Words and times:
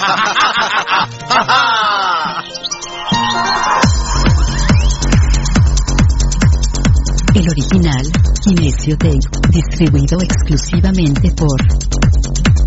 El 7.34 7.48
original, 7.48 8.03
Kinesio 8.42 8.97
Tape, 8.98 9.19
distribuido 9.50 10.19
exclusivamente 10.21 11.31
por 11.32 11.56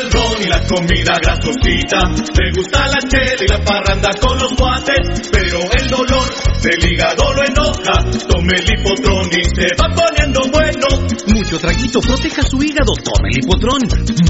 el 0.00 0.10
ron 0.10 0.42
y 0.42 0.46
la 0.46 0.60
comida 0.66 1.18
grasosita, 1.22 1.98
le 2.38 2.52
gusta 2.56 2.86
la 2.86 3.00
chela 3.08 3.44
y 3.44 3.48
la 3.48 3.58
parranda 3.64 4.10
con 4.20 4.38
los 4.38 4.54
guates, 4.56 5.28
pero 5.32 5.58
el 5.58 5.88
dolor 5.88 6.24
del 6.62 6.92
hígado 6.92 7.32
lo 7.34 7.44
enoja, 7.44 8.04
tome 8.28 8.54
el 8.56 8.66
hipotrón 8.72 9.28
y 9.32 9.44
se 9.44 9.66
va 9.80 9.88
poniendo 9.94 10.40
bueno. 10.52 10.77
Mucho 11.34 11.58
traguito, 11.58 12.00
proteja 12.00 12.42
su 12.42 12.62
hígado, 12.62 12.92
tome 13.04 13.28
el 13.28 13.44
hipotrón. 13.44 13.82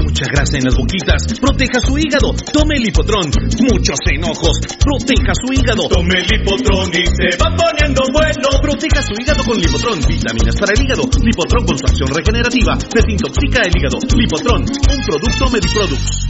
Mucha 0.03 0.25
grasa 0.27 0.57
en 0.57 0.65
las 0.65 0.75
boquitas, 0.75 1.23
proteja 1.39 1.79
su 1.79 1.97
hígado, 1.97 2.35
tome 2.51 2.75
el 2.75 2.87
hipotrón. 2.87 3.31
Muchos 3.71 3.99
enojos, 4.11 4.59
proteja 4.79 5.31
su 5.39 5.53
hígado. 5.53 5.87
Tome 5.87 6.19
el 6.19 6.27
hipotrón 6.27 6.91
y 6.91 7.05
se 7.07 7.37
va 7.39 7.55
poniendo 7.55 8.03
bueno. 8.11 8.49
Proteja 8.61 9.01
su 9.01 9.13
hígado 9.15 9.43
con 9.43 9.57
Lipotrón, 9.57 9.99
vitaminas 10.07 10.55
para 10.59 10.73
el 10.75 10.83
hígado. 10.83 11.03
Lipotrón 11.23 11.65
con 11.65 11.77
su 11.77 11.85
acción 11.85 12.09
regenerativa, 12.11 12.77
desintoxica 12.77 13.61
el 13.63 13.73
hígado. 13.77 13.97
Lipotrón, 14.15 14.61
un 14.63 14.99
producto 15.05 15.49
Mediproducts. 15.49 16.29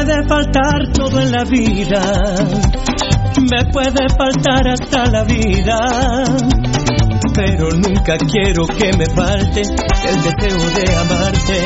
Puede 0.00 0.26
faltar 0.28 0.92
todo 0.94 1.20
en 1.20 1.30
la 1.30 1.44
vida, 1.44 2.00
me 3.36 3.64
puede 3.70 4.08
faltar 4.16 4.68
hasta 4.68 5.04
la 5.10 5.24
vida, 5.24 6.24
pero 7.34 7.70
nunca 7.72 8.16
quiero 8.16 8.66
que 8.66 8.96
me 8.96 9.04
falte 9.14 9.60
el 9.60 10.22
deseo 10.22 10.70
de 10.70 10.96
amarte 10.96 11.60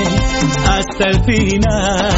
hasta 0.68 1.10
el 1.10 1.24
final. 1.24 2.10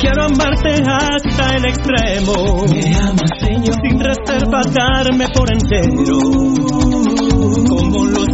Quiero 0.00 0.24
amarte 0.24 0.82
hasta 0.84 1.56
el 1.56 1.64
extremo, 1.66 2.64
me 2.66 2.96
ama 2.96 3.22
Señor, 3.38 3.76
sin 3.86 4.00
reserva 4.00 4.62
darme 4.74 5.28
por 5.32 5.52
entero. 5.52 7.01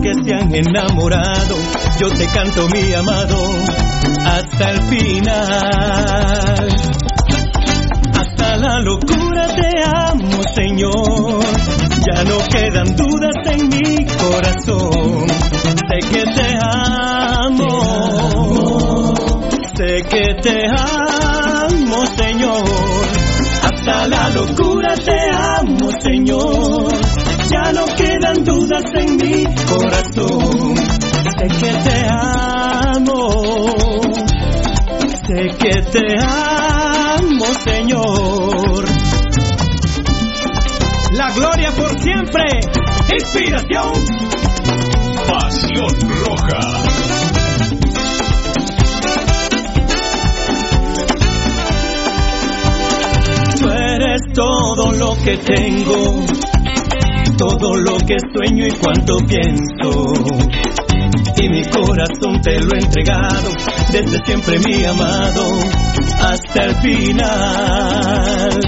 Que 0.03 0.15
se 0.15 0.33
han 0.33 0.55
enamorado, 0.55 1.57
yo 1.99 2.09
te 2.11 2.27
canto 2.27 2.69
mi 2.69 2.95
amado 2.95 3.37
hasta 4.25 4.71
el 4.71 4.83
final. 4.83 6.69
Hasta 8.15 8.57
la 8.59 8.81
locura 8.81 9.49
te 9.57 9.83
amo, 9.85 10.43
Señor. 10.55 11.43
Ya 12.07 12.23
no 12.25 12.39
quedan 12.49 12.95
dudas 12.95 13.35
en 13.47 13.69
mi 13.69 14.07
corazón. 14.07 15.27
Sé 15.89 15.99
que 16.09 16.25
te 16.25 16.59
amo. 16.63 17.75
Sé 19.75 20.03
que 20.09 20.35
te 20.43 20.67
amo, 20.69 22.07
Señor. 22.17 22.65
Hasta 23.65 24.07
la 24.07 24.29
locura 24.31 24.95
te 24.95 25.19
amo, 25.31 25.91
Señor. 26.01 27.28
Ya 27.51 27.73
no 27.73 27.87
quedan 27.97 28.45
dudas 28.45 28.85
en 28.95 29.17
mi 29.17 29.45
corazón. 29.65 30.77
Sé 31.39 31.49
que 31.49 31.73
te 31.85 32.07
amo. 32.09 33.31
Sé 35.27 35.57
que 35.59 35.83
te 35.93 36.07
amo, 36.25 37.45
Señor. 37.65 38.85
La 41.13 41.31
gloria 41.33 41.73
por 41.73 41.99
siempre. 42.01 42.45
Inspiración. 43.11 43.93
Pasión 45.27 45.95
Roja. 46.25 46.79
Tú 53.59 53.69
eres 53.71 54.21
todo 54.35 54.93
lo 54.93 55.17
que 55.25 55.37
tengo, 55.39 56.23
todo 57.39 57.77
lo 57.77 57.97
que 57.99 58.17
sueño 58.35 58.67
y 58.67 58.73
cuanto 58.73 59.17
pienso. 59.27 60.13
Y 61.41 61.49
mi 61.49 61.63
corazón 61.65 62.41
te 62.43 62.59
lo 62.59 62.75
he 62.75 62.81
entregado, 62.81 63.53
desde 63.93 64.19
siempre 64.25 64.59
mi 64.59 64.85
amado, 64.85 65.45
hasta 66.21 66.65
el 66.65 66.75
final. 66.77 68.59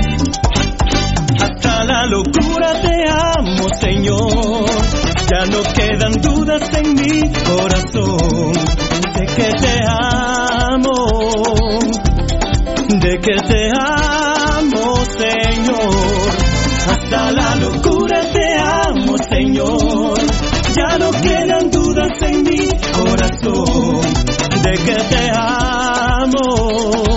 Hasta 1.42 1.84
la 1.84 2.06
locura 2.06 2.80
te 2.80 3.10
amo, 3.10 3.68
Señor. 3.80 4.66
Ya 5.32 5.46
no 5.46 5.62
quedan 5.74 6.12
dudas 6.22 6.62
en 6.76 6.94
mi 6.94 7.22
corazón. 7.44 8.52
De 9.16 9.26
que 9.26 9.52
te 9.52 9.80
amo, 9.86 10.94
de 12.88 13.18
que 13.18 13.36
te 13.48 13.70
amo, 13.76 14.96
Señor. 15.18 16.50
Hasta 16.88 17.32
la 17.32 17.49
De 23.42 24.72
que 24.84 24.94
te 25.08 25.30
amo, 25.34 27.09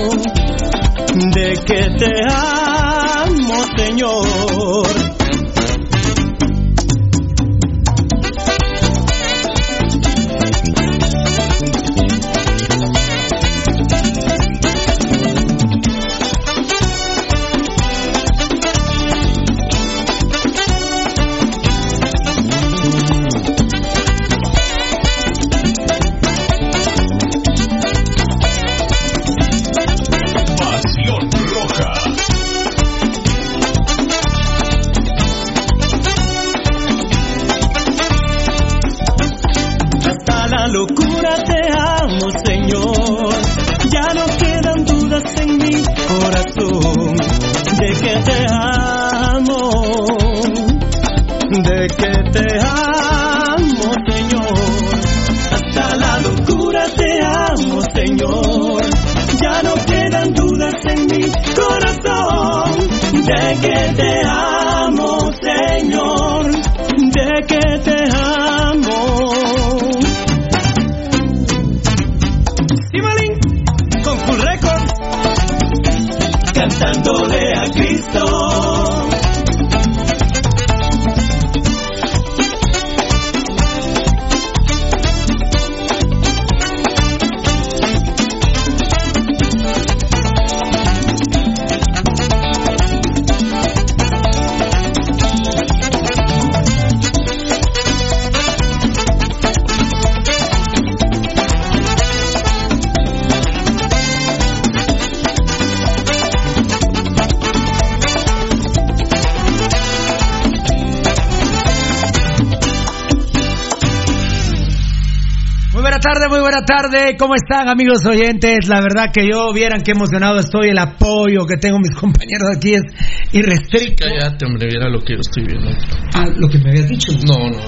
buena 116.53 116.65
tarde. 116.65 117.15
¿Cómo 117.17 117.33
están, 117.35 117.67
amigos 117.67 118.05
oyentes? 118.05 118.67
La 118.67 118.81
verdad 118.81 119.11
que 119.11 119.27
yo 119.27 119.51
vieran 119.53 119.81
qué 119.81 119.91
emocionado 119.91 120.39
estoy. 120.39 120.69
El 120.69 120.77
apoyo 120.77 121.45
que 121.47 121.57
tengo 121.57 121.79
mis 121.79 121.95
compañeros 121.99 122.49
aquí 122.55 122.75
es 122.75 122.83
irrestricto. 123.31 124.05
Cállate, 124.07 124.45
hombre, 124.45 124.67
viera 124.67 124.89
lo 124.89 124.99
que 124.99 125.13
yo 125.13 125.19
estoy 125.21 125.45
viendo. 125.45 125.71
Ah, 126.13 126.25
lo 126.35 126.47
que 126.47 126.59
me 126.59 126.69
habías 126.69 126.87
dicho. 126.87 127.11
No, 127.25 127.49
no, 127.49 127.59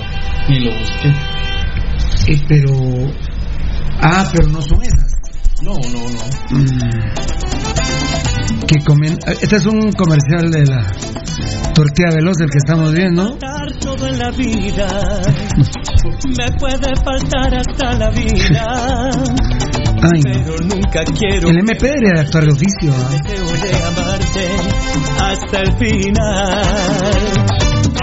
ni 0.49 0.59
lo 0.59 0.71
busqué. 0.77 1.07
Eh, 2.27 2.41
pero. 2.47 2.73
Ah, 4.01 4.29
pero 4.31 4.49
no 4.49 4.61
son 4.61 4.81
esas. 4.83 5.13
No, 5.63 5.73
no, 5.73 6.09
no. 6.09 6.59
Mm. 6.59 6.75
Que 8.67 8.83
comen... 8.83 9.17
Este 9.41 9.55
es 9.55 9.65
un 9.65 9.91
comercial 9.93 10.51
de 10.51 10.65
la 10.65 10.85
tortilla 11.73 12.09
veloz 12.13 12.37
del 12.37 12.49
que 12.49 12.57
estamos 12.57 12.93
viendo. 12.93 13.37
vida. 14.37 15.21
Me 16.38 16.51
puede 16.59 16.95
faltar 17.03 17.53
hasta 17.55 17.93
la 17.97 18.09
vida. 18.12 19.09
Ay. 20.03 20.21
Pero 20.24 20.55
nunca 20.63 21.03
quiero 21.17 21.50
El 21.50 21.57
MP 21.59 21.88
debería 21.88 22.13
de 22.15 22.19
actuar 22.21 22.43
de 22.45 22.53
oficio. 22.53 22.93
¿ah? 22.93 23.09
amarte 23.88 24.47
hasta 25.21 25.59
el 25.62 25.71
final. 25.77 26.63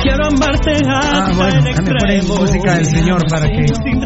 Quiero 0.02 0.26
amarte 0.26 0.72
hasta 0.72 1.26
Ah, 1.26 1.32
bueno, 1.36 1.58
el 1.60 1.66
extremo. 1.68 2.34
música 2.40 2.74
del 2.74 2.86
señor 2.86 3.22
para 3.30 3.46
que- 3.48 3.66
Sin 3.68 4.00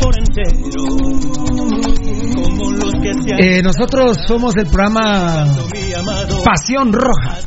por 0.00 0.18
entero. 0.18 0.58
Como 2.34 2.70
los 2.72 2.92
que 3.02 3.12
se 3.22 3.32
han 3.34 3.40
Eh, 3.42 3.62
nosotros 3.62 4.16
somos 4.26 4.56
el 4.56 4.66
programa 4.66 5.46
Pasión 6.44 6.92
Roja. 6.92 7.38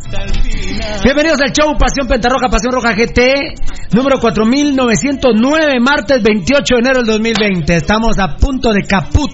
Bienvenidos 1.03 1.39
al 1.41 1.51
show 1.51 1.75
Pasión 1.77 2.07
Pentarroja, 2.07 2.47
Pasión 2.49 2.71
Roja 2.73 2.93
GT, 2.93 3.53
número 3.91 4.19
4909, 4.19 5.79
martes 5.79 6.21
28 6.23 6.75
de 6.75 6.79
enero 6.79 6.97
del 6.99 7.07
2020. 7.07 7.75
Estamos 7.75 8.19
a 8.19 8.35
punto 8.35 8.71
de 8.71 8.83
caput. 8.83 9.31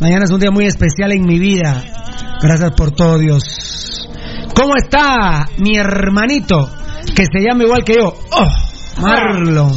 Mañana 0.00 0.24
es 0.24 0.30
un 0.30 0.40
día 0.40 0.50
muy 0.50 0.64
especial 0.66 1.12
en 1.12 1.22
mi 1.26 1.38
vida. 1.38 1.82
Gracias 2.42 2.70
por 2.72 2.90
todo, 2.92 3.18
Dios. 3.18 4.08
¿Cómo 4.54 4.74
está 4.76 5.46
mi 5.58 5.76
hermanito? 5.76 6.70
Que 7.14 7.24
se 7.24 7.40
llama 7.46 7.64
igual 7.64 7.84
que 7.84 7.94
yo. 7.94 8.14
Oh, 8.32 9.00
Marlon. 9.02 9.72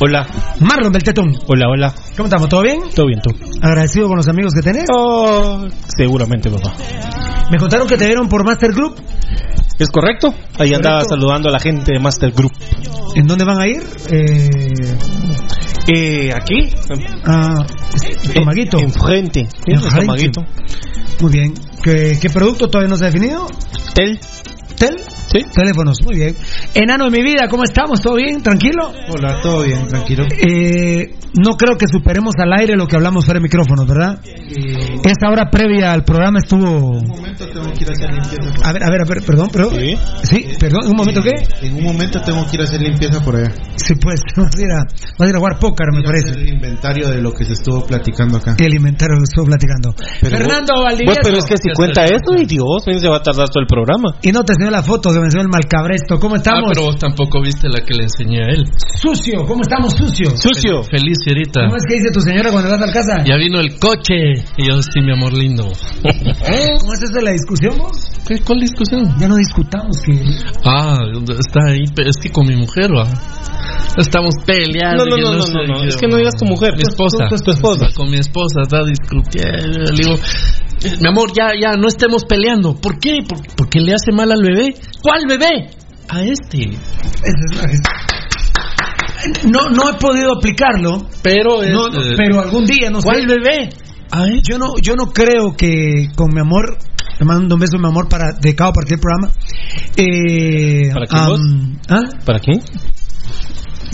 Hola, 0.00 0.26
Marlon 0.60 0.92
del 0.92 1.02
Tetón. 1.02 1.30
hola, 1.46 1.66
hola. 1.68 1.94
¿Cómo 2.16 2.24
estamos? 2.26 2.48
¿Todo 2.48 2.62
bien? 2.62 2.80
¿Todo 2.94 3.06
bien 3.06 3.20
tú? 3.22 3.30
Agradecido 3.60 4.08
con 4.08 4.16
los 4.16 4.28
amigos 4.28 4.52
que 4.54 4.62
tenés. 4.62 4.86
Oh, 4.94 5.66
seguramente, 5.94 6.50
papá. 6.50 6.72
Me 7.50 7.58
contaron 7.58 7.86
que 7.86 7.96
te 7.96 8.06
vieron 8.06 8.28
por 8.28 8.44
Master 8.44 8.72
Group. 8.72 8.94
¿Es 9.78 9.90
correcto? 9.90 10.34
Ahí 10.58 10.74
andaba 10.74 11.00
Correcto. 11.00 11.14
saludando 11.16 11.48
a 11.48 11.52
la 11.52 11.58
gente 11.58 11.92
de 11.92 11.98
Master 11.98 12.32
Group. 12.32 12.52
¿En 13.14 13.26
dónde 13.26 13.44
van 13.44 13.60
a 13.60 13.66
ir? 13.68 13.82
Eh, 14.10 14.48
Eh, 15.92 16.30
aquí, 16.32 16.72
a 17.24 17.64
Tomaguito. 18.34 18.78
enfrente. 18.78 19.48
Sí, 19.50 19.72
En 19.72 19.74
en 19.74 19.80
frente. 19.82 20.00
Tomaguito. 20.06 20.44
Muy 21.20 21.32
bien. 21.32 21.54
¿Qué, 21.82 22.16
qué 22.20 22.30
producto 22.30 22.68
todavía 22.68 22.90
no 22.90 22.96
se 22.96 23.04
ha 23.06 23.10
definido? 23.10 23.46
Tel. 23.94 24.18
¿Tel? 24.80 24.96
Sí. 24.98 25.44
Teléfonos, 25.54 25.98
muy 26.06 26.16
bien. 26.16 26.34
Enano 26.72 27.04
de 27.04 27.10
mi 27.10 27.22
vida, 27.22 27.48
¿cómo 27.50 27.64
estamos? 27.64 28.00
¿Todo 28.00 28.14
bien? 28.14 28.42
¿Tranquilo? 28.42 28.90
Hola, 29.10 29.38
todo 29.42 29.62
bien, 29.62 29.86
tranquilo. 29.86 30.24
Eh, 30.32 31.14
no 31.34 31.56
creo 31.58 31.76
que 31.76 31.86
superemos 31.86 32.32
al 32.38 32.50
aire 32.58 32.76
lo 32.76 32.86
que 32.86 32.96
hablamos 32.96 33.26
fuera 33.26 33.38
de 33.38 33.42
micrófonos, 33.42 33.86
¿verdad? 33.86 34.20
Esta 34.24 35.28
hora 35.28 35.50
previa 35.50 35.92
al 35.92 36.02
programa 36.02 36.38
estuvo... 36.38 36.96
En 36.96 37.04
un 37.04 37.08
momento 37.08 37.46
tengo 37.46 37.70
que 37.72 37.84
ir 37.84 37.90
a 37.90 37.92
hacer 37.92 38.10
limpieza. 38.10 38.68
A 38.68 38.72
ver, 38.72 38.82
a 38.82 38.90
ver, 38.90 39.00
a 39.02 39.04
ver, 39.04 39.22
perdón, 39.22 39.48
perdón. 39.50 39.74
Sí. 39.78 39.96
Sí, 40.22 40.46
perdón, 40.58 40.88
¿un 40.88 40.96
momento 40.96 41.20
qué? 41.22 41.66
En 41.66 41.76
un 41.76 41.84
momento 41.84 42.20
tengo 42.22 42.44
que 42.46 42.56
ir 42.56 42.60
a 42.62 42.64
hacer 42.64 42.80
limpieza 42.80 43.22
por 43.22 43.36
allá. 43.36 43.52
Sí, 43.76 43.94
pues, 44.00 44.20
vas 44.36 44.56
a 44.56 44.60
ir 44.60 44.72
a, 44.72 44.84
vas 45.18 45.26
a, 45.26 45.28
ir 45.28 45.36
a 45.36 45.38
jugar 45.38 45.58
póker, 45.58 45.86
me 45.92 46.02
parece. 46.02 46.30
el 46.30 46.48
inventario 46.48 47.10
de 47.10 47.20
lo 47.20 47.32
que 47.32 47.44
se 47.44 47.52
estuvo 47.52 47.84
platicando 47.86 48.38
acá. 48.38 48.56
El 48.58 48.74
inventario 48.74 49.18
que 49.18 49.24
estuvo 49.24 49.44
platicando. 49.44 49.94
Pero 50.22 50.38
Fernando 50.38 50.72
Vos, 50.74 50.84
Valdivieso. 50.84 51.20
pero 51.22 51.36
es 51.36 51.44
que 51.44 51.56
si 51.58 51.70
cuenta 51.74 52.04
eso, 52.04 52.34
y 52.36 52.46
Dios, 52.46 52.82
se 52.84 53.08
va 53.08 53.18
a 53.18 53.22
tardar 53.22 53.48
todo 53.50 53.60
el 53.60 53.66
programa. 53.66 54.16
Y 54.22 54.32
no 54.32 54.42
te 54.42 54.54
enseñó 54.70 54.76
la 54.76 54.82
foto 54.82 55.10
que 55.12 55.18
me 55.18 55.26
enseñó 55.26 55.42
el 55.42 55.48
malcabresto. 55.48 56.18
¿Cómo 56.18 56.34
Ah, 56.34 56.38
estamos? 56.38 56.70
pero 56.72 56.82
vos 56.86 56.96
tampoco 56.98 57.42
viste 57.42 57.68
la 57.68 57.80
que 57.84 57.94
le 57.94 58.04
enseñé 58.04 58.42
a 58.42 58.46
él. 58.48 58.64
Sucio, 59.00 59.44
¿cómo 59.46 59.62
estamos, 59.62 59.92
sucio? 59.96 60.30
Sucio. 60.36 60.82
Feliz, 60.84 61.18
ahorita. 61.26 61.60
¿Cómo 61.66 61.76
es 61.76 61.84
que 61.88 61.94
dice 61.96 62.10
tu 62.12 62.20
señora 62.20 62.50
cuando 62.50 62.70
vas 62.70 62.82
a 62.82 62.92
casa? 62.92 63.24
Ya 63.24 63.36
vino 63.36 63.58
el 63.60 63.78
coche. 63.78 64.14
Y 64.56 64.68
yo, 64.68 64.80
sí, 64.82 65.00
mi 65.02 65.12
amor 65.12 65.32
lindo. 65.34 65.64
¿Cómo 66.02 66.92
es 66.94 67.02
eso 67.02 67.14
de 67.14 67.22
la 67.22 67.32
discusión 67.32 67.76
vos? 67.78 67.96
¿Qué, 68.26 68.38
¿Cuál 68.40 68.60
discusión? 68.60 69.14
Ya 69.18 69.28
no 69.28 69.36
discutamos 69.36 70.00
que... 70.02 70.12
Ah, 70.64 70.98
está 71.38 71.60
ahí. 71.72 71.84
Es 72.06 72.16
que 72.22 72.30
con 72.30 72.46
mi 72.46 72.56
mujer, 72.56 72.90
va. 72.94 73.06
Estamos 73.96 74.34
peleando. 74.46 75.04
No, 75.04 75.16
no, 75.16 75.32
no, 75.32 75.38
no, 75.38 75.44
no, 75.46 75.66
no. 75.66 75.84
Es 75.84 75.96
que 75.96 76.06
no 76.06 76.16
digas 76.16 76.34
tu 76.38 76.44
mujer. 76.44 76.72
Mi 76.76 76.82
tu- 76.82 76.90
esposa. 76.90 77.26
tu- 77.28 77.36
tu- 77.36 77.42
tu 77.44 77.50
esposa. 77.50 77.88
Con 77.96 78.10
mi 78.10 78.18
esposa 78.18 78.62
está 78.62 78.84
discutiendo. 78.84 79.80
Le 79.92 79.98
digo, 79.98 80.14
"Eh, 80.14 80.20
mi 81.00 81.08
amor, 81.08 81.30
ya, 81.36 81.50
ya, 81.60 81.76
no 81.76 81.88
estemos 81.88 82.24
peleando. 82.24 82.74
¿Por 82.80 82.98
qué? 82.98 83.18
Por- 83.28 83.46
porque 83.56 83.80
le 83.80 83.92
hace 83.94 84.12
mal 84.12 84.30
al 84.32 84.42
bebé. 84.42 84.74
¿Cuál 85.02 85.26
bebé? 85.28 85.70
A 86.08 86.22
este. 86.22 86.70
No, 89.50 89.68
no 89.70 89.90
he 89.90 89.94
podido 89.94 90.32
aplicarlo, 90.32 91.06
Pero 91.22 91.62
es, 91.62 91.70
no, 91.72 91.88
eh, 91.88 92.14
pero 92.16 92.40
algún 92.40 92.64
día, 92.64 92.90
no 92.90 93.00
¿Cuál 93.00 93.20
sé. 93.22 93.26
bebé? 93.26 93.68
A 94.10 94.26
este. 94.26 94.40
Yo 94.52 94.58
no, 94.58 94.72
yo 94.80 94.96
no 94.96 95.12
creo 95.12 95.54
que 95.56 96.08
con 96.16 96.32
mi 96.32 96.40
amor, 96.40 96.78
te 97.18 97.24
mando 97.24 97.54
un 97.56 97.60
beso, 97.60 97.78
mi 97.78 97.86
amor, 97.86 98.08
para 98.08 98.32
de 98.40 98.54
cada 98.54 98.72
partir 98.72 98.98
del 98.98 99.00
programa. 99.00 99.30
Eh, 99.96 100.90
¿Para 100.92 101.06
quién, 101.06 101.22
am, 101.22 101.80
¿Ah? 101.88 102.18
¿Para 102.24 102.38
quién? 102.40 102.60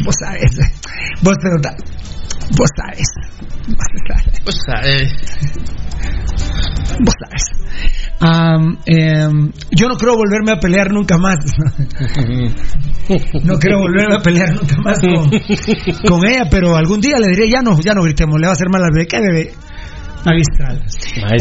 Vos 0.04 0.14
sabes. 0.20 0.56
Vos 1.22 1.34
pregunta. 1.40 1.74
Vos 2.56 2.70
sabes. 2.76 3.08
O 4.46 4.52
sea, 4.52 4.80
eh, 4.88 5.08
Vos 7.00 7.14
sabes. 7.24 7.42
Am, 8.20 8.78
em, 8.86 9.52
yo 9.70 9.88
no 9.88 9.96
creo 9.96 10.16
volverme 10.16 10.52
a 10.52 10.60
pelear 10.60 10.90
nunca 10.90 11.18
más. 11.18 11.36
no 13.44 13.58
quiero 13.58 13.80
volverme 13.80 14.16
a 14.16 14.22
pelear 14.22 14.54
nunca 14.54 14.76
más 14.82 14.98
con, 15.00 15.30
con 16.08 16.26
ella, 16.26 16.46
pero 16.50 16.74
algún 16.76 17.00
día 17.00 17.18
le 17.18 17.28
diré, 17.28 17.50
ya 17.50 17.60
no, 17.62 17.78
ya 17.80 17.92
no 17.92 18.02
gritemos, 18.02 18.40
le 18.40 18.46
va 18.46 18.52
a 18.52 18.54
hacer 18.54 18.70
mal 18.70 18.82
al 18.82 18.92
bebé. 18.92 19.06
¿Qué 19.06 19.20
bebé? 19.20 19.52
Magistral. 20.26 20.82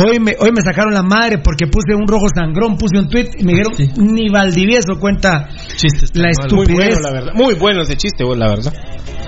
Hoy 0.07 0.19
me, 0.19 0.35
hoy 0.39 0.51
me 0.55 0.61
sacaron 0.61 0.93
la 0.93 1.01
madre 1.03 1.39
porque 1.39 1.67
puse 1.67 1.93
un 1.95 2.07
rojo 2.07 2.25
sangrón, 2.33 2.77
puse 2.77 2.97
un 2.99 3.09
tweet 3.09 3.31
y 3.37 3.43
me 3.43 3.53
dijeron, 3.53 3.73
Sí. 3.75 3.89
ni 3.97 4.29
Valdivieso 4.29 4.99
cuenta 4.99 5.49
chistes. 5.75 6.11
la 6.15 6.29
malos. 6.29 6.53
Muy 6.53 6.61
estupidez. 6.63 6.77
bueno, 6.95 6.99
la 7.01 7.11
verdad. 7.11 7.33
Muy 7.35 7.53
bueno 7.55 7.81
ese 7.81 7.97
chiste, 7.97 8.23
la 8.23 8.47
verdad. 8.49 8.73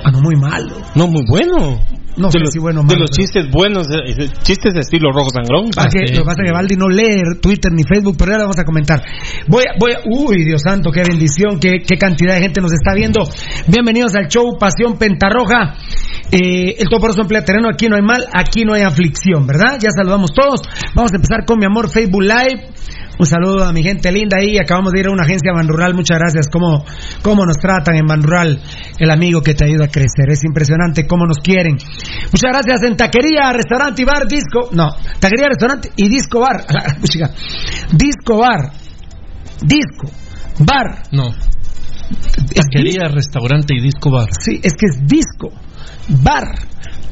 Ah, 0.04 0.12
no, 0.12 0.22
muy 0.22 0.36
malo. 0.36 0.76
No, 0.96 1.08
muy 1.08 1.24
bueno. 1.28 1.80
No 2.18 2.28
de 2.28 2.32
sé 2.34 2.40
los, 2.40 2.50
si 2.52 2.60
bueno 2.60 2.82
o 2.82 2.84
de 2.84 2.88
malo, 2.88 3.02
los 3.02 3.12
pero- 3.12 3.22
chistes 3.24 3.52
buenos, 3.52 3.88
eh, 3.94 4.26
eh, 4.26 4.30
chistes 4.44 4.74
de 4.74 4.80
estilo 4.82 5.12
rojo 5.12 5.30
sangrón. 5.30 5.70
Ah, 5.78 5.86
que 5.86 6.08
sí. 6.08 6.14
lo 6.16 6.22
que 6.22 6.26
pasa 6.26 6.42
es 6.44 6.50
que 6.50 6.54
Valdi 6.54 6.76
no 6.76 6.90
lee 6.90 7.22
Twitter 7.42 7.72
ni 7.72 7.84
Facebook, 7.84 8.16
pero 8.18 8.32
ya 8.32 8.38
lo 8.38 8.44
vamos 8.46 8.60
a 8.60 8.64
comentar. 8.66 9.02
Voy 9.48 9.64
a, 9.64 9.74
voy 9.80 9.92
a- 9.94 10.02
uy, 10.06 10.44
Dios 10.44 10.62
santo, 10.66 10.92
qué 10.92 11.04
bendición, 11.08 11.60
qué, 11.60 11.78
qué 11.88 11.98
cantidad 11.98 12.34
de 12.36 12.42
gente 12.42 12.60
nos 12.62 12.74
está 12.74 12.94
viendo. 12.96 13.22
Bienvenidos 13.68 14.16
al 14.16 14.28
show 14.28 14.58
Pasión 14.60 14.98
Pentarroja. 14.98 15.76
Eh, 16.32 16.76
el 16.80 16.90
toporoso 16.90 17.22
emplea 17.22 17.46
terreno, 17.46 17.70
aquí 17.72 17.88
no 17.88 17.96
hay 17.96 18.02
mal, 18.02 18.26
aquí 18.34 18.64
no 18.66 18.74
hay 18.74 18.82
aflicción, 18.82 19.48
¿verdad? 19.48 19.78
Ya 19.80 19.90
saludamos 19.96 20.32
todos. 20.34 20.60
Vamos 20.94 21.14
a 21.14 21.16
empezar 21.16 21.46
con 21.46 21.58
mi 21.60 21.66
amor 21.66 21.90
Facebook 21.90 22.24
Live. 22.24 22.68
Un 23.20 23.26
saludo 23.26 23.64
a 23.64 23.74
mi 23.74 23.84
gente 23.84 24.12
linda 24.12 24.38
ahí. 24.40 24.58
Acabamos 24.58 24.92
de 24.94 25.00
ir 25.00 25.08
a 25.08 25.12
una 25.12 25.24
agencia 25.24 25.52
Ban 25.54 25.68
Rural. 25.68 25.94
Muchas 25.94 26.18
gracias. 26.20 26.48
¿Cómo, 26.52 26.86
cómo 27.22 27.46
nos 27.46 27.58
tratan 27.58 27.96
en 27.96 28.06
Ban 28.06 28.22
Rural? 28.22 28.62
El 29.00 29.10
amigo 29.12 29.42
que 29.42 29.54
te 29.54 29.66
ayuda 29.66 29.86
a 29.86 29.90
crecer. 29.90 30.30
Es 30.30 30.44
impresionante 30.44 31.08
cómo 31.08 31.26
nos 31.26 31.38
quieren. 31.40 31.78
Muchas 32.32 32.52
gracias 32.52 32.84
en 32.84 32.96
Taquería, 32.96 33.52
Restaurante 33.54 34.02
y 34.02 34.06
Bar 34.06 34.28
Disco. 34.28 34.70
No, 34.74 34.90
Taquería, 35.20 35.48
Restaurante 35.50 35.90
y 35.96 36.10
Disco 36.10 36.40
Bar. 36.40 36.66
Disco 37.92 38.38
Bar. 38.38 38.72
Disco. 39.62 40.12
Bar. 40.60 41.04
No. 41.12 41.34
Taquería, 42.56 43.10
restaurante 43.10 43.76
y 43.76 43.82
disco 43.82 44.12
bar. 44.12 44.30
Sí, 44.40 44.60
es 44.64 44.74
que 44.74 44.86
es 44.88 45.08
disco, 45.08 45.52
bar, 46.08 46.56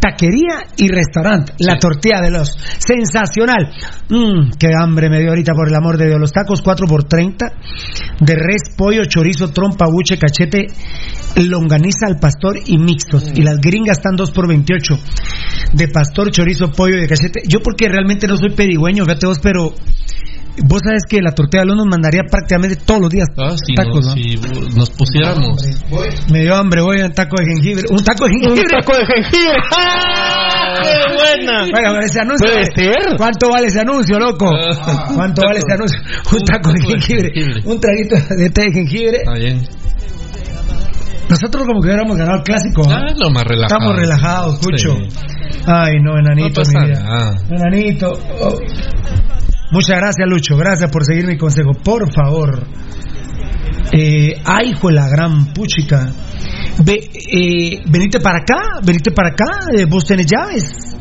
taquería 0.05 0.61
y 0.77 0.87
restaurante. 0.87 1.53
La 1.59 1.77
tortilla 1.77 2.21
de 2.21 2.31
los. 2.31 2.55
Sensacional. 2.77 3.73
Mmm, 4.09 4.51
qué 4.59 4.69
hambre 4.77 5.09
me 5.09 5.19
dio 5.19 5.29
ahorita 5.29 5.53
por 5.53 5.67
el 5.67 5.75
amor 5.75 5.97
de 5.97 6.07
Dios. 6.07 6.19
Los 6.19 6.31
tacos 6.31 6.61
4 6.61 6.87
por 6.87 7.05
30 7.05 7.45
de 8.19 8.35
res, 8.35 8.75
pollo, 8.77 9.05
chorizo, 9.05 9.51
trompa, 9.51 9.85
buche, 9.91 10.17
cachete, 10.17 10.67
longaniza 11.35 12.07
al 12.07 12.19
pastor 12.19 12.57
y 12.65 12.77
mixtos. 12.77 13.31
Y 13.33 13.41
las 13.41 13.57
gringas 13.57 13.97
están 13.97 14.15
2 14.15 14.31
por 14.31 14.47
28 14.47 14.99
de 15.73 15.87
pastor, 15.87 16.31
chorizo, 16.31 16.71
pollo 16.71 16.97
y 16.97 17.01
de 17.01 17.07
cachete. 17.07 17.41
Yo 17.47 17.59
porque 17.61 17.87
realmente 17.87 18.27
no 18.27 18.37
soy 18.37 18.51
perigüeño, 18.51 19.05
fíjate 19.05 19.25
vos, 19.25 19.39
pero 19.41 19.73
vos 20.63 20.81
sabes 20.83 21.03
que 21.07 21.21
la 21.21 21.31
tortilla 21.31 21.61
de 21.61 21.67
los 21.67 21.77
nos 21.77 21.87
mandaría 21.87 22.21
prácticamente 22.29 22.77
todos 22.77 23.01
los 23.01 23.09
días 23.09 23.27
Ah, 23.37 23.55
si, 23.57 23.73
tacos, 23.75 24.05
nos, 24.05 24.05
¿no? 24.05 24.13
si 24.13 24.75
nos 24.75 24.89
pusiéramos. 24.91 25.61
Me 26.31 26.41
dio 26.41 26.55
hambre, 26.55 26.81
voy 26.81 27.01
a 27.01 27.05
un 27.05 27.13
taco 27.13 27.35
de 27.39 27.45
jengibre. 27.45 27.83
Un 27.89 28.03
taco 28.03 28.25
de 28.25 28.31
jengibre. 28.31 28.61
Un 28.61 28.67
taco 28.67 28.97
de 28.97 29.05
jengibre. 29.05 29.57
¡Ah! 29.77 30.81
¡Qué 30.83 31.13
buena! 31.13 31.63
Oiga, 31.63 31.99
ese 32.05 32.19
anuncio. 32.19 32.47
Puede 32.51 32.65
ser. 32.75 33.17
¿Cuánto 33.17 33.49
vale 33.49 33.67
ese 33.67 33.79
anuncio, 33.81 34.19
loco? 34.19 34.49
Ah. 34.53 35.11
¿Cuánto 35.15 35.41
vale 35.45 35.59
ese 35.59 35.73
anuncio? 35.73 35.99
Un 36.31 36.43
taco 36.45 36.71
de 36.71 36.81
jengibre. 36.81 37.31
Un 37.65 37.79
traguito 37.79 38.15
de 38.35 38.49
té 38.49 38.61
de 38.63 38.71
jengibre. 38.71 39.17
Está 39.17 39.33
bien. 39.33 39.61
Nosotros 41.29 41.65
como 41.65 41.81
que 41.81 41.87
hubiéramos 41.87 42.15
ganado 42.17 42.37
el 42.37 42.43
clásico. 42.43 42.83
¿ah? 42.87 42.99
Ah, 43.01 43.13
lo 43.17 43.29
más 43.31 43.43
relajado. 43.43 43.79
Estamos 43.79 43.95
relajados, 43.95 44.59
Cucho. 44.59 44.95
Sí. 44.95 45.61
Ay, 45.65 45.93
no, 46.03 46.19
enanito. 46.19 46.61
No 46.61 46.65
pasa 46.65 46.79
mi 46.81 46.89
vida. 46.91 46.99
nada. 47.03 47.35
Enanito. 47.49 48.11
oh. 48.41 48.59
Muchas 49.71 49.97
gracias, 49.97 50.27
Lucho. 50.27 50.55
Gracias 50.57 50.91
por 50.91 51.03
seguir 51.05 51.25
mi 51.27 51.37
consejo. 51.37 51.71
Por 51.73 52.11
favor. 52.13 52.67
Eh, 53.91 54.41
ay, 54.45 54.73
la 54.91 55.07
gran 55.07 55.53
puchica. 55.53 56.11
Ve, 56.83 57.09
eh, 57.31 57.81
venite 57.87 58.19
para 58.19 58.39
acá, 58.39 58.79
venite 58.83 59.11
para 59.11 59.29
acá. 59.29 59.45
eh, 59.77 59.85
vos 59.85 60.05
tenés 60.05 60.25
llaves. 60.25 60.95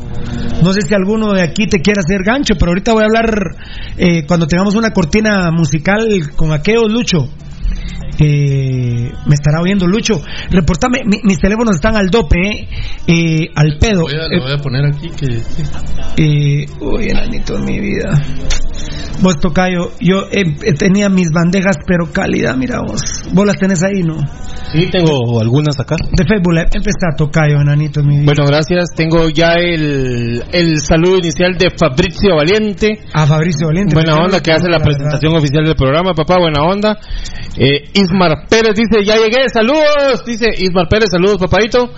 No 0.63 0.71
sé 0.73 0.81
si 0.81 0.93
alguno 0.93 1.33
de 1.33 1.43
aquí 1.43 1.67
te 1.67 1.81
quiere 1.81 1.99
hacer 1.99 2.23
gancho, 2.23 2.55
pero 2.57 2.71
ahorita 2.71 2.93
voy 2.93 3.03
a 3.03 3.05
hablar 3.05 3.55
eh, 3.97 4.25
cuando 4.25 4.47
tengamos 4.47 4.75
una 4.75 4.91
cortina 4.91 5.51
musical 5.51 6.31
con 6.35 6.53
aquellos, 6.53 6.91
Lucho. 6.91 7.29
Eh, 8.19 9.11
me 9.25 9.33
estará 9.35 9.61
oyendo 9.61 9.87
Lucho. 9.87 10.21
Reportame, 10.51 10.99
mi- 11.05 11.21
mis 11.23 11.37
teléfonos 11.39 11.75
están 11.75 11.95
al 11.97 12.09
dope, 12.09 12.37
eh, 12.39 12.67
eh, 13.07 13.49
al 13.55 13.77
pedo. 13.79 14.03
Voy 14.03 14.13
a, 14.13 14.27
lo 14.27 14.43
voy 14.43 14.53
a 14.53 14.57
poner 14.57 14.85
aquí 14.85 15.09
que. 15.09 15.41
Eh, 16.17 16.65
uy, 16.79 17.07
enanito 17.09 17.57
de 17.57 17.61
mi 17.65 17.79
vida. 17.79 18.11
Vos, 19.21 19.37
Tocayo, 19.39 19.91
yo 19.99 20.23
eh, 20.31 20.43
tenía 20.77 21.09
mis 21.09 21.31
bandejas, 21.31 21.77
pero 21.87 22.11
calidad, 22.11 22.55
mira 22.55 22.81
vos. 22.81 23.01
Vos 23.31 23.45
las 23.45 23.57
tenés 23.57 23.81
ahí, 23.83 24.03
¿no? 24.03 24.17
Sí, 24.71 24.89
tengo 24.91 25.39
algunas 25.39 25.79
acá. 25.79 25.95
De 26.11 26.25
Facebook. 26.25 26.55
Empezá, 26.73 27.15
Tocayo, 27.17 27.61
enanito 27.61 28.03
mi 28.03 28.19
vida. 28.19 28.25
Bueno, 28.25 28.45
gracias. 28.45 28.89
Tengo 28.95 29.29
ya 29.29 29.53
el, 29.53 30.43
el 30.51 30.79
saludo 30.79 31.17
inicial 31.19 31.57
de 31.57 31.69
Fabrizio 31.77 32.35
Valiente. 32.35 32.99
A 33.13 33.25
Fabricio 33.25 33.67
Valiente. 33.67 33.95
Buena 33.95 34.15
onda 34.15 34.41
que 34.41 34.51
hace 34.51 34.67
la 34.69 34.79
presentación 34.79 35.35
oficial 35.35 35.63
del 35.65 35.75
programa, 35.75 36.13
papá, 36.13 36.37
buena 36.39 36.63
onda. 36.63 36.97
Eh, 37.57 37.89
Ismar 37.93 38.47
Pérez 38.49 38.75
dice, 38.75 39.05
ya 39.05 39.15
llegué, 39.15 39.47
saludos. 39.51 40.23
Dice 40.25 40.47
Ismar 40.57 40.87
Pérez, 40.89 41.09
saludos, 41.11 41.37
papadito. 41.39 41.89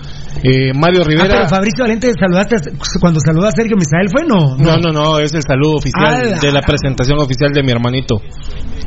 Eh, 0.44 0.72
Mario 0.74 1.02
Ah, 1.02 1.08
Rivera. 1.08 1.28
pero 1.30 1.50
Fabricio 1.50 1.84
Valiente, 1.84 2.12
saludaste 2.20 2.56
cuando 3.00 3.20
saludó 3.20 3.48
a 3.48 3.52
Sergio 3.52 3.76
Misael, 3.78 4.10
¿fue 4.10 4.26
no? 4.28 4.56
no, 4.58 4.78
no, 4.78 4.92
no, 4.92 5.20
es 5.20 5.34
el 5.34 5.42
saludo 5.42 5.78
oficial 5.78 6.14
Ala. 6.14 6.38
de 6.40 6.52
la 6.52 6.62
presentación 6.62 7.20
oficial 7.20 7.52
de 7.52 7.64
mi 7.64 7.72
hermanito. 7.72 8.22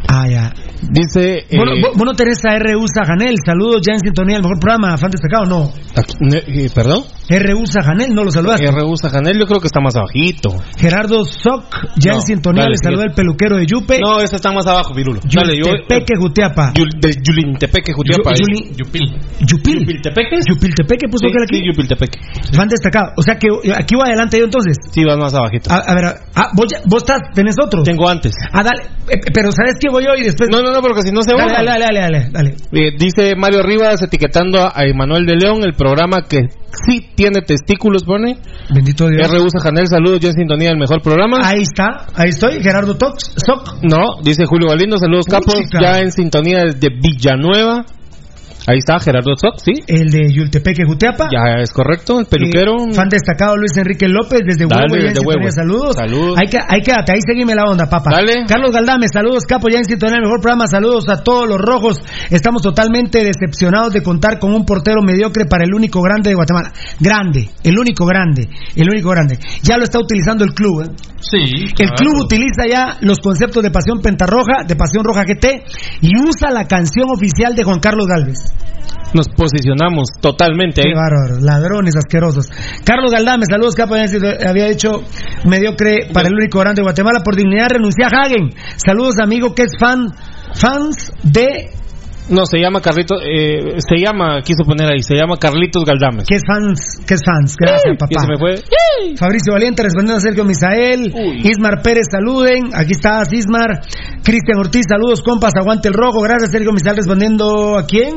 Ah, 0.09 0.26
ya. 0.28 0.52
Dice... 0.90 1.45
eh, 1.50 1.57
Bueno, 1.57 1.73
vos, 1.83 1.90
vos 1.97 2.04
no 2.07 2.14
tenés 2.14 2.42
a 2.45 2.57
R.U. 2.57 2.85
Sajanel. 2.88 3.35
Saludos 3.45 3.83
ya 3.87 3.92
en 3.92 4.00
sintonía 4.00 4.37
del 4.37 4.42
mejor 4.42 4.59
programa, 4.59 4.97
fan 4.97 5.11
destacado, 5.11 5.45
no. 5.45 5.71
aquí- 5.95 6.16
eh, 6.35 6.71
¿Perdón? 6.75 7.04
R.U. 7.28 7.66
Sajanel, 7.66 8.12
no 8.14 8.25
lo 8.25 8.30
saludaste. 8.30 8.64
R.U. 8.66 8.97
Sajanel, 8.97 9.38
yo 9.38 9.47
creo 9.47 9.61
que 9.61 9.66
está 9.66 9.80
más 9.80 9.95
abajito. 9.95 10.50
Gerardo 10.78 11.25
Soc, 11.25 11.64
ya 11.97 12.12
No, 12.12 12.16
en 12.16 12.23
sintonía, 12.23 12.62
dale, 12.62 12.73
le 12.73 12.78
saluda 12.83 13.04
el 13.04 13.12
peluquero 13.12 13.57
de 13.59 13.66
Yupe. 13.66 13.99
No, 14.00 14.19
ese 14.21 14.37
está 14.37 14.50
más 14.52 14.66
abajo, 14.66 14.95
Virulo. 14.95 15.21
Dale, 15.23 15.54
yo... 15.57 15.66
Yultepeque, 15.66 16.14
Jutiapa. 16.19 16.73
Yul- 16.73 16.99
de 16.99 17.14
Yulintepeque, 17.23 17.92
Jutiapa. 17.92 18.30
Yu- 18.33 18.35
eh. 18.35 18.40
Yuli- 18.40 18.76
Yupil. 18.76 19.02
Yupil. 19.47 19.78
¿Yupiltepeque? 19.80 20.37
Yupiltepeque 20.49 21.07
puso 21.09 21.26
Sí, 21.28 21.33
que 21.33 21.39
era 21.40 21.44
aquí. 21.49 21.56
sí, 21.59 21.66
Yupiltepeque. 21.66 22.18
Fan 22.54 22.68
destacado. 22.68 23.12
O 23.16 23.23
sea 23.23 23.37
que 23.37 23.49
aquí 23.75 23.94
va 23.97 24.04
adelante 24.06 24.38
yo 24.38 24.44
entonces. 24.44 24.76
Sí, 24.92 25.04
vas 25.04 25.16
más 25.16 25.35
abajito. 25.35 25.70
A, 25.73 25.78
a 25.78 25.94
ver, 25.94 26.04
ah, 26.37 26.49
vos, 26.54 26.66
ya- 26.70 26.80
vos 26.87 27.02
estás, 27.02 27.20
tenés 27.35 27.56
otro. 27.62 27.82
Tengo 27.82 28.09
antes. 28.09 28.32
Ah, 28.52 28.62
dale. 28.62 28.82
Eh, 29.09 29.18
pero 29.32 29.50
¿sabes 29.52 29.75
qué 29.80 29.88
voy 29.90 30.04
yo 30.04 30.14
y 30.16 30.23
después? 30.23 30.49
No, 30.50 30.61
no, 30.62 30.73
no, 30.73 30.80
porque 30.80 31.02
si 31.02 31.11
no 31.11 31.23
se 31.23 31.35
va. 31.35 31.47
dale, 31.47 31.64
dale, 31.70 31.85
dale, 31.85 32.00
dale, 32.00 32.28
dale. 32.30 32.50
Eh, 32.73 32.92
dice 32.99 33.35
Mario 33.37 33.62
Rivas 33.62 34.02
etiquetando 34.02 34.61
a 34.62 34.85
Emanuel 34.85 35.26
de 35.26 35.37
León, 35.37 35.62
el 35.64 35.75
programa 35.75 36.23
que 36.28 36.49
sí 36.87 37.09
tiene 37.16 37.42
testículos, 37.42 38.04
pone. 38.04 38.38
Bendito 38.73 39.09
Dios. 39.09 39.28
R. 39.32 39.40
Usa 39.40 39.61
Janel, 39.61 39.88
saludos, 39.88 40.21
ya 40.21 40.28
en 40.28 40.34
sintonía 40.34 40.69
del 40.69 40.78
mejor 40.78 41.02
programa. 41.02 41.38
Ahí 41.43 41.62
está, 41.62 42.06
ahí 42.15 42.28
estoy, 42.28 42.62
Gerardo 42.62 42.97
Tox, 42.97 43.32
Soc. 43.45 43.78
No, 43.82 44.23
dice 44.23 44.45
Julio 44.47 44.69
Galindo, 44.69 44.97
saludos 44.99 45.26
capos, 45.26 45.54
ya 45.80 45.99
en 46.00 46.12
sintonía 46.12 46.65
de 46.65 46.88
Villanueva. 47.02 47.84
Ahí 48.66 48.78
está, 48.78 49.00
Gerardo 49.00 49.32
Zoc, 49.40 49.58
sí. 49.64 49.73
El 49.86 50.10
de 50.10 50.32
Yultepeque, 50.32 50.84
Jutiapa. 50.84 51.28
Ya 51.32 51.60
es 51.62 51.73
correcto, 51.73 52.20
el 52.20 52.26
peluquero. 52.26 52.76
Eh, 52.90 52.94
fan 52.94 53.08
destacado 53.08 53.56
Luis 53.56 53.76
Enrique 53.76 54.06
López 54.08 54.40
desde 54.44 54.66
Huevo. 54.66 54.94
desde. 54.94 55.52
Saludos. 55.52 55.96
Saludos. 55.96 56.38
Hay 56.38 56.49
que, 56.49 56.58
hay 56.58 56.80
que, 56.82 56.92
ahí 56.92 57.20
seguime 57.26 57.54
la 57.54 57.64
onda, 57.64 57.88
papá. 57.88 58.10
Dale. 58.12 58.44
Carlos 58.46 58.73
Galdame, 58.73 59.06
saludos, 59.12 59.44
capo, 59.44 59.68
ya 59.68 59.78
en 59.78 59.84
sintonía 59.84 60.16
el 60.16 60.23
mejor 60.23 60.40
programa. 60.40 60.66
Saludos 60.66 61.08
a 61.08 61.23
todos 61.23 61.49
los 61.49 61.58
rojos. 61.58 62.00
Estamos 62.30 62.62
totalmente 62.62 63.25
decepcionados 63.25 63.92
de 63.92 64.02
contar 64.02 64.38
con 64.38 64.52
un 64.52 64.64
portero 64.64 65.02
mediocre 65.02 65.46
para 65.46 65.64
el 65.64 65.75
único 65.75 66.02
grande 66.02 66.30
de 66.30 66.36
Guatemala. 66.36 66.73
Grande, 66.99 67.50
el 67.64 67.78
único 67.78 68.04
grande, 68.04 68.49
el 68.76 68.88
único 68.88 69.10
grande. 69.10 69.38
Ya 69.62 69.76
lo 69.76 69.84
está 69.84 69.99
utilizando 69.99 70.44
el 70.44 70.52
club, 70.52 70.82
¿eh? 70.82 70.90
Sí. 71.20 71.66
El 71.78 71.90
club 71.90 72.25
utiliza 72.25 72.66
ya 72.68 72.96
los 73.00 73.18
conceptos 73.18 73.62
de 73.62 73.70
Pasión 73.70 74.00
Pentarroja, 74.00 74.64
de 74.66 74.75
Pasión 74.75 75.04
Roja 75.04 75.25
GT 75.25 75.64
y 76.00 76.10
usa 76.18 76.50
la 76.50 76.66
canción 76.66 77.10
oficial 77.10 77.54
de 77.54 77.62
Juan 77.62 77.80
Carlos 77.80 78.06
Galvez. 78.06 78.50
Nos 79.13 79.28
posicionamos 79.28 80.08
totalmente 80.21 80.82
ahí. 80.82 80.93
Qué 80.93 80.95
bárbaros, 80.95 81.43
ladrones 81.43 81.97
asquerosos. 81.97 82.49
Carlos 82.84 83.10
Galdame, 83.10 83.45
saludos, 83.50 83.75
capo. 83.75 83.95
Había 83.95 84.69
hecho 84.69 85.02
mediocre 85.45 86.10
para 86.13 86.28
el 86.28 86.34
único 86.34 86.60
grande 86.60 86.80
de 86.80 86.84
Guatemala. 86.84 87.21
Por 87.25 87.34
dignidad 87.34 87.71
renuncia 87.71 88.06
a 88.06 88.23
Hagen. 88.23 88.50
Saludos, 88.76 89.17
amigo, 89.21 89.54
que 89.54 89.63
es 89.63 89.73
fan, 89.80 90.15
fans 90.54 91.13
de. 91.25 91.79
No, 92.30 92.47
se 92.47 92.58
llama 92.58 92.80
Carlitos, 92.80 93.21
eh, 93.26 93.76
se 93.78 93.97
llama, 94.02 94.40
quiso 94.43 94.64
poner 94.64 94.86
ahí, 94.93 95.02
se 95.02 95.14
llama 95.16 95.36
Carlitos 95.36 95.84
Galdames. 95.84 96.25
Que 96.28 96.36
es 96.36 96.43
fans, 96.47 96.80
que 97.06 97.14
es 97.14 97.21
fans. 97.26 97.56
Gracias, 97.58 97.97
papá. 97.99 98.06
¿Quién 98.08 98.21
se 98.23 98.28
me 98.28 98.38
fue? 98.38 99.16
Fabricio 99.16 99.52
Valiente 99.52 99.82
respondiendo 99.82 100.19
a 100.19 100.21
Sergio 100.21 100.45
Misael. 100.45 101.12
Ismar 101.43 101.82
Pérez, 101.82 102.06
saluden. 102.10 102.71
Aquí 102.75 102.93
estás, 102.93 103.32
Ismar. 103.32 103.80
Cristian 104.23 104.58
Ortiz, 104.58 104.84
saludos, 104.88 105.23
compas. 105.23 105.52
Aguante 105.56 105.88
el 105.88 105.95
rojo. 105.95 106.21
Gracias, 106.23 106.50
Sergio 106.52 106.73
Misael 106.73 106.97
respondiendo 106.97 107.76
a 107.78 107.84
quién? 107.86 108.14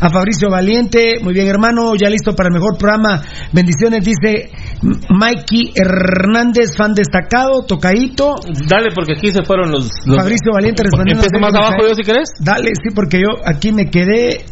A 0.00 0.10
Fabricio 0.10 0.48
Valiente. 0.50 1.16
Muy 1.22 1.34
bien, 1.34 1.48
hermano. 1.48 1.94
Ya 1.96 2.08
listo 2.10 2.34
para 2.36 2.48
el 2.48 2.54
mejor 2.54 2.76
programa. 2.78 3.22
Bendiciones, 3.52 4.04
dice 4.04 4.50
Mikey 5.08 5.72
Hernández, 5.74 6.76
fan 6.76 6.94
destacado. 6.94 7.64
Tocadito. 7.66 8.34
Dale, 8.68 8.90
porque 8.94 9.14
aquí 9.16 9.32
se 9.32 9.42
fueron 9.42 9.70
los. 9.72 9.88
los- 10.06 10.16
Fabricio 10.16 10.52
Valiente 10.52 10.82
respondiendo. 10.84 11.22
a 11.22 11.26
Empiezo 11.26 11.42
más 11.42 11.54
abajo 11.54 11.76
Misael. 11.82 11.90
yo 11.90 11.94
si 11.96 12.02
querés. 12.02 12.28
Dale, 12.40 12.68
sí, 12.76 12.94
porque 12.94 13.18
yo 13.18 13.28
aquí 13.44 13.55
me 13.72 13.90
quedé 13.90 14.44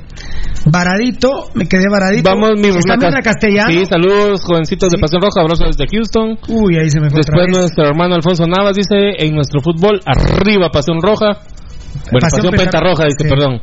varadito. 0.67 1.51
Me 1.55 1.67
quedé 1.67 1.85
varadito. 1.91 2.29
Vamos, 2.31 2.51
mi 2.57 2.69
Está 2.69 2.97
Mirna 2.97 2.97
Mirna 2.97 3.23
Cas- 3.23 3.35
Castellano. 3.35 3.71
Sí, 3.71 3.87
saludos, 3.87 4.43
jovencitos 4.45 4.89
de 4.91 4.99
Pasión 4.99 5.23
Roja, 5.23 5.41
abrazos 5.41 5.77
desde 5.77 5.87
Houston. 5.97 6.39
Uy, 6.49 6.77
ahí 6.79 6.91
se 6.91 7.01
me 7.01 7.11
fue 7.11 7.21
otra 7.21 7.33
Después 7.37 7.47
vez. 7.47 7.59
nuestro 7.59 7.85
hermano 7.87 8.15
Alfonso 8.15 8.47
Navas 8.47 8.75
dice, 8.77 8.97
en 9.19 9.35
nuestro 9.35 9.61
fútbol, 9.61 10.01
arriba 10.07 10.71
Pasión 10.71 11.01
Roja. 11.03 11.39
Bueno, 12.11 12.19
Pasión, 12.21 12.51
Pentar- 12.51 12.59
Pentarroja 12.59 13.05
dice, 13.05 13.23
sí. 13.23 13.29
perdón. 13.29 13.61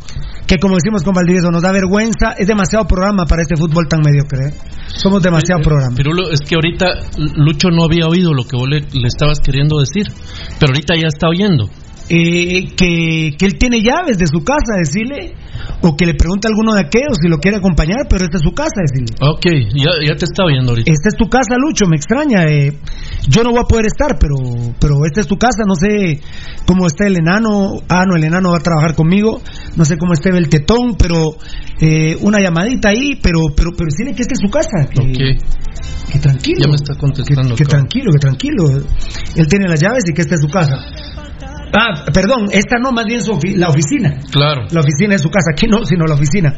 que 0.47 0.57
como 0.57 0.75
decimos 0.75 1.03
con 1.03 1.13
Valdivieso, 1.13 1.49
nos 1.51 1.61
da 1.61 1.71
vergüenza, 1.71 2.31
es 2.37 2.47
demasiado 2.47 2.85
programa 2.85 3.25
para 3.25 3.41
este 3.41 3.55
fútbol 3.55 3.87
tan 3.87 4.01
mediocre. 4.03 4.49
¿eh? 4.49 4.53
Somos 4.87 5.21
demasiado 5.23 5.61
programa. 5.61 5.95
Pirulo, 5.95 6.29
es 6.31 6.41
que 6.41 6.55
ahorita 6.55 6.87
Lucho 7.35 7.69
no 7.69 7.83
había 7.85 8.07
oído 8.07 8.33
lo 8.33 8.43
que 8.43 8.57
vos 8.57 8.67
le, 8.67 8.79
le 8.81 9.07
estabas 9.07 9.39
queriendo 9.39 9.79
decir, 9.79 10.07
pero 10.59 10.71
ahorita 10.73 10.95
ya 10.95 11.07
está 11.07 11.27
oyendo. 11.29 11.69
Eh, 12.13 12.67
que, 12.75 13.35
que 13.37 13.45
él 13.45 13.57
tiene 13.57 13.81
llaves 13.81 14.17
de 14.17 14.27
su 14.27 14.43
casa, 14.43 14.75
decirle, 14.77 15.33
o 15.81 15.95
que 15.95 16.05
le 16.05 16.13
pregunte 16.15 16.47
a 16.47 16.49
alguno 16.51 16.73
de 16.73 16.81
aquellos 16.81 17.15
si 17.21 17.29
lo 17.29 17.37
quiere 17.39 17.57
acompañar, 17.57 18.07
pero 18.09 18.25
esta 18.25 18.35
es 18.37 18.43
su 18.43 18.51
casa, 18.53 18.81
decirle. 18.85 19.15
Ok, 19.21 19.45
ya, 19.75 19.91
ya 20.05 20.15
te 20.17 20.25
está 20.25 20.43
oyendo 20.43 20.71
ahorita. 20.71 20.91
Esta 20.91 21.07
es 21.07 21.15
tu 21.15 21.29
casa, 21.29 21.55
Lucho, 21.57 21.85
me 21.87 21.95
extraña. 21.95 22.43
eh, 22.47 22.77
yo 23.29 23.43
no 23.43 23.51
voy 23.51 23.59
a 23.59 23.63
poder 23.63 23.85
estar, 23.85 24.17
pero, 24.19 24.35
pero 24.79 25.05
esta 25.05 25.21
es 25.21 25.27
tu 25.27 25.37
casa. 25.37 25.63
No 25.65 25.75
sé 25.75 26.19
cómo 26.65 26.87
está 26.87 27.07
el 27.07 27.15
enano. 27.17 27.75
Ah, 27.87 28.03
no, 28.05 28.15
el 28.17 28.23
enano 28.25 28.51
va 28.51 28.57
a 28.57 28.61
trabajar 28.61 28.93
conmigo. 28.95 29.39
No 29.77 29.85
sé 29.85 29.97
cómo 29.97 30.11
esté 30.13 30.29
el 30.31 30.49
tetón, 30.49 30.95
pero 30.97 31.37
eh, 31.79 32.17
una 32.21 32.39
llamadita 32.41 32.89
ahí. 32.89 33.19
Pero, 33.21 33.39
pero, 33.55 33.71
pero 33.77 33.85
decirle 33.89 34.13
que 34.15 34.23
esta 34.23 34.33
es 34.33 34.39
su 34.41 34.49
casa. 34.49 34.89
Que, 34.89 35.01
Ok, 35.01 36.11
que 36.11 36.19
tranquilo. 36.19 36.59
ya 36.63 36.67
me 36.67 36.75
está 36.75 36.95
contestando. 36.95 37.55
que 37.55 37.63
tranquilo, 37.65 38.11
que 38.11 38.19
tranquilo. 38.19 38.63
Él 39.35 39.47
tiene 39.47 39.67
las 39.69 39.79
llaves 39.79 40.03
y 40.09 40.13
que 40.13 40.21
esta 40.23 40.35
es 40.35 40.41
su 40.41 40.47
casa. 40.49 40.75
Ah, 41.73 42.05
perdón, 42.13 42.47
esta 42.51 42.77
no, 42.81 42.91
más 42.91 43.05
bien 43.05 43.21
su 43.23 43.31
ofi- 43.31 43.55
la 43.55 43.69
oficina. 43.69 44.17
Claro. 44.31 44.63
La 44.71 44.81
oficina 44.81 45.15
es 45.15 45.21
su 45.21 45.29
casa, 45.29 45.51
aquí 45.53 45.67
no, 45.67 45.85
sino 45.85 46.05
la 46.05 46.15
oficina. 46.15 46.53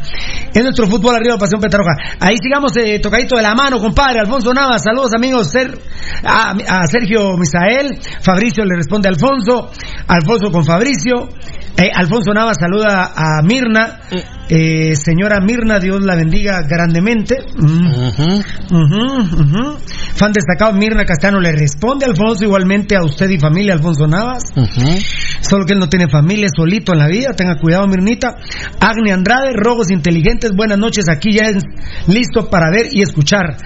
Es 0.53 0.63
nuestro 0.63 0.87
fútbol 0.87 1.15
arriba, 1.15 1.37
Pasión 1.37 1.61
Petarroja. 1.61 1.91
Ahí 2.19 2.35
sigamos 2.41 2.75
eh, 2.77 2.99
tocadito 2.99 3.35
de 3.35 3.43
la 3.43 3.53
mano, 3.53 3.79
compadre. 3.79 4.19
Alfonso 4.19 4.53
Navas, 4.53 4.83
saludos 4.83 5.11
amigos. 5.13 5.51
Ser, 5.51 5.77
a, 6.23 6.51
a 6.51 6.87
Sergio 6.87 7.37
Misael, 7.37 7.99
Fabricio 8.21 8.65
le 8.65 8.75
responde 8.75 9.07
a 9.07 9.11
Alfonso, 9.11 9.69
Alfonso 10.07 10.51
con 10.51 10.65
Fabricio. 10.65 11.29
Eh, 11.75 11.89
Alfonso 11.93 12.33
Navas 12.33 12.57
saluda 12.59 13.13
a 13.15 13.41
Mirna. 13.41 13.99
Eh, 14.49 14.95
señora 14.95 15.39
Mirna, 15.41 15.79
Dios 15.79 16.03
la 16.03 16.15
bendiga 16.15 16.61
grandemente. 16.67 17.37
Mm. 17.57 17.91
Fan 20.15 20.31
destacado, 20.31 20.73
Mirna 20.73 21.05
Castano 21.05 21.39
le 21.39 21.51
responde 21.51 22.05
Alfonso, 22.05 22.43
igualmente 22.43 22.95
a 22.95 23.03
usted 23.03 23.29
y 23.29 23.39
familia, 23.39 23.73
Alfonso 23.73 24.05
Navas. 24.05 24.43
Solo 25.41 25.65
que 25.65 25.73
él 25.73 25.79
no 25.79 25.89
tiene 25.89 26.07
familia, 26.07 26.45
es 26.45 26.51
solito 26.55 26.93
en 26.93 26.99
la 26.99 27.07
vida. 27.07 27.33
Tenga 27.33 27.57
cuidado, 27.57 27.87
Mirnita. 27.87 28.35
Agne 28.79 29.11
Andrade, 29.11 29.53
Rogos 29.53 29.89
Inteligentes, 29.89 30.51
buenas 30.55 30.77
noches. 30.77 31.05
Aquí 31.09 31.31
ya 31.33 31.49
es 31.49 31.63
listo 32.07 32.49
para 32.49 32.69
ver 32.69 32.87
y 32.91 33.01
escuchar. 33.01 33.57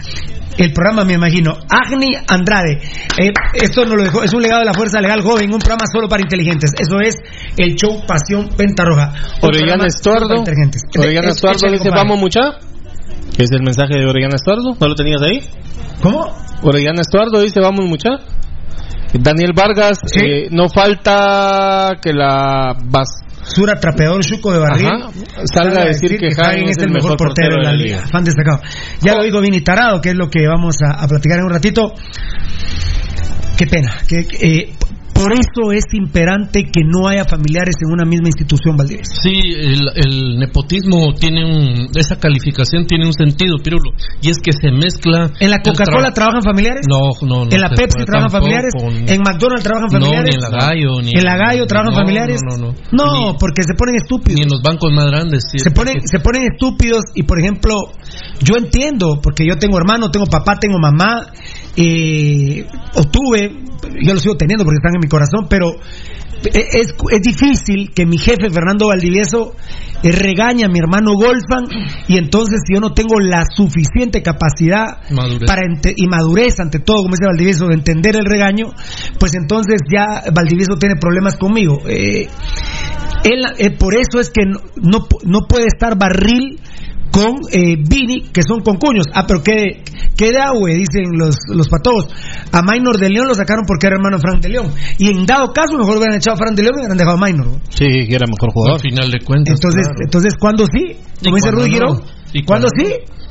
El 0.58 0.74
programa, 0.74 1.04
me 1.06 1.14
imagino. 1.14 1.54
Agni 1.70 2.16
Andrade. 2.28 2.80
Eh, 3.20 3.32
esto 3.54 3.86
nos 3.86 3.96
lo 3.96 4.04
dejó, 4.04 4.24
es 4.24 4.34
un 4.34 4.42
legado 4.42 4.60
de 4.62 4.66
la 4.66 4.74
Fuerza 4.74 5.00
Legal 5.02 5.22
Joven, 5.22 5.52
un 5.54 5.60
programa 5.60 5.86
solo 5.92 6.08
para 6.08 6.22
inteligentes. 6.22 6.72
Eso 6.78 7.00
es 7.00 7.16
el 7.58 7.76
show 7.76 8.02
Pasión 8.08 8.50
Pentarroja. 8.58 9.14
Orellana 9.42 9.86
inteligentes. 10.36 10.82
Orellana 10.98 11.28
Es- 11.30 11.36
Estuardo 11.36 11.58
échale, 11.58 11.78
dice, 11.78 11.90
vamos 11.90 12.20
mucha. 12.20 12.40
Es 13.38 13.52
el 13.52 13.62
mensaje 13.64 13.96
de 13.96 14.06
Orellana 14.06 14.36
Estuardo. 14.36 14.76
¿No 14.80 14.88
lo 14.88 14.96
tenías 14.96 15.22
ahí? 15.22 15.42
¿Cómo? 16.02 16.26
Orellana 16.64 17.02
Estuardo 17.02 17.42
dice, 17.42 17.60
vamos 17.62 17.86
mucha. 17.86 18.10
Daniel 19.14 19.54
Vargas, 19.56 20.00
eh, 20.22 20.48
no 20.52 20.68
falta 20.70 21.94
que 22.02 22.12
la 22.14 22.76
bas 22.84 23.08
Sura 23.48 23.80
Trapeador 23.80 24.24
Chuco 24.24 24.54
de 24.54 24.60
Barril 24.60 24.88
Ajá. 24.88 25.10
Salga 25.46 25.82
a 25.82 25.86
decir 25.86 26.18
que 26.18 26.30
Hagen 26.38 26.70
es 26.70 26.78
el 26.78 26.92
mejor 26.92 27.18
portero 27.18 27.58
de 27.58 27.64
la 27.64 27.74
liga. 27.74 28.06
Fan 28.12 28.24
destacado. 28.24 28.62
Ya 29.02 29.16
lo 29.16 29.24
digo 29.24 29.42
Vini 29.42 29.62
Tarado, 29.62 30.02
que 30.02 30.10
es 30.10 30.16
lo 30.16 30.30
que 30.30 30.46
vamos 30.48 30.78
a, 30.82 31.04
a 31.04 31.08
platicar 31.08 31.40
en 31.40 31.46
un 31.46 31.52
ratito. 31.52 31.94
Qué 33.58 33.66
pena. 33.66 33.98
Que, 34.08 34.20
eh, 34.20 34.76
por 35.18 35.34
eso 35.34 35.72
es 35.72 35.86
imperante 35.94 36.64
que 36.64 36.82
no 36.86 37.08
haya 37.08 37.26
familiares 37.26 37.76
en 37.82 37.92
una 37.92 38.06
misma 38.06 38.28
institución, 38.28 38.78
Valdivieso. 38.78 39.14
Sí, 39.22 39.34
el, 39.34 39.90
el 39.96 40.40
nepotismo 40.40 41.14
tiene 41.20 41.44
un. 41.46 41.90
Esa 41.96 42.20
calificación 42.20 42.86
tiene 42.86 43.06
un 43.08 43.14
sentido, 43.14 43.58
Pirulo. 43.64 43.92
Y 44.22 44.30
es 44.30 44.38
que 44.40 44.52
se 44.54 44.72
mezcla. 44.72 45.32
¿En 45.40 45.50
la 45.50 45.62
Coca-Cola 45.62 46.10
tra- 46.10 46.14
trabajan 46.14 46.44
familiares? 46.44 46.86
No, 46.90 47.12
no, 47.28 47.46
no. 47.46 47.52
¿En 47.52 47.62
la 47.62 47.70
Pepsi 47.70 48.06
trabajan 48.06 48.30
familiares? 48.32 48.74
¿En 48.78 49.22
McDonald's 49.22 49.64
trabajan 49.64 49.90
No, 49.92 50.00
familiares? 50.00 50.30
ni 50.30 50.36
en 50.36 50.42
la 50.42 50.50
Gallo, 50.50 51.02
ni 51.02 51.12
¿En 51.14 51.24
la 51.24 51.38
Gallo 51.38 51.66
trabajan 51.66 51.94
no, 51.94 52.00
familiares? 52.00 52.42
No, 52.50 52.58
no, 52.58 52.74
no. 52.92 53.06
No, 53.32 53.38
porque 53.40 53.64
se 53.64 53.74
ponen 53.74 53.96
estúpidos. 53.96 54.36
Ni 54.40 54.44
en 54.44 54.50
los 54.50 54.62
bancos 54.62 54.92
más 54.94 55.06
grandes. 55.08 55.44
sí. 55.52 55.60
se 55.60 55.72
ponen, 55.72 55.96
se 56.06 56.20
ponen 56.20 56.44
estúpidos 56.52 57.04
y 57.16 57.24
por 57.24 57.40
ejemplo, 57.40 57.74
yo 58.42 58.56
entiendo, 58.58 59.20
porque 59.22 59.46
yo 59.48 59.58
tengo 59.58 59.78
hermano, 59.78 60.12
tengo 60.12 60.26
papá, 60.26 60.56
tengo 60.60 60.78
mamá, 60.80 61.28
eh, 61.78 62.66
o 62.96 63.04
tuve, 63.04 63.52
yo 64.02 64.14
los 64.14 64.22
sigo 64.22 64.36
teniendo 64.36 64.66
porque 64.66 64.78
están 64.80 64.96
en 64.96 65.02
mi 65.02 65.08
corazón, 65.08 65.48
pero 65.50 65.72
es, 66.44 66.94
es 67.12 67.22
difícil 67.22 67.92
que 67.94 68.06
mi 68.06 68.18
jefe 68.18 68.50
Fernando 68.52 68.88
Valdivieso 68.88 69.56
eh, 70.04 70.12
regañe 70.12 70.66
a 70.66 70.68
mi 70.70 70.78
hermano 70.80 71.14
Golfan 71.14 71.66
y 72.08 72.18
entonces 72.18 72.60
si 72.66 72.74
yo 72.76 72.80
no 72.80 72.94
tengo 72.94 73.20
la 73.20 73.44
suficiente 73.56 74.22
capacidad 74.22 75.00
Madurez. 75.12 75.48
para 75.48 75.62
ente- 75.64 75.94
y 75.96 76.08
madurez 76.08 76.60
ante 76.60 76.80
todo, 76.80 76.98
como 77.04 77.16
dice 77.16 77.26
Valdivieso, 77.26 77.68
de 77.68 77.74
entender 77.76 78.16
el 78.16 78.26
regaño, 78.26 78.66
pues 79.20 79.34
entonces 79.36 79.82
ya 79.92 80.24
Valdivieso 80.34 80.76
tiene 80.78 80.96
problemas 81.00 81.38
conmigo. 81.38 81.80
Eh, 81.88 82.28
él, 83.24 83.44
eh, 83.58 83.72
por 83.72 83.96
eso 83.96 84.20
es 84.20 84.30
que 84.30 84.46
no, 84.46 84.60
no, 84.76 85.08
no 85.24 85.40
puede 85.48 85.66
estar 85.68 85.98
barril 85.98 86.60
con 87.18 87.36
eh, 87.52 87.76
Vini, 87.78 88.30
que 88.32 88.42
son 88.48 88.62
concuños. 88.62 89.06
Ah, 89.14 89.26
pero 89.28 89.42
qué, 89.42 89.84
qué 90.16 90.32
de 90.32 90.40
agua, 90.40 90.70
dicen 90.70 91.18
los, 91.18 91.36
los 91.54 91.68
patos. 91.68 92.08
A 92.52 92.62
Minor 92.62 92.98
de 92.98 93.10
León 93.10 93.28
lo 93.28 93.36
sacaron 93.36 93.66
porque 93.68 93.88
era 93.88 93.96
hermano 93.96 94.18
de 94.18 94.22
Frank 94.22 94.42
de 94.42 94.50
León. 94.50 94.72
Y 94.98 95.10
en 95.10 95.26
dado 95.26 95.52
caso, 95.54 95.78
mejor 95.78 95.98
hubieran 95.98 96.16
echado 96.18 96.36
a 96.36 96.38
Frank 96.38 96.56
de 96.56 96.64
León 96.64 96.76
y 96.76 96.80
hubieran 96.82 96.98
dejado 96.98 97.18
a 97.18 97.26
Minor. 97.26 97.46
¿no? 97.48 97.60
Sí, 97.70 97.86
que 97.86 98.16
era 98.16 98.26
mejor 98.28 98.52
jugador. 98.54 98.76
Al 98.76 98.82
final 98.82 99.12
de 99.12 99.20
cuentas. 99.22 99.56
Entonces, 99.56 99.84
claro. 99.88 100.00
entonces 100.04 100.34
¿cuándo 100.40 100.66
sí? 100.66 100.96
¿Y 101.22 101.26
Como 101.26 101.36
dice 101.36 101.50
cuándo 101.50 101.62
Rudy? 101.62 101.72
Girón. 101.72 102.02
¿Y 102.34 102.44
¿Cuándo 102.44 102.68
sí? 102.78 102.86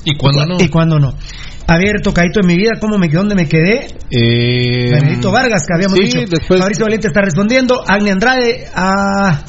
¿Y 0.04 0.16
cuándo 0.16 0.46
no? 0.46 0.56
¿Y 0.60 0.68
cuándo 0.68 0.98
no? 0.98 1.14
A 1.68 1.78
ver, 1.78 2.00
tocadito 2.02 2.40
en 2.40 2.46
mi 2.46 2.56
vida, 2.56 2.72
¿cómo 2.80 2.96
me 2.96 3.08
quedé? 3.08 3.18
¿Dónde 3.18 3.34
me 3.34 3.48
quedé? 3.48 3.88
Eh, 4.10 4.90
Benedito 4.92 5.32
Vargas, 5.32 5.62
que 5.66 5.74
habíamos 5.74 5.98
sí, 5.98 6.04
dicho. 6.04 6.18
después- 6.30 6.60
Fabricio 6.60 6.84
Valiente 6.84 7.08
está 7.08 7.22
respondiendo. 7.22 7.82
Agni 7.86 8.10
Andrade, 8.10 8.66
a... 8.74 9.42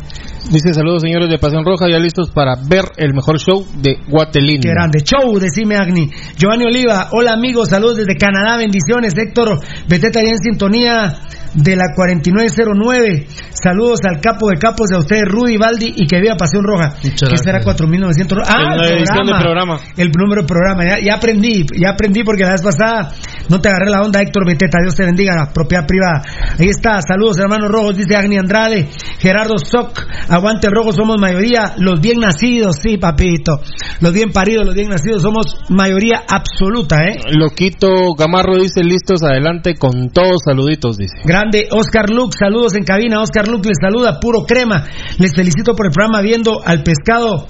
Dice 0.52 0.74
saludos 0.74 1.02
señores 1.02 1.30
de 1.30 1.38
Pasión 1.40 1.66
Roja, 1.66 1.90
ya 1.90 2.00
listos 2.00 2.30
para 2.32 2.56
ver 2.56 2.86
el 2.96 3.14
mejor 3.14 3.38
show 3.38 3.66
de 3.76 3.98
Guatelín. 4.08 4.62
Qué 4.62 4.70
grande. 4.70 5.00
Show, 5.04 5.38
decime 5.40 5.76
Agni. 5.76 6.10
Giovanni 6.38 6.66
Oliva, 6.66 7.10
hola 7.12 7.34
amigos, 7.34 7.70
saludos 7.70 7.98
desde 7.98 8.16
Canadá, 8.16 8.58
bendiciones. 8.58 9.14
Héctor 9.18 9.60
ya 9.88 10.30
en 10.30 10.38
sintonía 10.38 11.20
de 11.54 11.76
la 11.76 11.94
4909. 11.96 13.28
Saludos 13.52 14.00
al 14.08 14.22
capo 14.22 14.50
de 14.50 14.58
capos 14.58 14.90
de 14.90 14.96
a 14.96 15.00
ustedes, 15.00 15.24
Rudy 15.26 15.58
Baldi, 15.58 15.94
y 15.96 16.08
que 16.08 16.22
viva 16.22 16.36
Pasión 16.36 16.64
Roja. 16.64 16.96
Muchas 17.04 17.30
que 17.30 17.38
será 17.38 17.60
gracias. 17.60 17.78
4900. 17.78 18.38
Ah, 18.46 18.74
el 18.74 18.78
la 18.78 18.88
edición 18.88 19.26
del 19.26 19.42
programa. 19.42 19.80
El 19.98 20.12
número 20.12 20.42
de 20.42 20.48
programa. 20.48 20.84
Ya, 20.88 21.00
ya 21.04 21.16
aprendí, 21.16 21.66
ya 21.80 21.92
aprendí 21.92 22.24
porque 22.24 22.44
la 22.44 22.52
vez 22.52 22.62
pasada 22.62 23.12
no 23.50 23.60
te 23.62 23.70
agarré 23.70 23.90
la 23.90 24.02
onda, 24.02 24.22
Héctor 24.22 24.46
Beteta. 24.46 24.78
Dios 24.82 24.96
te 24.96 25.06
bendiga, 25.06 25.50
propiedad 25.54 25.86
privada. 25.86 26.22
Ahí 26.60 26.70
está, 26.70 27.00
saludos 27.02 27.38
hermanos 27.40 27.72
rojos, 27.72 27.98
dice 27.98 28.16
Agni 28.16 28.38
Andrade. 28.38 28.90
Gerardo 29.20 29.58
Soc, 29.58 30.00
aguante 30.30 30.68
el 30.68 30.74
rojo, 30.74 30.92
somos 30.92 31.18
mayoría. 31.20 31.74
Los 31.78 32.02
bien 32.02 32.20
nacidos, 32.20 32.78
sí, 32.82 32.98
papito. 32.98 33.60
Los 34.02 34.14
bien 34.14 34.32
paridos, 34.32 34.66
los 34.66 34.76
bien 34.76 34.90
nacidos, 34.90 35.22
somos 35.22 35.58
mayoría 35.70 36.24
absoluta, 36.28 37.04
¿eh? 37.06 37.18
Loquito 37.32 38.14
Gamarro 38.18 38.56
dice 38.58 38.84
listos 38.84 39.24
adelante 39.24 39.76
con 39.76 40.10
todos 40.10 40.44
saluditos, 40.46 40.98
dice. 40.98 41.16
Grande 41.38 41.68
Oscar 41.70 42.10
Luke, 42.10 42.36
saludos 42.36 42.74
en 42.74 42.84
cabina. 42.84 43.22
Oscar 43.22 43.48
Luke 43.48 43.70
les 43.70 43.78
saluda, 43.80 44.20
puro 44.20 44.44
crema. 44.44 44.88
Les 45.20 45.36
felicito 45.36 45.76
por 45.76 45.86
el 45.86 45.92
programa 45.92 46.20
viendo 46.22 46.66
al 46.66 46.82
pescado. 46.82 47.46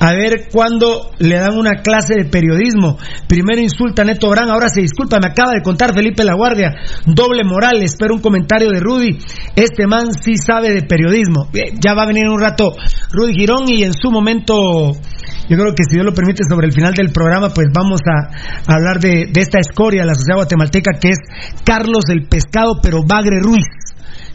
A 0.00 0.12
ver 0.12 0.48
cuándo 0.52 1.10
le 1.18 1.38
dan 1.38 1.58
una 1.58 1.82
clase 1.82 2.14
de 2.14 2.24
periodismo. 2.24 2.98
Primero 3.26 3.60
insulta 3.60 4.02
a 4.02 4.04
Neto 4.04 4.30
Brand, 4.30 4.50
ahora 4.50 4.68
se 4.68 4.80
disculpa. 4.80 5.18
Me 5.20 5.28
acaba 5.28 5.52
de 5.52 5.62
contar 5.62 5.94
Felipe 5.94 6.24
La 6.24 6.34
Guardia. 6.34 6.74
Doble 7.04 7.42
moral, 7.44 7.82
espero 7.82 8.14
un 8.14 8.20
comentario 8.20 8.70
de 8.70 8.80
Rudy. 8.80 9.18
Este 9.56 9.86
man 9.86 10.12
sí 10.12 10.36
sabe 10.36 10.70
de 10.70 10.82
periodismo. 10.82 11.48
Bien, 11.52 11.78
Ya 11.80 11.94
va 11.94 12.04
a 12.04 12.06
venir 12.06 12.24
en 12.24 12.32
un 12.32 12.40
rato 12.40 12.72
Rudy 13.12 13.34
Girón 13.34 13.64
y 13.68 13.82
en 13.82 13.92
su 13.92 14.10
momento, 14.10 14.92
yo 14.92 15.56
creo 15.56 15.74
que 15.74 15.84
si 15.88 15.96
Dios 15.96 16.04
lo 16.04 16.14
permite, 16.14 16.44
sobre 16.48 16.68
el 16.68 16.72
final 16.72 16.94
del 16.94 17.10
programa, 17.10 17.48
pues 17.50 17.66
vamos 17.74 18.00
a, 18.06 18.36
a 18.70 18.74
hablar 18.74 19.00
de, 19.00 19.30
de 19.32 19.40
esta 19.40 19.58
escoria 19.58 20.02
de 20.02 20.06
la 20.06 20.14
sociedad 20.14 20.36
guatemalteca 20.36 20.92
que 21.00 21.08
es 21.08 21.18
Carlos 21.64 22.04
el 22.10 22.28
Pescado, 22.28 22.78
pero 22.82 23.02
Bagre 23.04 23.40
Ruiz 23.40 23.66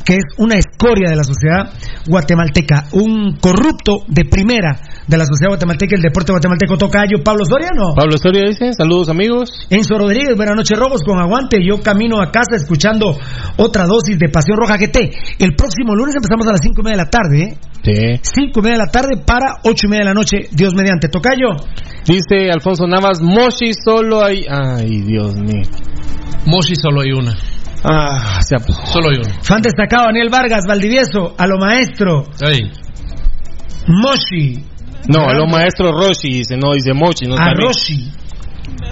que 0.06 0.16
es 0.16 0.24
una 0.38 0.56
escoria 0.56 1.10
de 1.10 1.16
la 1.16 1.24
sociedad 1.24 1.72
guatemalteca, 2.08 2.88
un 2.92 3.38
corrupto 3.40 4.04
de 4.08 4.26
primera 4.26 4.78
de 5.08 5.18
la 5.18 5.26
sociedad 5.26 5.50
guatemalteca, 5.50 5.96
el 5.96 6.02
deporte 6.02 6.32
guatemalteco 6.32 6.78
tocayo, 6.78 7.24
Pablo 7.24 7.44
Soriano. 7.46 7.94
Pablo 7.96 8.18
Soria 8.18 8.44
dice, 8.48 8.74
saludos 8.74 9.10
amigos. 9.10 9.52
Enzo 9.70 9.98
Rodríguez, 9.98 10.36
buenas 10.36 10.56
noches, 10.56 10.78
Rojos, 10.78 11.02
con 11.04 11.20
aguante. 11.20 11.58
Yo 11.66 11.82
camino 11.82 12.22
a 12.22 12.32
casa 12.32 12.56
escuchando 12.56 13.18
otra 13.58 13.86
dosis 13.86 14.18
de 14.18 14.30
Pasión 14.30 14.58
Roja 14.58 14.78
GT. 14.78 15.40
El 15.40 15.56
próximo 15.56 15.96
lunes 15.96 16.16
empezamos 16.16 16.48
a 16.48 16.52
las 16.52 16.62
cinco 16.62 16.82
y 16.82 16.84
media 16.86 16.98
de 16.98 17.04
la 17.04 17.10
tarde, 17.10 17.44
¿eh? 17.44 17.58
Sí. 17.84 18.20
Cinco 18.22 18.60
y 18.60 18.64
media 18.64 18.78
de 18.78 18.86
la 18.86 18.92
tarde 18.92 19.22
para 19.26 19.60
ocho 19.64 19.88
y 19.88 19.90
media 19.90 20.04
de 20.04 20.10
la 20.10 20.14
noche, 20.14 20.48
Dios 20.52 20.74
mediante. 20.74 21.10
Tocayo. 21.10 21.50
Dice 22.06 22.52
Alfonso 22.52 22.88
Navas, 22.88 23.22
Moshi 23.22 23.74
solo 23.74 24.24
hay... 24.24 24.46
Ay, 24.50 25.02
Dios 25.02 25.36
mío. 25.36 25.64
Moshi 26.46 26.76
solo 26.76 27.02
hay 27.02 27.12
una. 27.12 27.36
Ah, 27.84 28.40
se 28.42 28.56
Solo 28.58 29.10
hay 29.10 29.18
una. 29.18 29.42
Fan 29.42 29.62
destacado, 29.62 30.06
Daniel 30.06 30.30
Vargas, 30.30 30.64
Valdivieso, 30.68 31.36
a 31.38 31.48
lo 31.48 31.58
maestro, 31.58 32.26
Ahí. 32.42 32.60
Moshi, 33.88 34.64
No, 35.08 35.28
a 35.28 35.34
lo 35.34 35.48
maestro 35.48 35.92
Roshi 35.92 36.30
dice, 36.30 36.56
no, 36.58 36.74
dice 36.74 36.94
Mochi, 36.94 37.26
no 37.26 37.34
a 37.34 37.38
está 37.38 37.54
bien. 37.56 37.68
Roshi. 37.68 38.12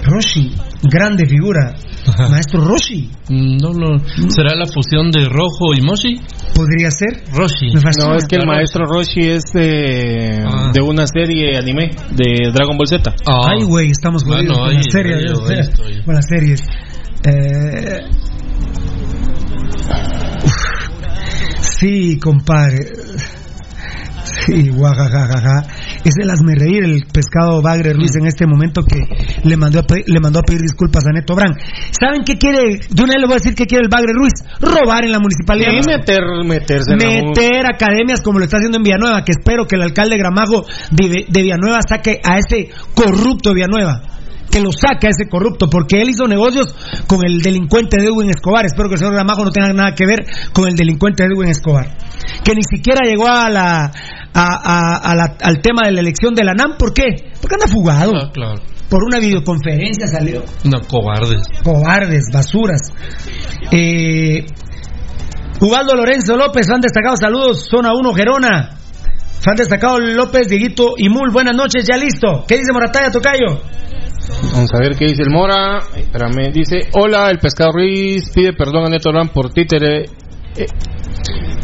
Roshi, 0.04 0.54
grande 0.82 1.26
figura. 1.26 1.74
Maestro 2.30 2.60
Roshi, 2.64 3.08
Mm, 3.28 3.56
No, 3.62 3.70
no. 3.70 3.98
¿Será 4.28 4.54
la 4.56 4.66
fusión 4.66 5.10
de 5.10 5.24
rojo 5.26 5.72
y 5.76 5.80
Moshi? 5.80 6.20
podría 6.54 6.90
ser. 6.90 7.24
Fascina. 7.32 7.80
No, 8.08 8.16
es 8.16 8.26
que 8.26 8.36
el 8.36 8.46
maestro 8.46 8.84
Roshi 8.84 9.20
es 9.20 9.44
eh, 9.54 10.42
Ah. 10.44 10.70
de 10.72 10.80
una 10.82 11.06
serie 11.06 11.56
anime 11.56 11.90
de 12.10 12.50
Dragon 12.52 12.76
Ball 12.76 12.88
Z. 12.88 13.14
Ah. 13.26 13.52
Ay, 13.56 13.64
güey, 13.64 13.90
estamos 13.90 14.24
jodidos 14.24 14.46
Bueno, 14.46 14.60
con 14.60 14.68
ahí- 14.70 14.76
las 14.76 14.86
series. 14.92 15.18
ahí- 15.18 15.36
¿no? 15.38 15.48
ahí 15.48 15.58
estoy. 15.60 16.02
Con 16.04 16.14
las 16.14 16.26
series. 16.26 16.60
Eh. 17.24 18.00
Sí, 21.60 22.18
compadre. 22.18 22.86
Sí, 24.46 24.68
guajajajaja. 24.70 25.64
Es 26.04 26.14
el 26.20 26.30
hazme 26.30 26.54
reír 26.56 26.84
el 26.84 27.04
pescado 27.12 27.62
Bagre 27.62 27.92
Ruiz 27.92 28.16
en 28.16 28.26
este 28.26 28.46
momento 28.46 28.82
que 28.82 28.98
le 29.44 29.56
mandó 29.56 29.80
a 29.80 29.84
le 30.04 30.20
mandó 30.20 30.40
a 30.40 30.42
pedir 30.42 30.60
disculpas 30.60 31.06
a 31.06 31.12
Neto 31.12 31.34
Brand. 31.34 31.56
¿Saben 31.92 32.22
qué 32.24 32.36
quiere? 32.38 32.80
De 32.90 33.02
una 33.02 33.12
vez 33.14 33.20
le 33.20 33.26
voy 33.26 33.34
a 33.34 33.38
decir 33.38 33.54
qué 33.54 33.66
quiere 33.66 33.84
el 33.84 33.90
Bagre 33.90 34.12
Ruiz. 34.12 34.32
Robar 34.60 35.04
en 35.04 35.12
la 35.12 35.20
municipalidad. 35.20 35.70
Y 35.72 35.86
meter, 35.86 36.22
meterse 36.44 36.92
en 36.92 36.98
la 36.98 37.06
meter 37.06 37.66
academias 37.66 38.20
como 38.20 38.38
lo 38.40 38.44
está 38.44 38.56
haciendo 38.56 38.78
en 38.78 38.82
Villanueva, 38.82 39.24
que 39.24 39.32
espero 39.32 39.66
que 39.66 39.76
el 39.76 39.82
alcalde 39.82 40.16
Gramajo 40.18 40.64
de, 40.90 41.26
de 41.28 41.42
Villanueva 41.42 41.80
saque 41.88 42.20
a 42.24 42.38
ese 42.38 42.70
corrupto 42.94 43.50
de 43.50 43.54
Villanueva. 43.54 44.02
Que 44.50 44.60
lo 44.60 44.70
saque 44.70 45.06
a 45.06 45.10
ese 45.10 45.30
corrupto, 45.30 45.70
porque 45.70 46.02
él 46.02 46.10
hizo 46.10 46.26
negocios 46.26 46.74
con 47.06 47.20
el 47.24 47.40
delincuente 47.40 47.96
de 47.98 48.08
Edwin 48.08 48.28
Escobar. 48.28 48.66
Espero 48.66 48.88
que 48.88 48.96
el 48.96 48.98
señor 48.98 49.14
Gramajo 49.14 49.44
no 49.44 49.50
tenga 49.50 49.72
nada 49.72 49.94
que 49.94 50.04
ver 50.04 50.26
con 50.52 50.68
el 50.68 50.74
delincuente 50.74 51.22
de 51.22 51.30
Edwin 51.32 51.48
Escobar. 51.48 51.96
Que 52.44 52.54
ni 52.54 52.62
siquiera 52.62 53.00
llegó 53.08 53.28
a 53.28 53.48
la, 53.48 53.90
a, 54.34 54.44
a- 54.44 55.10
a 55.10 55.14
la- 55.14 55.36
al 55.42 55.60
tema 55.60 55.82
de 55.86 55.92
la 55.92 56.00
elección 56.00 56.34
de 56.34 56.44
la 56.44 56.54
NAM. 56.54 56.76
¿Por 56.78 56.92
qué? 56.94 57.32
Porque 57.40 57.54
anda 57.56 57.66
fugado. 57.68 58.12
Ah, 58.16 58.30
claro. 58.32 58.60
Por 58.88 59.04
una 59.04 59.18
videoconferencia 59.18 60.06
salió 60.06 60.42
No, 60.64 60.80
cobardes. 60.86 61.42
cobardes, 61.64 62.24
basuras. 62.32 62.80
Eh, 63.70 64.44
Ubaldo 65.60 65.94
Lorenzo 65.94 66.36
López, 66.36 66.66
fan 66.68 66.80
destacado, 66.80 67.16
saludos, 67.16 67.68
zona 67.70 67.90
1, 67.94 68.12
Gerona. 68.14 68.70
Fan 69.44 69.54
destacado 69.56 69.98
López, 69.98 70.48
Dieguito 70.48 70.94
y 70.96 71.08
Mul, 71.08 71.30
buenas 71.32 71.54
noches, 71.56 71.86
ya 71.88 71.96
listo. 71.96 72.44
¿Qué 72.46 72.56
dice 72.56 72.72
Morataya, 72.72 73.10
Tocayo? 73.10 73.60
Vamos 74.52 74.70
a 74.74 74.78
ver 74.78 74.96
qué 74.96 75.06
dice 75.06 75.22
el 75.22 75.30
Mora. 75.30 75.78
Espérame, 75.96 76.52
dice: 76.52 76.80
Hola, 76.94 77.28
el 77.30 77.38
pescado 77.38 77.70
Ruiz 77.72 78.30
pide 78.34 78.52
perdón 78.52 78.86
a 78.86 78.88
Neto 78.88 79.10
Brand 79.10 79.30
por 79.32 79.50
títere. 79.52 80.04
Eh, 80.56 80.66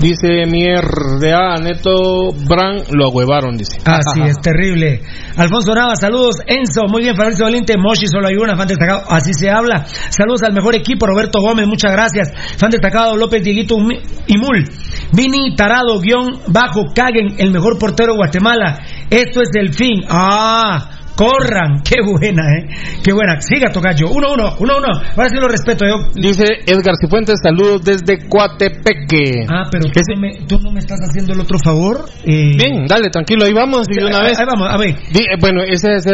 dice 0.01 0.45
mierda, 0.47 1.55
a 1.55 1.57
Neto 1.59 2.33
Brand 2.33 2.87
lo 2.93 3.07
agüevaron, 3.09 3.57
dice. 3.57 3.79
Así 3.85 4.21
es, 4.23 4.39
terrible. 4.43 5.03
Alfonso 5.37 5.75
Nava, 5.75 5.97
saludos. 5.97 6.37
Enzo, 6.47 6.87
muy 6.89 7.03
bien, 7.03 7.17
Fabricio 7.17 7.45
Valiente. 7.45 7.75
Moshi, 7.79 8.07
solo 8.07 8.29
hay 8.29 8.37
una, 8.37 8.57
fan 8.57 8.69
destacado. 8.69 9.03
Así 9.09 9.33
se 9.35 9.51
habla. 9.51 9.85
Saludos 10.11 10.43
al 10.43 10.53
mejor 10.53 10.75
equipo, 10.75 11.07
Roberto 11.07 11.41
Gómez, 11.41 11.67
muchas 11.67 11.93
gracias. 11.93 12.29
Fan 12.59 12.71
destacado, 12.71 13.17
López 13.17 13.43
Dieguito 13.43 13.77
Umi- 13.77 14.01
Imul. 14.27 14.65
Vini 15.13 15.55
Tarado, 15.57 16.01
guion 16.01 16.41
bajo, 16.49 16.87
caguen, 16.95 17.35
el 17.39 17.51
mejor 17.51 17.79
portero 17.79 18.13
de 18.13 18.19
Guatemala. 18.19 18.79
Esto 19.11 19.41
es 19.43 19.49
el 19.55 19.73
fin. 19.73 20.03
Ah. 20.09 20.91
Corran, 21.19 21.83
qué 21.83 21.97
buena, 22.07 22.45
eh. 22.47 22.69
Qué 23.03 23.13
buena. 23.13 23.41
Siga, 23.41 23.73
Tocayo. 23.73 24.07
Uno, 24.09 24.35
uno, 24.35 24.55
uno, 24.61 24.77
uno. 24.79 24.87
Ahora 25.17 25.29
sí 25.29 25.35
lo 25.35 25.49
respeto 25.49 25.85
yo. 25.85 25.97
Dice 26.15 26.45
Edgar 26.65 26.95
Cifuentes, 27.01 27.41
saludos 27.43 27.83
desde 27.83 28.29
Coatepeque. 28.29 29.45
Ah, 29.49 29.65
pero 29.69 29.87
tú 29.91 30.01
no, 30.15 30.21
me, 30.21 30.31
tú 30.47 30.59
no 30.61 30.71
me 30.71 30.79
estás 30.79 31.01
haciendo 31.03 31.33
el 31.33 31.41
otro 31.41 31.59
favor. 31.59 32.05
Eh, 32.25 32.53
Bien, 32.57 32.87
dale, 32.87 33.11
tranquilo, 33.11 33.45
ahí 33.47 33.53
vamos 33.53 33.89
de 33.89 34.05
una 34.05 34.19
ahí- 34.21 34.27
vez. 34.29 34.39
ahí 34.39 34.47
vamos, 34.47 34.69
a 34.71 34.77
ver. 34.79 34.95
Di- 35.13 35.19
eh, 35.25 35.37
bueno, 35.41 35.61
ese 35.63 35.95
es, 35.97 36.07
eh, 36.07 36.13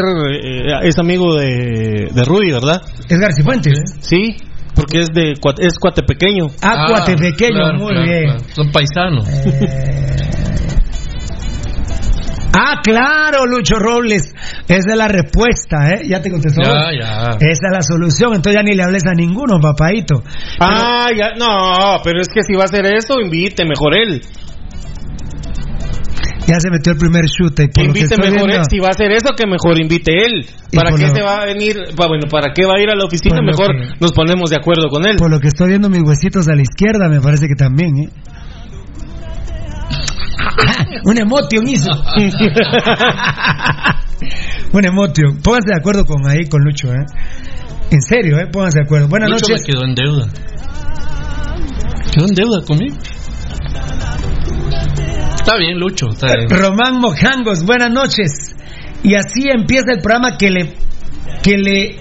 es 0.84 0.98
amigo 0.98 1.36
de, 1.36 2.08
de 2.10 2.24
Rudy, 2.24 2.52
¿verdad? 2.52 2.80
Edgar 3.06 3.34
Cifuentes. 3.34 3.78
Sí, 4.00 4.36
porque 4.74 5.00
es 5.00 5.08
de 5.12 5.32
es 5.58 5.78
cuatepequeño. 5.78 6.46
Ah, 6.62 6.86
cuatepequeño, 6.88 7.52
claro, 7.60 7.78
muy 7.78 7.92
claro, 7.92 8.06
bien. 8.08 8.24
claro. 8.24 8.40
Son 8.54 8.72
paisanos. 8.72 9.28
Ah, 12.56 12.80
claro, 12.82 13.46
Lucho 13.46 13.76
Robles. 13.78 14.32
Esa 14.68 14.90
es 14.90 14.96
la 14.96 15.08
respuesta, 15.08 15.90
¿eh? 15.90 16.02
Ya 16.06 16.20
te 16.22 16.30
contestó. 16.30 16.62
Ya, 16.62 16.90
ya. 16.98 17.30
Esa 17.40 17.66
es 17.66 17.72
la 17.72 17.82
solución. 17.82 18.34
Entonces 18.34 18.54
ya 18.54 18.62
ni 18.62 18.74
le 18.76 18.82
hables 18.82 19.04
a 19.06 19.12
ninguno, 19.14 19.58
papadito. 19.60 20.22
Ah, 20.60 21.08
ya, 21.16 21.30
no, 21.36 22.00
pero 22.04 22.20
es 22.20 22.28
que 22.28 22.42
si 22.42 22.54
va 22.54 22.62
a 22.62 22.64
hacer 22.66 22.86
eso, 22.86 23.20
invite 23.20 23.64
mejor 23.64 23.94
él. 23.96 24.22
Ya 26.46 26.60
se 26.60 26.70
metió 26.70 26.92
el 26.92 26.98
primer 26.98 27.24
lo 27.24 27.48
que 27.72 27.84
invite 27.86 28.16
mejor 28.20 28.46
viendo- 28.48 28.60
él. 28.62 28.64
Si 28.70 28.78
va 28.78 28.88
a 28.88 28.90
hacer 28.90 29.10
eso, 29.12 29.30
que 29.34 29.46
mejor 29.46 29.80
invite 29.80 30.12
él. 30.26 30.44
¿Para 30.74 30.90
qué 30.90 31.06
lo- 31.08 31.14
se 31.14 31.22
va 31.22 31.36
a 31.40 31.46
venir? 31.46 31.74
Bueno, 31.96 32.28
¿para 32.30 32.52
qué 32.52 32.66
va 32.66 32.74
a 32.76 32.80
ir 32.82 32.90
a 32.90 32.94
la 32.94 33.04
oficina? 33.06 33.36
Por 33.36 33.44
Mejor 33.46 33.66
que- 33.68 33.94
nos 33.98 34.12
ponemos 34.12 34.50
de 34.50 34.56
acuerdo 34.56 34.88
con 34.90 35.06
él. 35.06 35.16
Por 35.16 35.30
lo 35.30 35.40
que 35.40 35.48
estoy 35.48 35.68
viendo 35.70 35.88
mis 35.88 36.02
huesitos 36.02 36.46
a 36.48 36.54
la 36.54 36.60
izquierda, 36.60 37.08
me 37.08 37.20
parece 37.22 37.48
que 37.48 37.54
también, 37.54 37.96
¿eh? 37.96 38.08
Un 41.04 41.18
emotion 41.18 41.68
hizo. 41.68 41.90
Un 44.72 44.86
emotion. 44.86 45.38
Pónganse 45.42 45.70
de 45.70 45.76
acuerdo 45.78 46.04
con 46.04 46.26
ahí, 46.28 46.44
con 46.46 46.62
Lucho, 46.62 46.92
¿eh? 46.92 47.04
En 47.90 48.00
serio, 48.00 48.38
¿eh? 48.38 48.46
Pónganse 48.50 48.78
de 48.80 48.84
acuerdo. 48.84 49.08
Buenas 49.08 49.30
Lucho 49.30 49.46
noches. 49.48 49.64
me 49.66 49.72
quedó 49.72 49.84
en 49.84 49.94
deuda. 49.94 50.26
Quedó 52.12 52.26
en 52.26 52.34
deuda 52.34 52.64
conmigo. 52.66 52.96
Está 55.36 55.56
bien, 55.58 55.78
Lucho. 55.78 56.08
Está 56.10 56.34
bien. 56.36 56.48
Román 56.48 57.00
Mojangos, 57.00 57.64
buenas 57.64 57.90
noches. 57.90 58.54
Y 59.02 59.14
así 59.14 59.48
empieza 59.50 59.92
el 59.92 60.00
programa 60.00 60.36
que 60.38 60.50
le 60.50 60.72
que 61.42 61.58
le 61.58 61.96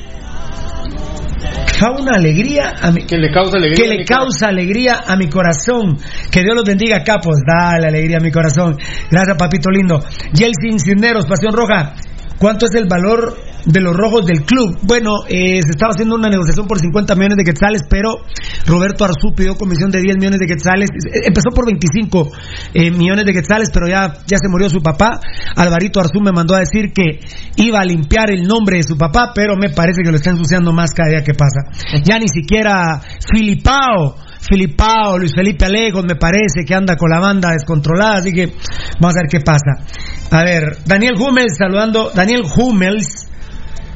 una 1.92 2.16
alegría 2.16 2.74
a 2.82 2.92
mi 2.92 3.06
que 3.06 3.18
le 3.18 3.32
causa 3.32 3.58
alegría 3.58 3.76
que 3.76 3.86
a 3.86 3.94
le 3.94 3.98
mi 4.00 4.06
causa 4.06 4.48
alegría 4.48 5.04
a 5.06 5.16
mi 5.16 5.30
corazón. 5.30 5.98
Que 6.32 6.42
Dios 6.42 6.56
los 6.56 6.66
bendiga, 6.66 7.04
capos. 7.04 7.40
Dale 7.46 7.88
alegría 7.88 8.18
a 8.18 8.22
mi 8.22 8.32
corazón. 8.32 8.78
Gracias, 9.10 9.38
papito 9.38 9.70
lindo. 9.70 10.00
Yeltsin 10.34 10.80
Cisneros, 10.80 11.26
Pasión 11.26 11.54
Roja. 11.54 11.94
¿Cuánto 12.40 12.66
es 12.66 12.76
el 12.76 12.88
valor 12.88 13.38
de 13.66 13.80
los 13.80 13.96
rojos 13.96 14.26
del 14.26 14.44
club? 14.44 14.78
Bueno, 14.82 15.24
eh, 15.28 15.62
se 15.62 15.72
estaba 15.72 15.92
haciendo 15.92 16.16
una 16.16 16.30
negociación 16.30 16.68
por 16.68 16.80
50 16.80 17.16
millones 17.16 17.38
de 17.38 17.44
quetzales, 17.44 17.82
pero 17.90 18.22
Roberto 18.66 19.06
Arzú 19.06 19.34
pidió 19.36 19.56
comisión 19.56 19.92
de 19.92 20.02
10 20.02 20.18
millones 20.18 20.40
de 20.40 20.48
quetzales. 20.48 20.90
Empezó 21.26 21.50
por 21.56 21.66
25 21.66 22.32
eh, 22.74 22.92
millones 22.92 23.26
de 23.26 23.34
quetzales, 23.34 23.70
pero 23.74 23.88
ya, 23.88 24.14
ya 24.28 24.38
se 24.38 24.50
murió 24.50 24.70
su 24.70 24.82
papá. 24.82 25.20
Alvarito 25.56 26.00
Arzú 26.00 26.20
me 26.22 26.32
mandó 26.32 26.56
a 26.56 26.60
decir 26.60 26.92
que 26.94 27.20
iba 27.56 27.80
a 27.80 27.86
limpiar 27.86 28.32
el 28.32 28.44
nombre 28.44 28.78
de 28.78 28.84
su 28.84 28.98
papá, 28.98 29.32
pero 29.34 29.56
me 29.56 29.70
parece 29.70 30.02
que 30.04 30.12
lo 30.12 30.18
está 30.18 30.32
ensuciando 30.32 30.74
más 30.74 30.92
cada 30.92 31.10
día 31.10 31.24
que 31.24 31.34
pasa. 31.34 31.62
Ya 32.04 32.20
ni 32.20 32.28
siquiera 32.28 33.02
Filipao. 33.34 34.18
Filipao, 34.48 35.18
Luis 35.18 35.32
Felipe 35.34 35.66
Alejos, 35.66 36.04
me 36.04 36.16
parece 36.16 36.66
que 36.66 36.76
anda 36.76 36.98
con 36.98 37.10
la 37.10 37.20
banda 37.20 37.52
descontrolada, 37.52 38.18
así 38.18 38.34
que 38.34 38.54
vamos 39.00 39.16
a 39.16 39.22
ver 39.22 39.30
qué 39.30 39.40
pasa. 39.40 39.86
A 40.32 40.44
ver, 40.44 40.78
Daniel 40.86 41.16
Hummels 41.18 41.58
saludando, 41.58 42.12
Daniel 42.14 42.44
Hummels 42.44 43.30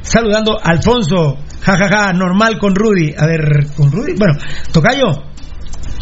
saludando 0.00 0.58
a 0.58 0.70
Alfonso, 0.70 1.36
jajaja, 1.60 2.12
normal 2.12 2.58
con 2.58 2.74
Rudy. 2.74 3.14
A 3.16 3.26
ver, 3.26 3.66
con 3.76 3.92
Rudy, 3.92 4.14
bueno, 4.16 4.34
Tocayo. 4.72 5.28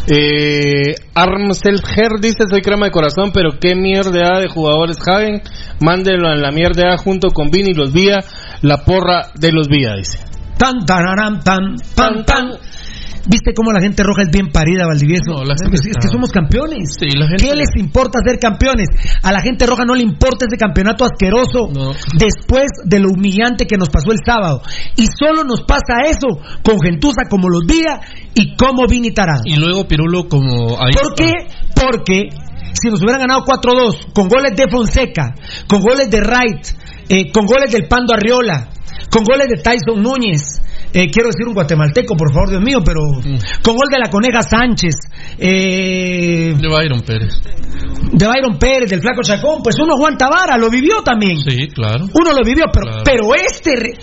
Eh, 0.09 0.95
Armselger 1.13 2.11
dice 2.21 2.45
soy 2.49 2.61
crema 2.61 2.85
de 2.85 2.91
corazón, 2.91 3.31
pero 3.33 3.59
qué 3.59 3.75
mierda 3.75 4.39
de 4.39 4.47
jugadores 4.47 4.97
Hagen. 5.05 5.41
Mándelo 5.81 6.31
en 6.31 6.41
la 6.41 6.51
mierda 6.51 6.97
junto 6.97 7.29
con 7.31 7.49
Vini 7.49 7.73
los 7.73 7.91
Vía, 7.91 8.23
la 8.61 8.85
porra 8.85 9.31
de 9.35 9.51
los 9.51 9.67
Vía, 9.67 9.95
dice. 9.97 10.19
Tan, 10.57 10.85
tararam, 10.85 11.41
tan, 11.43 11.75
pan, 11.95 12.23
pan. 12.25 12.51
¿Viste 13.29 13.51
cómo 13.53 13.71
la 13.73 13.81
gente 13.81 14.03
roja 14.03 14.21
es 14.23 14.29
bien 14.31 14.51
parida, 14.53 14.85
Valdivieso? 14.87 15.31
No, 15.35 15.43
la 15.43 15.53
es, 15.55 15.61
gente 15.61 15.75
es 15.77 15.97
que 15.99 16.07
somos 16.09 16.31
campeones. 16.31 16.95
Sí, 16.99 17.09
la 17.17 17.27
gente- 17.27 17.43
¿Qué 17.45 17.55
les 17.55 17.69
importa 17.75 18.19
ser 18.25 18.39
campeones? 18.39 18.87
A 19.21 19.31
la 19.33 19.41
gente 19.41 19.65
roja 19.65 19.83
no 19.85 19.95
le 19.95 20.03
importa 20.03 20.45
ese 20.47 20.57
campeonato 20.57 21.03
asqueroso 21.03 21.67
No. 21.73 21.91
después 22.17 22.67
de 22.85 22.99
lo 22.99 23.09
humillante 23.09 23.65
que 23.65 23.77
nos 23.77 23.89
pasó 23.89 24.11
el 24.11 24.19
sábado. 24.25 24.61
Y 24.95 25.05
solo 25.19 25.43
nos 25.43 25.63
pasa 25.63 26.07
eso 26.07 26.39
con 26.63 26.79
gentuza 26.79 27.23
como 27.29 27.49
los 27.49 27.65
Vía 27.65 27.99
y 28.33 28.55
como 28.55 28.87
Vini 28.87 29.11
Tarado. 29.11 29.41
Y 29.45 29.57
luego 29.57 29.85
Pirulo 29.87 30.29
como 30.29 30.77
ahí. 30.81 30.93
¿Por 30.93 31.13
qué? 31.15 31.33
Porque 31.75 32.29
si 32.73 32.89
nos 32.89 33.01
hubieran 33.01 33.21
ganado 33.21 33.43
4-2 33.43 34.13
con 34.13 34.27
goles 34.29 34.55
de 34.55 34.65
Fonseca, 34.71 35.33
con 35.67 35.81
goles 35.81 36.09
de 36.09 36.21
Wright, 36.21 36.65
eh, 37.09 37.31
con 37.31 37.45
goles 37.45 37.71
del 37.71 37.87
Pando 37.87 38.13
Arriola, 38.13 38.69
con 39.11 39.23
goles 39.23 39.47
de 39.47 39.61
Tyson 39.61 40.01
Núñez, 40.01 40.61
eh, 40.93 41.09
quiero 41.11 41.29
decir 41.29 41.47
un 41.47 41.53
guatemalteco, 41.53 42.15
por 42.15 42.31
favor, 42.33 42.49
Dios 42.49 42.61
mío, 42.61 42.79
pero 42.83 43.01
con 43.63 43.75
gol 43.75 43.87
de 43.91 43.99
la 43.99 44.09
Coneja 44.09 44.41
Sánchez, 44.41 44.95
eh, 45.37 46.53
De 46.57 46.67
Byron 46.67 47.01
Pérez. 47.01 47.33
de 48.11 48.27
Byron 48.27 48.57
Pérez, 48.57 48.89
del 48.89 49.01
Flaco 49.01 49.21
Chacón, 49.21 49.61
pues 49.63 49.75
uno 49.79 49.95
Juan 49.97 50.17
Tavara 50.17 50.57
lo 50.57 50.69
vivió 50.69 51.01
también. 51.03 51.37
Sí, 51.37 51.67
claro. 51.67 52.05
Uno 52.13 52.31
lo 52.33 52.43
vivió, 52.43 52.65
pero, 52.71 52.85
Claro. 52.87 53.03
pero 53.05 53.35
este. 53.35 53.97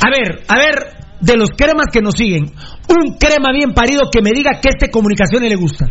A 0.00 0.10
ver, 0.10 0.42
a 0.48 0.56
ver, 0.58 0.74
de 1.20 1.36
los 1.36 1.50
cremas 1.50 1.86
que 1.92 2.00
nos 2.00 2.14
siguen, 2.14 2.44
un 2.88 3.16
crema 3.18 3.50
bien 3.52 3.72
parido 3.74 4.08
que 4.10 4.22
me 4.22 4.30
diga 4.30 4.60
que 4.60 4.68
este 4.70 4.90
comunicaciones 4.90 5.50
le 5.50 5.56
gusta. 5.56 5.86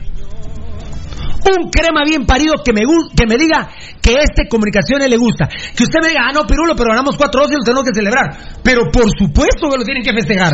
Un 1.48 1.70
crema 1.70 2.04
bien 2.06 2.26
parido 2.26 2.56
que 2.64 2.74
me, 2.74 2.82
que 3.16 3.26
me 3.26 3.38
diga 3.38 3.70
que 4.02 4.16
este 4.20 4.48
comunicaciones 4.50 5.10
le 5.10 5.18
gusta. 5.18 5.48
Que 5.48 5.84
usted 5.84 6.00
me 6.02 6.10
diga, 6.10 6.28
ah, 6.28 6.34
no, 6.34 6.46
Pirulo, 6.46 6.76
pero 6.76 6.90
ganamos 6.90 7.18
4-2 7.18 7.52
y 7.52 7.56
lo 7.56 7.64
tenemos 7.64 7.84
que 7.86 7.96
celebrar. 7.96 8.60
Pero 8.64 8.92
por 8.92 9.08
supuesto 9.18 9.70
que 9.70 9.78
lo 9.78 9.84
tienen 9.84 10.04
que 10.04 10.14
festejar. 10.14 10.54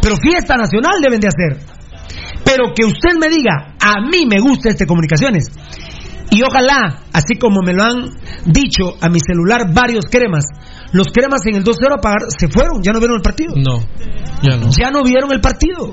Pero 0.00 0.16
fiesta 0.16 0.54
nacional 0.56 1.00
deben 1.02 1.20
de 1.20 1.28
hacer. 1.28 1.74
Pero 2.44 2.72
que 2.74 2.84
usted 2.84 3.18
me 3.18 3.28
diga, 3.28 3.74
a 3.80 4.06
mí 4.08 4.26
me 4.26 4.38
gusta 4.40 4.68
este 4.68 4.86
comunicaciones. 4.86 5.46
Y 6.30 6.42
ojalá, 6.42 7.02
así 7.12 7.36
como 7.38 7.60
me 7.64 7.72
lo 7.72 7.82
han 7.84 8.10
dicho 8.44 8.94
a 9.00 9.08
mi 9.08 9.18
celular 9.20 9.72
varios 9.72 10.06
cremas, 10.10 10.44
los 10.92 11.08
cremas 11.08 11.40
en 11.46 11.56
el 11.56 11.64
2-0 11.64 11.98
a 11.98 12.00
pagar 12.00 12.22
se 12.28 12.48
fueron, 12.48 12.82
ya 12.82 12.92
no 12.92 12.98
vieron 12.98 13.16
el 13.16 13.22
partido. 13.22 13.54
No, 13.56 13.80
ya 14.42 14.56
no. 14.56 14.70
Ya 14.70 14.90
no 14.90 15.02
vieron 15.02 15.32
el 15.32 15.40
partido. 15.40 15.92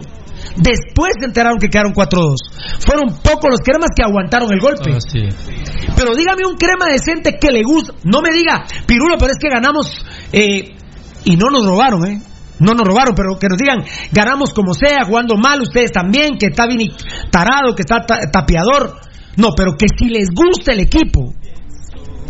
Después 0.58 1.14
se 1.20 1.26
enteraron 1.26 1.58
que 1.60 1.68
quedaron 1.70 1.94
4-2. 1.94 2.36
Fueron 2.80 3.16
pocos 3.24 3.50
los 3.52 3.60
cremas 3.62 3.90
que 3.96 4.04
aguantaron 4.04 4.52
el 4.54 4.60
golpe. 4.60 4.92
Ah, 4.94 5.00
sí. 5.00 5.28
Pero 5.96 6.16
dígame 6.16 6.46
un 6.46 6.56
crema 6.56 6.86
decente 6.92 7.38
que 7.40 7.52
le 7.52 7.62
gusta. 7.64 7.94
No 8.04 8.22
me 8.22 8.32
diga, 8.32 8.66
Pirulo, 8.86 9.18
pero 9.18 9.32
es 9.32 9.38
que 9.38 9.50
ganamos 9.50 9.88
eh, 10.32 10.76
y 11.26 11.36
no 11.38 11.50
nos 11.52 11.66
robaron, 11.66 12.06
¿eh? 12.06 12.22
No 12.60 12.74
nos 12.74 12.88
robaron, 12.88 13.16
pero 13.16 13.40
que 13.40 13.48
nos 13.48 13.58
digan, 13.58 13.80
ganamos 14.12 14.54
como 14.54 14.74
sea, 14.74 15.04
jugando 15.06 15.36
mal, 15.36 15.62
ustedes 15.62 15.92
también, 15.92 16.38
que 16.38 16.48
está 16.48 16.68
bien 16.68 16.90
tarado, 17.32 17.74
que 17.76 17.82
está 17.82 18.06
ta- 18.06 18.20
tapiador. 18.32 19.00
No, 19.38 19.50
pero 19.56 19.76
que 19.78 19.88
si 19.98 20.10
les 20.10 20.28
gusta 20.30 20.74
el 20.74 20.82
equipo. 20.82 21.34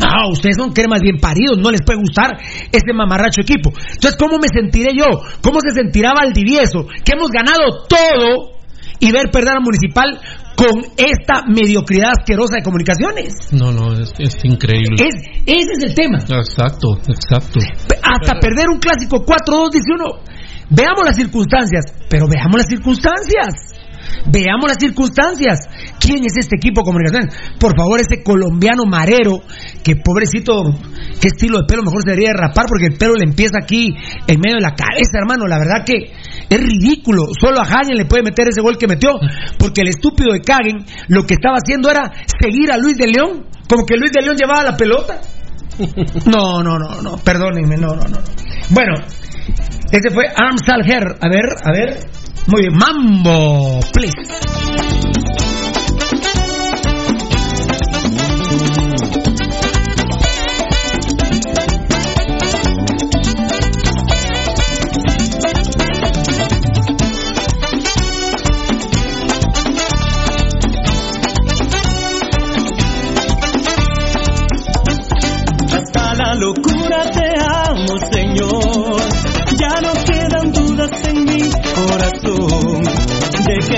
No, 0.01 0.31
ustedes 0.31 0.57
son 0.57 0.73
cremas 0.73 1.01
bien 1.01 1.17
paridos, 1.17 1.57
no 1.57 1.69
les 1.71 1.81
puede 1.81 1.99
gustar 1.99 2.37
ese 2.71 2.93
mamarracho 2.93 3.41
equipo. 3.41 3.69
Entonces, 3.69 4.17
¿cómo 4.17 4.37
me 4.37 4.47
sentiré 4.53 4.95
yo? 4.95 5.05
¿Cómo 5.41 5.59
se 5.61 5.73
sentirá 5.73 6.13
Valdivieso? 6.13 6.87
Que 7.05 7.13
hemos 7.15 7.29
ganado 7.29 7.85
todo 7.87 8.61
y 8.99 9.11
ver 9.11 9.29
perder 9.31 9.57
a 9.57 9.59
Municipal 9.59 10.19
con 10.55 10.77
esta 10.97 11.43
mediocridad 11.47 12.11
asquerosa 12.19 12.57
de 12.57 12.63
comunicaciones. 12.63 13.33
No, 13.51 13.71
no, 13.71 13.93
es, 13.93 14.13
es 14.19 14.37
increíble. 14.43 14.95
Es, 14.97 15.15
ese 15.45 15.71
es 15.77 15.83
el 15.83 15.95
tema. 15.95 16.19
Exacto, 16.19 16.97
exacto. 17.07 17.59
Hasta 18.01 18.39
perder 18.39 18.69
un 18.69 18.79
clásico 18.79 19.25
4-2, 19.25 19.71
dice 19.71 19.89
uno. 19.95 20.21
Veamos 20.69 21.03
las 21.03 21.15
circunstancias, 21.15 21.85
pero 22.09 22.27
veamos 22.29 22.57
las 22.57 22.67
circunstancias. 22.67 23.73
Veamos 24.25 24.67
las 24.67 24.77
circunstancias. 24.79 25.59
¿Quién 25.99 26.25
es 26.25 26.33
este 26.37 26.57
equipo 26.57 26.81
de 26.81 26.85
comunicaciones? 26.85 27.35
Por 27.59 27.75
favor, 27.75 27.99
ese 27.99 28.23
colombiano 28.23 28.83
marero, 28.85 29.41
que 29.83 29.95
pobrecito, 29.95 30.63
qué 31.19 31.27
estilo 31.27 31.59
de 31.59 31.65
pelo 31.67 31.83
mejor 31.83 32.01
se 32.03 32.11
debería 32.11 32.31
de 32.31 32.37
rapar 32.37 32.65
porque 32.67 32.87
el 32.87 32.97
pelo 32.97 33.15
le 33.15 33.25
empieza 33.25 33.57
aquí 33.61 33.95
en 34.27 34.39
medio 34.39 34.57
de 34.57 34.61
la 34.61 34.75
cabeza, 34.75 35.19
hermano. 35.19 35.47
La 35.47 35.59
verdad 35.59 35.83
que 35.85 36.13
es 36.49 36.61
ridículo. 36.61 37.27
Solo 37.39 37.59
a 37.59 37.63
Hagen 37.63 37.97
le 37.97 38.05
puede 38.05 38.23
meter 38.23 38.47
ese 38.47 38.61
gol 38.61 38.77
que 38.77 38.87
metió, 38.87 39.11
porque 39.57 39.81
el 39.81 39.89
estúpido 39.89 40.33
de 40.33 40.41
Kagen 40.41 40.85
lo 41.07 41.23
que 41.25 41.35
estaba 41.35 41.57
haciendo 41.57 41.89
era 41.89 42.11
seguir 42.41 42.71
a 42.71 42.77
Luis 42.77 42.97
de 42.97 43.07
León, 43.07 43.45
como 43.67 43.85
que 43.85 43.95
Luis 43.97 44.11
de 44.11 44.21
León 44.21 44.37
llevaba 44.37 44.63
la 44.63 44.77
pelota. 44.77 45.21
No, 46.25 46.61
no, 46.61 46.77
no, 46.77 47.01
no, 47.01 47.17
perdónenme, 47.17 47.77
no, 47.77 47.95
no, 47.95 48.03
no. 48.03 48.19
Bueno, 48.69 48.93
ese 49.91 50.09
fue 50.13 50.25
Armstalher. 50.27 51.17
A 51.19 51.29
ver, 51.29 51.55
a 51.63 51.71
ver. 51.71 51.99
Muy 52.47 52.61
bien, 52.61 52.77
Mambo, 52.77 53.79
please. 53.93 55.50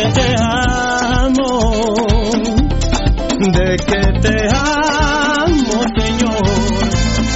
Que 0.04 0.10
te 0.12 0.36
amo, 0.38 1.94
de 3.39 3.78
que 3.78 4.20
te 4.22 4.48
amo, 4.54 5.84
Señor. 5.98 6.44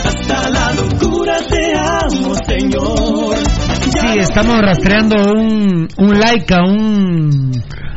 Hasta 0.05 0.49
la 0.49 0.73
locura 0.73 1.37
te 1.47 1.75
amo, 1.75 2.35
Señor. 2.45 3.35
Sí, 3.99 4.19
estamos 4.19 4.59
rastreando 4.61 5.15
un, 5.31 5.87
un 5.97 6.19
like 6.19 6.53
a 6.53 6.63
un, 6.63 7.51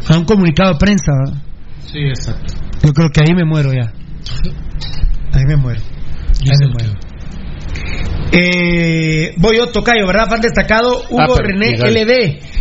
a 0.09 0.19
un 0.19 0.25
comunicado 0.25 0.73
de 0.73 0.79
prensa. 0.79 1.13
Sí, 1.87 1.99
exacto. 1.99 2.55
Yo 2.83 2.93
creo 2.93 3.11
que 3.13 3.21
ahí 3.21 3.35
me 3.35 3.45
muero 3.45 3.73
ya. 3.73 3.93
Ahí 5.33 5.45
me 5.47 5.57
muero. 5.57 5.81
Ahí 5.81 6.57
me 6.61 6.73
muero. 6.73 7.10
Eh, 8.33 9.33
voy 9.37 9.57
yo, 9.57 9.67
Tocayo, 9.69 10.07
¿verdad? 10.07 10.29
Fan 10.29 10.41
destacado, 10.41 11.03
Hugo 11.11 11.21
Ah, 11.21 11.27
pero- 11.37 11.49
René. 11.49 11.77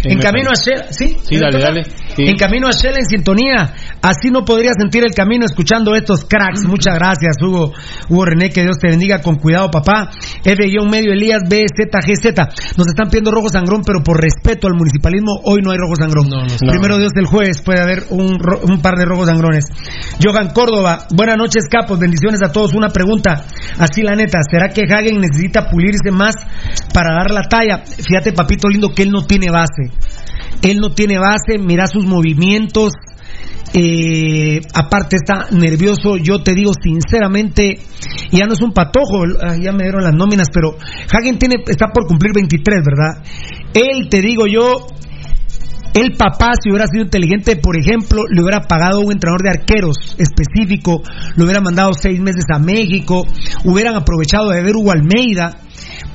Sí, 0.02 0.10
En 0.10 0.20
camino 0.20 0.50
a. 0.50 0.54
Shell, 0.56 0.86
¿sí? 0.92 1.16
Sí, 1.24 1.36
¿Me 1.36 1.42
dale, 1.42 1.52
toca? 1.52 1.66
dale. 1.66 1.84
Sí. 2.16 2.24
En 2.26 2.38
camino 2.38 2.68
a 2.68 2.72
Shell 2.72 2.98
en 2.98 3.06
sintonía. 3.06 3.74
Así 4.02 4.32
no 4.32 4.46
podría 4.46 4.72
sentir 4.78 5.04
el 5.04 5.14
camino 5.14 5.46
escuchando 5.46 5.96
estos 5.96 6.26
cracks. 6.26 6.64
Muchas 6.66 6.96
gracias, 6.96 7.36
Hugo. 7.42 7.74
Hugo 8.10 8.26
René, 8.26 8.50
que 8.50 8.64
Dios 8.64 8.78
te 8.80 8.90
bendiga. 8.90 9.22
Con 9.22 9.36
cuidado, 9.36 9.70
papá. 9.72 10.10
F-medio 10.44 11.14
Elías 11.14 11.44
BZGZ. 11.48 12.78
Nos 12.78 12.88
están 12.88 13.10
pidiendo 13.10 13.32
rojo 13.32 13.50
sangrón, 13.50 13.84
pero 13.86 14.02
por 14.04 14.22
respeto 14.22 14.68
al 14.68 14.74
municipalismo, 14.74 15.40
hoy 15.44 15.62
no 15.64 15.72
hay 15.72 15.78
rojo 15.78 15.96
sangrón. 15.96 16.28
Primero 16.60 16.98
Dios 16.98 17.12
del 17.14 17.26
jueves 17.26 17.62
puede 17.64 17.82
haber 17.82 18.04
un, 18.10 18.38
un 18.64 18.82
par 18.82 18.96
de 18.96 19.06
rojos 19.06 19.28
sangrones. 19.28 19.66
Johan 20.24 20.50
Córdoba, 20.54 21.08
buenas 21.16 21.38
noches, 21.38 21.68
capos. 21.70 22.00
Bendiciones 22.00 22.42
a 22.44 22.52
todos. 22.52 22.74
Una 22.74 22.90
pregunta, 22.90 23.46
así 23.78 24.02
la 24.02 24.16
neta, 24.16 24.40
¿será 24.50 24.70
que 24.70 24.82
Hagen 24.84 25.20
necesita 25.20 25.70
pulirse 25.70 26.12
más 26.12 26.36
para 26.94 27.14
dar 27.14 27.32
la 27.32 27.42
talla? 27.42 27.84
Fíjate, 27.86 28.34
papito 28.34 28.68
lindo, 28.68 28.90
que 28.94 29.04
él 29.04 29.12
no 29.12 29.26
tiene 29.26 29.52
base. 29.52 29.92
Él 30.62 30.78
no 30.78 30.92
tiene 30.92 31.18
base, 31.18 31.58
mira 31.60 31.88
sus 31.88 32.06
movimientos. 32.06 32.94
eh, 33.74 34.62
aparte 34.74 35.16
está 35.16 35.48
nervioso, 35.52 36.18
yo 36.18 36.42
te 36.42 36.56
digo 36.56 36.72
sinceramente, 36.82 37.78
ya 38.32 38.46
no 38.46 38.54
es 38.54 38.62
un 38.62 38.72
patojo, 38.72 39.24
ah, 39.42 39.56
ya 39.62 39.72
me 39.72 39.84
dieron 39.84 40.04
las 40.04 40.16
nóminas, 40.16 40.48
pero 40.52 40.76
Hagen 41.12 41.38
tiene, 41.38 41.58
está 41.68 41.88
por 41.94 42.08
cumplir 42.08 42.34
23, 42.34 42.80
¿verdad? 42.84 43.24
Él, 43.76 44.10
te 44.10 44.22
digo 44.22 44.48
yo, 44.48 44.88
el 45.94 46.16
papá, 46.16 46.52
si 46.62 46.70
hubiera 46.70 46.86
sido 46.88 47.04
inteligente, 47.04 47.56
por 47.56 47.76
ejemplo, 47.78 48.24
le 48.30 48.42
hubiera 48.42 48.62
pagado 48.62 49.02
un 49.02 49.12
entrenador 49.12 49.42
de 49.42 49.50
arqueros 49.50 49.96
específico, 50.18 51.02
lo 51.36 51.44
hubiera 51.44 51.62
mandado 51.62 51.94
seis 51.94 52.20
meses 52.20 52.46
a 52.54 52.60
México, 52.60 53.26
hubieran 53.66 53.96
aprovechado 53.96 54.50
de 54.50 54.62
ver 54.62 54.76
Hugo 54.76 54.92
Almeida. 54.92 55.58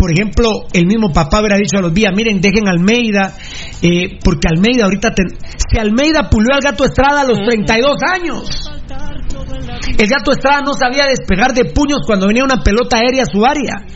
Por 0.05 0.13
ejemplo, 0.13 0.67
el 0.75 0.85
mismo 0.85 1.11
papá 1.15 1.41
hubiera 1.41 1.57
dicho 1.57 1.79
a 1.79 1.81
los 1.81 1.95
días, 1.95 2.13
miren, 2.15 2.39
dejen 2.39 2.69
Almeida, 2.69 3.33
eh, 3.81 4.19
porque 4.23 4.49
Almeida 4.55 4.85
ahorita, 4.85 5.13
ten- 5.15 5.39
si 5.67 5.79
Almeida 5.79 6.29
pulió 6.29 6.53
al 6.55 6.61
gato 6.61 6.85
Estrada 6.85 7.23
a 7.23 7.25
los 7.25 7.39
32 7.39 7.97
años, 8.13 8.71
el 9.97 10.07
gato 10.07 10.33
Estrada 10.33 10.61
no 10.61 10.75
sabía 10.75 11.07
despegar 11.07 11.55
de 11.55 11.65
puños 11.73 12.01
cuando 12.07 12.27
venía 12.27 12.45
una 12.45 12.63
pelota 12.63 12.99
aérea 12.99 13.23
a 13.23 13.33
su 13.33 13.47
área. 13.47 13.87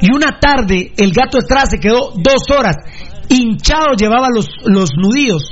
Y 0.00 0.10
una 0.10 0.38
tarde, 0.40 0.92
el 0.96 1.12
gato 1.12 1.36
Estrada 1.36 1.66
se 1.66 1.78
quedó 1.78 2.12
dos 2.16 2.44
horas, 2.56 2.76
hinchado 3.28 3.92
llevaba 3.94 4.28
los, 4.34 4.48
los 4.64 4.88
nudillos. 4.96 5.42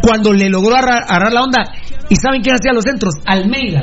Cuando 0.00 0.32
le 0.32 0.48
logró 0.48 0.76
agarrar 0.76 1.32
la 1.32 1.42
onda, 1.42 1.64
¿y 2.08 2.14
saben 2.14 2.40
quién 2.42 2.54
hacía 2.54 2.72
los 2.72 2.84
centros? 2.84 3.14
Almeida. 3.26 3.82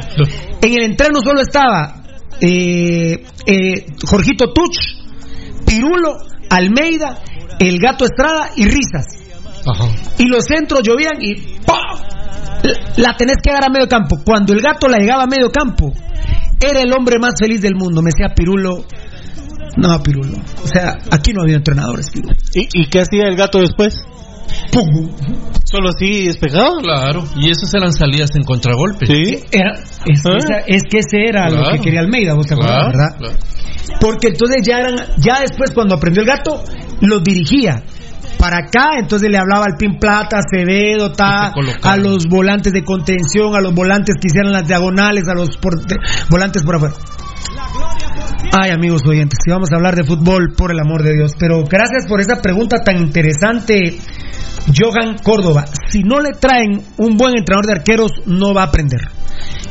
En 0.61 0.71
el 0.79 0.83
entreno 0.91 1.19
solo 1.21 1.41
estaba 1.41 2.03
eh, 2.41 3.23
eh, 3.45 3.85
Jorgito 4.05 4.51
Tuch, 4.53 4.77
Pirulo, 5.65 6.17
Almeida, 6.49 7.19
el 7.59 7.79
gato 7.79 8.05
Estrada 8.05 8.51
y 8.55 8.65
Risas. 8.65 9.05
Y 10.19 10.27
los 10.27 10.45
centros 10.45 10.81
llovían 10.83 11.21
y 11.21 11.35
¡pum! 11.35 11.75
La 12.97 13.15
tenés 13.17 13.37
que 13.43 13.49
agarrar 13.49 13.69
a 13.69 13.73
medio 13.73 13.87
campo. 13.87 14.17
Cuando 14.23 14.53
el 14.53 14.61
gato 14.61 14.87
la 14.87 14.97
llegaba 14.97 15.23
a 15.23 15.27
medio 15.27 15.51
campo, 15.51 15.91
era 16.59 16.81
el 16.81 16.91
hombre 16.93 17.17
más 17.19 17.33
feliz 17.39 17.61
del 17.61 17.75
mundo. 17.75 18.01
Me 18.01 18.11
decía 18.13 18.33
Pirulo. 18.35 18.85
No, 19.77 20.01
Pirulo. 20.01 20.37
O 20.63 20.67
sea, 20.67 20.97
aquí 21.11 21.33
no 21.33 21.43
había 21.43 21.57
entrenadores, 21.57 22.09
Pirulo. 22.11 22.33
¿Y, 22.53 22.81
y 22.81 22.89
qué 22.89 23.01
hacía 23.01 23.27
el 23.27 23.35
gato 23.35 23.59
después? 23.59 23.95
¿Solo 25.75 25.89
así 25.89 26.25
despejado? 26.27 26.77
Claro, 26.81 27.25
y 27.35 27.49
esas 27.49 27.73
eran 27.73 27.91
salidas 27.91 28.29
en 28.35 28.43
contragolpe. 28.43 29.05
Sí. 29.07 29.43
Era, 29.51 29.73
es, 30.05 30.19
¿Eh? 30.25 30.37
esa- 30.37 30.59
es 30.67 30.83
que 30.89 30.99
ese 30.99 31.27
era 31.27 31.49
lo 31.49 31.69
que 31.71 31.79
quería 31.79 31.99
Almeida, 31.99 32.33
vos 32.33 32.47
te 32.47 32.55
Claro, 32.55 32.87
¿verdad? 32.87 33.17
claro. 33.17 33.35
Porque 33.99 34.27
entonces 34.29 34.61
ya 34.65 34.79
eran, 34.79 34.95
ya 35.17 35.41
después 35.41 35.71
cuando 35.71 35.95
aprendió 35.95 36.21
el 36.23 36.27
gato, 36.29 36.63
los 37.01 37.23
dirigía. 37.23 37.83
Para 38.37 38.57
acá, 38.67 38.89
entonces 38.99 39.29
le 39.31 39.37
hablaba 39.37 39.65
al 39.65 39.75
Pin 39.77 39.97
Plata, 39.99 40.39
Acevedo, 40.39 41.11
ta, 41.11 41.51
a 41.83 41.97
los 41.97 42.25
volantes 42.29 42.71
de 42.73 42.83
contención, 42.83 43.55
a 43.55 43.61
los 43.61 43.73
volantes 43.73 44.15
que 44.21 44.27
hicieran 44.27 44.51
las 44.51 44.67
diagonales, 44.67 45.23
a 45.27 45.33
los 45.33 45.57
por- 45.57 45.79
de- 45.85 45.95
volantes 46.29 46.63
por 46.63 46.75
afuera. 46.75 46.95
Ay, 48.51 48.69
amigos 48.71 49.01
oyentes, 49.07 49.37
si 49.43 49.51
vamos 49.51 49.71
a 49.71 49.75
hablar 49.75 49.95
de 49.95 50.03
fútbol, 50.03 50.53
por 50.55 50.71
el 50.71 50.79
amor 50.79 51.03
de 51.03 51.13
Dios. 51.13 51.33
Pero 51.37 51.63
gracias 51.63 52.05
por 52.07 52.21
esa 52.21 52.41
pregunta 52.41 52.77
tan 52.83 52.97
interesante, 52.97 53.97
Johan 54.75 55.17
Córdoba. 55.23 55.65
Si 55.89 56.03
no 56.03 56.19
le 56.19 56.31
traen 56.33 56.81
un 56.97 57.17
buen 57.17 57.33
entrenador 57.37 57.65
de 57.65 57.73
arqueros, 57.73 58.11
no 58.25 58.53
va 58.53 58.63
a 58.63 58.65
aprender. 58.67 59.01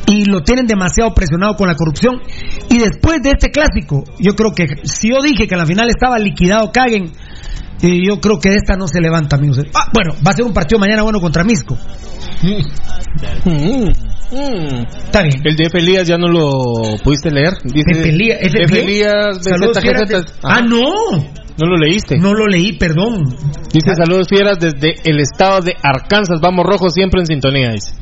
Y 0.07 0.27
lo 0.27 0.43
tienen 0.43 0.67
demasiado 0.67 1.15
presionado 1.15 1.55
con 1.57 1.67
la 1.69 1.75
corrupción. 1.77 2.21
Y 2.69 2.79
después 2.79 3.23
de 3.23 3.31
este 3.31 3.51
clásico, 3.51 4.05
yo 4.19 4.35
creo 4.35 4.53
que 4.53 4.67
si 4.85 5.09
yo 5.11 5.23
dije 5.23 5.47
que 5.49 5.55
en 5.55 5.61
la 5.61 5.67
final 5.67 5.89
estaba 5.89 6.19
liquidado 6.19 6.71
Kagen, 6.71 7.11
eh, 7.83 7.99
yo 8.07 8.21
creo 8.21 8.39
que 8.39 8.51
de 8.51 8.57
esta 8.57 8.77
no 8.77 8.89
se 8.89 9.01
levanta, 9.01 9.37
amigos. 9.37 9.59
Ah, 9.75 9.91
bueno, 9.93 10.15
va 10.27 10.31
a 10.31 10.35
ser 10.35 10.45
un 10.45 10.53
partido 10.53 10.79
mañana 10.79 11.03
bueno 11.03 11.21
contra 11.21 11.45
Misco. 11.45 11.77
Mm, 13.45 13.89
mm. 14.33 14.87
Está 15.07 15.23
bien. 15.23 15.41
El 15.45 15.57
de 15.57 15.65
F. 15.65 15.79
Elías 15.79 16.07
ya 16.07 16.19
no 16.19 16.29
lo 16.29 16.97
pudiste 17.03 17.31
leer. 17.31 17.55
Dice 17.65 17.93
F. 17.93 18.09
Elías, 18.09 18.39
GZ. 19.39 20.33
Ah, 20.43 20.61
no. 20.61 20.81
No 21.57 21.69
lo 21.69 21.77
leíste. 21.77 22.17
No 22.19 22.35
lo 22.35 22.47
leí, 22.47 22.73
perdón. 22.77 23.23
Dice 23.73 23.95
saludos 23.95 24.27
fieras 24.29 24.59
desde 24.59 24.95
el 25.05 25.21
estado 25.21 25.61
de 25.61 25.75
Arkansas. 25.83 26.41
Vamos 26.41 26.65
rojos 26.67 26.93
siempre 26.95 27.21
en 27.21 27.27
sintonía. 27.27 27.71
Dice. 27.71 27.93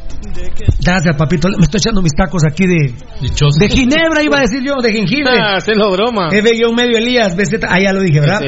Gracias, 0.82 1.16
papito. 1.16 1.48
Me 1.48 1.64
estoy 1.64 1.78
echando 1.78 2.00
mis 2.00 2.14
tacos 2.14 2.42
aquí 2.48 2.66
de, 2.66 2.94
Dichoso. 3.20 3.58
de 3.60 3.68
ginebra, 3.68 4.22
iba 4.22 4.38
a 4.38 4.40
decir 4.42 4.62
yo, 4.64 4.76
de 4.80 4.92
jengibre. 4.92 5.32
Ah, 5.38 5.56
hacelo 5.56 5.90
broma. 5.92 6.28
F- 6.32 6.42
medio 6.74 6.96
Elías, 6.96 7.36
BZ. 7.36 7.64
Ah, 7.68 7.78
ya 7.78 7.92
lo 7.92 8.00
dije, 8.00 8.20
¿verdad? 8.20 8.40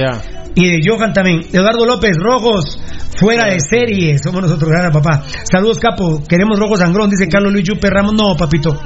Y 0.55 0.71
de 0.71 0.81
Johan 0.87 1.13
también. 1.13 1.43
Eduardo 1.53 1.85
López, 1.85 2.17
rojos, 2.17 2.81
fuera 3.19 3.47
de 3.47 3.59
serie. 3.61 4.19
Somos 4.19 4.43
nosotros, 4.43 4.71
gracias, 4.71 4.93
papá. 4.93 5.25
Saludos, 5.51 5.79
capo. 5.79 6.23
Queremos 6.29 6.59
rojo 6.59 6.77
sangrón, 6.77 7.11
dice 7.11 7.29
Carlos 7.29 7.53
Luis 7.53 7.65
Yupe 7.67 7.91
Ramos. 7.91 8.15
No, 8.15 8.37
papito. 8.37 8.79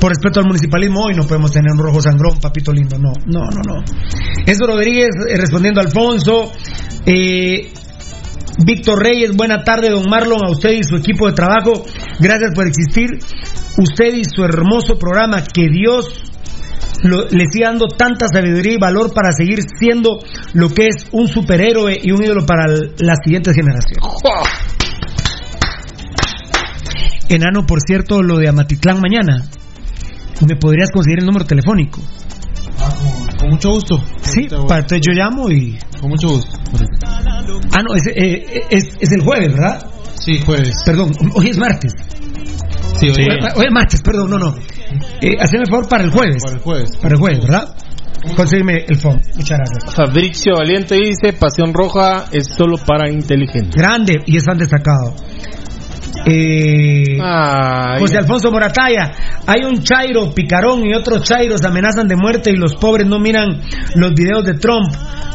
Por 0.00 0.10
respeto 0.10 0.40
al 0.40 0.46
municipalismo, 0.46 1.04
hoy 1.04 1.14
no 1.14 1.24
podemos 1.26 1.50
tener 1.50 1.72
un 1.72 1.78
rojo 1.78 2.00
sangrón, 2.00 2.38
papito 2.40 2.72
lindo. 2.72 2.96
No, 2.98 3.12
no, 3.26 3.40
no, 3.50 3.74
no. 3.74 3.84
Eso 4.46 4.66
Rodríguez, 4.66 5.10
eh, 5.28 5.36
respondiendo 5.36 5.80
a 5.80 5.84
Alfonso. 5.84 6.52
Eh, 7.04 7.72
Víctor 8.64 9.02
Reyes, 9.02 9.36
buena 9.36 9.62
tarde, 9.64 9.90
don 9.90 10.04
Marlon, 10.08 10.44
a 10.46 10.50
usted 10.50 10.70
y 10.70 10.82
su 10.82 10.96
equipo 10.96 11.26
de 11.26 11.34
trabajo. 11.34 11.84
Gracias 12.20 12.52
por 12.54 12.66
existir. 12.66 13.18
Usted 13.76 14.14
y 14.14 14.24
su 14.24 14.44
hermoso 14.44 14.98
programa. 14.98 15.42
Que 15.42 15.68
Dios 15.68 16.25
lo- 17.02 17.26
le 17.28 17.44
siga 17.50 17.68
dando 17.68 17.86
tanta 17.88 18.26
sabiduría 18.32 18.74
y 18.74 18.78
valor 18.78 19.12
para 19.14 19.32
seguir 19.32 19.60
siendo 19.78 20.18
lo 20.54 20.68
que 20.70 20.86
es 20.88 21.06
un 21.12 21.28
superhéroe 21.28 21.98
y 22.02 22.10
un 22.12 22.22
ídolo 22.24 22.44
para 22.46 22.66
las 22.66 23.18
siguientes 23.24 23.54
generaciones. 23.54 23.98
Enano, 27.28 27.66
por 27.66 27.80
cierto, 27.80 28.22
lo 28.22 28.38
de 28.38 28.48
Amatitlán 28.48 29.00
mañana. 29.00 29.44
¿Me 30.46 30.56
podrías 30.56 30.90
conseguir 30.92 31.20
el 31.20 31.26
número 31.26 31.44
telefónico? 31.44 32.00
Con 33.38 33.50
mucho 33.50 33.70
gusto. 33.70 34.02
Sí, 34.22 34.48
para 34.68 34.80
entonces 34.80 35.00
yo 35.06 35.12
llamo 35.12 35.50
y... 35.50 35.78
Con 36.00 36.10
mucho 36.10 36.28
gusto. 36.28 36.50
Ah, 37.72 37.82
no, 37.82 37.94
es, 37.94 38.06
eh, 38.06 38.62
es, 38.70 38.84
es 39.00 39.12
el 39.12 39.22
jueves, 39.22 39.48
¿verdad? 39.54 39.86
Sí, 40.14 40.40
jueves. 40.44 40.82
Perdón, 40.84 41.12
hoy 41.34 41.48
es 41.50 41.58
martes. 41.58 41.92
Sí, 43.00 43.08
hoy, 43.08 43.26
Hoy 43.56 43.64
es 43.66 43.72
martes, 43.72 44.00
perdón, 44.02 44.30
no, 44.30 44.38
no. 44.38 44.54
Eh, 45.20 45.36
haceme 45.40 45.64
el 45.64 45.70
favor 45.70 45.88
para 45.88 46.04
el 46.04 46.10
jueves. 46.10 46.42
Para 46.44 46.56
el 46.56 46.62
jueves. 46.62 46.96
Para 46.96 47.14
el 47.14 47.20
jueves, 47.20 47.40
¿verdad? 47.40 47.76
Consígueme 48.34 48.84
el 48.88 48.96
phone. 48.96 49.20
Muchas 49.36 49.58
gracias. 49.58 49.94
Fabricio 49.94 50.54
Valiente 50.56 50.96
dice, 50.96 51.32
Pasión 51.38 51.72
Roja 51.72 52.26
es 52.32 52.48
solo 52.48 52.76
para 52.78 53.10
inteligentes. 53.10 53.74
Grande 53.74 54.22
y 54.26 54.36
es 54.36 54.44
tan 54.44 54.58
destacado. 54.58 55.14
Eh. 56.24 57.18
José 57.98 58.18
Alfonso 58.18 58.50
Morataya, 58.50 59.12
hay 59.46 59.64
un 59.64 59.82
Chairo 59.82 60.32
picarón 60.32 60.86
y 60.86 60.94
otros 60.94 61.22
Chairos 61.22 61.62
amenazan 61.64 62.06
de 62.08 62.16
muerte 62.16 62.50
y 62.50 62.56
los 62.56 62.74
pobres 62.74 63.06
no 63.06 63.18
miran 63.18 63.60
los 63.94 64.12
videos 64.14 64.44
de 64.44 64.54
Trump, 64.54 64.92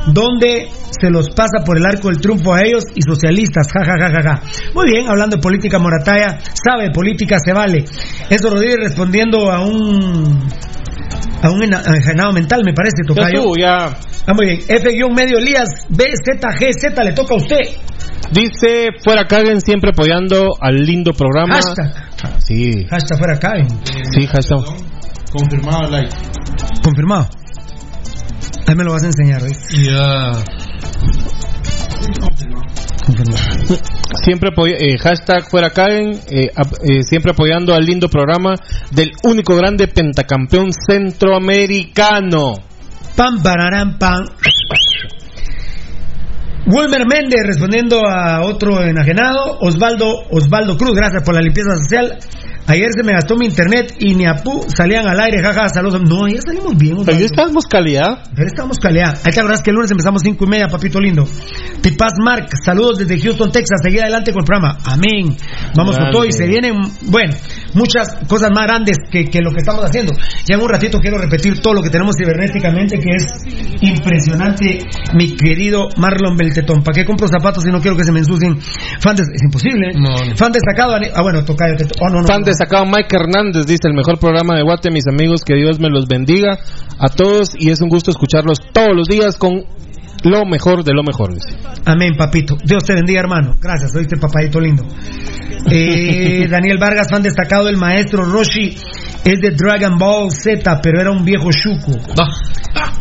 donde 0.07 0.69
se 1.01 1.09
los 1.09 1.29
pasa 1.29 1.63
por 1.65 1.77
el 1.77 1.85
arco 1.85 2.09
del 2.09 2.19
triunfo 2.19 2.53
a 2.53 2.61
ellos 2.61 2.83
y 2.95 3.01
socialistas, 3.01 3.67
ja 3.73 3.83
ja 3.83 3.93
ja 3.99 4.11
ja 4.11 4.21
ja. 4.21 4.41
Muy 4.73 4.91
bien, 4.91 5.09
hablando 5.09 5.37
de 5.37 5.41
política, 5.41 5.79
Morataya 5.79 6.39
sabe, 6.53 6.91
política 6.91 7.37
se 7.43 7.53
vale. 7.53 7.85
Eso 8.29 8.49
Rodríguez 8.49 8.79
respondiendo 8.81 9.51
a 9.51 9.61
un 9.61 10.47
a 11.43 11.49
un 11.51 11.63
enajenado 11.63 12.33
mental, 12.33 12.61
me 12.63 12.73
parece, 12.73 12.97
Ya 13.03 13.07
tocayo. 13.07 13.37
estuvo, 13.39 13.57
ya. 13.57 13.97
Ah, 14.27 14.33
muy 14.33 14.45
bien. 14.45 14.59
F-medio 14.67 15.39
Elías, 15.39 15.69
BZGZ, 15.89 17.03
le 17.03 17.13
toca 17.13 17.33
a 17.33 17.37
usted. 17.37 17.59
Dice, 18.31 18.89
fuera 19.03 19.25
caguen 19.27 19.59
siempre 19.61 19.91
apoyando 19.91 20.49
al 20.59 20.75
lindo 20.75 21.11
programa. 21.13 21.55
Hashtag. 21.55 21.93
Sí, 22.39 22.85
Hashtag 22.89 23.17
fuera 23.17 23.33
eh. 23.33 23.67
sí, 24.11 24.27
hashtag. 24.27 24.59
Confirmado 25.31 25.89
like. 25.89 26.15
Confirmado. 26.83 27.27
Ahí 28.67 28.75
me 28.75 28.83
lo 28.83 28.93
vas 28.93 29.03
a 29.03 29.07
enseñar, 29.07 29.41
¿ves? 29.41 29.57
Ya. 29.71 30.31
Confirmado. 32.19 32.61
Siempre 34.23 34.49
eh, 34.67 34.97
hashtag 34.97 35.49
fuera 35.49 35.71
caguen, 35.71 36.11
eh, 36.29 36.51
eh, 36.83 37.03
siempre 37.03 37.31
apoyando 37.31 37.73
al 37.73 37.83
lindo 37.83 38.07
programa 38.07 38.55
del 38.91 39.11
único 39.23 39.55
grande 39.55 39.87
pentacampeón 39.87 40.71
centroamericano. 40.73 42.53
Pam, 43.15 43.41
pararam, 43.41 43.97
pam. 43.97 44.25
Wilmer 46.67 47.07
Méndez 47.07 47.41
respondiendo 47.45 48.07
a 48.07 48.41
otro 48.41 48.83
enajenado. 48.83 49.57
Osvaldo, 49.61 50.27
Osvaldo 50.29 50.77
Cruz, 50.77 50.95
gracias 50.95 51.23
por 51.23 51.33
la 51.33 51.41
limpieza 51.41 51.75
social. 51.77 52.17
Ayer 52.71 52.87
se 52.95 53.03
me 53.03 53.11
gastó 53.11 53.35
mi 53.35 53.47
internet 53.47 53.95
y 53.99 54.15
ni 54.15 54.25
a 54.25 54.35
pu 54.35 54.63
salían 54.73 55.05
al 55.05 55.19
aire, 55.19 55.43
jaja, 55.43 55.67
saludos. 55.67 56.01
No, 56.07 56.25
ya 56.25 56.39
salimos 56.41 56.77
bien. 56.77 56.93
Osvaldo. 56.93 57.19
Ahí 57.19 57.25
estamos 57.25 57.65
calidad. 57.65 58.23
Pero 58.33 58.47
estamos 58.47 58.77
calidad. 58.79 59.19
Ahí 59.25 59.33
te 59.33 59.41
acordás 59.41 59.61
que 59.61 59.71
el 59.71 59.75
lunes 59.75 59.91
empezamos 59.91 60.21
cinco 60.21 60.45
y 60.45 60.47
media, 60.47 60.67
papito 60.67 60.97
lindo. 61.01 61.27
Tipaz 61.81 62.13
Mark, 62.23 62.47
saludos 62.63 62.99
desde 62.99 63.19
Houston, 63.19 63.51
Texas. 63.51 63.81
Seguir 63.83 64.03
adelante 64.03 64.31
con 64.31 64.43
el 64.43 64.45
programa. 64.45 64.77
Amén. 64.85 65.35
Vamos 65.75 65.97
con 65.97 66.11
todo 66.11 66.23
y 66.23 66.31
se 66.31 66.47
vienen, 66.47 66.75
bueno, 67.01 67.33
muchas 67.73 68.07
cosas 68.27 68.49
más 68.53 68.65
grandes 68.65 68.97
que, 69.11 69.25
que 69.25 69.39
lo 69.41 69.51
que 69.51 69.59
estamos 69.59 69.83
haciendo. 69.83 70.13
Ya 70.45 70.55
en 70.55 70.61
un 70.61 70.69
ratito 70.69 70.99
quiero 70.99 71.17
repetir 71.17 71.59
todo 71.61 71.73
lo 71.73 71.81
que 71.81 71.89
tenemos 71.89 72.15
cibernéticamente, 72.17 72.99
que 72.99 73.09
es 73.15 73.25
impresionante, 73.81 74.79
mi 75.13 75.35
querido 75.35 75.89
Marlon 75.97 76.35
Beltetón. 76.37 76.83
¿Para 76.83 76.95
qué 76.95 77.05
compro 77.05 77.27
zapatos 77.27 77.63
si 77.63 77.69
no 77.71 77.81
quiero 77.81 77.97
que 77.97 78.03
se 78.03 78.11
me 78.11 78.19
ensucien? 78.19 78.59
Fan 78.99 79.15
des- 79.15 79.27
es 79.33 79.41
imposible. 79.43 79.91
No, 79.95 80.09
no. 80.09 80.35
Fan 80.35 80.51
destacado. 80.51 80.95
Ah, 81.13 81.21
bueno, 81.21 81.43
toca. 81.43 81.65
Oh, 82.01 82.09
no, 82.09 82.21
no, 82.21 82.27
Fan 82.27 82.43
destacado 82.43 82.85
Mike 82.85 83.15
Hernández 83.15 83.65
dice 83.65 83.87
el 83.87 83.93
mejor 83.93 84.19
programa 84.19 84.55
de 84.55 84.63
Guate, 84.63 84.91
mis 84.91 85.07
amigos, 85.07 85.41
que 85.43 85.55
Dios 85.55 85.79
me 85.79 85.89
los 85.89 86.07
bendiga 86.07 86.57
a 86.99 87.09
todos 87.09 87.51
y 87.57 87.69
es 87.69 87.81
un 87.81 87.89
gusto 87.89 88.11
escucharlos 88.11 88.59
todos 88.73 88.95
los 88.95 89.07
días 89.07 89.37
con 89.37 89.63
lo 90.23 90.45
mejor 90.45 90.83
de 90.83 90.93
lo 90.93 91.03
mejor. 91.03 91.33
Dice. 91.33 91.57
Amén, 91.85 92.15
papito. 92.17 92.55
Dios 92.63 92.83
te 92.83 92.93
bendiga, 92.93 93.21
hermano. 93.21 93.55
Gracias, 93.61 93.95
oíste, 93.95 94.17
papadito 94.17 94.59
lindo. 94.59 94.83
Eh, 95.69 96.47
Daniel 96.49 96.77
Vargas, 96.79 97.07
fan 97.09 97.23
destacado 97.23 97.65
del 97.65 97.77
maestro 97.77 98.23
Roshi, 98.25 98.77
es 99.23 99.39
de 99.41 99.51
Dragon 99.51 99.97
Ball 99.97 100.31
Z, 100.31 100.79
pero 100.81 101.01
era 101.01 101.11
un 101.11 101.23
viejo 101.25 101.49
chuco. 101.51 101.97
Ah, 102.19 102.91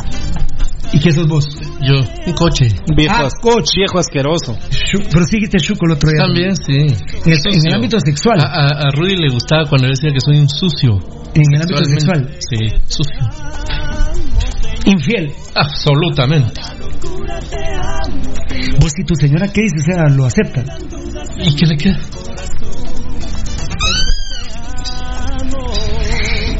¿Y 0.93 0.99
qué 0.99 1.13
sos 1.13 1.29
vos? 1.29 1.47
yo, 1.83 1.95
un 2.27 2.33
coche. 2.35 2.69
Viejo, 2.97 3.15
Ah, 3.17 3.29
coach. 3.41 3.69
viejo 3.77 3.99
asqueroso. 4.01 4.59
Pero 5.13 5.25
sí 5.25 5.37
dijiste 5.37 5.59
chuco 5.59 5.87
el 5.87 5.93
otro 5.93 6.11
día. 6.11 6.21
También, 6.21 6.57
sí. 6.57 6.73
En 6.75 6.83
el, 6.83 6.93
en 7.25 7.31
el 7.33 7.37
Sucio. 7.39 7.75
ámbito 7.75 8.01
sexual. 8.01 8.41
A, 8.41 8.45
a- 8.45 8.89
a 8.89 8.91
Rudy 8.91 9.17
le 9.17 9.33
gustaba 9.33 9.67
cuando 9.67 9.87
decía 9.87 10.11
que 10.13 10.21
soy 10.21 10.39
un 10.39 10.49
sucio. 10.49 10.99
en 11.35 11.55
el 11.55 11.63
ámbito 11.63 11.85
sexual. 11.85 12.35
Sí, 12.41 12.57
sucio. 12.87 13.21
Infiel. 14.85 15.33
Absolutamente. 15.55 16.61
Vos 18.81 18.93
y 18.99 19.05
tu 19.05 19.15
señora, 19.15 19.49
¿qué 19.49 19.63
dices? 19.63 19.83
O 19.83 19.93
sea, 19.93 20.09
lo 20.09 20.27
aceptan. 20.27 20.67
¿Y 21.39 21.55
qué 21.57 21.67
le 21.67 21.77
queda? 21.77 21.99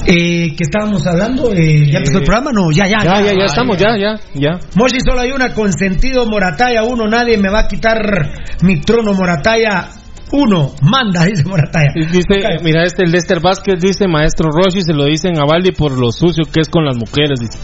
Eh, 0.07 0.57
¿Qué 0.57 0.65
estábamos 0.65 1.07
hablando? 1.07 1.53
Eh, 1.53 1.87
¿Ya 1.87 1.99
empezó 1.99 2.19
el 2.19 2.25
programa? 2.25 2.51
No, 2.53 2.73
ya, 2.73 2.87
ya. 2.87 3.05
Ya, 3.05 3.21
ya, 3.23 3.33
ya 3.33 3.45
estamos, 3.45 3.77
ya, 3.77 3.97
ya, 3.97 4.19
ya. 4.35 4.59
Moshi 4.75 5.01
solo 5.01 5.21
hay 5.21 5.31
una 5.31 5.55
consentido 5.55 6.27
Morataya 6.27 6.83
uno, 6.83 7.07
nadie 7.07 7.39
me 7.39 7.51
va 7.51 7.61
a 7.61 7.69
quitar 7.69 8.33
mi 8.63 8.81
trono 8.81 9.13
Morataya 9.13 9.89
uno, 10.33 10.73
manda, 10.83 11.25
dice 11.27 11.45
Morataya. 11.45 11.93
Dice, 11.95 12.63
mira, 12.63 12.85
este 12.85 13.05
el 13.05 13.13
Lester 13.13 13.41
Vázquez 13.41 13.81
dice, 13.81 14.07
maestro 14.09 14.51
Roshi, 14.51 14.83
se 14.83 14.93
lo 14.93 15.05
dicen 15.05 15.39
a 15.39 15.45
Valdi 15.45 15.73
por 15.73 15.99
lo 15.99 16.11
sucio 16.13 16.45
que 16.51 16.61
es 16.61 16.69
con 16.69 16.85
las 16.85 16.97
mujeres. 16.97 17.41
Dice. 17.41 17.59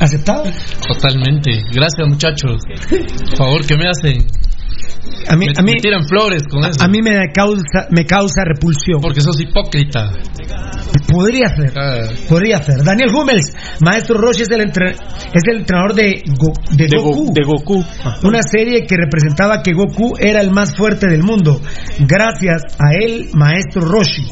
¿Aceptado? 0.00 0.44
Totalmente. 0.86 1.50
Gracias, 1.72 2.08
muchachos. 2.08 2.62
Por 2.88 3.36
favor, 3.36 3.66
¿qué 3.66 3.76
me 3.76 3.88
hacen? 3.88 4.26
A 5.28 5.36
mí, 5.36 5.46
Me, 5.46 5.52
a 5.56 5.62
mí, 5.62 5.72
me 5.72 5.78
tiran 5.80 6.06
flores 6.08 6.42
con 6.50 6.64
eso. 6.64 6.82
a 6.82 6.88
mí 6.88 7.00
me 7.02 7.20
causa, 7.34 7.86
me 7.90 8.04
causa 8.04 8.44
repulsión. 8.44 9.00
Porque 9.00 9.20
sos 9.20 9.40
hipócrita. 9.40 10.10
Podría 11.10 11.48
ser, 11.48 11.72
Ah, 11.76 12.08
podría 12.28 12.62
ser. 12.62 12.82
Daniel 12.82 13.10
Hummels, 13.14 13.54
maestro 13.80 14.18
Roshi 14.18 14.42
es 14.42 14.50
el, 14.50 14.60
entre- 14.62 14.90
es 14.92 15.42
el 15.50 15.58
entrenador 15.60 15.94
de, 15.94 16.22
Go- 16.38 16.52
de 16.76 16.86
De, 16.86 16.96
Go- 16.96 17.02
Goku. 17.12 17.32
de 17.34 17.42
Goku. 17.44 17.84
Una 18.24 18.40
serie 18.42 18.86
que 18.86 18.96
representaba 18.96 19.62
que 19.62 19.72
Goku 19.74 20.14
era 20.18 20.40
el 20.40 20.50
más 20.50 20.74
fuerte 20.76 21.06
del 21.08 21.22
mundo. 21.22 21.60
Gracias 22.00 22.62
a 22.78 22.94
él, 23.04 23.28
maestro 23.34 23.82
Roshi. 23.82 24.24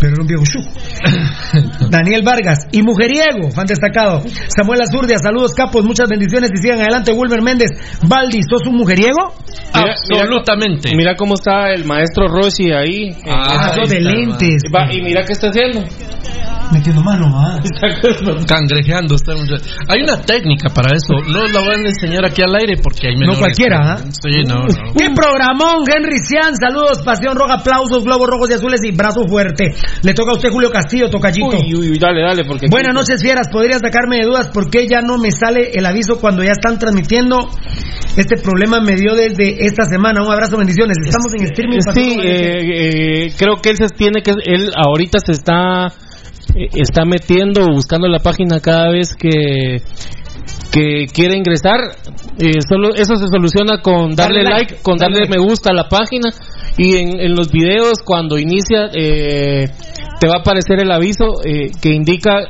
Pero 0.00 0.14
era 0.14 0.22
un 0.22 0.26
viejo 0.26 0.44
chuco. 0.44 1.90
Daniel 1.90 2.22
Vargas 2.24 2.66
y 2.72 2.82
mujeriego, 2.82 3.50
fan 3.50 3.66
destacado. 3.66 4.22
Samuel 4.48 4.80
Azurdia, 4.80 5.18
saludos 5.18 5.52
capos, 5.52 5.84
muchas 5.84 6.08
bendiciones 6.08 6.50
y 6.54 6.56
sigan 6.56 6.80
adelante. 6.80 7.12
Wilmer 7.12 7.42
Méndez, 7.42 7.70
Baldi, 8.08 8.40
¿sos 8.48 8.66
un 8.66 8.76
mujeriego? 8.76 9.34
Mira, 9.74 9.92
Absolutamente. 9.92 10.96
Mira 10.96 11.14
cómo 11.16 11.34
está 11.34 11.72
el 11.74 11.84
maestro 11.84 12.28
Roshi 12.28 12.72
ahí. 12.72 13.14
Ah, 13.28 13.72
ahí 13.72 13.80
sos 13.80 13.90
de 13.90 14.00
lentes. 14.00 14.62
Va, 14.74 14.90
y 14.92 15.02
mira 15.02 15.22
qué 15.24 15.32
está 15.32 15.48
haciendo. 15.48 15.82
Metiendo 16.72 17.02
mano, 17.02 17.26
ah. 17.34 17.58
Cangrejeando 18.46 19.16
está. 19.16 19.32
Hay 19.88 20.02
una 20.02 20.20
técnica 20.22 20.70
para 20.72 20.90
eso. 20.94 21.14
No 21.28 21.44
la 21.46 21.60
voy 21.60 21.74
a 21.74 21.88
enseñar 21.88 22.24
aquí 22.24 22.42
al 22.42 22.54
aire 22.54 22.74
porque 22.80 23.08
hay 23.08 23.16
menores. 23.16 23.40
cualquiera, 23.40 23.94
¿ah? 23.94 23.96
Sí, 23.98 24.42
no, 24.46 24.66
no. 24.66 24.92
¡Qué 24.98 25.10
programón! 25.10 25.82
Henry 25.86 26.18
Cian, 26.20 26.54
saludos, 26.54 27.02
Pasión 27.04 27.36
Roja, 27.36 27.54
aplausos, 27.54 28.04
globos 28.04 28.28
rojos 28.28 28.50
y 28.50 28.54
azules 28.54 28.80
y 28.84 28.92
brazo 28.92 29.26
fuerte. 29.26 29.74
Le 30.02 30.14
toca 30.14 30.30
a 30.30 30.34
usted, 30.34 30.50
Julio 30.50 30.70
Castillo, 30.70 31.10
tocallito. 31.10 31.48
Uy, 31.48 31.74
uy, 31.74 31.90
uy, 31.90 31.98
dale, 31.98 32.22
dale, 32.22 32.44
porque... 32.44 32.66
Buenas 32.70 32.94
noches, 32.94 33.20
fieras. 33.20 33.48
¿Podrías 33.50 33.80
sacarme 33.80 34.18
de 34.18 34.26
dudas 34.26 34.48
por 34.48 34.70
qué 34.70 34.86
ya 34.86 35.00
no 35.00 35.18
me 35.18 35.32
sale 35.32 35.72
el 35.74 35.84
aviso 35.84 36.20
cuando 36.20 36.44
ya 36.44 36.52
están 36.52 36.78
transmitiendo? 36.78 37.50
Este 38.16 38.36
problema 38.36 38.80
me 38.80 38.96
dio 38.96 39.14
desde 39.14 39.64
esta 39.66 39.84
semana. 39.84 40.22
Un 40.22 40.32
abrazo, 40.32 40.56
bendiciones. 40.56 40.96
Estamos 41.04 41.34
en 41.34 41.44
streaming. 41.46 41.80
Sí, 41.94 42.18
eh, 42.22 43.26
eh, 43.26 43.32
creo 43.36 43.56
que 43.62 43.70
él 43.70 43.76
se 43.76 43.88
tiene 43.88 44.22
que... 44.22 44.32
Él 44.44 44.70
ahorita 44.76 45.18
se 45.24 45.32
está... 45.32 45.88
eh, 46.54 46.68
Está 46.74 47.04
metiendo, 47.04 47.66
buscando 47.72 48.08
la 48.08 48.18
página 48.18 48.60
cada 48.60 48.90
vez 48.90 49.14
que 49.16 49.82
que 50.70 51.06
quiere 51.12 51.36
ingresar, 51.36 51.80
eh, 52.38 52.60
solo 52.66 52.94
eso 52.94 53.16
se 53.16 53.26
soluciona 53.26 53.80
con 53.82 54.14
darle, 54.14 54.44
Darle 54.44 54.44
like, 54.44 54.72
like, 54.72 54.82
con 54.82 54.96
darle 54.98 55.28
me 55.28 55.38
gusta 55.38 55.70
a 55.70 55.74
la 55.74 55.88
página. 55.88 56.30
Y 56.78 56.96
en, 56.96 57.20
en 57.20 57.34
los 57.34 57.50
videos 57.50 57.94
cuando 58.04 58.38
inicia 58.38 58.88
eh, 58.94 59.68
te 60.20 60.28
va 60.28 60.36
a 60.36 60.40
aparecer 60.40 60.80
el 60.80 60.90
aviso 60.92 61.26
eh, 61.44 61.72
que 61.82 61.90
indica 61.90 62.44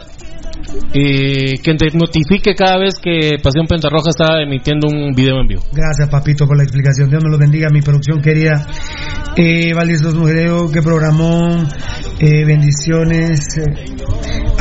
eh, 0.92 1.54
que 1.62 1.74
te 1.74 1.96
notifique 1.96 2.54
cada 2.54 2.78
vez 2.78 2.94
que 3.02 3.38
Pasión 3.42 3.66
Pentarroja 3.66 4.11
está 4.11 4.42
emitiendo 4.42 4.88
un 4.88 5.12
video 5.12 5.40
en 5.40 5.46
vivo. 5.46 5.62
Gracias, 5.72 6.08
papito, 6.11 6.46
por 6.46 6.56
la 6.56 6.64
explicación. 6.64 7.11
Dios 7.11 7.22
me 7.24 7.30
lo 7.30 7.38
bendiga, 7.38 7.68
mi 7.70 7.80
producción 7.80 8.20
querida. 8.20 8.66
Eh, 9.36 9.72
Valdizos 9.74 10.14
Mujereo, 10.14 10.70
que 10.70 10.82
programón. 10.82 11.68
Eh, 12.18 12.44
bendiciones. 12.44 13.40
Eh, 13.58 14.00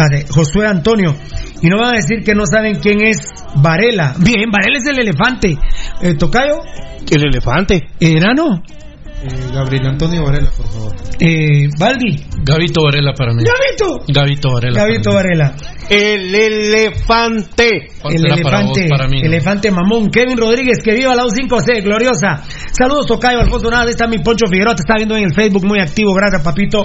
de 0.07 0.25
Josué 0.29 0.67
Antonio. 0.67 1.15
Y 1.61 1.67
no 1.67 1.77
van 1.77 1.93
a 1.93 1.97
decir 1.97 2.23
que 2.23 2.33
no 2.33 2.43
saben 2.45 2.75
quién 2.75 3.01
es 3.01 3.17
Varela. 3.55 4.15
Bien, 4.23 4.49
Varela 4.49 4.77
es 4.77 4.87
el 4.87 4.99
elefante. 4.99 5.57
Eh, 6.01 6.13
¿Tocayo? 6.15 6.61
El 7.09 7.27
elefante. 7.27 7.87
¿Enano? 7.99 8.63
Eh, 9.21 9.51
Gabriel 9.53 9.87
Antonio 9.87 10.23
Varela, 10.23 10.49
por 10.55 10.65
favor. 10.67 10.95
Eh, 11.19 11.67
Baldi. 11.77 12.25
Gavito 12.43 12.81
Varela 12.83 13.13
para 13.13 13.33
mí. 13.33 13.43
Gavito. 13.43 14.05
Gavito 14.13 14.53
Varela. 14.53 14.79
Gavito 14.79 15.13
Varela. 15.13 15.55
El 15.89 16.33
elefante. 16.33 17.87
El 18.03 18.21
para 18.21 18.33
elefante, 18.35 18.81
vos, 18.81 18.89
para 18.89 19.07
mí, 19.09 19.19
¿no? 19.21 19.27
elefante 19.27 19.71
mamón, 19.71 20.09
Kevin 20.09 20.37
Rodríguez, 20.37 20.77
que 20.83 20.93
viva 20.93 21.13
la 21.15 21.23
U5C, 21.23 21.83
gloriosa. 21.83 22.43
Saludos, 22.71 23.05
Tocayo, 23.07 23.39
Alfonso 23.41 23.69
Nada, 23.69 23.89
está 23.89 24.07
mi 24.07 24.19
Poncho 24.19 24.45
Figueroa, 24.49 24.73
te 24.75 24.81
está 24.83 24.95
viendo 24.95 25.17
en 25.17 25.25
el 25.25 25.33
Facebook, 25.33 25.65
muy 25.65 25.79
activo, 25.79 26.13
gracias, 26.13 26.41
papito. 26.43 26.83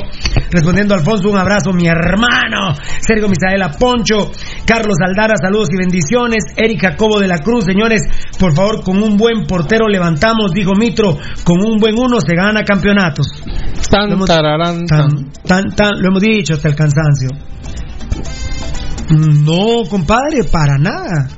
Respondiendo 0.51 0.95
a 0.95 0.99
Alfonso, 0.99 1.31
un 1.31 1.37
abrazo, 1.37 1.73
mi 1.73 1.87
hermano. 1.87 2.75
Sergio 3.01 3.29
Misaela 3.29 3.71
Poncho, 3.79 4.33
Carlos 4.67 4.97
Aldara, 5.07 5.35
saludos 5.41 5.69
y 5.73 5.77
bendiciones. 5.77 6.45
Eric 6.57 6.81
Jacobo 6.83 7.21
de 7.21 7.29
la 7.29 7.39
Cruz, 7.39 7.65
señores, 7.65 8.01
por 8.39 8.53
favor, 8.55 8.83
con 8.83 9.03
un 9.03 9.17
buen 9.17 9.47
portero 9.47 9.87
levantamos, 9.89 10.53
dijo 10.53 10.73
Mitro, 10.75 11.17
con 11.45 11.65
un 11.65 11.79
buen 11.79 11.95
uno 11.97 12.21
se 12.21 12.35
gana 12.35 12.63
campeonatos. 12.65 13.27
Tan, 13.91 14.09
Lo 14.09 14.15
hemos- 14.17 14.27
tararán, 14.29 14.85
tan, 14.87 15.09
tan. 15.09 15.33
tan, 15.47 15.77
tan, 15.77 16.03
lo 16.03 16.09
hemos 16.09 16.23
dicho 16.23 16.55
hasta 16.55 16.69
el 16.69 16.75
cansancio. 16.75 17.29
No, 19.11 19.85
compadre, 19.89 20.45
para 20.51 20.79
nada. 20.79 21.29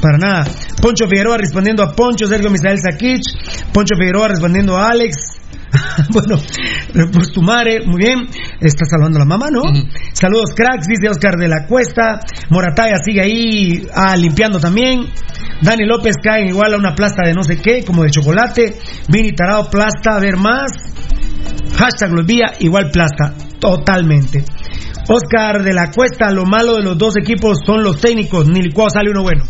Para 0.00 0.18
nada. 0.18 0.44
Poncho 0.80 1.06
Figueroa 1.08 1.38
respondiendo 1.38 1.82
a 1.82 1.94
Poncho, 1.94 2.26
Sergio 2.26 2.50
Misael 2.50 2.78
Saquich, 2.80 3.22
Poncho 3.72 3.94
Figueroa 3.96 4.28
respondiendo 4.28 4.76
a 4.76 4.88
Alex. 4.88 5.38
bueno, 6.12 6.36
pues 7.12 7.32
tu 7.32 7.42
madre, 7.42 7.84
muy 7.86 7.98
bien. 7.98 8.28
Está 8.60 8.84
saludando 8.84 9.18
a 9.18 9.20
la 9.20 9.26
mamá, 9.26 9.48
¿no? 9.50 9.62
Saludos, 10.12 10.50
cracks, 10.54 10.86
dice 10.86 11.08
Oscar 11.08 11.36
de 11.36 11.48
la 11.48 11.66
Cuesta. 11.66 12.20
Morataya 12.50 12.96
sigue 13.04 13.20
ahí 13.20 13.86
ah, 13.94 14.16
limpiando 14.16 14.58
también. 14.58 15.06
Dani 15.62 15.86
López 15.86 16.16
cae 16.22 16.46
igual 16.48 16.74
a 16.74 16.78
una 16.78 16.94
plasta 16.94 17.26
de 17.26 17.34
no 17.34 17.42
sé 17.42 17.56
qué, 17.58 17.84
como 17.84 18.02
de 18.02 18.10
chocolate. 18.10 18.78
Vini 19.08 19.32
Tarado, 19.32 19.70
plasta, 19.70 20.16
a 20.16 20.20
ver 20.20 20.36
más. 20.36 20.72
Hashtag 21.76 22.12
los 22.12 22.26
vía, 22.26 22.52
igual 22.58 22.90
plasta. 22.90 23.34
Totalmente. 23.58 24.44
Oscar 25.08 25.62
de 25.62 25.72
la 25.72 25.90
Cuesta, 25.90 26.30
lo 26.30 26.44
malo 26.44 26.76
de 26.76 26.82
los 26.82 26.96
dos 26.98 27.14
equipos 27.16 27.58
son 27.64 27.82
los 27.82 28.00
técnicos. 28.00 28.48
Ni 28.48 28.62
licuado 28.62 28.90
sale 28.90 29.10
uno 29.10 29.22
bueno. 29.22 29.44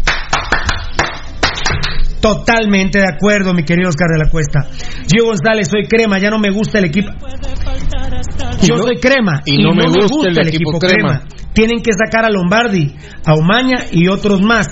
Totalmente 2.21 3.01
de 3.01 3.09
acuerdo, 3.09 3.53
mi 3.53 3.65
querido 3.65 3.89
Oscar 3.89 4.09
de 4.13 4.25
la 4.25 4.31
Cuesta. 4.31 4.61
Gio 5.11 5.25
González, 5.27 5.69
soy 5.69 5.87
crema, 5.89 6.19
ya 6.19 6.31
no 6.31 6.39
me 6.39 6.51
gusta 6.51 6.79
el 6.79 6.85
equipo. 6.87 7.11
Yo 8.63 8.79
soy 8.79 8.97
crema 9.01 9.43
y 9.45 9.63
no 9.63 9.73
me 9.75 9.87
gusta 9.87 10.29
el 10.29 10.49
equipo 10.49 10.79
crema. 10.79 11.23
Tienen 11.53 11.83
que 11.83 11.91
sacar 11.93 12.25
a 12.25 12.31
Lombardi, 12.31 12.95
a 13.27 13.35
Umaña 13.35 13.87
y 13.91 14.09
otros 14.09 14.41
más. 14.41 14.69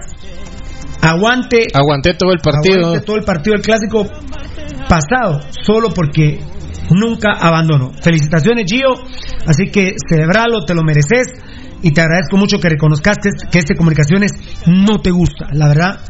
Aguante, 1.03 1.67
Aguanté 1.75 2.15
todo 2.15 2.33
el 2.33 2.39
partido. 2.39 2.87
aguante 2.87 3.07
todo 3.07 3.17
el 3.17 3.25
partido 3.25 3.55
del 3.55 3.63
clásico 3.63 4.07
pasado, 4.89 5.41
solo 5.65 5.91
porque 5.91 6.41
nunca 6.91 7.33
abandonó. 7.33 7.93
Felicitaciones, 7.93 8.67
Gio. 8.71 8.95
Así 9.47 9.71
que 9.71 9.95
celebralo, 10.09 10.65
te 10.65 10.75
lo 10.75 10.83
mereces. 10.83 11.29
Y 11.83 11.93
te 11.93 12.01
agradezco 12.03 12.37
mucho 12.37 12.59
que 12.61 12.69
reconozcas 12.69 13.17
que, 13.23 13.31
que 13.51 13.59
este 13.59 13.75
Comunicaciones 13.75 14.33
no 14.67 15.01
te 15.01 15.11
gusta. 15.11 15.49
La 15.53 15.69
verdad, 15.69 16.01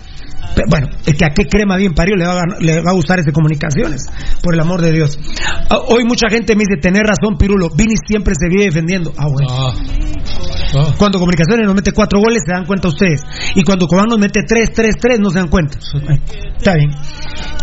Bueno, 0.68 0.88
es 1.07 1.14
que 1.16 1.24
a 1.24 1.30
qué 1.30 1.46
crema 1.46 1.76
bien 1.76 1.94
parió 1.94 2.16
le 2.16 2.26
va, 2.26 2.42
a, 2.42 2.61
le 2.61 2.82
va 2.82 2.90
a 2.90 2.94
gustar 2.94 3.18
este 3.18 3.32
Comunicaciones, 3.32 4.07
por 4.42 4.55
el 4.55 4.61
amor 4.61 4.80
de 4.82 4.92
Dios. 4.92 5.18
Ah, 5.70 5.78
Hoy 5.88 6.05
mucha 6.05 6.28
gente 6.28 6.55
me 6.55 6.64
dice, 6.64 6.80
tener 6.80 7.05
razón, 7.05 7.36
Pirulo, 7.38 7.70
Vini 7.76 7.94
siempre 8.07 8.34
se 8.38 8.48
vive 8.48 8.64
defendiendo. 8.64 9.12
Ah, 9.16 9.26
bueno. 9.28 9.48
Ah. 9.51 9.72
Cuando 10.98 11.18
Comunicaciones 11.18 11.66
nos 11.66 11.74
mete 11.74 11.92
cuatro 11.92 12.20
goles, 12.20 12.42
se 12.46 12.53
dan 12.53 12.64
cuenta 12.64 12.88
ustedes. 12.88 13.22
Y 13.55 13.62
cuando 13.64 13.86
Cobán 13.86 14.07
nos 14.09 14.18
mete 14.18 14.42
tres, 14.46 14.72
tres, 14.72 14.96
tres, 15.01 15.18
no 15.20 15.30
se 15.30 15.38
dan 15.40 15.48
cuenta. 15.48 15.78
Está 16.57 16.74
bien. 16.74 16.90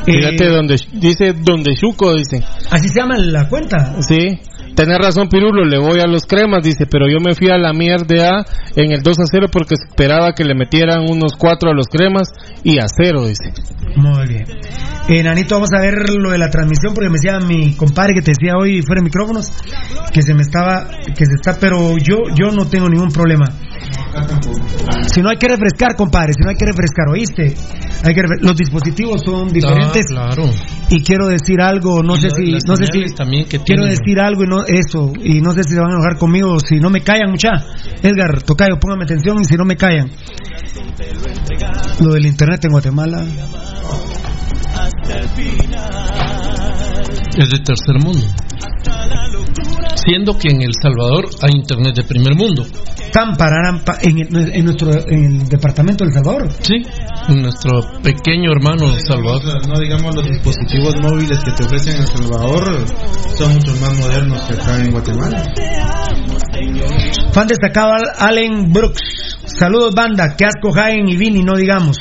Fíjate 0.06 0.46
Eh, 0.46 0.50
donde 0.50 0.76
dice 0.94 1.34
donde 1.34 1.76
Chuco 1.76 2.14
dice. 2.16 2.44
Así 2.70 2.90
se 2.90 3.00
llama 3.00 3.18
la 3.18 3.48
cuenta. 3.48 4.02
Sí. 4.02 4.40
Tenés 4.78 5.00
razón, 5.00 5.28
Pirulo, 5.28 5.66
le 5.66 5.80
voy 5.80 6.00
a 6.00 6.06
los 6.06 6.28
cremas, 6.28 6.64
dice, 6.64 6.86
pero 6.86 7.08
yo 7.10 7.18
me 7.20 7.34
fui 7.34 7.50
a 7.50 7.58
la 7.58 7.74
mierda 7.74 8.46
en 8.76 8.92
el 8.92 9.02
2 9.02 9.20
a 9.20 9.24
0 9.26 9.48
porque 9.52 9.74
esperaba 9.74 10.34
que 10.34 10.44
le 10.44 10.54
metieran 10.54 11.02
unos 11.10 11.34
4 11.36 11.72
a 11.72 11.74
los 11.74 11.88
cremas 11.88 12.30
y 12.64 12.78
a 12.78 12.86
0, 12.88 13.26
dice. 13.28 13.52
Muy 13.96 14.28
bien. 14.28 14.46
Eh, 15.10 15.24
Nanito, 15.24 15.56
vamos 15.56 15.70
a 15.74 15.80
ver 15.82 15.96
lo 16.20 16.30
de 16.30 16.38
la 16.38 16.50
transmisión 16.52 16.94
porque 16.94 17.10
me 17.10 17.16
decía 17.16 17.40
mi 17.40 17.74
compadre 17.76 18.14
que 18.14 18.22
te 18.22 18.34
decía 18.38 18.54
hoy 18.56 18.84
fuera 18.84 19.00
de 19.02 19.06
micrófonos 19.06 19.52
que 20.14 20.22
se 20.22 20.36
me 20.36 20.44
estaba, 20.44 20.86
que 21.18 21.26
se 21.26 21.34
está, 21.34 21.58
pero 21.60 21.98
yo, 21.98 22.18
yo 22.36 22.52
no 22.52 22.68
tengo 22.68 22.88
ningún 22.88 23.10
problema. 23.10 23.46
Si 25.14 25.22
no 25.22 25.30
hay 25.30 25.38
que 25.38 25.48
refrescar, 25.48 25.96
compadre, 25.96 26.34
si 26.34 26.44
no 26.44 26.50
hay 26.50 26.56
que 26.56 26.66
refrescar, 26.66 27.08
¿oíste? 27.10 27.54
Hay 28.04 28.14
que 28.14 28.22
refre- 28.22 28.42
los 28.42 28.56
dispositivos 28.56 29.22
son 29.26 29.48
diferentes 29.50 30.06
Ah, 30.16 30.30
claro. 30.36 30.50
y 30.90 31.04
quiero 31.04 31.28
decir 31.28 31.62
algo, 31.62 32.04
no 32.04 32.16
Y 32.16 32.22
sé 32.22 32.30
si, 32.32 32.52
no 32.68 32.76
sé 32.76 32.86
si, 32.92 33.16
también 33.16 33.44
que 33.46 33.60
quiero 33.60 33.84
tienen. 33.84 33.90
decir 33.90 34.20
algo 34.20 34.44
y 34.44 34.48
no 34.48 34.66
eso 34.68 35.12
y 35.22 35.42
no 35.42 35.52
sé 35.52 35.64
si 35.64 35.74
se 35.74 35.80
van 35.80 35.92
a 35.92 35.96
enojar 35.96 36.18
conmigo, 36.18 36.60
si 36.60 36.80
no 36.80 36.90
me 36.90 37.02
callan 37.02 37.32
mucha. 37.32 37.50
Edgar, 38.02 38.42
Tocayo, 38.44 38.80
póngame 38.80 39.06
atención 39.06 39.38
y 39.42 39.46
si 39.46 39.56
no 39.56 39.66
me 39.66 39.76
callan. 39.76 40.10
Lo 42.00 42.14
del 42.14 42.26
internet 42.26 42.66
en 42.66 42.72
Guatemala. 42.72 43.24
Es 47.38 47.50
de 47.50 47.60
tercer 47.60 48.00
mundo. 48.04 48.28
Siendo 49.96 50.38
que 50.38 50.50
en 50.50 50.62
El 50.62 50.72
Salvador 50.82 51.26
hay 51.42 51.52
internet 51.56 51.96
de 51.96 52.04
primer 52.04 52.36
mundo. 52.36 52.66
Tan 53.12 53.36
pararampa 53.36 53.98
en, 54.02 54.18
el- 54.20 54.54
en 54.56 54.66
nuestro 54.66 54.92
en 55.08 55.26
el 55.42 55.48
departamento 55.50 56.04
del 56.04 56.14
Salvador. 56.14 56.50
Sí, 56.62 56.76
nuestro 57.30 57.82
pequeño 58.04 58.52
hermano 58.52 58.94
Salvador. 59.00 59.44
No 59.68 59.80
digamos 59.80 60.16
los 60.16 60.26
dispositivos 60.28 60.96
móviles 61.02 61.40
que 61.44 61.52
te 61.52 61.64
ofrecen 61.64 61.96
en 61.96 62.02
El 62.02 62.08
Salvador 62.08 62.86
son 63.38 63.54
mucho 63.54 63.72
más 63.82 63.94
modernos 63.98 64.42
que 64.44 64.54
acá 64.56 64.78
en 64.84 64.92
Guatemala. 64.92 65.44
Fan 67.34 67.48
destacado 67.48 67.94
Al- 67.94 68.12
Allen 68.20 68.72
Brooks. 68.72 69.38
Saludos 69.46 69.94
banda, 69.96 70.36
que 70.36 70.46
asco 70.46 70.72
Jaén 70.72 71.08
y 71.08 71.16
Vini, 71.16 71.44
no 71.44 71.56
digamos. 71.56 71.98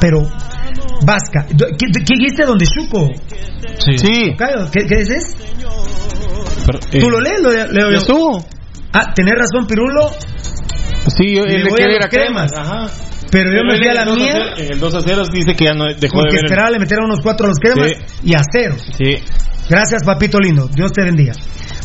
Pero 0.00 0.20
Vasca, 1.04 1.46
¿qué, 1.48 1.86
qué 2.04 2.14
dijiste 2.18 2.44
donde 2.44 2.66
Chuco? 2.66 3.08
Sí. 3.78 3.96
¿Qué, 4.70 4.86
qué 4.86 4.96
dices? 4.96 5.34
Pero, 6.66 6.78
eh, 6.92 6.98
¿Tú 7.00 7.10
lo 7.10 7.20
lees? 7.20 7.40
Lo 7.42 7.50
leo 7.52 7.90
¿Ya 7.90 7.98
yo. 7.98 8.00
Ah, 8.92 9.12
tenés 9.14 9.34
razón, 9.34 9.66
Pirulo. 9.66 10.10
Sí, 11.16 11.34
yo, 11.34 11.44
Le 11.44 11.56
él 11.56 11.64
le 11.64 11.70
voy 11.70 11.80
a 11.80 12.04
a 12.04 12.08
cremas. 12.08 12.50
cremas. 12.52 12.52
Ajá. 12.56 12.86
Pero 13.30 13.50
yo 13.52 13.62
me 13.64 13.76
fui 13.78 13.86
a 13.88 13.94
la 13.94 14.02
el 14.02 14.08
2 14.08 14.18
mía 14.18 14.32
0, 14.32 14.44
En 14.58 14.72
el 14.72 14.80
2 14.80 14.94
a 14.94 15.00
0 15.02 15.22
dice 15.32 15.54
que 15.54 15.64
ya 15.64 15.72
no 15.74 15.84
dejó 15.84 16.00
de 16.00 16.08
porque 16.08 16.34
ver. 16.34 16.38
el- 16.40 16.44
esperaba 16.46 16.70
le 16.70 16.78
unos 17.04 17.20
cuatro 17.22 17.46
a 17.46 17.48
los 17.50 17.58
cremas 17.58 17.92
y 18.24 18.34
a 18.34 18.40
cero. 18.52 18.74
Sí. 18.98 19.18
Gracias, 19.68 20.02
papito 20.04 20.38
lindo. 20.40 20.66
Dios 20.74 20.90
te 20.92 21.04
bendiga. 21.04 21.32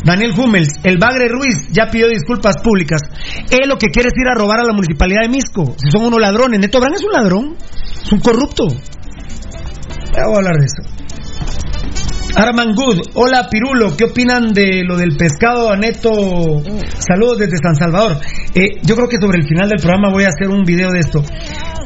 Daniel 0.04 0.32
Hummels, 0.36 0.80
el 0.82 0.98
Bagre 0.98 1.28
Ruiz 1.28 1.68
ya 1.70 1.86
pidió 1.88 2.08
disculpas 2.08 2.56
públicas. 2.62 3.00
Él 3.50 3.68
lo 3.68 3.78
que 3.78 3.88
quiere 3.88 4.08
es 4.08 4.14
ir 4.20 4.26
a 4.28 4.34
robar 4.34 4.58
a 4.60 4.64
la 4.64 4.72
municipalidad 4.72 5.22
de 5.22 5.28
Misco. 5.28 5.76
Si 5.78 5.90
son 5.90 6.04
unos 6.06 6.20
ladrones. 6.20 6.58
Neto 6.58 6.80
Brand 6.80 6.96
es 6.96 7.04
un 7.04 7.12
ladrón. 7.12 7.56
Es 8.04 8.10
un 8.12 8.18
corrupto. 8.18 8.66
Voy 8.66 8.76
a 10.20 10.36
hablar 10.36 10.54
de 10.58 10.64
eso. 10.66 10.95
Arman 12.36 12.74
Good, 12.74 13.00
hola 13.14 13.48
Pirulo, 13.50 13.96
¿qué 13.96 14.04
opinan 14.04 14.52
de 14.52 14.84
lo 14.84 14.98
del 14.98 15.16
pescado 15.16 15.70
a 15.70 15.76
Neto? 15.78 16.10
Saludos 16.98 17.38
desde 17.38 17.56
San 17.56 17.74
Salvador. 17.74 18.18
Eh, 18.54 18.76
yo 18.82 18.94
creo 18.94 19.08
que 19.08 19.16
sobre 19.18 19.38
el 19.38 19.48
final 19.48 19.70
del 19.70 19.78
programa 19.80 20.10
voy 20.12 20.24
a 20.24 20.28
hacer 20.28 20.50
un 20.50 20.62
video 20.62 20.92
de 20.92 20.98
esto. 20.98 21.22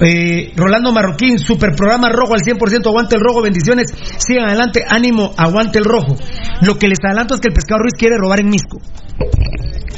Eh, 0.01 0.53
Rolando 0.57 0.91
Marroquín, 0.93 1.39
super 1.39 1.77
programa 1.77 2.09
rojo 2.11 2.35
al 2.35 2.41
100%, 2.41 2.85
aguante 2.85 3.15
el 3.15 3.23
rojo, 3.23 3.43
bendiciones, 3.43 3.95
sigan 4.19 4.49
adelante, 4.49 4.83
ánimo, 4.89 5.33
aguante 5.37 5.79
el 5.79 5.85
rojo. 5.85 6.17
Lo 6.63 6.77
que 6.77 6.89
les 6.89 6.99
adelanto 7.05 7.35
es 7.35 7.41
que 7.41 7.49
el 7.51 7.55
pescado 7.55 7.83
Ruiz 7.83 7.95
quiere 7.97 8.17
robar 8.19 8.41
en 8.41 8.49
Misco. 8.49 8.81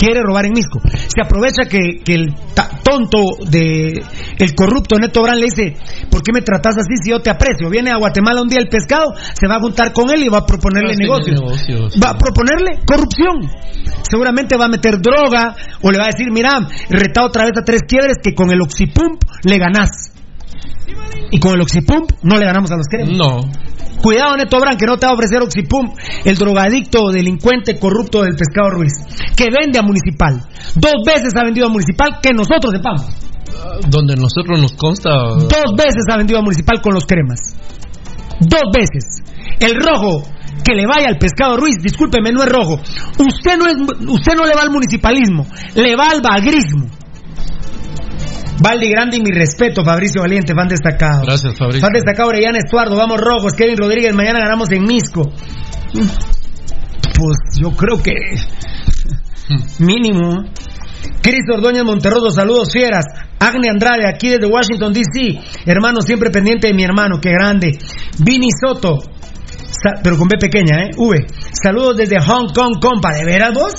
Quiere 0.02 0.20
robar 0.20 0.46
en 0.46 0.52
Misco. 0.52 0.80
Se 0.82 1.22
aprovecha 1.22 1.62
que, 1.70 2.02
que 2.04 2.14
el 2.14 2.34
tonto 2.82 3.22
de 3.48 4.02
el 4.36 4.54
corrupto 4.56 4.96
Neto 4.98 5.22
Brand 5.22 5.38
le 5.38 5.46
dice, 5.46 5.76
¿por 6.10 6.22
qué 6.22 6.32
me 6.32 6.42
tratas 6.42 6.76
así 6.76 6.96
si 7.00 7.10
yo 7.10 7.20
te 7.20 7.30
aprecio? 7.30 7.70
Viene 7.70 7.92
a 7.92 7.98
Guatemala 7.98 8.42
un 8.42 8.48
día 8.48 8.58
el 8.58 8.68
pescado, 8.68 9.14
se 9.14 9.46
va 9.46 9.56
a 9.56 9.60
juntar 9.60 9.92
con 9.92 10.10
él 10.10 10.24
y 10.24 10.28
va 10.28 10.38
a 10.38 10.46
proponerle 10.46 10.96
negocios. 10.96 11.40
negocios. 11.40 11.94
Va 12.02 12.10
a 12.10 12.18
proponerle 12.18 12.80
corrupción. 12.84 13.48
Seguramente 14.02 14.56
va 14.56 14.64
a 14.64 14.68
meter 14.68 15.00
droga 15.00 15.54
o 15.82 15.92
le 15.92 15.98
va 15.98 16.04
a 16.04 16.08
decir, 16.08 16.32
mira, 16.32 16.50
retado 16.90 17.28
otra 17.28 17.44
vez 17.44 17.52
a 17.56 17.64
tres 17.64 17.82
quiebres 17.86 18.16
que 18.20 18.34
con 18.34 18.50
el 18.50 18.60
oxipump 18.60 19.22
le 19.44 19.58
ganás. 19.58 20.12
Y 21.30 21.38
con 21.38 21.54
el 21.54 21.60
oxipump 21.60 22.10
no 22.24 22.36
le 22.38 22.44
ganamos 22.44 22.72
a 22.72 22.76
los 22.76 22.88
cremas. 22.88 23.16
No. 23.16 23.40
Cuidado, 24.00 24.36
Neto 24.36 24.58
Brand, 24.58 24.78
que 24.78 24.86
no 24.86 24.96
te 24.96 25.06
va 25.06 25.12
a 25.12 25.14
ofrecer 25.14 25.42
Oxipump, 25.42 25.92
el 26.24 26.36
drogadicto, 26.36 27.10
delincuente, 27.10 27.78
corrupto 27.78 28.22
del 28.22 28.34
pescado 28.34 28.70
Ruiz, 28.70 28.92
que 29.36 29.46
vende 29.50 29.78
a 29.78 29.82
Municipal. 29.82 30.42
Dos 30.74 30.94
veces 31.06 31.34
ha 31.36 31.44
vendido 31.44 31.66
a 31.66 31.70
Municipal, 31.70 32.18
que 32.22 32.32
nosotros 32.32 32.72
sepamos. 32.74 33.06
Donde 33.88 34.16
nosotros 34.16 34.60
nos 34.60 34.72
consta. 34.72 35.10
Dos 35.10 35.76
veces 35.76 36.04
ha 36.10 36.16
vendido 36.16 36.38
a 36.38 36.42
Municipal 36.42 36.80
con 36.80 36.94
los 36.94 37.06
cremas. 37.06 37.40
Dos 38.40 38.62
veces. 38.72 39.22
El 39.60 39.76
rojo 39.76 40.22
que 40.64 40.74
le 40.74 40.86
vaya 40.86 41.08
al 41.08 41.18
pescado 41.18 41.56
Ruiz, 41.56 41.76
discúlpeme, 41.82 42.32
no 42.32 42.42
es 42.42 42.48
rojo. 42.48 42.80
Usted 43.18 43.56
no 43.58 43.66
es, 43.66 43.76
usted 44.08 44.34
no 44.36 44.46
le 44.46 44.54
va 44.54 44.62
al 44.62 44.70
municipalismo, 44.70 45.46
le 45.74 45.96
va 45.96 46.10
al 46.10 46.20
bagrismo. 46.20 46.86
Valdi 48.60 48.90
Grande 48.90 49.16
y 49.16 49.22
mi 49.22 49.30
respeto, 49.30 49.84
Fabricio 49.84 50.22
Valiente, 50.22 50.54
fan 50.54 50.68
destacado. 50.68 51.22
Gracias, 51.24 51.56
Fabricio. 51.58 51.80
Fan 51.80 51.92
destacado 51.92 52.28
Orellana 52.28 52.58
Estuardo, 52.58 52.96
vamos 52.96 53.20
rojos, 53.20 53.54
Kevin 53.54 53.76
Rodríguez, 53.76 54.14
mañana 54.14 54.40
ganamos 54.40 54.70
en 54.70 54.82
Misco. 54.82 55.22
Pues 55.92 57.38
yo 57.60 57.70
creo 57.72 58.02
que 58.02 58.12
mínimo. 59.78 60.44
Cris 61.20 61.42
Ordóñez 61.52 61.84
Monterroso, 61.84 62.30
saludos 62.30 62.72
fieras. 62.72 63.04
Agne 63.38 63.68
Andrade, 63.68 64.06
aquí 64.06 64.28
desde 64.28 64.46
Washington, 64.46 64.92
D.C. 64.92 65.40
Hermano, 65.66 66.00
siempre 66.00 66.30
pendiente 66.30 66.68
de 66.68 66.74
mi 66.74 66.84
hermano, 66.84 67.20
qué 67.20 67.30
grande. 67.30 67.78
Vini 68.18 68.48
Soto, 68.60 68.98
pero 70.02 70.16
con 70.16 70.28
B 70.28 70.36
pequeña, 70.38 70.84
¿eh? 70.84 70.90
V. 70.96 71.26
Saludos 71.52 71.96
desde 71.96 72.20
Hong 72.20 72.52
Kong, 72.52 72.80
compa. 72.80 73.12
¿De 73.14 73.24
veras 73.24 73.52
vos? 73.52 73.72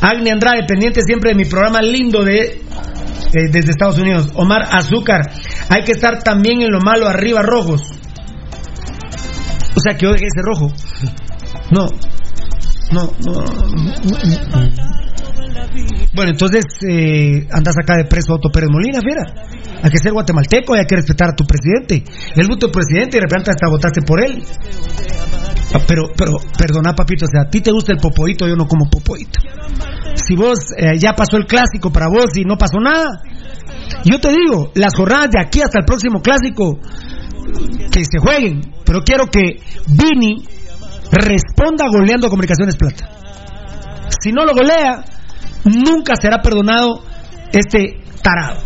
Agne 0.00 0.32
Andrade, 0.32 0.64
pendiente 0.66 1.00
siempre 1.02 1.30
de 1.30 1.36
mi 1.36 1.44
programa 1.44 1.80
lindo 1.80 2.22
de 2.24 2.60
eh, 3.34 3.48
desde 3.50 3.70
Estados 3.70 3.98
Unidos. 3.98 4.30
Omar 4.34 4.62
Azúcar, 4.70 5.30
hay 5.68 5.82
que 5.82 5.92
estar 5.92 6.22
también 6.22 6.62
en 6.62 6.70
lo 6.70 6.80
malo 6.80 7.08
arriba, 7.08 7.42
rojos. 7.42 7.82
O 9.74 9.80
sea, 9.80 9.96
que 9.96 10.06
ese 10.06 10.42
rojo. 10.42 10.72
No. 11.70 11.86
No, 12.92 13.12
no. 13.26 13.44
Bueno, 16.16 16.30
entonces 16.30 16.64
eh, 16.88 17.46
andas 17.52 17.76
acá 17.76 17.94
de 17.98 18.06
preso 18.06 18.32
Otto 18.32 18.48
Pérez 18.48 18.70
Molina, 18.72 19.00
fiera. 19.04 19.22
Hay 19.82 19.90
que 19.90 19.98
ser 19.98 20.12
guatemalteco 20.12 20.74
y 20.74 20.78
hay 20.78 20.86
que 20.86 20.96
respetar 20.96 21.28
a 21.28 21.34
tu 21.34 21.44
presidente. 21.44 22.02
Él 22.34 22.48
votó 22.48 22.72
presidente 22.72 23.18
y 23.18 23.20
de 23.20 23.26
repente 23.28 23.50
hasta 23.50 23.68
votaste 23.68 24.00
por 24.00 24.24
él. 24.24 24.42
Ah, 25.74 25.80
Pero, 25.86 26.08
pero, 26.16 26.38
perdona, 26.56 26.94
papito, 26.94 27.26
o 27.26 27.28
sea, 27.28 27.42
a 27.42 27.50
ti 27.50 27.60
te 27.60 27.70
gusta 27.70 27.92
el 27.92 27.98
popoito, 27.98 28.48
yo 28.48 28.56
no 28.56 28.66
como 28.66 28.88
popoito. 28.88 29.40
Si 30.14 30.34
vos 30.34 30.58
eh, 30.78 30.96
ya 30.98 31.12
pasó 31.12 31.36
el 31.36 31.44
clásico 31.44 31.92
para 31.92 32.08
vos 32.08 32.34
y 32.34 32.44
no 32.44 32.56
pasó 32.56 32.78
nada, 32.80 33.20
yo 34.04 34.18
te 34.18 34.30
digo, 34.30 34.72
las 34.74 34.94
jornadas 34.96 35.30
de 35.32 35.40
aquí 35.40 35.60
hasta 35.60 35.80
el 35.80 35.84
próximo 35.84 36.22
clásico, 36.22 36.78
que 37.92 38.04
se 38.04 38.18
jueguen, 38.18 38.62
pero 38.86 39.00
quiero 39.02 39.26
que 39.26 39.60
Vini 39.86 40.42
responda 41.12 41.84
goleando 41.90 42.28
a 42.28 42.30
Comunicaciones 42.30 42.76
Plata. 42.76 43.10
Si 44.22 44.32
no 44.32 44.46
lo 44.46 44.54
golea, 44.54 45.04
nunca 45.64 46.14
será 46.20 46.40
perdonado 46.42 47.02
este 47.52 48.02
tarado. 48.22 48.60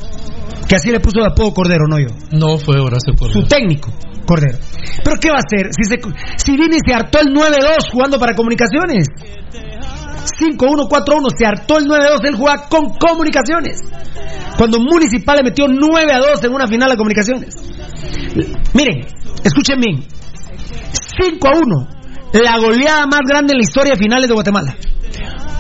Que 0.69 0.77
así 0.77 0.91
le 0.91 1.01
puso 1.01 1.21
de 1.21 1.27
apodo 1.27 1.53
Cordero, 1.53 1.87
no 1.89 1.99
yo. 1.99 2.09
No 2.31 2.57
fue 2.59 2.79
Horacio 2.79 3.13
Su 3.13 3.19
Cordero. 3.19 3.47
técnico, 3.49 3.91
Cordero. 4.27 4.59
¿Pero 5.03 5.17
qué 5.21 5.31
va 5.31 5.37
a 5.37 5.43
hacer? 5.45 5.71
Si, 5.73 5.85
se, 5.85 5.99
si 6.37 6.53
Vini 6.53 6.79
se 6.85 6.95
hartó 6.95 7.19
el 7.21 7.29
9-2 7.29 7.91
jugando 7.93 8.19
para 8.19 8.35
Comunicaciones. 8.35 9.07
5-1, 10.39 10.89
4-1, 10.89 11.37
se 11.37 11.47
hartó 11.47 11.79
el 11.79 11.87
9-2, 11.87 12.29
él 12.29 12.37
juega 12.37 12.69
con 12.69 12.91
Comunicaciones. 12.91 13.81
Cuando 14.57 14.79
Municipal 14.79 15.39
le 15.39 15.43
metió 15.45 15.67
9-2 15.67 16.45
en 16.45 16.55
una 16.55 16.67
final 16.67 16.93
a 16.93 16.97
Comunicaciones. 16.97 17.55
Miren, 18.75 19.07
escuchen 19.43 19.81
bien. 19.81 20.05
5-1, 21.21 21.89
la 22.45 22.59
goleada 22.59 23.07
más 23.07 23.21
grande 23.27 23.55
en 23.55 23.59
la 23.59 23.65
historia 23.65 23.93
de 23.95 23.99
finales 23.99 24.29
de 24.29 24.35
Guatemala. 24.35 24.77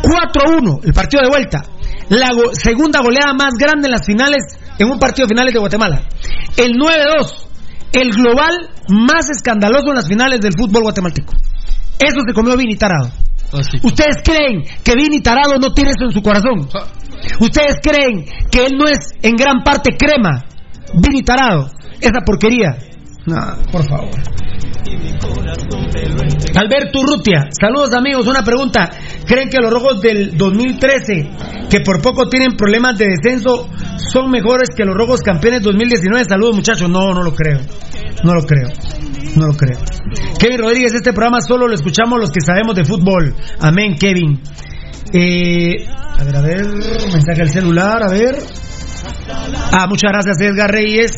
4-1, 0.02 0.80
el 0.84 0.92
partido 0.92 1.22
de 1.22 1.28
vuelta. 1.28 1.62
La 2.08 2.30
go- 2.32 2.50
segunda 2.52 3.00
goleada 3.00 3.32
más 3.34 3.50
grande 3.58 3.86
en 3.86 3.92
las 3.92 4.04
finales, 4.06 4.42
en 4.78 4.90
un 4.90 4.98
partido 4.98 5.26
de 5.26 5.34
finales 5.34 5.52
de 5.54 5.60
Guatemala. 5.60 6.02
El 6.56 6.72
9-2, 6.72 7.46
el 7.92 8.10
global 8.10 8.70
más 8.88 9.30
escandaloso 9.30 9.88
en 9.90 9.94
las 9.96 10.08
finales 10.08 10.40
del 10.40 10.52
fútbol 10.58 10.82
guatemalteco. 10.82 11.32
Eso 11.98 12.18
se 12.26 12.34
comió 12.34 12.56
Vini 12.56 12.76
Tarado. 12.76 13.10
¿Ustedes 13.82 14.16
creen 14.24 14.62
que 14.84 14.94
Vini 14.94 15.20
Tarado 15.20 15.58
no 15.60 15.72
tiene 15.72 15.90
eso 15.90 16.04
en 16.04 16.12
su 16.12 16.22
corazón? 16.22 16.68
¿Ustedes 17.40 17.76
creen 17.82 18.24
que 18.50 18.64
él 18.66 18.72
no 18.78 18.86
es 18.88 19.12
en 19.22 19.36
gran 19.36 19.62
parte 19.64 19.96
crema? 19.96 20.44
Vini 20.94 21.22
Tarado, 21.22 21.68
esa 22.00 22.20
porquería. 22.24 22.76
No, 23.26 23.36
por 23.70 23.86
favor. 23.88 24.10
Alberto 26.56 27.00
Urrutia, 27.00 27.48
saludos 27.58 27.92
amigos, 27.92 28.26
una 28.26 28.42
pregunta. 28.42 28.90
¿Creen 29.26 29.48
que 29.48 29.58
los 29.60 29.70
rojos 29.70 30.00
del 30.00 30.36
2013, 30.36 31.30
que 31.70 31.80
por 31.80 32.00
poco 32.00 32.28
tienen 32.28 32.56
problemas 32.56 32.98
de 32.98 33.06
descenso, 33.08 33.68
son 34.12 34.30
mejores 34.30 34.70
que 34.74 34.84
los 34.84 34.96
rojos 34.96 35.20
campeones 35.20 35.62
2019? 35.62 36.24
Saludos 36.24 36.56
muchachos, 36.56 36.88
no, 36.88 37.12
no 37.12 37.22
lo 37.22 37.34
creo. 37.34 37.60
No 38.24 38.34
lo 38.34 38.42
creo. 38.42 38.68
No 39.36 39.46
lo 39.46 39.54
creo. 39.54 39.78
Kevin 40.38 40.58
Rodríguez, 40.58 40.94
este 40.94 41.12
programa 41.12 41.40
solo 41.40 41.68
lo 41.68 41.74
escuchamos 41.74 42.18
los 42.18 42.30
que 42.30 42.40
sabemos 42.40 42.74
de 42.74 42.84
fútbol. 42.84 43.34
Amén, 43.60 43.94
Kevin. 43.94 44.40
Eh, 45.12 45.86
a 45.86 46.24
ver, 46.24 46.36
a 46.36 46.40
ver, 46.40 46.66
mensaje 46.66 47.42
al 47.42 47.48
celular, 47.48 48.02
a 48.02 48.10
ver. 48.10 48.36
Ah, 49.72 49.86
muchas 49.88 50.10
gracias 50.10 50.40
Edgar 50.40 50.70
Reyes. 50.70 51.12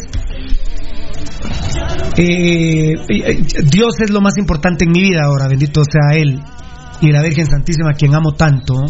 Eh, 2.16 2.94
eh, 3.08 3.42
Dios 3.64 4.00
es 4.00 4.10
lo 4.10 4.20
más 4.20 4.36
importante 4.36 4.84
en 4.84 4.92
mi 4.92 5.00
vida 5.00 5.24
ahora, 5.24 5.48
bendito 5.48 5.82
sea 5.84 6.18
Él 6.18 6.40
y 7.02 7.10
la 7.10 7.20
Virgen 7.20 7.46
Santísima, 7.46 7.90
a 7.90 7.94
quien 7.94 8.14
amo 8.14 8.32
tanto. 8.32 8.86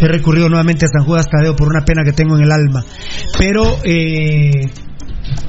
He 0.00 0.08
recurrido 0.08 0.48
nuevamente 0.48 0.84
a 0.84 0.88
San 0.88 1.06
Judas 1.06 1.28
Tadeo 1.30 1.54
por 1.54 1.68
una 1.68 1.84
pena 1.84 2.02
que 2.04 2.12
tengo 2.12 2.36
en 2.36 2.42
el 2.42 2.50
alma. 2.50 2.84
Pero, 3.38 3.78
eh, 3.84 4.68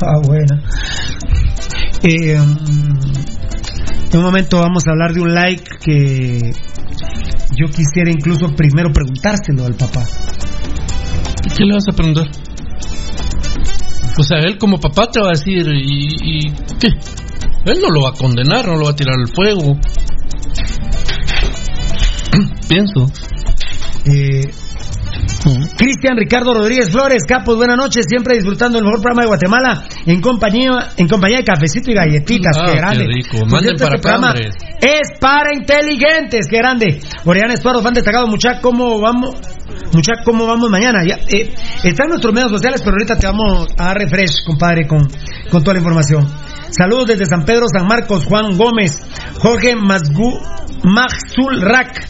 ah, 0.01 0.19
buena. 0.23 0.61
Eh, 2.03 2.37
mm, 2.37 4.11
en 4.11 4.17
un 4.17 4.23
momento 4.23 4.59
vamos 4.59 4.87
a 4.87 4.91
hablar 4.91 5.13
de 5.13 5.21
un 5.21 5.33
like 5.33 5.63
que 5.83 6.53
yo 7.55 7.65
quisiera 7.67 8.11
incluso 8.11 8.47
primero 8.55 8.91
preguntárselo 8.93 9.65
al 9.65 9.73
papá. 9.73 10.03
¿Y 11.45 11.49
¿Qué 11.49 11.65
le 11.65 11.73
vas 11.73 11.85
a 11.91 11.95
preguntar? 11.95 12.27
O 14.19 14.23
sea, 14.23 14.39
él 14.39 14.57
como 14.57 14.79
papá 14.79 15.09
te 15.11 15.19
va 15.21 15.27
a 15.27 15.31
decir, 15.31 15.67
¿y, 15.67 16.07
y 16.23 16.51
qué? 16.79 16.87
Él 17.65 17.79
no 17.81 17.89
lo 17.89 18.01
va 18.01 18.09
a 18.09 18.13
condenar, 18.13 18.65
no 18.65 18.75
lo 18.75 18.85
va 18.85 18.91
a 18.91 18.95
tirar 18.95 19.15
al 19.15 19.27
fuego. 19.27 19.77
Pienso. 22.67 23.11
Eh, 24.05 24.41
Cristian 25.77 26.17
Ricardo 26.17 26.53
Rodríguez 26.53 26.89
Flores, 26.91 27.23
Capos, 27.27 27.55
buenas 27.57 27.77
noches, 27.77 28.05
siempre 28.07 28.35
disfrutando 28.35 28.77
el 28.79 28.83
mejor 28.85 29.01
programa 29.01 29.21
de 29.23 29.27
Guatemala 29.27 29.83
en 30.05 30.21
compañía, 30.21 30.89
en 30.97 31.07
compañía 31.07 31.37
de 31.37 31.43
cafecito 31.43 31.91
y 31.91 31.93
galletitas, 31.93 32.57
Ah, 32.57 32.63
qué 32.65 32.71
qué 32.71 32.77
grande. 32.77 33.05
rico. 33.07 33.37
Por 33.39 33.51
Manden 33.51 33.77
cierto, 33.77 33.83
para 33.85 33.95
este 33.95 34.01
programa 34.01 34.33
es 34.81 35.19
para 35.19 35.53
inteligentes, 35.53 36.47
qué 36.49 36.57
grande. 36.57 36.99
Oriana 37.25 37.53
Estuardo, 37.53 37.81
fan 37.81 37.93
destacado, 37.93 38.27
mucha, 38.27 38.59
¿cómo 38.61 38.99
vamos? 38.99 39.35
Mucha, 39.93 40.13
¿cómo 40.25 40.45
vamos 40.47 40.69
mañana? 40.69 41.03
Ya, 41.07 41.15
eh, 41.27 41.53
está 41.83 42.03
en 42.03 42.09
nuestros 42.09 42.33
medios 42.33 42.51
sociales, 42.51 42.81
pero 42.81 42.93
ahorita 42.93 43.17
te 43.17 43.27
vamos 43.27 43.67
a 43.77 43.93
refresh, 43.93 44.43
compadre, 44.45 44.87
con, 44.87 45.07
con 45.51 45.63
toda 45.63 45.73
la 45.73 45.79
información. 45.79 46.27
Saludos 46.71 47.07
desde 47.07 47.25
San 47.25 47.45
Pedro, 47.45 47.65
San 47.71 47.87
Marcos, 47.87 48.25
Juan 48.25 48.57
Gómez, 48.57 49.01
Jorge 49.39 49.75
Mazgu, 49.75 50.39
Maxul 50.83 51.61
Rack, 51.61 52.07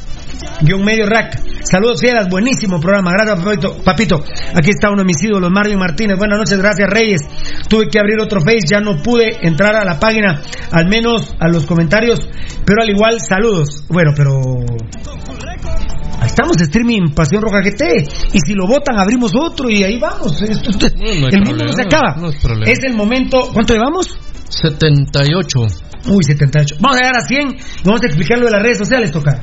guion 0.61 0.83
medio 0.83 1.05
rack. 1.05 1.39
Saludos 1.63 1.99
fieras, 1.99 2.27
buenísimo 2.29 2.79
programa. 2.79 3.11
Gracias, 3.11 3.39
papito. 3.43 3.77
papito. 3.83 4.15
Aquí 4.55 4.69
está 4.69 4.89
uno 4.89 4.99
de 5.01 5.05
mis 5.05 5.21
ídolos, 5.23 5.51
Marvin 5.51 5.77
Martínez. 5.79 6.17
Buenas 6.17 6.37
noches, 6.39 6.57
gracias, 6.57 6.89
Reyes. 6.89 7.21
Tuve 7.67 7.87
que 7.89 7.99
abrir 7.99 8.19
otro 8.19 8.39
Face, 8.41 8.67
ya 8.69 8.79
no 8.79 9.01
pude 9.01 9.37
entrar 9.45 9.75
a 9.75 9.83
la 9.83 9.99
página, 9.99 10.41
al 10.71 10.87
menos 10.87 11.33
a 11.39 11.47
los 11.49 11.65
comentarios, 11.65 12.19
pero 12.65 12.81
al 12.81 12.89
igual, 12.89 13.19
saludos. 13.19 13.83
Bueno, 13.89 14.11
pero. 14.15 14.41
Estamos, 16.25 16.59
streaming 16.59 17.13
Pasión 17.13 17.41
Roja 17.41 17.59
GT. 17.61 17.83
Y 18.33 18.39
si 18.45 18.53
lo 18.53 18.67
votan, 18.67 18.97
abrimos 18.99 19.33
otro 19.35 19.69
y 19.69 19.83
ahí 19.83 19.97
vamos. 19.99 20.41
Esto- 20.41 20.69
esto- 20.71 20.87
No, 20.97 21.03
no 21.19 21.27
hay 21.27 21.33
el 21.33 21.41
mundo 21.45 21.65
no 21.65 21.73
se 21.73 21.81
acaba. 21.83 22.15
no 22.17 22.29
es 22.29 22.83
el 22.83 22.95
momento. 22.95 23.49
¿Cuánto 23.53 23.73
llevamos? 23.73 24.17
78. 24.49 25.59
Uy, 26.09 26.23
78. 26.23 26.75
Vamos 26.79 26.97
a 26.97 27.01
llegar 27.01 27.17
a 27.17 27.21
100 27.21 27.47
y 27.49 27.83
vamos 27.85 28.01
a 28.01 28.05
explicarlo 28.07 28.45
de 28.45 28.51
las 28.51 28.61
redes 28.63 28.77
sociales, 28.77 29.11
tocar. 29.11 29.39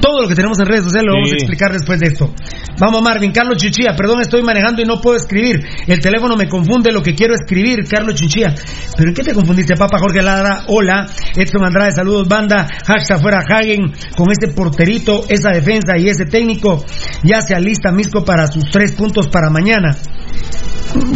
Todo 0.00 0.22
lo 0.22 0.28
que 0.28 0.34
tenemos 0.34 0.58
en 0.58 0.66
redes 0.66 0.84
sociales 0.84 1.06
lo 1.06 1.14
vamos 1.14 1.32
a 1.32 1.34
explicar 1.34 1.72
después 1.72 1.98
de 2.00 2.08
esto. 2.08 2.32
Vamos, 2.78 3.02
Marvin. 3.02 3.32
Carlos 3.32 3.56
Chinchilla, 3.56 3.94
perdón, 3.96 4.20
estoy 4.20 4.42
manejando 4.42 4.82
y 4.82 4.84
no 4.84 5.00
puedo 5.00 5.16
escribir. 5.16 5.60
El 5.86 5.98
teléfono 6.00 6.36
me 6.36 6.48
confunde 6.48 6.92
lo 6.92 7.02
que 7.02 7.14
quiero 7.14 7.34
escribir, 7.34 7.86
Carlos 7.88 8.14
Chinchilla. 8.14 8.54
¿Pero 8.96 9.10
en 9.10 9.14
qué 9.14 9.22
te 9.22 9.34
confundiste, 9.34 9.74
papá? 9.74 9.98
Jorge 9.98 10.22
Ladra, 10.22 10.64
hola. 10.68 11.06
Edson 11.36 11.64
Andrade, 11.64 11.92
saludos, 11.92 12.28
banda. 12.28 12.68
Hashtag 12.86 13.20
fuera 13.20 13.40
Hagen. 13.40 13.92
Con 14.16 14.28
ese 14.30 14.52
porterito, 14.54 15.24
esa 15.28 15.50
defensa 15.50 15.98
y 15.98 16.08
ese 16.08 16.26
técnico, 16.26 16.84
ya 17.22 17.40
se 17.40 17.54
alista 17.54 17.90
Misco 17.90 18.24
para 18.24 18.46
sus 18.46 18.64
tres 18.70 18.92
puntos 18.92 19.28
para 19.28 19.50
mañana. 19.50 19.96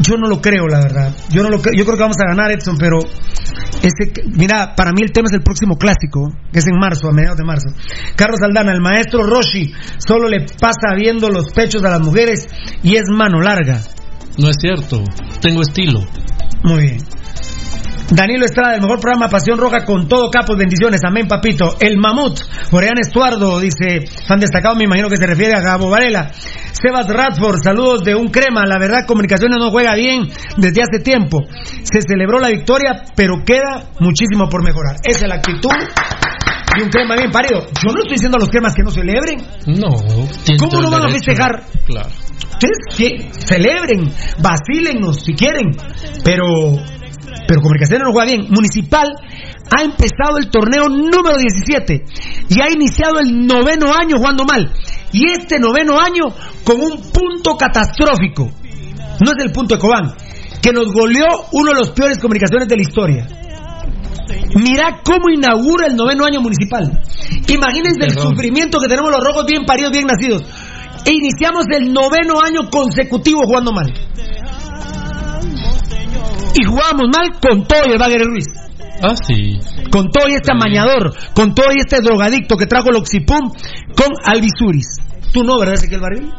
Yo 0.00 0.16
no 0.16 0.28
lo 0.28 0.40
creo, 0.40 0.66
la 0.66 0.80
verdad. 0.80 1.14
Yo 1.30 1.42
no 1.42 1.48
lo 1.48 1.60
creo. 1.60 1.74
Yo 1.76 1.84
creo 1.84 1.96
que 1.96 2.02
vamos 2.02 2.18
a 2.20 2.28
ganar, 2.28 2.50
Edson, 2.50 2.76
pero 2.76 2.98
ese, 3.80 4.12
mira, 4.36 4.74
para 4.76 4.92
mí 4.92 5.02
el 5.02 5.12
tema 5.12 5.26
es 5.28 5.34
el 5.34 5.42
próximo 5.42 5.76
clásico, 5.76 6.32
que 6.52 6.58
es 6.58 6.66
en 6.66 6.78
marzo, 6.78 7.08
a 7.08 7.12
mediados 7.12 7.38
de 7.38 7.44
marzo. 7.44 7.68
Carlos 8.16 8.40
Aldana, 8.42 8.72
el 8.72 8.80
maestro 8.80 9.24
Roshi, 9.24 9.72
solo 9.98 10.28
le 10.28 10.46
pasa 10.60 10.94
viendo 10.96 11.28
los 11.30 11.52
pechos 11.52 11.82
a 11.84 11.90
las 11.90 12.00
mujeres 12.00 12.46
y 12.82 12.96
es 12.96 13.04
mano 13.08 13.40
larga. 13.40 13.82
No 14.38 14.48
es 14.48 14.56
cierto. 14.60 15.02
Tengo 15.40 15.62
estilo. 15.62 16.00
Muy 16.64 16.82
bien. 16.82 16.98
Danilo 18.14 18.44
Estrada, 18.44 18.74
el 18.74 18.82
mejor 18.82 19.00
programa 19.00 19.28
Pasión 19.28 19.58
Roja 19.58 19.86
con 19.86 20.06
todo 20.06 20.30
capos, 20.30 20.58
bendiciones, 20.58 21.00
amén 21.02 21.26
papito. 21.26 21.76
El 21.80 21.96
Mamut, 21.96 22.40
Orián 22.70 22.98
Estuardo, 23.00 23.58
dice, 23.58 24.04
fan 24.26 24.38
destacado, 24.38 24.76
me 24.76 24.84
imagino 24.84 25.08
que 25.08 25.16
se 25.16 25.26
refiere 25.26 25.54
a 25.54 25.60
Gabo 25.60 25.88
Varela. 25.88 26.30
Sebas 26.72 27.06
Radford, 27.08 27.60
saludos 27.64 28.04
de 28.04 28.14
un 28.14 28.28
crema, 28.28 28.66
la 28.66 28.78
verdad 28.78 29.06
Comunicaciones 29.06 29.56
no 29.58 29.70
juega 29.70 29.94
bien 29.94 30.28
desde 30.58 30.82
hace 30.82 31.02
tiempo. 31.02 31.38
Se 31.84 32.00
celebró 32.06 32.38
la 32.38 32.48
victoria, 32.48 33.02
pero 33.16 33.44
queda 33.46 33.90
muchísimo 33.98 34.46
por 34.50 34.62
mejorar. 34.62 34.96
Esa 35.04 35.24
es 35.24 35.28
la 35.28 35.36
actitud 35.36 35.70
y 36.78 36.82
un 36.82 36.90
crema 36.90 37.16
bien 37.16 37.30
parido. 37.30 37.60
Yo 37.60 37.92
no 37.94 38.02
estoy 38.02 38.16
diciendo 38.16 38.36
a 38.36 38.40
los 38.40 38.50
cremas 38.50 38.74
que 38.74 38.82
no 38.82 38.90
celebren. 38.90 39.38
No. 39.66 39.88
¿Cómo 40.58 40.82
no 40.82 40.90
van 40.90 41.06
a 41.06 41.08
festejar? 41.08 41.64
Claro. 41.86 42.10
Ustedes 42.52 42.96
que 42.96 43.30
celebren, 43.46 44.12
vacílennos 44.38 45.16
si 45.24 45.34
quieren, 45.34 45.70
pero 46.22 46.76
pero 47.46 47.60
Comunicaciones 47.60 48.04
no 48.04 48.12
juega 48.12 48.30
bien. 48.30 48.46
Municipal 48.50 49.06
ha 49.76 49.82
empezado 49.82 50.38
el 50.38 50.50
torneo 50.50 50.88
número 50.88 51.36
17 51.36 52.04
y 52.48 52.60
ha 52.60 52.70
iniciado 52.70 53.20
el 53.20 53.46
noveno 53.46 53.92
año 53.92 54.16
jugando 54.18 54.44
mal. 54.44 54.72
Y 55.12 55.30
este 55.30 55.58
noveno 55.58 55.98
año 56.00 56.24
con 56.64 56.80
un 56.80 57.10
punto 57.12 57.56
catastrófico. 57.56 58.50
No 59.20 59.30
es 59.36 59.44
el 59.44 59.52
punto 59.52 59.74
de 59.74 59.80
Cobán, 59.80 60.14
que 60.62 60.72
nos 60.72 60.92
goleó 60.92 61.26
uno 61.52 61.72
de 61.72 61.78
los 61.78 61.90
peores 61.90 62.18
comunicaciones 62.18 62.68
de 62.68 62.76
la 62.76 62.82
historia. 62.82 63.26
Mira 64.54 65.00
cómo 65.04 65.30
inaugura 65.30 65.86
el 65.86 65.96
noveno 65.96 66.24
año 66.24 66.40
municipal. 66.40 67.02
Imagínense 67.48 68.04
el 68.04 68.18
sufrimiento 68.18 68.78
que 68.78 68.88
tenemos 68.88 69.10
los 69.10 69.24
rojos 69.24 69.46
bien 69.46 69.64
paridos, 69.64 69.92
bien 69.92 70.06
nacidos. 70.06 70.42
E 71.04 71.12
iniciamos 71.12 71.64
el 71.70 71.92
noveno 71.92 72.34
año 72.44 72.70
consecutivo 72.70 73.40
jugando 73.44 73.72
mal. 73.72 73.92
Y 76.54 76.64
jugamos 76.64 77.08
mal 77.12 77.28
con 77.40 77.66
todo 77.66 77.86
y 77.86 77.92
el 77.92 77.98
Bagre 77.98 78.24
Ruiz. 78.24 78.46
Ah, 79.02 79.14
sí. 79.16 79.58
Con 79.90 80.10
todo 80.10 80.28
y 80.28 80.34
este 80.34 80.52
amañador, 80.52 81.12
con 81.34 81.54
todo 81.54 81.66
y 81.74 81.80
este 81.80 82.00
drogadicto 82.00 82.56
que 82.56 82.66
trajo 82.66 82.90
el 82.90 82.96
Oxipum 82.96 83.50
con 83.96 84.08
Alvisuris. 84.24 84.98
Tú 85.32 85.42
no, 85.42 85.58
¿verdad, 85.58 85.74
Ezequiel 85.74 86.00
Barril? 86.00 86.32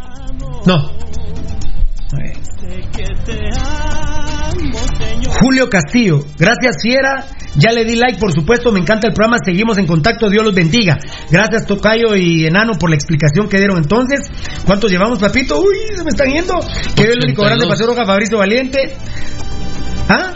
No. 0.65 1.03
Julio 5.39 5.69
Castillo, 5.69 6.19
gracias 6.37 6.75
Fiera, 6.81 7.25
ya 7.55 7.71
le 7.71 7.85
di 7.85 7.95
like 7.95 8.19
por 8.19 8.31
supuesto, 8.31 8.71
me 8.71 8.79
encanta 8.79 9.07
el 9.07 9.13
programa, 9.13 9.37
seguimos 9.43 9.77
en 9.77 9.87
contacto, 9.87 10.29
Dios 10.29 10.45
los 10.45 10.53
bendiga. 10.53 10.97
Gracias 11.31 11.65
Tocayo 11.65 12.15
y 12.15 12.45
Enano 12.45 12.73
por 12.73 12.89
la 12.89 12.95
explicación 12.95 13.49
que 13.49 13.57
dieron 13.57 13.77
entonces. 13.77 14.29
¿Cuántos 14.65 14.91
llevamos, 14.91 15.19
papito? 15.19 15.59
Uy, 15.59 15.75
se 15.95 16.03
me 16.03 16.09
están 16.09 16.27
yendo. 16.27 16.53
Que 16.95 17.03
el 17.03 17.19
único 17.23 17.41
grande 17.43 17.65
82. 17.65 17.67
paseo 17.67 17.87
roja, 17.87 18.05
Fabricio 18.05 18.37
Valiente. 18.37 18.95
¿Ah? 20.09 20.33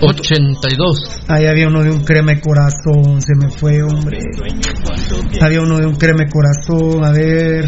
82. 0.00 1.22
Ahí 1.28 1.46
había 1.46 1.68
uno 1.68 1.82
de 1.82 1.90
un 1.90 2.02
crema 2.04 2.32
de 2.32 2.40
corazón, 2.40 3.20
se 3.22 3.34
me 3.36 3.48
fue, 3.50 3.82
hombre. 3.82 4.18
Había 5.40 5.60
uno 5.60 5.78
de 5.78 5.86
un 5.86 5.94
crema 5.94 6.24
de 6.24 6.30
corazón, 6.30 7.04
a 7.04 7.12
ver. 7.12 7.66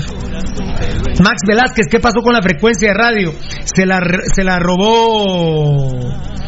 Max 1.22 1.42
Velázquez, 1.46 1.86
¿qué 1.88 2.00
pasó 2.00 2.20
con 2.22 2.32
la 2.32 2.42
frecuencia 2.42 2.88
de 2.88 2.94
radio? 2.94 3.34
Se 3.64 3.86
la, 3.86 4.00
se 4.34 4.42
la 4.42 4.58
robó 4.58 5.92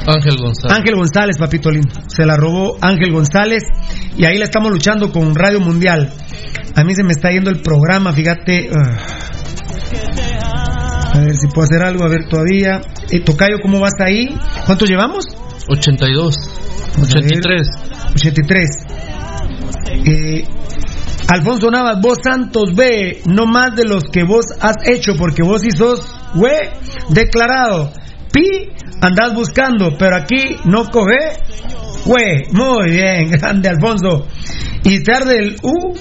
Ángel 0.06 0.36
González. 0.38 0.76
Ángel 0.76 0.96
González, 0.96 1.38
papito 1.38 1.70
lindo. 1.70 1.88
Se 2.08 2.24
la 2.24 2.36
robó 2.36 2.76
Ángel 2.80 3.12
González 3.12 3.62
y 4.16 4.24
ahí 4.24 4.38
la 4.38 4.44
estamos 4.46 4.72
luchando 4.72 5.12
con 5.12 5.34
Radio 5.34 5.60
Mundial. 5.60 6.12
A 6.74 6.84
mí 6.84 6.94
se 6.94 7.04
me 7.04 7.12
está 7.12 7.30
yendo 7.30 7.50
el 7.50 7.60
programa, 7.62 8.12
fíjate. 8.12 8.70
ah. 8.74 9.25
A 11.16 11.20
ver 11.20 11.34
si 11.34 11.48
puedo 11.48 11.64
hacer 11.64 11.82
algo, 11.82 12.04
a 12.04 12.08
ver 12.08 12.28
todavía. 12.28 12.82
Eh, 13.10 13.20
Tocayo, 13.20 13.56
¿cómo 13.62 13.80
vas 13.80 13.94
ahí? 14.04 14.28
¿Cuántos 14.66 14.86
llevamos? 14.86 15.24
82. 15.66 16.34
Vamos 16.94 17.10
a 17.10 17.20
ver. 17.20 17.24
83. 17.24 17.68
83. 18.14 18.70
Eh, 20.04 20.44
Alfonso 21.28 21.70
Navas, 21.70 22.00
vos 22.02 22.18
Santos 22.22 22.74
B, 22.74 23.22
no 23.24 23.46
más 23.46 23.74
de 23.74 23.84
los 23.84 24.04
que 24.04 24.24
vos 24.24 24.44
has 24.60 24.76
hecho, 24.86 25.14
porque 25.18 25.42
vos 25.42 25.62
sí 25.62 25.70
sos, 25.70 26.06
güey, 26.34 26.68
declarado. 27.08 27.92
Pi, 28.30 28.68
andás 29.00 29.34
buscando, 29.34 29.96
pero 29.98 30.16
aquí 30.16 30.56
no 30.66 30.84
coge, 30.90 31.40
güey, 32.04 32.44
muy 32.52 32.90
bien, 32.90 33.30
grande 33.30 33.70
Alfonso. 33.70 34.26
Y 34.84 35.02
tarde 35.02 35.38
el 35.38 35.56
U, 35.62 35.96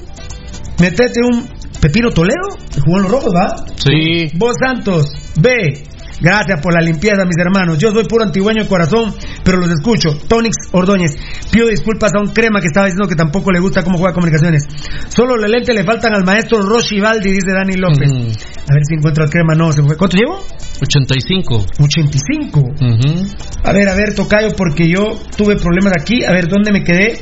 metete 0.79 1.21
un 1.23 1.54
Pepino 1.85 2.09
Toledo, 2.09 2.49
jugó 2.83 2.97
en 2.97 3.03
los 3.03 3.11
rojos, 3.11 3.29
¿va? 3.29 3.55
Sí. 3.77 4.31
Vos 4.33 4.55
Santos, 4.59 5.05
B. 5.39 5.83
Gracias 6.19 6.59
por 6.59 6.73
la 6.73 6.81
limpieza, 6.81 7.25
mis 7.25 7.37
hermanos. 7.37 7.77
Yo 7.77 7.91
soy 7.91 8.05
puro 8.05 8.23
antigüeño 8.23 8.63
de 8.63 8.67
corazón, 8.67 9.13
pero 9.43 9.59
los 9.59 9.69
escucho. 9.69 10.17
Tonix 10.27 10.55
Ordóñez. 10.71 11.11
Pido 11.51 11.67
disculpas 11.67 12.11
a 12.15 12.21
un 12.25 12.33
crema 12.33 12.59
que 12.59 12.67
estaba 12.67 12.87
diciendo 12.87 13.07
que 13.07 13.13
tampoco 13.13 13.51
le 13.51 13.59
gusta 13.59 13.83
cómo 13.83 13.99
juega 13.99 14.15
comunicaciones. 14.15 14.63
Solo 15.09 15.37
los 15.37 15.47
lentes 15.47 15.75
le 15.75 15.83
faltan 15.83 16.15
al 16.15 16.25
maestro 16.25 16.59
Roshi 16.63 16.99
Baldi, 16.99 17.29
dice 17.29 17.51
Dani 17.53 17.75
López. 17.75 18.09
Mm. 18.09 18.71
A 18.71 18.73
ver 18.73 18.83
si 18.89 18.95
encuentro 18.95 19.23
al 19.23 19.29
crema. 19.29 19.53
No, 19.53 19.71
se 19.71 19.83
fue. 19.83 19.95
¿Cuánto 19.95 20.17
llevo? 20.17 20.41
85. 20.81 21.65
85. 21.83 22.59
Ujú. 22.61 23.27
A 23.63 23.71
ver, 23.73 23.89
a 23.89 23.93
ver, 23.93 24.15
Tocayo, 24.15 24.55
porque 24.55 24.89
yo 24.89 25.19
tuve 25.37 25.55
problemas 25.57 25.93
aquí. 25.99 26.23
A 26.23 26.31
ver, 26.31 26.47
¿dónde 26.47 26.71
me 26.71 26.83
quedé? 26.83 27.19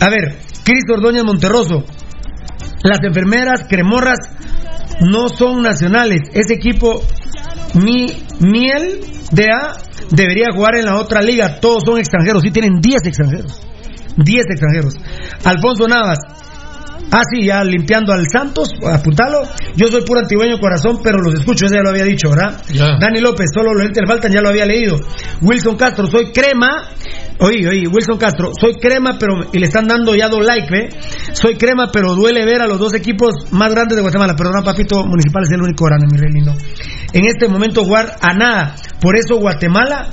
A 0.00 0.10
ver, 0.10 0.36
Cristo 0.62 0.92
Ordóñez 0.92 1.24
Monterroso. 1.24 1.86
Las 2.82 2.98
enfermeras 3.02 3.66
cremorras 3.68 4.18
no 5.00 5.28
son 5.28 5.62
nacionales. 5.62 6.30
Ese 6.32 6.54
equipo, 6.54 7.02
mi, 7.74 8.06
Miel 8.40 9.00
de 9.32 9.44
A, 9.52 9.76
debería 10.10 10.46
jugar 10.54 10.76
en 10.76 10.86
la 10.86 10.96
otra 10.96 11.20
liga. 11.20 11.60
Todos 11.60 11.82
son 11.84 11.98
extranjeros. 11.98 12.42
Sí, 12.42 12.50
tienen 12.50 12.80
10 12.80 13.06
extranjeros. 13.06 13.60
10 14.16 14.44
extranjeros. 14.50 14.94
Alfonso 15.44 15.88
Navas. 15.88 16.18
Ah, 17.10 17.22
sí, 17.32 17.44
ya 17.44 17.62
limpiando 17.62 18.12
al 18.12 18.26
Santos, 18.28 18.68
apuntalo. 18.84 19.42
Yo 19.76 19.86
soy 19.88 20.02
puro 20.02 20.20
antigüeño 20.20 20.58
corazón, 20.58 20.98
pero 21.02 21.18
los 21.18 21.34
escucho, 21.34 21.66
ese 21.66 21.76
ya 21.76 21.82
lo 21.82 21.90
había 21.90 22.04
dicho, 22.04 22.30
¿verdad? 22.30 22.60
Dani 23.00 23.20
López, 23.20 23.46
solo 23.54 23.74
los 23.74 23.88
faltan, 24.06 24.32
ya 24.32 24.40
lo 24.40 24.48
había 24.48 24.66
leído. 24.66 24.98
Wilson 25.40 25.76
Castro, 25.76 26.08
soy 26.08 26.32
crema. 26.32 26.88
Oye, 27.38 27.68
oye, 27.68 27.86
Wilson 27.88 28.18
Castro, 28.18 28.52
soy 28.58 28.74
crema, 28.74 29.16
pero. 29.18 29.48
Y 29.52 29.58
le 29.58 29.66
están 29.66 29.86
dando 29.86 30.14
ya 30.14 30.28
dos 30.28 30.44
like, 30.44 30.68
¿ve? 30.70 30.88
Soy 31.32 31.56
crema, 31.56 31.90
pero 31.92 32.14
duele 32.14 32.44
ver 32.44 32.62
a 32.62 32.66
los 32.66 32.78
dos 32.78 32.94
equipos 32.94 33.52
más 33.52 33.70
grandes 33.70 33.96
de 33.96 34.02
Guatemala. 34.02 34.34
Perdona, 34.36 34.62
papito, 34.62 35.04
Municipal 35.04 35.42
es 35.42 35.50
el 35.52 35.62
único 35.62 35.84
grande, 35.84 36.06
mi 36.10 36.18
rey. 36.18 36.30
En 37.12 37.24
este 37.24 37.48
momento 37.48 37.84
jugar 37.84 38.16
a 38.20 38.34
nada. 38.34 38.74
Por 39.00 39.16
eso 39.16 39.36
Guatemala 39.38 40.08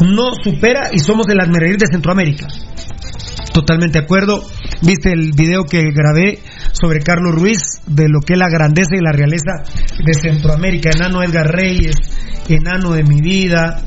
no 0.00 0.32
supera 0.42 0.90
y 0.92 0.98
somos 0.98 1.26
el 1.28 1.40
admirador 1.40 1.78
de 1.78 1.86
Centroamérica. 1.90 2.46
Totalmente 3.54 4.00
de 4.00 4.04
acuerdo. 4.04 4.42
Viste 4.82 5.12
el 5.12 5.30
video 5.30 5.62
que 5.62 5.92
grabé 5.92 6.40
sobre 6.72 6.98
Carlos 6.98 7.36
Ruiz, 7.36 7.80
de 7.86 8.08
lo 8.08 8.18
que 8.18 8.32
es 8.32 8.38
la 8.40 8.48
grandeza 8.48 8.96
y 8.96 9.00
la 9.00 9.12
realeza 9.12 9.62
de 10.04 10.12
Centroamérica. 10.12 10.90
Enano 10.90 11.22
Edgar 11.22 11.46
Reyes, 11.46 11.94
enano 12.48 12.90
de 12.94 13.04
mi 13.04 13.20
vida. 13.20 13.80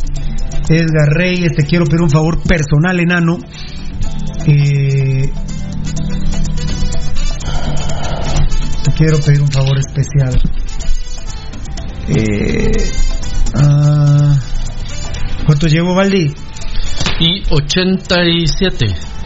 Edgar 0.69 1.09
Reyes, 1.09 1.51
te 1.53 1.65
quiero 1.65 1.83
pedir 1.83 2.01
un 2.01 2.09
favor 2.09 2.41
personal, 2.43 2.97
enano. 2.97 3.39
Eh, 4.47 5.29
te 8.85 8.91
quiero 8.93 9.19
pedir 9.19 9.41
un 9.41 9.51
favor 9.51 9.77
especial. 9.79 10.41
Eh, 12.07 12.71
ah, 13.55 14.39
¿Cuánto 15.45 15.67
llevo, 15.67 15.93
Valdi? 15.93 16.33
Y 17.19 17.43
87. 17.49 19.16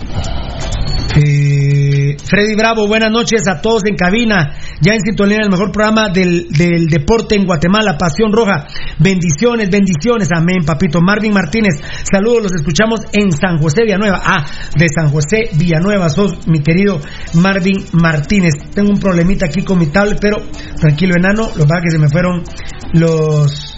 Eh, 1.14 2.16
Freddy 2.24 2.56
Bravo, 2.56 2.88
buenas 2.88 3.12
noches 3.12 3.42
a 3.50 3.60
todos 3.60 3.84
en 3.86 3.96
cabina, 3.96 4.56
ya 4.80 4.94
en 4.94 5.02
sintonía 5.02 5.40
el 5.44 5.50
mejor 5.50 5.72
programa 5.72 6.08
del, 6.08 6.48
del 6.50 6.88
deporte 6.88 7.36
en 7.36 7.46
Guatemala, 7.46 7.98
Pasión 7.98 8.32
Roja. 8.32 8.66
Bendiciones, 8.98 9.70
bendiciones, 9.70 10.30
amén, 10.34 10.64
papito. 10.66 11.02
Marvin 11.02 11.34
Martínez, 11.34 11.82
saludos, 12.10 12.44
los 12.44 12.54
escuchamos 12.54 13.02
en 13.12 13.32
San 13.34 13.58
José 13.58 13.84
Villanueva. 13.84 14.22
Ah, 14.24 14.46
de 14.78 14.88
San 14.88 15.12
José 15.12 15.50
Villanueva, 15.58 16.08
sos 16.10 16.48
mi 16.48 16.62
querido 16.62 17.02
Marvin 17.34 17.84
Martínez. 17.92 18.54
Tengo 18.74 18.92
un 18.92 19.00
problemita 19.00 19.48
aquí 19.48 19.64
con 19.64 19.80
mi 19.80 19.88
tablet, 19.88 20.18
pero 20.22 20.38
tranquilo, 20.80 21.16
enano, 21.18 21.50
lo 21.58 21.66
que 21.66 21.82
que 21.84 21.90
se 21.90 21.98
me 21.98 22.08
fueron 22.08 22.44
los 22.94 23.71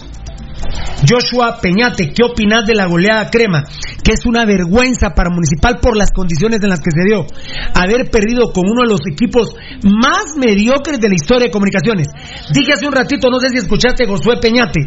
Joshua 1.07 1.59
Peñate, 1.61 2.13
¿qué 2.13 2.23
opinas 2.23 2.65
de 2.65 2.75
la 2.75 2.85
goleada 2.85 3.29
crema? 3.29 3.63
Que 4.03 4.13
es 4.13 4.25
una 4.25 4.45
vergüenza 4.45 5.11
para 5.15 5.29
Municipal 5.29 5.79
por 5.81 5.97
las 5.97 6.11
condiciones 6.11 6.61
en 6.61 6.69
las 6.69 6.79
que 6.79 6.91
se 6.91 7.03
dio. 7.03 7.25
Haber 7.73 8.09
perdido 8.09 8.51
con 8.51 8.63
uno 8.69 8.83
de 8.83 8.89
los 8.89 9.01
equipos 9.11 9.55
más 9.83 10.35
mediocres 10.37 10.99
de 10.99 11.09
la 11.09 11.15
historia 11.15 11.47
de 11.47 11.51
comunicaciones. 11.51 12.07
Dije 12.53 12.73
hace 12.73 12.87
un 12.87 12.93
ratito, 12.93 13.29
no 13.29 13.39
sé 13.39 13.49
si 13.49 13.57
escuchaste 13.57 14.05
Josué 14.07 14.37
Peñate, 14.41 14.81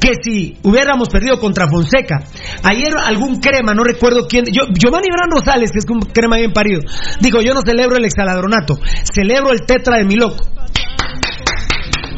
que 0.00 0.12
si 0.22 0.56
hubiéramos 0.62 1.08
perdido 1.08 1.38
contra 1.38 1.68
Fonseca, 1.68 2.24
ayer 2.62 2.92
algún 3.04 3.40
crema, 3.40 3.74
no 3.74 3.84
recuerdo 3.84 4.26
quién, 4.28 4.44
yo, 4.46 4.66
Giovanni 4.72 5.08
Gran 5.08 5.30
Rosales, 5.30 5.70
que 5.72 5.78
es 5.78 5.86
un 5.88 6.00
crema 6.00 6.36
bien 6.36 6.52
parido, 6.52 6.80
dijo, 7.20 7.40
yo 7.40 7.54
no 7.54 7.62
celebro 7.64 7.96
el 7.96 8.04
exaladronato, 8.04 8.78
celebro 9.12 9.52
el 9.52 9.64
tetra 9.66 9.98
de 9.98 10.04
mi 10.04 10.16
loco. 10.16 10.55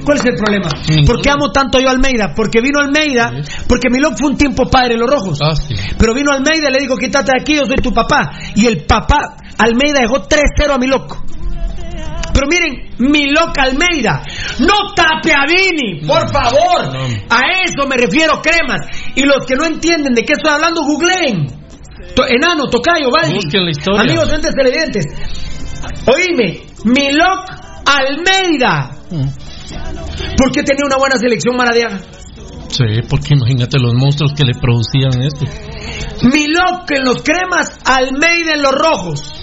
¿Cuál 0.08 0.20
es 0.20 0.24
el 0.24 0.36
problema? 0.36 0.70
¿Por 1.04 1.20
qué 1.20 1.28
amo 1.28 1.52
tanto 1.52 1.78
yo 1.78 1.88
a 1.88 1.90
Almeida? 1.90 2.32
Porque 2.34 2.62
vino 2.62 2.80
Almeida, 2.80 3.30
porque 3.68 3.90
Milok 3.90 4.16
fue 4.18 4.30
un 4.30 4.38
tiempo 4.38 4.64
padre 4.64 4.94
de 4.94 5.00
los 5.00 5.10
rojos. 5.10 5.38
Ah. 5.42 5.52
Pero 5.98 6.14
vino 6.14 6.32
Almeida 6.32 6.70
y 6.70 6.72
le 6.72 6.78
dijo, 6.78 6.96
quítate 6.96 7.32
de 7.32 7.42
aquí, 7.42 7.56
yo 7.56 7.66
soy 7.66 7.76
tu 7.76 7.92
papá. 7.92 8.30
Y 8.54 8.64
el 8.64 8.86
papá, 8.86 9.36
Almeida, 9.58 10.00
dejó 10.00 10.26
3-0 10.26 10.72
a 10.72 10.78
Milok. 10.78 11.14
Pero 12.32 12.46
miren, 12.48 12.88
Milok 12.96 13.58
Almeida, 13.58 14.22
no 14.60 14.94
tape 14.96 15.30
a 15.30 15.44
Vini, 15.44 16.06
por 16.06 16.32
favor. 16.32 16.88
A 17.28 17.40
eso 17.66 17.86
me 17.86 17.98
refiero, 17.98 18.40
cremas. 18.40 18.86
Y 19.14 19.24
los 19.24 19.44
que 19.46 19.56
no 19.56 19.66
entienden 19.66 20.14
de 20.14 20.22
qué 20.22 20.32
estoy 20.32 20.52
hablando, 20.52 20.84
googleen. 20.84 21.48
Enano, 22.30 22.64
Tocayo, 22.70 23.10
historia. 23.36 24.00
Amigos, 24.00 24.32
entes 24.32 24.54
televidentes. 24.54 25.04
Oíme, 26.06 26.62
Milok 26.84 27.44
Almeida. 27.84 28.92
¿Por 30.36 30.52
qué 30.52 30.62
tenía 30.62 30.86
una 30.86 30.96
buena 30.96 31.16
selección 31.16 31.56
Maradiaga? 31.56 32.00
Sí, 32.68 32.84
porque 33.08 33.34
imagínate 33.34 33.78
los 33.78 33.94
monstruos 33.94 34.32
que 34.34 34.44
le 34.44 34.52
producían 34.54 35.22
esto. 35.22 35.46
Milok 36.22 36.90
en 36.90 37.04
los 37.04 37.22
cremas, 37.22 37.78
Almeida 37.84 38.54
en 38.54 38.62
los 38.62 38.72
rojos. 38.72 39.34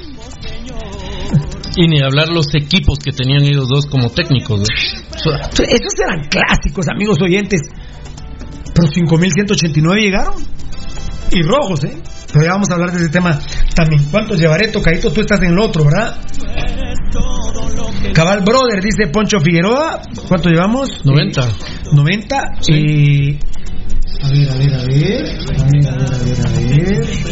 Y 1.75 1.87
ni 1.87 2.01
hablar 2.01 2.29
los 2.29 2.47
equipos 2.55 2.99
que 2.99 3.11
tenían 3.11 3.43
ellos 3.43 3.67
dos 3.67 3.85
como 3.87 4.09
técnicos. 4.09 4.61
¿no? 4.61 4.65
Esos 4.65 5.93
eran 5.99 6.29
clásicos, 6.29 6.85
amigos 6.89 7.17
oyentes. 7.21 7.61
Pero 8.73 8.87
5.189 8.87 9.99
llegaron. 9.99 10.35
Y 11.31 11.41
rojos, 11.41 11.83
¿eh? 11.83 11.97
Pero 12.35 12.47
ya 12.47 12.51
vamos 12.51 12.69
a 12.69 12.73
hablar 12.73 12.91
de 12.91 12.97
ese 12.97 13.07
tema 13.07 13.39
también. 13.73 14.03
¿Cuántos 14.11 14.37
llevaré, 14.37 14.67
Tocadito? 14.67 15.09
Tú 15.09 15.21
estás 15.21 15.41
en 15.41 15.51
el 15.51 15.59
otro, 15.59 15.85
¿verdad? 15.85 16.17
Cabal 18.13 18.41
Brother, 18.41 18.83
dice 18.83 19.07
Poncho 19.07 19.39
Figueroa. 19.39 20.01
¿Cuánto 20.27 20.49
llevamos? 20.49 20.89
90. 21.05 21.41
Eh, 21.41 21.45
90. 21.93 22.35
Y... 22.67 23.39
A 24.21 24.27
ver, 24.27 24.49
a 24.51 24.55
ver, 24.57 24.73
a 24.73 24.83
ver. 24.83 25.39
A 25.47 25.63
ver, 25.63 25.87
a 25.87 25.95
ver, 25.95 26.11
a 26.11 26.49
ver, 26.59 26.75
a 26.75 26.89
ver. 26.89 27.25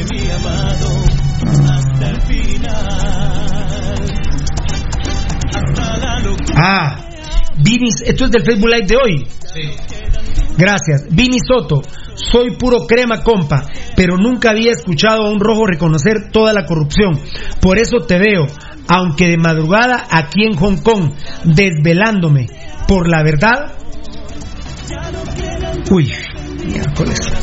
Ah, 6.55 6.97
Vini, 7.57 7.89
esto 8.05 8.23
es 8.23 8.31
del 8.31 8.45
Facebook 8.45 8.69
Live 8.69 8.87
de 8.87 8.95
hoy. 8.95 9.27
Gracias. 10.57 11.07
Vini 11.09 11.37
Soto, 11.45 11.81
soy 12.15 12.55
puro 12.57 12.85
crema, 12.85 13.21
compa, 13.21 13.65
pero 13.95 14.17
nunca 14.17 14.51
había 14.51 14.71
escuchado 14.71 15.23
a 15.23 15.29
un 15.29 15.39
rojo 15.39 15.65
reconocer 15.65 16.31
toda 16.31 16.53
la 16.53 16.65
corrupción. 16.65 17.19
Por 17.61 17.79
eso 17.79 17.99
te 18.07 18.19
veo, 18.19 18.45
aunque 18.87 19.27
de 19.27 19.37
madrugada 19.37 20.05
aquí 20.09 20.43
en 20.43 20.55
Hong 20.57 20.77
Kong, 20.77 21.11
desvelándome 21.43 22.47
por 22.87 23.09
la 23.09 23.23
verdad. 23.23 23.73
Uy. 25.91 26.11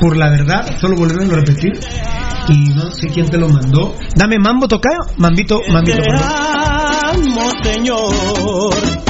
Por 0.00 0.16
la 0.16 0.30
verdad, 0.30 0.78
solo 0.80 0.96
volverlo 0.96 1.34
a 1.34 1.40
repetir. 1.40 1.72
Y 2.48 2.70
no 2.74 2.90
sé 2.90 3.08
quién 3.08 3.28
te 3.28 3.38
lo 3.38 3.48
mandó. 3.48 3.94
Dame 4.16 4.38
mambo, 4.38 4.66
tocayo. 4.66 4.98
Mambito, 5.18 5.60
mambito. 5.68 6.02
Señor. 7.62 9.09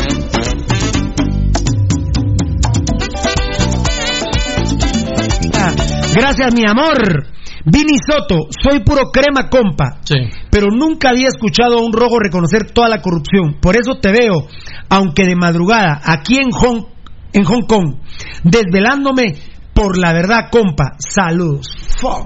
Gracias, 6.14 6.54
mi 6.54 6.64
amor. 6.66 7.26
Vini 7.64 7.98
Soto, 8.06 8.48
soy 8.50 8.80
puro 8.80 9.10
crema, 9.12 9.48
compa. 9.48 10.00
Sí. 10.02 10.16
Pero 10.50 10.68
nunca 10.70 11.10
había 11.10 11.28
escuchado 11.28 11.78
a 11.78 11.82
un 11.82 11.92
rojo 11.92 12.18
reconocer 12.18 12.70
toda 12.72 12.88
la 12.88 13.02
corrupción. 13.02 13.58
Por 13.60 13.76
eso 13.76 13.98
te 14.00 14.10
veo, 14.10 14.46
aunque 14.88 15.26
de 15.26 15.36
madrugada, 15.36 16.00
aquí 16.02 16.36
en 16.36 16.50
Hong, 16.50 16.84
en 17.32 17.44
Hong 17.44 17.66
Kong, 17.66 17.96
desvelándome 18.44 19.36
por 19.74 19.98
la 19.98 20.12
verdad, 20.12 20.48
compa. 20.50 20.96
Saludos. 20.98 21.66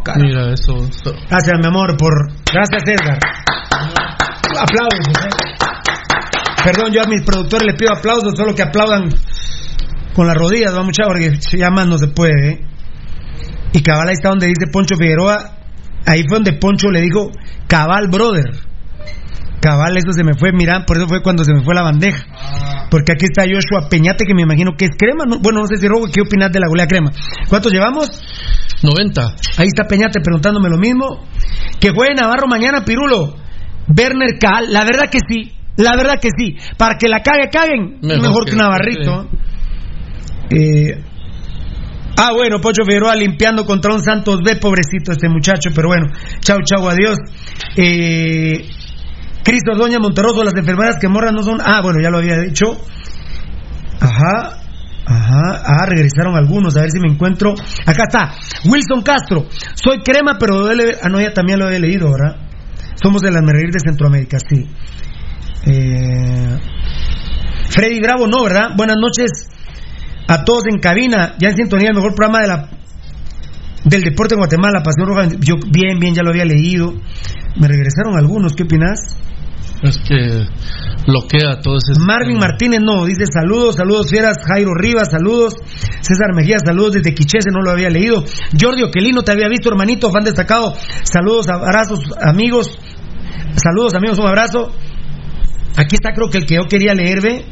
Carajo. 0.04 0.24
Mira, 0.24 0.52
eso. 0.52 0.76
eso. 0.76 1.12
Gracias, 1.28 1.58
mi 1.60 1.66
amor, 1.66 1.96
por. 1.96 2.12
Gracias, 2.52 2.82
Edgar. 2.86 3.18
Aplausos, 4.56 5.08
¿eh? 5.08 5.54
Perdón, 6.64 6.92
yo 6.92 7.02
a 7.02 7.06
mis 7.06 7.22
productores 7.22 7.66
les 7.66 7.76
pido 7.76 7.90
aplausos, 7.92 8.32
solo 8.36 8.54
que 8.54 8.62
aplaudan 8.62 9.08
con 10.14 10.26
las 10.26 10.36
rodillas, 10.36 10.74
va 10.74 10.82
mucha, 10.82 11.04
porque 11.04 11.32
ya 11.56 11.70
más 11.70 11.86
no 11.86 11.98
se 11.98 12.06
puede, 12.08 12.50
¿eh? 12.50 12.73
Y 13.74 13.82
cabal 13.82 14.08
ahí 14.08 14.14
está 14.14 14.28
donde 14.30 14.46
dice 14.46 14.70
Poncho 14.72 14.94
Figueroa, 14.96 15.58
ahí 16.06 16.22
fue 16.28 16.36
donde 16.38 16.52
Poncho 16.54 16.90
le 16.90 17.00
dijo, 17.02 17.30
cabal, 17.66 18.08
brother. 18.08 18.52
Cabal, 19.60 19.96
eso 19.96 20.12
se 20.12 20.22
me 20.22 20.34
fue, 20.38 20.52
mira, 20.52 20.84
por 20.86 20.96
eso 20.96 21.08
fue 21.08 21.22
cuando 21.22 21.42
se 21.42 21.52
me 21.52 21.62
fue 21.64 21.74
la 21.74 21.82
bandeja. 21.82 22.22
Porque 22.90 23.12
aquí 23.12 23.24
está 23.24 23.42
Joshua 23.42 23.88
Peñate, 23.90 24.24
que 24.26 24.34
me 24.34 24.42
imagino 24.42 24.72
que 24.78 24.84
es 24.84 24.90
crema. 24.96 25.24
¿no? 25.26 25.40
Bueno, 25.40 25.60
no 25.62 25.66
sé 25.66 25.78
si 25.78 25.88
robo, 25.88 26.06
¿qué 26.12 26.20
opinas 26.20 26.52
de 26.52 26.60
la 26.60 26.68
golea 26.68 26.86
crema? 26.86 27.10
¿Cuántos 27.48 27.72
llevamos? 27.72 28.08
90. 28.82 29.22
Ahí 29.56 29.66
está 29.66 29.84
Peñate 29.88 30.20
preguntándome 30.22 30.68
lo 30.68 30.78
mismo. 30.78 31.26
Que 31.80 31.90
juegue 31.90 32.14
Navarro 32.14 32.46
mañana, 32.46 32.84
Pirulo. 32.84 33.34
Werner 33.88 34.38
Cal, 34.38 34.72
la 34.72 34.84
verdad 34.84 35.10
que 35.10 35.18
sí. 35.26 35.52
La 35.76 35.96
verdad 35.96 36.20
que 36.20 36.28
sí. 36.38 36.56
Para 36.76 36.96
que 36.96 37.08
la 37.08 37.20
cague, 37.20 37.48
caguen. 37.50 37.98
Mejor, 38.02 38.22
Mejor 38.22 38.44
que, 38.44 38.50
que- 38.52 38.56
Navarrito. 38.56 39.28
Eh, 40.50 41.02
ah, 42.16 42.32
bueno, 42.32 42.60
Pocho 42.60 42.84
Figueroa 42.84 43.14
limpiando 43.16 43.64
contra 43.64 43.92
un 43.92 44.00
Santos 44.00 44.40
B, 44.44 44.56
pobrecito 44.56 45.12
este 45.12 45.28
muchacho, 45.28 45.70
pero 45.74 45.88
bueno. 45.88 46.06
Chau, 46.40 46.58
chau, 46.64 46.88
adiós. 46.88 47.18
Eh, 47.76 48.68
Cristo 49.42 49.76
Doña 49.76 49.98
Monterroso, 49.98 50.42
las 50.42 50.54
enfermeras 50.54 50.96
que 51.00 51.08
morran 51.08 51.34
no 51.34 51.42
son. 51.42 51.60
Ah, 51.64 51.80
bueno, 51.82 52.00
ya 52.00 52.10
lo 52.10 52.18
había 52.18 52.38
dicho. 52.38 52.64
Ajá. 54.00 54.60
Ajá, 55.06 55.62
ah, 55.66 55.86
regresaron 55.86 56.34
algunos, 56.34 56.78
a 56.78 56.80
ver 56.80 56.90
si 56.90 56.98
me 56.98 57.12
encuentro. 57.12 57.52
Acá 57.84 58.04
está, 58.08 58.34
Wilson 58.64 59.02
Castro. 59.02 59.46
Soy 59.74 59.98
crema, 60.02 60.38
pero 60.40 60.60
duele. 60.60 60.96
Ah, 61.02 61.10
no, 61.10 61.20
ya 61.20 61.32
también 61.34 61.58
lo 61.58 61.66
había 61.66 61.78
leído, 61.78 62.10
¿verdad? 62.10 62.36
Somos 63.02 63.20
de 63.20 63.30
las 63.30 63.42
Merreír 63.42 63.70
de 63.70 63.80
Centroamérica, 63.80 64.38
sí. 64.38 64.66
Eh, 65.66 66.58
Freddy 67.68 68.00
Bravo, 68.00 68.26
no, 68.26 68.44
¿verdad? 68.44 68.70
Buenas 68.76 68.96
noches 68.96 69.48
a 70.28 70.44
todos 70.44 70.64
en 70.70 70.78
cabina. 70.78 71.34
Ya 71.38 71.50
en 71.50 71.56
sintonía, 71.56 71.88
el 71.90 71.96
mejor 71.96 72.14
programa 72.14 72.40
de 72.40 72.48
la 72.48 72.70
del 73.84 74.02
deporte 74.02 74.34
en 74.34 74.40
Guatemala, 74.40 74.82
Pasión 74.82 75.08
Roja. 75.08 75.28
Yo, 75.40 75.56
bien, 75.70 75.98
bien, 75.98 76.14
ya 76.14 76.22
lo 76.22 76.30
había 76.30 76.44
leído. 76.44 76.94
Me 77.56 77.68
regresaron 77.68 78.16
algunos, 78.16 78.54
¿qué 78.54 78.64
opinas? 78.64 79.16
Es 79.82 79.98
que 79.98 80.46
bloquea 81.06 81.60
todo 81.62 81.76
ese. 81.76 82.00
Marvin 82.00 82.38
Martínez 82.38 82.80
no, 82.80 83.04
dice 83.04 83.24
saludos, 83.30 83.76
saludos 83.76 84.08
fieras, 84.08 84.38
Jairo 84.46 84.72
Rivas, 84.74 85.10
saludos, 85.10 85.54
César 86.00 86.34
Mejía, 86.34 86.56
saludos 86.64 86.94
desde 86.94 87.14
Quichese, 87.14 87.50
no 87.50 87.60
lo 87.60 87.70
había 87.70 87.90
leído, 87.90 88.24
Jordi 88.58 88.82
Oquelino, 88.82 89.22
te 89.22 89.32
había 89.32 89.48
visto 89.48 89.68
hermanito, 89.68 90.10
fan 90.10 90.24
destacado, 90.24 90.74
saludos, 91.02 91.48
abrazos 91.48 92.00
amigos, 92.22 92.78
saludos 93.56 93.94
amigos, 93.94 94.18
un 94.18 94.26
abrazo, 94.26 94.70
aquí 95.76 95.96
está 95.96 96.12
creo 96.14 96.30
que 96.30 96.38
el 96.38 96.46
que 96.46 96.54
yo 96.54 96.62
quería 96.66 96.94
leer, 96.94 97.20
ve, 97.20 97.44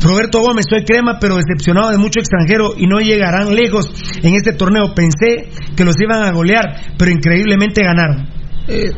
Roberto 0.00 0.40
Gómez, 0.40 0.66
soy 0.68 0.84
crema, 0.84 1.18
pero 1.20 1.36
decepcionado 1.36 1.90
de 1.90 1.98
mucho 1.98 2.20
extranjero 2.20 2.74
y 2.76 2.86
no 2.86 3.00
llegarán 3.00 3.54
lejos 3.54 3.90
en 4.22 4.34
este 4.34 4.52
torneo. 4.52 4.94
Pensé 4.94 5.50
que 5.76 5.84
los 5.84 5.96
iban 6.00 6.22
a 6.22 6.32
golear, 6.32 6.94
pero 6.96 7.10
increíblemente 7.10 7.82
ganaron. 7.82 8.28
Eh, 8.68 8.92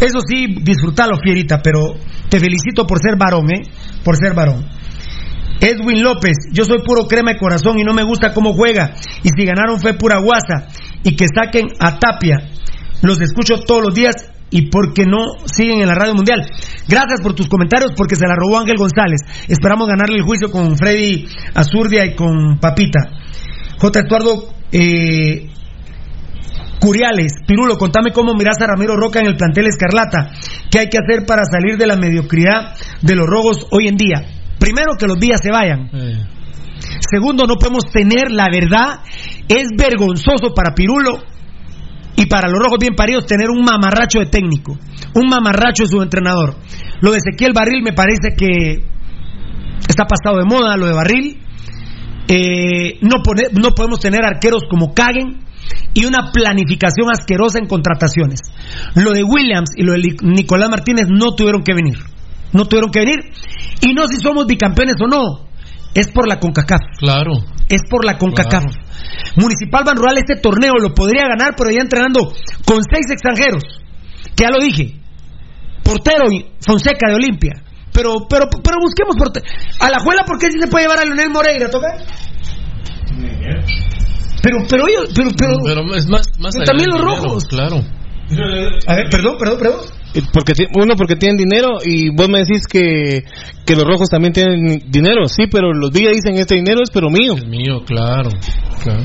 eso 0.00 0.18
sí, 0.26 0.56
disfrutalo, 0.62 1.16
fierita, 1.22 1.60
pero 1.62 1.94
te 2.28 2.38
felicito 2.38 2.86
por 2.86 2.98
ser 3.00 3.16
varón, 3.16 3.50
¿eh? 3.52 3.62
Por 4.04 4.16
ser 4.16 4.34
varón. 4.34 4.66
Edwin 5.60 6.02
López, 6.02 6.36
yo 6.52 6.64
soy 6.64 6.82
puro 6.84 7.06
crema 7.06 7.32
de 7.32 7.38
corazón 7.38 7.78
y 7.78 7.84
no 7.84 7.94
me 7.94 8.04
gusta 8.04 8.34
cómo 8.34 8.52
juega. 8.52 8.94
Y 9.22 9.30
si 9.30 9.46
ganaron 9.46 9.80
fue 9.80 9.94
pura 9.94 10.18
guasa. 10.18 10.66
Y 11.02 11.16
que 11.16 11.26
saquen 11.34 11.66
a 11.80 11.98
Tapia. 11.98 12.50
Los 13.02 13.20
escucho 13.20 13.60
todos 13.60 13.82
los 13.82 13.94
días 13.94 14.30
y 14.50 14.70
porque 14.70 15.04
no 15.06 15.24
siguen 15.44 15.80
en 15.80 15.88
la 15.88 15.94
radio 15.94 16.14
mundial. 16.14 16.40
Gracias 16.88 17.20
por 17.20 17.34
tus 17.34 17.48
comentarios 17.48 17.92
porque 17.96 18.16
se 18.16 18.26
la 18.26 18.34
robó 18.36 18.58
Ángel 18.58 18.76
González. 18.76 19.20
Esperamos 19.48 19.88
ganarle 19.88 20.16
el 20.16 20.22
juicio 20.22 20.50
con 20.50 20.76
Freddy 20.76 21.26
Azurdia 21.54 22.04
y 22.04 22.14
con 22.14 22.58
Papita. 22.60 23.10
J. 23.78 24.00
Estuardo 24.00 24.48
eh, 24.72 25.50
Curiales, 26.80 27.32
Pirulo, 27.46 27.76
contame 27.76 28.12
cómo 28.12 28.34
miras 28.34 28.60
a 28.60 28.66
Ramiro 28.66 28.96
Roca 28.96 29.20
en 29.20 29.26
el 29.26 29.36
plantel 29.36 29.66
Escarlata. 29.66 30.30
¿Qué 30.70 30.80
hay 30.80 30.88
que 30.88 30.98
hacer 30.98 31.26
para 31.26 31.44
salir 31.44 31.76
de 31.76 31.86
la 31.86 31.96
mediocridad 31.96 32.74
de 33.02 33.14
los 33.14 33.26
rojos 33.26 33.66
hoy 33.70 33.88
en 33.88 33.96
día? 33.96 34.24
Primero, 34.58 34.92
que 34.98 35.06
los 35.06 35.18
días 35.18 35.40
se 35.42 35.50
vayan. 35.50 35.90
Eh, 35.92 36.26
Segundo, 37.10 37.46
no 37.46 37.54
podemos 37.56 37.84
tener 37.90 38.30
la 38.30 38.48
verdad. 38.50 39.00
Es 39.48 39.68
vergonzoso 39.76 40.54
para 40.54 40.74
Pirulo 40.74 41.22
y 42.16 42.26
para 42.26 42.48
los 42.48 42.58
rojos 42.58 42.78
bien 42.80 42.94
paridos 42.94 43.26
tener 43.26 43.50
un 43.50 43.62
mamarracho 43.62 44.18
de 44.20 44.26
técnico, 44.26 44.78
un 45.14 45.28
mamarracho 45.28 45.84
de 45.84 45.88
su 45.88 46.00
entrenador. 46.02 46.56
Lo 47.00 47.12
de 47.12 47.18
Ezequiel 47.18 47.52
Barril 47.52 47.82
me 47.82 47.92
parece 47.92 48.34
que 48.36 48.82
está 49.88 50.04
pasado 50.06 50.38
de 50.38 50.44
moda, 50.44 50.76
lo 50.76 50.86
de 50.86 50.92
Barril. 50.94 51.38
Eh, 52.28 52.98
no, 53.02 53.22
pone- 53.22 53.48
no 53.52 53.70
podemos 53.70 54.00
tener 54.00 54.24
arqueros 54.24 54.62
como 54.68 54.92
Caguen 54.94 55.44
y 55.94 56.04
una 56.06 56.30
planificación 56.32 57.08
asquerosa 57.10 57.58
en 57.58 57.66
contrataciones. 57.66 58.40
Lo 58.94 59.12
de 59.12 59.22
Williams 59.22 59.70
y 59.76 59.82
lo 59.84 59.92
de 59.92 60.16
Nicolás 60.22 60.70
Martínez 60.70 61.06
no 61.08 61.34
tuvieron 61.34 61.62
que 61.62 61.74
venir. 61.74 61.98
No 62.52 62.64
tuvieron 62.66 62.90
que 62.90 63.00
venir. 63.00 63.20
Y 63.82 63.92
no 63.94 64.06
si 64.08 64.16
somos 64.20 64.46
bicampeones 64.46 64.96
o 65.04 65.06
no. 65.06 65.46
Es 65.94 66.08
por 66.08 66.28
la 66.28 66.38
CONCACAF. 66.38 66.80
claro. 66.98 67.32
Es 67.68 67.80
por 67.90 68.04
la 68.04 68.16
CONCACAF. 68.18 68.64
Municipal 69.36 69.84
Ban 69.84 69.96
Rural 69.96 70.18
este 70.18 70.36
torneo 70.36 70.72
lo 70.80 70.94
podría 70.94 71.28
ganar, 71.28 71.54
pero 71.56 71.70
ya 71.70 71.80
entrenando 71.80 72.32
con 72.64 72.82
seis 72.82 73.06
extranjeros. 73.10 73.62
Que 74.34 74.44
ya 74.44 74.50
lo 74.50 74.58
dije. 74.58 75.00
Portero 75.82 76.30
y 76.30 76.46
Fonseca 76.60 77.08
de 77.08 77.14
Olimpia. 77.14 77.62
Pero, 77.92 78.26
pero, 78.28 78.48
pero 78.50 78.76
busquemos 78.80 79.16
portero. 79.16 79.46
A 79.80 79.90
la 79.90 79.98
juela, 80.00 80.24
¿por 80.24 80.38
qué 80.38 80.50
sí 80.50 80.58
se 80.60 80.68
puede 80.68 80.84
llevar 80.84 81.00
a 81.00 81.04
Leonel 81.04 81.30
Moreira? 81.30 81.70
¿Toca? 81.70 81.88
Pero, 84.42 84.58
pero 84.68 84.86
ellos, 84.88 85.12
pero, 85.14 85.30
pero, 85.36 85.52
Pero 85.64 85.94
es 85.94 86.06
más. 86.08 86.22
más 86.38 86.54
allá 86.54 86.64
también 86.66 86.90
los 86.90 87.00
dinero, 87.00 87.22
rojos. 87.22 87.44
Claro. 87.46 87.82
A 88.86 88.94
ver, 88.96 89.08
perdón, 89.10 89.36
perdón, 89.38 89.58
perdón. 89.58 89.80
Eh, 90.16 90.22
Porque 90.32 90.52
uno 90.74 90.94
porque 90.96 91.16
tienen 91.16 91.36
dinero 91.36 91.78
y 91.84 92.08
vos 92.10 92.28
me 92.28 92.38
decís 92.38 92.66
que, 92.66 93.24
que 93.64 93.76
los 93.76 93.84
rojos 93.84 94.08
también 94.08 94.32
tienen 94.32 94.82
dinero, 94.88 95.28
sí, 95.28 95.44
pero 95.50 95.72
los 95.72 95.90
Villa 95.92 96.10
dicen 96.10 96.36
este 96.36 96.54
dinero 96.54 96.82
es 96.82 96.90
pero 96.90 97.10
mío. 97.10 97.34
Es 97.34 97.46
mío, 97.46 97.82
claro. 97.86 98.30
claro. 98.82 99.04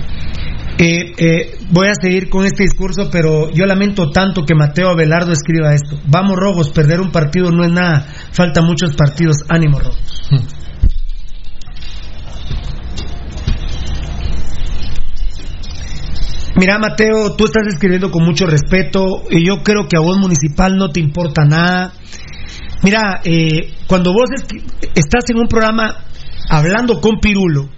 Eh, 0.77 1.13
eh, 1.17 1.57
voy 1.69 1.87
a 1.87 1.93
seguir 2.01 2.29
con 2.29 2.45
este 2.45 2.63
discurso, 2.63 3.09
pero 3.11 3.51
yo 3.51 3.65
lamento 3.65 4.09
tanto 4.09 4.43
que 4.43 4.55
Mateo 4.55 4.89
Abelardo 4.89 5.33
escriba 5.33 5.73
esto. 5.73 5.99
Vamos 6.07 6.37
rojos, 6.37 6.69
perder 6.69 7.01
un 7.01 7.11
partido 7.11 7.51
no 7.51 7.65
es 7.65 7.71
nada. 7.71 8.07
Faltan 8.31 8.65
muchos 8.65 8.95
partidos. 8.95 9.37
Ánimo 9.49 9.79
rojos. 9.79 10.29
Mira, 16.57 16.77
Mateo, 16.79 17.35
tú 17.37 17.45
estás 17.45 17.63
escribiendo 17.67 18.11
con 18.11 18.23
mucho 18.25 18.45
respeto 18.45 19.23
y 19.29 19.45
yo 19.45 19.63
creo 19.63 19.87
que 19.87 19.97
a 19.97 20.01
vos 20.01 20.17
municipal 20.17 20.75
no 20.75 20.89
te 20.89 20.99
importa 20.99 21.43
nada. 21.45 21.93
Mira, 22.83 23.21
eh, 23.23 23.73
cuando 23.87 24.11
vos 24.11 24.29
es- 24.35 24.45
estás 24.95 25.29
en 25.29 25.37
un 25.37 25.47
programa 25.47 26.05
hablando 26.49 26.99
con 26.99 27.19
Pirulo, 27.21 27.69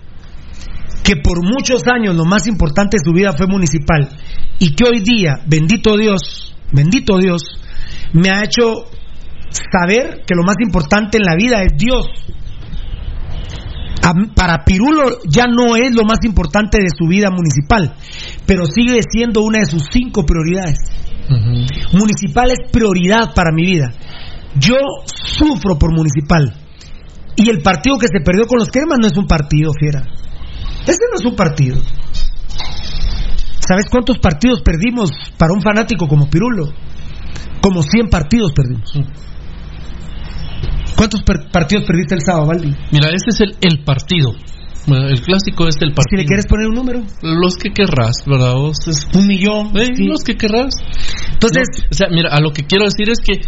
que 1.03 1.17
por 1.17 1.43
muchos 1.43 1.81
años 1.93 2.15
lo 2.15 2.25
más 2.25 2.47
importante 2.47 2.97
de 2.97 3.03
su 3.05 3.13
vida 3.13 3.33
fue 3.33 3.47
municipal 3.47 4.09
y 4.59 4.73
que 4.73 4.85
hoy 4.87 5.01
día, 5.01 5.41
bendito 5.45 5.97
Dios, 5.97 6.55
bendito 6.71 7.17
Dios, 7.19 7.43
me 8.13 8.29
ha 8.31 8.43
hecho 8.43 8.85
saber 9.49 10.23
que 10.25 10.35
lo 10.35 10.43
más 10.43 10.55
importante 10.61 11.17
en 11.17 11.23
la 11.25 11.35
vida 11.35 11.61
es 11.61 11.73
Dios. 11.77 12.07
Para 14.35 14.65
Pirulo 14.65 15.19
ya 15.29 15.45
no 15.47 15.77
es 15.77 15.95
lo 15.95 16.03
más 16.03 16.19
importante 16.25 16.79
de 16.79 16.89
su 16.89 17.07
vida 17.07 17.29
municipal, 17.29 17.95
pero 18.45 18.65
sigue 18.65 18.99
siendo 19.09 19.41
una 19.41 19.59
de 19.59 19.65
sus 19.65 19.83
cinco 19.91 20.25
prioridades. 20.25 20.77
Municipal 21.93 22.51
es 22.51 22.69
prioridad 22.71 23.33
para 23.33 23.51
mi 23.53 23.65
vida. 23.65 23.93
Yo 24.55 24.75
sufro 25.05 25.79
por 25.79 25.95
municipal. 25.95 26.53
Y 27.35 27.49
el 27.49 27.61
partido 27.61 27.97
que 27.97 28.07
se 28.07 28.23
perdió 28.23 28.45
con 28.45 28.59
los 28.59 28.69
cremas 28.69 28.99
no 28.99 29.07
es 29.07 29.17
un 29.17 29.25
partido, 29.25 29.71
fiera. 29.79 30.01
Ese 30.85 30.99
no 31.09 31.17
es 31.17 31.25
un 31.25 31.35
partido. 31.35 31.77
¿Sabes 33.65 33.85
cuántos 33.89 34.19
partidos 34.19 34.61
perdimos 34.61 35.11
para 35.37 35.53
un 35.53 35.61
fanático 35.61 36.07
como 36.07 36.29
Pirulo? 36.29 36.73
Como 37.61 37.81
100 37.81 38.09
partidos 38.09 38.51
perdimos. 38.51 38.91
¿Cuántos 41.03 41.21
per- 41.23 41.51
partidos 41.51 41.83
perdiste 41.85 42.15
el 42.15 42.21
sábado, 42.25 42.47
Valdi? 42.47 42.71
Mira, 42.91 43.09
ese 43.09 43.27
es 43.35 43.41
el, 43.41 43.55
el 43.59 43.83
partido. 43.83 44.31
Bueno, 44.87 45.07
El 45.07 45.19
clásico 45.21 45.67
es 45.67 45.75
el 45.81 45.89
Si 45.89 45.95
partido. 45.95 46.21
le 46.21 46.25
quieres 46.25 46.45
poner 46.47 46.67
un 46.67 46.75
número. 46.75 47.01
Los 47.21 47.55
que 47.55 47.71
querrás, 47.71 48.23
¿verdad? 48.25 48.53
Vos 48.55 48.77
Un 49.13 49.27
millón. 49.27 49.75
Eh, 49.77 49.87
sí. 49.95 50.05
Los 50.05 50.23
que 50.23 50.35
querrás. 50.35 50.73
Entonces, 51.33 51.67
No, 51.77 51.87
o 51.91 51.93
sea, 51.93 52.07
mira, 52.09 52.29
a 52.31 52.39
lo 52.39 52.51
que 52.51 52.63
quiero 52.63 52.85
decir 52.85 53.09
es 53.09 53.19
que 53.19 53.41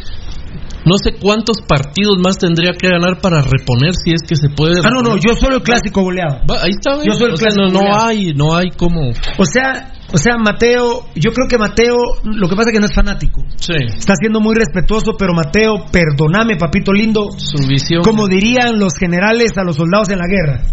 no 0.85 0.97
sé 0.97 1.13
cuántos 1.19 1.57
partidos 1.67 2.17
más 2.23 2.37
tendría 2.37 2.71
que 2.77 2.87
ganar 2.89 3.19
para 3.21 3.41
reponer 3.41 3.93
si 3.95 4.11
es 4.11 4.21
que 4.27 4.35
se 4.35 4.49
puede. 4.49 4.79
ah, 4.83 4.89
no, 4.93 5.01
no, 5.01 5.15
yo 5.15 5.33
solo 5.39 5.55
el 5.55 5.63
clásico 5.63 6.01
goleado. 6.03 6.41
Va, 6.49 6.61
ahí 6.61 6.71
está. 6.71 7.03
Yo 7.05 7.13
soy 7.13 7.27
el 7.27 7.33
O 7.33 7.37
sea, 7.37 7.47
clásico 7.47 7.71
no, 7.71 7.87
no 7.89 7.97
hay, 8.05 8.33
no 8.35 8.55
hay 8.55 8.69
como. 8.71 9.11
O 9.37 9.45
sea, 9.45 9.93
o 10.15 10.17
sea, 10.17 10.37
Mateo, 10.37 11.07
yo 11.13 11.31
creo 11.33 11.49
que 11.49 11.57
Mateo, 11.57 11.97
lo 12.23 12.47
que 12.47 12.55
pasa 12.55 12.69
es 12.69 12.73
que 12.73 12.79
no 12.79 12.85
es 12.85 12.95
fanático. 12.95 13.43
Sí. 13.57 13.73
Está 13.97 14.13
siendo 14.15 14.39
muy 14.39 14.55
respetuoso, 14.55 15.17
pero 15.19 15.33
Mateo, 15.33 15.87
perdóname, 15.91 16.55
papito 16.55 16.93
lindo. 16.93 17.31
Su 17.35 17.67
visión. 17.67 18.01
Como 18.01 18.25
dirían 18.25 18.79
los 18.79 18.93
generales 18.97 19.51
a 19.57 19.65
los 19.65 19.75
soldados 19.75 20.07
en 20.11 20.19
la 20.19 20.25
guerra, 20.25 20.63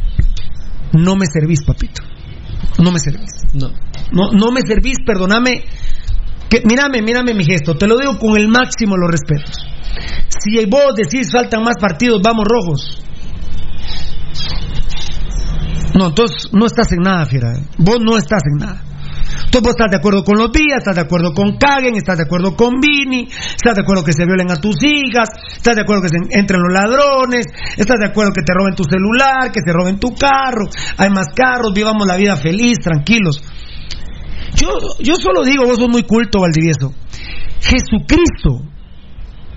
no 0.93 1.17
me 1.17 1.27
servís, 1.27 1.65
papito. 1.65 2.03
No 2.81 2.93
me 2.93 3.01
servís. 3.01 3.33
No. 3.53 3.73
No, 4.13 4.31
no 4.31 4.53
me 4.53 4.61
servís, 4.65 4.99
perdóname. 5.05 5.65
Que, 6.49 6.63
mírame, 6.65 7.03
mírame 7.03 7.35
mi 7.35 7.45
gesto, 7.45 7.75
te 7.77 7.89
lo 7.89 7.99
digo 7.99 8.19
con 8.21 8.37
el 8.37 8.47
máximo 8.47 8.97
los 8.97 9.11
respetos. 9.11 9.57
Si 10.29 10.65
vos 10.67 10.95
decís 10.97 11.33
faltan 11.33 11.65
más 11.65 11.79
partidos, 11.81 12.21
vamos 12.23 12.45
rojos. 12.47 13.03
No, 15.99 16.07
entonces 16.11 16.49
no 16.53 16.65
estás 16.65 16.93
en 16.93 17.01
nada, 17.01 17.27
fiera. 17.27 17.55
Vos 17.79 17.99
no 18.01 18.17
estás 18.17 18.43
en 18.47 18.59
nada. 18.65 18.92
Tú 19.51 19.61
vos 19.61 19.71
estás 19.71 19.91
de 19.91 19.97
acuerdo 19.99 20.25
con 20.25 20.39
los 20.39 20.51
días, 20.53 20.79
estás 20.79 20.97
de 20.97 21.03
acuerdo 21.03 21.33
con 21.35 21.57
Kagen, 21.59 21.97
estás 21.97 22.17
de 22.19 22.25
acuerdo 22.25 22.55
con 22.57 22.81
Vini, 22.81 23.29
estás 23.29 23.75
de 23.75 23.83
acuerdo 23.83 24.05
que 24.05 24.13
se 24.13 24.25
violen 24.25 24.51
a 24.51 24.57
tus 24.57 24.77
hijas, 24.83 25.29
estás 25.57 25.75
de 25.77 25.83
acuerdo 25.83 26.03
que 26.03 26.09
se 26.09 26.17
entren 26.39 26.61
los 26.63 26.73
ladrones, 26.73 27.47
estás 27.77 27.99
de 28.01 28.07
acuerdo 28.07 28.33
que 28.33 28.43
te 28.43 28.53
roben 28.55 28.75
tu 28.75 28.85
celular, 28.85 29.51
que 29.53 29.61
se 29.65 29.73
roben 29.73 29.99
tu 29.99 30.15
carro, 30.15 30.67
hay 30.97 31.11
más 31.11 31.27
carros, 31.35 31.73
vivamos 31.75 32.07
la 32.07 32.17
vida 32.17 32.37
feliz, 32.37 32.79
tranquilos. 32.83 33.43
Yo, 34.57 34.69
yo 35.01 35.15
solo 35.17 35.45
digo, 35.45 35.65
vos 35.65 35.79
sos 35.79 35.89
muy 35.89 36.03
culto, 36.03 36.41
Valdivieso. 36.41 36.93
Jesucristo, 37.61 38.69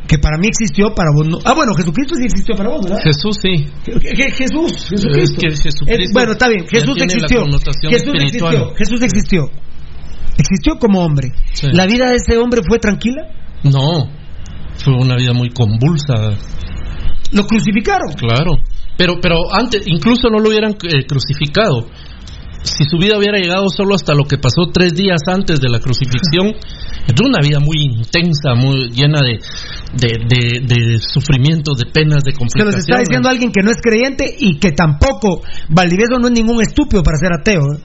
que 0.07 0.19
para 0.19 0.37
mí 0.37 0.47
existió, 0.47 0.93
para 0.93 1.09
vos 1.15 1.27
no. 1.27 1.37
Ah, 1.43 1.53
bueno, 1.53 1.73
Jesucristo 1.73 2.15
sí 2.15 2.23
existió 2.25 2.55
para 2.55 2.69
vos, 2.69 2.85
¿verdad? 2.85 3.01
Jesús 3.03 3.37
sí. 3.41 3.65
Je- 3.85 3.99
Je- 3.99 4.31
Jesús, 4.31 4.87
Jesucristo. 4.89 5.39
Es 5.47 5.59
que 5.59 5.63
Jesucristo 5.69 6.09
Eh, 6.09 6.13
bueno, 6.13 6.31
está 6.33 6.47
bien, 6.47 6.65
Jesús 6.67 6.95
existió. 7.01 7.39
Jesús 7.89 8.13
existió. 8.15 8.75
Jesús 8.75 9.01
existió. 9.01 9.49
Existió 10.37 10.77
como 10.79 11.03
hombre. 11.03 11.31
Sí. 11.53 11.67
¿La 11.71 11.85
vida 11.85 12.09
de 12.09 12.17
ese 12.17 12.37
hombre 12.37 12.61
fue 12.67 12.79
tranquila? 12.79 13.21
No. 13.63 14.09
Fue 14.83 14.93
una 14.93 15.15
vida 15.15 15.33
muy 15.33 15.49
convulsa. 15.49 16.37
Lo 17.31 17.45
crucificaron. 17.45 18.13
Claro. 18.13 18.53
Pero, 18.97 19.19
pero 19.21 19.53
antes, 19.53 19.83
incluso 19.85 20.29
no 20.29 20.39
lo 20.39 20.49
hubieran 20.49 20.73
eh, 20.83 21.05
crucificado. 21.07 21.87
Si 22.63 22.83
su 22.85 22.97
vida 22.97 23.17
hubiera 23.17 23.37
llegado 23.37 23.69
solo 23.69 23.93
hasta 23.93 24.13
lo 24.15 24.23
que 24.23 24.37
pasó 24.37 24.71
tres 24.73 24.95
días 24.95 25.21
antes 25.27 25.59
de 25.59 25.69
la 25.69 25.79
crucifixión, 25.79 26.47
es 27.07 27.21
una 27.21 27.39
vida 27.39 27.59
muy 27.59 27.77
intensa, 27.77 28.55
muy 28.55 28.89
llena 28.89 29.19
de, 29.21 29.39
de, 29.93 30.17
de, 30.27 30.59
de 30.65 30.99
sufrimientos, 30.99 31.77
de 31.77 31.85
penas, 31.91 32.23
de 32.23 32.31
Se 32.31 32.37
los 32.37 32.39
complicaciones. 32.39 32.75
está 32.77 32.99
diciendo 32.99 33.29
alguien 33.29 33.51
que 33.51 33.61
no 33.61 33.71
es 33.71 33.77
creyente 33.81 34.35
y 34.39 34.57
que 34.57 34.71
tampoco 34.71 35.41
Valdivieso 35.69 36.17
no 36.19 36.27
es 36.27 36.33
ningún 36.33 36.61
estúpido 36.61 37.03
para 37.03 37.17
ser 37.17 37.33
ateo. 37.33 37.61
¿eh? 37.61 37.79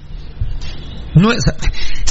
No 1.15 1.33
es, 1.33 1.43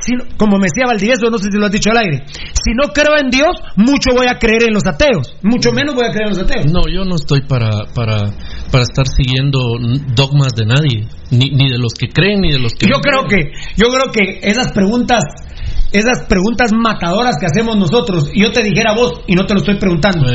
si- 0.10 0.36
como 0.38 0.58
me 0.58 0.66
decía 0.66 0.86
Valdivieso, 0.88 1.30
no 1.30 1.38
sé 1.38 1.48
si 1.52 1.58
lo 1.60 1.66
has 1.68 1.72
dicho 1.72 1.92
al 1.92 1.98
aire. 1.98 2.26
Si 2.28 2.74
no 2.74 2.90
creo 2.92 3.14
en 3.22 3.30
Dios, 3.30 3.54
mucho 3.76 4.10
voy 4.16 4.28
a 4.28 4.38
creer 4.40 4.64
en 4.64 4.74
los 4.74 4.86
ateos. 4.86 5.36
Mucho 5.44 5.72
menos 5.72 5.94
voy 5.96 6.06
a 6.06 6.12
creer 6.12 6.32
en 6.32 6.38
los 6.38 6.40
ateos. 6.40 6.66
No, 6.72 6.82
yo 6.92 7.06
no 7.06 7.16
estoy 7.16 7.42
para, 7.42 7.86
para, 7.94 8.32
para 8.72 8.84
estar 8.84 9.06
siguiendo 9.08 9.60
dogmas 10.16 10.54
de 10.56 10.66
nadie, 10.66 11.08
ni, 11.32 11.52
ni 11.52 11.70
de 11.70 11.78
los 11.78 11.94
que 11.94 12.08
creen, 12.10 12.42
ni 12.42 12.52
de 12.52 12.60
los 12.60 12.74
que 12.74 12.88
Yo 12.88 12.98
no 12.98 13.02
creo 13.02 13.24
creen. 13.28 13.52
que, 13.54 13.58
yo 13.78 13.88
creo 13.90 14.12
que 14.12 14.40
esas 14.50 14.72
preguntas, 14.72 15.24
esas 15.92 16.24
preguntas 16.28 16.72
matadoras 16.74 17.36
que 17.40 17.46
hacemos 17.46 17.78
nosotros, 17.78 18.30
y 18.34 18.42
yo 18.44 18.52
te 18.52 18.64
dijera 18.64 18.92
a 18.92 18.96
vos, 18.96 19.22
y 19.28 19.36
no 19.36 19.46
te 19.46 19.54
lo 19.54 19.60
estoy 19.60 19.76
preguntando, 19.78 20.26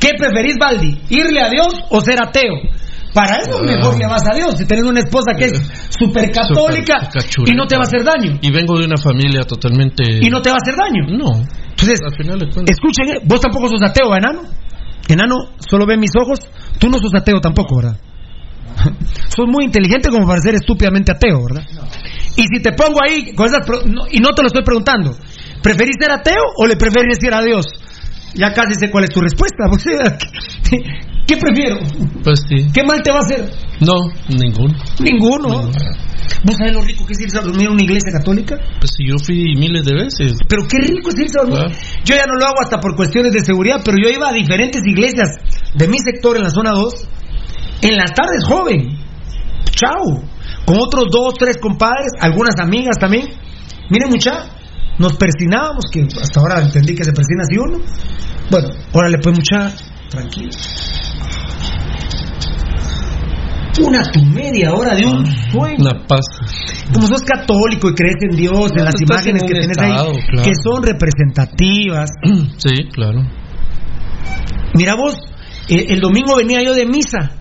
¿qué 0.00 0.10
preferís, 0.18 0.54
Baldi? 0.58 0.98
¿Irle 1.10 1.40
a 1.40 1.48
Dios 1.50 1.68
o 1.90 2.00
ser 2.00 2.22
ateo? 2.22 2.54
Para 3.14 3.36
eso 3.38 3.58
Ah. 3.60 3.64
mejor 3.64 3.98
le 3.98 4.06
vas 4.06 4.22
a 4.30 4.34
Dios. 4.34 4.54
Si 4.58 4.64
tenés 4.66 4.84
una 4.84 5.00
esposa 5.00 5.32
que 5.36 5.46
es 5.46 5.52
súper 5.98 6.30
católica 6.30 7.08
y 7.46 7.52
no 7.54 7.66
te 7.66 7.76
va 7.76 7.82
a 7.82 7.86
hacer 7.86 8.04
daño. 8.04 8.38
Y 8.42 8.50
vengo 8.50 8.78
de 8.78 8.84
una 8.86 8.96
familia 8.96 9.42
totalmente... 9.44 10.04
Y 10.22 10.28
no 10.28 10.40
te 10.42 10.50
va 10.50 10.56
a 10.56 10.62
hacer 10.62 10.74
daño. 10.76 11.06
No. 11.18 11.32
Entonces, 11.70 12.00
Al 12.04 12.16
final 12.16 12.38
escuchen, 12.66 13.08
eh, 13.10 13.20
vos 13.24 13.40
tampoco 13.40 13.68
sos 13.68 13.82
ateo, 13.82 14.14
enano. 14.16 14.42
Enano, 15.08 15.34
solo 15.58 15.86
ve 15.86 15.96
mis 15.96 16.10
ojos. 16.20 16.38
Tú 16.78 16.88
no 16.88 16.98
sos 16.98 17.12
ateo 17.14 17.40
tampoco, 17.40 17.76
¿verdad? 17.76 17.96
sos 19.34 19.46
muy 19.48 19.64
inteligente 19.64 20.10
como 20.10 20.26
para 20.26 20.40
ser 20.40 20.54
estúpidamente 20.54 21.12
ateo, 21.12 21.42
¿verdad? 21.44 21.66
Y 22.36 22.42
si 22.42 22.62
te 22.62 22.72
pongo 22.72 23.00
ahí 23.02 23.32
con 23.34 23.46
esas 23.46 23.66
pro- 23.66 23.82
no- 23.86 24.06
y 24.10 24.18
no 24.20 24.30
te 24.30 24.42
lo 24.42 24.48
estoy 24.48 24.62
preguntando, 24.62 25.16
¿preferís 25.62 25.96
ser 26.00 26.12
ateo 26.12 26.42
o 26.56 26.66
le 26.66 26.76
preferís 26.76 27.18
decir 27.18 27.32
a 27.34 27.42
Dios? 27.42 27.66
Ya 28.34 28.52
casi 28.52 28.74
sé 28.74 28.90
cuál 28.90 29.04
es 29.04 29.10
tu 29.10 29.20
respuesta. 29.20 29.64
sea, 29.78 30.18
¿qué, 31.28 31.36
prefiero? 31.36 31.78
Pues 32.24 32.40
sí. 32.48 32.66
¿Qué 32.72 32.82
mal 32.82 33.00
te 33.04 33.12
va 33.12 33.18
a 33.18 33.24
hacer? 33.24 33.50
No, 33.80 34.10
ninguno. 34.28 34.74
Ninguno. 34.98 35.70
¿Vos 36.44 36.56
sabés 36.56 36.74
lo 36.74 36.82
rico 36.82 37.06
que 37.06 37.12
es 37.12 37.20
irse 37.20 37.38
a 37.38 37.42
dormir 37.42 37.66
en 37.66 37.72
una 37.72 37.84
iglesia 37.84 38.10
católica? 38.12 38.56
Pues 38.80 38.90
si 38.96 39.06
yo 39.06 39.16
fui 39.18 39.54
miles 39.56 39.84
de 39.84 39.94
veces. 39.94 40.38
Pero 40.48 40.62
qué 40.68 40.78
rico 40.78 41.10
es 41.10 41.18
irse 41.18 41.38
a 41.38 41.44
dormir. 41.44 41.76
Yo 42.04 42.16
ya 42.16 42.24
no 42.26 42.34
lo 42.34 42.46
hago 42.46 42.60
hasta 42.60 42.80
por 42.80 42.96
cuestiones 42.96 43.32
de 43.32 43.40
seguridad, 43.44 43.80
pero 43.84 43.98
yo 44.02 44.08
iba 44.10 44.28
a 44.28 44.32
diferentes 44.32 44.80
iglesias 44.84 45.36
de 45.74 45.86
mi 45.86 45.98
sector 45.98 46.36
en 46.36 46.42
la 46.42 46.50
zona 46.50 46.72
2 46.72 47.08
en 47.82 47.96
las 47.96 48.12
tardes 48.12 48.44
joven. 48.44 48.98
Chao. 49.70 50.22
Con 50.64 50.76
otros 50.80 51.06
dos, 51.10 51.34
tres 51.38 51.56
compadres, 51.58 52.12
algunas 52.20 52.54
amigas 52.60 52.96
también. 52.98 53.28
Miren, 53.90 54.10
mucha, 54.10 54.50
nos 54.98 55.14
persinábamos, 55.16 55.84
que 55.90 56.02
hasta 56.02 56.40
ahora 56.40 56.60
entendí 56.60 56.94
que 56.94 57.04
se 57.04 57.12
persina 57.12 57.42
así 57.42 57.56
uno. 57.56 57.78
Bueno, 58.50 58.68
órale, 58.92 59.18
pues, 59.22 59.36
mucha, 59.38 59.72
tranquilo. 60.08 60.50
Una 63.80 64.02
tu 64.10 64.20
media 64.24 64.74
hora 64.74 64.94
de 64.96 65.06
un 65.06 65.24
sueño. 65.50 65.76
Una 65.78 66.06
paz. 66.06 66.26
Como 66.92 67.06
sos 67.06 67.22
católico 67.22 67.90
y 67.90 67.94
crees 67.94 68.16
en 68.28 68.36
Dios, 68.36 68.72
en 68.76 68.84
las 68.84 69.00
imágenes 69.00 69.42
en 69.42 69.48
que 69.48 69.54
tenés 69.54 69.70
estado, 69.70 70.12
ahí, 70.12 70.22
claro. 70.30 70.48
que 70.48 70.54
son 70.54 70.82
representativas. 70.82 72.10
Sí, 72.58 72.88
claro. 72.92 73.20
Mira 74.74 74.94
vos, 74.96 75.16
eh, 75.68 75.86
el 75.90 76.00
domingo 76.00 76.36
venía 76.36 76.62
yo 76.62 76.74
de 76.74 76.86
misa 76.86 77.38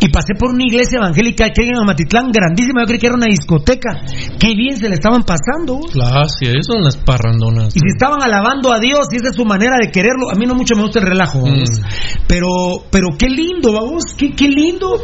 y 0.00 0.08
pasé 0.10 0.34
por 0.38 0.50
una 0.50 0.64
iglesia 0.64 0.98
evangélica 0.98 1.50
que 1.50 1.62
hay 1.62 1.68
en 1.70 1.76
Amatitlán, 1.78 2.30
grandísima, 2.30 2.82
yo 2.82 2.86
creí 2.86 2.98
que 3.00 3.06
era 3.06 3.16
una 3.16 3.26
discoteca. 3.26 4.00
Qué 4.38 4.54
bien 4.54 4.76
se 4.76 4.88
le 4.88 4.94
estaban 4.94 5.24
pasando. 5.24 5.80
Claro, 5.90 6.28
sí, 6.28 6.46
son 6.62 6.82
las 6.82 6.96
parrandonas. 6.96 7.74
Y 7.74 7.80
si 7.80 7.88
estaban 7.88 8.22
alabando 8.22 8.72
a 8.72 8.78
Dios 8.78 9.08
y 9.12 9.16
esa 9.16 9.30
es 9.30 9.36
su 9.36 9.44
manera 9.44 9.76
de 9.80 9.90
quererlo, 9.90 10.30
a 10.30 10.34
mí 10.34 10.46
no 10.46 10.54
mucho 10.54 10.76
me 10.76 10.82
gusta 10.82 11.00
el 11.00 11.06
relajo, 11.06 11.40
vamos. 11.42 11.68
Pero, 12.26 12.48
pero 12.90 13.08
qué 13.18 13.28
lindo, 13.28 13.72
vamos, 13.72 14.04
qué, 14.16 14.32
qué 14.34 14.48
lindo. 14.48 15.00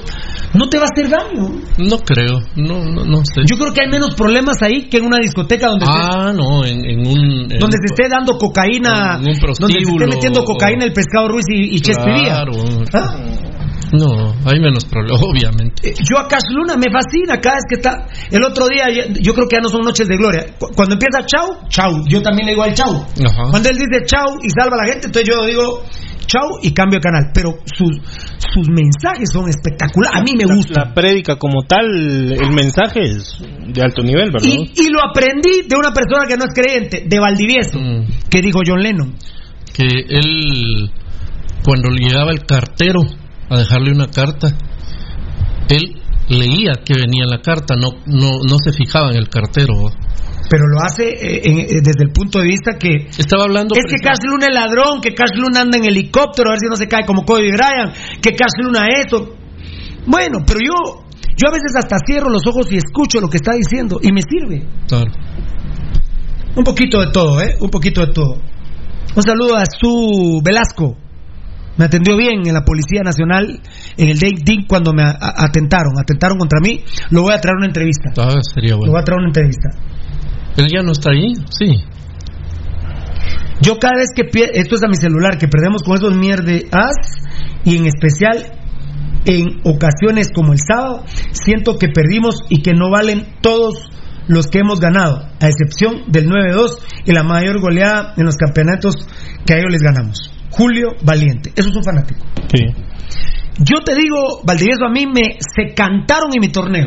No 0.54 0.68
te 0.68 0.78
va 0.78 0.84
a 0.84 0.88
hacer 0.92 1.10
daño. 1.10 1.48
No 1.78 1.98
creo, 1.98 2.38
no, 2.54 2.84
no, 2.84 3.04
no 3.04 3.16
sé. 3.24 3.42
Yo 3.44 3.56
creo 3.56 3.72
que 3.72 3.82
hay 3.82 3.90
menos 3.90 4.14
problemas 4.14 4.62
ahí 4.62 4.88
que 4.88 4.98
en 4.98 5.06
una 5.06 5.18
discoteca 5.18 5.66
donde 5.68 5.84
Ah, 5.88 6.32
no, 6.32 6.64
en, 6.64 6.84
en 6.88 7.00
un... 7.00 7.18
en 7.50 7.58
donde 7.58 7.64
un- 7.64 7.72
se 7.72 7.86
esté 7.92 8.08
dando 8.08 8.38
cocaína, 8.38 9.14
En 9.16 9.26
un 9.30 9.34
donde 9.58 9.74
se 9.74 9.78
esté 9.80 10.06
metiendo 10.14 10.44
cocaína 10.44 10.84
el 10.84 10.92
pescado 10.92 11.26
Ruiz 11.28 11.44
y, 11.48 11.74
y. 11.76 11.80
Claro. 11.80 12.52
¿Ah? 12.92 13.16
No, 13.98 14.34
hay 14.44 14.60
menos 14.60 14.84
problemas, 14.84 15.22
obviamente. 15.30 15.90
Eh, 15.90 15.94
Yo 15.98 16.18
a 16.18 16.28
Cash 16.28 16.50
Luna 16.50 16.76
me 16.76 16.90
fascina 16.92 17.40
cada 17.40 17.56
vez 17.56 17.64
que 17.68 17.74
está. 17.76 18.06
El 18.30 18.42
otro 18.44 18.66
día, 18.68 18.86
yo 19.20 19.34
creo 19.34 19.46
que 19.48 19.56
ya 19.56 19.60
no 19.62 19.68
son 19.68 19.82
noches 19.82 20.06
de 20.08 20.16
gloria. 20.16 20.46
Cu- 20.58 20.70
Cuando 20.74 20.94
empieza 20.94 21.24
chau, 21.26 21.68
chau. 21.68 22.04
Yo 22.08 22.20
también 22.22 22.46
le 22.46 22.52
digo 22.52 22.62
al 22.64 22.74
chau. 22.74 22.94
Ajá. 22.94 23.42
Cuando 23.50 23.68
él 23.68 23.76
dice 23.76 24.04
chau 24.06 24.38
y 24.42 24.48
salva 24.50 24.76
a 24.76 24.86
la 24.86 24.92
gente, 24.92 25.06
entonces 25.06 25.28
yo 25.34 25.46
digo 25.46 25.84
chau 26.26 26.58
y 26.62 26.72
cambio 26.72 26.98
de 26.98 27.02
canal. 27.02 27.30
Pero 27.34 27.50
sus, 27.64 27.96
sus 28.52 28.68
mensajes 28.68 29.28
son 29.32 29.48
espectaculares. 29.48 30.18
A 30.18 30.22
mí 30.22 30.32
me 30.36 30.44
gusta. 30.46 30.86
La 30.86 30.94
prédica 30.94 31.36
como 31.36 31.62
tal, 31.62 31.86
el 32.32 32.50
mensaje 32.52 33.02
es 33.02 33.38
de 33.68 33.82
alto 33.82 34.02
nivel, 34.02 34.30
¿verdad? 34.32 34.46
Y, 34.48 34.72
y 34.74 34.88
lo 34.90 35.00
aprendí 35.08 35.62
de 35.68 35.76
una 35.76 35.92
persona 35.92 36.26
que 36.26 36.36
no 36.36 36.44
es 36.44 36.54
creyente, 36.54 37.04
de 37.06 37.18
Valdivieso, 37.20 37.78
Mm. 37.78 38.06
que 38.30 38.40
dijo 38.40 38.60
John 38.66 38.80
Lennon. 38.80 39.14
Que 39.72 39.86
él, 40.08 40.90
cuando 41.64 41.90
le 41.90 42.06
llegaba 42.06 42.30
el 42.30 42.44
cartero 42.46 43.00
a 43.48 43.58
dejarle 43.58 43.92
una 43.92 44.08
carta, 44.08 44.48
él 45.68 46.00
leía 46.28 46.72
que 46.84 46.94
venía 46.94 47.24
en 47.24 47.30
la 47.30 47.40
carta, 47.40 47.74
no, 47.76 47.90
no, 48.06 48.40
no 48.48 48.56
se 48.64 48.72
fijaba 48.72 49.10
en 49.10 49.16
el 49.16 49.28
cartero. 49.28 49.74
Pero 50.48 50.64
lo 50.68 50.80
hace 50.84 51.08
eh, 51.08 51.40
eh, 51.44 51.80
desde 51.82 52.04
el 52.04 52.12
punto 52.12 52.38
de 52.38 52.44
vista 52.44 52.76
que 52.78 53.08
Estaba 53.16 53.44
hablando... 53.44 53.74
Es 53.74 53.90
que 53.90 53.98
Cash 53.98 54.24
Luna 54.28 54.46
es 54.46 54.54
ladrón, 54.54 55.00
que 55.00 55.14
Cash 55.14 55.36
Luna 55.36 55.62
anda 55.62 55.78
en 55.78 55.86
helicóptero, 55.86 56.50
a 56.50 56.52
ver 56.52 56.60
si 56.60 56.68
no 56.68 56.76
se 56.76 56.86
cae 56.86 57.04
como 57.06 57.24
Kobe 57.24 57.50
Bryant, 57.52 57.94
que 58.20 58.34
Cash 58.34 58.62
Luna 58.62 58.86
esto. 59.00 59.34
Bueno, 60.06 60.38
pero 60.46 60.60
yo, 60.60 61.04
yo 61.36 61.48
a 61.48 61.52
veces 61.52 61.72
hasta 61.76 61.96
cierro 62.06 62.28
los 62.28 62.46
ojos 62.46 62.70
y 62.70 62.76
escucho 62.76 63.20
lo 63.20 63.28
que 63.28 63.38
está 63.38 63.52
diciendo 63.52 63.98
y 64.02 64.12
me 64.12 64.20
sirve. 64.20 64.66
Claro. 64.86 65.10
Un 66.56 66.64
poquito 66.64 67.00
de 67.00 67.10
todo, 67.10 67.40
¿eh? 67.40 67.56
Un 67.60 67.70
poquito 67.70 68.04
de 68.04 68.12
todo. 68.12 68.36
Un 69.16 69.22
saludo 69.22 69.56
a 69.56 69.64
su 69.66 70.40
Velasco. 70.44 70.96
Me 71.76 71.86
atendió 71.86 72.16
bien 72.16 72.46
en 72.46 72.54
la 72.54 72.64
Policía 72.64 73.02
Nacional 73.02 73.60
en 73.96 74.08
el 74.08 74.18
Ding 74.18 74.66
cuando 74.68 74.92
me 74.92 75.02
atentaron. 75.04 75.98
Atentaron 75.98 76.38
contra 76.38 76.60
mí. 76.60 76.84
Lo 77.10 77.22
voy 77.22 77.34
a 77.34 77.40
traer 77.40 77.56
una 77.56 77.66
entrevista. 77.66 78.10
Ah, 78.16 78.36
sería 78.54 78.72
Lo 78.74 78.92
voy 78.92 79.00
a 79.00 79.04
traer 79.04 79.18
una 79.18 79.28
entrevista. 79.28 79.70
¿Él 80.56 80.68
ya 80.72 80.82
no 80.82 80.92
está 80.92 81.10
ahí? 81.10 81.34
Sí. 81.50 81.82
Yo 83.60 83.78
cada 83.78 83.94
vez 83.96 84.08
que 84.14 84.28
esto 84.54 84.74
es 84.74 84.82
a 84.82 84.88
mi 84.88 84.96
celular, 84.96 85.38
que 85.38 85.48
perdemos 85.48 85.82
con 85.82 85.96
esos 85.96 86.14
mierdas 86.16 86.96
y 87.64 87.76
en 87.76 87.86
especial 87.86 88.58
en 89.24 89.60
ocasiones 89.64 90.30
como 90.34 90.52
el 90.52 90.58
sábado, 90.58 91.04
siento 91.32 91.78
que 91.78 91.88
perdimos 91.88 92.40
y 92.50 92.62
que 92.62 92.72
no 92.72 92.90
valen 92.90 93.26
todos 93.40 93.88
los 94.26 94.48
que 94.48 94.60
hemos 94.60 94.80
ganado, 94.80 95.26
a 95.40 95.48
excepción 95.48 96.04
del 96.08 96.28
9-2 96.28 96.78
y 97.06 97.12
la 97.12 97.22
mayor 97.22 97.60
goleada 97.60 98.14
en 98.16 98.24
los 98.24 98.36
campeonatos 98.36 98.94
que 99.46 99.54
a 99.54 99.58
ellos 99.58 99.70
les 99.70 99.82
ganamos. 99.82 100.33
Julio 100.56 100.94
Valiente, 101.02 101.52
eso 101.54 101.68
es 101.68 101.76
un 101.76 101.84
fanático. 101.84 102.24
Sí. 102.52 102.66
Yo 103.58 103.80
te 103.84 103.94
digo, 103.94 104.42
Valdivieso, 104.44 104.84
a 104.84 104.90
mí 104.90 105.06
me 105.06 105.38
se 105.38 105.74
cantaron 105.74 106.30
en 106.34 106.40
mi 106.40 106.48
torneo. 106.48 106.86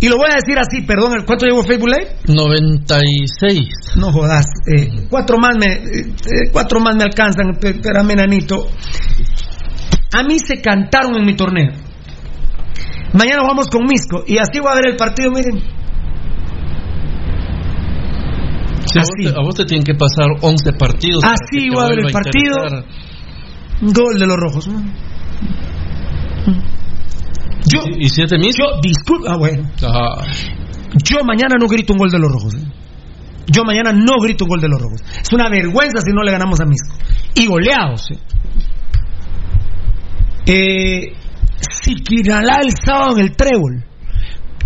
Y 0.00 0.08
lo 0.08 0.16
voy 0.16 0.28
a 0.30 0.36
decir 0.36 0.56
así, 0.58 0.82
perdón, 0.82 1.24
¿cuánto 1.26 1.46
llevo 1.46 1.64
Facebook 1.64 1.88
Live? 1.88 2.16
96. 2.26 3.96
No 3.96 4.12
jodas, 4.12 4.46
eh, 4.66 5.06
cuatro 5.10 5.36
más 5.38 5.56
me 5.58 5.72
eh, 5.72 6.50
cuatro 6.52 6.78
más 6.80 6.94
me 6.94 7.04
alcanzan, 7.04 7.58
espérame 7.60 8.14
nanito. 8.14 8.68
A 10.12 10.22
mí 10.22 10.38
se 10.38 10.60
cantaron 10.60 11.16
en 11.16 11.26
mi 11.26 11.34
torneo. 11.34 11.72
Mañana 13.14 13.42
vamos 13.42 13.68
con 13.68 13.84
Misco 13.84 14.22
y 14.26 14.38
así 14.38 14.60
voy 14.60 14.70
a 14.70 14.74
ver 14.76 14.88
el 14.90 14.96
partido, 14.96 15.30
miren. 15.32 15.60
A, 18.96 19.00
vos 19.00 19.10
te, 19.16 19.28
a 19.28 19.42
vos 19.42 19.54
te 19.54 19.64
tienen 19.64 19.84
que 19.84 19.94
pasar 19.94 20.26
11 20.40 20.72
partidos. 20.78 21.22
Así 21.24 21.36
que 21.52 21.68
te 21.68 21.74
voy 21.74 21.84
a 21.84 21.88
ver 21.88 21.98
el 22.00 22.12
partido. 22.12 22.56
Gol 23.80 24.18
de 24.18 24.26
los 24.26 24.36
rojos. 24.36 24.68
Yo, 27.66 27.80
¿Y 27.98 28.08
siete 28.08 28.38
mil? 28.38 28.52
yo, 28.56 28.80
disculpa, 28.80 29.32
ah, 29.32 29.36
bueno. 29.36 29.68
Ah, 29.82 30.24
Yo 31.04 31.18
mañana 31.24 31.56
no 31.60 31.66
grito 31.68 31.92
un 31.92 31.98
gol 31.98 32.10
de 32.10 32.18
los 32.18 32.32
rojos. 32.32 32.54
¿eh? 32.54 32.64
Yo 33.46 33.64
mañana 33.64 33.92
no 33.92 34.16
grito 34.22 34.44
un 34.44 34.48
gol 34.50 34.60
de 34.60 34.68
los 34.68 34.80
rojos. 34.80 35.02
Es 35.20 35.32
una 35.32 35.48
vergüenza 35.50 36.00
si 36.00 36.12
no 36.12 36.22
le 36.22 36.32
ganamos 36.32 36.60
a 36.60 36.64
Misco. 36.64 36.94
Y 37.34 37.46
goleados. 37.46 38.10
¿eh? 38.10 38.18
Eh, 40.46 41.12
Siquinalá 41.60 42.58
el 42.62 42.72
sábado 42.72 43.18
en 43.18 43.24
el 43.24 43.36
trébol. 43.36 43.84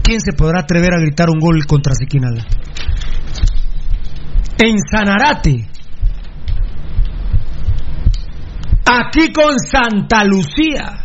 ¿Quién 0.03 0.21
se 0.21 0.33
podrá 0.33 0.61
atrever 0.61 0.95
a 0.95 1.01
gritar 1.01 1.29
un 1.31 1.39
gol 1.39 1.65
contra 1.67 1.95
Siquinalá? 1.95 2.45
En 4.59 4.77
Sanarate. 4.91 5.69
Aquí 8.85 9.33
con 9.33 9.59
Santa 9.59 10.25
Lucía. 10.25 11.03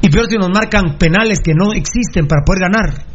Y 0.00 0.08
peor 0.10 0.26
si 0.28 0.36
nos 0.36 0.50
marcan 0.50 0.98
penales 0.98 1.40
que 1.40 1.54
no 1.54 1.72
existen 1.72 2.26
para 2.26 2.42
poder 2.44 2.70
ganar. 2.70 3.06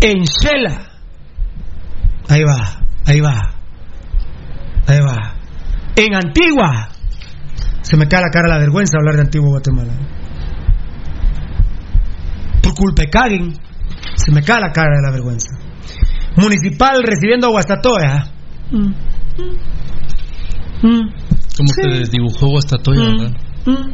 En 0.00 0.22
Shela. 0.24 0.88
Ahí 2.28 2.42
va, 2.44 2.80
ahí 3.06 3.20
va. 3.20 3.54
Ahí 4.86 5.00
va. 5.00 5.34
En 5.96 6.14
Antigua. 6.14 6.88
Se 7.82 7.96
me 7.96 8.06
cae 8.06 8.20
la 8.20 8.30
cara 8.30 8.48
la 8.48 8.58
vergüenza 8.58 8.98
hablar 8.98 9.16
de 9.16 9.22
Antigua 9.22 9.48
Guatemala. 9.48 9.92
Por 12.62 12.74
culpa 12.74 13.02
de. 13.02 13.54
Se 14.14 14.30
me 14.30 14.42
cae 14.42 14.60
la 14.60 14.72
cara 14.72 14.96
de 14.96 15.02
la 15.02 15.10
vergüenza. 15.10 15.57
Municipal 16.40 17.02
recibiendo 17.02 17.48
a 17.48 17.50
Guastatoya. 17.50 18.26
Mm. 18.70 18.94
Mm. 20.82 21.10
¿Cómo 21.56 21.68
Sí. 21.68 21.82
se 21.82 21.88
desdibujó 21.98 22.48
Guastatoya, 22.48 23.00
Mm. 23.00 23.18
verdad? 23.18 23.32
Mm. 23.66 23.90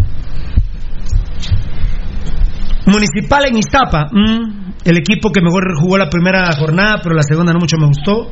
Municipal 2.87 3.45
en 3.49 3.59
Iztapa. 3.59 4.07
mm. 4.13 4.65
El 4.85 4.99
equipo 4.99 5.31
que 5.33 5.41
mejor 5.41 5.65
jugó 5.81 5.97
la 5.97 6.11
primera 6.11 6.53
jornada, 6.53 7.01
pero 7.03 7.15
la 7.15 7.23
segunda 7.23 7.53
no 7.55 7.59
mucho 7.61 7.79
me 7.79 7.87
gustó. 7.87 8.31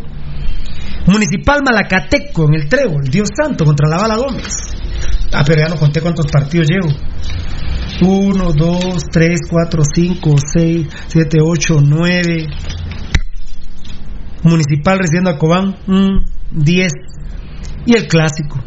Municipal 1.06 1.62
Malacateco 1.64 2.44
en 2.48 2.54
el 2.60 2.68
Trébol. 2.68 3.04
Dios 3.10 3.28
santo, 3.34 3.64
contra 3.64 3.88
la 3.88 3.96
Bala 3.96 4.16
Gómez. 4.16 4.54
Ah, 5.32 5.42
pero 5.46 5.62
ya 5.62 5.68
no 5.68 5.76
conté 5.80 6.02
cuántos 6.02 6.26
partidos 6.30 6.68
llevo. 6.68 6.88
1, 8.02 8.52
2, 8.54 8.96
3, 9.10 9.38
4, 9.50 9.82
5, 9.94 10.34
6, 10.54 10.86
7, 11.06 11.38
8, 11.42 11.76
9. 11.80 12.46
Municipal 14.42 14.98
recibiendo 14.98 15.30
a 15.30 15.38
Cobán. 15.38 15.76
10. 16.50 16.92
Y 17.86 17.96
el 17.96 18.06
clásico. 18.06 18.60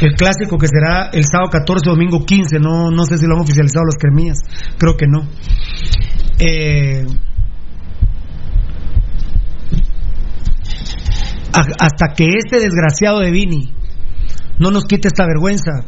El 0.00 0.14
clásico 0.14 0.58
que 0.58 0.66
será 0.66 1.10
el 1.12 1.24
sábado 1.24 1.50
14, 1.50 1.88
domingo 1.88 2.24
15. 2.24 2.58
No, 2.58 2.90
no 2.90 3.04
sé 3.04 3.18
si 3.18 3.26
lo 3.26 3.34
han 3.34 3.42
oficializado 3.42 3.84
los 3.84 3.96
cremillas. 3.96 4.38
Creo 4.78 4.96
que 4.96 5.06
no. 5.06 5.28
Eh, 6.38 7.06
hasta 11.52 12.14
que 12.16 12.26
este 12.38 12.60
desgraciado 12.60 13.20
de 13.20 13.30
Vini 13.30 13.72
no 14.58 14.70
nos 14.70 14.84
quite 14.84 15.08
esta 15.08 15.26
vergüenza. 15.26 15.84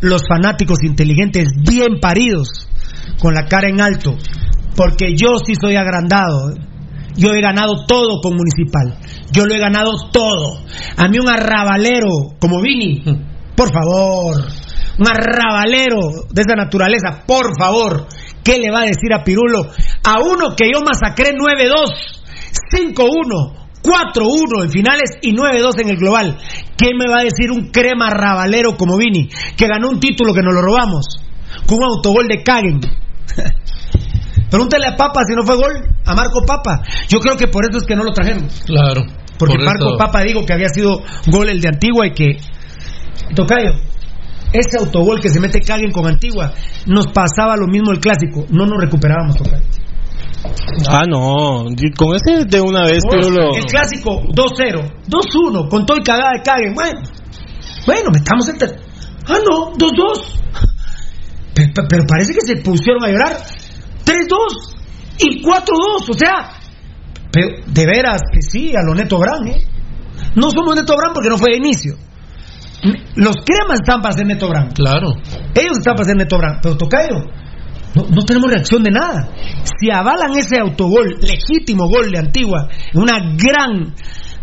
Los 0.00 0.22
fanáticos 0.28 0.82
inteligentes, 0.82 1.52
bien 1.56 2.00
paridos, 2.00 2.68
con 3.20 3.34
la 3.34 3.46
cara 3.46 3.68
en 3.68 3.80
alto, 3.80 4.16
porque 4.76 5.14
yo 5.16 5.38
sí 5.44 5.54
soy 5.60 5.76
agrandado. 5.76 6.54
Yo 7.16 7.34
he 7.34 7.40
ganado 7.40 7.84
todo 7.86 8.20
con 8.22 8.36
Municipal. 8.36 8.98
Yo 9.32 9.44
lo 9.44 9.54
he 9.54 9.58
ganado 9.58 9.92
todo. 10.10 10.60
A 10.96 11.08
mí 11.08 11.18
un 11.18 11.28
arrabalero 11.28 12.08
como 12.40 12.60
Vini, 12.62 13.02
por 13.54 13.72
favor, 13.72 14.36
un 14.98 15.08
arrabalero 15.08 15.98
de 16.30 16.42
esa 16.42 16.54
naturaleza, 16.54 17.24
por 17.26 17.58
favor, 17.58 18.06
¿qué 18.42 18.58
le 18.58 18.70
va 18.70 18.80
a 18.80 18.86
decir 18.86 19.12
a 19.14 19.24
Pirulo? 19.24 19.68
A 20.04 20.20
uno 20.20 20.56
que 20.56 20.70
yo 20.72 20.80
masacré 20.80 21.34
9-2, 21.34 21.74
5-1, 22.72 23.62
4-1 23.82 24.64
en 24.64 24.70
finales 24.70 25.10
y 25.20 25.32
9-2 25.32 25.80
en 25.80 25.88
el 25.88 25.96
global. 25.96 26.38
¿Qué 26.76 26.90
me 26.96 27.10
va 27.10 27.20
a 27.20 27.24
decir 27.24 27.50
un 27.50 27.70
crema 27.70 28.08
rabalero 28.10 28.76
como 28.76 28.96
Vini, 28.96 29.28
que 29.56 29.66
ganó 29.66 29.90
un 29.90 30.00
título 30.00 30.32
que 30.32 30.42
nos 30.42 30.54
lo 30.54 30.62
robamos, 30.62 31.20
con 31.66 31.78
un 31.78 31.84
autogol 31.84 32.26
de 32.26 32.42
Kagen? 32.42 32.80
Pregúntale 34.52 34.86
a 34.86 34.96
Papa 34.96 35.22
si 35.26 35.34
no 35.34 35.42
fue 35.44 35.56
gol, 35.56 35.72
a 36.06 36.14
Marco 36.14 36.44
Papa. 36.46 36.82
Yo 37.08 37.18
creo 37.18 37.36
que 37.36 37.48
por 37.48 37.64
eso 37.68 37.78
es 37.78 37.84
que 37.84 37.96
no 37.96 38.04
lo 38.04 38.12
trajeron. 38.12 38.46
Claro. 38.66 39.02
Porque 39.38 39.56
por 39.56 39.64
Marco 39.64 39.88
eso- 39.88 39.96
Papa 39.98 40.20
digo 40.22 40.44
que 40.46 40.52
había 40.52 40.68
sido 40.68 41.00
gol 41.26 41.48
el 41.48 41.60
de 41.60 41.68
Antigua 41.68 42.06
y 42.06 42.12
que 42.12 42.36
Tocayo, 43.34 43.72
ese 44.52 44.78
autogol 44.78 45.20
que 45.20 45.30
se 45.30 45.40
mete 45.40 45.60
Caguen 45.60 45.90
con 45.90 46.06
Antigua, 46.06 46.52
nos 46.86 47.06
pasaba 47.08 47.56
lo 47.56 47.66
mismo 47.66 47.90
el 47.92 47.98
clásico, 47.98 48.44
no 48.50 48.66
nos 48.66 48.78
recuperábamos, 48.78 49.36
Tocayo. 49.36 49.62
Ah, 50.88 51.02
no. 51.08 51.64
Con 51.96 52.16
ese 52.16 52.44
de 52.44 52.60
una 52.60 52.84
vez, 52.84 53.02
pero 53.08 53.30
lo. 53.30 53.54
El 53.54 53.64
clásico 53.64 54.20
2-0, 54.34 54.80
2-1, 55.08 55.68
con 55.68 55.86
todo 55.86 55.96
y 55.96 56.02
cagada 56.02 56.32
de 56.36 56.42
Caguen. 56.42 56.74
Bueno, 56.74 57.00
bueno, 57.86 58.10
metamos 58.12 58.48
el. 58.48 58.58
ter- 58.58 58.78
Ah, 59.26 59.38
no, 59.48 59.72
2-2. 59.78 60.40
Pero, 61.54 61.86
pero 61.88 62.04
parece 62.08 62.32
que 62.34 62.40
se 62.40 62.56
pusieron 62.56 63.04
a 63.04 63.08
llorar. 63.08 63.36
3-2 64.04 64.82
y 65.18 65.42
4-2, 65.42 66.08
o 66.08 66.14
sea. 66.14 66.58
Pero 67.30 67.48
de 67.66 67.86
veras 67.86 68.20
que 68.32 68.42
sí, 68.42 68.72
a 68.76 68.86
lo 68.86 68.94
Neto 68.94 69.18
Brand, 69.18 69.48
¿eh? 69.48 69.66
No 70.34 70.50
somos 70.50 70.74
Neto 70.74 70.94
Brand 70.96 71.14
porque 71.14 71.28
no 71.28 71.38
fue 71.38 71.52
de 71.52 71.56
inicio. 71.58 71.96
Los 73.14 73.36
cremas 73.44 73.80
están 73.80 74.02
para 74.02 74.14
ser 74.14 74.26
Neto 74.26 74.48
Brand. 74.48 74.74
Claro. 74.74 75.12
Ellos 75.54 75.78
están 75.78 75.94
para 75.94 76.04
ser 76.04 76.16
Neto 76.16 76.36
Brand. 76.36 76.58
Pero 76.62 76.76
Tocayo, 76.76 77.24
no, 77.94 78.06
no 78.08 78.22
tenemos 78.24 78.50
reacción 78.50 78.82
de 78.82 78.90
nada. 78.90 79.30
Si 79.78 79.90
avalan 79.90 80.36
ese 80.36 80.58
autogol, 80.58 81.16
legítimo 81.20 81.88
gol 81.88 82.10
de 82.10 82.18
Antigua, 82.18 82.68
una 82.94 83.18
gran 83.36 83.94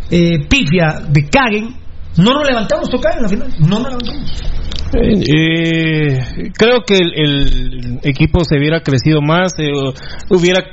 eh, 0.10 0.48
pifia 0.48 1.02
de 1.08 1.30
Caguen, 1.30 1.76
no 2.18 2.34
nos 2.34 2.48
levantamos, 2.48 2.90
Tocayo, 2.90 3.18
en 3.18 3.24
la 3.24 3.30
final. 3.30 3.54
No 3.60 3.80
nos 3.80 3.90
levantamos. 3.90 4.59
Eh, 4.94 6.20
creo 6.58 6.82
que 6.86 6.96
el, 6.98 7.12
el 7.16 8.00
equipo 8.04 8.44
se 8.44 8.58
hubiera 8.58 8.82
crecido 8.82 9.22
más, 9.22 9.54
eh, 9.60 9.70
hubiera. 10.30 10.64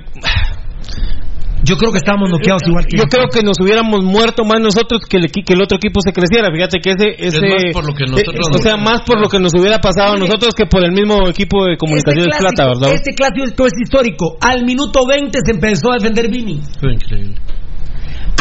Yo 1.65 1.77
creo 1.77 1.91
que 1.91 1.99
estábamos 1.99 2.31
noqueados 2.31 2.63
igual 2.69 2.87
que 2.87 2.97
Yo 2.97 3.05
creo 3.05 3.27
que 3.29 3.43
nos 3.43 3.59
hubiéramos 3.61 4.05
muerto 4.05 4.45
más 4.45 4.61
nosotros 4.61 5.01
que 5.09 5.17
el, 5.17 5.33
que 5.33 5.53
el 5.55 5.63
otro 5.63 5.79
equipo 5.79 6.01
se 6.01 6.13
creciera. 6.13 6.49
Fíjate 6.53 6.79
que 6.81 6.91
ese. 6.93 7.17
ese 7.19 7.41
más 7.41 7.65
por 7.73 7.85
lo 7.87 7.95
que 7.95 8.05
nosotros 8.07 8.35
eh, 8.37 8.51
o 8.55 8.59
sea, 8.63 8.77
más 8.77 9.01
por 9.03 9.21
lo 9.21 9.29
que 9.29 9.39
nos 9.41 9.53
hubiera 9.59 9.79
pasado 9.79 10.15
a 10.15 10.17
nosotros 10.19 10.55
que 10.55 10.67
por 10.67 10.85
el 10.85 10.93
mismo 10.93 11.27
equipo 11.29 11.65
de 11.65 11.77
comunicaciones 11.77 12.29
Este 12.29 12.39
plata, 12.39 12.55
clásico- 12.65 12.81
¿verdad? 12.81 12.95
Este 12.95 13.15
clásico 13.15 13.67
es 13.67 13.73
histórico. 13.83 14.37
Al 14.41 14.65
minuto 14.65 15.01
20 15.09 15.39
se 15.45 15.53
empezó 15.53 15.91
a 15.91 15.97
defender 15.99 16.31
Vini. 16.31 16.61
Fue 16.79 16.93
increíble. 16.93 17.35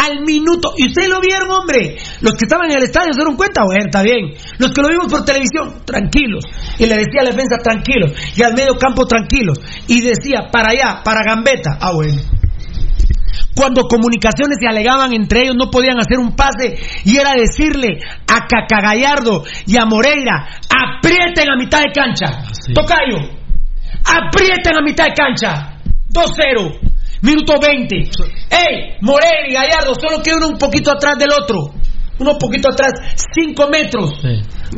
Al 0.06 0.22
minuto. 0.22 0.74
Y 0.78 0.88
ustedes 0.88 1.10
lo 1.10 1.20
vieron, 1.20 1.50
hombre. 1.50 1.98
Los 2.22 2.34
que 2.34 2.46
estaban 2.46 2.70
en 2.70 2.78
el 2.78 2.84
estadio 2.84 3.14
se 3.14 3.20
dieron 3.20 3.36
cuenta, 3.36 3.64
bueno, 3.64 3.86
está 3.86 4.04
bien. 4.04 4.34
Los 4.60 4.72
que 4.72 4.82
lo 4.82 4.90
vimos 4.90 5.08
por 5.08 5.26
televisión, 5.26 5.84
tranquilos. 5.86 6.44
Y 6.78 6.86
le 6.86 6.96
decía 6.96 7.22
a 7.22 7.24
la 7.24 7.32
defensa, 7.32 7.58
tranquilos. 7.58 8.12
Y 8.36 8.44
al 8.44 8.54
medio 8.54 8.78
campo, 8.78 9.06
tranquilos. 9.06 9.60
Y 9.88 10.02
decía, 10.02 10.48
para 10.52 10.70
allá, 10.70 11.02
para 11.04 11.22
Gambetta. 11.26 11.78
Ah, 11.80 11.94
bueno. 11.94 12.22
Cuando 13.56 13.84
comunicaciones 13.84 14.58
se 14.60 14.68
alegaban 14.68 15.14
entre 15.14 15.44
ellos, 15.44 15.56
no 15.58 15.72
podían 15.72 15.98
hacer 15.98 16.20
un 16.20 16.36
pase. 16.36 16.76
Y 17.06 17.18
era 17.18 17.34
decirle 17.34 18.00
a 18.28 18.46
Cacagallardo 18.48 19.44
y 19.66 19.78
a 19.78 19.86
Moreira, 19.86 20.50
aprieten 20.70 21.50
a 21.50 21.56
mitad 21.56 21.80
de 21.80 21.92
cancha. 21.94 22.44
Tocayo, 22.74 23.18
aprieten 24.04 24.78
a 24.78 24.82
mitad 24.82 25.06
de 25.06 25.14
cancha. 25.14 25.78
2-0. 26.12 26.95
Minuto 27.26 27.54
20. 27.60 27.96
¡Ey! 28.52 28.98
Moreira 29.02 29.50
y 29.50 29.54
Gallardo, 29.54 29.94
solo 29.96 30.22
queda 30.24 30.38
uno 30.38 30.50
un 30.50 30.58
poquito 30.58 30.92
atrás 30.92 31.18
del 31.18 31.30
otro. 31.32 31.58
Uno 32.20 32.32
un 32.32 32.38
poquito 32.38 32.70
atrás, 32.72 32.94
5 33.34 33.68
metros. 33.70 34.12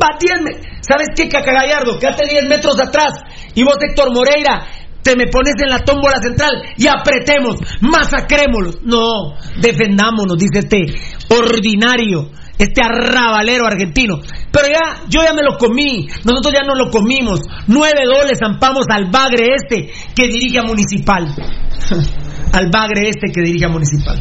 Va 0.02 0.08
10 0.18 0.40
me- 0.42 0.60
¿Sabes 0.80 1.08
qué, 1.14 1.28
Cacagallardo? 1.28 1.98
Quédate 1.98 2.26
10 2.28 2.48
metros 2.48 2.80
atrás. 2.80 3.12
Y 3.54 3.62
vos, 3.62 3.76
Héctor 3.80 4.12
Moreira, 4.12 4.66
te 5.02 5.14
me 5.14 5.26
pones 5.28 5.52
en 5.62 5.70
la 5.70 5.78
tómbola 5.84 6.16
central 6.20 6.50
y 6.76 6.86
apretemos, 6.88 7.56
masacrémoslos. 7.80 8.78
No, 8.82 9.34
defendámonos, 9.60 10.36
dice 10.38 10.60
este 10.60 10.86
ordinario, 11.28 12.30
este 12.58 12.82
arrabalero 12.82 13.66
argentino. 13.66 14.16
Pero 14.50 14.66
ya, 14.66 15.02
yo 15.08 15.22
ya 15.22 15.32
me 15.34 15.42
lo 15.42 15.56
comí, 15.58 16.08
nosotros 16.24 16.52
ya 16.52 16.62
no 16.66 16.74
lo 16.74 16.90
comimos. 16.90 17.40
Nueve 17.68 18.00
doles 18.04 18.38
zampamos 18.38 18.86
al 18.90 19.10
bagre 19.10 19.54
este 19.54 19.92
que 20.16 20.26
dirige 20.26 20.58
a 20.58 20.62
Municipal. 20.62 21.26
al 22.52 22.70
bagre 22.70 23.08
este 23.08 23.30
que 23.32 23.42
dirige 23.42 23.64
a 23.64 23.68
Municipal. 23.68 24.20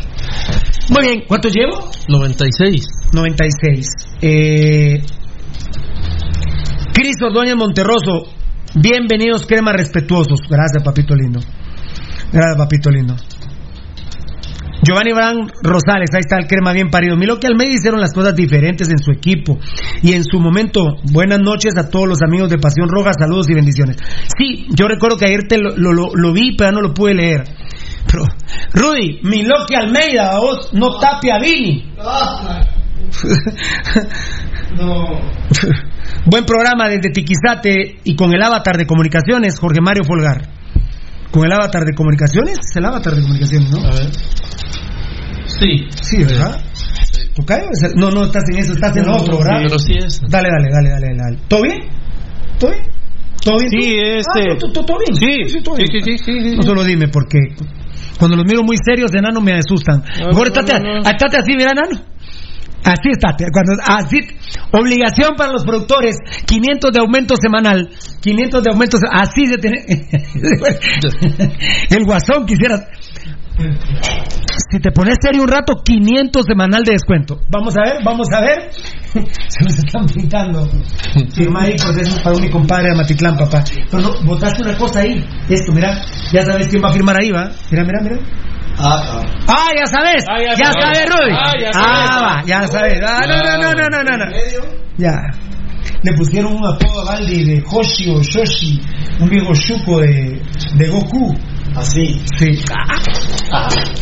Muy 0.90 1.02
bien, 1.06 1.24
¿cuánto 1.28 1.49
llevo? 1.49 1.90
96. 2.08 2.86
96. 3.14 3.88
Eh, 4.22 5.02
Cris 6.94 7.16
Ordóñez 7.22 7.56
Monterroso, 7.56 8.24
bienvenidos, 8.76 9.45
cremas 9.45 9.76
respetuosos. 9.76 10.40
Gracias, 10.49 10.84
papito 10.84 11.16
lindo. 11.16 11.40
Gracias, 12.32 12.58
papito 12.58 12.90
lindo. 12.90 13.16
Giovanni 14.84 15.12
Bran 15.12 15.38
Rosales, 15.64 16.12
ahí 16.14 16.20
está 16.20 16.38
el 16.38 16.48
crema 16.48 16.72
bien 16.72 16.90
parido. 16.90 17.18
Milo 17.18 17.40
que 17.40 17.48
Almeida 17.48 17.74
hicieron 17.74 17.99
las 17.99 18.14
cosas 18.14 18.36
diferentes 18.36 18.88
en 18.90 18.99
su 18.99 19.12
equipo 19.12 19.58
y 20.04 20.14
en 20.14 20.24
su 20.24 20.40
momento. 20.40 20.82
Buenas 21.12 21.40
noches 21.40 21.74
a 21.78 21.90
todos 21.90 22.08
los 22.08 22.20
amigos 22.22 22.49
de 22.49 22.58
Pasión 22.60 22.88
Roja, 22.88 23.12
saludos 23.20 23.49
y 23.49 23.56
bendiciones. 23.56 23.98
Sí, 24.38 24.68
yo 24.70 24.88
recuerdo 24.88 25.18
que 25.18 25.26
ayer 25.26 25.48
te 25.48 25.58
lo, 25.58 25.76
lo- 25.76 25.94
lo- 25.94 26.12
lo 26.16 26.32
vi, 26.32 26.56
pero 26.56 26.72
no 26.72 26.82
lo 26.82 26.94
pude 26.94 27.16
leer. 27.16 27.44
Rudy, 28.74 29.20
Miloque 29.24 29.76
Almeida, 29.76 30.40
vos 30.40 30.70
no 30.74 30.98
tape 31.00 31.32
a 31.32 31.40
Vini. 31.40 31.92
Buen 36.26 36.46
programa 36.46 36.88
desde 36.90 37.10
Tiquizate 37.10 38.00
y 38.04 38.16
con 38.16 38.34
el 38.34 38.42
avatar 38.42 38.78
de 38.78 38.86
comunicaciones, 38.86 39.60
Jorge 39.60 39.82
Mario 39.82 40.04
Folgar. 40.04 40.50
¿Con 41.32 41.46
el 41.46 41.52
avatar 41.52 41.84
de 41.84 41.94
comunicaciones? 41.94 42.58
Es 42.60 42.76
el 42.76 42.86
avatar 42.86 43.14
de 43.16 43.22
comunicaciones, 43.22 43.70
¿no? 43.72 43.80
A 43.80 43.92
ver. 43.96 44.10
Sí. 45.46 45.88
Sí, 46.02 46.24
¿verdad? 46.24 46.62
¿Tocayo? 47.36 47.66
Es 47.72 47.84
el- 47.84 47.94
No, 47.96 48.10
no, 48.12 48.26
estás 48.26 48.44
en 48.50 48.58
eso, 48.58 48.74
estás 48.74 48.96
en 48.98 49.06
No, 49.06 49.18
otro, 49.18 49.38
¿verdad? 49.40 49.60
pero 49.64 49.80
sí 49.80 49.94
es. 49.98 50.20
Dale, 50.30 50.50
dale, 50.50 50.70
dale, 50.72 50.90
dale, 50.90 51.08
dale. 51.18 51.38
¿Todo 51.48 51.62
bien? 51.64 51.84
¿Todo 52.60 52.72
bien? 52.72 52.84
¿Todo 53.44 53.58
bien? 53.60 53.70
Sí, 53.70 53.80
tú? 53.80 53.86
este- 54.18 54.52
Ah, 54.52 54.56
¿tú- 54.60 54.72
tú- 54.74 54.84
¿Todo 54.86 54.98
bien? 55.00 55.16
Sí, 55.16 55.50
sí, 55.50 55.60
sí, 55.64 55.72
sí, 56.02 56.18
sí, 56.18 56.42
sí. 56.50 56.56
No 56.56 56.64
solo 56.64 56.84
dime, 56.84 57.08
porque 57.10 57.38
cuando 58.18 58.38
los 58.38 58.45
miro 58.45 58.64
muy 58.64 58.77
serios, 58.84 59.11
de 59.11 59.19
enano 59.19 59.41
me 59.41 59.53
asustan. 59.53 60.03
No, 60.19 60.27
Mejor 60.27 60.49
no, 60.49 60.53
estate, 60.53 60.80
no, 60.80 60.99
estate 60.99 61.38
así, 61.38 61.56
mira, 61.56 61.72
enano. 61.72 62.02
Así 62.84 63.10
estate. 63.11 63.45
Cuando, 63.52 63.73
así, 63.85 64.19
obligación 64.72 65.35
para 65.35 65.52
los 65.52 65.65
productores, 65.65 66.15
500 66.45 66.94
de 66.94 67.02
aumento 67.02 67.35
semanal. 67.35 67.89
500 68.22 68.64
de 68.64 68.72
aumento 68.72 68.98
Así 69.11 69.45
se 69.45 69.57
tiene. 69.57 69.84
El 71.89 72.06
guasón 72.06 72.45
quisiera. 72.45 72.88
Si 74.70 74.80
te 74.80 74.92
pones 74.92 75.18
serio 75.22 75.44
un 75.44 75.48
rato, 75.48 75.82
500 75.84 76.46
semanal 76.46 76.84
de 76.84 76.92
descuento. 76.94 77.40
Vamos 77.50 77.76
a 77.78 77.82
ver, 77.84 78.04
vamos 78.04 78.28
a 78.34 78.42
ver. 78.42 78.70
Se 79.48 79.64
nos 79.64 79.78
están 79.78 80.06
pintando. 80.08 80.68
Firma 81.34 81.62
ahí 81.64 81.76
porque 81.84 82.02
eso 82.02 82.16
es 82.18 82.22
para 82.22 82.38
mi 82.38 82.50
compadre 82.50 82.90
de 82.90 82.96
Matitlán, 82.96 83.38
papá. 83.38 83.64
Pero 83.90 84.04
no, 84.04 84.14
botaste 84.26 84.62
una 84.64 84.78
cosa 84.78 85.00
ahí. 85.00 85.26
Esto, 85.50 85.72
mira. 85.72 86.02
Ya 86.32 86.44
sabes 86.44 86.68
quién 86.68 86.84
va 86.84 86.90
a 86.90 86.94
firmar 86.94 87.18
ahí, 87.20 87.32
va. 87.32 87.50
Mira, 87.72 87.84
mira, 87.84 88.00
mira. 88.02 88.18
Ah, 88.80 89.70
ya 89.76 89.86
sabes. 89.88 90.24
Ah, 90.30 90.38
ya 90.40 90.54
ya 90.54 90.72
sabes. 90.72 90.98
sabes, 91.00 91.10
Rudy. 91.10 91.34
Ah, 91.34 91.54
ya 91.60 91.70
Ah, 91.74 92.08
sabes. 92.12 92.22
va, 92.22 92.44
ya 92.46 92.68
sabes. 92.68 93.02
Ah, 93.04 93.22
no, 93.28 93.38
no, 93.38 93.58
no, 93.58 93.74
no, 93.74 93.90
no, 93.90 94.04
no, 94.04 94.18
no. 94.18 94.26
Ya. 94.98 95.14
Le 96.04 96.14
pusieron 96.16 96.54
un 96.54 96.66
apodo 96.66 97.02
a 97.02 97.06
Baldi 97.14 97.44
de 97.44 97.64
Hoshi 97.66 98.10
o 98.12 98.22
Shoshi, 98.22 98.80
un 99.20 99.30
viejo 99.30 99.54
chuco 99.56 100.00
de, 100.02 100.40
de 100.76 100.88
Goku. 100.90 101.34
Así. 101.78 102.22
Sí. 102.38 102.45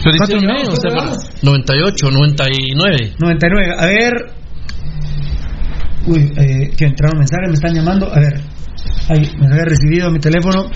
Felicidades, 0.03 0.17
¿Cuánto 0.17 0.37
llevamos? 0.37 0.69
o 0.69 0.75
sea, 0.75 0.91
¿Cuánto 0.91 1.13
llevamos? 1.13 1.43
98, 1.43 2.11
99. 2.11 3.13
99. 3.19 3.75
A 3.77 3.85
ver. 3.85 4.13
Uy, 6.07 6.31
eh, 6.37 6.71
que 6.77 6.85
entraron 6.85 7.17
mensajes, 7.17 7.47
me 7.49 7.53
están 7.55 7.73
llamando. 7.73 8.07
A 8.07 8.19
ver. 8.19 8.41
Ahí, 9.09 9.29
me 9.39 9.47
había 9.47 9.65
recibido 9.65 10.07
a 10.07 10.11
mi 10.11 10.19
teléfono. 10.19 10.69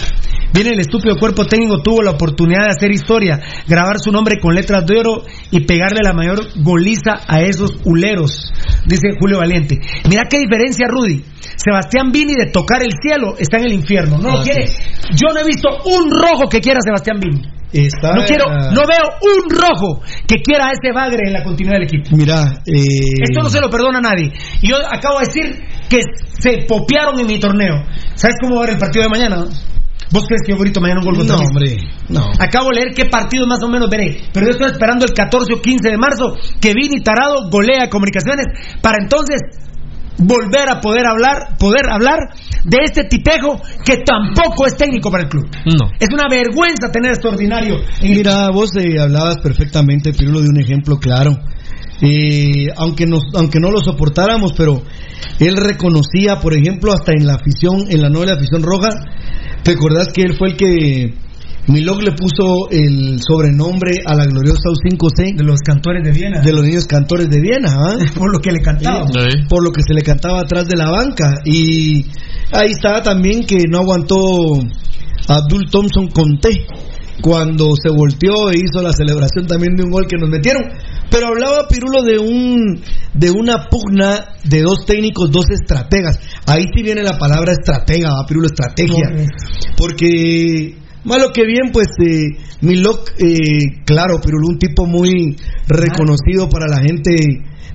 Viene 0.52 0.72
el 0.72 0.80
estúpido 0.80 1.16
cuerpo 1.18 1.46
técnico, 1.46 1.82
tuvo 1.84 2.02
la 2.02 2.12
oportunidad 2.12 2.64
de 2.64 2.72
hacer 2.72 2.92
historia, 2.92 3.40
grabar 3.68 4.00
su 4.00 4.12
nombre 4.12 4.40
con 4.42 4.56
letras 4.56 4.84
de 4.86 4.98
oro 4.98 5.24
y 5.52 5.66
pegarle 5.66 6.00
la 6.04 6.14
mayor 6.14 6.40
goliza 6.56 7.22
a 7.28 7.42
esos 7.42 7.76
huleros, 7.86 8.52
dice 8.86 9.10
Julio 9.20 9.38
Valiente. 9.38 9.80
Mira 10.10 10.24
qué 10.28 10.40
diferencia, 10.40 10.88
Rudy. 10.90 11.24
Sebastián 11.62 12.12
Vini 12.12 12.36
de 12.36 12.52
tocar 12.52 12.82
el 12.82 12.94
cielo 13.02 13.36
está 13.38 13.58
en 13.58 13.66
el 13.66 13.74
infierno. 13.74 14.18
No 14.18 14.38
lo 14.38 14.44
quiere. 14.44 14.66
Yo 15.12 15.34
no 15.34 15.42
he 15.42 15.44
visto 15.44 15.68
un 15.86 16.10
rojo 16.10 16.48
que 16.50 16.62
quiera 16.62 16.80
Sebastián 16.82 17.20
Vini. 17.20 17.42
Está, 17.72 18.14
No 18.14 18.24
quiero, 18.26 18.46
no 18.48 18.82
veo 18.88 19.06
un 19.22 19.50
rojo 19.50 20.02
que 20.26 20.38
quiera 20.42 20.70
a 20.70 20.72
ese 20.72 20.92
bagre 20.92 21.28
en 21.28 21.34
la 21.34 21.44
continuidad 21.44 21.78
del 21.78 21.84
equipo. 21.84 22.16
Mira, 22.16 22.62
eh, 22.66 23.22
Esto 23.22 23.44
no 23.44 23.50
se 23.50 23.60
lo 23.60 23.70
perdona 23.70 24.00
a 24.00 24.02
nadie. 24.02 24.32
Y 24.62 24.70
yo 24.70 24.78
acabo 24.90 25.20
de 25.20 25.26
decir 25.28 25.64
que 25.88 26.00
se 26.40 26.66
popearon 26.68 27.20
en 27.20 27.28
mi 27.28 27.40
torneo. 27.40 27.84
¿Sabes 28.16 28.38
cómo 28.42 28.56
va 28.56 28.62
a 28.62 28.66
ver 28.66 28.74
el 28.76 28.80
partido 28.80 29.04
de 29.04 29.10
mañana? 29.10 29.46
¿Vos 30.12 30.26
crees 30.26 30.42
que 30.44 30.54
yo 30.54 30.58
grito 30.58 30.82
mañana 30.82 31.02
un 31.02 31.06
gol 31.06 31.18
contra 31.18 31.36
No, 31.36 31.44
hombre, 31.44 31.78
no. 32.10 32.32
Acabo 32.40 32.70
de 32.70 32.82
leer 32.82 32.94
qué 32.96 33.06
partido 33.06 33.46
más 33.46 33.62
o 33.62 33.68
menos 33.68 33.90
veré. 33.90 34.18
Pero 34.34 34.48
yo 34.48 34.52
estoy 34.54 34.72
esperando 34.72 35.06
el 35.06 35.14
14 35.14 35.54
o 35.54 35.62
15 35.62 35.90
de 35.90 35.98
marzo 35.98 36.34
que 36.60 36.74
Vini 36.74 37.04
Tarado 37.04 37.50
golea 37.52 37.90
comunicaciones 37.90 38.46
para 38.82 38.98
entonces 39.00 39.38
volver 40.20 40.70
a 40.70 40.80
poder 40.82 41.08
hablar, 41.08 41.58
poder 41.58 41.90
hablar 41.90 42.20
de 42.66 42.78
este 42.84 43.06
tipejo 43.06 43.60
que 43.86 43.98
tampoco 44.06 44.66
es 44.68 44.76
técnico 44.76 45.10
para 45.10 45.24
el 45.24 45.30
club. 45.30 45.48
No. 45.66 45.92
Es 46.00 46.10
una 46.14 46.28
vergüenza 46.30 46.92
tener 46.92 47.12
extraordinario 47.12 47.76
en 48.02 48.12
el 48.12 48.18
Mira, 48.18 48.50
vos 48.52 48.70
eh, 48.76 49.00
hablabas 49.00 49.38
perfectamente, 49.38 50.14
Pirulo, 50.14 50.42
de 50.42 50.50
un 50.50 50.60
ejemplo 50.60 50.98
claro. 50.98 51.32
eh, 52.02 52.68
aunque, 52.78 53.06
nos, 53.06 53.24
aunque 53.34 53.60
no 53.60 53.72
lo 53.72 53.80
soportáramos, 53.82 54.54
pero 54.56 54.82
él 55.40 55.56
reconocía, 55.58 56.40
por 56.42 56.54
ejemplo, 56.54 56.94
hasta 56.94 57.12
en 57.14 57.26
la 57.26 57.36
afición, 57.36 57.86
en 57.90 58.02
la 58.02 58.10
novela 58.10 58.34
Afición 58.34 58.64
Roja, 58.64 58.90
¿te 59.64 59.72
acordás 59.72 60.10
que 60.14 60.22
él 60.22 60.36
fue 60.38 60.50
el 60.50 60.58
que 60.58 61.14
Milok 61.70 62.02
le 62.02 62.12
puso 62.14 62.68
el 62.72 63.20
sobrenombre 63.22 64.02
a 64.04 64.16
la 64.16 64.26
gloriosa 64.26 64.70
U5C? 64.74 65.36
De 65.36 65.44
los 65.44 65.60
cantores 65.60 66.04
de 66.04 66.12
Viena. 66.12 66.42
De 66.42 66.52
los 66.52 66.64
niños 66.64 66.86
cantores 66.86 67.30
de 67.30 67.40
Viena, 67.40 67.70
¿ah? 67.72 67.96
Por 68.16 68.32
lo 68.34 68.40
que 68.40 68.52
le 68.52 68.62
cantaba. 68.62 69.06
Sí, 69.06 69.46
Por 69.48 69.64
lo 69.64 69.72
que 69.72 69.84
se 69.84 69.94
le 69.94 70.02
cantaba 70.02 70.42
atrás 70.42 70.68
de 70.68 70.76
la 70.76 70.90
banca. 70.90 71.42
Y 71.46 72.08
ahí 72.52 72.72
estaba 72.72 73.04
también 73.04 73.46
que 73.46 73.66
no 73.70 73.80
aguantó 73.80 74.16
Abdul 75.28 75.70
Thompson 75.70 76.08
Conté 76.08 76.66
cuando 77.22 77.74
se 77.76 77.90
volteó 77.90 78.50
e 78.50 78.60
hizo 78.60 78.82
la 78.82 78.94
celebración 78.94 79.46
también 79.46 79.76
de 79.76 79.84
un 79.84 79.92
gol 79.92 80.08
que 80.08 80.18
nos 80.18 80.30
metieron. 80.30 80.64
Pero 81.12 81.28
hablaba 81.28 81.68
Pirulo 81.68 82.02
de 82.02 82.18
un 82.18 82.82
de 83.14 83.30
una 83.30 83.68
pugna 83.70 84.26
de 84.44 84.62
dos 84.62 84.86
técnicos, 84.88 85.30
dos 85.30 85.46
estrategas. 85.52 86.20
Ahí 86.48 86.64
sí 86.74 86.82
viene 86.82 87.04
la 87.04 87.20
palabra 87.20 87.54
estratega, 87.54 88.10
¿va, 88.10 88.26
Pirulo, 88.26 88.48
estrategia. 88.48 89.28
Porque 89.78 90.79
malo 91.04 91.32
que 91.34 91.46
bien, 91.46 91.72
pues 91.72 91.88
eh, 92.06 92.38
Milok, 92.62 93.12
eh, 93.18 93.84
claro, 93.86 94.20
Pirulo, 94.22 94.48
un 94.48 94.60
tipo 94.60 94.86
muy 94.86 95.36
reconocido 95.68 96.50
para 96.50 96.68
la 96.68 96.82
gente 96.82 97.12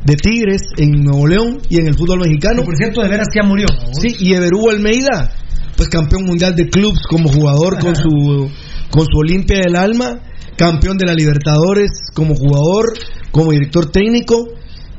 de 0.04 0.16
Tigres 0.16 0.62
en 0.76 1.02
Nuevo 1.02 1.26
León 1.26 1.58
y 1.68 1.80
en 1.80 1.86
el 1.86 1.94
fútbol 1.94 2.20
mexicano. 2.20 2.62
por 2.62 2.76
cierto, 2.76 3.02
de 3.02 3.08
veras 3.08 3.28
ya 3.34 3.46
murió. 3.46 3.66
Sí, 4.00 4.14
y 4.18 4.34
Everú 4.34 4.68
Almeida, 4.68 5.32
pues 5.76 5.88
campeón 5.88 6.24
mundial 6.24 6.54
de 6.54 6.68
clubs 6.68 7.00
como 7.08 7.28
jugador 7.30 7.78
con 7.78 7.96
su 7.96 8.50
con 8.90 9.06
su 9.06 9.18
Olimpia 9.18 9.58
del 9.58 9.74
Alma, 9.74 10.20
campeón 10.56 10.96
de 10.96 11.06
la 11.06 11.14
Libertadores 11.14 11.90
como 12.14 12.34
jugador, 12.34 12.92
como 13.32 13.50
director 13.50 13.90
técnico 13.90 14.46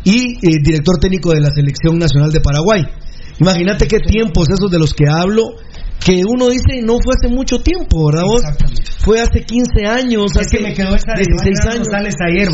y 0.04 0.36
eh, 0.36 0.60
director 0.62 0.98
técnico 1.00 1.32
de 1.32 1.40
la 1.40 1.52
Selección 1.52 1.98
Nacional 1.98 2.32
de 2.32 2.42
Paraguay. 2.42 2.84
Imagínate 3.40 3.88
qué 3.88 4.00
tiempos 4.00 4.50
esos 4.50 4.70
de 4.72 4.80
los 4.80 4.94
que 4.94 5.06
hablo, 5.10 5.56
que 6.04 6.22
uno 6.26 6.50
dice 6.50 6.82
no 6.84 6.98
fue 7.04 7.14
hace 7.20 7.34
mucho 7.34 7.60
tiempo, 7.60 8.08
¿verdad 8.08 8.24
vos? 8.28 8.42
Fue 9.00 9.20
hace 9.22 9.44
15 9.44 9.86
años, 9.86 10.32
Es 10.36 10.48
hace 10.48 10.58
que 10.58 10.64
me 10.64 10.74
quedó 10.74 10.96
esa 10.96 11.14
de 11.14 11.24
16 11.26 11.56
Iván 11.62 11.74
años. 11.74 11.88
González 11.88 12.16
ayer, 12.28 12.48
Sí. 12.48 12.54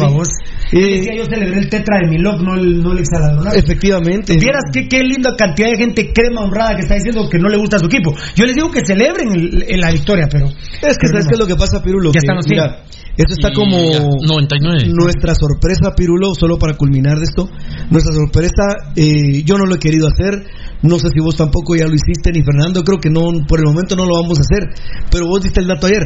Yo 0.72 0.80
Eh, 0.80 0.96
decía, 1.00 1.16
yo 1.16 1.26
celebré 1.26 1.60
el 1.60 1.70
tetra 1.70 1.98
de 2.02 2.08
Milok, 2.10 2.42
no 2.42 2.56
el, 2.56 2.82
no 2.84 2.92
el 2.94 3.00
hexagonal. 3.00 3.56
Efectivamente. 3.56 4.38
Vieras 4.38 4.64
qué, 4.74 4.88
qué 4.88 5.04
linda 5.04 5.36
cantidad 5.38 5.70
de 5.70 5.78
gente 5.78 6.12
crema 6.14 6.42
honrada 6.42 6.76
que 6.76 6.82
está 6.82 6.96
diciendo 6.96 7.28
que 7.30 7.40
no 7.40 7.50
le 7.50 7.58
gusta 7.58 7.76
a 7.78 7.80
su 7.80 7.86
equipo. 7.88 8.14
Yo 8.36 8.46
les 8.46 8.56
digo 8.56 8.70
que 8.72 8.82
celebren 8.86 9.30
el- 9.34 9.64
el- 9.68 9.80
la 9.82 9.92
victoria, 9.92 10.28
pero. 10.32 10.48
Es 10.48 10.98
que 10.98 11.08
sabes 11.08 11.28
qué 11.28 11.34
es 11.34 11.40
lo 11.40 11.48
que 11.48 11.56
pasa, 11.56 11.82
Pirulo. 11.84 12.10
Ya 12.12 12.14
Que, 12.14 12.20
están 12.20 12.36
los 12.38 12.48
mira, 12.48 12.84
esto 13.18 13.34
está 13.34 13.50
Y 13.50 13.54
como 13.54 13.92
ya, 13.92 14.00
99. 14.28 14.88
nuestra 14.94 15.34
sorpresa, 15.36 15.92
Pirulo, 15.96 16.34
solo 16.36 16.58
para 16.58 16.76
culminar 16.76 17.18
de 17.18 17.24
esto. 17.24 17.50
Nuestra 17.90 18.14
sorpresa, 18.14 18.92
eh, 18.96 19.44
yo 19.44 19.58
no 19.58 19.66
lo 19.66 19.76
he 19.76 19.80
querido 19.80 20.08
hacer. 20.08 20.44
No 20.84 20.98
sé 20.98 21.08
si 21.14 21.20
vos 21.22 21.36
tampoco 21.36 21.76
ya 21.76 21.88
lo 21.88 21.94
hiciste, 21.94 22.32
ni 22.32 22.44
Fernando. 22.44 22.84
Creo 22.84 23.00
que 23.00 23.10
no, 23.10 23.46
por 23.48 23.60
el 23.60 23.66
momento 23.66 23.96
no 23.96 24.06
lo 24.06 24.22
vamos 24.22 24.40
a 24.40 24.42
hacer. 24.42 24.70
Pero 25.12 25.28
vos 25.28 25.42
diste 25.42 25.62
el 25.62 25.68
dato 25.68 25.88
ayer. 25.88 26.04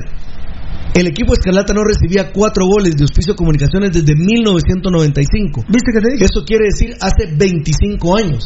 El 0.96 1.08
equipo 1.08 1.34
Escarlata 1.34 1.74
no 1.74 1.84
recibía 1.84 2.32
cuatro 2.32 2.66
goles 2.66 2.96
de 2.96 3.04
Hospicio 3.04 3.36
Comunicaciones 3.36 3.92
desde 3.92 4.16
1995. 4.16 5.66
¿Viste 5.68 5.92
que 5.92 6.00
te 6.00 6.14
dije? 6.14 6.26
Eso 6.26 6.46
quiere 6.46 6.66
decir 6.72 6.96
hace 7.02 7.36
25 7.36 8.16
años. 8.16 8.46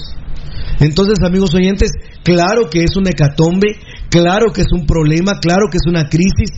Entonces, 0.80 1.20
amigos 1.24 1.54
oyentes, 1.54 1.92
claro 2.24 2.70
que 2.70 2.84
es 2.84 2.96
un 2.96 3.08
hecatombe, 3.08 3.68
claro 4.10 4.52
que 4.54 4.62
es 4.62 4.72
un 4.72 4.86
problema, 4.86 5.40
claro 5.40 5.68
que 5.70 5.78
es 5.78 5.88
una 5.88 6.08
crisis, 6.10 6.50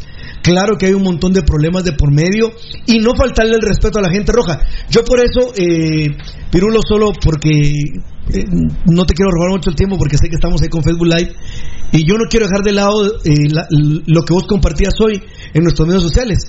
claro 0.44 0.78
que 0.78 0.86
hay 0.86 0.94
un 0.94 1.04
montón 1.04 1.34
de 1.34 1.42
problemas 1.42 1.84
de 1.84 1.94
por 1.94 2.12
medio 2.12 2.52
y 2.86 3.00
no 3.00 3.16
faltarle 3.16 3.56
el 3.56 3.62
respeto 3.62 4.00
a 4.00 4.04
la 4.04 4.12
gente 4.12 4.32
roja. 4.32 4.60
Yo 4.90 5.04
por 5.04 5.20
eso, 5.20 5.54
eh, 5.56 6.08
Pirulo, 6.52 6.80
solo 6.88 7.12
porque 7.22 7.74
eh, 8.34 8.46
no 8.86 9.06
te 9.06 9.14
quiero 9.14 9.32
robar 9.32 9.52
mucho 9.52 9.70
el 9.70 9.76
tiempo 9.76 9.98
porque 9.98 10.18
sé 10.18 10.30
que 10.30 10.36
estamos 10.36 10.62
ahí 10.62 10.70
con 10.70 10.84
Facebook 10.84 11.08
Live 11.08 11.34
y 11.94 12.06
yo 12.08 12.16
no 12.18 12.26
quiero 12.30 12.48
dejar 12.48 12.64
de 12.64 12.72
lado 12.72 13.06
eh, 13.26 13.34
la- 13.52 13.68
lo 13.70 14.22
que 14.24 14.34
vos 14.34 14.46
compartías 14.48 14.94
hoy 15.04 15.22
en 15.54 15.64
nuestros 15.64 15.88
medios 15.88 16.04
sociales 16.04 16.40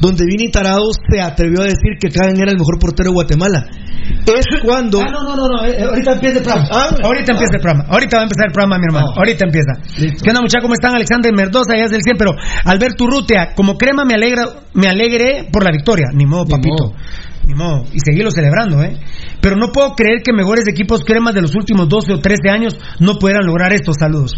donde 0.00 0.24
Vini 0.24 0.50
Tarado 0.50 0.84
se 1.10 1.20
atrevió 1.20 1.60
a 1.60 1.64
decir 1.64 1.98
que 2.00 2.08
Cagan 2.10 2.36
era 2.40 2.50
el 2.50 2.56
mejor 2.58 2.78
portero 2.78 3.10
de 3.10 3.14
Guatemala. 3.14 3.66
Es 4.26 4.46
cuando... 4.64 4.98
Ah, 5.00 5.04
no, 5.12 5.22
no, 5.22 5.36
no, 5.36 5.46
no, 5.46 5.64
eh, 5.66 5.76
ahorita 5.82 6.12
empieza 6.12 6.38
el 6.38 6.42
programa. 6.42 6.68
Ah, 6.72 6.96
ahorita 7.04 7.32
empieza 7.32 7.56
el 7.56 7.60
programa. 7.60 7.84
Ahorita 7.90 8.16
va 8.16 8.22
a 8.22 8.24
empezar 8.24 8.46
el 8.46 8.52
programa, 8.52 8.78
mi 8.78 8.84
hermano. 8.86 9.06
Ahorita 9.14 9.44
empieza. 9.44 9.72
¿Qué 10.22 10.30
onda, 10.30 10.40
muchachos? 10.40 10.62
¿Cómo 10.62 10.72
están? 10.72 10.94
Alexander 10.94 11.30
Merdoza, 11.34 11.76
ya 11.76 11.84
es 11.84 11.90
del 11.90 12.00
100, 12.02 12.16
pero 12.16 12.32
Alberto 12.64 13.04
Urrutia, 13.04 13.52
como 13.54 13.76
crema 13.76 14.06
me 14.06 14.14
alegra, 14.14 14.44
me 14.72 14.88
alegré 14.88 15.48
por 15.52 15.64
la 15.64 15.70
victoria. 15.70 16.06
Ni 16.14 16.24
modo, 16.24 16.46
papito. 16.46 16.70
Ni 16.70 16.92
modo. 16.92 16.94
Y 17.92 17.98
seguirlo 18.04 18.30
celebrando, 18.30 18.82
¿eh? 18.82 18.98
Pero 19.40 19.56
no 19.56 19.72
puedo 19.72 19.94
creer 19.94 20.22
que 20.24 20.32
mejores 20.32 20.66
equipos 20.68 21.02
cremas 21.04 21.34
de 21.34 21.42
los 21.42 21.54
últimos 21.54 21.88
12 21.88 22.14
o 22.14 22.20
13 22.20 22.50
años 22.50 22.78
no 22.98 23.14
pudieran 23.18 23.46
lograr 23.46 23.72
estos 23.72 23.96
saludos. 23.98 24.32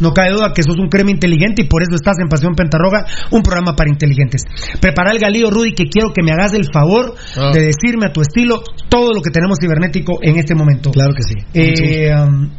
No 0.00 0.12
cabe 0.12 0.32
duda 0.32 0.52
que 0.54 0.62
sos 0.62 0.76
un 0.78 0.88
crema 0.88 1.10
inteligente 1.10 1.62
y 1.62 1.68
por 1.68 1.82
eso 1.82 1.94
estás 1.94 2.16
en 2.20 2.28
Pasión 2.28 2.54
Pentarroga, 2.54 3.06
un 3.30 3.42
programa 3.42 3.74
para 3.74 3.90
inteligentes. 3.90 4.42
Prepara 4.78 5.10
el 5.12 5.18
galillo, 5.18 5.50
Rudy, 5.50 5.72
que 5.72 5.84
quiero 5.84 6.12
que 6.12 6.22
me 6.22 6.32
hagas 6.32 6.52
el 6.52 6.66
favor 6.70 7.14
Ah. 7.36 7.50
de 7.52 7.60
decirme 7.60 8.06
a 8.06 8.12
tu 8.12 8.20
estilo 8.20 8.62
todo 8.90 9.12
lo 9.14 9.22
que 9.22 9.30
tenemos 9.30 9.56
cibernético 9.58 10.18
en 10.20 10.36
este 10.36 10.54
momento. 10.54 10.90
Claro 10.90 11.12
que 11.14 11.22
sí. 11.22 11.34
Eh, 11.54 12.12
um, 12.14 12.50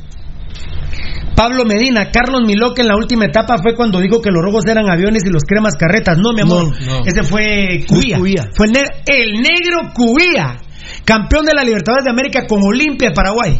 Pablo 1.38 1.66
Medina, 1.66 2.10
Carlos 2.10 2.42
Milok 2.48 2.80
en 2.80 2.88
la 2.88 2.96
última 2.96 3.26
etapa 3.26 3.60
fue 3.62 3.76
cuando 3.76 4.00
dijo 4.00 4.20
que 4.24 4.32
los 4.32 4.42
rojos 4.44 4.64
eran 4.66 4.90
aviones 4.90 5.22
y 5.24 5.30
los 5.30 5.44
cremas 5.44 5.76
carretas. 5.80 6.18
No, 6.18 6.34
mi 6.34 6.42
amor, 6.42 6.74
No, 6.84 7.00
no. 7.00 7.06
ese 7.06 7.22
fue 7.22 7.86
Cubía. 7.88 8.18
Cubía. 8.18 8.50
Fue 8.56 8.66
el, 8.66 8.72
ne- 8.72 8.90
el 9.06 9.34
negro 9.34 9.94
Cubía, 9.94 10.58
campeón 11.06 11.46
de 11.46 11.54
la 11.54 11.64
Libertadores 11.64 12.06
de 12.06 12.10
América 12.10 12.48
con 12.48 12.60
Olimpia 12.64 13.12
Paraguay. 13.14 13.60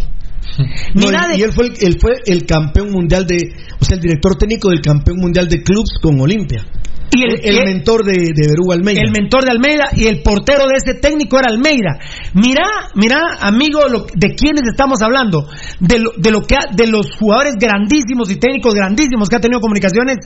No, 0.96 1.12
y 1.38 1.42
él 1.44 1.52
fue 1.54 1.68
el, 1.68 1.74
él 1.80 1.98
fue 2.02 2.14
el 2.26 2.46
campeón 2.48 2.90
mundial 2.90 3.28
de, 3.28 3.38
o 3.80 3.86
sea, 3.86 3.96
el 3.96 4.02
director 4.02 4.36
técnico 4.38 4.70
del 4.70 4.82
campeón 4.82 5.18
mundial 5.18 5.48
de 5.48 5.62
clubs 5.62 6.00
con 6.02 6.20
Olimpia. 6.20 6.66
Y 7.10 7.24
el, 7.24 7.40
El, 7.58 7.64
mentor 7.66 8.04
de, 8.04 8.12
de 8.14 8.48
Berú 8.50 8.72
Almeida. 8.72 9.02
el 9.02 9.12
mentor 9.12 9.46
de 9.46 9.52
Almeida 9.52 9.86
y 9.96 10.08
el 10.08 10.22
portero 10.22 10.68
de 10.68 10.76
ese 10.76 10.94
técnico 11.00 11.40
era 11.40 11.48
Almeida. 11.50 12.00
Mira, 12.34 12.64
mira, 12.96 13.22
amigo, 13.40 13.88
lo- 13.90 14.06
de 14.14 14.36
quiénes 14.36 14.64
estamos 14.70 15.02
hablando, 15.02 15.48
de 15.80 16.00
lo, 16.00 16.12
de 16.18 16.32
lo 16.32 16.42
que 16.42 16.56
ha- 16.56 16.74
de 16.76 16.88
los 16.88 17.16
jugadores 17.18 17.54
grandísimos 17.60 18.30
y 18.30 18.36
técnicos 18.36 18.74
grandísimos 18.76 19.30
que 19.30 19.36
ha 19.38 19.40
tenido 19.40 19.62
comunicaciones. 19.62 20.18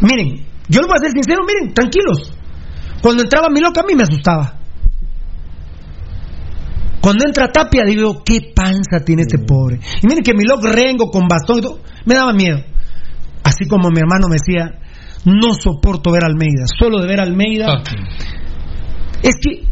Miren, 0.00 0.44
yo 0.68 0.80
les 0.80 0.86
voy 0.88 0.96
a 0.96 1.02
ser 1.02 1.12
sincero, 1.12 1.40
miren, 1.46 1.72
tranquilos. 1.74 2.32
Cuando 3.00 3.22
entraba 3.22 3.48
Milok 3.48 3.78
a 3.78 3.82
mí 3.84 3.94
me 3.94 4.02
asustaba. 4.02 4.58
Cuando 7.00 7.24
entra 7.26 7.50
Tapia 7.50 7.84
digo, 7.84 8.22
qué 8.24 8.52
panza 8.54 9.04
tiene 9.04 9.22
este 9.22 9.38
pobre. 9.38 9.80
Y 10.02 10.06
miren 10.06 10.22
que 10.22 10.34
Milok 10.34 10.64
rengo 10.66 11.10
con 11.10 11.26
bastón 11.26 11.58
y 11.58 11.62
todo, 11.62 11.80
me 12.04 12.14
daba 12.14 12.32
miedo. 12.32 12.58
Así 13.42 13.66
como 13.68 13.88
mi 13.90 13.98
hermano 13.98 14.28
me 14.28 14.36
decía, 14.38 14.78
no 15.24 15.54
soporto 15.54 16.10
ver 16.12 16.24
a 16.24 16.26
Almeida, 16.28 16.64
solo 16.78 17.00
de 17.00 17.06
ver 17.08 17.20
a 17.20 17.22
Almeida. 17.24 17.82
Es 19.22 19.34
que 19.40 19.62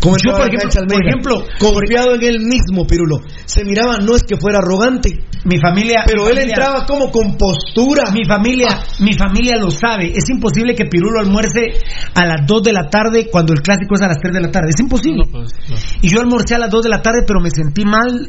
Como 0.00 0.16
yo, 0.18 0.32
por 0.36 0.46
ejemplo, 0.48 0.68
Almeida, 0.80 0.94
por 0.98 1.06
ejemplo, 1.06 1.44
confiado 1.58 2.14
en 2.16 2.22
él 2.24 2.40
mismo, 2.40 2.86
Pirulo. 2.86 3.20
Se 3.46 3.64
miraba, 3.64 3.98
no 3.98 4.14
es 4.16 4.22
que 4.24 4.36
fuera 4.36 4.58
arrogante, 4.58 5.08
mi 5.44 5.58
familia. 5.58 6.02
pero 6.04 6.24
mi 6.24 6.30
él 6.30 6.34
familia- 6.36 6.54
entraba 6.56 6.84
como 6.84 7.10
con 7.10 7.38
postura. 7.38 8.10
Mi 8.12 8.24
familia, 8.26 8.68
mi 9.00 9.14
familia 9.14 9.56
lo 9.56 9.70
sabe. 9.70 10.12
Es 10.14 10.28
imposible 10.28 10.74
que 10.74 10.84
Pirulo 10.86 11.20
almuerce 11.20 11.78
a 12.14 12.26
las 12.26 12.46
2 12.46 12.62
de 12.64 12.72
la 12.74 12.90
tarde 12.90 13.28
cuando 13.30 13.54
el 13.54 13.62
clásico 13.62 13.94
es 13.94 14.02
a 14.02 14.08
las 14.08 14.18
3 14.18 14.34
de 14.34 14.40
la 14.42 14.50
tarde. 14.50 14.70
Es 14.74 14.80
imposible. 14.80 15.22
No, 15.24 15.30
pues, 15.30 15.50
no. 15.70 15.76
Y 16.02 16.08
yo 16.10 16.20
almorcé 16.20 16.54
a 16.56 16.58
las 16.58 16.70
2 16.70 16.82
de 16.82 16.90
la 16.90 17.00
tarde, 17.00 17.20
pero 17.26 17.40
me 17.40 17.50
sentí 17.50 17.84
mal, 17.86 18.28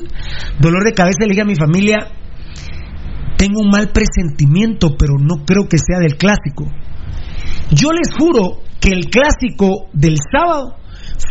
dolor 0.60 0.86
de 0.86 0.94
cabeza. 0.94 1.18
Le 1.22 1.30
dije 1.30 1.41
a 1.41 1.45
mi 1.45 1.56
familia, 1.56 2.07
tengo 3.38 3.62
un 3.62 3.70
mal 3.70 3.91
presentimiento, 3.91 4.95
pero 4.98 5.14
no 5.20 5.45
creo 5.45 5.68
que 5.68 5.78
sea 5.78 5.99
del 5.99 6.18
clásico. 6.18 6.66
Yo 7.72 7.91
les 7.91 8.14
juro 8.18 8.62
que 8.80 8.94
el 8.94 9.10
clásico 9.10 9.90
del 9.94 10.18
sábado 10.32 10.76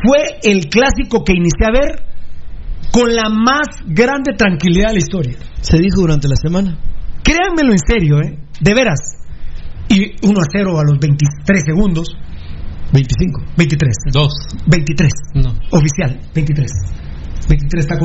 fue 0.03 0.39
el 0.43 0.69
clásico 0.69 1.25
que 1.25 1.35
inicié 1.35 1.67
a 1.67 1.73
ver 1.73 2.15
con 2.93 3.15
la 3.15 3.29
más 3.29 3.83
grande 3.87 4.33
tranquilidad 4.37 4.89
de 4.89 4.95
la 4.95 4.99
historia. 4.99 5.37
Se 5.61 5.79
dijo 5.79 6.01
durante 6.01 6.29
la 6.29 6.37
semana. 6.37 6.79
Créanmelo 7.23 7.73
en 7.73 7.79
serio, 7.79 8.21
¿eh? 8.21 8.39
De 8.61 8.75
veras. 8.75 9.01
Y 9.89 10.15
1 10.27 10.41
a 10.41 10.45
0 10.51 10.79
a 10.79 10.83
los 10.85 10.99
23 11.01 11.63
segundos. 11.65 12.17
25. 12.93 13.43
23. 13.57 13.93
Dos. 14.13 14.33
23. 14.67 15.13
No. 15.35 15.51
Oficial, 15.71 16.21
23. 16.35 16.71
23 17.49 17.85
está 17.85 17.99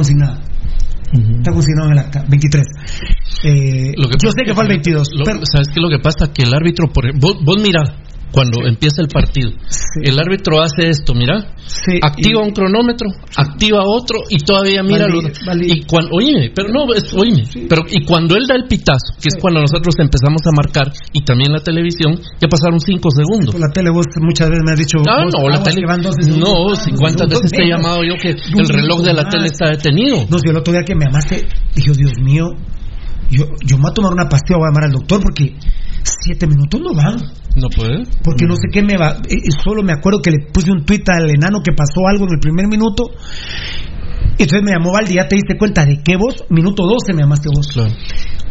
consignado. 1.11 1.37
Está 1.39 1.51
consignado 1.51 1.87
en 1.87 1.93
el 1.93 1.99
acta. 1.99 2.25
23. 2.27 2.65
Eh, 3.43 3.93
que 4.09 4.17
yo 4.21 4.31
sé 4.31 4.43
que 4.45 4.53
fue 4.53 4.63
el 4.63 4.69
22. 4.69 5.07
lo- 5.13 5.23
pero 5.25 5.39
¿Sabes 5.51 5.67
qué 5.69 5.79
es 5.79 5.81
lo 5.83 5.89
que 5.89 5.99
pasa? 5.99 6.31
Que 6.33 6.43
el 6.43 6.53
árbitro, 6.53 6.87
por, 6.91 7.05
vos, 7.19 7.37
vos 7.43 7.57
mira, 7.61 7.81
cuando 8.31 8.65
empieza 8.67 9.01
el 9.01 9.07
partido. 9.07 9.51
El 10.01 10.19
árbitro 10.19 10.61
hace 10.61 10.89
esto, 10.89 11.13
mira, 11.13 11.55
activa 12.01 12.41
un 12.43 12.51
cronómetro, 12.51 13.09
activa 13.35 13.83
otro 13.85 14.19
y 14.29 14.37
todavía 14.43 14.83
mira 14.83 15.07
Vale, 15.07 15.33
vale. 15.45 15.65
y 15.67 15.83
cuando, 15.83 16.09
oíme, 16.13 16.51
pero 16.53 16.69
no, 16.69 16.93
es, 16.93 17.13
oíme, 17.13 17.43
pero 17.67 17.83
y 17.89 18.05
cuando 18.05 18.35
él 18.35 18.45
da 18.47 18.55
el 18.55 18.67
pitazo, 18.67 19.15
que 19.19 19.29
es 19.29 19.37
cuando 19.39 19.61
nosotros 19.61 19.95
empezamos 19.99 20.41
a 20.45 20.51
marcar 20.55 20.91
y 21.13 21.23
también 21.23 21.51
la 21.51 21.59
televisión, 21.59 22.19
ya 22.39 22.47
pasaron 22.47 22.79
cinco 22.79 23.09
segundos. 23.09 23.55
Por 23.55 23.61
la 23.61 23.71
tele 23.73 23.89
vos 23.89 24.05
muchas 24.21 24.49
veces 24.49 24.63
me 24.65 24.73
has 24.73 24.79
dicho... 24.79 24.99
Ah, 25.07 25.23
vos, 25.23 25.33
no, 25.33 25.49
la 25.49 25.63
tele. 25.63 25.81
que 25.81 25.87
van 25.87 26.01
12 26.01 26.21
segundos. 26.23 26.49
No, 26.49 26.75
si 26.75 26.91
cuántas 26.91 27.29
Dos 27.29 27.41
veces 27.41 27.51
te 27.51 27.63
he 27.63 27.69
llamado 27.69 28.03
yo 28.03 28.15
que 28.21 28.29
el 28.29 28.67
reloj 28.67 29.01
de 29.01 29.13
la 29.13 29.27
tele 29.27 29.47
está 29.47 29.69
detenido. 29.69 30.25
No, 30.29 30.37
si 30.37 30.49
el 30.49 30.57
otro 30.57 30.73
día 30.73 30.83
que 30.85 30.95
me 30.95 31.05
llamaste, 31.05 31.47
dije, 31.75 31.91
Dios 31.93 32.13
mío, 32.21 32.45
yo, 33.29 33.45
yo 33.65 33.77
me 33.77 33.83
voy 33.83 33.91
a 33.91 33.93
tomar 33.93 34.13
una 34.13 34.27
pastilla, 34.29 34.57
voy 34.57 34.67
a 34.67 34.71
llamar 34.71 34.83
al 34.85 34.91
doctor 34.91 35.21
porque 35.21 35.55
siete 36.23 36.47
minutos 36.47 36.81
no 36.81 36.93
van. 36.93 37.17
No 37.55 37.67
puede. 37.69 38.03
Porque 38.23 38.45
no 38.45 38.55
sé 38.55 38.67
qué 38.71 38.81
me 38.83 38.97
va. 38.97 39.17
eh, 39.27 39.35
eh, 39.35 39.51
Solo 39.63 39.83
me 39.83 39.93
acuerdo 39.93 40.21
que 40.21 40.31
le 40.31 40.47
puse 40.53 40.71
un 40.71 40.85
tuit 40.85 41.07
al 41.09 41.29
enano 41.29 41.61
que 41.63 41.73
pasó 41.73 42.07
algo 42.07 42.25
en 42.25 42.33
el 42.33 42.39
primer 42.39 42.67
minuto. 42.67 43.11
Y 44.37 44.43
entonces 44.43 44.63
me 44.63 44.71
llamó 44.71 44.91
Valdi, 44.93 45.15
ya 45.15 45.27
te 45.27 45.35
diste 45.35 45.57
cuenta 45.57 45.85
de 45.85 46.01
qué 46.03 46.15
vos, 46.15 46.45
minuto 46.49 46.83
12 46.83 47.13
me 47.13 47.23
llamaste 47.23 47.49
vos. 47.49 47.67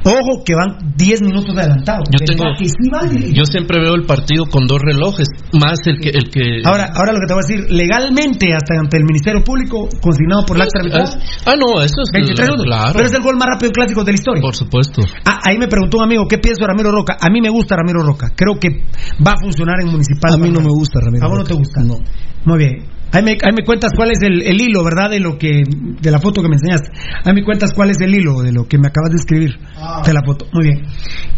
Ojo 0.05 0.45
que 0.45 0.55
van 0.55 0.95
10 0.97 1.23
minutos 1.23 1.57
adelantado. 1.57 2.05
Yo 2.07 2.19
¿Verdad 2.21 2.27
tengo, 2.27 2.45
que 2.57 2.69
sí, 2.69 3.35
yo 3.35 3.45
siempre 3.45 3.81
veo 3.81 3.95
el 3.95 4.07
partido 4.07 4.45
con 4.47 4.67
dos 4.67 4.79
relojes, 4.81 5.27
más 5.59 5.79
el 5.87 5.99
que, 5.99 6.11
el 6.11 6.31
que. 6.31 6.63
Ahora, 6.65 6.91
ahora 6.95 7.13
lo 7.13 7.21
que 7.21 7.27
te 7.27 7.35
voy 7.35 7.43
a 7.43 7.47
decir, 7.47 7.61
legalmente, 7.73 8.55
hasta 8.55 8.79
ante 8.79 8.97
el 8.97 9.05
Ministerio 9.05 9.43
Público, 9.43 9.89
consignado 10.01 10.47
por 10.47 10.57
la 10.57 10.65
acta 10.65 10.79
arbitral, 10.81 11.09
Ah, 11.47 11.55
no, 11.59 11.83
eso 11.83 12.03
es 12.05 12.11
23 12.13 12.47
segundos. 12.47 12.67
claro. 12.67 12.93
Pero 12.95 13.07
es 13.07 13.15
el 13.15 13.23
gol 13.23 13.37
más 13.37 13.49
rápido 13.51 13.69
en 13.69 13.73
clásicos 13.73 14.05
de 14.05 14.13
la 14.13 14.19
historia. 14.19 14.43
Por 14.43 14.55
supuesto. 14.55 15.03
Ah, 15.25 15.39
ahí 15.45 15.59
me 15.59 15.67
preguntó 15.67 15.99
un 15.99 16.05
amigo, 16.05 16.27
¿qué 16.29 16.39
pienso 16.39 16.61
de 16.63 16.69
Ramiro 16.69 16.93
Roca? 16.93 17.17
A 17.21 17.29
mí 17.29 17.41
me 17.41 17.51
gusta 17.51 17.77
Ramiro 17.77 18.03
Roca. 18.03 18.31
Creo 18.37 18.55
que 18.61 18.85
va 19.19 19.33
a 19.33 19.41
funcionar 19.43 19.81
en 19.81 19.89
Municipal. 19.89 20.33
A 20.33 20.37
mí 20.39 20.51
no 20.51 20.61
me 20.61 20.71
gusta 20.71 21.01
Ramiro 21.01 21.27
¿A 21.27 21.29
vos 21.29 21.39
no 21.39 21.45
te 21.45 21.55
gusta? 21.55 21.83
No. 21.83 21.99
Muy 22.45 22.59
bien. 22.59 22.98
Ahí 23.11 23.23
me, 23.23 23.31
ahí 23.33 23.53
me 23.57 23.65
cuentas 23.65 23.93
cuál 23.97 24.11
es 24.11 24.19
el, 24.23 24.43
el 24.43 24.61
hilo, 24.61 24.85
¿verdad? 24.85 25.11
De 25.11 25.19
lo 25.21 25.39
que 25.39 25.63
de 25.65 26.11
la 26.11 26.19
foto 26.21 26.43
que 26.43 26.49
me 26.49 26.57
enseñaste. 26.57 26.89
Ahí 27.25 27.33
me 27.33 27.43
cuentas 27.43 27.73
cuál 27.73 27.91
es 27.91 27.97
el 28.01 28.15
hilo 28.15 28.43
de 28.43 28.53
lo 28.53 28.67
que 28.69 28.77
me 28.79 28.89
acabas 28.89 29.11
de 29.11 29.17
escribir 29.17 29.59
de 30.05 30.13
la 30.13 30.23
foto. 30.25 30.47
Muy 30.53 30.65
bien. 30.67 30.83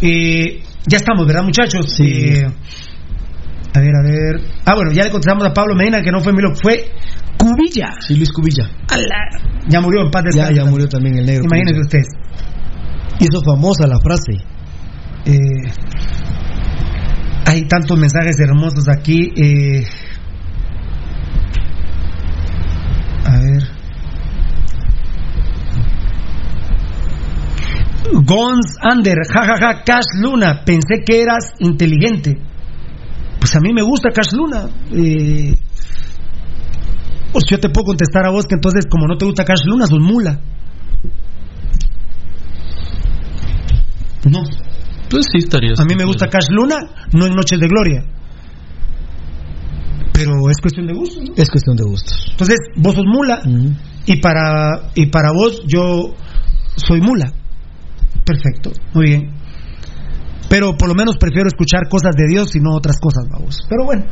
Eh, 0.03 0.63
ya 0.87 0.97
estamos, 0.97 1.27
¿verdad, 1.27 1.45
muchachos? 1.45 1.87
Eh, 2.01 2.45
a 3.73 3.79
ver, 3.81 3.93
a 3.95 4.03
ver. 4.03 4.41
Ah, 4.65 4.75
bueno, 4.75 4.91
ya 4.93 5.05
le 5.05 5.11
contestamos 5.11 5.45
a 5.47 5.53
Pablo 5.55 5.77
Medina 5.77 6.03
que 6.03 6.11
no 6.11 6.21
fue 6.21 6.33
Milo, 6.33 6.55
fue 6.61 6.91
Cubilla. 7.39 7.91
Sí, 8.07 8.17
Luis 8.17 8.33
Cubilla. 8.33 8.65
Ala. 8.89 9.41
Ya 9.69 9.81
murió 9.81 10.01
en 10.03 10.11
paz 10.11 10.23
Ya, 10.25 10.43
descanse. 10.49 10.55
ya 10.55 10.65
murió 10.65 10.89
también 10.89 11.19
el 11.19 11.27
negro. 11.27 11.45
Imagínense 11.45 11.81
ustedes. 11.83 12.09
Hizo 13.21 13.41
famosa 13.45 13.87
la 13.87 14.01
frase. 14.01 14.33
Eh, 15.27 15.71
hay 17.47 17.63
tantos 17.69 17.97
mensajes 17.99 18.41
hermosos 18.41 18.89
aquí. 18.89 19.31
eh, 19.37 19.85
a 23.25 23.39
ver. 23.51 23.81
Gons 28.13 28.77
Under, 28.83 29.17
jajaja, 29.33 29.83
Cash 29.85 30.21
Luna, 30.21 30.63
pensé 30.65 31.03
que 31.05 31.23
eras 31.23 31.53
inteligente. 31.59 32.39
Pues 33.39 33.55
a 33.57 33.61
mí 33.61 33.73
me 33.73 33.83
gusta 33.83 34.11
Cash 34.11 34.33
Luna. 34.33 34.69
Eh, 34.93 35.55
pues 37.33 37.45
yo 37.49 37.59
te 37.59 37.69
puedo 37.69 37.87
contestar 37.87 38.27
a 38.27 38.31
vos 38.31 38.47
que 38.47 38.57
entonces, 38.57 38.87
como 38.91 39.07
no 39.07 39.17
te 39.17 39.25
gusta 39.25 39.45
Cash 39.45 39.65
Luna, 39.65 39.87
sos 39.87 40.01
mula. 40.01 40.41
No. 44.31 44.43
Pues 45.09 45.27
sí, 45.33 45.39
estaría. 45.39 45.73
A 45.79 45.85
mí 45.85 45.95
me 45.97 46.05
gusta 46.05 46.29
Cash 46.29 46.49
Luna, 46.51 46.77
no 47.13 47.27
en 47.27 47.35
Noches 47.35 47.59
de 47.59 47.67
Gloria. 47.67 48.05
Pero 50.25 50.51
es 50.51 50.57
cuestión 50.61 50.87
de 50.87 50.93
gusto. 50.95 51.21
¿no? 51.23 51.33
Es 51.37 51.51
cuestión 51.51 51.77
de 51.77 51.85
gustos. 51.85 52.27
Entonces, 52.33 52.57
vos 52.77 52.95
sos 52.95 53.05
mula 53.07 53.43
y 54.07 54.21
para 54.21 54.91
y 54.95 55.07
para 55.07 55.33
vos 55.33 55.63
yo 55.67 56.15
soy 56.77 57.01
mula. 57.01 57.33
Perfecto, 58.25 58.71
muy 58.95 59.07
bien. 59.07 59.31
Pero 60.49 60.77
por 60.77 60.89
lo 60.89 60.95
menos 60.97 61.17
prefiero 61.17 61.47
escuchar 61.47 61.89
cosas 61.89 62.17
de 62.17 62.27
Dios 62.29 62.57
y 62.57 62.61
no 62.61 62.75
otras 62.75 62.97
cosas, 63.01 63.25
vamos. 63.31 63.61
Pero 63.69 63.85
bueno. 63.85 64.05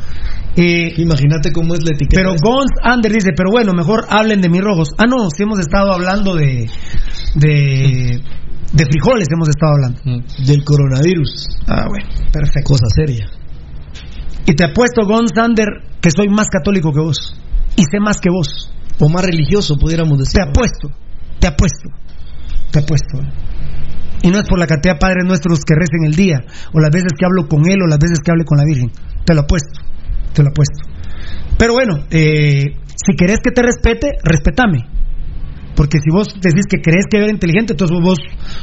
eh, 0.55 0.93
Imagínate 0.97 1.51
cómo 1.51 1.73
es 1.73 1.81
la 1.83 1.91
etiqueta. 1.93 2.21
pero 2.21 2.33
Gons 2.41 2.71
Ander 2.81 3.11
dice, 3.11 3.31
pero 3.35 3.49
bueno, 3.51 3.73
mejor 3.73 4.05
hablen 4.09 4.39
de 4.39 4.49
mis 4.49 4.61
rojos. 4.61 4.89
Ah, 4.97 5.03
no, 5.05 5.29
si 5.35 5.43
hemos 5.43 5.59
estado 5.59 5.91
hablando 5.91 6.35
de 6.35 6.69
de 7.35 8.21
de 8.71 8.85
frijoles 8.85 9.27
hemos 9.33 9.49
estado 9.49 9.73
hablando. 9.73 9.99
Del 10.45 10.63
coronavirus. 10.63 11.47
Ah, 11.67 11.85
bueno, 11.89 12.07
perfecto. 12.31 12.69
Cosa 12.69 12.85
seria. 12.95 13.25
Y 14.49 14.55
te 14.55 14.65
apuesto, 14.65 15.05
Gon 15.05 15.27
Sander, 15.29 15.67
que 16.01 16.09
soy 16.09 16.27
más 16.27 16.47
católico 16.49 16.91
que 16.91 16.99
vos. 16.99 17.39
Y 17.75 17.83
sé 17.83 17.99
más 17.99 18.17
que 18.17 18.31
vos. 18.31 18.73
O 18.99 19.07
más 19.07 19.23
religioso, 19.23 19.75
pudiéramos 19.77 20.17
decir. 20.17 20.41
Te 20.41 20.49
apuesto, 20.49 20.89
te 21.39 21.45
apuesto, 21.45 21.89
te 22.71 22.79
apuesto. 22.79 23.19
Y 24.23 24.29
no 24.29 24.39
es 24.39 24.49
por 24.49 24.57
la 24.57 24.65
cantidad 24.65 24.95
de 24.95 24.99
padres 24.99 25.23
nuestros 25.27 25.59
que 25.59 25.75
recen 25.75 26.03
el 26.03 26.15
día, 26.15 26.39
o 26.73 26.79
las 26.79 26.89
veces 26.89 27.13
que 27.15 27.25
hablo 27.25 27.47
con 27.47 27.69
él, 27.69 27.77
o 27.83 27.87
las 27.87 27.99
veces 27.99 28.17
que 28.25 28.31
hable 28.31 28.43
con 28.43 28.57
la 28.57 28.65
Virgen. 28.65 28.91
Te 29.23 29.35
lo 29.35 29.41
apuesto, 29.41 29.81
te 30.33 30.41
lo 30.41 30.49
apuesto. 30.49 30.81
Pero 31.59 31.73
bueno, 31.73 32.05
eh, 32.09 32.73
si 32.89 33.15
querés 33.15 33.37
que 33.43 33.51
te 33.51 33.61
respete, 33.61 34.17
respetame. 34.23 34.79
Porque 35.75 35.99
si 35.99 36.09
vos 36.11 36.27
decís 36.41 36.65
que 36.67 36.81
crees 36.81 37.05
que 37.07 37.17
eres 37.17 37.29
inteligente, 37.29 37.73
entonces 37.73 37.95
vos 38.01 38.17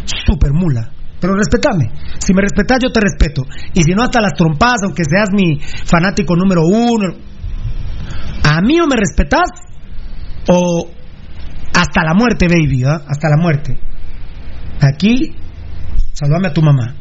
super 0.04 0.50
mula. 0.52 0.90
Pero 1.20 1.34
respetame. 1.34 1.90
Si 2.18 2.34
me 2.34 2.43
respetas, 2.43 2.78
yo 2.82 2.90
te 2.90 3.01
respeto. 3.01 3.43
Y 3.74 3.82
si 3.82 3.93
no, 3.93 4.02
hasta 4.02 4.20
las 4.20 4.34
trompadas, 4.34 4.82
aunque 4.84 5.05
seas 5.05 5.30
mi 5.32 5.59
fanático 5.60 6.36
número 6.36 6.62
uno. 6.64 7.14
A 8.44 8.60
mí 8.60 8.80
o 8.80 8.86
me 8.86 8.97
respetas, 8.97 9.51
o 10.48 10.88
hasta 11.74 12.05
la 12.05 12.14
muerte, 12.14 12.48
baby, 12.48 12.84
¿ah? 12.84 13.02
Hasta 13.09 13.28
la 13.28 13.36
muerte. 13.36 13.78
Aquí, 14.80 15.34
saludame 16.12 16.48
a 16.48 16.52
tu 16.52 16.62
mamá. 16.62 16.94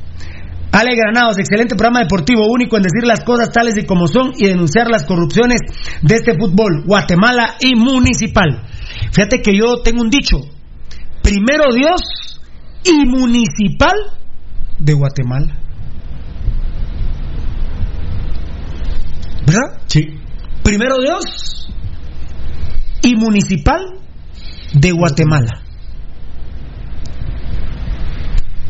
Ale 0.72 0.94
Granados, 0.96 1.38
excelente 1.38 1.76
programa 1.76 2.02
deportivo, 2.02 2.48
único 2.52 2.76
en 2.76 2.84
decir 2.84 3.08
las 3.08 3.24
cosas 3.24 3.50
tales 3.50 3.78
y 3.78 3.86
como 3.86 4.08
son 4.08 4.34
y 4.38 4.48
denunciar 4.48 4.90
las 4.90 5.06
corrupciones 5.06 5.62
de 6.02 6.16
este 6.16 6.34
fútbol, 6.34 6.84
Guatemala 6.86 7.56
y 7.62 7.76
municipal. 7.76 8.62
Fíjate 9.14 9.42
que 9.42 9.58
yo 9.58 9.78
tengo 9.84 10.02
un 10.02 10.10
dicho, 10.10 10.38
primero 11.22 11.72
Dios 11.74 12.35
y 12.86 13.06
municipal 13.06 13.95
de 14.78 14.94
Guatemala. 14.94 15.57
¿Verdad? 19.45 19.82
Sí. 19.88 20.07
Primero 20.64 20.99
Dios 21.02 21.70
y 23.02 23.16
municipal 23.16 23.82
de 24.74 24.91
Guatemala. 24.91 25.62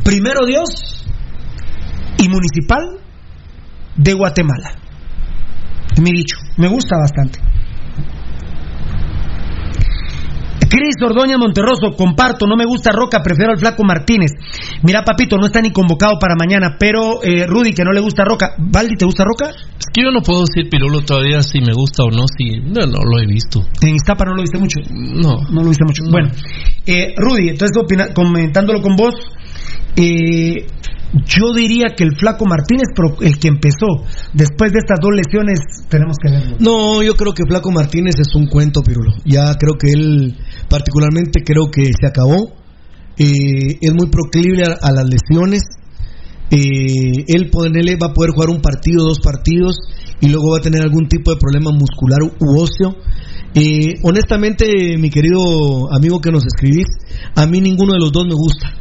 Primero 0.04 0.46
Dios 0.46 1.06
y 2.18 2.30
municipal 2.30 3.00
de 3.96 4.14
Guatemala. 4.14 4.76
Mi 6.02 6.12
dicho, 6.12 6.38
me 6.58 6.68
gusta 6.68 6.98
bastante. 6.98 7.55
Cris 10.76 10.96
Ordóñez 11.02 11.38
Monterroso, 11.38 11.96
comparto, 11.96 12.46
no 12.48 12.58
me 12.58 12.66
gusta 12.66 12.92
Roca, 12.92 13.22
prefiero 13.24 13.54
al 13.54 13.60
Flaco 13.60 13.86
Martínez. 13.86 14.32
Mira, 14.84 15.04
papito, 15.06 15.38
no 15.38 15.46
está 15.46 15.62
ni 15.62 15.72
convocado 15.72 16.20
para 16.20 16.36
mañana, 16.36 16.76
pero 16.78 17.24
eh, 17.24 17.46
Rudy, 17.48 17.72
que 17.72 17.86
no 17.86 17.94
le 17.94 18.02
gusta 18.02 18.26
Roca. 18.26 18.56
¿Valdi, 18.58 18.96
te 18.98 19.06
gusta 19.06 19.24
Roca? 19.24 19.52
Es 19.52 19.86
que 19.94 20.04
yo 20.04 20.12
no 20.12 20.20
puedo 20.20 20.42
decir 20.42 20.70
Pirulo 20.70 21.00
todavía 21.00 21.42
si 21.44 21.62
me 21.62 21.72
gusta 21.72 22.04
o 22.04 22.12
no, 22.12 22.26
si 22.38 22.60
no, 22.60 22.86
no 22.88 23.00
lo 23.10 23.22
he 23.22 23.26
visto. 23.26 23.64
En 23.82 23.96
Iztapa 23.96 24.26
no 24.26 24.36
lo 24.36 24.42
viste 24.42 24.58
mucho. 24.60 24.80
No. 24.92 25.48
No 25.50 25.64
lo 25.64 25.70
viste 25.70 25.86
mucho. 25.86 26.04
Bueno, 26.12 26.30
eh, 26.86 27.14
Rudy, 27.16 27.48
entonces 27.50 27.78
opina- 27.78 28.14
comentándolo 28.14 28.82
con 28.82 28.98
vos, 28.98 29.14
eh, 29.96 30.68
yo 31.28 31.54
diría 31.54 31.86
que 31.96 32.04
el 32.04 32.18
Flaco 32.18 32.46
Martínez, 32.46 32.90
pero 32.94 33.16
el 33.22 33.40
que 33.40 33.48
empezó, 33.48 34.04
después 34.34 34.74
de 34.74 34.80
estas 34.80 35.00
dos 35.00 35.12
lesiones, 35.16 35.60
tenemos 35.88 36.18
que 36.22 36.30
verlo. 36.30 36.58
No, 36.60 37.02
yo 37.02 37.16
creo 37.16 37.32
que 37.34 37.44
Flaco 37.48 37.72
Martínez 37.72 38.16
es 38.20 38.36
un 38.36 38.48
cuento, 38.48 38.82
Pirulo. 38.82 39.14
Ya 39.24 39.54
creo 39.56 39.76
que 39.80 39.92
él, 39.94 40.36
particularmente, 40.70 41.44
creo 41.44 41.70
que 41.72 41.86
se 41.86 42.08
acabó. 42.08 42.54
Eh, 43.18 43.78
es 43.82 43.94
muy 43.94 44.10
proclive 44.10 44.64
a, 44.64 44.78
a 44.82 44.92
las 44.92 45.06
lesiones. 45.10 45.64
Eh, 46.52 47.26
él 47.28 47.50
va 47.52 48.08
a 48.08 48.14
poder 48.14 48.32
jugar 48.32 48.50
un 48.50 48.62
partido, 48.62 49.04
dos 49.04 49.20
partidos, 49.20 49.78
y 50.22 50.28
luego 50.30 50.52
va 50.52 50.58
a 50.60 50.62
tener 50.62 50.82
algún 50.82 51.08
tipo 51.08 51.32
de 51.32 51.38
problema 51.38 51.72
muscular 51.72 52.20
u 52.22 52.60
óseo. 52.60 52.96
Eh, 53.54 53.96
honestamente, 54.04 54.98
mi 54.98 55.10
querido 55.10 55.94
amigo 55.94 56.20
que 56.20 56.32
nos 56.32 56.46
escribís, 56.46 56.88
a 57.36 57.46
mí 57.46 57.62
ninguno 57.62 57.94
de 57.94 58.00
los 58.00 58.12
dos 58.12 58.26
me 58.26 58.34
gusta. 58.36 58.74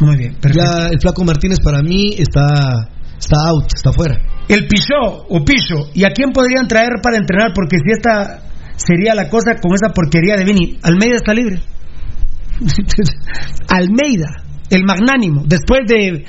Muy 0.00 0.16
bien, 0.16 0.36
Ya 0.54 0.88
el 0.88 1.00
Flaco 1.00 1.24
Martínez 1.24 1.60
para 1.60 1.82
mí 1.82 2.14
está, 2.16 2.88
está 3.18 3.36
out, 3.48 3.66
está 3.74 3.92
fuera. 3.92 4.20
El 4.48 4.66
Pichó 4.66 5.26
o 5.28 5.44
Picho, 5.44 5.90
¿y 5.94 6.04
a 6.04 6.10
quién 6.10 6.32
podrían 6.32 6.66
traer 6.68 7.00
para 7.02 7.16
entrenar? 7.16 7.52
Porque 7.54 7.76
si 7.78 7.90
esta 7.90 8.49
sería 8.86 9.14
la 9.14 9.28
cosa 9.28 9.56
con 9.60 9.72
esa 9.74 9.92
porquería 9.92 10.36
de 10.36 10.44
Vini, 10.44 10.78
Almeida 10.82 11.16
está 11.16 11.34
libre. 11.34 11.60
Almeida, 13.68 14.42
el 14.70 14.84
magnánimo, 14.84 15.42
después 15.46 15.80
de 15.86 16.24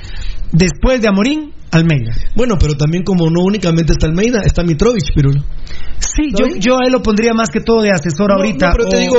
después 0.52 1.00
de 1.00 1.08
Amorín, 1.08 1.52
Almeida. 1.70 2.12
Bueno, 2.36 2.56
pero 2.60 2.74
también 2.76 3.02
como 3.02 3.30
no 3.30 3.42
únicamente 3.42 3.92
está 3.92 4.06
Almeida, 4.06 4.40
está 4.44 4.62
Mitrovich, 4.62 5.12
Pirulo. 5.14 5.40
Sí, 5.98 6.30
yo, 6.36 6.56
yo 6.58 6.74
a 6.74 6.84
él 6.86 6.92
lo 6.92 7.00
pondría 7.00 7.32
más 7.32 7.48
que 7.48 7.60
todo 7.60 7.80
de 7.80 7.90
asesor 7.90 8.28
No, 8.28 8.36
ahorita. 8.36 8.66
no, 8.68 8.72
pero 8.76 8.88
te 8.88 8.96
o- 8.96 9.00
digo, 9.00 9.16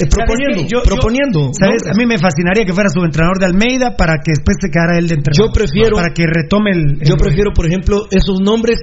eh, 0.00 0.06
proponiendo. 0.10 0.68
Yo- 0.68 0.82
proponiendo. 0.82 1.40
yo- 1.46 1.50
¿sabes? 1.54 1.82
A 1.86 1.94
mí 1.96 2.04
me 2.04 2.18
fascinaría 2.18 2.64
que 2.66 2.74
fuera 2.74 2.90
subentrenador 2.90 3.38
de 3.38 3.46
Almeida 3.46 3.96
para 3.96 4.16
que 4.16 4.32
después 4.36 4.56
se 4.60 4.68
quedara 4.70 4.98
él 4.98 5.08
de 5.08 5.14
entrenador. 5.14 5.48
Yo 5.48 5.52
prefiero- 5.52 5.96
Para 5.96 6.12
que 6.12 6.26
retome 6.26 6.72
el. 6.72 7.00
el- 7.00 7.08
Yo 7.08 7.16
prefiero, 7.16 7.52
por 7.54 7.66
ejemplo, 7.66 8.06
esos 8.10 8.40
nombres 8.40 8.78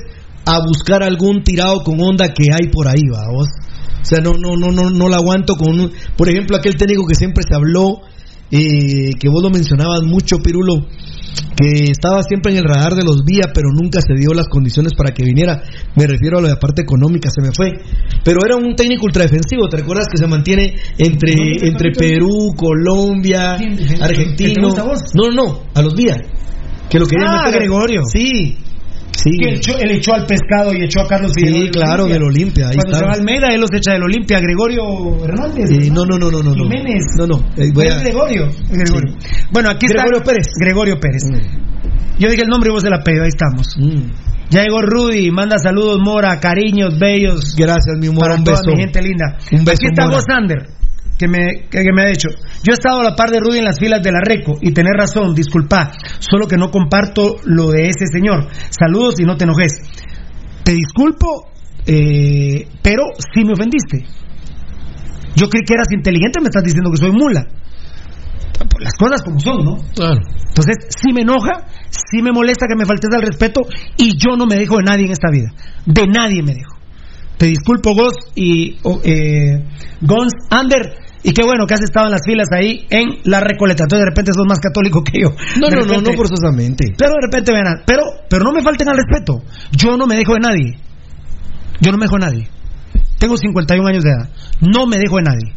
a 0.46 0.60
buscar 0.66 1.04
algún 1.04 1.44
tirado 1.44 1.84
con 1.84 2.00
onda 2.02 2.30
que 2.34 2.46
hay 2.54 2.70
por 2.70 2.88
ahí, 2.88 3.02
va 3.14 3.28
vos. 3.30 3.50
O 4.08 4.16
sea, 4.16 4.24
no, 4.24 4.32
no, 4.40 4.56
no, 4.56 4.72
no, 4.72 4.90
no 4.90 5.10
la 5.10 5.18
aguanto 5.18 5.56
con 5.56 5.78
un- 5.80 5.92
por 6.16 6.30
ejemplo, 6.30 6.56
aquel 6.56 6.76
técnico 6.78 7.06
que 7.06 7.16
siempre 7.16 7.44
se 7.48 7.54
habló, 7.54 8.00
eh, 8.50 9.12
que 9.20 9.28
vos 9.28 9.44
lo 9.44 9.50
mencionabas 9.50 10.04
mucho, 10.04 10.40
Pirulo, 10.40 10.86
que 11.58 11.92
estaba 11.92 12.24
siempre 12.24 12.54
en 12.54 12.60
el 12.60 12.64
radar 12.64 12.96
de 12.96 13.04
los 13.04 13.26
vías, 13.26 13.48
pero 13.54 13.68
nunca 13.74 14.00
se 14.00 14.14
dio 14.18 14.34
las 14.34 14.48
condiciones 14.48 14.94
para 14.96 15.14
que 15.14 15.26
viniera. 15.26 15.62
Me 15.98 16.08
refiero 16.08 16.38
a 16.38 16.42
la 16.42 16.56
parte 16.56 16.84
económica, 16.84 17.30
se 17.30 17.42
me 17.42 17.52
fue. 17.54 17.74
Pero 18.24 18.40
era 18.46 18.56
un 18.56 18.76
técnico 18.76 19.06
ultradefensivo, 19.08 19.68
¿te 19.68 19.78
recuerdas 19.78 20.08
que 20.10 20.18
se 20.18 20.28
mantiene 20.28 20.76
entre, 20.98 21.34
entre 21.68 21.92
Perú, 21.92 22.54
Colombia, 22.56 23.56
¿Quién? 23.58 23.76
¿Que 23.78 23.86
te 23.96 24.04
Argentino? 24.04 24.68
gusta 24.68 24.82
a 24.84 24.86
vos? 24.86 25.00
No, 25.14 25.30
no, 25.30 25.44
no, 25.46 25.60
a 25.74 25.82
los 25.82 25.94
vías. 25.94 26.18
Que 26.90 27.00
lo 27.00 27.06
querían 27.08 27.28
Ah, 27.30 27.44
meter 27.48 27.60
Gregorio. 27.60 28.02
Sí. 28.06 28.58
Sí. 29.18 29.32
Que 29.42 29.50
él, 29.50 29.56
echó, 29.56 29.78
él 29.80 29.92
echó 29.92 30.14
al 30.14 30.26
pescado 30.28 30.72
y 30.74 30.84
echó 30.84 31.02
a 31.02 31.08
Carlos 31.08 31.32
Sí, 31.36 31.42
Figueroa 31.46 31.72
claro, 31.72 32.06
del 32.06 32.22
Olimpia, 32.22 32.68
ahí 32.70 32.76
Cuando 32.76 32.94
está. 32.94 33.00
se 33.00 33.06
va 33.06 33.14
Almeida, 33.14 33.48
él 33.54 33.62
los 33.62 33.74
echa 33.74 33.94
del 33.94 34.04
Olimpia. 34.04 34.40
Gregorio 34.40 35.26
Hernández. 35.26 35.72
Eh, 35.72 35.90
no, 35.92 36.06
no, 36.06 36.20
no, 36.20 36.30
no, 36.30 36.44
no. 36.44 36.54
Jiménez. 36.54 37.04
No, 37.18 37.26
no. 37.26 37.38
eh, 37.58 37.72
voy 37.74 37.88
Es 37.88 37.96
a- 37.96 38.00
Gregorio. 38.00 38.48
Gregorio. 38.70 39.16
Bueno, 39.52 39.70
aquí 39.72 39.88
Gregorio 39.88 40.18
está. 40.20 40.32
Pérez. 40.32 40.48
Gregorio 40.62 41.00
Pérez. 41.00 41.24
Yo 42.20 42.30
dije 42.30 42.44
el 42.44 42.48
nombre 42.50 42.70
y 42.70 42.74
vos 42.74 42.84
el 42.84 42.94
apellido, 42.94 43.24
ahí 43.24 43.30
estamos. 43.30 43.68
Mm. 43.78 44.12
Ya 44.50 44.64
llegó 44.64 44.82
Rudy, 44.82 45.30
manda 45.32 45.58
saludos, 45.58 46.00
Mora, 46.00 46.40
cariños, 46.40 46.98
bellos. 47.00 47.56
Gracias, 47.58 47.98
mi 48.00 48.08
amor. 48.08 48.22
para 48.22 48.36
Un 48.36 48.44
toda 48.44 48.58
beso. 48.62 48.72
mi 48.76 48.82
gente 48.82 49.02
linda. 49.02 49.38
Un 49.52 49.66
beso, 49.66 49.78
Aquí 49.82 49.88
está 49.88 50.04
Mora. 50.06 50.16
vos, 50.16 50.26
Sander, 50.28 50.68
que 51.18 51.28
me, 51.28 51.68
que, 51.70 51.84
que 51.84 51.94
me 51.94 52.04
ha 52.04 52.08
dicho. 52.08 52.30
Yo 52.64 52.72
he 52.72 52.74
estado 52.74 53.02
a 53.02 53.04
la 53.04 53.16
par 53.16 53.30
de 53.30 53.40
Rudy 53.40 53.60
en 53.60 53.66
las 53.66 53.80
filas 53.80 54.02
de 54.02 54.12
la 54.12 54.20
Reco 54.24 54.58
y 54.62 54.72
tenés 54.72 54.94
razón, 54.98 55.34
disculpa, 55.34 55.92
solo 56.20 56.48
que 56.48 56.58
no 56.58 56.70
comparto 56.70 57.38
lo 57.46 57.72
de 57.72 57.88
ese 57.88 58.06
señor. 58.12 58.48
Saludos 58.70 59.20
y 59.20 59.24
no 59.24 59.36
te 59.36 59.46
enojes. 59.46 59.74
Te 60.64 60.74
disculpo, 60.74 61.50
eh, 61.86 62.68
pero 62.82 63.04
sí 63.18 63.44
me 63.44 63.54
ofendiste. 63.54 64.06
Yo 65.36 65.50
creí 65.50 65.64
que 65.66 65.74
eras 65.74 65.88
inteligente, 65.92 66.40
me 66.42 66.48
estás 66.48 66.64
diciendo 66.64 66.90
que 66.92 66.98
soy 66.98 67.12
mula. 67.12 67.46
Pues 68.58 68.84
Las 68.84 68.94
cosas 68.96 69.22
como 69.24 69.40
son, 69.40 69.64
¿no? 69.64 69.78
Claro. 69.94 70.20
Entonces, 70.48 70.78
sí 70.90 71.14
me 71.14 71.22
enoja, 71.22 71.68
sí 71.90 72.24
me 72.24 72.32
molesta 72.32 72.66
que 72.68 72.76
me 72.76 72.86
faltes 72.86 73.10
al 73.16 73.22
respeto 73.22 73.62
y 73.98 74.18
yo 74.18 74.36
no 74.36 74.48
me 74.48 74.56
dejo 74.56 74.78
de 74.78 74.84
nadie 74.84 75.06
en 75.06 75.12
esta 75.12 75.30
vida. 75.32 75.54
De 75.86 76.08
nadie 76.08 76.42
me 76.42 76.54
dejo. 76.54 76.78
Te 77.38 77.46
disculpo, 77.46 77.94
Gos 77.94 78.16
y 78.34 78.78
oh, 78.82 79.00
eh, 79.04 79.64
Gons 80.02 80.34
Ander. 80.50 81.07
Y 81.24 81.34
qué 81.34 81.44
bueno 81.44 81.66
que 81.66 81.74
has 81.74 81.82
estado 81.82 82.08
en 82.08 82.12
las 82.12 82.22
filas 82.26 82.48
ahí 82.52 82.86
en 82.90 83.20
la 83.24 83.40
Recoleta. 83.40 83.84
Entonces, 83.84 84.06
de 84.06 84.10
repente 84.10 84.32
sos 84.34 84.46
más 84.48 84.60
católico 84.60 85.04
que 85.04 85.22
yo. 85.22 85.30
No, 85.60 85.70
no, 85.70 85.82
no, 85.82 86.02
no 86.02 86.14
forzosamente. 86.14 86.94
Pero 86.98 87.12
de 87.12 87.22
repente 87.22 87.52
verán. 87.52 87.84
Pero, 87.86 88.04
pero 88.30 88.44
no 88.44 88.52
me 88.54 88.62
falten 88.62 88.88
al 88.90 88.98
respeto. 88.98 89.44
Yo 89.72 89.98
no 89.98 90.06
me 90.06 90.16
dejo 90.16 90.34
de 90.34 90.40
nadie. 90.40 90.80
Yo 91.82 91.92
no 91.92 91.98
me 91.98 92.06
dejo 92.06 92.18
de 92.18 92.26
nadie. 92.26 92.48
Tengo 93.18 93.36
51 93.36 93.88
años 93.88 94.04
de 94.04 94.12
edad. 94.12 94.30
No 94.62 94.86
me 94.86 94.98
dejo 94.98 95.18
de 95.18 95.24
nadie. 95.24 95.54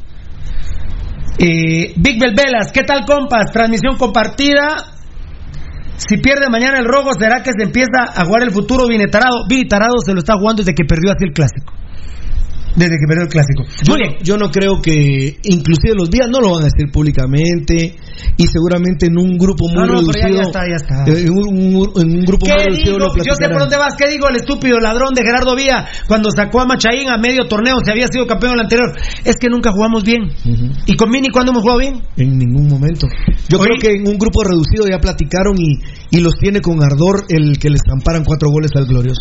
Eh, 1.39 1.95
Big 1.97 2.20
Bel 2.20 2.35
Velas, 2.35 2.73
¿qué 2.73 2.82
tal 2.82 3.05
compas? 3.07 3.51
Transmisión 3.53 3.97
compartida. 3.97 4.93
Si 5.97 6.16
pierde 6.16 6.49
mañana 6.51 6.78
el 6.78 6.87
rojo, 6.87 7.11
¿será 7.19 7.43
que 7.43 7.51
se 7.57 7.65
empieza 7.65 8.12
a 8.15 8.24
jugar 8.24 8.43
el 8.43 8.51
futuro 8.51 8.87
Vini 8.89 9.07
Tarado? 9.07 9.47
Vini 9.49 9.69
Tarado 9.69 9.99
se 10.05 10.15
lo 10.15 10.20
está 10.20 10.35
jugando 10.35 10.62
desde 10.62 10.74
que 10.74 10.85
perdió 10.85 11.12
así 11.12 11.24
el 11.24 11.32
clásico. 11.32 11.74
Desde 12.76 12.97
que 12.97 13.06
perdió 13.09 13.24
el 13.24 13.28
clásico. 13.28 13.64
Yo, 13.82 13.97
no- 13.97 14.18
yo 14.22 14.36
no 14.36 14.51
creo 14.51 14.80
que, 14.80 15.36
inclusive 15.44 15.94
los 15.94 16.09
días 16.10 16.28
no 16.30 16.40
lo 16.40 16.52
van 16.52 16.62
a 16.62 16.64
decir 16.66 16.90
públicamente 16.92 17.97
y 18.36 18.47
seguramente 18.47 19.06
en 19.06 19.18
un 19.18 19.36
grupo 19.36 19.66
muy 19.68 19.74
No, 19.74 19.86
no, 19.86 20.01
ya- 20.12 20.26
reducido. 20.26 20.36
ya 20.36 20.42
está, 20.42 20.60
ya 20.68 20.76
está. 20.76 21.05
eh, 21.10 21.24
En 21.26 21.30
un, 21.30 21.76
un- 21.76 21.90
en 22.01 22.18
un 22.18 22.24
grupo 22.24 22.47
muy 22.47 22.56
¿Qué 22.56 22.64
reducido 22.64 22.94
digo? 22.97 22.98
lo 23.10 23.24
Yo 23.24 23.34
sé 23.34 23.48
por 23.48 23.59
dónde 23.60 23.76
vas. 23.76 23.94
¿Qué 23.98 24.09
digo 24.09 24.28
el 24.28 24.36
estúpido 24.36 24.78
ladrón 24.78 25.14
de 25.14 25.22
Gerardo 25.22 25.56
Vía 25.56 25.86
cuando 26.06 26.30
sacó 26.30 26.60
a 26.60 26.66
Machaín 26.66 27.09
a 27.09 27.18
medio 27.18 27.48
torneo? 27.48 27.76
Se 27.84 27.90
había 27.90 28.06
sido 28.06 28.26
campeón 28.26 28.55
el 28.55 28.60
anterior. 28.60 28.92
Es 29.24 29.36
que 29.36 29.48
nunca 29.48 29.72
jugamos 29.72 30.05
bien. 30.05 30.30
¿Y 30.86 30.94
con 30.97 31.10
Mini 31.10 31.28
cuándo 31.28 31.51
hemos 31.52 31.62
jugado 31.62 31.80
bien? 31.80 32.02
En 32.16 32.38
ningún 32.38 32.68
momento. 32.68 33.06
Yo 33.48 33.59
creo 33.59 33.76
que 33.80 33.97
en 33.97 34.06
un 34.06 34.16
grupo 34.16 34.42
reducido 34.44 34.84
ya 34.88 34.98
platicaron 35.01 35.56
y, 35.59 35.80
y 36.16 36.20
los 36.20 36.34
tiene 36.38 36.60
con 36.60 36.82
ardor 36.82 37.24
el 37.28 37.59
que 37.59 37.68
les 37.70 37.80
amparan 37.92 38.22
cuatro 38.24 38.51
goles 38.51 38.70
al 38.76 38.86
glorioso. 38.86 39.20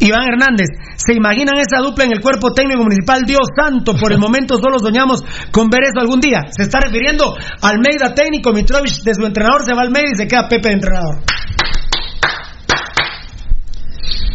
Iván 0.00 0.26
Hernández, 0.28 0.66
¿se 0.96 1.14
imaginan 1.14 1.54
esa 1.58 1.80
dupla 1.82 2.04
en 2.04 2.12
el 2.12 2.20
cuerpo 2.20 2.50
técnico 2.52 2.63
municipal? 2.72 3.22
Dios 3.26 3.46
santo, 3.54 3.94
por 3.94 4.12
el 4.12 4.18
momento 4.18 4.56
solo 4.56 4.78
soñamos 4.78 5.22
con 5.52 5.68
ver 5.68 5.82
eso 5.84 6.00
algún 6.00 6.20
día. 6.20 6.40
Se 6.50 6.62
está 6.62 6.80
refiriendo 6.80 7.36
a 7.36 7.68
Almeida 7.68 8.14
técnico, 8.14 8.52
Mitrovich 8.52 9.02
de 9.02 9.14
su 9.14 9.24
entrenador 9.24 9.62
se 9.64 9.74
va 9.74 9.80
a 9.80 9.84
Almeida 9.84 10.10
y 10.12 10.16
se 10.16 10.26
queda 10.26 10.48
Pepe 10.48 10.68
de 10.68 10.74
entrenador. 10.74 11.22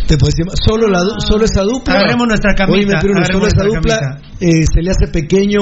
Te 0.07 0.17
puedo 0.17 0.31
decir, 0.31 0.45
solo, 0.65 0.87
la, 0.87 0.99
solo 1.19 1.45
esa 1.45 1.61
dupla. 1.61 1.95
Agarremos 1.95 2.27
nuestra 2.27 2.53
Oye, 2.67 2.87
pero 3.01 3.25
solo 3.25 3.47
esa 3.47 3.63
dupla 3.63 3.99
camita. 3.99 4.28
Eh, 4.39 4.63
se 4.73 4.81
le 4.81 4.91
hace 4.91 5.07
pequeño 5.11 5.59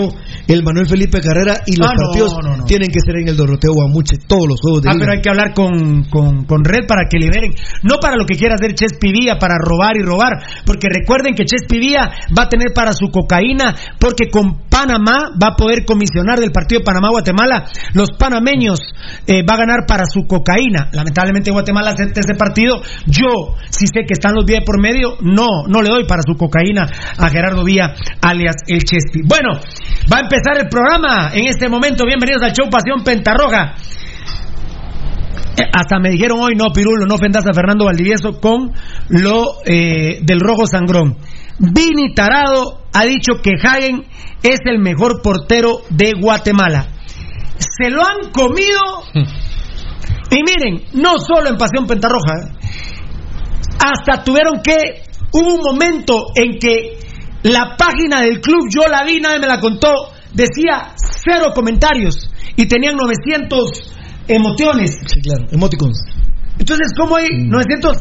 el 0.47 0.63
Manuel 0.63 0.87
Felipe 0.87 1.19
Carrera 1.21 1.61
y 1.65 1.75
los 1.75 1.87
Ah, 1.89 1.93
partidos 1.95 2.37
no, 2.43 2.57
no. 2.57 2.63
tienen 2.65 2.89
que 2.89 2.99
ser 2.99 3.17
en 3.17 3.27
el 3.29 3.35
Doroteo 3.37 3.73
Guamuche, 3.73 4.17
todos 4.27 4.47
los 4.47 4.59
juegos 4.61 4.83
de 4.83 4.89
Ah, 4.89 4.93
liga. 4.93 5.05
pero 5.05 5.15
hay 5.17 5.21
que 5.21 5.29
hablar 5.29 5.53
con, 5.53 6.03
con, 6.05 6.45
con 6.45 6.63
Red 6.63 6.85
para 6.87 7.07
que 7.09 7.17
liberen. 7.17 7.53
No 7.83 7.97
para 8.01 8.15
lo 8.17 8.25
que 8.25 8.35
quiera 8.35 8.55
hacer 8.55 8.73
Chespi 8.75 9.11
Villa, 9.11 9.37
para 9.39 9.55
robar 9.59 9.97
y 9.97 10.03
robar. 10.03 10.33
Porque 10.65 10.87
recuerden 10.93 11.33
que 11.33 11.45
Chespi 11.45 11.79
Villa 11.79 12.09
va 12.37 12.43
a 12.43 12.49
tener 12.49 12.73
para 12.73 12.93
su 12.93 13.09
cocaína, 13.09 13.75
porque 13.99 14.29
con 14.29 14.67
Panamá 14.69 15.31
va 15.41 15.49
a 15.49 15.55
poder 15.55 15.85
comisionar 15.85 16.39
del 16.39 16.51
partido 16.51 16.81
Panamá-Guatemala. 16.83 17.65
Los 17.93 18.09
panameños 18.17 18.79
eh, 19.25 19.43
va 19.43 19.55
a 19.55 19.57
ganar 19.57 19.85
para 19.87 20.05
su 20.05 20.27
cocaína. 20.27 20.89
Lamentablemente 20.91 21.51
Guatemala 21.51 21.91
acepta 21.91 22.19
ese 22.21 22.35
partido. 22.35 22.81
Yo, 23.07 23.55
si 23.69 23.87
sé 23.87 24.01
que 24.07 24.13
están 24.13 24.33
los 24.35 24.45
días 24.45 24.61
por 24.65 24.79
medio, 24.81 25.17
no, 25.21 25.47
no 25.67 25.81
le 25.81 25.89
doy 25.89 26.05
para 26.05 26.21
su 26.25 26.35
cocaína 26.37 26.87
a 27.17 27.29
Gerardo 27.29 27.63
Villa, 27.63 27.93
alias 28.21 28.55
el 28.67 28.83
Chespi. 28.83 29.21
Bueno, 29.23 29.59
va 30.11 30.17
a 30.17 30.21
empezar 30.21 30.57
el 30.57 30.67
programa 30.67 31.31
en 31.33 31.47
este 31.47 31.69
momento. 31.69 32.03
Bienvenidos 32.05 32.43
al 32.43 32.53
show 32.53 32.69
Pasión 32.69 33.03
Pentarroja. 33.03 33.75
Eh, 35.57 35.63
Hasta 35.73 35.99
me 35.99 36.09
dijeron 36.09 36.39
hoy, 36.41 36.55
no, 36.55 36.71
Pirulo, 36.73 37.05
no 37.05 37.15
ofendas 37.15 37.47
a 37.47 37.53
Fernando 37.53 37.85
Valdivieso 37.85 38.39
con 38.39 38.73
lo 39.09 39.63
eh, 39.65 40.19
del 40.21 40.39
rojo 40.39 40.65
sangrón. 40.67 41.17
Vini 41.59 42.13
Tarado 42.13 42.81
ha 42.93 43.05
dicho 43.05 43.41
que 43.41 43.51
Hagen 43.61 44.05
es 44.43 44.59
el 44.65 44.79
mejor 44.79 45.21
portero 45.23 45.79
de 45.89 46.13
Guatemala. 46.19 46.87
Se 47.57 47.89
lo 47.89 48.03
han 48.05 48.31
comido. 48.31 48.81
Y 50.29 50.43
miren, 50.43 50.83
no 50.91 51.19
solo 51.19 51.47
en 51.47 51.55
Pasión 51.55 51.87
Pentarroja, 51.87 52.33
¿eh? 52.35 52.57
hasta 53.79 54.25
tuvieron 54.25 54.61
que. 54.61 55.03
Hubo 55.31 55.55
un 55.55 55.61
momento 55.61 56.27
en 56.35 56.57
que 56.57 56.97
la 57.51 57.75
página 57.77 58.21
del 58.21 58.41
club, 58.41 58.67
yo 58.73 58.87
la 58.89 59.03
vi, 59.03 59.19
nadie 59.19 59.39
me 59.39 59.47
la 59.47 59.59
contó, 59.59 59.91
decía 60.33 60.93
cero 61.23 61.51
comentarios 61.53 62.29
y 62.55 62.65
tenían 62.67 62.95
900 62.95 63.91
emociones. 64.27 64.91
Sí, 65.07 65.21
claro, 65.21 65.45
emoticons. 65.51 65.97
Entonces, 66.59 66.91
¿cómo 66.97 67.15
hay 67.17 67.27
900 67.31 67.97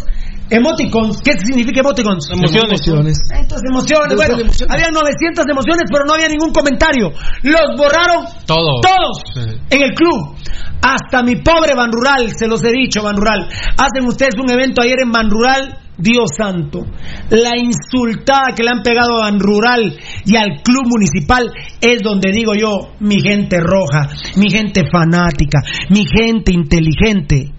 emoticons? 0.49 1.21
¿Qué 1.23 1.33
significa 1.39 1.81
emoticons? 1.81 2.31
Emociones. 2.31 2.81
Entonces, 2.89 3.63
emociones. 3.69 4.09
Debe 4.09 4.17
Bueno, 4.17 4.41
emociones. 4.41 4.75
había 4.75 4.91
900 4.91 5.45
emociones, 5.51 5.85
pero 5.93 6.05
no 6.07 6.15
había 6.15 6.29
ningún 6.29 6.53
comentario. 6.53 7.13
Los 7.43 7.77
borraron 7.77 8.25
Todo. 8.47 8.81
todos 8.81 9.23
Sí. 9.35 9.61
en 9.71 9.83
el 9.83 9.93
club. 9.95 10.37
Hasta 10.83 11.23
mi 11.23 11.37
pobre 11.37 11.75
Ban 11.75 11.91
Rural, 11.93 12.31
se 12.37 12.47
los 12.47 12.63
he 12.65 12.71
dicho, 12.71 13.03
Ban 13.03 13.17
Rural. 13.17 13.49
Hacen 13.77 14.07
ustedes 14.09 14.35
un 14.41 14.51
evento 14.51 14.83
ayer 14.83 15.01
en 15.03 15.11
Ban 15.13 15.29
Rural. 15.31 15.79
Dios 15.99 16.31
santo, 16.37 16.85
la 17.31 17.57
insultada 17.57 18.55
que 18.55 18.63
le 18.63 18.71
han 18.71 18.83
pegado 18.83 19.19
a 19.19 19.31
Ban 19.31 19.41
Rural 19.41 19.99
y 20.25 20.37
al 20.37 20.63
club 20.63 20.85
municipal 20.87 21.51
es 21.81 22.03
donde 22.03 22.33
digo 22.33 22.55
yo, 22.55 22.93
mi 23.01 23.21
gente 23.21 23.59
roja, 23.61 24.09
mi 24.37 24.51
gente 24.51 24.83
fanática, 24.91 25.61
mi 25.91 26.05
gente 26.07 26.53
inteligente. 26.53 27.53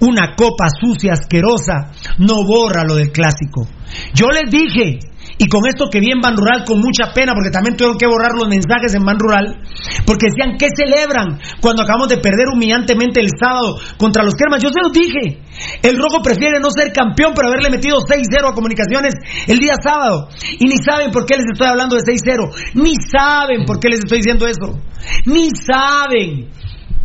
Una 0.00 0.34
copa 0.36 0.66
sucia, 0.68 1.14
asquerosa, 1.14 1.90
no 2.18 2.44
borra 2.44 2.84
lo 2.84 2.96
del 2.96 3.10
clásico. 3.10 3.66
Yo 4.12 4.28
les 4.28 4.50
dije, 4.50 4.98
y 5.38 5.48
con 5.48 5.66
esto 5.66 5.90
que 5.90 6.00
vi 6.00 6.10
en 6.10 6.20
Ban 6.20 6.36
Rural 6.36 6.64
con 6.64 6.78
mucha 6.78 7.12
pena, 7.12 7.32
porque 7.34 7.50
también 7.50 7.76
tuvieron 7.76 7.98
que 7.98 8.06
borrar 8.06 8.32
los 8.38 8.48
mensajes 8.48 8.94
en 8.94 9.04
Ban 9.04 9.18
Rural, 9.18 9.58
porque 10.06 10.30
decían 10.30 10.56
que 10.56 10.68
celebran 10.70 11.40
cuando 11.60 11.82
acabamos 11.82 12.08
de 12.08 12.18
perder 12.18 12.46
humillantemente 12.54 13.20
el 13.20 13.30
sábado 13.34 13.76
contra 13.96 14.22
los 14.22 14.34
Kermas. 14.34 14.62
Yo 14.62 14.70
se 14.70 14.80
los 14.80 14.92
dije. 14.92 15.42
El 15.82 15.96
rojo 15.98 16.22
prefiere 16.22 16.60
no 16.60 16.70
ser 16.70 16.92
campeón, 16.92 17.32
pero 17.34 17.48
haberle 17.48 17.70
metido 17.70 17.98
6-0 17.98 18.50
a 18.50 18.54
comunicaciones 18.54 19.14
el 19.46 19.58
día 19.58 19.74
sábado. 19.82 20.28
Y 20.58 20.66
ni 20.66 20.76
saben 20.76 21.10
por 21.10 21.26
qué 21.26 21.36
les 21.36 21.46
estoy 21.52 21.68
hablando 21.68 21.96
de 21.96 22.02
6-0. 22.02 22.74
Ni 22.74 22.94
saben 22.94 23.64
por 23.66 23.80
qué 23.80 23.88
les 23.88 24.00
estoy 24.00 24.18
diciendo 24.18 24.46
eso. 24.46 24.78
Ni 25.26 25.50
saben. 25.50 26.50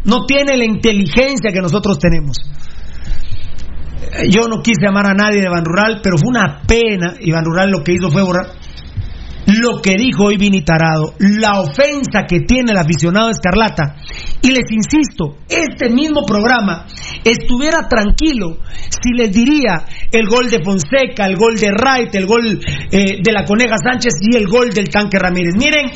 No 0.06 0.26
tiene 0.26 0.58
la 0.58 0.66
inteligencia 0.66 1.52
que 1.52 1.62
nosotros 1.62 2.00
tenemos. 2.00 2.38
Yo 4.30 4.48
no 4.48 4.62
quise 4.62 4.88
amar 4.88 5.08
a 5.08 5.14
nadie 5.14 5.42
de 5.42 5.50
Van 5.50 5.66
Rural, 5.66 6.00
pero 6.04 6.18
fue 6.18 6.30
una 6.30 6.62
pena. 6.68 7.16
Y 7.20 7.32
Van 7.32 7.46
Rural 7.46 7.70
lo 7.72 7.84
que 7.84 7.94
hizo 7.94 8.10
fue 8.10 8.24
borrar 8.24 8.60
lo 9.58 9.82
que 9.82 9.96
dijo 9.98 10.26
hoy 10.26 10.38
Vini 10.38 10.62
Tarado, 10.62 11.14
la 11.20 11.60
ofensa 11.60 12.26
que 12.28 12.42
tiene 12.42 12.72
el 12.72 12.78
aficionado 12.78 13.30
Escarlata. 13.30 13.96
Y 14.42 14.52
les 14.52 14.72
insisto, 14.72 15.38
este 15.48 15.90
mismo 15.90 16.26
programa 16.26 16.86
estuviera 17.24 17.88
tranquilo 17.88 18.58
si 18.90 19.14
les 19.14 19.32
diría 19.32 19.86
el 20.12 20.28
gol 20.28 20.50
de 20.50 20.64
Fonseca, 20.64 21.26
el 21.26 21.36
gol 21.36 21.56
de 21.58 21.72
Wright, 21.72 22.14
el 22.16 22.26
gol 22.26 22.60
eh, 22.92 23.20
de 23.24 23.32
la 23.32 23.46
Coneja 23.46 23.76
Sánchez 23.78 24.14
y 24.22 24.36
el 24.36 24.48
gol 24.48 24.70
del 24.70 24.90
Tanque 24.90 25.18
Ramírez. 25.18 25.56
Miren, 25.58 25.90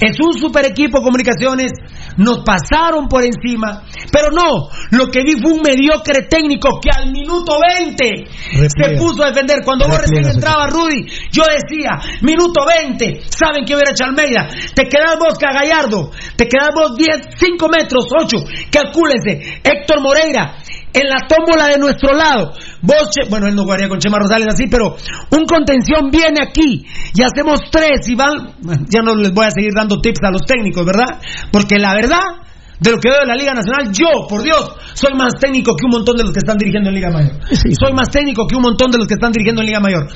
es 0.00 0.16
un 0.20 0.38
super 0.38 0.64
equipo 0.66 1.02
comunicaciones, 1.02 1.72
nos 2.20 2.44
pasaron 2.44 3.08
por 3.08 3.24
encima, 3.24 3.84
pero 4.12 4.30
no, 4.30 4.68
lo 4.90 5.10
que 5.10 5.22
vi 5.22 5.40
fue 5.40 5.52
un 5.52 5.62
mediocre 5.62 6.28
técnico 6.28 6.78
que 6.80 6.90
al 6.94 7.10
minuto 7.10 7.58
20 7.58 8.26
se 8.68 8.96
puso 8.98 9.24
a 9.24 9.28
defender. 9.28 9.60
Cuando 9.64 9.88
vos 9.88 9.98
recién 9.98 10.26
entraba 10.26 10.66
Rudy, 10.66 11.06
yo 11.32 11.44
decía, 11.44 11.98
minuto 12.20 12.60
20, 12.66 13.22
saben 13.24 13.64
que 13.64 13.74
hubiera 13.74 13.92
hecho 13.92 14.04
Almeida, 14.04 14.48
te 14.74 14.84
quedas 14.84 15.16
vos 15.18 15.38
Gallardo, 15.38 16.10
te 16.36 16.46
quedas 16.46 16.70
vos 16.74 16.96
10, 16.96 17.36
5 17.38 17.68
metros, 17.68 18.06
8, 18.10 18.36
calcúlense, 18.70 19.60
Héctor 19.64 20.02
Moreira, 20.02 20.56
en 20.92 21.08
la 21.08 21.26
tómbola 21.28 21.66
de 21.68 21.78
nuestro 21.78 22.12
lado. 22.12 22.52
Vos, 22.82 23.10
bueno, 23.28 23.46
él 23.46 23.54
no 23.54 23.62
jugaría 23.62 23.88
con 23.88 23.98
Chema 23.98 24.18
Rosales 24.18 24.48
así, 24.48 24.64
pero 24.70 24.96
un 25.30 25.44
contención 25.46 26.10
viene 26.10 26.40
aquí 26.42 26.86
y 27.14 27.22
hacemos 27.22 27.60
tres 27.70 28.08
y 28.08 28.14
van. 28.14 28.54
Ya 28.88 29.02
no 29.02 29.14
les 29.14 29.32
voy 29.32 29.46
a 29.46 29.50
seguir 29.50 29.72
dando 29.74 30.00
tips 30.00 30.20
a 30.24 30.30
los 30.30 30.42
técnicos, 30.42 30.84
¿verdad? 30.84 31.20
Porque 31.52 31.78
la 31.78 31.94
verdad, 31.94 32.42
de 32.80 32.90
lo 32.90 32.98
que 32.98 33.10
veo 33.10 33.20
de 33.20 33.26
la 33.26 33.34
Liga 33.34 33.52
Nacional, 33.54 33.92
yo, 33.92 34.26
por 34.28 34.42
Dios, 34.42 34.74
soy 34.94 35.14
más 35.14 35.34
técnico 35.40 35.76
que 35.76 35.84
un 35.84 35.92
montón 35.92 36.16
de 36.16 36.24
los 36.24 36.32
que 36.32 36.38
están 36.38 36.56
dirigiendo 36.56 36.88
en 36.88 36.94
Liga 36.94 37.10
Mayor. 37.10 37.38
Soy 37.52 37.92
más 37.92 38.10
técnico 38.10 38.46
que 38.46 38.56
un 38.56 38.62
montón 38.62 38.90
de 38.90 38.98
los 38.98 39.06
que 39.06 39.14
están 39.14 39.32
dirigiendo 39.32 39.60
en 39.60 39.66
Liga 39.66 39.80
Mayor. 39.80 40.08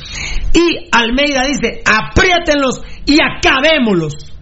Y 0.53 0.89
Almeida 0.91 1.43
dice: 1.47 1.83
apriétenlos 1.85 2.81
y 3.07 3.19
acabémoslos. 3.23 4.33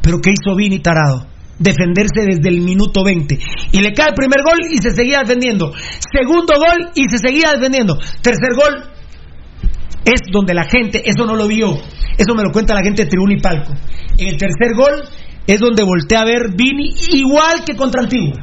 Pero 0.00 0.18
¿qué 0.22 0.30
hizo 0.30 0.56
Vini 0.56 0.78
Tarado? 0.78 1.26
Defenderse 1.58 2.24
desde 2.24 2.48
el 2.48 2.60
minuto 2.60 3.02
20. 3.04 3.38
Y 3.72 3.80
le 3.80 3.92
cae 3.92 4.08
el 4.10 4.14
primer 4.14 4.42
gol 4.44 4.58
y 4.70 4.78
se 4.78 4.90
seguía 4.90 5.20
defendiendo. 5.20 5.72
Segundo 6.12 6.54
gol 6.56 6.90
y 6.94 7.08
se 7.08 7.18
seguía 7.18 7.52
defendiendo. 7.52 7.98
Tercer 8.22 8.54
gol 8.54 8.98
es 10.04 10.20
donde 10.30 10.54
la 10.54 10.64
gente, 10.64 11.02
eso 11.04 11.26
no 11.26 11.34
lo 11.34 11.46
vio, 11.48 11.74
eso 12.16 12.34
me 12.34 12.42
lo 12.42 12.50
cuenta 12.50 12.74
la 12.74 12.82
gente 12.82 13.04
de 13.04 13.10
Tribuna 13.10 13.34
y 13.34 13.40
Palco. 13.40 13.72
En 14.16 14.28
el 14.28 14.36
tercer 14.36 14.74
gol 14.74 15.02
es 15.46 15.60
donde 15.60 15.82
voltea 15.82 16.20
a 16.20 16.24
ver 16.24 16.54
Vini 16.54 16.94
igual 17.12 17.64
que 17.64 17.74
contra 17.76 18.02
Antigua. 18.02 18.34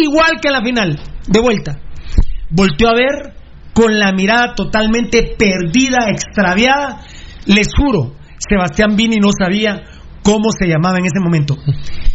Igual 0.00 0.32
que 0.40 0.48
en 0.48 0.52
la 0.52 0.62
final, 0.62 1.00
de 1.26 1.40
vuelta. 1.40 1.78
Volteó 2.50 2.88
a 2.88 2.94
ver 2.94 3.34
con 3.72 3.98
la 3.98 4.12
mirada 4.12 4.54
totalmente 4.54 5.34
perdida, 5.38 6.08
extraviada. 6.08 7.02
Les 7.46 7.68
juro, 7.76 8.14
Sebastián 8.38 8.96
Vini 8.96 9.16
no 9.16 9.30
sabía 9.38 9.82
cómo 10.26 10.50
se 10.50 10.66
llamaba 10.66 10.98
en 10.98 11.06
ese 11.06 11.20
momento. 11.20 11.56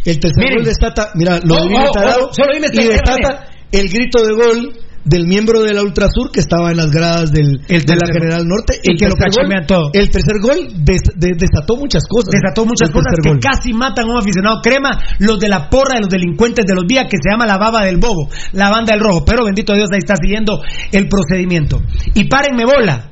El 0.06 0.20
tercer 0.20 0.38
Miren. 0.44 0.56
gol 0.58 0.66
destata, 0.66 1.10
mira, 1.16 1.40
lo 1.44 1.56
Oh, 1.56 1.68
oh, 1.88 1.92
Tarado, 1.92 2.28
oh, 2.30 2.34
solo 2.34 2.54
dime 2.54 2.68
y 2.74 2.78
este- 2.80 2.94
destata 2.94 3.46
el 3.72 3.88
grito 3.90 4.22
de 4.24 4.34
gol 4.34 4.74
del 5.04 5.26
miembro 5.26 5.64
de 5.64 5.74
la 5.74 5.82
Ultrasur 5.82 6.30
que 6.32 6.40
estaba 6.42 6.70
en 6.70 6.78
las 6.78 6.92
gradas 6.92 7.32
del, 7.32 7.60
El 7.68 7.86
de 7.86 7.96
la 7.96 8.06
General 8.14 8.48
Norte. 8.48 8.78
y 8.84 8.92
El 8.92 8.98
que 9.00 9.08
lo 9.10 9.16
gol- 9.16 9.66
todo. 9.66 9.90
El 9.94 10.12
tercer 10.12 10.36
gol 10.40 10.58
des- 10.76 11.02
de- 11.16 11.34
desató 11.36 11.76
muchas 11.76 12.04
cosas. 12.08 12.30
Desató 12.32 12.66
muchas 12.66 12.90
El 12.90 12.94
cosas 12.94 13.14
que 13.24 13.30
gol. 13.30 13.40
casi 13.40 13.74
matan 13.74 14.06
a 14.06 14.12
un 14.12 14.18
aficionado 14.20 14.62
crema, 14.62 14.92
los 15.18 15.40
de 15.40 15.50
la 15.50 15.70
porra 15.72 15.96
de 15.96 16.02
los 16.02 16.10
delincuentes 16.10 16.66
de 16.68 16.76
los 16.76 16.86
días 16.86 17.06
que 17.10 17.18
se 17.18 17.32
llama 17.32 17.48
la 17.48 17.58
baba 17.58 17.84
del 17.86 17.98
bobo, 17.98 18.30
la 18.54 18.70
banda 18.70 18.94
del 18.94 19.02
rojo. 19.04 19.26
Pero 19.26 19.44
bendito 19.46 19.74
Dios, 19.74 19.90
ahí 19.92 20.00
está 20.00 20.14
siguiendo 20.22 20.62
el 20.92 21.08
procedimiento. 21.10 21.82
Y 22.14 22.26
párenme 22.26 22.66
bola. 22.66 23.11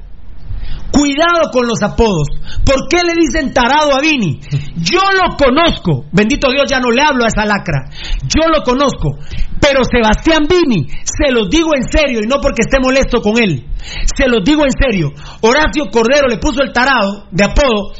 Cuidado 0.91 1.51
con 1.51 1.67
los 1.67 1.81
apodos. 1.81 2.27
¿Por 2.65 2.87
qué 2.89 3.01
le 3.05 3.13
dicen 3.13 3.53
tarado 3.53 3.95
a 3.95 4.01
Vini? 4.01 4.39
Yo 4.75 5.01
lo 5.13 5.35
conozco. 5.37 6.05
Bendito 6.11 6.49
Dios, 6.51 6.65
ya 6.69 6.79
no 6.79 6.89
le 6.91 7.01
hablo 7.01 7.23
a 7.23 7.27
esa 7.27 7.45
lacra. 7.45 7.89
Yo 8.23 8.47
lo 8.47 8.63
conozco. 8.63 9.17
Pero 9.61 9.81
Sebastián 9.83 10.47
Vini, 10.49 10.87
se 11.03 11.31
los 11.31 11.49
digo 11.49 11.69
en 11.75 11.83
serio 11.83 12.21
y 12.23 12.27
no 12.27 12.41
porque 12.41 12.61
esté 12.61 12.79
molesto 12.81 13.21
con 13.21 13.37
él. 13.41 13.67
Se 14.15 14.27
los 14.27 14.43
digo 14.43 14.63
en 14.63 14.71
serio. 14.71 15.11
Horacio 15.41 15.85
Cordero 15.91 16.27
le 16.27 16.37
puso 16.37 16.63
el 16.63 16.73
tarado 16.73 17.27
de 17.31 17.43
apodo 17.43 17.93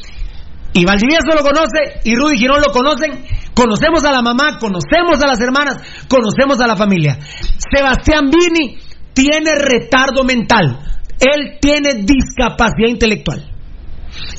y 0.73 0.85
Valdivieso 0.85 1.33
lo 1.35 1.41
conoce 1.41 2.01
y 2.03 2.15
Rudy 2.15 2.37
Girón 2.37 2.61
lo 2.61 2.71
conocen. 2.71 3.25
Conocemos 3.53 4.03
a 4.05 4.11
la 4.11 4.21
mamá, 4.21 4.57
conocemos 4.59 5.21
a 5.21 5.27
las 5.27 5.41
hermanas, 5.41 5.77
conocemos 6.07 6.59
a 6.61 6.67
la 6.67 6.75
familia. 6.75 7.19
Sebastián 7.75 8.29
Vini 8.29 8.77
tiene 9.13 9.55
retardo 9.55 10.23
mental. 10.23 10.79
Él 11.19 11.57
tiene 11.59 12.03
discapacidad 12.03 12.87
intelectual. 12.87 13.45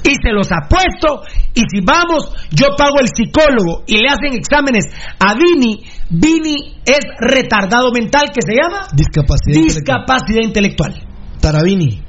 Y 0.02 0.14
se 0.20 0.32
los 0.32 0.48
apuesto. 0.50 1.22
Y 1.54 1.60
si 1.70 1.80
vamos, 1.84 2.32
yo 2.50 2.66
pago 2.76 3.00
el 3.00 3.08
psicólogo 3.08 3.84
y 3.86 3.98
le 3.98 4.08
hacen 4.08 4.34
exámenes 4.34 4.84
a 5.18 5.34
Vini. 5.34 5.82
Vini 6.10 6.74
es 6.84 7.00
retardado 7.20 7.92
mental, 7.92 8.30
que 8.34 8.40
se 8.42 8.54
llama 8.54 8.86
Discapacidad 8.94 9.56
intelectual. 9.56 9.98
discapacidad 10.04 10.42
intelectual. 10.42 10.94
Taravini. 11.40 12.02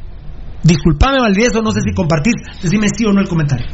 Disculpame, 0.64 1.20
Valdivieso, 1.20 1.62
no 1.62 1.72
sé 1.72 1.80
si 1.82 1.94
compartís, 1.94 2.34
decime 2.62 2.88
sí 2.96 3.06
o 3.06 3.12
no 3.12 3.22
el 3.22 3.28
comentario. 3.28 3.66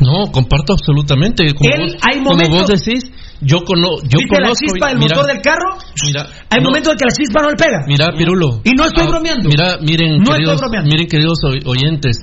No, 0.00 0.30
comparto 0.30 0.74
absolutamente. 0.74 1.44
Como, 1.54 1.70
Él, 1.70 1.92
vos, 1.92 1.96
hay 2.02 2.18
como 2.18 2.30
momentos- 2.30 2.60
vos 2.70 2.84
decís, 2.84 3.10
yo, 3.40 3.58
cono, 3.64 3.96
yo 4.02 4.18
¿Viste 4.18 4.36
la 4.40 4.48
conozco. 4.48 4.64
chispa 4.66 4.88
del 4.88 4.98
mira, 4.98 5.16
motor 5.16 5.32
del 5.32 5.42
carro? 5.42 5.78
Mira, 6.06 6.26
Hay 6.50 6.60
no, 6.60 6.68
momentos 6.68 6.92
en 6.92 6.98
que 6.98 7.04
la 7.04 7.14
chispa 7.14 7.42
no 7.42 7.50
le 7.50 7.56
pega. 7.56 7.78
Mira, 7.86 8.12
Pirulo. 8.16 8.60
Y 8.64 8.70
no 8.74 8.84
estoy 8.84 9.04
Ah, 9.04 9.08
bromeando. 9.10 9.48
Mira, 9.48 9.78
miren, 9.80 10.16
No 10.18 10.22
estoy 10.22 10.36
queridos, 10.38 10.60
bromeando. 10.60 10.90
miren, 10.90 11.06
queridos 11.08 11.38
oy- 11.44 11.60
oyentes. 11.66 12.16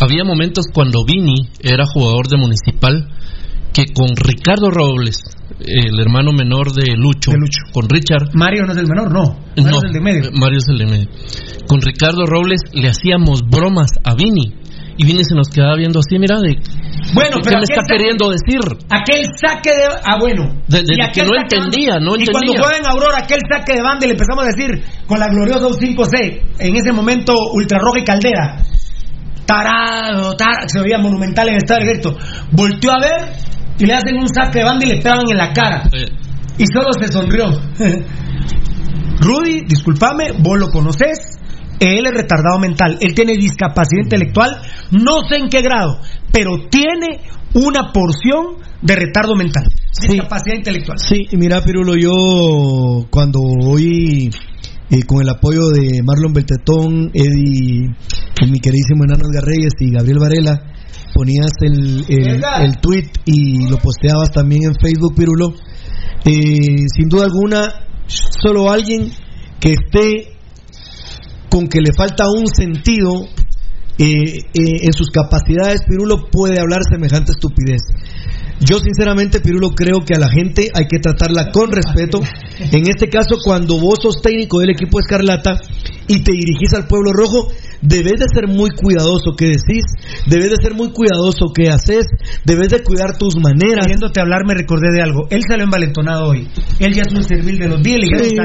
Había 0.00 0.24
momentos 0.24 0.66
cuando 0.72 1.04
Vini 1.04 1.48
era 1.60 1.84
jugador 1.86 2.26
de 2.28 2.36
Municipal 2.36 3.08
que 3.72 3.86
con 3.92 4.08
Ricardo 4.16 4.70
Robles, 4.70 5.18
el 5.60 5.98
hermano 5.98 6.30
menor 6.32 6.72
de 6.72 6.94
Lucho, 6.96 7.32
con 7.72 7.88
Richard. 7.88 8.30
Mario 8.34 8.64
no 8.66 8.72
es 8.72 8.78
el 8.78 8.86
menor, 8.86 9.10
no. 9.12 9.22
Mario 9.56 9.70
no, 9.70 9.78
es 9.78 9.84
el 9.84 9.92
de 9.92 10.00
medio. 10.00 10.30
Mario 10.32 10.58
es 10.58 10.68
el 10.68 10.78
de 10.78 10.86
medio. 10.86 11.08
Con 11.66 11.80
Ricardo 11.80 12.24
Robles 12.26 12.60
le 12.72 12.88
hacíamos 12.88 13.40
bromas 13.50 13.90
a 14.04 14.14
Vini. 14.14 14.54
Y 14.96 15.04
Vini 15.06 15.24
se 15.24 15.34
nos 15.34 15.48
quedaba 15.48 15.76
viendo 15.76 15.98
así, 16.00 16.18
mira, 16.18 16.40
de. 16.40 16.56
Bueno, 17.14 17.36
¿qué 17.36 17.42
pero 17.44 17.58
me 17.58 17.64
aquel 17.64 17.70
está 17.70 17.82
saque- 17.82 17.96
queriendo 17.98 18.30
decir? 18.30 18.60
Aquel 18.90 19.26
saque 19.40 19.70
de. 19.70 19.84
Ah, 20.04 20.18
bueno. 20.18 20.62
De- 20.68 20.82
de- 20.82 20.94
Y 20.94 21.10
que 21.12 21.22
no 21.24 21.36
entendía, 21.36 21.98
no 21.98 22.16
Y 22.16 22.24
cuando 22.26 22.52
entendía. 22.52 22.62
juega 22.62 22.78
en 22.78 22.86
Aurora, 22.86 23.18
aquel 23.18 23.40
saque 23.50 23.74
de 23.74 23.82
banda 23.82 24.06
y 24.06 24.08
le 24.08 24.14
empezamos 24.14 24.44
a 24.44 24.46
decir 24.48 24.82
con 25.06 25.18
la 25.18 25.26
gloriosa 25.28 25.66
U5C, 25.68 26.42
en 26.60 26.76
ese 26.76 26.92
momento 26.92 27.34
Ultrarroja 27.54 27.98
y 28.00 28.04
Caldera. 28.04 28.56
Tarado, 29.46 30.36
tarado, 30.36 30.68
se 30.68 30.80
veía 30.80 30.98
monumental 30.98 31.48
en 31.48 31.54
el 31.54 31.58
estadio 31.62 31.86
directo. 31.86 32.16
Volteó 32.52 32.92
a 32.92 33.00
ver 33.00 33.32
y 33.78 33.84
le 33.86 33.92
hacen 33.94 34.16
un 34.16 34.28
saque 34.28 34.60
de 34.60 34.64
banda 34.64 34.84
y 34.86 34.88
le 34.88 34.96
pegan 35.02 35.28
en 35.30 35.36
la 35.36 35.52
cara. 35.52 35.82
Y 36.56 36.64
solo 36.72 36.88
se 36.98 37.12
sonrió. 37.12 37.46
Rudy, 39.20 39.62
discúlpame, 39.66 40.32
vos 40.38 40.58
lo 40.58 40.68
conoces. 40.68 41.18
Él 41.80 42.06
es 42.06 42.14
retardado 42.14 42.58
mental. 42.58 42.98
Él 43.00 43.14
tiene 43.14 43.34
discapacidad 43.36 44.02
intelectual. 44.02 44.50
No 44.92 45.26
sé 45.28 45.36
en 45.36 45.48
qué 45.48 45.60
grado, 45.62 46.00
pero 46.32 46.68
tiene 46.68 47.20
una 47.54 47.92
porción 47.92 48.56
de 48.82 48.96
retardo 48.96 49.34
mental. 49.34 49.64
Discapacidad 50.00 50.56
intelectual. 50.56 50.98
Sí, 50.98 51.28
mira, 51.32 51.62
Pirulo, 51.62 51.94
yo 51.96 53.06
cuando 53.10 53.40
hoy, 53.40 54.30
eh, 54.90 55.02
con 55.06 55.22
el 55.22 55.28
apoyo 55.28 55.68
de 55.68 56.02
Marlon 56.02 56.32
Beltetón, 56.32 57.10
Eddie, 57.14 57.94
mi 58.50 58.60
queridísimo 58.60 59.04
Enano 59.04 59.28
Edgar 59.28 59.44
Reyes 59.44 59.72
y 59.80 59.92
Gabriel 59.92 60.18
Varela, 60.18 60.60
ponías 61.14 61.52
el, 61.60 62.04
el 62.08 62.76
tweet 62.80 63.10
y 63.24 63.68
lo 63.68 63.78
posteabas 63.78 64.32
también 64.32 64.64
en 64.64 64.74
Facebook, 64.74 65.14
Pirulo. 65.14 65.54
Eh, 66.24 66.86
sin 66.94 67.08
duda 67.08 67.24
alguna, 67.24 67.86
solo 68.06 68.70
alguien 68.70 69.10
que 69.60 69.74
esté 69.74 70.33
con 71.54 71.68
que 71.68 71.78
le 71.78 71.92
falta 71.96 72.24
un 72.28 72.48
sentido 72.48 73.28
eh, 73.96 74.40
eh, 74.42 74.42
en 74.54 74.92
sus 74.92 75.10
capacidades, 75.10 75.82
Pirulo 75.86 76.28
puede 76.28 76.58
hablar 76.58 76.80
semejante 76.82 77.30
estupidez. 77.30 77.80
Yo 78.58 78.80
sinceramente, 78.80 79.38
Pirulo, 79.38 79.70
creo 79.70 80.04
que 80.04 80.14
a 80.14 80.18
la 80.18 80.28
gente 80.28 80.68
hay 80.74 80.88
que 80.88 80.98
tratarla 80.98 81.52
con 81.52 81.70
respeto. 81.70 82.20
En 82.58 82.88
este 82.88 83.08
caso, 83.08 83.36
cuando 83.44 83.78
vos 83.78 84.00
sos 84.02 84.20
técnico 84.20 84.58
del 84.58 84.70
equipo 84.70 84.98
Escarlata 84.98 85.60
y 86.08 86.24
te 86.24 86.32
dirigís 86.32 86.74
al 86.74 86.88
pueblo 86.88 87.12
rojo, 87.12 87.46
debes 87.86 88.18
de 88.18 88.26
ser 88.32 88.48
muy 88.48 88.70
cuidadoso 88.70 89.36
que 89.36 89.46
decís, 89.46 89.84
debes 90.26 90.50
de 90.50 90.56
ser 90.62 90.74
muy 90.74 90.90
cuidadoso 90.92 91.46
que 91.54 91.68
haces, 91.68 92.06
debes 92.44 92.68
de 92.70 92.82
cuidar 92.82 93.16
tus 93.18 93.36
maneras. 93.36 93.86
Oyéndote 93.86 94.20
hablar 94.20 94.40
me 94.46 94.54
recordé 94.54 94.90
de 94.96 95.02
algo. 95.02 95.26
Él 95.30 95.42
salió 95.48 95.64
envalentonado 95.64 96.28
hoy. 96.28 96.48
Él 96.80 96.94
ya 96.94 97.02
es 97.02 97.12
un 97.12 97.24
servil 97.24 97.58
de 97.58 97.68
los 97.68 97.82
días 97.82 98.00
Sí, 98.04 98.36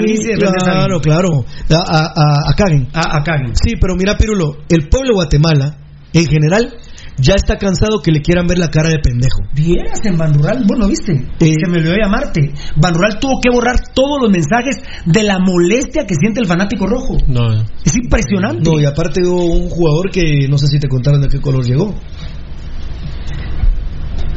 claro, 0.65 0.99
claro. 1.01 1.45
A, 1.69 1.75
a, 1.75 1.99
a- 2.05 2.51
a 2.51 2.53
Kagen. 2.55 2.87
A, 2.93 3.17
a 3.17 3.23
Kagen. 3.23 3.53
Sí, 3.55 3.75
pero 3.79 3.95
mira, 3.95 4.17
Pirulo, 4.17 4.57
el 4.69 4.87
pueblo 4.89 5.09
de 5.09 5.13
Guatemala, 5.15 5.77
en 6.13 6.25
general, 6.25 6.75
ya 7.21 7.35
está 7.35 7.57
cansado 7.57 8.01
que 8.01 8.11
le 8.11 8.21
quieran 8.21 8.47
ver 8.47 8.57
la 8.57 8.69
cara 8.69 8.89
de 8.89 8.99
pendejo. 8.99 9.39
Vieras 9.53 9.99
en 10.05 10.17
Banrural, 10.17 10.63
bueno, 10.67 10.87
viste, 10.87 11.13
Eh. 11.39 11.53
se 11.63 11.69
me 11.71 11.77
olvidó 11.79 11.95
llamarte. 12.01 12.53
Banrural 12.75 13.19
tuvo 13.19 13.39
que 13.41 13.49
borrar 13.53 13.75
todos 13.93 14.17
los 14.21 14.31
mensajes 14.31 14.77
de 15.05 15.23
la 15.23 15.39
molestia 15.39 16.05
que 16.05 16.15
siente 16.15 16.39
el 16.41 16.47
fanático 16.47 16.87
rojo. 16.87 17.17
No, 17.27 17.51
Es 17.85 17.95
impresionante. 17.95 18.63
No, 18.69 18.79
y 18.79 18.85
aparte 18.85 19.21
hubo 19.27 19.45
un 19.45 19.69
jugador 19.69 20.11
que 20.11 20.47
no 20.49 20.57
sé 20.57 20.67
si 20.67 20.79
te 20.79 20.87
contaron 20.87 21.21
de 21.21 21.27
qué 21.27 21.39
color 21.39 21.65
llegó. 21.65 21.93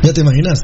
¿Ya 0.02 0.12
te 0.12 0.20
imaginas? 0.20 0.60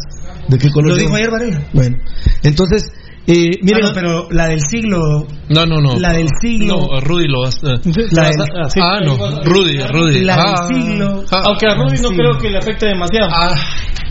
¿De 0.49 0.59
qué 0.59 0.71
color 0.71 0.91
Lo 0.91 0.97
llegó? 0.97 1.09
dijo 1.09 1.17
ayer 1.17 1.31
Varela. 1.31 1.67
Bueno, 1.73 1.97
entonces, 2.43 2.91
eh, 3.31 3.51
miren, 3.63 3.85
Ah, 3.85 3.89
no, 3.89 3.95
pero 3.95 4.29
la 4.31 4.47
del 4.49 4.61
siglo. 4.61 5.27
no, 5.51 5.67
no. 5.67 5.81
no. 5.81 5.97
La 5.99 6.13
del 6.15 6.29
siglo. 6.41 6.79
No, 6.91 7.01
Rudy 7.01 7.29
lo 7.29 7.45
hace. 7.45 7.67
La 8.13 8.31
del- 8.31 8.83
ah, 8.83 9.01
no, 9.05 9.17
Rudy, 9.45 9.79
Rudy. 9.87 10.25
La 10.25 10.35
Ah, 10.37 10.67
del 10.67 10.83
siglo. 10.83 11.25
ah. 11.31 11.43
Aunque 11.45 11.67
a 11.67 11.75
Rudy 11.75 12.01
no 12.01 12.09
Sí. 12.09 12.17
creo 12.17 12.39
que 12.39 12.51
le 12.51 12.59
afecte 12.59 12.87
demasiado. 12.87 13.29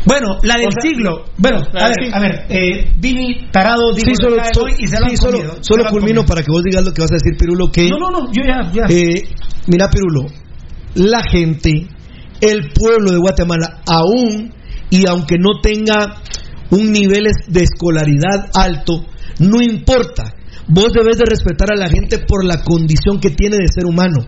Bueno, 0.06 0.38
la 0.44 0.56
del 0.56 0.68
O 0.68 0.72
sea, 0.72 0.82
siglo. 0.90 1.26
Bueno, 1.38 1.58
a 1.74 1.88
ver, 1.90 1.94
siglo. 2.00 2.16
a 2.16 2.20
ver. 2.22 2.46
Eh, 2.50 2.92
Vini 2.98 3.48
Tarado 3.52 3.92
dijo 3.94 4.08
sí, 4.08 4.14
solo, 4.22 4.38
hoy 4.64 4.74
y 4.80 4.88
se 4.88 5.00
lo 5.02 5.10
sí, 5.10 5.18
solo, 5.18 5.38
comido. 5.40 5.56
Culmino 5.90 5.90
comido. 6.22 6.26
para 6.26 6.42
que 6.44 6.52
vos 6.52 6.64
digas 6.64 6.86
lo 6.86 6.94
que 6.94 7.02
vas 7.02 7.12
a 7.12 7.16
decir, 7.16 7.36
Pirulo, 7.38 7.70
que... 7.72 7.90
No, 7.90 7.98
no, 7.98 8.12
no, 8.12 8.32
yo 8.32 8.42
ya, 8.46 8.72
ya. 8.72 8.84
Eh, 8.88 9.24
mira, 9.68 9.90
Pirulo, 9.90 10.28
la 10.96 11.22
gente, 11.30 11.88
el 12.40 12.70
pueblo 12.72 13.12
de 13.12 13.18
Guatemala, 13.18 13.82
aún 13.86 14.54
y 14.90 15.06
aunque 15.10 15.38
no 15.40 15.60
tenga 15.62 16.22
un 16.72 16.92
nivel 16.92 17.28
de 17.48 17.64
escolaridad 17.64 18.50
alto, 18.54 19.06
no 19.40 19.62
importa. 19.62 20.34
Vos 20.68 20.92
debes 20.94 21.18
de 21.18 21.26
respetar 21.26 21.72
a 21.72 21.78
la 21.78 21.90
gente 21.90 22.20
por 22.20 22.46
la 22.46 22.62
condición 22.64 23.20
que 23.20 23.30
tiene 23.30 23.58
de 23.58 23.68
ser 23.68 23.86
humano. 23.86 24.26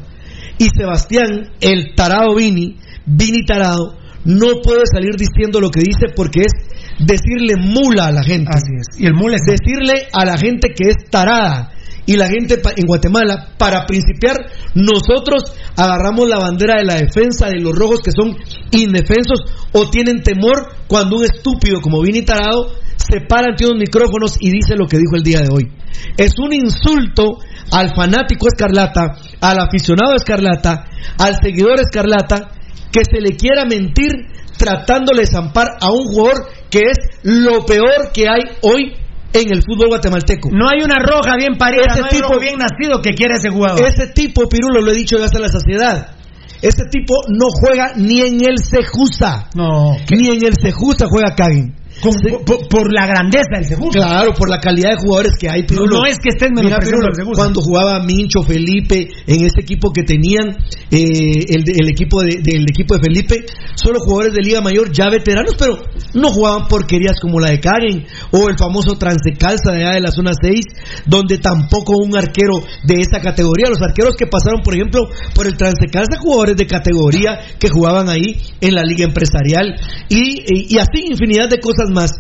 Y 0.57 0.69
Sebastián, 0.69 1.51
el 1.61 1.95
tarado 1.95 2.35
Vini, 2.35 2.77
Vini 3.05 3.45
tarado, 3.45 3.97
no 4.25 4.61
puede 4.61 4.83
salir 4.91 5.15
diciendo 5.17 5.59
lo 5.59 5.69
que 5.69 5.79
dice 5.79 6.13
porque 6.15 6.41
es 6.41 6.51
decirle 6.99 7.55
mula 7.57 8.07
a 8.07 8.11
la 8.11 8.23
gente. 8.23 8.51
Así 8.53 8.71
es. 8.77 8.99
Y 8.99 9.05
el 9.05 9.13
mule 9.13 9.35
es 9.35 9.45
decirle 9.45 10.07
a 10.13 10.25
la 10.25 10.37
gente 10.37 10.69
que 10.75 10.89
es 10.89 11.09
tarada. 11.09 11.71
Y 12.10 12.18
la 12.18 12.27
gente 12.27 12.60
en 12.76 12.88
Guatemala, 12.88 13.49
para 13.60 13.86
principiar, 13.86 14.36
nosotros 14.73 15.44
agarramos 15.77 16.27
la 16.27 16.40
bandera 16.40 16.80
de 16.80 16.84
la 16.84 16.95
defensa 16.95 17.49
de 17.49 17.60
los 17.60 17.77
rojos 17.77 17.99
que 17.99 18.10
son 18.10 18.36
indefensos 18.72 19.41
o 19.73 19.91
tienen 19.91 20.23
temor 20.23 20.73
cuando 20.88 21.18
un 21.18 21.26
estúpido 21.26 21.81
como 21.81 22.02
Vini 22.02 22.23
Tarado 22.23 22.73
se 22.98 23.22
para 23.22 23.52
ante 23.52 23.68
unos 23.68 23.77
micrófonos 23.77 24.38
y 24.40 24.49
dice 24.49 24.76
lo 24.76 24.88
que 24.88 24.98
dijo 24.98 25.18
el 25.18 25.22
día 25.22 25.41
de 25.41 25.49
hoy. 25.53 25.72
Es 26.18 26.31
un 26.40 26.52
insulto 26.52 27.38
al 27.72 27.94
fanático 27.94 28.48
escarlata, 28.48 29.15
al 29.40 29.60
aficionado 29.60 30.15
escarlata, 30.15 30.86
al 31.19 31.36
seguidor 31.40 31.80
escarlata, 31.80 32.49
que 32.91 33.02
se 33.06 33.22
le 33.22 33.38
quiera 33.38 33.65
mentir 33.65 34.10
tratándole 34.57 35.22
de 35.22 35.27
zampar 35.27 35.68
a 35.80 35.91
un 35.91 36.06
jugador 36.06 36.48
que 36.72 36.80
es 36.80 36.98
lo 37.22 37.68
peor 37.68 38.11
que 38.11 38.27
hay 38.27 38.41
hoy 38.61 38.95
en 39.34 39.53
el 39.53 39.61
fútbol 39.64 39.89
guatemalteco. 39.89 40.49
No 40.51 40.68
hay 40.69 40.80
una 40.84 40.99
roja 40.99 41.35
bien 41.38 41.56
parida, 41.57 41.84
Ese 41.88 41.99
no 41.99 42.06
hay 42.06 42.11
tipo- 42.11 42.27
rojo 42.30 42.39
bien 42.39 42.56
nacido 42.57 43.01
que 43.01 43.11
quiera 43.14 43.35
ese 43.35 43.49
jugador. 43.49 43.85
Ese 43.85 44.07
tipo, 44.07 44.47
Pirulo, 44.49 44.81
lo 44.81 44.91
he 44.91 44.95
dicho 44.95 45.18
ya 45.18 45.26
hasta 45.26 45.39
la 45.39 45.49
saciedad. 45.49 46.15
Ese 46.61 46.84
tipo 46.91 47.14
no 47.30 47.47
juega 47.51 47.93
ni 47.95 48.22
en 48.22 48.41
el 48.43 48.57
Sejusa. 48.57 49.49
No. 49.56 49.95
Ni 50.11 50.27
en 50.30 50.45
el 50.45 50.56
Sejusa 50.61 51.06
juega 51.10 51.34
Kagen. 51.35 51.73
Con- 52.01 52.13
por, 52.45 52.67
por 52.67 52.93
la 52.93 53.05
grandeza 53.07 53.49
del 53.55 53.65
segundo. 53.65 53.91
Claro, 53.91 54.34
por 54.34 54.49
la 54.49 54.59
calidad 54.59 54.91
de 54.91 54.95
jugadores 54.97 55.34
que 55.39 55.49
hay, 55.49 55.63
Pirulo. 55.63 55.99
No 55.99 56.05
es 56.05 56.17
que 56.19 56.30
estén 56.30 56.53
menospreciando 56.53 57.07
Pirulo, 57.11 57.35
cuando 57.35 57.61
jugaba 57.61 57.99
Mincho, 58.03 58.41
Felipe, 58.43 59.09
en 59.27 59.45
ese 59.45 59.61
equipo 59.61 59.91
que 59.91 60.03
tenían, 60.03 60.57
eh, 60.91 61.45
el 61.49 61.89
equipo 61.89 62.21
de, 62.21 62.39
del 62.41 62.63
equipo 62.63 62.95
de 62.95 63.01
Felipe, 63.01 63.45
solo 63.76 63.99
jugadores 63.99 64.34
de 64.34 64.41
Liga 64.41 64.61
Mayor, 64.61 64.91
ya 64.91 65.09
veteranos, 65.09 65.55
pero 65.57 65.77
no 66.13 66.30
jugaban 66.31 66.67
porquerías 66.67 67.19
como 67.21 67.39
la 67.39 67.49
de 67.49 67.59
Karen, 67.59 68.05
o 68.31 68.49
el 68.49 68.57
famoso 68.57 68.97
Transecalza 68.97 69.71
de 69.71 69.84
allá 69.84 69.93
de 69.95 70.01
la 70.01 70.11
zona 70.11 70.31
6, 70.41 70.59
donde 71.05 71.38
tampoco 71.38 71.93
un 71.97 72.15
arquero 72.15 72.55
de 72.84 72.95
esa 73.01 73.19
categoría. 73.21 73.69
Los 73.69 73.81
arqueros 73.81 74.15
que 74.17 74.27
pasaron, 74.27 74.61
por 74.61 74.73
ejemplo, 74.73 75.01
por 75.35 75.47
el 75.47 75.57
Transecalza, 75.57 76.17
jugadores 76.19 76.55
de 76.57 76.65
categoría 76.67 77.39
que 77.59 77.69
jugaban 77.69 78.09
ahí 78.09 78.38
en 78.61 78.73
la 78.76 78.84
Liga 78.84 79.05
Empresarial, 79.05 79.76
y, 80.09 80.39
y- 80.47 80.76
y 80.76 80.77
así 80.80 81.05
infinidad 81.09 81.49
de 81.49 81.59
cosas 81.59 81.88
más. 81.91 82.11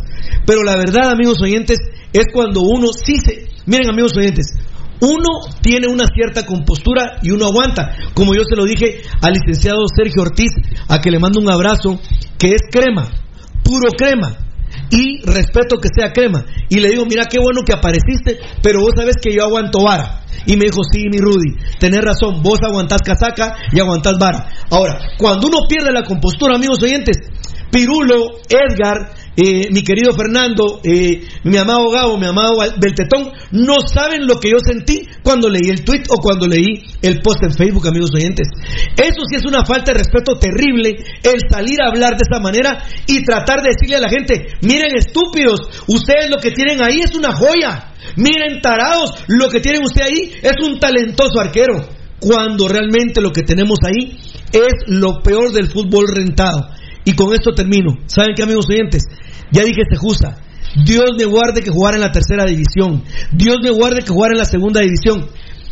Pero 0.45 0.63
la 0.63 0.75
verdad, 0.75 1.11
amigos 1.11 1.41
oyentes, 1.41 1.79
es 2.13 2.25
cuando 2.33 2.61
uno 2.61 2.87
sí 2.93 3.17
se... 3.17 3.47
Miren, 3.65 3.89
amigos 3.89 4.15
oyentes, 4.17 4.55
uno 5.01 5.53
tiene 5.61 5.87
una 5.87 6.05
cierta 6.07 6.45
compostura 6.45 7.19
y 7.21 7.31
uno 7.31 7.47
aguanta. 7.47 7.91
Como 8.13 8.33
yo 8.33 8.43
se 8.43 8.55
lo 8.55 8.65
dije 8.65 9.01
al 9.21 9.33
licenciado 9.33 9.79
Sergio 9.95 10.23
Ortiz, 10.23 10.51
a 10.87 10.99
que 10.99 11.11
le 11.11 11.19
mando 11.19 11.39
un 11.39 11.49
abrazo, 11.49 11.99
que 12.37 12.53
es 12.53 12.61
crema, 12.71 13.09
puro 13.63 13.91
crema. 13.97 14.37
Y 14.91 15.21
respeto 15.21 15.77
que 15.77 15.89
sea 15.95 16.11
crema. 16.11 16.45
Y 16.69 16.79
le 16.79 16.89
digo, 16.89 17.05
mira 17.05 17.25
qué 17.25 17.39
bueno 17.39 17.61
que 17.65 17.73
apareciste, 17.73 18.39
pero 18.61 18.81
vos 18.81 18.91
sabes 18.95 19.15
que 19.21 19.33
yo 19.33 19.43
aguanto 19.43 19.83
vara. 19.83 20.23
Y 20.45 20.55
me 20.55 20.65
dijo, 20.65 20.81
sí, 20.83 21.05
mi 21.11 21.17
Rudy, 21.17 21.55
tenés 21.79 22.01
razón, 22.01 22.41
vos 22.41 22.59
aguantás 22.63 23.01
casaca 23.01 23.55
y 23.71 23.79
aguantás 23.79 24.17
vara. 24.19 24.47
Ahora, 24.71 24.99
cuando 25.17 25.47
uno 25.47 25.59
pierde 25.67 25.91
la 25.91 26.03
compostura, 26.03 26.55
amigos 26.55 26.81
oyentes, 26.81 27.17
Pirulo, 27.71 28.39
Edgar, 28.49 29.11
eh, 29.41 29.69
mi 29.71 29.83
querido 29.83 30.11
Fernando, 30.13 30.81
eh, 30.83 31.23
mi 31.43 31.55
amado 31.57 31.89
Gabo, 31.89 32.17
mi 32.17 32.25
amado 32.25 32.57
Beltetón, 32.77 33.31
no 33.51 33.87
saben 33.87 34.27
lo 34.27 34.39
que 34.39 34.51
yo 34.51 34.59
sentí 34.59 35.07
cuando 35.23 35.47
leí 35.47 35.69
el 35.69 35.85
tweet 35.85 36.03
o 36.09 36.17
cuando 36.17 36.45
leí 36.45 36.83
el 37.01 37.21
post 37.21 37.43
en 37.43 37.53
Facebook, 37.53 37.87
amigos 37.87 38.09
oyentes. 38.13 38.49
Eso 38.97 39.21
sí 39.29 39.35
es 39.35 39.45
una 39.45 39.63
falta 39.65 39.93
de 39.93 39.99
respeto 39.99 40.37
terrible, 40.37 40.97
el 41.23 41.39
salir 41.49 41.81
a 41.81 41.87
hablar 41.87 42.17
de 42.17 42.23
esa 42.29 42.41
manera 42.41 42.83
y 43.07 43.23
tratar 43.23 43.61
de 43.61 43.69
decirle 43.69 43.95
a 43.95 44.01
la 44.01 44.09
gente, 44.09 44.47
miren 44.61 44.97
estúpidos, 44.97 45.61
ustedes 45.87 46.29
lo 46.29 46.37
que 46.37 46.51
tienen 46.51 46.83
ahí 46.83 46.99
es 46.99 47.15
una 47.15 47.31
joya, 47.31 47.93
miren 48.17 48.61
tarados, 48.61 49.23
lo 49.27 49.47
que 49.49 49.61
tienen 49.61 49.83
ustedes 49.83 50.09
ahí 50.09 50.33
es 50.41 50.55
un 50.61 50.79
talentoso 50.79 51.39
arquero, 51.39 51.87
cuando 52.19 52.67
realmente 52.67 53.21
lo 53.21 53.31
que 53.31 53.43
tenemos 53.43 53.79
ahí 53.83 54.17
es 54.51 54.73
lo 54.87 55.21
peor 55.21 55.53
del 55.53 55.71
fútbol 55.71 56.05
rentado. 56.13 56.78
Y 57.05 57.13
con 57.13 57.33
esto 57.33 57.51
termino. 57.55 57.97
¿Saben 58.07 58.33
qué, 58.35 58.43
amigos 58.43 58.65
oyentes? 58.69 59.03
Ya 59.51 59.63
dije 59.63 59.81
justa. 59.97 60.37
Dios 60.85 61.11
me 61.17 61.25
guarde 61.25 61.61
que 61.61 61.71
jugara 61.71 61.97
en 61.97 62.01
la 62.01 62.11
tercera 62.11 62.45
división. 62.45 63.03
Dios 63.31 63.57
me 63.63 63.71
guarde 63.71 64.01
que 64.01 64.11
jugara 64.11 64.33
en 64.33 64.39
la 64.39 64.45
segunda 64.45 64.81
división. 64.81 65.27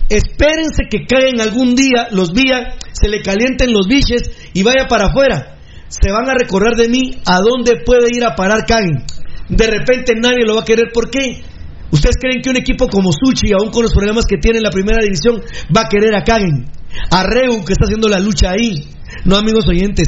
Espérense 0.09 0.83
que 0.89 1.05
caigan 1.05 1.41
algún 1.41 1.75
día 1.75 2.07
los 2.11 2.33
días, 2.33 2.75
se 2.93 3.09
le 3.09 3.21
calienten 3.21 3.73
los 3.73 3.87
biches 3.87 4.31
y 4.53 4.63
vaya 4.63 4.87
para 4.87 5.07
afuera. 5.07 5.57
Se 5.89 6.11
van 6.11 6.29
a 6.29 6.33
recordar 6.33 6.75
de 6.75 6.89
mí 6.89 7.19
a 7.25 7.39
dónde 7.39 7.83
puede 7.85 8.07
ir 8.15 8.23
a 8.23 8.35
parar 8.35 8.65
Kagen. 8.65 9.03
De 9.49 9.67
repente 9.67 10.13
nadie 10.15 10.45
lo 10.45 10.55
va 10.55 10.61
a 10.61 10.65
querer. 10.65 10.91
¿Por 10.93 11.09
qué? 11.09 11.43
¿Ustedes 11.91 12.15
creen 12.19 12.41
que 12.41 12.49
un 12.49 12.57
equipo 12.57 12.87
como 12.87 13.11
Suchi, 13.11 13.53
aún 13.53 13.71
con 13.71 13.83
los 13.83 13.93
problemas 13.93 14.25
que 14.25 14.37
tiene 14.37 14.57
en 14.57 14.63
la 14.63 14.71
primera 14.71 15.01
división, 15.01 15.41
va 15.75 15.81
a 15.81 15.89
querer 15.89 16.15
a 16.15 16.23
Kagen? 16.23 16.69
A 17.11 17.23
Reu, 17.23 17.63
que 17.63 17.73
está 17.73 17.85
haciendo 17.85 18.09
la 18.09 18.19
lucha 18.19 18.51
ahí. 18.51 18.83
No, 19.23 19.37
amigos 19.37 19.67
oyentes. 19.67 20.07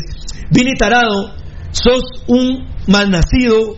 Vini 0.51 0.73
Tarado, 0.77 1.33
sos 1.71 2.23
un 2.27 2.67
malnacido, 2.87 3.75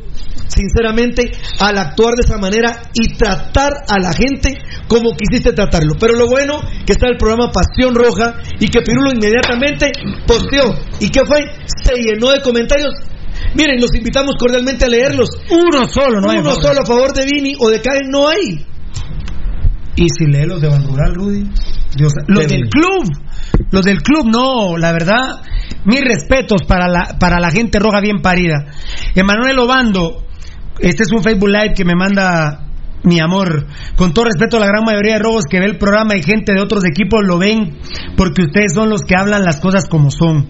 sinceramente, 0.48 1.32
al 1.60 1.78
actuar 1.78 2.14
de 2.16 2.24
esa 2.26 2.38
manera 2.38 2.82
y 2.94 3.16
tratar 3.16 3.74
a 3.88 4.00
la 4.00 4.14
gente 4.14 4.58
como 4.88 5.12
quisiste 5.16 5.54
tratarlo. 5.54 5.96
Pero 6.00 6.14
lo 6.16 6.28
bueno 6.28 6.60
que 6.86 6.94
está 6.94 7.08
el 7.08 7.18
programa 7.18 7.52
Pasión 7.52 7.96
Roja 7.96 8.36
y 8.60 8.68
que 8.68 8.82
Pirulo 8.82 9.12
inmediatamente 9.12 9.92
posteó. 10.28 10.76
¿Y 11.00 11.10
qué 11.10 11.26
fue? 11.26 11.46
Se 11.84 11.94
llenó 11.96 12.30
de 12.32 12.42
comentarios. 12.42 12.94
Miren, 13.56 13.82
los 13.82 13.94
invitamos 13.96 14.36
cordialmente 14.40 14.86
a 14.86 14.88
leerlos. 14.88 15.30
Uno 15.50 15.88
solo, 15.88 16.22
no 16.22 16.30
hay 16.32 16.38
Uno 16.40 16.52
favor. 16.52 16.64
solo 16.64 16.82
a 16.82 16.86
favor 16.86 17.14
de 17.14 17.26
Vini 17.26 17.54
o 17.60 17.70
de 17.70 17.82
Karen 17.82 18.10
no 18.10 18.28
hay. 18.30 18.66
Y 19.96 20.08
si 20.10 20.26
lee 20.26 20.46
los 20.46 20.62
de 20.62 20.70
Ban 20.70 20.86
Rural, 20.88 21.14
Rudy. 21.16 21.44
Dios- 21.96 22.14
los 22.28 22.48
del 22.48 22.70
club. 22.70 23.10
Los 23.72 23.84
del 23.86 24.02
club, 24.02 24.26
no, 24.32 24.78
la 24.78 24.92
verdad. 24.94 25.42
Mis 25.86 26.02
respetos 26.02 26.64
para 26.68 26.88
la, 26.88 27.18
para 27.20 27.40
la 27.40 27.50
gente 27.50 27.80
roja 27.80 28.02
bien 28.02 28.22
parida. 28.22 28.68
Emanuel 29.16 29.60
Obando, 29.60 30.24
este 30.80 31.04
es 31.04 31.12
un 31.12 31.24
Facebook 31.24 31.50
Live 31.50 31.74
que 31.76 31.86
me 31.86 31.96
manda 31.96 32.68
mi 33.04 33.20
amor. 33.20 33.68
Con 33.96 34.14
todo 34.14 34.26
respeto 34.26 34.58
a 34.58 34.60
la 34.60 34.68
gran 34.68 34.84
mayoría 34.84 35.14
de 35.14 35.20
rojos 35.20 35.46
que 35.50 35.60
ve 35.60 35.66
el 35.66 35.78
programa 35.78 36.16
y 36.16 36.24
gente 36.24 36.54
de 36.54 36.62
otros 36.62 36.84
equipos 36.86 37.22
lo 37.26 37.38
ven 37.38 37.80
porque 38.16 38.44
ustedes 38.44 38.74
son 38.74 38.90
los 38.90 39.02
que 39.02 39.16
hablan 39.18 39.44
las 39.44 39.60
cosas 39.60 39.88
como 39.88 40.12
son. 40.12 40.48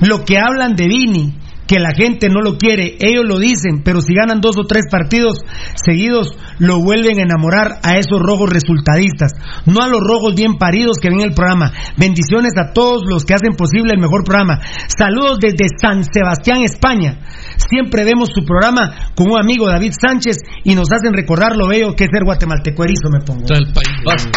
Lo 0.00 0.24
que 0.24 0.38
hablan 0.38 0.74
de 0.74 0.86
Vini, 0.86 1.34
que 1.66 1.78
la 1.78 1.94
gente 1.96 2.28
no 2.28 2.40
lo 2.40 2.58
quiere, 2.58 2.96
ellos 3.00 3.24
lo 3.26 3.38
dicen, 3.38 3.82
pero 3.84 4.00
si 4.00 4.14
ganan 4.14 4.40
dos 4.40 4.56
o 4.58 4.66
tres 4.66 4.84
partidos 4.90 5.38
seguidos, 5.74 6.36
lo 6.58 6.80
vuelven 6.80 7.18
a 7.18 7.22
enamorar 7.22 7.78
a 7.82 7.96
esos 7.98 8.20
rojos 8.20 8.50
resultadistas, 8.50 9.32
no 9.66 9.82
a 9.82 9.88
los 9.88 10.00
rojos 10.00 10.34
bien 10.34 10.56
paridos 10.56 10.98
que 11.00 11.08
ven 11.08 11.20
el 11.20 11.34
programa. 11.34 11.72
Bendiciones 11.96 12.52
a 12.56 12.72
todos 12.72 13.02
los 13.08 13.24
que 13.24 13.34
hacen 13.34 13.56
posible 13.56 13.92
el 13.94 14.00
mejor 14.00 14.24
programa. 14.24 14.60
Saludos 14.86 15.38
desde 15.40 15.66
San 15.80 16.04
Sebastián, 16.04 16.62
España. 16.62 17.20
Siempre 17.56 18.04
vemos 18.04 18.28
su 18.34 18.44
programa 18.44 19.12
con 19.14 19.30
un 19.30 19.38
amigo 19.38 19.66
David 19.66 19.92
Sánchez 19.98 20.38
y 20.64 20.74
nos 20.74 20.90
hacen 20.92 21.14
recordar 21.14 21.56
lo 21.56 21.68
bello 21.68 21.94
que 21.96 22.04
es 22.04 22.10
ser 22.12 22.24
guatemalteco 22.24 22.84
erizo, 22.84 23.08
me 23.10 23.20
pongo. 23.20 23.46
País 23.46 23.96
Vasco. 24.04 24.30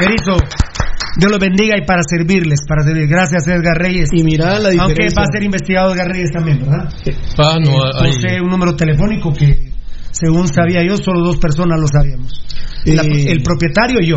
Erizo, 0.00 0.36
Dios 1.18 1.30
los 1.30 1.40
bendiga 1.40 1.76
y 1.76 1.84
para 1.84 2.02
servirles, 2.08 2.60
para 2.66 2.82
servir. 2.82 3.06
Gracias, 3.08 3.46
Edgar 3.46 3.76
Reyes. 3.76 4.08
Y 4.12 4.22
mira 4.24 4.58
la 4.58 4.68
Aunque 4.70 4.82
diferencia. 5.04 5.20
va 5.20 5.24
a 5.24 5.32
ser 5.32 5.42
investigado 5.42 5.92
Edgar 5.92 6.08
Reyes 6.08 6.30
también, 6.32 6.60
¿verdad? 6.60 6.88
Ah, 7.38 7.58
no, 7.64 7.70
Eh, 7.86 7.90
ahí- 8.00 8.12
posee 8.12 8.40
un 8.40 8.48
número 8.50 8.74
telefónico 8.76 9.32
que, 9.32 9.70
según 10.10 10.48
sabía 10.48 10.82
yo, 10.86 10.96
solo 10.96 11.20
dos 11.24 11.36
personas 11.38 11.78
lo 11.80 11.86
sabíamos. 11.88 12.32
La- 12.86 13.02
Eh. 13.02 13.30
el 13.30 13.42
propietario 13.42 14.00
y 14.00 14.06
yo. 14.08 14.16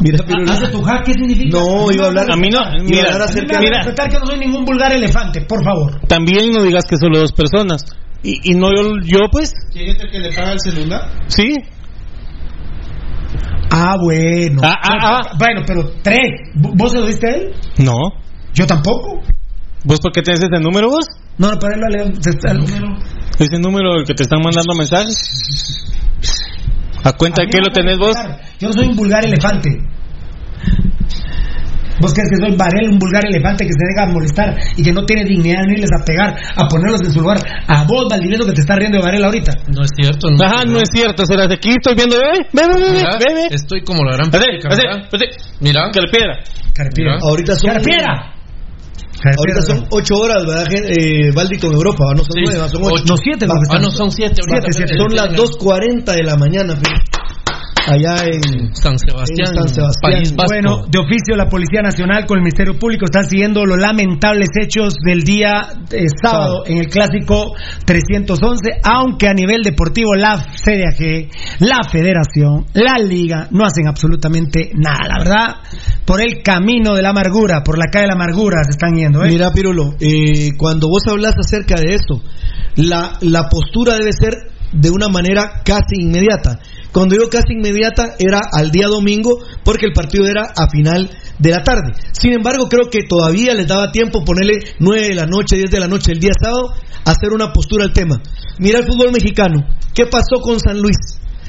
Mira, 0.00 0.18
pero 0.26 0.50
¿Hace 0.50 0.68
tu 0.68 0.82
hack 0.82 1.04
qué 1.06 1.12
significa? 1.12 1.58
No, 1.58 1.90
iba 1.90 2.04
a 2.04 2.08
hablar. 2.08 2.30
A 2.30 2.36
mí 2.36 2.48
no, 2.50 2.58
iba 2.58 2.68
a 2.68 2.82
mira, 2.82 3.04
hablar 3.12 3.22
acerca 3.28 3.58
Mira, 3.60 3.78
respetar 3.78 4.10
que 4.10 4.18
no 4.18 4.26
soy 4.26 4.38
ningún 4.38 4.64
vulgar 4.64 4.92
elefante, 4.92 5.40
por 5.42 5.64
favor. 5.64 6.00
También 6.08 6.50
no 6.50 6.62
digas 6.62 6.84
que 6.88 6.96
solo 6.96 7.18
dos 7.20 7.32
personas. 7.32 7.84
Y, 8.22 8.50
y 8.50 8.54
no 8.54 8.70
yo, 8.74 8.98
yo, 9.04 9.18
pues, 9.30 9.52
¿Quién 9.72 9.90
es 9.90 10.00
el 10.00 10.10
que 10.10 10.18
le 10.18 10.32
paga 10.32 10.52
el 10.52 10.60
celular? 10.60 11.02
sí. 11.28 11.54
Ah, 13.70 13.96
bueno. 14.00 14.60
Ah, 14.64 14.74
ah, 14.82 14.98
ah. 15.02 15.36
Bueno, 15.38 15.62
pero 15.66 15.90
tres. 16.02 16.50
¿Vos 16.54 16.92
se 16.92 16.98
lo 16.98 17.06
diste 17.06 17.28
a 17.28 17.34
él? 17.34 17.54
No. 17.78 17.98
Yo 18.54 18.66
tampoco. 18.66 19.22
¿Vos 19.84 20.00
por 20.00 20.12
qué 20.12 20.22
tenés 20.22 20.40
ese 20.40 20.60
número 20.60 20.88
vos? 20.88 21.06
No, 21.38 21.50
no, 21.50 21.58
para 21.58 21.74
él 21.74 21.80
lo 21.80 22.04
el 22.04 22.58
número. 22.58 22.96
Ese 23.38 23.58
número 23.58 23.96
el 23.96 24.04
que 24.04 24.14
te 24.14 24.22
están 24.22 24.40
mandando 24.42 24.74
mensajes. 24.74 25.92
¿A 27.04 27.12
cuenta 27.12 27.42
de 27.42 27.48
qué 27.48 27.58
lo 27.60 27.70
tenés 27.70 27.98
vos? 27.98 28.16
Yo 28.58 28.68
no 28.68 28.74
soy 28.74 28.88
un 28.88 28.96
vulgar 28.96 29.24
elefante. 29.24 29.78
¿Vos 32.00 32.12
crees 32.12 32.28
que 32.30 32.46
soy 32.46 32.56
Varel, 32.56 32.90
un 32.90 32.98
vulgar 32.98 33.24
elefante 33.26 33.64
que 33.64 33.72
se 33.72 33.84
deja 33.88 34.06
molestar 34.12 34.56
y 34.76 34.82
que 34.82 34.92
no 34.92 35.04
tiene 35.04 35.24
dignidad 35.24 35.64
de 35.66 35.72
irles 35.72 35.90
a 35.92 36.04
pegar, 36.04 36.36
a 36.56 36.68
ponerlos 36.68 37.00
en 37.02 37.12
su 37.12 37.20
lugar? 37.20 37.38
A 37.66 37.84
vos, 37.84 38.06
Valdivieso, 38.10 38.46
que 38.46 38.52
te 38.52 38.60
está 38.60 38.76
riendo 38.76 38.98
de 38.98 39.04
Varel 39.04 39.24
ahorita. 39.24 39.52
No 39.68 39.82
es 39.82 39.90
cierto. 39.96 40.30
No, 40.30 40.44
Ajá, 40.44 40.64
no 40.64 40.78
es 40.78 40.88
cierto. 40.92 41.24
¿Será 41.26 41.46
de 41.46 41.54
aquí? 41.54 41.70
Estoy 41.70 41.94
viendo, 41.94 42.16
ve, 42.16 42.46
ve, 42.52 42.62
ve, 42.68 42.74
ve, 42.74 42.90
Mira, 42.90 43.18
ve. 43.18 43.48
Estoy 43.50 43.82
como 43.82 44.04
la 44.04 44.16
gran. 44.16 44.30
Mira. 45.60 45.90
Carpiera. 45.92 47.14
Mira. 47.14 47.26
Ahorita 47.26 47.56
son. 47.56 47.70
¡Carpiera! 47.70 48.35
Ahorita 49.38 49.60
son 49.62 49.86
ocho 49.90 50.14
horas, 50.16 50.44
¿verdad? 50.46 50.66
Eh, 50.72 51.30
Valdi 51.34 51.58
con 51.58 51.72
Europa, 51.72 52.04
no 52.12 52.18
son 52.18 52.32
Sí, 52.34 52.40
nueve, 52.44 52.68
son 52.68 52.82
ocho. 52.84 52.94
ocho. 52.94 53.04
No, 53.08 53.16
siete, 53.16 53.46
Va, 53.46 53.54
porque 53.54 53.66
Ah, 53.70 53.76
están- 53.76 53.82
no, 53.82 53.90
son 53.90 54.10
siete 54.10 54.34
ahorita. 54.40 54.68
Siete, 54.72 54.88
siete. 54.88 54.94
Son 55.02 55.14
las 55.16 55.34
2.40 55.34 56.12
de 56.12 56.22
la 56.22 56.36
mañana, 56.36 56.76
fíjate. 56.76 57.04
allá 57.88 58.24
en 58.24 58.74
San 58.74 58.98
Sebastián, 58.98 59.46
en 59.46 59.54
San 59.54 59.68
Sebastián. 59.68 60.00
País 60.02 60.34
Vasco. 60.34 60.52
Bueno, 60.52 60.86
de 60.90 60.98
oficio 60.98 61.36
la 61.36 61.48
Policía 61.48 61.82
Nacional 61.82 62.26
con 62.26 62.38
el 62.38 62.42
Ministerio 62.42 62.76
Público 62.76 63.04
están 63.04 63.26
siguiendo 63.30 63.64
los 63.64 63.78
lamentables 63.78 64.48
hechos 64.60 64.96
del 65.06 65.22
día 65.22 65.68
eh, 65.92 66.06
sábado 66.20 66.64
en 66.66 66.78
el 66.78 66.88
clásico 66.88 67.54
311, 67.84 68.80
aunque 68.82 69.28
a 69.28 69.34
nivel 69.34 69.62
deportivo 69.62 70.16
la 70.16 70.36
CDAG, 70.36 71.28
la 71.60 71.78
Federación, 71.88 72.66
la 72.74 72.98
Liga 72.98 73.46
no 73.52 73.64
hacen 73.64 73.86
absolutamente 73.86 74.70
nada, 74.74 75.06
la 75.06 75.18
verdad, 75.20 75.56
por 76.04 76.20
el 76.20 76.42
camino 76.42 76.92
de 76.96 77.02
la 77.02 77.10
amargura, 77.10 77.62
por 77.62 77.78
la 77.78 77.86
calle 77.86 78.06
de 78.06 78.08
la 78.08 78.14
amargura 78.14 78.64
se 78.64 78.70
están 78.70 78.96
¿eh? 79.14 79.28
Mira, 79.28 79.50
Pirulo, 79.52 79.94
eh, 80.00 80.50
cuando 80.56 80.88
vos 80.88 81.02
hablas 81.06 81.34
acerca 81.38 81.76
de 81.76 81.94
esto, 81.94 82.22
la, 82.76 83.18
la 83.20 83.48
postura 83.48 83.96
debe 83.96 84.12
ser 84.12 84.34
de 84.72 84.90
una 84.90 85.08
manera 85.08 85.62
casi 85.64 86.00
inmediata. 86.00 86.58
Cuando 86.92 87.14
digo 87.14 87.28
casi 87.28 87.52
inmediata, 87.52 88.14
era 88.18 88.40
al 88.52 88.70
día 88.70 88.86
domingo, 88.88 89.38
porque 89.64 89.86
el 89.86 89.92
partido 89.92 90.26
era 90.26 90.42
a 90.56 90.68
final 90.70 91.10
de 91.38 91.50
la 91.50 91.62
tarde. 91.62 91.92
Sin 92.12 92.32
embargo, 92.32 92.68
creo 92.68 92.88
que 92.90 93.02
todavía 93.06 93.54
les 93.54 93.68
daba 93.68 93.92
tiempo 93.92 94.24
ponerle 94.24 94.54
9 94.78 95.08
de 95.08 95.14
la 95.14 95.26
noche, 95.26 95.56
10 95.56 95.70
de 95.70 95.80
la 95.80 95.88
noche, 95.88 96.12
el 96.12 96.20
día 96.20 96.32
sábado, 96.40 96.72
hacer 97.04 97.32
una 97.34 97.52
postura 97.52 97.84
al 97.84 97.92
tema. 97.92 98.20
Mira 98.58 98.78
el 98.78 98.86
fútbol 98.86 99.12
mexicano. 99.12 99.60
¿Qué 99.94 100.06
pasó 100.06 100.40
con 100.40 100.58
San 100.58 100.80
Luis? 100.80 100.96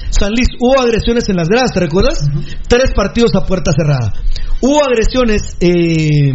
San 0.10 0.32
Luis, 0.32 0.48
hubo 0.60 0.80
agresiones 0.82 1.28
en 1.30 1.36
las 1.36 1.48
gradas, 1.48 1.72
¿te 1.74 1.80
recuerdas? 1.80 2.20
Tres 2.68 2.92
partidos 2.96 3.32
a 3.36 3.46
puerta 3.46 3.72
cerrada. 3.72 4.14
Hubo 4.62 4.84
agresiones 4.84 5.56
eh, 5.60 6.32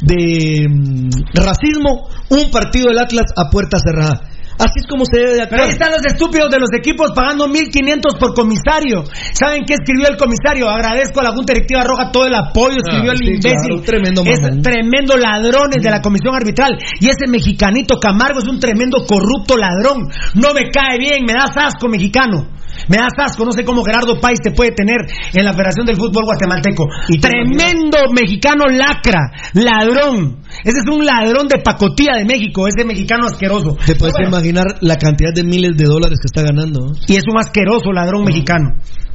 de 0.00 0.66
mm, 0.68 1.08
racismo, 1.34 2.08
un 2.30 2.50
partido 2.50 2.88
del 2.88 2.98
Atlas 2.98 3.26
a 3.36 3.50
puerta 3.50 3.78
cerrada. 3.78 4.28
Así 4.56 4.78
es 4.78 4.86
como 4.86 5.04
se 5.04 5.18
debe 5.18 5.30
de 5.32 5.36
Pero 5.38 5.44
actuar. 5.46 5.60
ahí 5.66 5.70
están 5.70 5.90
los 5.90 6.06
estúpidos 6.06 6.48
de 6.48 6.60
los 6.60 6.70
equipos 6.78 7.10
pagando 7.12 7.48
1.500 7.48 8.16
por 8.20 8.34
comisario. 8.34 9.02
¿Saben 9.32 9.64
qué 9.66 9.74
escribió 9.74 10.06
el 10.06 10.16
comisario? 10.16 10.70
Agradezco 10.70 11.18
a 11.18 11.24
la 11.24 11.32
Junta 11.32 11.54
Directiva 11.54 11.82
Roja 11.82 12.12
todo 12.12 12.26
el 12.26 12.34
apoyo. 12.36 12.76
Escribió 12.78 13.10
Ah, 13.10 13.14
el 13.14 13.18
sí, 13.18 13.24
imbécil. 13.34 13.50
claro, 13.50 13.82
tremendo 13.82 14.22
es 14.24 14.40
mamón. 14.40 14.62
tremendo 14.62 15.16
ladrones 15.16 15.82
de 15.82 15.90
la 15.90 16.00
comisión 16.00 16.36
arbitral. 16.36 16.78
Y 17.00 17.06
ese 17.08 17.26
mexicanito 17.28 17.98
Camargo 17.98 18.38
es 18.38 18.46
un 18.46 18.60
tremendo 18.60 18.98
corrupto 19.04 19.56
ladrón. 19.56 20.04
No 20.34 20.54
me 20.54 20.70
cae 20.70 20.98
bien, 20.98 21.24
me 21.26 21.32
das 21.32 21.50
asco 21.56 21.88
mexicano. 21.88 22.46
Me 22.88 22.96
das 22.96 23.12
asco, 23.16 23.44
no 23.44 23.52
sé 23.52 23.64
cómo 23.64 23.82
Gerardo 23.84 24.20
Páez 24.20 24.40
te 24.42 24.50
puede 24.50 24.72
tener 24.72 24.98
en 25.32 25.44
la 25.44 25.52
Federación 25.52 25.86
del 25.86 25.96
Fútbol 25.96 26.24
Guatemalteco. 26.24 26.86
Y 27.08 27.18
Tremendo 27.18 28.12
mexicano 28.12 28.66
lacra, 28.66 29.32
ladrón. 29.54 30.38
Ese 30.64 30.80
es 30.80 30.88
un 30.90 31.04
ladrón 31.04 31.48
de 31.48 31.60
pacotilla 31.62 32.16
de 32.16 32.24
México, 32.24 32.66
ese 32.68 32.84
mexicano 32.84 33.26
asqueroso. 33.26 33.76
Te 33.86 33.96
puedes 33.96 34.14
bueno, 34.14 34.28
imaginar 34.28 34.66
la 34.80 34.96
cantidad 34.96 35.32
de 35.34 35.44
miles 35.44 35.76
de 35.76 35.84
dólares 35.84 36.18
que 36.20 36.26
está 36.26 36.42
ganando. 36.42 36.92
y 37.08 37.16
es 37.16 37.24
un 37.28 37.38
asqueroso 37.38 37.92
ladrón 37.92 38.24
mexicano. 38.24 38.70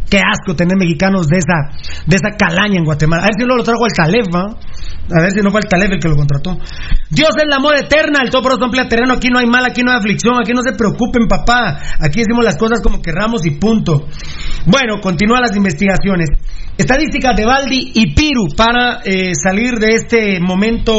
Qué 0.10 0.18
asco 0.18 0.56
tener 0.56 0.76
mexicanos 0.78 1.28
de 1.28 1.38
esa 1.38 1.78
de 2.06 2.16
esa 2.16 2.36
calaña 2.38 2.78
en 2.78 2.84
Guatemala. 2.86 3.24
A 3.24 3.26
ver 3.26 3.34
si 3.38 3.46
no 3.46 3.56
lo 3.56 3.64
trajo 3.64 3.86
al 3.86 3.92
Talef, 3.92 4.26
¿va? 4.34 4.46
A 5.12 5.22
ver 5.22 5.32
si 5.32 5.42
no 5.42 5.50
fue 5.52 5.62
el 5.62 5.68
Talef 5.68 5.92
el 5.92 6.00
que 6.00 6.08
lo 6.10 6.16
contrató. 6.16 6.58
Dios 7.12 7.30
es 7.38 7.46
la 7.48 7.60
moda 7.60 7.80
eterna, 7.80 8.20
el 8.24 8.30
todo 8.32 8.48
amplía 8.64 8.88
terreno. 8.88 9.14
Aquí 9.14 9.28
no 9.32 9.40
hay 9.40 9.46
mal, 9.46 9.66
aquí 9.66 9.82
no 9.84 9.92
hay 9.92 9.98
aflicción, 9.98 10.36
aquí 10.42 10.52
no 10.54 10.62
se 10.64 10.74
preocupen, 10.76 11.28
papá. 11.28 11.80
Aquí 12.00 12.20
decimos 12.20 12.44
las 12.44 12.56
cosas 12.58 12.82
como 12.82 13.02
querramos 13.02 13.46
y 13.46 13.52
punto. 13.52 14.08
Bueno, 14.66 15.00
continúan 15.02 15.42
las 15.42 15.56
investigaciones. 15.56 16.30
Estadísticas 16.78 17.36
de 17.36 17.46
Baldi 17.46 17.92
y 17.94 18.14
Piru 18.16 18.48
para 18.56 19.02
eh, 19.06 19.34
salir 19.36 19.76
de 19.80 19.94
este 19.96 20.40
momento 20.40 20.94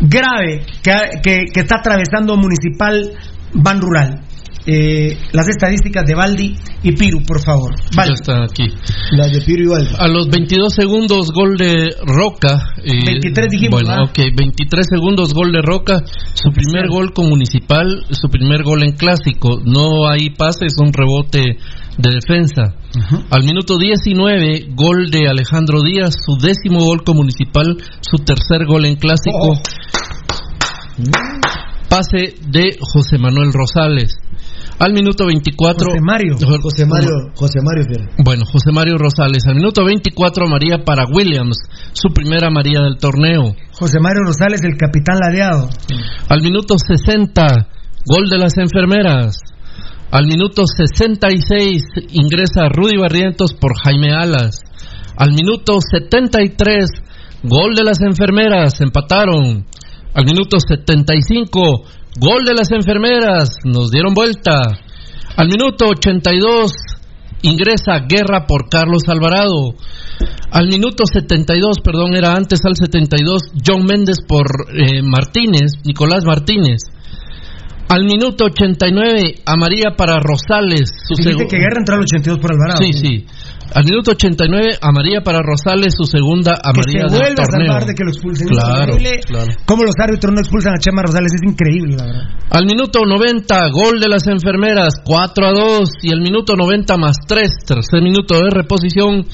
grave 0.00 0.64
que, 0.82 0.92
que- 1.22 1.44
que 1.52 1.60
está 1.60 1.76
atravesando 1.76 2.36
Municipal 2.36 3.12
Ban 3.54 3.80
Rural. 3.80 4.20
Eh, 4.64 5.18
las 5.32 5.48
estadísticas 5.48 6.04
de 6.06 6.14
Baldi 6.14 6.54
y 6.84 6.92
Piru, 6.92 7.20
por 7.26 7.42
favor. 7.42 7.74
Ya 7.90 7.96
Baldi. 7.96 8.12
está 8.14 8.44
aquí. 8.44 8.64
Las 9.12 9.32
de 9.32 9.40
Piru 9.40 9.64
igual. 9.64 9.88
A 9.98 10.06
los 10.08 10.28
22 10.28 10.72
segundos, 10.72 11.30
gol 11.32 11.56
de 11.56 11.90
Roca. 12.06 12.62
eh, 12.84 13.04
23 13.04 13.46
dijimos, 13.50 13.82
Bueno, 13.82 14.02
¿ah? 14.02 14.04
ok, 14.04 14.18
23 14.36 14.86
segundos, 14.88 15.34
gol 15.34 15.50
de 15.52 15.62
Roca. 15.62 16.02
Su 16.34 16.50
primer 16.52 16.88
gol 16.88 17.12
con 17.12 17.28
Municipal, 17.28 18.04
su 18.10 18.28
primer 18.28 18.62
gol 18.62 18.84
en 18.84 18.92
Clásico. 18.92 19.60
No 19.64 20.08
hay 20.08 20.30
pase, 20.30 20.66
es 20.66 20.74
un 20.80 20.92
rebote 20.92 21.42
de 21.98 22.10
defensa. 22.10 22.74
Al 23.30 23.42
minuto 23.44 23.76
19, 23.78 24.66
gol 24.74 25.10
de 25.10 25.28
Alejandro 25.28 25.80
Díaz, 25.82 26.14
su 26.24 26.36
décimo 26.44 26.84
gol 26.84 27.02
con 27.04 27.16
Municipal, 27.16 27.76
su 28.00 28.16
tercer 28.24 28.66
gol 28.66 28.84
en 28.86 28.96
Clásico. 28.96 29.38
Oh. 29.40 29.62
Pase 31.88 32.34
de 32.48 32.76
José 32.80 33.18
Manuel 33.18 33.52
Rosales. 33.52 34.14
Al 34.78 34.92
minuto 34.92 35.26
24. 35.26 35.86
José 35.86 36.00
Mario. 36.00 36.36
José 36.62 36.86
Mario, 36.86 37.10
José 37.34 37.60
Mario. 37.62 37.84
Bueno, 38.18 38.44
José 38.44 38.72
Mario 38.72 38.98
Rosales. 38.98 39.46
Al 39.46 39.56
minuto 39.56 39.84
24, 39.84 40.46
María 40.46 40.78
para 40.84 41.04
Williams, 41.06 41.58
su 41.92 42.08
primera 42.08 42.50
María 42.50 42.80
del 42.80 42.96
torneo. 42.98 43.54
José 43.72 44.00
Mario 44.00 44.22
Rosales, 44.26 44.62
el 44.64 44.76
capitán 44.76 45.18
ladeado. 45.20 45.68
Al 46.28 46.42
minuto 46.42 46.76
60, 46.78 47.46
gol 48.06 48.28
de 48.28 48.38
las 48.38 48.56
enfermeras. 48.58 49.38
Al 50.10 50.26
minuto 50.26 50.64
66, 50.66 51.82
ingresa 52.10 52.68
Rudy 52.68 52.98
Barrientos 52.98 53.54
por 53.54 53.72
Jaime 53.82 54.12
Alas. 54.12 54.60
Al 55.16 55.32
minuto 55.32 55.78
73, 55.80 56.90
gol 57.44 57.74
de 57.74 57.84
las 57.84 58.00
enfermeras, 58.02 58.80
empataron. 58.80 59.64
Al 60.14 60.24
minuto 60.26 60.58
75, 60.60 61.84
gol 62.20 62.44
de 62.44 62.54
las 62.54 62.70
enfermeras, 62.70 63.56
nos 63.64 63.90
dieron 63.90 64.12
vuelta. 64.12 64.58
Al 65.36 65.48
minuto 65.48 65.86
82, 65.88 66.72
ingresa 67.42 68.00
Guerra 68.06 68.46
por 68.46 68.68
Carlos 68.68 69.02
Alvarado. 69.08 69.74
Al 70.50 70.68
minuto 70.68 71.04
72, 71.06 71.78
perdón, 71.82 72.14
era 72.14 72.34
antes 72.34 72.60
al 72.66 72.76
72, 72.76 73.42
John 73.66 73.86
Méndez 73.86 74.18
por 74.26 74.46
eh, 74.70 75.02
Martínez, 75.02 75.72
Nicolás 75.84 76.24
Martínez. 76.26 76.82
Al 77.88 78.04
minuto 78.04 78.44
89, 78.44 79.42
a 79.46 79.56
María 79.56 79.96
para 79.96 80.20
Rosales. 80.20 80.90
Su 81.08 81.14
que 81.14 81.56
Guerra 81.56 81.78
entró 81.78 81.96
al 81.96 82.02
82 82.02 82.38
por 82.38 82.52
Alvarado. 82.52 82.82
Sí, 82.82 82.92
sí. 82.92 83.26
Al 83.74 83.84
minuto 83.84 84.12
89, 84.12 84.78
a 84.80 84.92
María 84.92 85.22
para 85.22 85.40
Rosales, 85.40 85.94
su 85.96 86.04
segunda 86.04 86.52
a 86.62 86.72
Que 86.72 86.82
se 86.82 86.98
del 86.98 87.02
a 87.04 87.08
torneo. 87.08 87.66
salvar 87.66 87.86
de 87.86 87.94
que 87.94 88.04
lo 88.04 88.10
expulsen. 88.10 88.48
Claro, 88.48 88.96
claro. 89.26 89.52
cómo 89.64 89.84
los 89.84 89.94
árbitros 89.98 90.32
no 90.32 90.40
expulsan 90.40 90.74
a 90.74 90.78
Chema 90.78 91.02
Rosales. 91.02 91.32
Es 91.34 91.42
increíble, 91.42 91.96
la 91.96 92.04
verdad. 92.04 92.22
Al 92.50 92.66
minuto 92.66 93.00
90, 93.06 93.70
gol 93.70 93.98
de 94.00 94.08
las 94.08 94.26
enfermeras, 94.26 95.00
4 95.04 95.46
a 95.46 95.52
2. 95.52 95.90
Y 96.02 96.12
el 96.12 96.20
minuto 96.20 96.54
90 96.54 96.96
más 96.96 97.16
3, 97.26 97.64
tercer 97.66 98.02
minuto 98.02 98.34
de 98.36 98.50
reposición, 98.50 99.24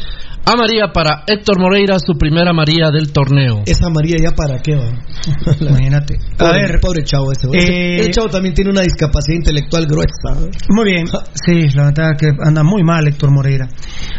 Amarilla 0.53 0.93
para 0.93 1.25
Héctor 1.27 1.61
Moreira, 1.61 1.99
su 1.99 2.15
primera 2.19 2.53
María 2.53 2.91
del 2.91 3.13
torneo. 3.13 3.63
Esa 3.67 3.89
María 3.91 4.17
ya 4.23 4.33
para 4.33 4.59
qué 4.63 4.75
va. 4.77 4.87
Imagínate. 5.61 6.17
A 6.35 6.37
Pobre, 6.39 6.63
ver, 6.63 6.81
pobre 6.81 7.05
chavo 7.05 7.33
ese. 7.33 7.47
güey. 7.47 7.61
Eh, 7.61 8.01
Ese 8.01 8.11
chavo 8.11 8.29
también 8.29 8.55
tiene 8.55 8.71
una 8.71 8.83
discapacidad 8.83 9.37
intelectual 9.37 9.87
gruesa. 9.87 10.51
Muy 10.71 10.85
bien. 10.91 11.07
Sí, 11.35 11.69
la 11.75 11.87
verdad 11.87 12.11
que 12.19 12.29
anda 12.45 12.63
muy 12.63 12.83
mal 12.83 13.07
Héctor 13.07 13.31
Moreira. 13.31 13.69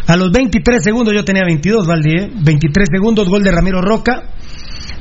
A 0.07 0.15
los 0.15 0.31
23 0.31 0.83
segundos, 0.83 1.13
yo 1.13 1.23
tenía 1.23 1.43
22, 1.45 1.87
Valdi, 1.87 2.09
¿eh? 2.11 2.29
23 2.43 2.87
segundos, 2.91 3.27
gol 3.27 3.43
de 3.43 3.51
Ramiro 3.51 3.81
Roca. 3.81 4.23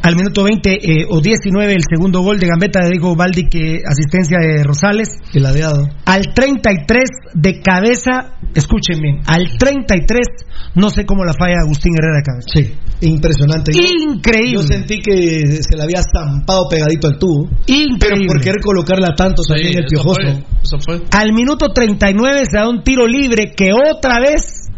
Al 0.02 0.16
minuto 0.16 0.44
20 0.44 0.70
eh, 0.72 1.06
o 1.10 1.20
19, 1.20 1.72
el 1.72 1.82
segundo 1.88 2.20
gol 2.22 2.38
de 2.38 2.46
Gambetta 2.46 2.80
de 2.84 2.90
Diego 2.90 3.14
Baldi, 3.16 3.48
que 3.48 3.80
asistencia 3.86 4.38
de 4.38 4.62
Rosales. 4.64 5.08
El 5.34 5.42
ladeado. 5.42 5.88
Al 6.04 6.32
33 6.34 7.04
de 7.34 7.60
cabeza, 7.60 8.34
escuchen 8.54 9.00
bien, 9.00 9.20
al 9.26 9.58
33, 9.58 10.26
no 10.74 10.88
sé 10.90 11.04
cómo 11.04 11.24
la 11.24 11.32
falla 11.32 11.56
Agustín 11.64 11.92
Herrera 11.96 12.16
de 12.18 12.22
cabeza. 12.22 12.48
Sí, 13.00 13.06
impresionante. 13.06 13.72
Yo- 13.72 13.82
Increíble. 14.14 14.52
Yo 14.52 14.62
sentí 14.62 15.00
que 15.00 15.60
se 15.62 15.76
le 15.76 15.82
había 15.82 16.00
zampado 16.02 16.68
pegadito 16.68 17.06
al 17.08 17.18
tubo. 17.18 17.48
Increíble. 17.66 17.98
Pero 18.00 18.26
por 18.26 18.40
querer 18.40 18.60
colocarla 18.62 19.14
tanto 19.14 19.42
también 19.42 19.78
el 19.78 19.84
eso 19.84 19.88
piojoso. 19.88 20.20
fue, 20.20 20.44
eso 20.62 20.78
fue. 20.84 21.00
Al 21.12 21.32
minuto 21.32 21.72
39 21.72 22.44
se 22.50 22.56
da 22.58 22.68
un 22.68 22.82
tiro 22.82 23.06
libre 23.06 23.52
que 23.56 23.70
otra 23.72 24.18
vez 24.20 24.68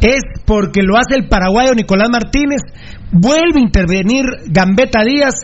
es 0.00 0.20
porque 0.46 0.82
lo 0.82 0.96
hace 0.96 1.14
el 1.16 1.28
paraguayo 1.28 1.74
Nicolás 1.74 2.08
Martínez. 2.10 2.60
Vuelve 3.12 3.58
a 3.58 3.60
intervenir 3.60 4.24
Gambetta 4.46 5.02
Díaz, 5.04 5.34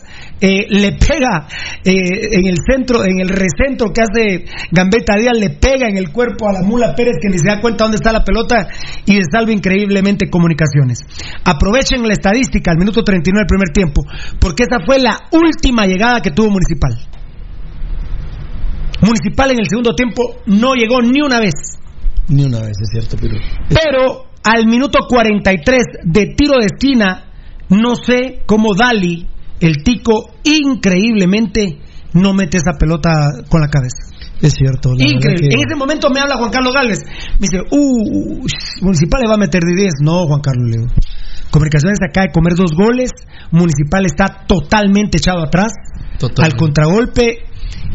eh, 0.41 0.67
le 0.69 0.93
pega 0.93 1.49
eh, 1.83 2.39
en 2.39 2.47
el 2.47 2.57
centro, 2.65 3.05
en 3.05 3.21
el 3.21 3.29
recentro 3.29 3.93
que 3.93 4.03
hace 4.03 4.45
Gambetta 4.71 5.17
Díaz, 5.17 5.37
le 5.37 5.51
pega 5.51 5.89
en 5.89 5.97
el 5.97 6.13
cuerpo 6.13 6.49
a 6.49 6.53
la 6.53 6.63
mula 6.63 6.95
Pérez 6.95 7.17
que 7.21 7.29
ni 7.29 7.39
se 7.39 7.49
da 7.49 7.61
cuenta 7.61 7.85
dónde 7.85 7.97
está 7.97 8.13
la 8.13 8.23
pelota 8.23 8.69
y 9.05 9.19
salva 9.33 9.53
increíblemente 9.53 10.31
comunicaciones. 10.31 11.01
Aprovechen 11.45 12.07
la 12.07 12.13
estadística 12.13 12.71
al 12.71 12.79
minuto 12.79 13.03
39 13.03 13.41
del 13.41 13.47
primer 13.47 13.71
tiempo, 13.71 14.03
porque 14.39 14.63
esa 14.63 14.85
fue 14.87 15.01
la 15.01 15.19
última 15.33 15.87
llegada 15.87 16.21
que 16.21 16.31
tuvo 16.31 16.51
Municipal. 16.51 16.93
Municipal 19.03 19.51
en 19.51 19.59
el 19.59 19.69
segundo 19.69 19.95
tiempo 19.95 20.23
no 20.47 20.75
llegó 20.75 21.03
ni 21.03 21.21
una 21.21 21.41
vez. 21.41 21.79
Ni 22.29 22.45
una 22.45 22.61
vez, 22.61 22.77
es 22.81 22.89
cierto, 22.91 23.17
pero. 23.21 23.37
Pero 23.69 24.27
al 24.43 24.67
minuto 24.67 25.01
43 25.09 25.83
de 26.05 26.35
tiro 26.37 26.59
de 26.59 26.67
esquina, 26.67 27.25
no 27.69 27.95
sé 27.97 28.43
cómo 28.47 28.75
Dali, 28.75 29.27
el 29.61 29.83
tico, 29.83 30.31
increíblemente 30.45 31.79
no 32.15 32.33
mete 32.35 32.59
esa 32.59 32.73
pelota 32.79 33.11
con 33.49 33.61
la 33.61 33.69
cabeza. 33.69 34.05
Es 34.41 34.53
cierto. 34.55 34.91
la 34.91 35.05
Increíble. 35.05 35.29
verdad 35.29 35.49
que- 35.49 35.55
En 35.55 35.61
ese 35.67 35.77
momento 35.77 36.11
me 36.11 36.21
habla 36.21 36.37
Juan 36.37 36.51
Carlos 36.51 36.75
Gálvez. 36.75 36.99
Me 37.41 37.47
dice, 37.51 37.59
uh, 37.71 38.47
Municipal 38.83 39.23
le 39.23 39.29
va 39.29 39.35
a 39.35 39.39
meter 39.39 39.63
de 39.63 39.75
10. 39.75 39.95
No, 40.03 40.27
Juan 40.27 40.41
Carlos, 40.41 40.65
le 40.71 40.77
digo. 40.83 40.93
Comunicaciones 41.51 41.99
acaba 42.07 42.27
de 42.27 42.33
comer 42.33 42.55
dos 42.55 42.73
goles. 42.77 43.11
Municipal 43.51 44.05
está 44.05 44.45
totalmente 44.47 45.17
echado 45.19 45.43
atrás. 45.43 45.73
Totalmente. 46.19 46.45
Al 46.45 46.55
contragolpe. 46.59 47.39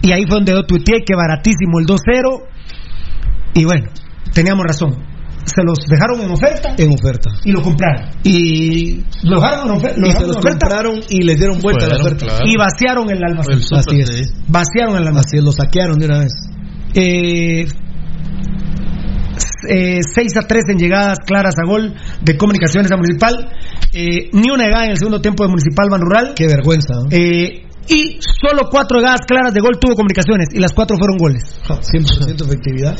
Y 0.02 0.12
ahí 0.14 0.24
fue 0.28 0.38
donde 0.38 0.54
yo 0.54 0.64
tuiteé 0.64 1.04
que 1.06 1.16
baratísimo 1.16 1.80
el 1.80 1.86
2-0. 1.86 2.42
Y 3.54 3.66
bueno, 3.66 3.90
teníamos 4.34 4.66
razón. 4.66 4.98
Se 5.46 5.64
los 5.64 5.80
dejaron 5.90 6.22
en 6.22 6.32
oferta 6.32 6.76
En 6.78 6.92
oferta. 6.94 7.30
y 7.44 7.52
lo 7.52 7.62
compraron. 7.62 8.10
Y, 8.24 9.04
Lo 9.24 9.40
dejaron 9.42 9.70
en, 9.70 9.76
ofer- 9.82 9.96
lo 9.98 10.08
y 10.08 10.12
se 10.12 10.28
los 10.28 10.38
oferta 10.38 10.68
compraron 10.68 11.00
y 11.10 11.24
les 11.24 11.38
dieron 11.38 11.60
vuelta 11.60 11.86
a 11.86 11.90
la 11.90 11.96
oferta. 12.02 12.26
claro. 12.26 12.46
y 12.46 12.56
vaciaron 12.58 13.10
el 13.10 13.24
almacén. 13.24 13.54
El 13.56 13.62
súper, 13.64 13.80
Así 13.80 14.00
es. 14.02 14.10
sí. 14.28 14.34
Vaciaron 14.48 14.96
el 14.98 15.08
almacén. 15.08 15.28
Así 15.28 15.38
es, 15.38 15.44
lo 15.44 15.52
saquearon 15.52 16.00
de 16.00 16.06
una 16.06 16.20
vez. 16.20 16.34
Eh, 16.94 17.66
eh, 19.70 20.00
6 20.04 20.38
a 20.38 20.42
3 20.48 20.64
en 20.70 20.78
llegadas 20.78 21.18
claras 21.26 21.56
a 21.64 21.68
gol 21.68 21.94
de 22.22 22.38
comunicaciones 22.38 22.92
a 22.92 22.98
Municipal. 22.98 23.50
Eh, 23.94 24.30
ni 24.34 24.50
una 24.50 24.66
llegada 24.66 24.86
en 24.86 24.92
el 24.92 24.98
segundo 24.98 25.22
tiempo 25.22 25.44
de 25.44 25.50
Municipal 25.50 25.88
Ban 25.90 26.02
Rural. 26.02 26.34
Qué 26.36 26.48
vergüenza. 26.48 26.94
¿no? 26.96 27.08
Eh, 27.12 27.64
y 27.88 28.20
solo 28.22 28.70
cuatro 28.72 29.00
llegadas 29.00 29.22
claras 29.28 29.54
de 29.54 29.60
gol 29.60 29.78
tuvo 29.80 29.96
comunicaciones 29.96 30.48
y 30.54 30.60
las 30.60 30.72
cuatro 30.74 30.96
fueron 30.98 31.18
goles. 31.18 31.44
100% 31.68 32.46
efectividad. 32.46 32.96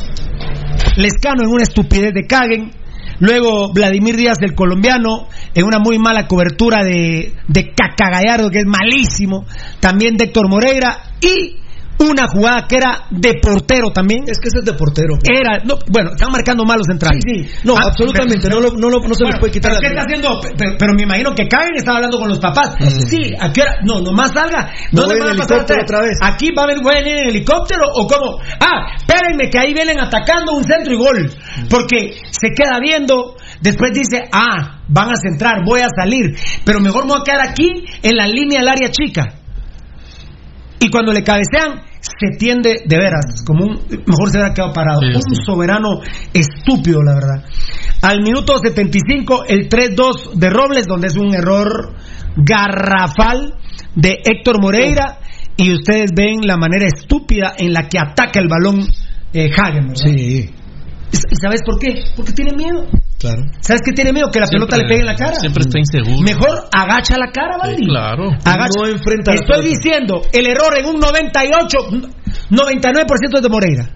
Lescano 0.96 1.42
en 1.42 1.50
una 1.50 1.62
estupidez 1.62 2.12
de 2.14 2.26
Caguen. 2.26 2.70
Luego 3.18 3.72
Vladimir 3.72 4.16
Díaz, 4.16 4.38
el 4.40 4.54
colombiano, 4.54 5.28
en 5.54 5.64
una 5.64 5.78
muy 5.78 5.98
mala 5.98 6.26
cobertura 6.26 6.82
de, 6.82 7.32
de 7.46 7.72
Cacagallardo, 7.72 8.50
que 8.50 8.58
es 8.58 8.66
malísimo. 8.66 9.46
También 9.80 10.16
Héctor 10.18 10.48
Moreira. 10.48 10.98
Y 11.20 11.61
una 12.02 12.26
jugada 12.28 12.66
que 12.68 12.76
era 12.76 13.06
de 13.10 13.34
portero 13.40 13.88
también. 13.92 14.24
Es 14.26 14.38
que 14.40 14.48
ese 14.48 14.58
es 14.60 14.64
de 14.64 14.74
portero. 14.74 15.14
Era, 15.24 15.62
no, 15.64 15.78
bueno, 15.90 16.10
están 16.12 16.30
marcando 16.32 16.64
mal 16.64 16.78
los 16.78 16.86
centrales. 16.86 17.22
Sí, 17.24 17.44
sí. 17.44 17.60
No, 17.64 17.74
Ah, 17.76 17.88
absolutamente. 17.88 18.48
pero- 18.48 18.60
no, 18.60 18.68
lo- 18.70 18.76
no, 18.76 18.90
lo- 18.90 19.00
no 19.00 19.14
se 19.14 19.24
les 19.24 19.32
Bueno, 19.32 19.40
puede 19.40 19.52
quitar 19.52 19.72
¿pero 19.72 19.80
la 19.82 19.88
¿Qué 19.88 19.94
está 19.94 20.02
haciendo? 20.02 20.40
Pero, 20.56 20.76
pero 20.78 20.92
me 20.94 21.02
imagino 21.02 21.34
que 21.34 21.48
Karen 21.48 21.76
estaba 21.76 21.96
hablando 21.96 22.18
con 22.18 22.28
los 22.28 22.38
papás. 22.38 22.74
Sí, 23.08 23.32
¿a 23.38 23.52
qué 23.52 23.62
hora? 23.62 23.74
No, 23.84 24.00
nomás 24.00 24.32
salga. 24.32 24.70
¿Dónde 24.92 25.18
van 25.18 25.30
a 25.30 25.34
pasar 25.36 25.60
otra 25.62 26.00
vez. 26.02 26.18
¿Aquí 26.22 26.48
va 26.56 26.64
a 26.64 26.66
venir, 26.66 26.82
voy 26.82 26.94
a 26.94 26.98
venir 26.98 27.16
en 27.18 27.28
helicóptero 27.28 27.84
o 27.94 28.06
cómo? 28.06 28.38
Ah, 28.60 28.94
espérenme 28.96 29.48
que 29.50 29.58
ahí 29.58 29.72
vienen 29.74 30.00
atacando 30.00 30.52
un 30.52 30.64
centro 30.64 30.92
y 30.94 30.96
gol. 30.98 31.30
Porque 31.70 32.14
se 32.30 32.48
queda 32.56 32.78
viendo, 32.80 33.36
después 33.60 33.92
dice, 33.92 34.24
ah, 34.32 34.80
van 34.88 35.08
a 35.10 35.16
centrar, 35.16 35.64
voy 35.64 35.80
a 35.80 35.88
salir. 35.96 36.34
Pero 36.64 36.80
mejor 36.80 37.04
me 37.04 37.10
voy 37.12 37.20
a 37.20 37.24
quedar 37.24 37.48
aquí 37.48 37.68
en 38.02 38.16
la 38.16 38.26
línea 38.26 38.60
del 38.60 38.68
área 38.68 38.90
chica. 38.90 39.34
Y 40.80 40.90
cuando 40.90 41.12
le 41.12 41.22
cabecean, 41.22 41.82
se 42.02 42.36
tiende 42.36 42.82
de 42.84 42.96
veras, 42.96 43.42
como 43.46 43.64
un. 43.64 43.70
Mejor 43.88 44.30
se 44.30 44.38
hubiera 44.38 44.52
quedado 44.52 44.72
parado. 44.72 45.00
Sí, 45.00 45.06
un 45.14 45.44
soberano 45.46 46.00
estúpido, 46.34 47.00
la 47.00 47.14
verdad. 47.14 47.44
Al 48.02 48.22
minuto 48.22 48.58
75, 48.58 49.44
el 49.46 49.68
3-2 49.68 50.32
de 50.34 50.50
Robles, 50.50 50.86
donde 50.88 51.06
es 51.06 51.16
un 51.16 51.32
error 51.32 51.94
garrafal 52.36 53.54
de 53.94 54.20
Héctor 54.24 54.60
Moreira. 54.60 55.20
Y 55.56 55.72
ustedes 55.72 56.10
ven 56.14 56.40
la 56.42 56.56
manera 56.56 56.86
estúpida 56.86 57.52
en 57.56 57.72
la 57.72 57.88
que 57.88 57.98
ataca 57.98 58.40
el 58.40 58.48
balón 58.48 58.80
eh, 59.32 59.50
Hagen, 59.56 59.88
¿verdad? 59.88 60.02
Sí, 60.02 60.50
¿Y 61.12 61.36
sabes 61.40 61.60
por 61.64 61.78
qué? 61.78 62.02
Porque 62.16 62.32
tiene 62.32 62.52
miedo. 62.56 62.86
Claro. 63.22 63.42
¿Sabes 63.60 63.80
qué 63.86 63.92
tiene 63.92 64.12
miedo? 64.12 64.28
Que 64.30 64.40
la 64.40 64.46
Siempre- 64.46 64.66
pelota 64.68 64.76
le 64.82 64.88
pegue 64.88 65.00
en 65.00 65.06
la 65.06 65.14
cara. 65.16 65.34
Siempre 65.40 65.62
está 65.62 65.78
inseguro. 65.78 66.20
Mejor 66.22 66.68
agacha 66.70 67.16
la 67.16 67.30
cara, 67.32 67.56
Valdi. 67.56 67.84
Sí, 67.84 67.88
claro. 67.88 68.28
Agacha. 68.44 68.76
No 68.76 68.86
enfrenta 68.86 69.30
la 69.32 69.40
Estoy 69.40 69.62
pelota. 69.62 69.68
diciendo, 69.68 70.22
el 70.32 70.46
error 70.46 70.76
en 70.76 70.86
un 70.86 71.00
98, 71.00 71.78
99% 72.50 73.36
es 73.36 73.42
de 73.42 73.48
Moreira. 73.48 73.88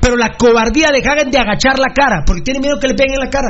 Pero 0.00 0.16
la 0.16 0.30
cobardía 0.38 0.90
de 0.92 0.98
Hagen 1.02 1.30
de 1.30 1.38
agachar 1.38 1.78
la 1.78 1.92
cara, 1.92 2.22
porque 2.26 2.42
tiene 2.42 2.60
miedo 2.60 2.78
que 2.78 2.86
le 2.88 2.94
peguen 2.94 3.14
en 3.14 3.20
la 3.20 3.30
cara. 3.30 3.48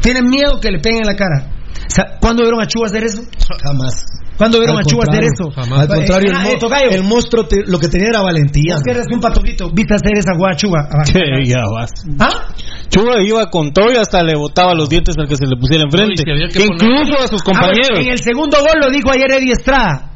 Tienen 0.00 0.24
miedo 0.28 0.58
que 0.60 0.70
le 0.70 0.80
peguen 0.80 1.02
en 1.02 1.06
la 1.06 1.14
cara. 1.14 1.46
¿Cuándo 2.20 2.42
vieron 2.42 2.60
a 2.60 2.66
Chu 2.66 2.84
hacer 2.84 3.04
eso? 3.04 3.22
Jamás. 3.64 4.04
¿Cuándo 4.36 4.58
vieron 4.58 4.76
Al 4.76 4.82
a 4.82 4.84
Chu 4.84 4.98
hacer 5.02 5.24
eso? 5.24 5.50
jamás. 5.54 5.80
Al 5.80 5.88
contrario, 5.88 6.32
el, 6.32 6.38
mo- 6.42 6.74
eh, 6.76 6.88
el 6.94 7.02
monstruo 7.04 7.44
te- 7.46 7.64
lo 7.66 7.78
que 7.78 7.88
tenía 7.88 8.08
era 8.08 8.22
valentía. 8.22 8.74
Vos 8.74 8.82
que 8.82 8.90
eres 8.90 9.06
un 9.12 9.20
patoquito, 9.20 9.70
viste 9.72 9.94
hacer 9.94 10.16
esa 10.18 10.34
guada 10.36 10.56
Chuba. 10.56 10.88
Que 11.12 11.44
ya 11.44 11.62
vas. 11.72 11.90
¿Ah? 12.18 12.48
Chuba 12.88 13.22
iba 13.22 13.48
con 13.50 13.72
todo 13.72 13.92
y 13.92 13.96
hasta 13.96 14.22
le 14.22 14.34
botaba 14.36 14.74
los 14.74 14.88
dientes 14.88 15.14
al 15.18 15.28
que 15.28 15.36
se 15.36 15.46
le 15.46 15.56
pusiera 15.56 15.84
enfrente. 15.84 16.22
No, 16.26 16.48
que 16.48 16.62
Incluso 16.64 17.22
a 17.22 17.26
sus 17.28 17.40
Ah, 17.42 17.44
compañeros. 17.44 17.98
en 18.00 18.08
el 18.08 18.18
segundo 18.18 18.58
gol 18.60 18.80
lo 18.80 18.90
dijo 18.90 19.10
ayer 19.10 19.30
Eddie 19.32 19.52
Estrada. 19.52 20.10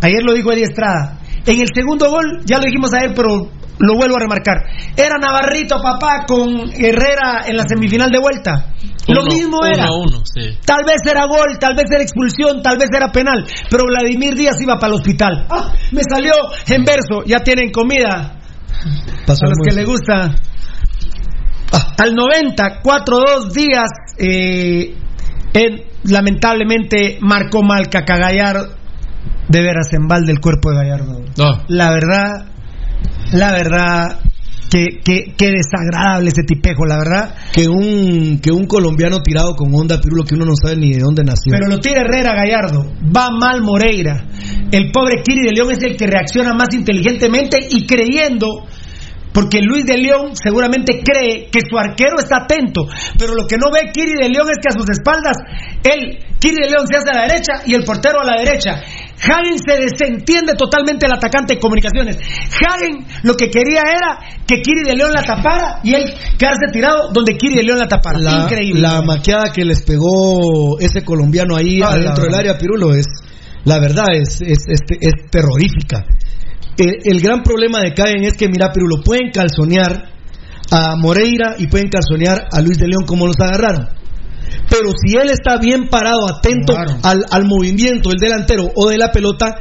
Ayer 0.00 0.22
lo 0.22 0.32
dijo 0.32 0.52
Eddie 0.52 0.64
Estrada. 0.64 1.18
En 1.46 1.60
el 1.60 1.68
segundo 1.74 2.08
gol, 2.10 2.42
ya 2.44 2.58
lo 2.58 2.64
dijimos 2.64 2.92
ayer, 2.94 3.12
pero 3.16 3.48
lo 3.78 3.94
vuelvo 3.96 4.16
a 4.16 4.20
remarcar. 4.20 4.56
Era 4.96 5.16
Navarrito, 5.20 5.76
papá, 5.82 6.24
con 6.26 6.70
Herrera 6.72 7.44
en 7.46 7.56
la 7.56 7.64
semifinal 7.66 8.10
de 8.10 8.18
vuelta. 8.20 8.72
lo 9.08 9.24
mismo 9.24 9.58
uno 9.58 9.66
era. 9.66 9.84
a 9.86 9.92
uno, 9.92 10.22
sí. 10.24 10.58
Tal 10.64 10.80
vez 10.86 10.98
era 11.10 11.26
gol, 11.26 11.58
tal 11.58 11.74
vez 11.74 11.86
era 11.90 12.02
expulsión, 12.02 12.62
tal 12.62 12.78
vez 12.78 12.88
era 12.94 13.10
penal. 13.10 13.44
Pero 13.70 13.84
Vladimir 13.86 14.34
Díaz 14.34 14.56
iba 14.60 14.76
para 14.78 14.88
el 14.94 15.00
hospital. 15.00 15.46
Ah, 15.50 15.72
me 15.90 16.02
salió 16.08 16.32
en 16.68 16.84
verso. 16.84 17.24
Ya 17.26 17.40
tienen 17.40 17.70
comida. 17.70 18.38
Pasó 19.26 19.46
a 19.46 19.48
los 19.48 19.58
que 19.66 19.74
le 19.74 19.84
gusta. 19.84 20.34
Ah, 21.72 21.94
Al 21.98 22.14
90, 22.14 22.82
4-2 22.82 23.52
días, 23.52 23.88
eh, 24.18 24.94
en- 25.54 25.82
lamentablemente 26.04 27.18
marcó 27.20 27.62
mal 27.62 27.88
Cacagallar 27.88 28.56
de 29.48 29.60
veras 29.62 29.92
en 29.92 30.06
balde 30.08 30.32
el 30.32 30.40
cuerpo 30.40 30.70
de 30.70 30.76
Gallardo. 30.76 31.20
No. 31.36 31.62
La 31.68 31.90
verdad, 31.90 32.46
la 33.32 33.52
verdad, 33.52 34.20
que, 34.72 35.00
que, 35.04 35.34
que 35.36 35.50
desagradable 35.50 36.30
ese 36.30 36.44
tipejo, 36.44 36.86
la 36.86 36.96
verdad. 36.96 37.34
Que 37.52 37.68
un, 37.68 38.40
que 38.40 38.50
un 38.50 38.64
colombiano 38.64 39.20
tirado 39.20 39.54
con 39.54 39.68
onda 39.74 40.00
pirulo 40.00 40.24
que 40.24 40.34
uno 40.34 40.46
no 40.46 40.54
sabe 40.56 40.76
ni 40.76 40.92
de 40.92 41.00
dónde 41.00 41.24
nació. 41.24 41.52
Pero 41.52 41.68
lo 41.68 41.78
tira 41.78 42.00
Herrera 42.00 42.34
Gallardo, 42.34 42.90
va 43.14 43.28
mal 43.30 43.60
Moreira. 43.60 44.24
El 44.70 44.90
pobre 44.90 45.22
Kiri 45.22 45.44
de 45.44 45.52
León 45.52 45.72
es 45.72 45.82
el 45.82 45.96
que 45.96 46.06
reacciona 46.06 46.54
más 46.54 46.72
inteligentemente 46.72 47.58
y 47.70 47.86
creyendo, 47.86 48.66
porque 49.34 49.60
Luis 49.60 49.84
de 49.84 49.98
León 49.98 50.34
seguramente 50.34 51.02
cree 51.04 51.50
que 51.50 51.60
su 51.68 51.76
arquero 51.76 52.18
está 52.18 52.44
atento, 52.44 52.86
pero 53.18 53.34
lo 53.34 53.46
que 53.46 53.58
no 53.58 53.70
ve 53.70 53.92
Kiri 53.92 54.12
de 54.12 54.30
León 54.30 54.48
es 54.50 54.56
que 54.56 54.68
a 54.68 54.78
sus 54.78 54.88
espaldas, 54.88 55.36
él, 55.84 56.18
Kiri 56.38 56.56
de 56.56 56.70
León 56.70 56.86
se 56.88 56.96
hace 56.96 57.10
a 57.10 57.14
la 57.14 57.28
derecha 57.28 57.52
y 57.66 57.74
el 57.74 57.84
portero 57.84 58.20
a 58.22 58.24
la 58.24 58.40
derecha. 58.40 58.80
Hagen 59.22 59.58
se 59.58 59.76
desentiende 59.76 60.54
totalmente 60.54 61.06
el 61.06 61.12
atacante 61.12 61.54
de 61.54 61.60
comunicaciones. 61.60 62.18
Hagen 62.66 63.06
lo 63.22 63.34
que 63.34 63.48
quería 63.50 63.82
era 63.82 64.18
que 64.46 64.60
Kiri 64.60 64.82
de 64.84 64.96
León 64.96 65.12
la 65.12 65.22
tapara 65.22 65.80
y 65.84 65.94
él 65.94 66.12
quedarse 66.36 66.66
tirado 66.72 67.10
donde 67.12 67.36
Kiri 67.36 67.54
de 67.54 67.62
León 67.62 67.78
la 67.78 67.86
tapara. 67.86 68.18
La, 68.18 68.42
Increíble. 68.42 68.80
la 68.80 69.00
maqueada 69.02 69.52
que 69.52 69.64
les 69.64 69.82
pegó 69.82 70.78
ese 70.80 71.04
colombiano 71.04 71.54
ahí 71.56 71.80
Ah, 71.82 71.92
adentro 71.92 72.24
del 72.24 72.34
área 72.34 72.58
Pirulo 72.58 72.94
es, 72.94 73.06
la 73.64 73.78
verdad, 73.78 74.06
es, 74.12 74.40
es, 74.40 74.58
es, 74.66 74.80
es 75.00 75.30
terrorífica. 75.30 76.04
El, 76.76 76.96
el 77.04 77.20
gran 77.20 77.42
problema 77.42 77.80
de 77.80 77.94
Caen 77.94 78.24
es 78.24 78.34
que, 78.34 78.48
mira, 78.48 78.72
Pirulo, 78.72 79.02
pueden 79.04 79.30
calzonear 79.30 80.10
a 80.72 80.96
Moreira 80.96 81.54
y 81.58 81.68
pueden 81.68 81.88
calzonear 81.90 82.48
a 82.50 82.60
Luis 82.60 82.78
de 82.78 82.88
León 82.88 83.04
como 83.06 83.26
los 83.26 83.38
agarraron. 83.38 83.88
Pero 84.68 84.90
si 85.04 85.16
él 85.16 85.30
está 85.30 85.58
bien 85.58 85.88
parado, 85.88 86.28
atento 86.28 86.76
al, 86.76 87.24
al 87.30 87.44
movimiento 87.46 88.10
del 88.10 88.18
delantero 88.18 88.68
o 88.74 88.88
de 88.88 88.98
la 88.98 89.10
pelota, 89.10 89.54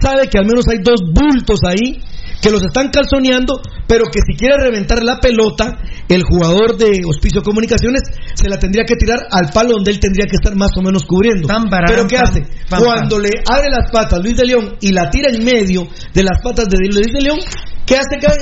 sabe 0.00 0.28
que 0.28 0.38
al 0.38 0.46
menos 0.46 0.66
hay 0.68 0.78
dos 0.82 1.00
bultos 1.12 1.60
ahí 1.64 2.02
que 2.42 2.50
los 2.50 2.62
están 2.62 2.90
calzoneando, 2.90 3.60
pero 3.86 4.04
que 4.06 4.18
si 4.26 4.36
quiere 4.36 4.56
reventar 4.58 5.02
la 5.04 5.18
pelota, 5.18 5.78
el 6.08 6.24
jugador 6.24 6.76
de 6.76 7.02
Hospicio 7.06 7.40
Comunicaciones 7.40 8.02
se 8.34 8.48
la 8.48 8.58
tendría 8.58 8.84
que 8.84 8.96
tirar 8.96 9.20
al 9.30 9.50
palo 9.52 9.74
donde 9.74 9.92
él 9.92 10.00
tendría 10.00 10.26
que 10.26 10.34
estar 10.34 10.56
más 10.56 10.70
o 10.76 10.82
menos 10.82 11.04
cubriendo. 11.04 11.46
pero 11.86 12.06
¿qué 12.08 12.16
hace? 12.18 12.42
Cuando 12.84 13.18
le 13.20 13.30
abre 13.48 13.70
las 13.70 13.90
patas 13.92 14.20
Luis 14.20 14.36
de 14.36 14.44
León 14.46 14.74
y 14.80 14.90
la 14.90 15.08
tira 15.08 15.28
en 15.30 15.44
medio 15.44 15.86
de 16.12 16.22
las 16.24 16.42
patas 16.42 16.66
de 16.68 16.78
Luis 16.78 17.12
de 17.12 17.20
León, 17.20 17.38
¿qué 17.86 17.94
hace? 17.96 18.18
Cae 18.20 18.36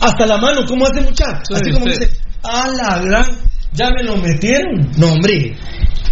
hasta 0.00 0.26
la 0.26 0.38
mano, 0.38 0.62
¿cómo 0.66 0.84
hace 0.86 1.00
muchacho? 1.02 1.54
Así 1.54 1.70
como 1.70 1.86
dice, 1.86 2.10
a 2.42 2.68
la 2.68 2.98
gran, 3.02 3.24
ya 3.74 3.90
me 3.90 4.02
lo 4.02 4.16
metieron. 4.16 4.90
No, 4.98 5.12
hombre. 5.12 5.56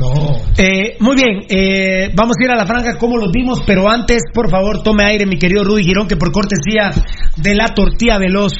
No. 0.01 0.33
Eh, 0.57 0.97
muy 1.01 1.15
bien, 1.15 1.41
eh, 1.51 2.11
vamos 2.15 2.35
a 2.41 2.45
ir 2.45 2.51
a 2.51 2.57
la 2.57 2.65
franja 2.65 2.97
como 2.97 3.19
los 3.19 3.31
vimos, 3.31 3.61
pero 3.67 3.87
antes, 3.91 4.23
por 4.33 4.49
favor, 4.51 4.83
tome 4.83 5.05
aire, 5.05 5.27
mi 5.27 5.37
querido 5.39 5.63
Rudy 5.63 5.85
Girón, 5.85 6.09
que 6.09 6.17
por 6.17 6.33
cortesía 6.33 6.91
de 7.37 7.55
la 7.55 7.67
tortilla 7.75 8.17
veloz, 8.17 8.53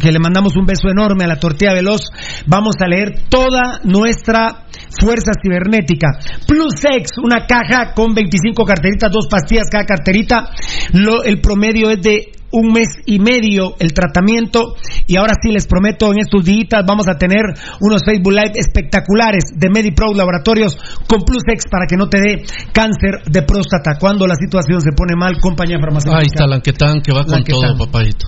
que 0.00 0.10
le 0.10 0.18
mandamos 0.18 0.56
un 0.56 0.66
beso 0.66 0.88
enorme 0.90 1.22
a 1.24 1.28
la 1.28 1.38
tortilla 1.38 1.72
veloz, 1.72 2.00
vamos 2.46 2.74
a 2.80 2.88
leer 2.88 3.26
toda 3.28 3.78
nuestra 3.84 4.64
fuerza 5.00 5.30
cibernética. 5.40 6.18
Plus 6.48 6.84
X, 6.84 7.12
una 7.22 7.46
caja 7.46 7.92
con 7.94 8.12
25 8.12 8.64
carteritas, 8.64 9.12
dos 9.12 9.28
pastillas 9.30 9.68
cada 9.70 9.84
carterita. 9.84 10.50
Lo- 10.94 11.22
el 11.22 11.40
promedio 11.40 11.90
es 11.90 12.02
de 12.02 12.32
un 12.50 12.72
mes 12.72 12.88
y 13.06 13.18
medio 13.18 13.74
el 13.78 13.92
tratamiento 13.92 14.74
y 15.06 15.16
ahora 15.16 15.34
sí 15.40 15.50
les 15.52 15.66
prometo 15.66 16.12
en 16.12 16.20
estos 16.20 16.44
días 16.44 16.84
vamos 16.86 17.08
a 17.08 17.18
tener 17.18 17.42
unos 17.80 18.02
Facebook 18.04 18.32
Live 18.32 18.52
espectaculares 18.54 19.52
de 19.54 19.68
MediPro 19.68 20.14
Laboratorios 20.14 20.76
con 21.06 21.22
Plus 21.22 21.42
X 21.46 21.64
para 21.70 21.86
que 21.86 21.96
no 21.96 22.08
te 22.08 22.18
dé 22.18 22.44
cáncer 22.72 23.22
de 23.30 23.42
próstata 23.42 23.98
cuando 23.98 24.26
la 24.26 24.34
situación 24.34 24.80
se 24.80 24.92
pone 24.92 25.14
mal, 25.16 25.38
compañía 25.40 25.78
farmacéutica. 25.78 26.20
Ahí 26.20 26.26
está 26.26 26.46
Lanquetán 26.46 27.00
que 27.00 27.12
va 27.12 27.24
con 27.24 27.32
Lanquetán. 27.32 27.76
todo, 27.76 27.86
papadito. 27.86 28.26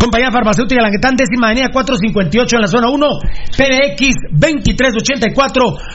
Compañía 0.00 0.32
Farmacéutica 0.32 0.80
Languetán, 0.80 1.14
décima 1.14 1.48
avenida 1.48 1.68
458 1.70 2.56
en 2.56 2.62
la 2.62 2.68
zona 2.68 2.88
1, 2.88 3.06
PBX 3.52 4.16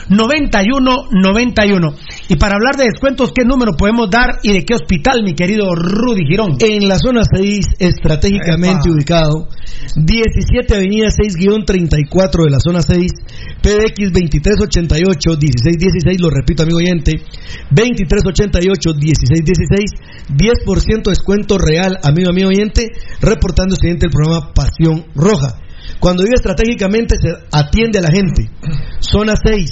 2384-9191. 0.06 1.94
Y 2.28 2.36
para 2.36 2.54
hablar 2.54 2.76
de 2.76 2.84
descuentos, 2.84 3.32
¿qué 3.34 3.44
número 3.44 3.72
podemos 3.76 4.08
dar 4.08 4.38
y 4.44 4.52
de 4.52 4.64
qué 4.64 4.74
hospital, 4.74 5.24
mi 5.24 5.34
querido 5.34 5.74
Rudy 5.74 6.24
Girón? 6.24 6.56
En 6.60 6.86
la 6.86 6.98
zona 6.98 7.22
6, 7.24 7.66
estratégicamente 7.80 8.86
Epa. 8.86 8.94
ubicado, 8.94 9.48
17 9.96 10.76
Avenida 10.76 11.08
6-34 11.08 12.44
de 12.44 12.50
la 12.50 12.60
zona 12.60 12.82
6, 12.82 13.12
PDX 13.60 14.12
2388-1616, 14.12 16.20
lo 16.20 16.30
repito, 16.30 16.62
amigo 16.62 16.78
oyente, 16.78 17.24
2388-1616, 17.72 20.30
10% 20.30 21.08
descuento 21.08 21.58
real, 21.58 21.98
amigo, 22.04 22.30
amigo 22.30 22.50
oyente, 22.50 22.92
reportando 23.20 23.74
siguiente 23.74 23.95
el 24.04 24.12
programa 24.12 24.52
Pasión 24.52 25.06
Roja. 25.14 25.58
Cuando 25.98 26.24
vive 26.24 26.34
estratégicamente, 26.34 27.16
se 27.16 27.30
atiende 27.50 27.98
a 27.98 28.02
la 28.02 28.10
gente. 28.10 28.50
Zona 29.00 29.32
6, 29.42 29.70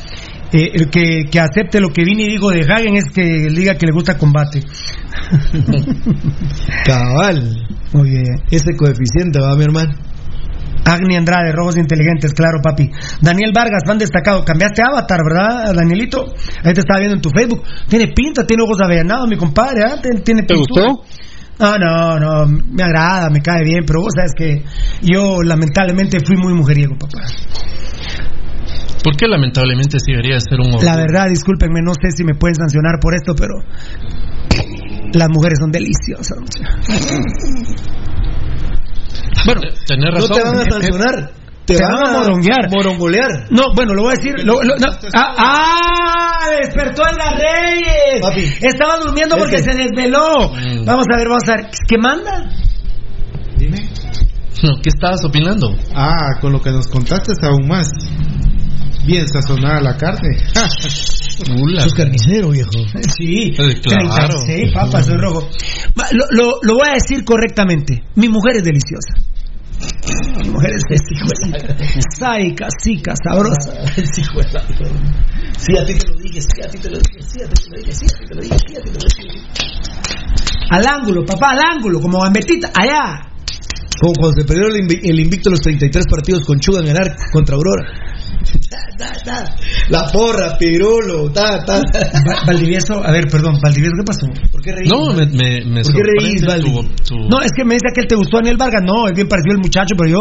eh, 0.52 0.70
el 0.72 0.88
que, 0.88 1.24
que 1.30 1.40
acepte 1.40 1.80
lo 1.80 1.88
que 1.90 2.04
Vini 2.04 2.24
dijo 2.24 2.50
de 2.50 2.62
Hagen 2.62 2.96
es 2.96 3.10
que 3.12 3.22
diga 3.22 3.74
que 3.74 3.86
le 3.86 3.92
gusta 3.92 4.16
combate. 4.16 4.62
Cabal. 6.84 7.66
Muy 7.92 8.10
bien. 8.10 8.24
Ese 8.50 8.74
coeficiente 8.76 9.40
va, 9.40 9.54
mi 9.56 9.64
hermano. 9.64 10.07
Agni 10.88 11.16
Andrade, 11.16 11.52
Rojos 11.52 11.76
Inteligentes, 11.76 12.32
claro, 12.32 12.60
papi. 12.62 12.90
Daniel 13.20 13.52
Vargas, 13.54 13.82
fan 13.86 13.98
destacado. 13.98 14.44
Cambiaste 14.44 14.82
avatar, 14.82 15.20
¿verdad, 15.22 15.74
Danielito? 15.74 16.24
Ahí 16.64 16.72
te 16.72 16.80
estaba 16.80 17.00
viendo 17.00 17.16
en 17.16 17.22
tu 17.22 17.30
Facebook. 17.30 17.62
Tiene 17.88 18.08
pinta, 18.08 18.46
tiene 18.46 18.62
ojos 18.62 18.78
avellanados, 18.82 19.28
mi 19.28 19.36
compadre. 19.36 19.82
¿ah? 19.84 20.00
Tiene, 20.00 20.20
tiene 20.20 20.42
¿Te 20.42 20.54
gustó? 20.54 21.04
Ah, 21.60 21.76
no, 21.78 22.18
no, 22.20 22.46
me 22.46 22.82
agrada, 22.84 23.30
me 23.30 23.40
cae 23.40 23.64
bien, 23.64 23.84
pero 23.84 24.00
vos 24.00 24.12
sabes 24.16 24.32
que 24.36 24.62
yo 25.02 25.42
lamentablemente 25.42 26.18
fui 26.24 26.36
muy 26.36 26.54
mujeriego, 26.54 26.94
papá. 26.96 27.26
¿Por 29.02 29.16
qué 29.16 29.26
lamentablemente 29.26 29.98
sí 29.98 30.12
debería 30.12 30.38
ser 30.38 30.60
un 30.60 30.70
La 30.84 30.96
verdad, 30.96 31.28
discúlpenme, 31.28 31.80
no 31.82 31.92
sé 31.94 32.10
si 32.16 32.24
me 32.24 32.34
pueden 32.34 32.54
sancionar 32.54 33.00
por 33.00 33.14
esto, 33.14 33.34
pero 33.34 33.54
las 35.12 35.28
mujeres 35.30 35.58
son 35.58 35.70
deliciosas. 35.72 36.38
Bueno, 39.54 39.60
tenés 39.86 40.14
No 40.14 40.28
te 40.28 40.42
van 40.42 40.54
a 40.58 40.64
sancionar. 40.70 41.30
Te, 41.64 41.74
Te 41.76 41.82
van 41.84 42.06
a 42.06 42.18
moronguear. 42.18 42.70
morongolear. 42.70 43.30
No, 43.50 43.74
bueno, 43.74 43.92
lo 43.92 44.02
voy 44.04 44.14
a 44.14 44.16
decir. 44.16 44.34
lo- 44.42 44.62
lo- 44.62 44.76
no. 44.76 44.86
ah, 45.14 45.34
ah, 45.36 46.50
despertó 46.62 47.02
el 47.06 47.16
Reyes. 47.16 48.22
Papi. 48.22 48.40
Estaba 48.62 48.96
durmiendo 48.98 49.36
porque 49.36 49.56
que- 49.56 49.62
se 49.62 49.74
desveló. 49.74 50.48
Mm. 50.50 50.84
Vamos 50.86 51.04
a 51.12 51.16
ver, 51.18 51.28
vamos 51.28 51.46
a 51.48 51.56
ver. 51.56 51.66
¿Qué 51.86 51.98
manda? 51.98 52.48
Dime. 53.58 53.78
¿Qué 54.82 54.88
estabas 54.88 55.22
opinando? 55.24 55.76
Ah, 55.94 56.38
con 56.40 56.52
lo 56.52 56.60
que 56.60 56.70
nos 56.70 56.86
contaste 56.86 57.32
aún 57.42 57.68
más. 57.68 57.90
Bien 59.08 59.26
sazonada 59.26 59.80
la 59.80 59.96
carne. 59.96 60.36
Sos 61.82 61.94
carnicero, 61.94 62.50
viejo. 62.50 62.70
Sí, 63.16 63.54
Eh, 63.58 63.80
claro. 63.80 64.28
36, 64.44 64.72
papá, 64.74 65.02
soy 65.02 65.16
rojo. 65.16 65.48
Lo, 66.12 66.24
lo, 66.30 66.58
lo 66.62 66.74
voy 66.74 66.88
a 66.90 66.94
decir 66.94 67.24
correctamente. 67.24 68.02
Mi 68.16 68.28
mujer 68.28 68.56
es 68.56 68.64
deliciosa. 68.64 69.14
Mi 70.42 70.50
mujer 70.50 70.70
es 70.72 70.82
sádica, 72.18 72.66
sica, 72.82 73.14
sabrosa. 73.24 73.72
Sí, 75.56 75.72
a 75.78 75.84
ti 75.86 75.94
te 75.94 76.06
lo 76.08 76.14
dije, 76.20 76.40
sí, 76.42 76.62
a 76.62 76.68
ti 76.68 76.78
te 76.78 76.90
lo 76.90 76.98
dije, 76.98 77.22
sí, 77.22 77.40
a 77.42 77.48
ti 77.48 77.54
te 77.62 77.70
lo 77.70 77.78
dije, 77.78 77.92
sí, 77.94 78.04
a 78.04 78.18
ti 78.18 78.24
te 78.26 78.34
lo 78.34 78.40
dije, 78.42 78.56
sí, 78.66 78.76
a 78.76 78.80
ti 78.82 78.90
te 78.90 78.98
lo 78.98 79.06
dije. 79.06 79.22
Al 80.70 80.86
ángulo, 80.86 81.24
papá, 81.24 81.50
al 81.52 81.60
ángulo, 81.76 82.00
como 82.00 82.20
gambetita, 82.20 82.70
allá. 82.74 83.20
Como 84.00 84.12
cuando 84.14 84.40
se 84.40 84.46
perdió 84.46 84.66
el 84.68 85.18
invicto 85.20 85.48
de 85.50 85.54
los 85.54 85.60
33 85.60 86.04
partidos 86.10 86.44
con 86.44 86.60
Chuga 86.60 86.80
en 86.80 86.88
el 86.88 86.96
arco 86.96 87.22
contra 87.32 87.56
Aurora. 87.56 87.84
La 89.88 90.10
porra, 90.12 90.56
Pirulo, 90.58 91.30
ta, 91.32 91.64
ta. 91.64 91.78
Va- 91.78 92.44
Valdivieso, 92.46 93.02
a 93.02 93.10
ver, 93.12 93.26
perdón, 93.30 93.58
Valdivieso, 93.62 93.94
¿qué 93.98 94.04
pasó? 94.04 94.26
¿Por 94.52 94.60
qué 94.62 94.72
reís? 94.72 94.88
No, 94.90 95.12
me, 95.14 95.26
me, 95.26 95.64
me 95.64 95.82
¿Por 95.82 95.92
qué 95.94 96.02
reís, 96.02 96.42
tu, 96.42 96.82
tu- 97.04 97.28
No, 97.28 97.40
es 97.40 97.50
que 97.56 97.64
me 97.64 97.74
dice 97.74 97.86
que 97.94 98.02
él 98.02 98.06
te 98.08 98.14
gustó 98.16 98.36
Daniel 98.38 98.56
Vargas. 98.58 98.82
No, 98.84 99.06
es 99.08 99.14
bien 99.14 99.28
parecido 99.28 99.54
el 99.56 99.60
muchacho, 99.62 99.94
pero 99.96 100.10
yo, 100.10 100.20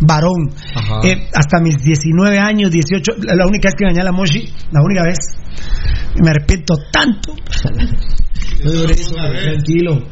varón. 0.00 0.50
Ajá. 0.74 1.00
Eh, 1.04 1.28
hasta 1.32 1.60
mis 1.60 1.76
19 1.78 2.38
años, 2.38 2.70
18, 2.70 3.12
la 3.22 3.46
única 3.46 3.68
vez 3.68 3.74
que 3.78 3.84
gané 3.86 4.00
a 4.00 4.04
la 4.04 4.12
Moshi, 4.12 4.52
la 4.72 4.82
única 4.82 5.02
vez. 5.02 5.16
Me 6.22 6.30
arrepiento 6.30 6.74
tanto. 6.92 7.34
No 8.64 8.70
tranquilo. 9.52 10.02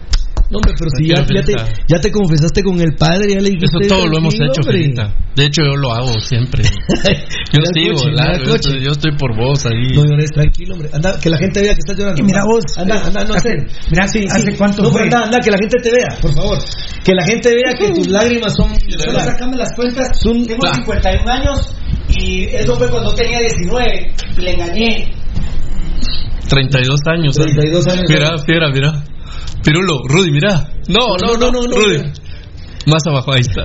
No, 0.51 0.59
hombre, 0.59 0.75
pero 0.79 0.91
si 0.99 1.09
ya, 1.09 1.25
ya, 1.25 1.43
te, 1.43 1.55
ya 1.89 1.99
te 2.01 2.11
confesaste 2.13 2.63
con 2.63 2.79
el 2.81 2.95
padre, 2.95 3.29
ya 3.33 3.41
le 3.41 3.51
dijiste. 3.51 3.65
Eso 3.65 3.89
todo 3.89 4.07
lo 4.07 4.19
hemos 4.19 4.35
hecho, 4.35 4.61
hombre. 4.61 4.79
Felita. 4.79 5.15
De 5.35 5.47
hecho, 5.47 5.63
yo 5.63 5.75
lo 5.77 5.93
hago 5.93 6.13
siempre. 6.21 6.63
Yo 7.53 7.61
Mira 7.75 7.95
sigo, 7.97 8.11
mira 8.11 8.39
yo, 8.39 8.57
yo 8.81 8.91
estoy 8.93 9.17
por 9.17 9.35
vos 9.37 9.65
ahí. 9.67 9.95
No 9.95 10.03
llores, 10.05 10.31
tranquilo, 10.31 10.75
hombre. 10.75 10.91
Anda, 10.93 11.19
que 11.21 11.31
la 11.31 11.39
gente 11.39 11.61
vea 11.63 11.73
que 11.75 11.79
estás 11.81 11.97
llorando. 11.97 12.21
Y 12.21 12.25
mira 12.25 12.43
vos, 12.45 12.65
Anda, 12.77 13.07
anda, 13.07 13.25
no 13.25 13.35
hace- 13.35 13.51
sé. 13.51 13.67
mira, 13.91 14.05
¿hace 14.05 14.57
cuánto 14.57 14.83
no, 14.83 14.91
fue? 14.91 15.03
pero 15.05 15.17
anda, 15.17 15.27
anda, 15.27 15.41
que 15.41 15.51
la 15.53 15.59
gente 15.59 15.77
te 15.83 15.91
vea, 15.93 16.19
por 16.21 16.33
favor. 16.35 16.59
Que 17.05 17.15
la 17.15 17.25
gente 17.25 17.49
vea 17.55 17.73
que 17.79 17.91
tus 17.95 18.09
lágrimas 18.09 18.53
son. 18.57 18.71
Solo 18.99 19.21
sacame 19.21 19.57
las 19.57 19.73
cuentas. 19.77 20.19
Son- 20.21 20.45
Tengo 20.45 20.61
Claro. 20.61 20.77
51 20.85 21.31
años 21.31 21.77
Y 22.19 22.45
eso 22.47 22.75
fue 22.77 22.89
cuando 22.91 23.15
tenía 23.15 23.39
19 23.41 24.15
y 24.37 24.41
le 24.41 24.51
engañé. 24.53 25.13
32 26.49 27.01
años. 27.07 27.35
32 27.37 27.87
años. 27.87 28.05
Mira, 28.09 28.31
fiera, 28.45 28.69
mira. 28.73 29.05
Pirulo, 29.65 30.03
Rudy, 30.07 30.31
mira. 30.31 30.69
No, 30.89 31.17
no, 31.17 31.37
no, 31.37 31.51
no, 31.51 31.63
no. 31.67 31.77
Rudy. 31.77 32.13
Más 32.87 33.03
abajo, 33.07 33.33
ahí 33.33 33.41
está. 33.41 33.63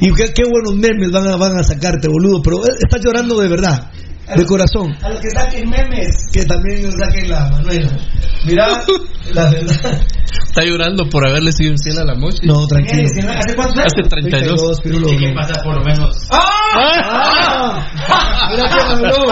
Y 0.00 0.12
qué, 0.14 0.32
qué 0.34 0.42
buenos 0.44 0.74
memes 0.74 1.12
van 1.12 1.28
a, 1.28 1.36
van 1.36 1.58
a 1.58 1.62
sacarte, 1.62 2.08
boludo. 2.08 2.40
Pero 2.42 2.56
eh, 2.64 2.72
estás 2.82 3.02
llorando 3.04 3.38
de 3.38 3.48
verdad, 3.48 3.90
de 4.36 4.46
corazón. 4.46 4.94
A 5.02 5.10
los 5.10 5.20
que 5.20 5.30
saquen 5.30 5.68
memes. 5.68 6.28
Que 6.32 6.44
también 6.44 6.90
saquen 6.92 7.30
la 7.30 7.48
Manuela. 7.50 7.96
Mira, 8.46 8.68
la 9.32 9.50
verdad. 9.50 10.02
Está 10.46 10.64
llorando 10.64 11.08
por 11.10 11.26
haberle 11.26 11.52
sido 11.52 11.72
infiel 11.72 11.98
a 11.98 12.04
la 12.04 12.14
mochi. 12.14 12.46
No, 12.46 12.66
tranquilo. 12.66 13.08
¿Hace 13.08 13.54
cuántos 13.56 13.78
años? 13.78 13.92
Hace 13.92 14.08
32. 14.08 14.80
Pirulo. 14.80 15.06
Tiene 15.08 15.28
que 15.28 15.34
pasar 15.34 15.64
por 15.64 15.74
lo 15.76 15.84
menos. 15.84 16.28
¡Ah! 16.30 17.86
Mira 18.50 18.68
quién 18.68 18.86
habló. 18.86 19.26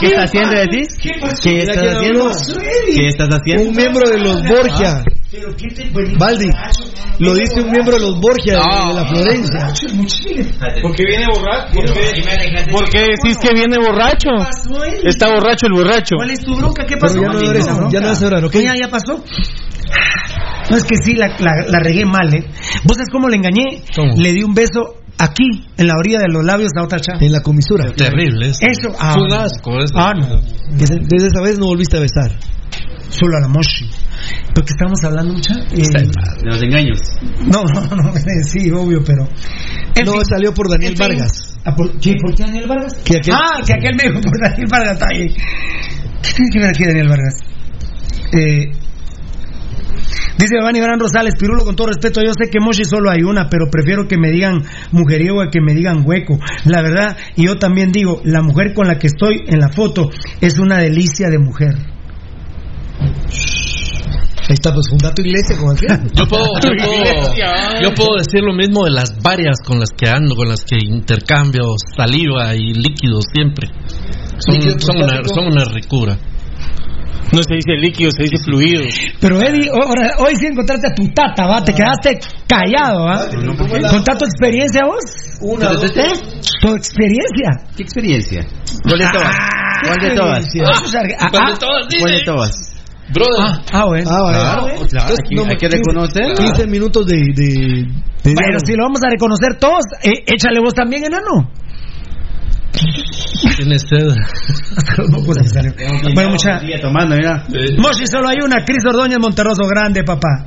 ¿Qué 0.00 0.06
estás 0.06 0.24
haciendo, 0.24 0.50
decís? 0.50 0.88
¿Qué 1.00 1.10
pasó? 1.20 1.42
¿Qué 1.42 1.58
estás 1.58 1.78
haciendo? 1.78 2.30
¿Qué 2.94 3.08
estás 3.08 3.28
haciendo? 3.30 3.64
Un 3.64 3.76
miembro 3.76 4.08
de 4.08 4.18
los 4.18 4.42
Borgia. 4.42 5.02
Pero 5.30 5.54
qué 5.56 5.68
te 5.74 5.90
Baldi, 6.18 6.48
lo 7.18 7.34
dice 7.34 7.60
un 7.60 7.70
miembro 7.70 7.96
de 7.96 8.00
los 8.00 8.18
Borgia 8.18 8.54
de, 8.54 8.88
de 8.88 8.94
la 8.94 9.06
Florencia. 9.06 9.74
¿Por 10.80 10.96
qué 10.96 11.04
viene 11.04 11.26
borracho? 11.30 11.74
¿Por 11.74 11.84
qué? 11.84 12.70
¿Por 12.72 12.88
qué 12.88 12.98
decís 13.00 13.36
que 13.38 13.52
viene 13.52 13.76
borracho? 13.76 14.30
pasó 14.38 14.84
él? 14.84 15.00
Está 15.04 15.28
borracho 15.28 15.66
el 15.66 15.72
borracho. 15.74 16.16
¿Cuál 16.16 16.30
es 16.30 16.40
tu 16.40 16.56
bronca? 16.56 16.84
¿Qué 16.86 16.96
Pero 16.96 17.00
pasó? 17.00 17.20
ya 17.20 17.28
no 17.28 17.40
llores, 17.42 17.66
ya 17.66 18.00
no 18.00 18.08
vas 18.08 18.22
a 18.22 18.24
llorar, 18.24 18.44
¿ok? 18.46 18.54
Ya, 18.54 18.74
ya 18.80 18.88
pasó. 18.88 19.22
No, 20.70 20.76
es 20.76 20.84
que 20.84 20.96
sí, 20.96 21.14
la, 21.14 21.28
la, 21.40 21.66
la 21.68 21.78
regué 21.78 22.06
mal, 22.06 22.32
¿eh? 22.32 22.44
¿Vos 22.84 22.96
sabés 22.96 23.08
cómo 23.12 23.28
le 23.28 23.36
engañé? 23.36 23.82
¿Cómo? 23.94 24.14
Le 24.16 24.32
di 24.32 24.42
un 24.42 24.54
beso 24.54 24.96
aquí, 25.18 25.44
en 25.76 25.86
la 25.88 25.94
orilla 25.98 26.20
de 26.20 26.28
los 26.32 26.42
labios 26.44 26.70
a 26.78 26.84
otra 26.84 27.00
chava. 27.00 27.18
En 27.20 27.32
la 27.32 27.40
comisura. 27.40 27.84
Terrible. 27.92 28.48
eso. 28.48 28.60
Eso, 28.62 28.96
ah, 28.98 29.12
Fue 29.12 29.22
un 29.24 29.28
no. 29.28 29.34
asco. 29.36 29.78
eso. 29.82 29.94
Ah, 29.94 30.12
no. 30.18 30.40
Desde, 30.70 31.00
desde 31.02 31.28
esa 31.28 31.42
vez 31.42 31.58
no 31.58 31.66
volviste 31.66 31.98
a 31.98 32.00
besar. 32.00 32.32
Solo 33.10 33.36
a 33.36 33.40
la 33.40 33.48
moshi. 33.48 33.90
¿Pero 34.58 34.66
qué 34.66 34.72
estamos 34.72 35.04
hablando, 35.04 35.34
mucha? 35.34 35.54
Eh, 35.70 36.42
De 36.42 36.50
los 36.50 36.62
engaños. 36.62 36.98
no, 37.46 37.62
no, 37.62 37.80
no, 37.96 38.12
sí, 38.44 38.70
obvio, 38.72 39.04
pero... 39.06 39.22
En 39.94 40.04
No, 40.04 40.12
fin, 40.14 40.24
salió 40.24 40.52
por 40.52 40.68
Daniel. 40.68 40.96
Vargas. 40.98 41.56
Ah, 41.64 41.76
¿por, 41.76 41.96
¿qué, 42.00 42.16
¿Por 42.20 42.34
qué 42.34 42.42
Daniel 42.42 42.66
Vargas? 42.66 42.94
Que 43.04 43.18
aquel- 43.18 43.34
Ah, 43.34 43.60
que 43.64 43.72
aquel 43.74 43.94
me 43.94 44.08
dijo 44.08 44.20
por 44.20 44.40
Daniel 44.40 44.66
Vargas. 44.68 44.92
Está 44.94 45.06
bien. 45.12 45.28
¿Qué 45.28 46.30
tiene 46.34 46.50
que 46.52 46.58
ver 46.58 46.68
aquí 46.70 46.84
Daniel 46.86 47.08
Vargas? 47.08 47.34
Eh, 48.32 48.64
dice 50.38 50.54
Giovanni 50.58 50.80
Gran 50.80 50.98
Rosales, 50.98 51.34
Pirulo, 51.38 51.64
con 51.64 51.76
todo 51.76 51.86
respeto, 51.88 52.20
yo 52.20 52.32
sé 52.36 52.50
que 52.50 52.58
Moshi 52.60 52.84
solo 52.84 53.10
hay 53.10 53.22
una, 53.22 53.48
pero 53.48 53.70
prefiero 53.70 54.08
que 54.08 54.18
me 54.18 54.30
digan 54.30 54.64
mujeriego 54.90 55.40
a 55.40 55.50
que 55.50 55.60
me 55.60 55.72
digan 55.72 56.02
hueco. 56.04 56.38
La 56.64 56.82
verdad, 56.82 57.16
y 57.36 57.46
yo 57.46 57.56
también 57.58 57.92
digo, 57.92 58.20
la 58.24 58.42
mujer 58.42 58.74
con 58.74 58.88
la 58.88 58.98
que 58.98 59.06
estoy 59.06 59.44
en 59.46 59.60
la 59.60 59.68
foto 59.68 60.10
es 60.40 60.58
una 60.58 60.78
delicia 60.78 61.28
de 61.28 61.38
mujer. 61.38 61.76
Ahí 64.48 64.54
está, 64.54 64.72
pues 64.72 64.86
iglesia 64.88 65.58
como 65.58 65.72
aquel. 65.72 66.10
Yo 66.16 66.24
puedo, 66.24 66.46
yo, 66.62 66.70
puedo, 66.82 67.82
yo 67.82 67.94
puedo 67.94 68.16
decir 68.16 68.40
lo 68.40 68.54
mismo 68.54 68.86
de 68.86 68.92
las 68.92 69.18
varias 69.22 69.58
con 69.62 69.78
las 69.78 69.90
que 69.90 70.08
ando, 70.08 70.34
con 70.34 70.48
las 70.48 70.64
que 70.64 70.78
intercambio 70.82 71.76
saliva 71.94 72.54
y 72.54 72.72
líquidos 72.72 73.26
siempre. 73.30 73.68
Son, 74.38 74.96
una, 74.96 75.20
son 75.28 75.52
una 75.52 75.64
ricura. 75.64 76.16
No 77.30 77.42
se 77.42 77.56
dice 77.56 77.72
líquido, 77.78 78.10
se 78.10 78.22
dice 78.22 78.38
fluido. 78.42 78.84
Pero 79.20 79.36
Eddie, 79.36 79.68
ahora, 79.68 80.12
hoy 80.18 80.34
sí 80.36 80.46
encontraste 80.46 80.86
a 80.86 80.94
tu 80.94 81.06
tata, 81.12 81.46
¿va? 81.46 81.62
Te 81.62 81.74
quedaste 81.74 82.18
callado, 82.46 83.04
¿va? 83.04 83.28
¿Contá 83.90 84.16
tu 84.16 84.24
experiencia 84.24 84.86
vos? 84.86 85.04
Una, 85.42 85.74
dos. 85.74 85.92
¿Tu 85.92 86.74
experiencia? 86.74 87.68
¿Qué 87.76 87.82
experiencia? 87.82 88.46
¿Cuál 88.82 88.98
de 88.98 89.08
todas? 89.12 89.36
¿Cuál 89.84 90.08
de 90.08 90.16
todas? 90.16 90.46
Ah, 90.46 90.80
¿Cuál 90.90 91.06
de 91.06 91.14
ah, 91.18 91.58
todas? 91.58 91.86
¿Cuál 92.00 92.12
de 92.12 92.24
todas? 92.24 92.77
Brother, 93.12 93.40
ah, 93.40 93.62
ah, 93.72 93.84
bueno. 93.86 94.10
Ah, 94.10 94.22
vaya. 94.22 94.38
Claro, 94.38 94.86
claro, 94.88 95.14
hay 95.14 95.16
que- 95.28 95.50
hay 95.50 95.56
que 95.56 95.68
reconocer. 95.68 96.34
15 96.34 96.66
minutos 96.66 97.06
de. 97.06 97.16
de, 97.16 97.22
de 97.24 97.84
Bueno, 98.24 98.40
diálogo. 98.40 98.66
si 98.66 98.72
lo 98.76 98.82
vamos 98.84 99.00
a 99.02 99.08
reconocer 99.10 99.56
todos, 99.58 99.84
eh, 100.02 100.24
échale 100.26 100.60
vos 100.60 100.74
también, 100.74 101.04
enano. 101.04 101.50
tienes 103.56 103.82
se 105.42 105.48
salió. 105.48 105.72
Bueno, 106.14 106.30
mucha. 106.30 106.60
Sigue 106.60 106.78
tomando, 106.80 107.16
mira. 107.16 107.44
Eh, 107.48 107.76
Moshi, 107.78 108.06
solo 108.06 108.28
hay 108.28 108.38
una. 108.44 108.64
Cris 108.64 108.84
Ordóñez 108.86 109.18
Monterroso, 109.20 109.62
grande, 109.68 110.04
papá. 110.04 110.44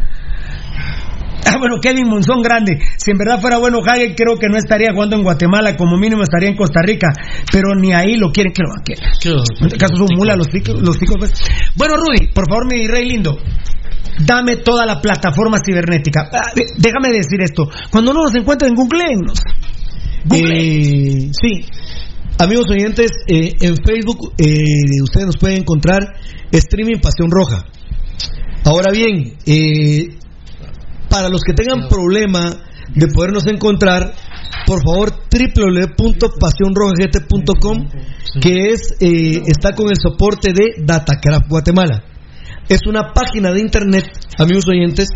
Ah, 1.45 1.57
bueno, 1.57 1.77
Kevin 1.81 2.07
Monzón, 2.07 2.41
grande. 2.41 2.79
Si 2.97 3.11
en 3.11 3.17
verdad 3.17 3.39
fuera 3.41 3.57
bueno 3.57 3.79
Hagen, 3.85 4.13
creo 4.15 4.37
que 4.37 4.47
no 4.47 4.57
estaría 4.57 4.91
jugando 4.93 5.15
en 5.15 5.23
Guatemala, 5.23 5.75
como 5.75 5.97
mínimo 5.97 6.23
estaría 6.23 6.49
en 6.49 6.55
Costa 6.55 6.81
Rica. 6.83 7.07
Pero 7.51 7.75
ni 7.75 7.93
ahí 7.93 8.15
lo 8.15 8.31
quieren 8.31 8.53
que 8.53 8.63
lo 8.63 8.69
banquen. 8.69 8.97
En 9.59 9.67
este 9.67 9.77
caso 9.77 9.95
son 9.95 10.07
mula 10.15 10.35
los 10.35 10.47
ticos, 10.47 10.81
los 10.81 10.97
ticos, 10.97 11.17
pues. 11.17 11.33
Bueno, 11.75 11.95
Rudy, 11.97 12.27
por 12.33 12.47
favor, 12.49 12.71
mi 12.71 12.87
rey 12.87 13.07
lindo. 13.09 13.37
Dame 14.19 14.57
toda 14.57 14.85
la 14.85 15.01
plataforma 15.01 15.57
cibernética. 15.65 16.29
Ah, 16.31 16.51
déjame 16.77 17.09
decir 17.11 17.41
esto. 17.41 17.69
Cuando 17.89 18.13
no 18.13 18.23
nos 18.23 18.35
encuentren, 18.35 18.75
googleennos. 18.75 19.39
Eh, 20.31 21.29
sí. 21.31 21.65
Amigos 22.37 22.65
oyentes, 22.69 23.11
eh, 23.27 23.53
en 23.61 23.75
Facebook 23.77 24.33
eh, 24.37 25.01
ustedes 25.03 25.27
nos 25.27 25.37
pueden 25.37 25.59
encontrar 25.59 25.99
streaming 26.51 26.99
Pasión 26.99 27.29
Roja. 27.29 27.65
Ahora 28.63 28.91
bien, 28.91 29.37
eh, 29.45 30.09
para 31.11 31.29
los 31.29 31.41
que 31.41 31.53
tengan 31.53 31.87
problema 31.89 32.49
de 32.95 33.07
podernos 33.07 33.45
encontrar, 33.47 34.13
por 34.65 34.81
favor 34.83 35.13
www.pasionrojagt.com 35.29 37.87
que 38.41 38.69
es 38.69 38.95
eh, 39.01 39.41
está 39.45 39.75
con 39.75 39.89
el 39.89 39.97
soporte 40.01 40.53
de 40.53 40.75
Datacraft 40.83 41.49
Guatemala. 41.49 42.05
Es 42.69 42.87
una 42.87 43.11
página 43.13 43.51
de 43.51 43.59
internet, 43.59 44.05
amigos 44.37 44.69
oyentes, 44.69 45.09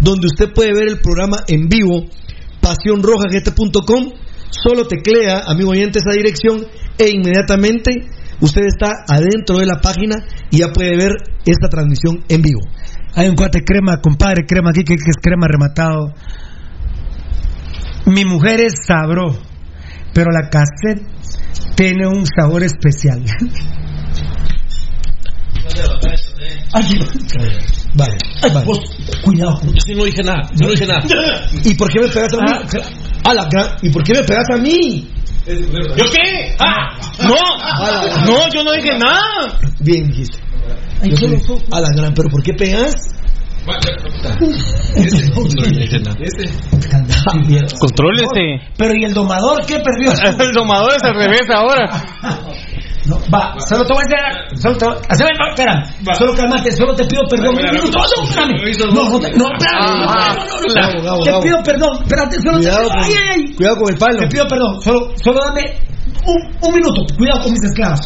donde 0.00 0.26
usted 0.26 0.52
puede 0.52 0.74
ver 0.74 0.88
el 0.88 1.00
programa 1.00 1.38
en 1.48 1.68
vivo, 1.68 2.04
pasionrojagt.com. 2.60 4.12
Solo 4.50 4.86
teclea, 4.86 5.44
amigo 5.46 5.70
oyente, 5.70 6.00
esa 6.00 6.12
dirección 6.12 6.66
e 6.98 7.08
inmediatamente 7.10 7.92
usted 8.40 8.66
está 8.66 9.04
adentro 9.08 9.58
de 9.58 9.66
la 9.66 9.80
página 9.80 10.16
y 10.50 10.58
ya 10.58 10.72
puede 10.72 10.96
ver 10.96 11.12
esta 11.46 11.68
transmisión 11.68 12.24
en 12.28 12.42
vivo. 12.42 12.60
Hay 13.14 13.28
un 13.28 13.36
cuate 13.36 13.64
crema, 13.64 14.00
compadre 14.00 14.44
crema 14.46 14.70
aquí 14.70 14.84
que, 14.84 14.96
que 14.96 15.10
es 15.10 15.16
crema 15.20 15.46
rematado. 15.48 16.14
Mi 18.06 18.24
mujer 18.24 18.60
es 18.60 18.74
sabro, 18.86 19.36
pero 20.14 20.30
la 20.30 20.48
cassette 20.48 21.06
tiene 21.76 22.06
un 22.06 22.24
sabor 22.26 22.62
especial. 22.62 23.22
Ay, 26.72 26.84
Vale, 27.94 28.16
vale. 28.52 28.66
vos, 28.66 28.78
cuidado. 29.22 29.60
Yo 29.64 29.80
sí 29.84 29.94
no 29.94 30.04
dije 30.04 30.22
nada, 30.22 30.42
yo 30.54 30.66
no 30.66 30.70
dije 30.72 30.86
nada. 30.86 31.00
¿Y 31.64 31.74
por 31.74 31.88
qué 31.90 32.00
me 32.00 32.08
pegas 32.08 32.32
a 32.34 32.36
mí? 32.36 32.52
Ah, 32.52 33.30
A 33.30 33.34
la 33.34 33.44
gran- 33.50 33.76
¿Y 33.82 33.90
por 33.90 34.02
qué 34.04 34.12
me 34.14 34.22
pegas 34.22 34.46
a 34.52 34.56
mí? 34.58 35.10
¿Yo 35.46 36.04
qué? 36.04 36.54
¡Ah! 36.58 36.96
¡No! 37.22 38.26
¡No, 38.26 38.48
yo 38.52 38.62
no 38.62 38.72
dije 38.72 38.98
nada! 38.98 39.58
Bien 39.80 40.06
dijiste. 40.08 40.38
Yo 41.02 41.54
a 41.70 41.80
la 41.80 41.88
gran, 41.96 42.12
pero 42.14 42.28
¿por 42.30 42.42
qué 42.42 42.52
pegas? 42.54 42.94
Contrólese. 47.80 48.72
Pero 48.76 48.94
¿y 48.94 49.04
el 49.04 49.12
domador 49.14 49.64
qué 49.66 49.78
perdió? 49.80 50.12
El 50.40 50.52
domador 50.52 50.90
es 50.96 51.02
al 51.04 51.14
revés 51.14 51.42
ahora. 51.54 51.84
No, 53.06 53.16
va, 53.32 53.54
solo 53.66 53.84
te 53.86 53.94
voy 53.94 54.02
a 54.02 54.04
enseñar. 54.04 54.60
Solo 54.60 54.76
te 54.76 54.84
voy 54.84 54.94
a 54.96 55.12
hacer- 55.14 55.28
no, 55.38 55.48
espera. 55.48 55.94
Solo 56.18 56.34
calmate, 56.34 56.72
solo 56.72 56.94
te 56.94 57.04
pido 57.06 57.22
perdón. 57.28 57.56
Un 57.56 57.62
minuto, 57.72 57.98
no, 57.98 58.24
espérame. 58.24 58.94
No, 58.94 59.08
no, 59.08 59.18
te- 59.18 59.32
no, 59.32 59.44
espérame. 59.52 60.06
Ah, 60.08 60.34
no, 60.36 60.44
no, 60.44 60.60
no, 60.60 60.66
no, 60.68 61.02
Gabo, 61.02 61.24
Gabo, 61.24 61.40
Te 61.40 61.46
pido 61.48 61.62
perdón. 61.62 61.90
Espérate, 62.02 62.36
solo 62.42 62.58
Cuidado 62.58 62.82
te 62.82 62.88
con, 62.88 62.98
ay, 63.04 63.12
ay, 63.12 63.28
ay. 63.48 63.54
cuidado 63.54 63.76
con 63.76 63.92
el 63.92 63.98
palo. 63.98 64.18
Te 64.18 64.26
pido 64.28 64.46
perdón. 64.48 64.80
Solo, 64.82 65.12
solo 65.22 65.40
dame 65.44 65.62
un, 66.26 66.68
un 66.68 66.74
minuto. 66.74 67.04
Cuidado 67.16 67.42
con 67.42 67.52
mis 67.52 67.64
esclavos. 67.64 68.00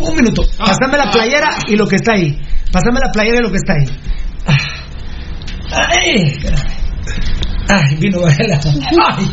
Un 0.00 0.16
minuto. 0.16 0.42
Pásame 0.58 0.96
la 0.98 1.10
playera 1.10 1.48
y 1.68 1.76
lo 1.76 1.86
que 1.86 1.96
está 1.96 2.12
ahí. 2.14 2.38
Pásame 2.72 3.00
la 3.00 3.10
playera 3.12 3.38
y 3.40 3.42
lo 3.42 3.50
que 3.50 3.56
está 3.58 3.74
ahí. 3.74 3.86
Ah. 4.46 4.56
Ay. 5.72 6.32
Ay, 7.68 7.96
vino 7.96 8.20
Varela. 8.20 8.60
Ay. 9.16 9.30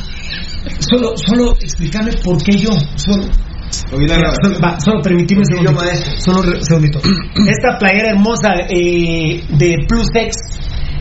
Solo, 0.80 1.14
solo 1.18 1.54
explícame 1.60 2.12
por 2.24 2.42
qué 2.44 2.58
yo. 2.58 2.70
Solo, 2.96 3.24
Solo, 3.72 4.60
va, 4.64 4.80
solo 4.80 5.02
permitime 5.02 5.42
un 5.42 5.46
segundito. 5.46 5.80
Solo 6.20 6.42
re- 6.42 6.64
segundito. 6.64 7.00
Esta 7.48 7.78
playera 7.78 8.10
hermosa 8.12 8.50
eh, 8.68 9.44
de 9.50 9.76
Plusex, 9.88 10.36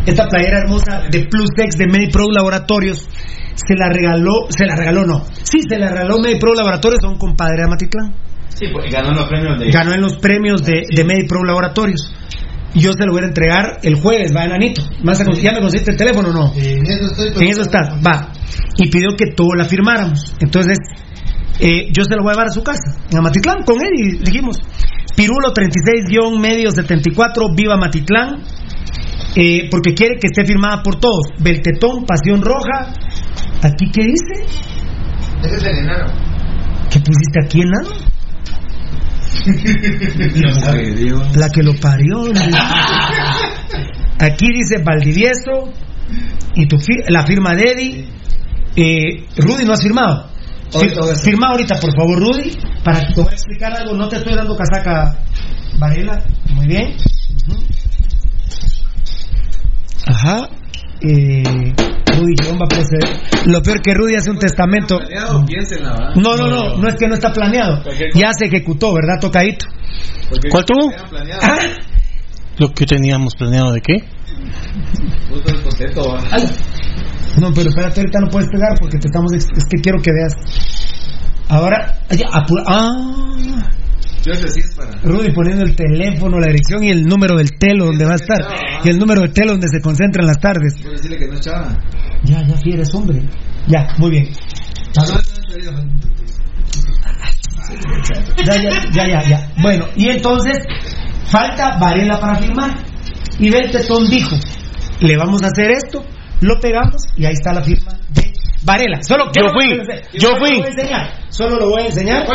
esta 0.07 0.27
playera 0.29 0.59
hermosa 0.61 1.03
de 1.11 1.27
Plusex 1.27 1.77
de 1.79 1.87
MediPro 1.87 2.27
Laboratorios, 2.31 3.09
se 3.55 3.75
la 3.75 3.89
regaló, 3.89 4.47
se 4.51 4.65
la 4.67 4.77
regaló 4.77 5.05
no. 5.07 5.25
Sí, 5.43 5.61
se 5.69 5.79
la 5.79 5.89
regaló 5.91 6.19
MediPro 6.19 6.55
Laboratorios 6.55 7.01
a 7.05 7.09
un 7.09 7.19
compadre 7.19 7.57
de 7.59 7.65
Amatitlán. 7.65 8.15
Sí, 8.59 8.67
porque 8.73 8.89
ganó 8.91 9.13
los 9.13 9.29
premios 9.29 9.59
de. 9.59 9.71
Ganó 9.71 9.93
en 9.95 10.01
los 10.01 10.17
premios 10.17 10.63
de, 10.65 10.83
de 10.95 11.05
MediPro 11.05 11.45
Laboratorios. 11.45 12.13
Yo 12.75 12.93
se 12.93 13.05
lo 13.07 13.13
voy 13.13 13.23
a 13.23 13.27
entregar 13.27 13.79
el 13.83 13.95
jueves, 13.97 14.31
va, 14.37 14.45
enanito. 14.45 14.83
¿Vas 15.03 15.21
a 15.21 15.25
cons- 15.25 15.41
¿Ya 15.41 15.53
me 15.53 15.61
conseguiste 15.61 15.93
el 15.93 15.97
teléfono 15.97 16.29
o 16.29 16.33
no? 16.33 16.53
En 16.55 16.85
eso 16.87 17.07
estoy. 17.07 17.43
En 17.45 17.49
eso 17.51 17.63
está, 17.63 17.99
va. 18.07 18.33
Y 18.77 18.89
pidió 18.91 19.09
que 19.17 19.33
todos 19.35 19.53
la 19.57 19.65
firmáramos. 19.65 20.35
Entonces, 20.41 20.77
Eh, 21.61 21.89
yo 21.93 22.05
se 22.05 22.15
lo 22.15 22.23
voy 22.23 22.31
a 22.31 22.35
llevar 22.35 22.47
a 22.47 22.53
su 22.53 22.63
casa, 22.63 22.95
a 23.13 23.21
Matitlán, 23.21 23.65
con 23.65 23.77
él 23.83 23.91
y 23.97 24.19
dijimos, 24.23 24.59
Pirulo 25.17 25.53
36-medio 25.53 26.71
74, 26.71 27.47
viva 27.57 27.77
Matitlán, 27.77 28.43
eh, 29.35 29.67
porque 29.69 29.93
quiere 29.93 30.21
que 30.21 30.29
esté 30.29 30.45
firmada 30.47 30.85
por 30.85 31.01
todos. 31.01 31.33
Beltetón, 31.41 32.05
Pasión 32.07 32.43
Roja, 32.43 32.93
¿aquí 33.63 33.91
qué 33.93 34.05
dice? 34.05 34.47
Ese 35.43 35.57
es 35.57 35.63
el 35.65 35.79
enano. 35.79 36.13
¿Qué 36.93 37.01
pusiste 37.01 37.41
aquí, 37.45 37.61
enano? 37.63 37.91
La 41.35 41.49
que 41.51 41.63
lo 41.63 41.75
parió. 41.75 42.25
Aquí 44.21 44.47
dice 44.53 44.79
Valdivieso 44.83 45.73
y 46.55 46.67
tu 46.67 46.79
fi- 46.79 47.03
la 47.09 47.25
firma 47.25 47.55
de 47.55 47.63
Eddie. 47.73 48.09
Eh, 48.77 49.27
Rudy 49.37 49.65
no 49.65 49.73
has 49.73 49.83
firmado. 49.83 50.29
Fir-. 50.81 50.95
Firma 51.25 51.49
ahorita, 51.51 51.77
por 51.81 51.93
favor, 51.95 52.19
Rudy, 52.21 52.51
para 52.85 53.01
que 53.01 53.15
te 53.15 53.21
voy 53.21 53.31
a 53.31 53.35
explicar 53.35 53.73
algo. 53.75 53.95
No 53.95 54.09
te 54.09 54.17
estoy 54.17 54.35
dando 54.35 54.57
casaca, 54.57 55.19
Varela. 55.79 56.23
Muy 56.53 56.67
bien. 56.67 56.95
Ajá. 60.07 60.49
Eh, 61.01 61.75
Rudy 62.19 62.35
Girón 62.41 62.59
va 62.61 62.65
a 62.65 62.69
proceder. 62.69 63.47
Lo 63.47 63.63
peor 63.63 63.81
que 63.81 63.95
Rudy 63.95 64.17
hace 64.17 64.31
un 64.31 64.39
testamento. 64.39 64.99
No, 66.17 66.37
no, 66.37 66.49
no, 66.49 66.77
no 66.77 66.89
es 66.89 66.97
que 66.97 67.07
no 67.07 67.15
está 67.15 67.33
planeado. 67.33 67.83
Ya 68.15 68.33
se 68.33 68.47
ejecutó, 68.47 68.95
¿verdad, 68.95 69.21
Tocadito? 69.21 69.67
¿Cuál 70.51 70.65
tuvo? 70.65 70.91
Ah, 71.41 71.59
Lo 72.59 72.73
que 72.73 72.85
teníamos 72.85 73.35
planeado 73.35 73.73
de 73.73 73.81
qué? 73.81 73.95
ay. 76.31 76.45
No, 77.41 77.53
pero 77.55 77.69
espérate, 77.69 78.01
ahorita 78.01 78.21
no 78.21 78.29
puedes 78.29 78.49
pegar 78.51 78.77
porque 78.81 78.99
te 78.99 79.07
estamos. 79.07 79.33
Es 79.33 79.47
que 79.71 79.81
quiero 79.81 80.01
que 80.03 80.11
veas. 80.11 80.35
Ahora, 81.49 82.01
ah, 82.67 83.71
Si. 84.35 84.61
Rudy 85.03 85.33
poniendo 85.33 85.65
el 85.65 85.75
teléfono, 85.75 86.39
la 86.39 86.47
dirección 86.47 86.83
y 86.85 86.91
el 86.91 87.05
número 87.05 87.37
del 87.37 87.51
telo 87.59 87.87
donde 87.87 88.05
va 88.05 88.13
a 88.13 88.17
estar. 88.17 88.39
Y 88.85 88.89
el 88.89 88.99
número 88.99 89.23
de 89.23 89.29
telo 89.29 89.53
donde 89.53 89.69
se 89.69 89.81
concentra 89.81 90.23
en 90.23 90.27
las 90.27 90.39
tardes. 90.39 90.75
Decirle 90.75 91.19
que 91.19 91.29
no. 91.29 91.41
Ya, 92.25 92.43
ya, 92.47 92.57
sí, 92.57 92.71
eres 92.73 92.95
hombre. 92.95 93.23
Ya, 93.67 93.89
muy 93.99 94.11
bien. 94.11 94.29
Ya, 98.45 98.57
ya, 98.57 98.71
ya, 98.93 99.09
ya, 99.09 99.29
ya. 99.29 99.53
Bueno, 99.63 99.87
y 99.97 100.09
entonces 100.09 100.59
falta 101.27 101.79
Varela 101.79 102.21
para 102.21 102.37
firmar. 102.37 102.85
Y 103.39 103.51
Beltetón 103.51 104.09
dijo, 104.09 104.37
le 105.01 105.17
vamos 105.17 105.43
a 105.43 105.47
hacer 105.47 105.71
esto, 105.71 106.05
lo 106.41 106.59
pegamos 106.61 107.05
y 107.17 107.25
ahí 107.25 107.35
está 107.35 107.53
la 107.53 107.63
firma 107.63 107.93
de 108.11 108.28
Varela. 108.69 108.99
Solo 109.03 109.33
Yo 109.33 109.49
fui, 109.49 109.81
yo 110.13 110.29
solo 110.29 110.39
fui. 110.41 110.51
Lo 110.51 110.59
voy 110.61 110.67
a 110.67 110.69
enseñar. 110.69 111.13
Solo 111.31 111.57
lo 111.59 111.69
voy 111.71 111.83
a 111.83 111.87
enseñar. 111.87 112.27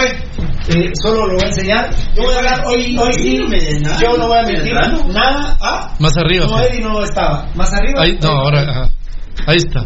Eh, 0.69 0.91
solo 1.01 1.27
lo 1.27 1.33
voy 1.35 1.43
a 1.43 1.47
enseñar. 1.47 1.89
Yo 2.15 2.23
voy 2.23 2.33
a 2.33 2.37
hablar 2.39 2.63
hoy, 2.65 2.97
hoy 2.97 3.13
sí. 3.13 3.37
Yo 4.01 4.17
no 4.17 4.27
voy 4.27 4.37
a 4.39 4.43
mentir 4.43 4.73
nada. 4.73 5.57
Ah, 5.61 5.95
Más 5.99 6.17
arriba. 6.17 6.45
no, 6.47 6.57
sí. 6.57 6.63
Eddie 6.69 6.81
no 6.81 7.03
estaba. 7.03 7.45
Más 7.53 7.71
arriba. 7.73 8.01
Ahí, 8.01 8.17
no, 8.21 8.29
ahora, 8.29 8.61
ajá. 8.61 8.89
Ahí 9.45 9.57
está. 9.57 9.81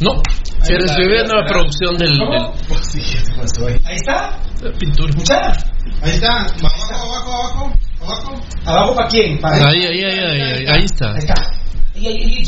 No, 0.00 0.22
eres 0.68 0.96
viviendo 0.96 1.34
la 1.34 1.44
producción 1.46 1.96
del, 1.96 2.18
¿Cómo? 2.18 2.54
del- 2.54 3.80
Ahí 3.86 3.96
está. 3.96 4.38
pintura. 4.78 5.12
Ahí 6.02 6.10
está. 6.12 6.40
Abajo, 6.40 6.94
abajo, 6.94 7.32
abajo. 7.32 7.72
Abajo. 8.02 8.40
¿Abajo 8.64 8.94
para 8.96 9.08
quién? 9.08 9.38
Para 9.40 9.56
Ahí, 9.68 9.84
ahí, 9.84 10.04
ahí, 10.04 10.18
ahí, 10.18 10.40
ahí, 10.40 10.66
ahí 10.66 10.84
está. 10.84 11.10
Ahí 11.12 11.18
está. 11.18 11.34
Ahí, 11.94 12.06
ahí, 12.06 12.22
ahí. 12.22 12.42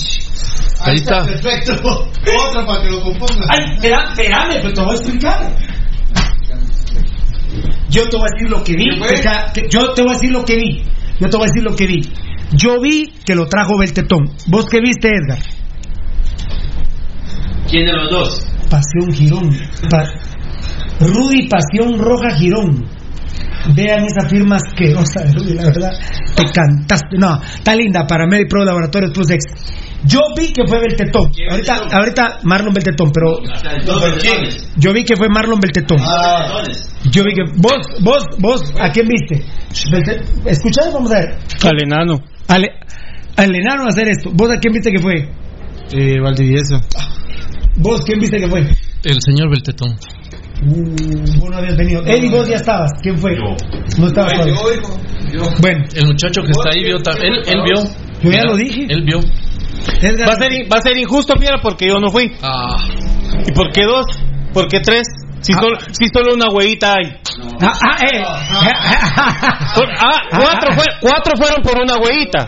Ahí 0.85 0.97
está. 0.97 1.25
Perfecto. 1.25 1.73
Otro 1.83 2.67
para 2.67 2.83
que 2.83 2.91
lo 2.91 3.03
componga. 3.03 3.47
Ay, 3.49 3.75
espérame, 3.75 4.55
pero 4.63 4.73
te 4.73 4.81
voy 4.83 4.91
a 4.91 4.95
explicar. 4.95 5.57
Yo 7.91 8.09
te 8.09 8.17
voy 8.17 8.27
a 8.27 8.33
decir 8.35 8.49
lo 8.51 8.65
que 8.65 8.73
vi. 8.75 8.87
Yo 9.71 9.93
te 9.95 10.03
voy 10.03 10.11
a 10.11 10.15
decir 10.15 10.31
lo 10.33 10.45
que 10.45 10.57
vi. 10.57 10.83
Yo 11.21 11.29
te 11.31 11.37
voy 11.37 11.45
a 11.47 11.49
decir 11.53 11.63
lo 11.63 11.77
que 11.77 11.87
vi. 11.87 12.13
Yo 12.53 12.81
vi 12.81 13.13
que 13.25 13.35
lo 13.35 13.47
trajo 13.47 13.79
Beltetón. 13.79 14.31
¿Vos 14.47 14.67
qué 14.71 14.81
viste, 14.81 15.09
Edgar? 15.09 15.39
¿Quién 17.69 17.87
de 17.87 17.93
los 17.93 18.11
dos? 18.11 18.47
Pasión 18.71 19.13
Girón. 19.13 19.57
Pa- 19.91 20.11
Rudy 21.01 21.49
Pasión 21.49 21.99
Roja 21.99 22.31
Girón. 22.37 22.87
Vean 23.75 24.05
esa 24.05 24.29
firma 24.29 24.57
asquerosa 24.57 25.23
de 25.25 25.33
Rudy, 25.39 25.55
la 25.55 25.65
verdad. 25.65 25.93
Te 26.35 26.45
cantaste. 26.45 27.17
No, 27.19 27.41
está 27.43 27.75
linda 27.75 28.07
para 28.07 28.27
Medi 28.27 28.47
Pro 28.47 28.65
Laboratorios 28.65 29.13
Plus 29.13 29.31
X. 29.31 29.45
Yo 30.05 30.19
vi 30.37 30.53
que 30.53 30.67
fue 30.67 30.81
Beltetón. 30.81 31.31
Ahorita, 31.51 31.75
ahorita 31.93 32.39
Marlon 32.43 32.75
Beltetón, 32.75 33.13
pero 33.13 33.39
yo 34.77 34.93
vi 34.93 35.05
que 35.05 35.17
fue 35.17 35.29
Marlon 35.29 35.61
Beltetón. 35.61 35.99
Yo 37.11 37.23
vi 37.25 37.35
que. 37.35 37.43
Vos, 37.57 37.87
vos, 38.03 38.25
vos, 38.39 38.75
¿a 38.81 38.91
quién 38.91 39.07
viste? 39.07 39.45
Escuchad, 40.45 40.93
vamos 40.93 41.13
a 41.13 41.21
ver. 41.21 41.37
Al 41.63 41.83
enano. 41.83 42.21
Al, 42.49 42.65
al 43.37 43.55
enano 43.55 43.87
hacer 43.87 44.09
esto. 44.09 44.31
¿Vos 44.33 44.51
a 44.51 44.59
quién 44.59 44.73
viste 44.73 44.91
que 44.91 44.99
fue? 44.99 45.29
Eh, 45.93 46.21
Valdivieso. 46.21 46.81
¿Vos 47.77 48.03
quién 48.05 48.19
viste 48.19 48.39
que 48.39 48.49
fue? 48.49 48.61
El 49.05 49.21
señor 49.21 49.51
Beltetón. 49.51 49.97
Uh, 50.65 51.41
vos 51.41 51.51
no 51.51 51.57
habías 51.57 51.77
venido. 51.77 52.03
Eddie, 52.07 52.31
vos 52.31 52.49
ya 52.49 52.57
estabas. 52.57 52.91
¿Quién 53.03 53.19
fue? 53.19 53.33
No 53.99 54.07
estabas 54.07 54.33
todavía. 54.33 54.55
Bueno, 55.61 55.85
El 55.95 56.07
muchacho 56.07 56.43
que 56.43 56.51
está 56.51 56.71
ahí 56.73 56.85
vio 56.85 56.99
ta- 56.99 57.17
él, 57.21 57.35
él 57.47 57.63
vio. 57.65 57.83
yo 58.23 58.31
ya 58.31 58.45
lo 58.45 58.57
dije. 58.57 58.87
Él 58.89 59.03
vio. 59.05 59.19
Va 59.21 60.33
a 60.33 60.37
ser, 60.37 60.53
va 60.73 60.79
a 60.79 60.83
ser 60.83 60.97
injusto, 60.99 61.35
Piera, 61.35 61.57
porque 61.61 61.89
yo 61.89 61.99
no 61.99 62.09
fui. 62.11 62.31
Ah, 62.43 62.77
¿Y 63.47 63.53
por 63.53 63.71
qué 63.73 63.83
dos? 63.85 64.05
¿Por 64.53 64.69
qué 64.69 64.79
tres? 64.81 65.03
Si, 65.43 65.53
solo, 65.53 65.77
si 65.91 66.07
solo 66.13 66.35
una 66.35 66.47
huevita 66.53 66.95
hay. 66.95 67.13
Ah, 67.61 67.73
ah, 67.83 67.97
eh. 68.07 68.23
Ah, 70.05 70.19
cuatro, 70.31 70.73
fue- 70.75 70.95
cuatro 71.01 71.33
fueron 71.37 71.63
por 71.63 71.79
una 71.81 71.95
huevita. 71.97 72.47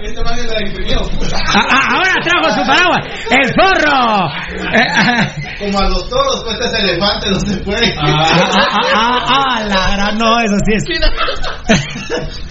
Ah, 1.54 1.66
ah, 1.70 1.86
ahora 1.94 2.12
trajo 2.22 2.50
su 2.50 2.66
paraguas. 2.66 3.06
¡El 3.30 3.48
zorro! 3.48 4.28
Eh, 4.74 4.86
ah, 4.94 5.26
Como 5.58 5.78
a 5.78 5.88
los 5.88 6.08
toros, 6.08 6.42
pues 6.44 6.58
este 6.60 6.78
elefante 6.82 7.30
no 7.30 7.40
se 7.40 7.56
puede. 7.58 7.94
ah, 7.98 8.28
ah, 8.54 8.68
ah, 8.94 9.18
ah, 9.28 9.60
la 9.64 9.90
gran- 9.96 10.18
no, 10.18 10.38
eso 10.40 10.54
sí 10.66 10.72
es. 10.74 10.84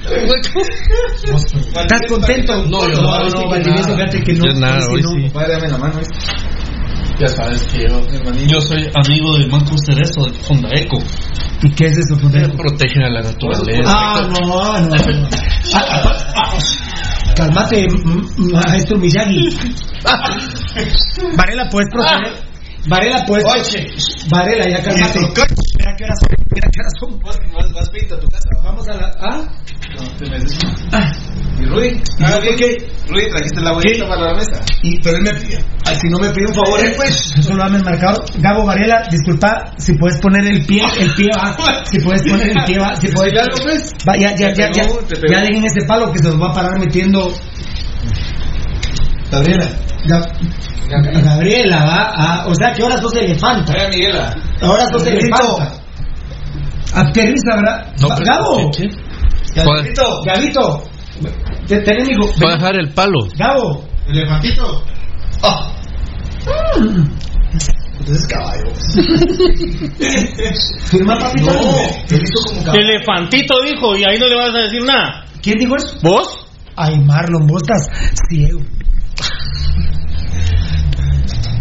¿Estás 1.76 2.02
contento? 2.10 2.54
No, 2.68 2.88
yo 2.90 3.02
no, 3.02 3.30
no, 3.30 3.50
Valdivieso, 3.50 3.94
fíjate 3.96 4.24
que 4.24 4.34
no. 4.34 4.46
Yo 4.48 4.60
nada, 4.60 4.78
hoy 4.92 5.02
sí 5.02 5.08
hoy 5.08 5.22
no. 5.22 5.28
sí. 5.28 5.34
Padre, 5.34 5.54
dame 5.54 5.68
la 5.70 5.78
mano. 5.78 6.00
¿eh? 6.00 6.04
Ya 7.20 7.28
sabes 7.28 7.64
que 7.68 7.84
yo, 7.88 8.02
yo 8.48 8.62
soy 8.62 8.90
amigo 8.96 9.38
del 9.38 9.50
Banco 9.50 9.76
Cerezo 9.86 10.26
de 10.26 10.34
Fondaeco. 10.40 10.98
¿Y 11.62 11.72
qué 11.72 11.86
es 11.86 11.98
eso, 11.98 12.20
Fondejo? 12.20 12.58
Protegen 12.58 13.04
a 13.04 13.10
la 13.10 13.22
naturaleza. 13.22 13.84
Ah, 13.86 14.22
no, 14.22 14.48
no, 14.48 14.80
no. 14.82 15.30
Ah, 15.76 15.86
ah, 15.90 16.34
ah, 16.36 16.58
Cálmate, 17.36 17.88
mm, 17.88 18.52
maestro 18.52 18.98
Miyagi. 18.98 19.50
Varela, 21.38 21.70
puedes 21.70 21.90
proceder. 21.90 22.53
Varela, 22.88 23.24
puedes. 23.26 23.46
Varela, 24.30 24.66
ya 24.70 24.82
cálmate. 24.84 25.20
Mira 25.20 25.96
qué 25.98 26.04
horas 26.06 26.20
son. 26.20 26.30
Mira 26.54 26.70
horas 26.80 26.94
son. 27.00 27.20
Vas, 27.54 27.72
vas 27.74 27.90
pinto 27.90 28.16
a 28.16 28.20
tu 28.20 28.28
casa. 28.28 28.50
¿va? 28.58 28.64
Vamos 28.64 28.88
a 28.90 28.94
la. 28.96 29.12
¿Ah? 29.20 29.42
No, 29.96 30.04
te 30.18 30.30
me 30.30 30.40
des- 30.40 30.58
Ah. 30.92 31.12
¿Y 31.60 31.66
Rudy? 31.66 31.88
¿Y 31.88 32.24
Ah, 32.24 32.40
bien 32.42 32.56
qué? 32.58 32.78
Rudy, 33.08 33.30
trajiste 33.30 33.62
la 33.62 33.78
¿Qué? 33.80 34.04
para 34.04 34.22
la 34.22 34.34
mesa. 34.34 34.60
Y, 34.82 35.00
pero 35.02 35.18
él 35.18 35.24
me 35.24 35.34
pidió. 35.36 35.60
Ay, 35.86 35.96
si 36.02 36.08
no 36.10 36.18
me 36.20 36.30
pide 36.32 36.46
un 36.48 36.54
favor, 36.56 36.80
él 36.80 36.94
pues. 36.98 37.34
Solo 37.42 37.64
dame 37.64 37.78
el 37.78 37.84
marcador. 37.84 38.26
Gabo 38.40 38.66
Varela, 38.66 39.04
disculpa, 39.10 39.72
si 39.78 39.94
puedes 39.94 40.20
poner 40.20 40.46
el 40.48 40.66
pie, 40.66 40.82
el 41.00 41.14
pie 41.14 41.30
va. 41.38 41.56
Si 41.86 42.00
puedes 42.00 42.24
poner 42.24 42.48
el 42.50 42.64
pie 42.66 42.80
va. 42.80 42.96
Si 42.96 43.08
puedes. 43.10 43.32
Claro, 43.34 43.56
pues. 43.64 43.94
Va, 44.08 44.18
ya, 44.18 44.36
ya, 44.36 44.54
ya, 44.54 44.72
ya. 44.72 44.84
Ya 45.30 45.42
dejen 45.42 45.64
ese 45.66 45.86
palo 45.88 46.12
que 46.12 46.20
se 46.20 46.28
nos 46.30 46.42
va 46.42 46.50
a 46.50 46.54
parar 46.54 46.80
metiendo. 46.80 47.32
Gabriela. 49.34 49.68
Ga- 50.06 51.22
Gabriela, 51.24 51.78
va. 51.86 52.14
Ah, 52.16 52.46
o 52.48 52.54
sea 52.56 52.74
que 52.74 52.82
ahora 52.84 52.98
sos 52.98 53.16
elefanta. 53.16 53.74
Vaya, 53.74 53.90
Miguela. 53.90 54.36
Ahora 54.62 54.86
sos 54.92 55.06
elefanta. 55.06 55.72
Aterriza, 56.96 57.56
¿verdad? 57.56 57.88
No, 58.00 58.08
pero- 58.10 58.26
Gabo. 58.26 58.72
¿qué? 58.78 58.90
Gabito. 60.26 60.84
Te- 61.68 61.80
Tenés, 61.82 62.10
hijo. 62.10 62.28
Va 62.44 62.50
a 62.52 62.56
dejar 62.56 62.76
el 62.80 62.90
palo. 62.94 63.20
Gabo. 63.38 63.84
Elefantito. 64.08 64.84
Ah. 65.42 65.72
Entonces 68.00 68.28
caballo. 68.28 68.66
Firma 70.86 71.18
papito. 71.18 71.52
Como 71.54 72.64
caballo. 72.66 72.80
Elefantito 72.82 73.54
dijo, 73.64 73.96
y 73.98 74.04
ahí 74.04 74.20
no 74.20 74.28
le 74.28 74.36
vas 74.36 74.54
a 74.54 74.60
decir 74.60 74.84
nada. 74.84 75.26
¿Quién 75.42 75.58
dijo 75.58 75.76
eso? 75.76 75.98
¿Vos? 76.02 76.28
Ay, 76.76 76.98
Marlon, 77.00 77.48
vos 77.48 77.62
estás 77.62 77.88
ciego. 78.30 78.60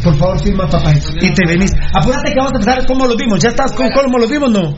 Por 0.03 0.17
favor, 0.17 0.39
firma, 0.41 0.69
papá. 0.69 0.93
Y 1.21 1.33
te 1.33 1.47
venís. 1.47 1.73
Apúrate 1.95 2.31
que 2.33 2.37
vamos 2.37 2.53
a 2.53 2.57
empezar 2.57 2.87
cómo 2.87 3.07
los 3.07 3.17
vimos. 3.17 3.39
¿Ya 3.41 3.51
estás 3.51 3.73
con 3.73 3.89
cómo 3.91 4.19
los 4.19 4.29
vimos? 4.29 4.51
No. 4.51 4.75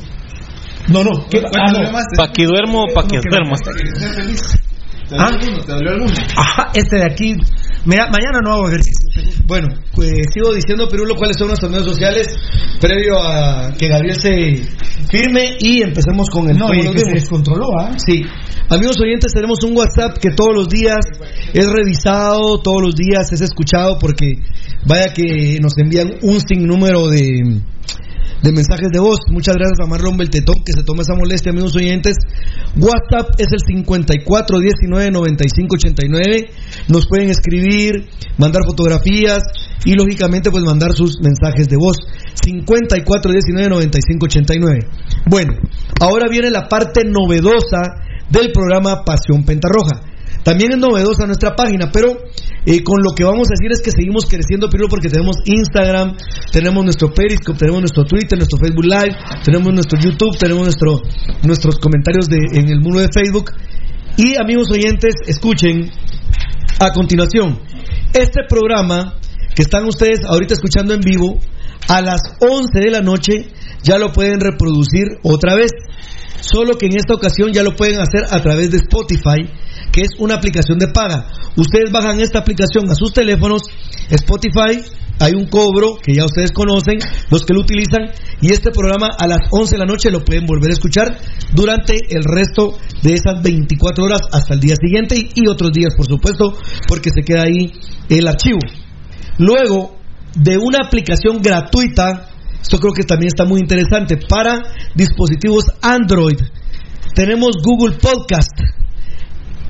No, 0.88 1.02
no. 1.02 1.26
¿Qué? 1.30 1.42
Ah, 1.58 1.72
no. 1.72 1.78
Pa' 2.16 2.30
que 2.30 2.44
duermo, 2.44 2.84
pa' 2.94 3.06
que 3.06 3.18
duermo. 3.26 3.56
Ser 3.56 4.14
feliz. 4.14 4.58
¿Te 5.08 5.16
¿Ah? 5.18 5.30
dolió 5.30 5.38
alguno? 5.40 5.64
¿Te 5.64 5.72
dolió 5.72 5.90
alguno? 5.92 6.12
Ajá, 6.36 6.70
este 6.74 6.96
de 6.96 7.04
aquí. 7.04 7.36
Mira, 7.86 8.08
mañana 8.10 8.40
no 8.42 8.52
hago 8.52 8.68
ejercicio. 8.68 9.08
Bueno, 9.46 9.68
pues 9.94 10.10
sigo 10.32 10.54
diciendo, 10.54 10.88
Pirulo, 10.88 11.14
cuáles 11.16 11.36
son 11.36 11.48
nuestros 11.48 11.70
medios 11.70 11.86
sociales 11.86 12.28
previo 12.80 13.18
a 13.18 13.72
que 13.78 13.88
Gabriel 13.88 14.16
se 14.20 14.62
firme 15.10 15.56
y 15.60 15.82
empecemos 15.82 16.30
con 16.30 16.48
el 16.48 16.56
No, 16.56 16.72
y 16.72 16.80
que 16.80 16.98
se 16.98 17.12
descontroló, 17.12 17.66
¿ah? 17.78 17.92
Sí. 17.98 18.22
Amigos 18.70 18.96
oyentes, 19.00 19.32
tenemos 19.32 19.62
un 19.64 19.76
WhatsApp 19.76 20.16
que 20.18 20.30
todos 20.30 20.54
los 20.54 20.68
días 20.68 21.00
es 21.52 21.66
revisado, 21.70 22.60
todos 22.62 22.80
los 22.82 22.94
días 22.94 23.30
es 23.32 23.42
escuchado 23.42 23.98
porque 23.98 24.38
vaya 24.86 25.12
que 25.12 25.58
nos 25.60 25.76
envían 25.76 26.14
un 26.22 26.40
sinnúmero 26.40 27.08
de, 27.08 27.60
de 28.44 28.52
mensajes 28.52 28.92
de 28.92 29.00
voz. 29.00 29.16
Muchas 29.32 29.56
gracias 29.56 29.80
a 29.80 29.86
Marlon 29.86 30.18
Beltetón 30.18 30.62
que 30.62 30.74
se 30.74 30.82
toma 30.84 31.00
esa 31.00 31.14
molestia, 31.14 31.50
amigos 31.50 31.74
oyentes. 31.76 32.16
WhatsApp 32.76 33.30
es 33.38 33.46
el 33.50 33.62
54199589. 33.86 36.50
Nos 36.88 37.06
pueden 37.08 37.30
escribir, 37.30 38.06
mandar 38.36 38.64
fotografías 38.66 39.44
y 39.86 39.94
lógicamente 39.94 40.50
pues 40.50 40.62
mandar 40.62 40.92
sus 40.92 41.22
mensajes 41.22 41.70
de 41.70 41.78
voz. 41.78 41.96
54199589. 42.44 44.88
Bueno, 45.30 45.54
ahora 46.00 46.28
viene 46.28 46.50
la 46.50 46.68
parte 46.68 47.00
novedosa 47.06 47.94
del 48.28 48.52
programa 48.52 49.04
Pasión 49.04 49.44
Pentarroja. 49.44 50.02
También 50.44 50.72
es 50.72 50.78
novedosa 50.78 51.26
nuestra 51.26 51.56
página, 51.56 51.90
pero 51.90 52.16
eh, 52.66 52.82
con 52.84 53.02
lo 53.02 53.12
que 53.16 53.24
vamos 53.24 53.48
a 53.48 53.56
decir 53.58 53.72
es 53.72 53.82
que 53.82 53.90
seguimos 53.90 54.26
creciendo, 54.26 54.68
Pirulo, 54.68 54.88
porque 54.88 55.08
tenemos 55.08 55.36
Instagram, 55.44 56.16
tenemos 56.52 56.84
nuestro 56.84 57.12
Periscope, 57.12 57.58
tenemos 57.58 57.80
nuestro 57.80 58.04
Twitter, 58.04 58.38
nuestro 58.38 58.58
Facebook 58.58 58.84
Live, 58.84 59.16
tenemos 59.42 59.72
nuestro 59.72 59.98
YouTube, 59.98 60.36
tenemos 60.38 60.64
nuestro, 60.64 61.00
nuestros 61.42 61.78
comentarios 61.78 62.28
de, 62.28 62.38
en 62.52 62.68
el 62.68 62.80
muro 62.80 63.00
de 63.00 63.08
Facebook. 63.12 63.52
Y 64.16 64.36
amigos 64.40 64.70
oyentes, 64.70 65.14
escuchen 65.26 65.90
a 66.78 66.90
continuación 66.92 67.58
este 68.12 68.42
programa 68.48 69.14
que 69.54 69.62
están 69.62 69.86
ustedes 69.86 70.20
ahorita 70.24 70.54
escuchando 70.54 70.94
en 70.94 71.00
vivo 71.00 71.38
a 71.88 72.00
las 72.00 72.20
11 72.40 72.78
de 72.78 72.90
la 72.90 73.00
noche 73.00 73.48
ya 73.82 73.98
lo 73.98 74.12
pueden 74.12 74.40
reproducir 74.40 75.18
otra 75.22 75.54
vez. 75.54 75.70
Solo 76.40 76.76
que 76.76 76.86
en 76.86 76.96
esta 76.96 77.14
ocasión 77.14 77.52
ya 77.52 77.62
lo 77.62 77.74
pueden 77.76 78.00
hacer 78.00 78.24
a 78.30 78.40
través 78.42 78.70
de 78.70 78.78
Spotify, 78.78 79.48
que 79.94 80.00
es 80.00 80.10
una 80.18 80.34
aplicación 80.34 80.76
de 80.80 80.88
paga. 80.88 81.28
Ustedes 81.56 81.92
bajan 81.92 82.18
esta 82.18 82.40
aplicación 82.40 82.90
a 82.90 82.96
sus 82.96 83.12
teléfonos, 83.12 83.62
Spotify, 84.10 84.82
hay 85.20 85.34
un 85.34 85.46
cobro 85.46 85.98
que 86.02 86.14
ya 86.14 86.24
ustedes 86.24 86.50
conocen, 86.50 86.98
los 87.30 87.44
que 87.44 87.54
lo 87.54 87.60
utilizan, 87.60 88.10
y 88.40 88.50
este 88.50 88.72
programa 88.72 89.10
a 89.16 89.28
las 89.28 89.42
11 89.52 89.76
de 89.76 89.78
la 89.78 89.84
noche 89.86 90.10
lo 90.10 90.24
pueden 90.24 90.46
volver 90.46 90.70
a 90.70 90.72
escuchar 90.72 91.16
durante 91.52 91.96
el 92.10 92.24
resto 92.24 92.76
de 93.02 93.14
esas 93.14 93.40
24 93.40 94.04
horas 94.04 94.22
hasta 94.32 94.54
el 94.54 94.60
día 94.60 94.74
siguiente 94.74 95.14
y, 95.16 95.42
y 95.42 95.46
otros 95.46 95.70
días, 95.70 95.94
por 95.96 96.06
supuesto, 96.06 96.58
porque 96.88 97.10
se 97.14 97.22
queda 97.22 97.44
ahí 97.44 97.70
el 98.08 98.26
archivo. 98.26 98.58
Luego, 99.38 99.96
de 100.34 100.58
una 100.58 100.86
aplicación 100.88 101.40
gratuita, 101.40 102.30
esto 102.60 102.78
creo 102.78 102.92
que 102.92 103.04
también 103.04 103.28
está 103.28 103.44
muy 103.44 103.60
interesante, 103.60 104.16
para 104.16 104.60
dispositivos 104.96 105.66
Android, 105.80 106.40
tenemos 107.14 107.58
Google 107.62 107.94
Podcast. 107.94 108.83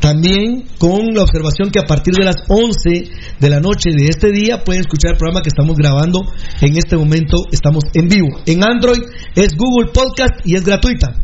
También 0.05 0.65
con 0.77 1.15
la 1.15 1.23
observación 1.23 1.71
que 1.71 1.79
a 1.79 1.87
partir 1.87 2.13
de 2.13 2.27
las 2.27 2.37
11 2.47 3.11
de 3.41 3.49
la 3.49 3.59
noche 3.59 3.89
de 3.89 4.05
este 4.05 4.33
día 4.33 4.63
pueden 4.63 4.83
escuchar 4.83 5.13
el 5.13 5.17
programa 5.17 5.41
que 5.41 5.49
estamos 5.49 5.79
grabando. 5.79 6.21
En 6.61 6.77
este 6.77 6.95
momento 6.99 7.39
estamos 7.51 7.85
en 7.95 8.09
vivo. 8.09 8.29
En 8.45 8.63
Android 8.63 9.01
es 9.35 9.57
Google 9.57 9.93
Podcast 9.95 10.45
y 10.45 10.57
es 10.57 10.65
gratuita. 10.67 11.15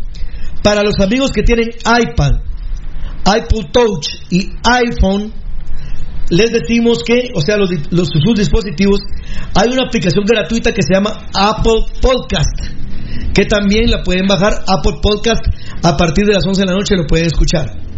Para 0.63 0.83
los 0.83 0.99
amigos 0.99 1.31
que 1.31 1.43
tienen 1.43 1.69
iPad, 1.85 2.41
iPod 3.27 3.71
Touch 3.71 4.07
y 4.31 4.49
iPhone, 4.65 5.31
les 6.31 6.51
decimos 6.51 7.03
que, 7.05 7.33
o 7.35 7.43
sea, 7.43 7.59
los, 7.59 7.69
sus 7.69 8.35
dispositivos, 8.35 9.01
hay 9.57 9.69
una 9.75 9.89
aplicación 9.89 10.25
gratuita 10.25 10.73
que 10.73 10.81
se 10.81 10.95
llama 10.95 11.29
Apple 11.35 11.85
Podcast, 12.01 12.73
que 13.35 13.45
también 13.45 13.91
la 13.91 14.03
pueden 14.03 14.27
bajar. 14.27 14.55
Apple 14.55 15.01
Podcast 15.03 15.45
a 15.83 15.99
partir 15.99 16.25
de 16.25 16.33
las 16.33 16.47
11 16.47 16.63
de 16.63 16.67
la 16.67 16.73
noche 16.73 16.97
lo 16.97 17.07
pueden 17.07 17.27
escuchar. 17.27 17.90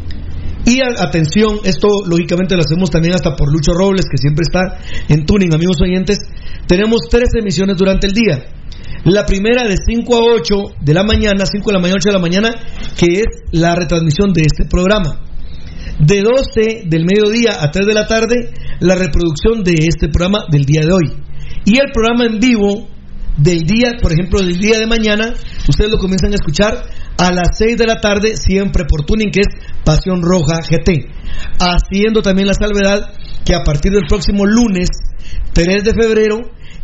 Y 0.64 0.80
atención, 0.80 1.58
esto 1.64 1.88
lógicamente 2.06 2.54
lo 2.54 2.62
hacemos 2.62 2.90
también 2.90 3.14
hasta 3.14 3.34
por 3.34 3.52
Lucho 3.52 3.72
Robles, 3.72 4.06
que 4.10 4.16
siempre 4.16 4.42
está 4.42 4.78
en 5.08 5.26
tuning, 5.26 5.52
amigos 5.52 5.76
oyentes. 5.82 6.18
Tenemos 6.66 7.08
tres 7.10 7.30
emisiones 7.38 7.76
durante 7.76 8.06
el 8.06 8.12
día. 8.12 8.44
La 9.04 9.26
primera 9.26 9.66
de 9.66 9.76
5 9.76 10.14
a 10.14 10.20
8 10.36 10.54
de 10.80 10.94
la 10.94 11.02
mañana, 11.02 11.44
5 11.44 11.66
de 11.66 11.72
la 11.72 11.80
mañana, 11.80 11.96
8 11.98 12.08
de 12.08 12.12
la 12.12 12.20
mañana, 12.20 12.54
que 12.96 13.20
es 13.20 13.26
la 13.50 13.74
retransmisión 13.74 14.32
de 14.32 14.42
este 14.42 14.64
programa 14.66 15.20
de 15.98 16.22
12 16.22 16.82
del 16.86 17.04
mediodía 17.04 17.62
a 17.62 17.70
3 17.70 17.86
de 17.86 17.94
la 17.94 18.06
tarde 18.06 18.52
la 18.80 18.96
reproducción 18.96 19.62
de 19.62 19.74
este 19.86 20.08
programa 20.08 20.44
del 20.50 20.64
día 20.64 20.82
de 20.84 20.92
hoy. 20.92 21.12
Y 21.64 21.78
el 21.78 21.92
programa 21.92 22.26
en 22.26 22.40
vivo 22.40 22.88
del 23.36 23.60
día, 23.60 23.92
por 24.00 24.12
ejemplo, 24.12 24.40
del 24.40 24.58
día 24.58 24.78
de 24.78 24.86
mañana, 24.86 25.32
ustedes 25.68 25.90
lo 25.90 25.98
comienzan 25.98 26.32
a 26.32 26.34
escuchar 26.34 26.82
a 27.18 27.32
las 27.32 27.56
6 27.58 27.76
de 27.76 27.86
la 27.86 28.00
tarde, 28.00 28.36
siempre 28.36 28.84
por 28.84 29.04
tuning, 29.04 29.30
que 29.30 29.40
es 29.40 29.48
Pasión 29.84 30.22
Roja 30.22 30.60
GT. 30.60 31.08
Haciendo 31.58 32.22
también 32.22 32.48
la 32.48 32.54
salvedad 32.54 33.12
que 33.44 33.54
a 33.54 33.64
partir 33.64 33.92
del 33.92 34.06
próximo 34.08 34.44
lunes, 34.46 34.88
3 35.52 35.84
de 35.84 35.92
febrero, 35.92 36.38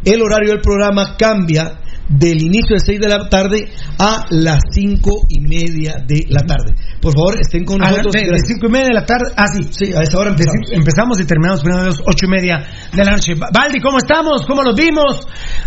el 0.05 0.23
horario 0.23 0.51
del 0.51 0.61
programa 0.61 1.17
cambia 1.17 1.81
del 2.09 2.43
inicio 2.43 2.75
de 2.77 2.81
6 2.81 3.01
de 3.01 3.09
la 3.09 3.29
tarde 3.29 3.69
a 3.99 4.25
las 4.31 4.59
5 4.73 5.27
y 5.29 5.41
media 5.41 5.95
de 6.07 6.25
la 6.31 6.41
tarde. 6.41 6.75
Por 7.01 7.13
favor, 7.13 7.37
estén 7.41 7.65
con 7.65 7.83
A 7.83 7.91
nosotros. 7.91 8.13
de, 8.13 8.21
de 8.21 8.27
Gracias. 8.29 8.49
cinco 8.49 8.67
y 8.67 8.71
media 8.71 8.87
de 8.89 8.95
la 8.95 9.07
tarde. 9.07 9.31
Ah, 9.37 9.47
sí. 9.47 9.69
Sí, 9.71 9.93
a 9.95 10.01
esa 10.03 10.19
hora 10.19 10.31
empezamos. 10.31 10.73
empezamos 10.73 11.21
y 11.21 11.27
terminamos 11.27 11.61
primero 11.61 11.83
a 11.83 11.87
las 11.87 12.01
ocho 12.05 12.27
y 12.27 12.29
media 12.29 12.59
de 12.93 13.05
la 13.05 13.13
noche. 13.13 13.35
Va- 13.35 13.51
Valdi, 13.55 13.79
¿cómo 13.81 13.99
estamos? 13.99 14.45
¿Cómo 14.47 14.63
los 14.63 14.75
vimos? 14.75 15.27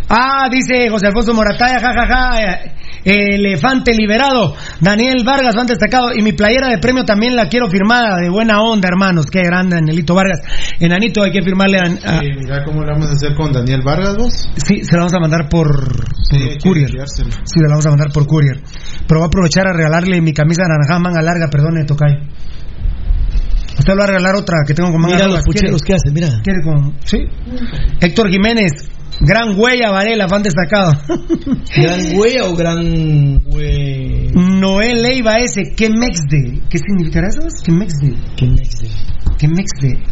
Ah, 0.10 0.50
dice 0.52 0.90
José 0.90 1.08
Alfonso 1.08 1.34
Morataya, 1.34 1.80
jajaja. 1.80 2.42
eh, 3.06 3.36
elefante 3.36 3.94
liberado. 3.96 4.56
Daniel 4.82 5.24
Vargas, 5.26 5.56
van 5.56 5.68
destacado. 5.68 6.12
Y 6.14 6.22
mi 6.22 6.34
playera 6.34 6.68
de 6.70 6.78
premio 6.80 7.06
también 7.06 7.36
la 7.36 7.48
quiero 7.48 7.70
firmada. 7.70 8.18
De 8.22 8.30
buena 8.30 8.62
onda, 8.62 8.90
hermanos. 8.90 9.26
Qué 9.32 9.42
grande, 9.42 9.78
Danielito 9.78 10.14
Vargas. 10.14 10.40
Enanito, 10.80 11.24
hay 11.24 11.32
que 11.32 11.42
firmarle 11.42 11.78
a. 11.80 11.84
a- 11.84 12.20
Sí, 12.20 12.28
mira 12.44 12.64
cómo 12.66 12.82
lo 12.82 12.92
vamos 12.92 13.08
a 13.10 13.14
hacer 13.14 13.36
con 13.36 13.54
Daniel 13.54 13.82
Vargas, 13.86 14.18
vos. 14.18 14.50
sí, 14.58 14.84
se 14.84 14.92
la 14.96 15.00
vamos 15.04 15.14
a 15.14 15.20
mandar 15.20 15.48
por, 15.50 15.70
por 16.38 16.58
courier. 16.64 16.90
Sí, 17.08 17.60
la 17.62 17.70
vamos 17.70 17.86
a 17.86 17.90
mandar 17.90 18.12
por 18.12 18.26
courier. 18.28 18.62
Pero 19.08 19.20
voy 19.20 19.26
a 19.26 19.28
aprovechar 19.28 19.68
a 19.68 19.74
regalarle 19.74 20.22
mi 20.22 20.34
camisa 20.34 20.64
naranja 20.64 21.00
manga 21.00 21.22
larga, 21.22 21.48
perdone, 21.50 21.86
Tocay. 21.86 22.14
Usted 23.80 23.94
lo 23.94 23.98
va 24.00 24.04
a 24.04 24.08
regalar 24.08 24.36
otra 24.36 24.58
que 24.68 24.74
tengo 24.74 24.92
con 24.92 25.02
manga 25.02 25.16
Mira 25.16 25.28
larga. 25.28 25.38
los 25.38 25.46
pucheros 25.46 25.82
que 25.82 25.94
hacen, 25.94 26.14
mira. 26.14 26.28
¿Quiere 26.44 26.62
con.? 26.64 26.94
Sí. 27.06 27.18
Héctor 28.00 28.30
Jiménez, 28.30 28.72
gran 29.22 29.58
huella, 29.58 29.92
Varela, 29.92 30.28
fan 30.28 30.44
destacado. 30.44 30.94
¿Gran 31.76 32.00
huella 32.18 32.46
o 32.46 32.56
gran 32.56 32.78
hue- 33.46 34.32
Noel 34.34 35.02
Leiva 35.02 35.36
ese, 35.40 35.74
¿qué 35.76 35.90
mexde? 35.90 36.62
¿Qué 36.70 36.78
significará 36.78 37.28
eso? 37.30 37.42
¿Qué 37.64 37.72
mexde? 37.72 38.14
¿Qué 38.38 38.46
mexde? 38.48 38.88
¿Qué 39.38 39.48
mexde? 39.48 40.04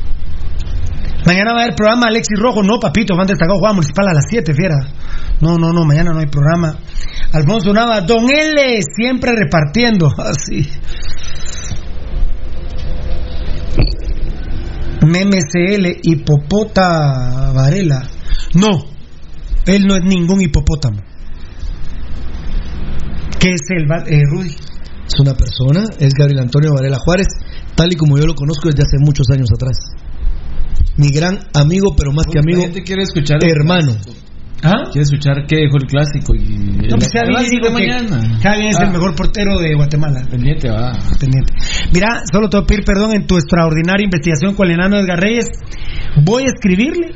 Mañana 1.25 1.53
va 1.53 1.59
a 1.59 1.63
haber 1.63 1.75
programa 1.75 2.07
Alexis 2.07 2.39
Rojo, 2.39 2.63
no 2.63 2.79
papito, 2.79 3.15
fan 3.15 3.27
destacado, 3.27 3.59
Juan 3.59 3.75
Municipal 3.75 4.07
a 4.07 4.13
las 4.13 4.25
7, 4.29 4.53
fiera. 4.53 4.75
No, 5.41 5.57
no, 5.57 5.71
no, 5.73 5.83
mañana 5.85 6.11
no 6.11 6.19
hay 6.19 6.27
programa. 6.27 6.77
Alfonso 7.33 7.73
Nava, 7.73 8.01
Don 8.01 8.23
L, 8.29 8.79
siempre 8.95 9.33
repartiendo. 9.35 10.07
Así. 10.17 10.67
MMCL, 15.01 15.99
Hipopota 16.03 17.51
Varela. 17.53 18.07
No, 18.55 18.85
él 19.65 19.85
no 19.87 19.95
es 19.95 20.03
ningún 20.03 20.41
hipopótamo. 20.41 21.01
¿Qué 23.39 23.53
es 23.53 23.61
Va- 23.89 24.03
eh, 24.07 24.21
Rudy? 24.29 24.49
Es 24.49 25.19
una 25.19 25.33
persona, 25.33 25.83
es 25.99 26.13
Gabriel 26.13 26.39
Antonio 26.41 26.73
Varela 26.73 26.97
Juárez, 26.99 27.27
tal 27.75 27.91
y 27.91 27.95
como 27.95 28.17
yo 28.17 28.25
lo 28.25 28.35
conozco 28.35 28.67
desde 28.69 28.83
hace 28.83 28.97
muchos 28.99 29.27
años 29.31 29.47
atrás. 29.53 29.77
Mi 30.99 31.07
gran 31.09 31.39
amigo, 31.53 31.95
pero 31.95 32.11
más 32.11 32.25
que 32.25 32.39
amigo, 32.39 32.65
quiere 32.85 33.03
escuchar 33.03 33.39
hermano. 33.41 33.95
¿Ah? 34.61 34.89
Quiere 34.91 35.03
escuchar 35.03 35.45
qué 35.47 35.55
dejó 35.55 35.77
el 35.77 35.87
clásico 35.87 36.35
y 36.35 36.43
No, 36.89 36.97
pues 36.97 37.07
el 37.15 37.49
dijo 37.49 37.49
de 37.49 37.61
que 37.61 37.69
mañana. 37.71 38.39
Xavi 38.43 38.67
es 38.67 38.75
Ah, 38.77 38.83
el 38.83 38.91
mejor 38.91 39.15
portero 39.15 39.57
de 39.57 39.73
Guatemala. 39.75 40.21
Pendiente 40.29 40.69
va. 40.69 40.91
Pendiente. 41.17 41.53
Mira, 41.93 42.21
solo 42.29 42.49
te 42.49 42.57
voy 42.57 42.63
a 42.65 42.67
pedir 42.67 42.83
perdón 42.83 43.13
en 43.13 43.25
tu 43.25 43.35
extraordinaria 43.35 44.03
investigación 44.03 44.55
con 44.55 44.67
el 44.67 44.73
enano 44.73 44.97
Edgar 44.99 45.19
Reyes. 45.19 45.47
Voy 46.25 46.43
a 46.43 46.47
escribirle 46.47 47.11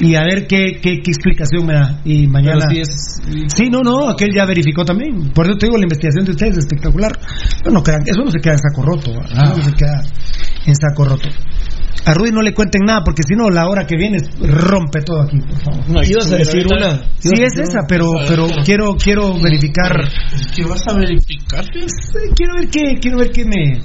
y 0.00 0.14
a 0.14 0.22
ver 0.22 0.46
qué, 0.46 0.78
qué, 0.82 1.00
qué 1.02 1.10
explicación 1.10 1.66
me 1.66 1.74
da. 1.74 2.00
Y 2.04 2.26
mañana. 2.26 2.66
Sí 2.68 2.80
es 2.80 3.20
Sí, 3.54 3.68
no, 3.70 3.82
no, 3.82 4.08
aquel 4.08 4.34
ya 4.34 4.44
verificó 4.46 4.84
también. 4.84 5.30
Por 5.30 5.46
eso 5.46 5.56
te 5.56 5.66
digo, 5.66 5.76
la 5.76 5.84
investigación 5.84 6.24
de 6.24 6.32
ustedes 6.32 6.52
es 6.52 6.58
espectacular. 6.64 7.12
No, 7.64 7.70
no 7.70 7.82
crean, 7.82 8.02
eso 8.06 8.24
no 8.24 8.30
se 8.30 8.40
queda 8.40 8.54
en 8.54 8.58
saco 8.58 8.82
roto. 8.82 9.12
¿va? 9.12 9.24
Eso 9.44 9.56
no 9.56 9.62
se 9.62 9.72
queda 9.72 10.02
en 10.66 10.74
saco 10.74 11.04
roto. 11.04 11.28
A 12.04 12.14
Rudy 12.14 12.30
no 12.30 12.42
le 12.42 12.54
cuenten 12.54 12.84
nada, 12.84 13.02
porque 13.04 13.22
si 13.26 13.34
no, 13.34 13.50
la 13.50 13.68
hora 13.68 13.86
que 13.86 13.96
viene 13.96 14.18
rompe 14.40 15.02
todo 15.02 15.22
aquí, 15.22 15.38
por 15.40 15.58
favor. 15.58 16.06
Ibas 16.06 16.32
a 16.32 16.36
decir 16.36 16.66
una. 16.66 17.02
Sí 17.18 17.42
es 17.42 17.58
esa, 17.58 17.80
pero 17.88 18.06
pero 18.26 18.46
quiero 18.64 18.96
quiero 18.96 19.38
verificar. 19.40 20.08
¿Qué 20.54 20.64
vas 20.64 20.86
a 20.88 20.94
verificar? 20.94 21.64
Quiero 22.34 22.54
ver 22.58 22.68
qué 22.70 22.98
quiero 23.00 23.18
ver 23.18 23.30
qué 23.30 23.44
me 23.44 23.80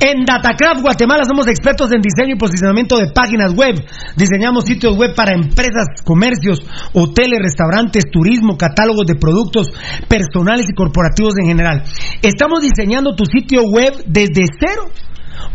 En 0.00 0.24
Datacraft 0.24 0.82
Guatemala 0.82 1.24
somos 1.24 1.46
expertos 1.48 1.92
en 1.92 2.00
diseño 2.00 2.34
y 2.34 2.38
posicionamiento 2.38 2.98
de 2.98 3.12
páginas 3.12 3.54
web. 3.54 3.74
Diseñamos 4.16 4.64
sitios 4.64 4.96
web 4.96 5.14
para 5.14 5.32
empresas, 5.32 6.02
comercios, 6.04 6.60
hoteles, 6.92 7.40
restaurantes, 7.40 8.10
turismo, 8.10 8.56
catálogos 8.56 9.06
de 9.06 9.14
productos 9.14 9.68
personales 10.08 10.66
y 10.68 10.74
corporativos 10.74 11.34
en 11.38 11.46
general. 11.46 11.84
Estamos 12.22 12.62
diseñando 12.62 13.14
tu 13.14 13.24
sitio 13.26 13.62
web 13.62 13.94
desde 14.06 14.46
cero 14.58 14.90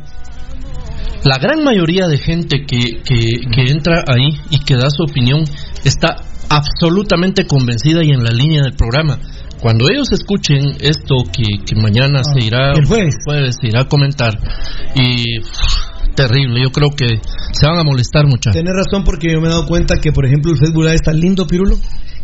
La 1.24 1.40
gran 1.40 1.64
mayoría 1.64 2.08
de 2.08 2.18
gente 2.18 2.66
que, 2.66 3.02
que, 3.04 3.42
que 3.52 3.72
entra 3.72 4.04
ahí 4.08 4.30
y 4.50 4.60
que 4.60 4.76
da 4.76 4.90
su 4.90 5.04
opinión 5.04 5.44
está 5.84 6.16
absolutamente 6.50 7.46
convencida 7.46 8.04
y 8.04 8.12
en 8.12 8.24
la 8.24 8.32
línea 8.32 8.64
del 8.64 8.74
programa. 8.74 9.20
Cuando 9.60 9.90
ellos 9.90 10.12
escuchen 10.12 10.78
esto 10.82 11.16
que, 11.32 11.66
que 11.66 11.76
mañana 11.76 12.22
se 12.24 12.46
irá 12.46 12.74
el 12.74 12.86
jueves. 12.86 13.16
se 13.60 13.68
irá 13.68 13.82
a 13.82 13.88
comentar 13.88 14.38
y 14.96 15.42
terrible, 16.16 16.62
yo 16.64 16.72
creo 16.72 16.90
que 16.90 17.22
se 17.52 17.68
van 17.68 17.80
a 17.80 17.84
molestar 17.84 18.26
mucho. 18.26 18.52
Tienes 18.52 18.74
razón 18.74 19.04
porque 19.04 19.32
yo 19.32 19.42
me 19.42 19.48
he 19.48 19.52
dado 19.52 19.66
cuenta 19.66 19.98
que, 19.98 20.12
por 20.12 20.26
ejemplo, 20.26 20.52
el 20.52 20.58
Facebook 20.58 20.84
Live 20.84 20.96
está 20.96 21.14
lindo, 21.14 21.48
Pirulo, 21.48 21.78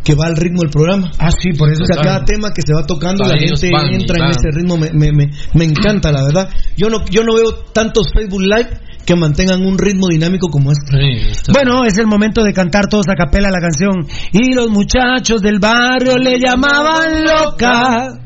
que 0.03 0.15
va 0.15 0.25
al 0.25 0.35
ritmo 0.35 0.61
del 0.61 0.69
programa. 0.69 1.11
Ah, 1.17 1.31
sí, 1.31 1.53
por 1.53 1.71
eso 1.71 1.83
O 1.83 1.85
sea, 1.85 2.01
cada 2.01 2.25
tema 2.25 2.51
que 2.53 2.61
se 2.61 2.73
va 2.73 2.85
tocando, 2.85 3.23
la 3.23 3.37
gente 3.37 3.71
van 3.71 3.93
entra 3.93 4.25
en 4.25 4.31
ese 4.31 4.51
ritmo. 4.51 4.77
Me, 4.77 4.91
me, 4.91 5.11
me, 5.11 5.29
me 5.53 5.65
encanta, 5.65 6.11
la 6.11 6.23
verdad. 6.23 6.49
Yo 6.75 6.89
no, 6.89 7.05
yo 7.05 7.23
no 7.23 7.35
veo 7.35 7.53
tantos 7.73 8.11
Facebook 8.13 8.41
Live 8.41 8.69
que 9.05 9.15
mantengan 9.15 9.65
un 9.65 9.77
ritmo 9.77 10.07
dinámico 10.09 10.47
como 10.49 10.71
este. 10.71 10.97
Sí, 11.33 11.51
Bueno, 11.51 11.83
es 11.85 11.97
el 11.97 12.07
momento 12.07 12.43
de 12.43 12.53
cantar 12.53 12.87
todos 12.89 13.07
a 13.09 13.15
capela 13.15 13.49
la 13.51 13.59
canción. 13.59 14.07
Y 14.31 14.53
los 14.53 14.69
muchachos 14.69 15.41
del 15.41 15.59
barrio 15.59 16.17
le 16.17 16.39
llamaban 16.39 17.23
loca. 17.23 18.19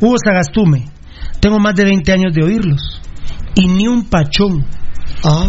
Hugo 0.00 0.16
Sagastume. 0.22 0.84
Tengo 1.40 1.58
más 1.58 1.74
de 1.74 1.84
20 1.84 2.12
años 2.12 2.34
de 2.34 2.44
oírlos. 2.44 3.00
Y 3.54 3.66
ni 3.68 3.86
un 3.88 4.08
pachón. 4.08 4.64
Ah, 5.24 5.46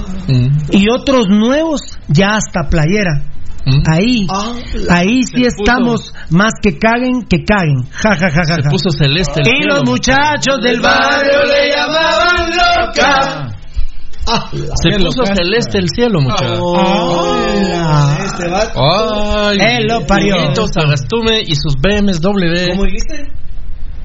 Y 0.72 0.86
otros 0.90 1.28
nuevos, 1.30 1.82
ya 2.08 2.36
hasta 2.36 2.70
playera. 2.70 3.24
mm. 3.66 3.82
Ahí, 3.90 4.28
ah, 4.30 4.54
ahí 4.90 5.24
sí 5.24 5.44
se 5.44 5.48
estamos 5.48 6.14
más 6.30 6.54
que 6.62 6.78
caguen, 6.78 7.24
que 7.30 7.44
caguen. 7.44 7.84
Ja, 7.92 8.16
ja, 8.16 8.30
ja, 8.30 8.44
ja, 8.46 8.56
Se 8.56 8.62
ja. 8.64 8.70
puso 8.70 8.90
celeste 8.92 9.42
el 9.42 9.48
Y 9.48 9.64
los 9.66 9.84
muchachos 9.86 10.60
del 10.62 10.80
barrio 10.82 11.44
le 11.46 11.70
llamaban 11.76 12.52
loca. 12.52 13.56
Ah, 14.28 14.50
Se 14.52 14.90
puso 15.00 15.26
celeste 15.26 15.78
el 15.78 15.90
cielo, 15.90 16.22
muchachos. 16.22 16.60
Hola. 16.62 18.18
Este 18.26 18.48
va. 18.50 19.50
Ay, 19.50 19.58
Él 19.60 19.88
lo 19.88 20.06
parió. 20.06 20.36
Sagastume 20.74 21.42
y 21.46 21.56
sus 21.56 21.76
BMW. 21.76 22.72
¿Cómo 22.72 22.86
dijiste? 22.86 23.43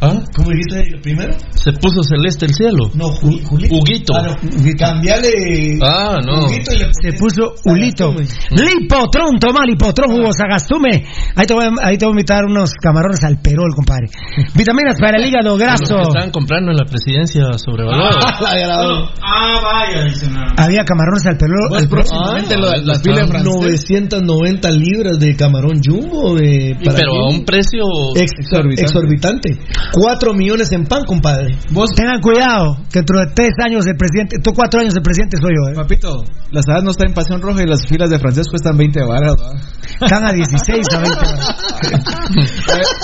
¿Ah? 0.01 0.15
¿Cómo 0.37 0.51
dijiste 0.51 0.97
primero? 1.03 1.35
Se 1.57 1.73
puso 1.73 2.03
celeste 2.05 2.47
el 2.47 2.55
cielo. 2.55 2.91
No, 2.95 3.09
Juli- 3.09 3.43
Julito. 3.45 3.75
Huguito. 3.75 4.13
Ah, 4.17 4.23
no. 4.23 4.73
Cambiale. 4.79 5.79
Ah, 5.83 6.19
no. 6.25 6.47
Huguito 6.47 6.73
y 6.73 6.79
le 6.79 6.87
Se 7.03 7.13
puso 7.19 7.55
Ulito. 7.65 8.15
Lipotrón, 8.51 9.39
toma 9.41 9.61
Lipotrón, 9.67 10.13
Hugo 10.13 10.33
Sagastume. 10.33 11.05
Ahí 11.35 11.47
te, 11.47 11.55
voy 11.55 11.65
a, 11.65 11.71
ahí 11.87 11.99
te 11.99 12.05
voy 12.07 12.13
a 12.13 12.15
invitar 12.15 12.45
unos 12.45 12.73
camarones 12.75 13.23
al 13.25 13.41
perol, 13.41 13.71
compadre. 13.75 14.07
Vitaminas 14.55 14.97
para 15.01 15.19
el 15.19 15.27
hígado 15.27 15.51
Los 15.51 15.59
graso. 15.59 15.97
que 15.97 16.03
estaban 16.03 16.31
comprando 16.31 16.71
en 16.71 16.77
la 16.77 16.85
presidencia 16.85 17.45
sobrevalorado. 17.57 18.19
La. 18.21 19.11
Ah, 19.23 19.61
vaya, 19.63 20.05
dice 20.05 20.31
nada. 20.31 20.55
Había 20.59 20.85
camarones 20.85 21.27
al 21.27 21.37
perol. 21.37 21.69
perol. 21.71 21.89
próximamente 21.89 22.55
Ah, 22.55 22.95
filas 23.03 23.29
francesas. 23.29 23.89
990 23.89 24.71
libras 24.71 25.19
de 25.19 25.37
camarón 25.37 25.81
jumbo 25.85 26.35
de 26.37 26.77
para 26.85 26.97
Pero 26.99 27.13
a 27.13 27.29
un 27.31 27.45
precio 27.45 27.83
Ex- 28.17 28.31
exorbitante. 28.77 29.59
4 29.93 30.35
millones 30.35 30.73
en 30.73 30.85
pan, 30.85 31.05
compadre. 31.05 31.57
Vos 31.71 31.91
tengan 31.95 32.21
cuidado, 32.21 32.77
que 32.91 32.99
dentro 33.01 33.21
de 33.21 33.27
tres 33.35 33.53
años 33.65 33.87
el 33.87 33.97
presidente, 33.97 34.39
tú 34.43 34.53
cuatro 34.53 34.81
años 34.81 34.95
el 34.95 35.03
presidente 35.03 35.39
soy 35.41 35.55
yo, 35.55 35.71
¿eh? 35.71 35.75
Papito, 35.75 36.25
la 36.51 36.63
ciudad 36.63 36.83
no 36.83 36.91
está 36.91 37.07
en 37.07 37.15
Pasión 37.15 37.41
Roja 37.41 37.63
y 37.63 37.67
las 37.67 37.87
filas 37.87 38.11
de 38.11 38.19
Francesco 38.19 38.57
están 38.57 38.77
20 38.77 39.05
varas. 39.05 39.37
¿va? 39.37 39.53
Están 40.01 40.25
a 40.25 40.33
16, 40.33 40.87
a 40.95 40.99
20 40.99 41.19
horas. 41.19 41.57
Eh, 41.89 41.97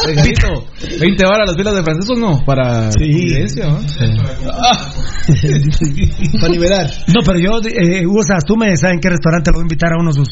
Regalito, 0.06 0.66
20 1.00 1.24
varas 1.24 1.48
las 1.48 1.56
filas 1.56 1.74
de 1.74 1.82
Francesco 1.82 2.14
no, 2.16 2.44
para 2.44 2.90
evidencia, 3.00 3.66
¿va? 3.66 3.80
Para 6.40 6.52
nivelar. 6.52 6.90
No, 7.08 7.22
pero 7.24 7.38
yo, 7.38 7.52
eh, 7.68 8.06
Hugo 8.06 8.22
Sagastume, 8.22 8.76
¿saben 8.76 9.00
qué 9.00 9.08
restaurante 9.08 9.50
lo 9.50 9.54
voy 9.56 9.62
a 9.62 9.64
invitar 9.64 9.92
a 9.92 9.96
uno 9.98 10.10
de 10.10 10.16
sus 10.16 10.28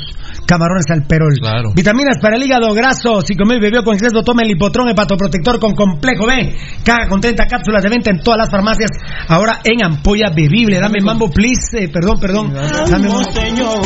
camarones 0.53 0.85
al 0.91 1.07
perol? 1.07 1.35
Claro. 1.41 1.73
Vitaminas 1.75 2.19
para 2.21 2.37
el 2.37 2.43
hígado 2.43 2.75
graso, 2.75 3.23
si 3.23 3.35
comió 3.35 3.57
y 3.57 3.61
bebió 3.61 3.83
con 3.83 3.95
exceso, 3.95 4.23
tome 4.23 4.43
el 4.45 4.51
hipotrón 4.51 4.89
hepatoprotector 4.91 5.59
con 5.59 5.75
complejo 5.75 6.27
B. 6.27 6.55
Caga 6.85 7.09
con 7.09 7.21
30 7.23 7.47
cápsulas 7.47 7.83
de 7.83 7.89
venta 7.89 8.11
en 8.11 8.21
todas 8.21 8.39
las 8.39 8.51
farmacias. 8.51 8.91
Ahora 9.29 9.61
en 9.65 9.83
ampolla 9.83 10.31
bebible. 10.35 10.79
Dame 10.79 11.01
mambo, 11.01 11.31
please. 11.31 11.85
Eh, 11.85 11.89
perdón, 11.89 12.21
perdón. 12.21 12.53
Dame 12.53 13.07
amo, 13.07 13.15
mambo. 13.15 13.33
Señor. 13.33 13.81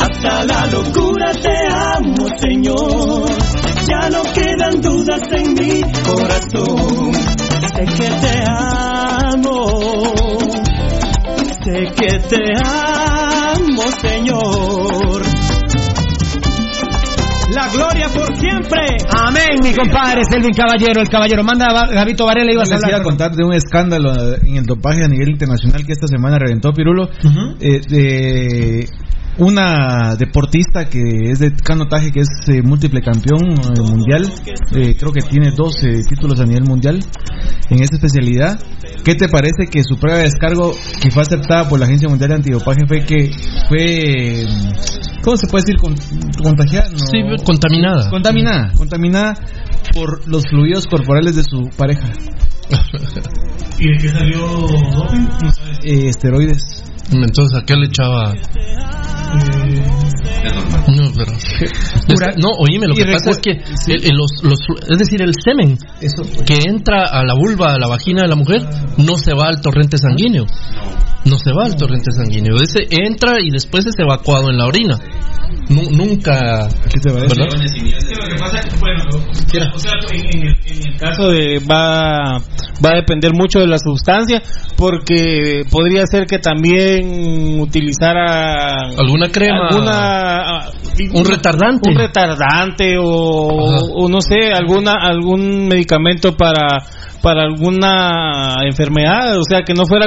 Hasta 0.00 0.44
la 0.44 0.66
locura 0.66 1.32
te 1.32 1.56
amo, 1.70 2.26
Señor. 2.38 3.30
Ya 3.88 4.10
no 4.10 4.22
quedan 4.34 4.80
dudas 4.82 5.20
en 5.32 5.54
mi 5.54 5.80
corazón. 6.02 7.12
Sé 7.74 7.84
que 7.96 8.10
te 8.20 8.44
amo. 8.46 10.12
Sé 11.64 11.92
que 11.96 12.18
te 12.28 12.42
amo, 12.62 13.82
Señor. 14.00 15.31
La 17.54 17.68
gloria 17.68 18.08
por 18.08 18.34
siempre. 18.36 18.80
Amén, 19.14 19.58
mi 19.62 19.72
compadre 19.74 20.22
Selvin 20.30 20.52
Caballero, 20.54 21.00
el 21.02 21.08
caballero. 21.08 21.44
Manda 21.44 21.66
a 21.66 21.86
Gabito 21.86 22.24
Varela, 22.24 22.50
ibas 22.52 22.70
a 22.70 22.74
Les 22.76 22.80
iba 22.82 22.86
hablar. 22.88 23.00
a 23.00 23.04
contar 23.04 23.30
de 23.32 23.44
un 23.44 23.52
escándalo 23.52 24.12
en 24.42 24.56
el 24.56 24.64
dopaje 24.64 25.04
a 25.04 25.08
nivel 25.08 25.30
internacional 25.30 25.84
que 25.84 25.92
esta 25.92 26.06
semana 26.06 26.38
reventó 26.38 26.72
Pirulo. 26.72 27.08
Eh, 27.60 27.80
de- 27.88 28.88
una 29.38 30.14
deportista 30.16 30.84
que 30.86 31.00
es 31.30 31.38
de 31.38 31.52
canotaje, 31.54 32.12
que 32.12 32.20
es 32.20 32.28
eh, 32.48 32.62
múltiple 32.62 33.00
campeón 33.00 33.52
eh, 33.52 33.80
mundial, 33.80 34.30
eh, 34.74 34.94
creo 34.98 35.12
que 35.12 35.22
tiene 35.22 35.50
12 35.56 36.04
títulos 36.08 36.38
a 36.40 36.44
nivel 36.44 36.64
mundial 36.64 37.00
en 37.70 37.82
esa 37.82 37.94
especialidad. 37.96 38.58
¿Qué 39.04 39.14
te 39.14 39.28
parece 39.28 39.66
que 39.70 39.82
su 39.82 39.96
prueba 39.96 40.18
de 40.18 40.24
descargo, 40.24 40.72
que 41.00 41.10
fue 41.10 41.22
aceptada 41.22 41.68
por 41.68 41.80
la 41.80 41.86
Agencia 41.86 42.08
Mundial 42.08 42.28
de 42.30 42.36
Antidopaje, 42.36 42.86
fue 42.86 43.04
que 43.04 43.30
fue, 43.68 44.46
¿cómo 45.24 45.36
se 45.36 45.46
puede 45.48 45.64
decir? 45.64 45.76
Con- 45.80 45.96
contagiada, 46.42 46.90
¿no? 46.90 46.98
Sí, 46.98 47.18
contaminada. 47.44 48.10
Contaminada, 48.10 48.72
contaminada 48.76 49.34
por 49.94 50.28
los 50.28 50.44
fluidos 50.48 50.86
corporales 50.86 51.34
de 51.36 51.42
su 51.42 51.68
pareja. 51.76 52.08
¿Y 53.78 53.88
de 53.92 53.98
qué 53.98 54.08
salió 54.08 54.46
doping? 54.46 55.26
Eh, 55.82 56.08
esteroides. 56.08 56.84
Entonces, 57.10 57.58
¿a 57.58 57.64
qué 57.64 57.74
le 57.76 57.86
echaba? 57.86 58.32
No, 60.88 61.10
pero. 61.16 61.32
Es- 62.12 62.36
no, 62.38 62.48
oíme, 62.58 62.86
lo 62.88 62.94
que 62.94 63.04
pasa 63.06 63.30
es 63.30 63.38
que 63.38 63.50
el- 63.52 64.04
el- 64.04 64.16
los, 64.16 64.30
los- 64.42 64.58
es 64.90 64.98
decir, 64.98 65.22
el 65.22 65.32
semen 65.42 65.78
que 66.44 66.68
entra 66.68 67.04
a 67.06 67.24
la 67.24 67.34
vulva, 67.34 67.72
a 67.74 67.78
la 67.78 67.86
vagina 67.86 68.22
de 68.22 68.28
la 68.28 68.34
mujer, 68.36 68.60
no 68.98 69.16
se 69.16 69.32
va 69.34 69.46
al 69.48 69.60
torrente 69.60 69.96
sanguíneo. 69.98 70.44
No 71.24 71.38
se 71.38 71.52
va 71.52 71.66
al 71.66 71.76
torrente 71.76 72.10
sanguíneo. 72.12 72.56
Ese 72.56 72.80
entra 72.90 73.40
y 73.40 73.50
después 73.50 73.86
es 73.86 73.94
evacuado 73.98 74.50
en 74.50 74.58
la 74.58 74.66
orina. 74.66 74.98
Nu- 75.68 75.90
nunca. 75.92 76.68
¿verdad? 77.04 77.48
Sí, 77.68 78.14
lo 78.16 78.26
que 78.26 78.40
pasa 78.40 78.58
es 78.58 78.66
que, 78.66 78.80
bueno, 78.80 79.04
o 79.74 79.78
sea, 79.78 79.92
en, 80.10 80.18
en 80.18 80.46
el, 80.48 80.56
en 80.66 80.92
el 80.92 80.98
caso 80.98 81.28
de 81.30 81.58
va 81.60 82.38
va 82.84 82.90
a 82.90 82.96
depender 82.96 83.32
mucho 83.32 83.60
de 83.60 83.68
la 83.68 83.78
sustancia 83.78 84.42
porque 84.76 85.62
podría 85.70 86.04
ser 86.06 86.26
que 86.26 86.38
también 86.38 86.91
utilizara 87.60 88.90
alguna 88.98 89.28
crema 89.28 89.68
alguna 89.68 90.68
un 91.14 91.24
retardante 91.24 91.90
un 91.90 91.96
retardante 91.96 92.96
o, 92.98 93.04
o 93.06 94.08
no 94.08 94.20
sé 94.20 94.52
alguna 94.52 94.94
algún 95.00 95.66
medicamento 95.68 96.36
para 96.36 96.66
para 97.22 97.42
alguna 97.44 98.56
enfermedad 98.64 99.38
o 99.38 99.42
sea 99.48 99.62
que 99.62 99.74
no 99.74 99.86
fuera 99.86 100.06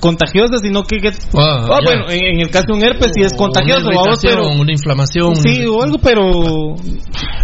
contagiosa 0.00 0.58
sino 0.60 0.82
que, 0.82 0.98
que- 0.98 1.08
Ah, 1.36 1.66
Ah, 1.70 1.78
bueno 1.84 2.10
en, 2.10 2.34
en 2.36 2.40
el 2.40 2.50
caso 2.50 2.66
de 2.68 2.72
un 2.74 2.82
herpes 2.84 3.12
sí 3.14 3.22
es 3.22 3.34
contagioso 3.36 3.86
una 3.86 3.96
vamos, 3.96 4.24
irritación, 4.24 4.34
pero 4.34 4.60
una 4.60 4.72
inflamación. 4.72 5.36
sí 5.36 5.64
o 5.66 5.82
algo 5.82 5.98
pero 6.02 6.74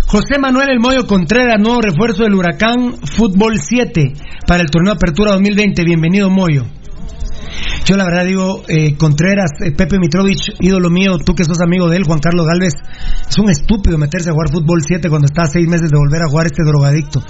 José 0.06 0.39
Manuel 0.39 0.69
El 0.70 0.81
Moyo 0.81 1.06
Contreras, 1.06 1.59
nuevo 1.61 1.81
refuerzo 1.81 2.24
del 2.24 2.35
Huracán 2.35 2.94
Fútbol 3.05 3.55
7 3.59 4.12
para 4.47 4.62
el 4.62 4.70
torneo 4.70 4.93
Apertura 4.94 5.32
2020. 5.32 5.82
Bienvenido, 5.85 6.31
Moyo. 6.31 6.65
Yo 7.85 7.97
la 7.97 8.05
verdad 8.05 8.24
digo, 8.24 8.62
eh, 8.66 8.97
Contreras, 8.97 9.51
eh, 9.62 9.70
Pepe 9.73 9.98
Mitrovich, 9.98 10.55
ídolo 10.61 10.89
mío, 10.89 11.19
tú 11.19 11.35
que 11.35 11.44
sos 11.44 11.61
amigo 11.61 11.89
de 11.90 11.98
él, 11.98 12.05
Juan 12.05 12.19
Carlos 12.19 12.47
Galvez, 12.47 12.73
es 13.28 13.39
un 13.39 13.51
estúpido 13.51 13.98
meterse 13.98 14.31
a 14.31 14.32
jugar 14.32 14.48
fútbol 14.51 14.81
7 14.86 15.09
cuando 15.11 15.27
está 15.27 15.43
a 15.43 15.47
seis 15.48 15.69
meses 15.69 15.90
de 15.90 15.98
volver 15.98 16.23
a 16.23 16.28
jugar 16.31 16.47
este 16.47 16.62
drogadicto. 16.65 17.23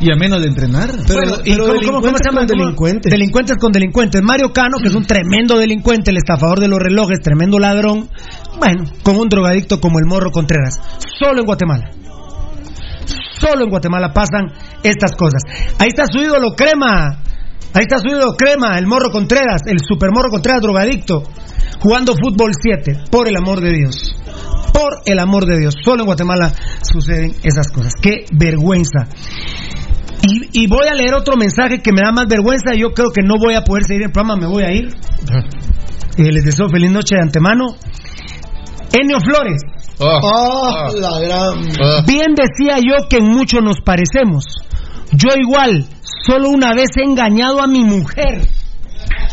Y 0.00 0.10
a 0.12 0.16
menos 0.16 0.40
de 0.40 0.48
entrenar. 0.48 0.88
Bueno, 1.06 1.32
¿y 1.44 1.56
cómo, 1.56 1.74
cómo- 1.84 2.00
cómo 2.00 2.16
se 2.18 2.24
llama? 2.30 2.44
delincuentes. 2.46 3.10
Delincuentes 3.10 3.56
con 3.58 3.72
delincuentes. 3.72 4.22
Mario 4.22 4.52
Cano, 4.52 4.78
que 4.80 4.88
es 4.88 4.94
un 4.94 5.04
tremendo 5.04 5.58
delincuente, 5.58 6.10
el 6.10 6.16
estafador 6.16 6.60
de 6.60 6.68
los 6.68 6.78
relojes, 6.78 7.20
tremendo 7.20 7.58
ladrón. 7.58 8.08
Bueno, 8.58 8.84
con 9.02 9.16
un 9.16 9.28
drogadicto 9.28 9.80
como 9.80 9.98
el 9.98 10.06
Morro 10.06 10.30
Contreras. 10.30 10.80
Solo 11.20 11.40
en 11.40 11.46
Guatemala. 11.46 11.90
Solo 13.40 13.64
en 13.64 13.70
Guatemala 13.70 14.12
pasan 14.12 14.46
estas 14.84 15.12
cosas. 15.16 15.42
Ahí 15.78 15.88
está 15.88 16.04
su 16.06 16.20
ídolo 16.20 16.54
Crema. 16.56 17.18
Ahí 17.74 17.82
está 17.82 17.98
su 17.98 18.08
ídolo 18.08 18.34
Crema, 18.36 18.78
el 18.78 18.86
Morro 18.86 19.10
Contreras, 19.10 19.62
el 19.66 19.78
Super 19.86 20.10
Morro 20.14 20.30
Contreras 20.30 20.60
drogadicto, 20.60 21.22
jugando 21.80 22.14
fútbol 22.14 22.52
7, 22.54 23.04
por 23.10 23.28
el 23.28 23.36
amor 23.36 23.60
de 23.60 23.72
Dios. 23.72 24.14
Por 24.72 25.00
el 25.06 25.18
amor 25.18 25.46
de 25.46 25.58
Dios. 25.58 25.74
Solo 25.82 26.02
en 26.02 26.06
Guatemala 26.06 26.52
suceden 26.82 27.34
esas 27.42 27.70
cosas. 27.70 27.92
Qué 28.00 28.24
vergüenza. 28.32 29.06
Y, 30.22 30.62
y 30.62 30.66
voy 30.66 30.86
a 30.90 30.94
leer 30.94 31.14
otro 31.14 31.36
mensaje 31.36 31.80
que 31.82 31.92
me 31.92 32.00
da 32.02 32.12
más 32.12 32.26
vergüenza. 32.28 32.74
Yo 32.74 32.90
creo 32.90 33.10
que 33.10 33.22
no 33.22 33.34
voy 33.38 33.54
a 33.54 33.64
poder 33.64 33.84
seguir 33.84 34.04
el 34.04 34.12
programa, 34.12 34.36
me 34.36 34.46
voy 34.46 34.62
a 34.64 34.72
ir. 34.72 34.88
Eh, 36.16 36.32
les 36.32 36.44
deseo 36.44 36.68
feliz 36.68 36.90
noche 36.90 37.16
de 37.16 37.22
antemano. 37.22 37.74
Enio 38.92 39.18
Flores. 39.20 39.62
Ah, 39.98 40.88
la 40.94 41.20
gran. 41.20 42.04
Bien 42.06 42.34
decía 42.34 42.78
yo 42.78 43.08
que 43.08 43.18
en 43.18 43.28
mucho 43.28 43.60
nos 43.60 43.80
parecemos. 43.80 44.44
Yo 45.12 45.28
igual, 45.36 45.86
solo 46.26 46.50
una 46.50 46.74
vez 46.74 46.90
he 46.96 47.04
engañado 47.04 47.60
a 47.62 47.66
mi 47.66 47.84
mujer. 47.84 48.48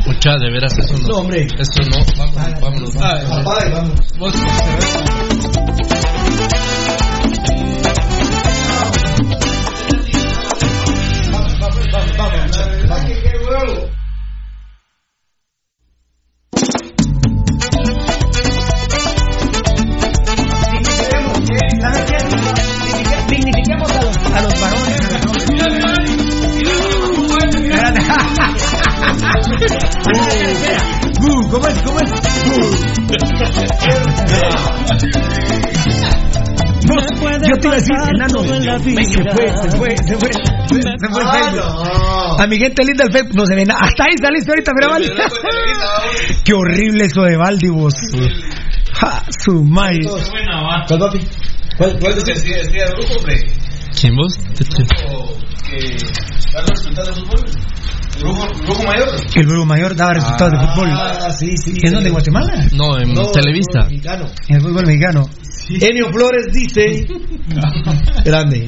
Mucha, 0.06 0.38
de 0.38 0.52
veras, 0.52 0.78
eso 0.78 0.98
no. 0.98 1.08
No, 1.08 1.16
hombre. 1.20 1.46
Eso 1.46 1.82
no. 1.90 1.98
Vámonos, 2.62 2.62
vámonos. 2.62 2.96
vámonos. 2.96 3.48
Apague, 3.48 3.72
vamos. 3.74 4.00
Dignifiquemos 23.30 23.92
a 23.92 24.02
los, 24.02 24.18
a 24.18 24.42
los 24.42 24.60
varones. 24.60 25.09
Uh, 31.22 31.50
¿Cómo 31.50 31.68
es? 31.68 31.82
¿Cómo 31.84 32.00
es? 32.00 32.10
Vos, 36.88 37.04
yo 37.48 37.56
te 37.58 37.68
iba 37.68 37.74
a 37.74 37.80
decir, 37.80 37.96
enano. 38.16 38.40
Se 38.44 38.50
fue, 39.32 39.48
se 39.48 39.72
fue, 39.78 39.98
se 39.98 40.18
fue. 40.18 40.30
Se, 40.34 40.82
se 40.82 41.08
fue 41.12 41.22
el 41.22 41.28
Facebook. 41.30 42.42
A 42.42 42.48
mi 42.48 42.58
gente 42.58 42.84
linda 42.84 43.04
del 43.06 43.14
Facebook 43.14 43.36
no 43.36 43.46
se 43.46 43.56
ve 43.56 43.66
nada. 43.66 43.80
Hasta 43.84 44.04
ahí 44.04 44.18
saliste 44.22 44.52
ahorita, 44.52 44.72
mira, 44.74 44.88
Valdi. 44.90 45.10
Qué 46.44 46.54
horrible 46.54 47.06
eso 47.06 47.22
de 47.22 47.38
Valdi, 47.38 47.70
vos. 47.70 47.94
Ja, 48.94 49.24
su 49.44 49.64
madre. 49.64 50.00
¿Cuál, 50.88 51.00
papi? 51.00 51.20
¿Cuál, 51.78 52.00
cuál. 52.00 52.14
Que 55.70 55.98
da 56.54 56.62
los 56.62 56.70
resultados 56.72 57.16
de 57.16 57.22
fútbol. 57.22 57.46
Grupo, 58.20 58.48
grupo 58.66 58.84
mayor. 58.84 59.08
El 59.36 59.46
Grupo 59.48 59.66
Mayor 59.66 59.96
daba 59.96 60.14
resultados 60.14 60.52
de 60.52 60.68
fútbol. 60.68 60.90
Ah, 60.92 61.32
sí, 61.32 61.56
sí. 61.58 61.80
¿En 61.84 61.94
dónde? 61.94 62.10
¿En 62.10 62.14
Guatemala? 62.14 62.54
No, 62.74 63.00
en 63.00 63.14
No, 63.14 63.32
mexicano. 63.88 64.26
En 64.50 64.56
el 64.56 64.62
fútbol 64.62 64.86
mexicano. 64.86 65.26
Enio 65.80 66.12
Flores 66.12 66.48
dice. 66.52 67.06
Grande. 68.26 68.66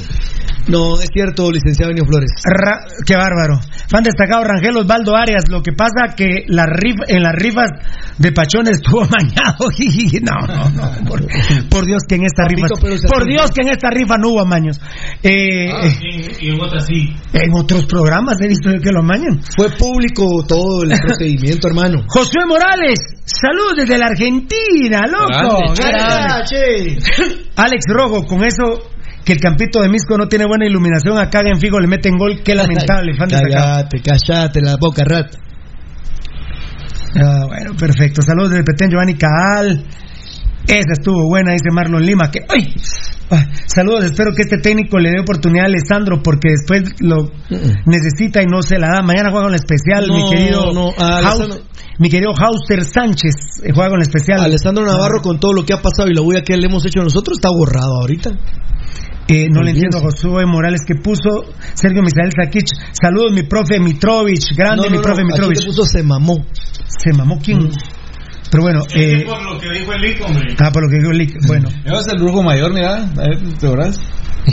No, 0.68 0.94
es 0.94 1.10
cierto, 1.12 1.52
licenciado 1.52 1.92
Enio 1.92 2.06
Flores. 2.06 2.30
Ra- 2.46 2.86
qué 3.06 3.16
bárbaro. 3.16 3.60
Fan 3.90 4.04
destacado 4.04 4.44
Rangel 4.44 4.78
Osvaldo 4.78 5.16
Arias. 5.18 5.44
Lo 5.50 5.62
que 5.64 5.74
pasa 5.74 6.14
que 6.16 6.46
la 6.48 6.66
rif- 6.66 7.04
en 7.08 7.24
las 7.24 7.34
rifas 7.34 7.72
de 8.20 8.32
Pachón 8.32 8.68
estuvo 8.68 9.02
mañado. 9.10 9.58
no, 10.22 10.48
no, 10.48 10.70
no. 10.70 11.10
Por, 11.10 11.26
por 11.68 11.86
Dios 11.86 12.04
que 12.08 12.16
en 12.16 12.26
esta 12.26 12.44
rifa. 12.48 12.68
Papito, 12.70 13.08
Por 13.10 13.26
Dios 13.26 13.50
que 13.52 13.62
en 13.64 13.70
esta 13.70 13.90
rifa 13.90 14.18
no 14.18 14.30
hubo 14.30 14.42
amaños. 14.42 14.80
Eh, 15.24 15.72
Ah, 15.74 15.88
y, 15.88 16.46
y 16.48 16.50
en 16.52 16.62
otra 16.62 16.80
en 17.34 17.54
otros 17.54 17.86
programas 17.86 18.38
he 18.42 18.48
visto 18.48 18.70
que 18.82 18.92
lo 18.92 19.00
amañan. 19.00 19.42
Fue 19.56 19.70
público 19.72 20.44
todo 20.48 20.84
el 20.84 20.90
procedimiento, 21.02 21.68
hermano. 21.68 22.04
Josué 22.08 22.46
Morales. 22.48 23.00
Saludos 23.26 23.76
desde 23.78 23.98
la 23.98 24.08
Argentina, 24.08 25.02
loco. 25.08 25.74
Grande. 25.76 26.98
Alex 27.56 27.84
Rojo, 27.88 28.26
con 28.26 28.44
eso 28.44 28.64
que 29.24 29.34
el 29.34 29.40
campito 29.40 29.82
de 29.82 29.90
Misco 29.90 30.18
no 30.18 30.28
tiene 30.28 30.46
buena 30.46 30.66
iluminación, 30.66 31.18
acá 31.18 31.42
en 31.46 31.60
Figo 31.60 31.80
le 31.80 31.88
meten 31.88 32.18
gol, 32.18 32.42
qué 32.44 32.56
lamentable. 32.56 33.14
Cállate, 33.18 34.02
cállate 34.02 34.62
la 34.62 34.76
boca, 34.80 35.04
rat. 35.06 35.36
Ah, 37.16 37.46
bueno, 37.48 37.76
perfecto. 37.78 38.22
Saludos 38.22 38.52
desde 38.52 38.64
Petén, 38.64 38.90
Giovanni 38.90 39.16
Caal. 39.16 39.86
Esa 40.68 40.94
estuvo 40.94 41.28
buena, 41.28 41.52
dice 41.54 41.70
Marlon 41.74 42.06
Lima. 42.06 42.30
Que, 42.32 42.40
¡ay! 42.48 42.74
Ah, 43.32 43.46
Saludos, 43.66 44.04
espero 44.06 44.32
que 44.36 44.42
este 44.44 44.58
técnico 44.58 45.00
le 45.00 45.10
dé 45.12 45.20
oportunidad 45.22 45.64
a 45.66 45.68
Alessandro 45.68 46.22
porque 46.22 46.50
después 46.52 46.84
lo 47.00 47.32
necesita 47.86 48.42
y 48.44 48.46
no 48.46 48.62
se 48.62 48.78
la 48.78 48.90
da. 48.90 49.02
Mañana 49.02 49.30
juega 49.32 49.46
con 49.46 49.52
la 49.52 49.58
especial, 49.58 50.06
No, 50.08 50.16
mi 50.16 50.30
querido 50.30 50.74
no, 50.74 50.92
mi 52.00 52.10
querido 52.10 52.34
Hauser 52.38 52.84
Sánchez 52.84 53.34
eh, 53.64 53.72
juega 53.74 53.90
con 53.90 54.00
la 54.00 54.04
especial. 54.04 54.42
Alessandro 54.42 54.86
Navarro, 54.86 55.22
con 55.22 55.40
todo 55.40 55.54
lo 55.54 55.64
que 55.66 55.74
ha 55.74 55.82
pasado 55.82 56.10
y 56.10 56.14
la 56.14 56.22
bulla 56.22 56.42
que 56.42 56.58
le 56.58 56.66
hemos 56.68 56.86
hecho 56.86 57.02
nosotros, 57.02 57.38
está 57.38 57.50
borrado 57.50 58.02
ahorita. 58.02 58.32
Eh, 59.28 59.48
no 59.50 59.62
le 59.62 59.72
entiendo 59.72 60.00
a 60.00 60.02
Josué 60.02 60.46
Morales 60.46 60.82
que 60.86 60.96
puso 60.96 61.46
Sergio 61.74 62.02
Misael 62.02 62.32
Sakich. 62.36 62.68
Saludos, 62.92 63.32
mi 63.34 63.44
profe 63.44 63.80
Mitrovich. 63.80 64.54
Grande, 64.58 64.78
No, 64.78 64.84
no, 64.86 64.90
mi 64.90 64.98
no, 64.98 65.02
profe 65.04 65.24
Mitrovich. 65.24 65.66
puso 65.66 65.86
se 65.86 66.04
mamó. 66.04 66.46
Se 66.88 67.14
mamó 67.14 67.40
quién. 67.42 67.70
Pero 68.52 68.64
bueno, 68.64 68.82
Es 68.90 68.96
eh, 68.96 69.24
por 69.26 69.42
lo 69.44 69.58
que 69.60 69.70
dijo 69.72 69.94
el 69.94 70.02
Lick, 70.02 70.22
hombre. 70.22 70.56
ah, 70.60 70.72
por 70.72 70.84
lo 70.84 70.90
que 70.90 70.98
dijo 71.00 71.12
Lick. 71.14 71.48
Bueno, 71.48 71.70
Es 71.86 72.08
el 72.12 72.20
brujo 72.20 72.44
mayor, 72.44 72.74
mira. 72.74 72.98
a 72.98 73.28
ver, 73.28 73.40
¿Te 73.60 73.68
verás? 73.68 73.98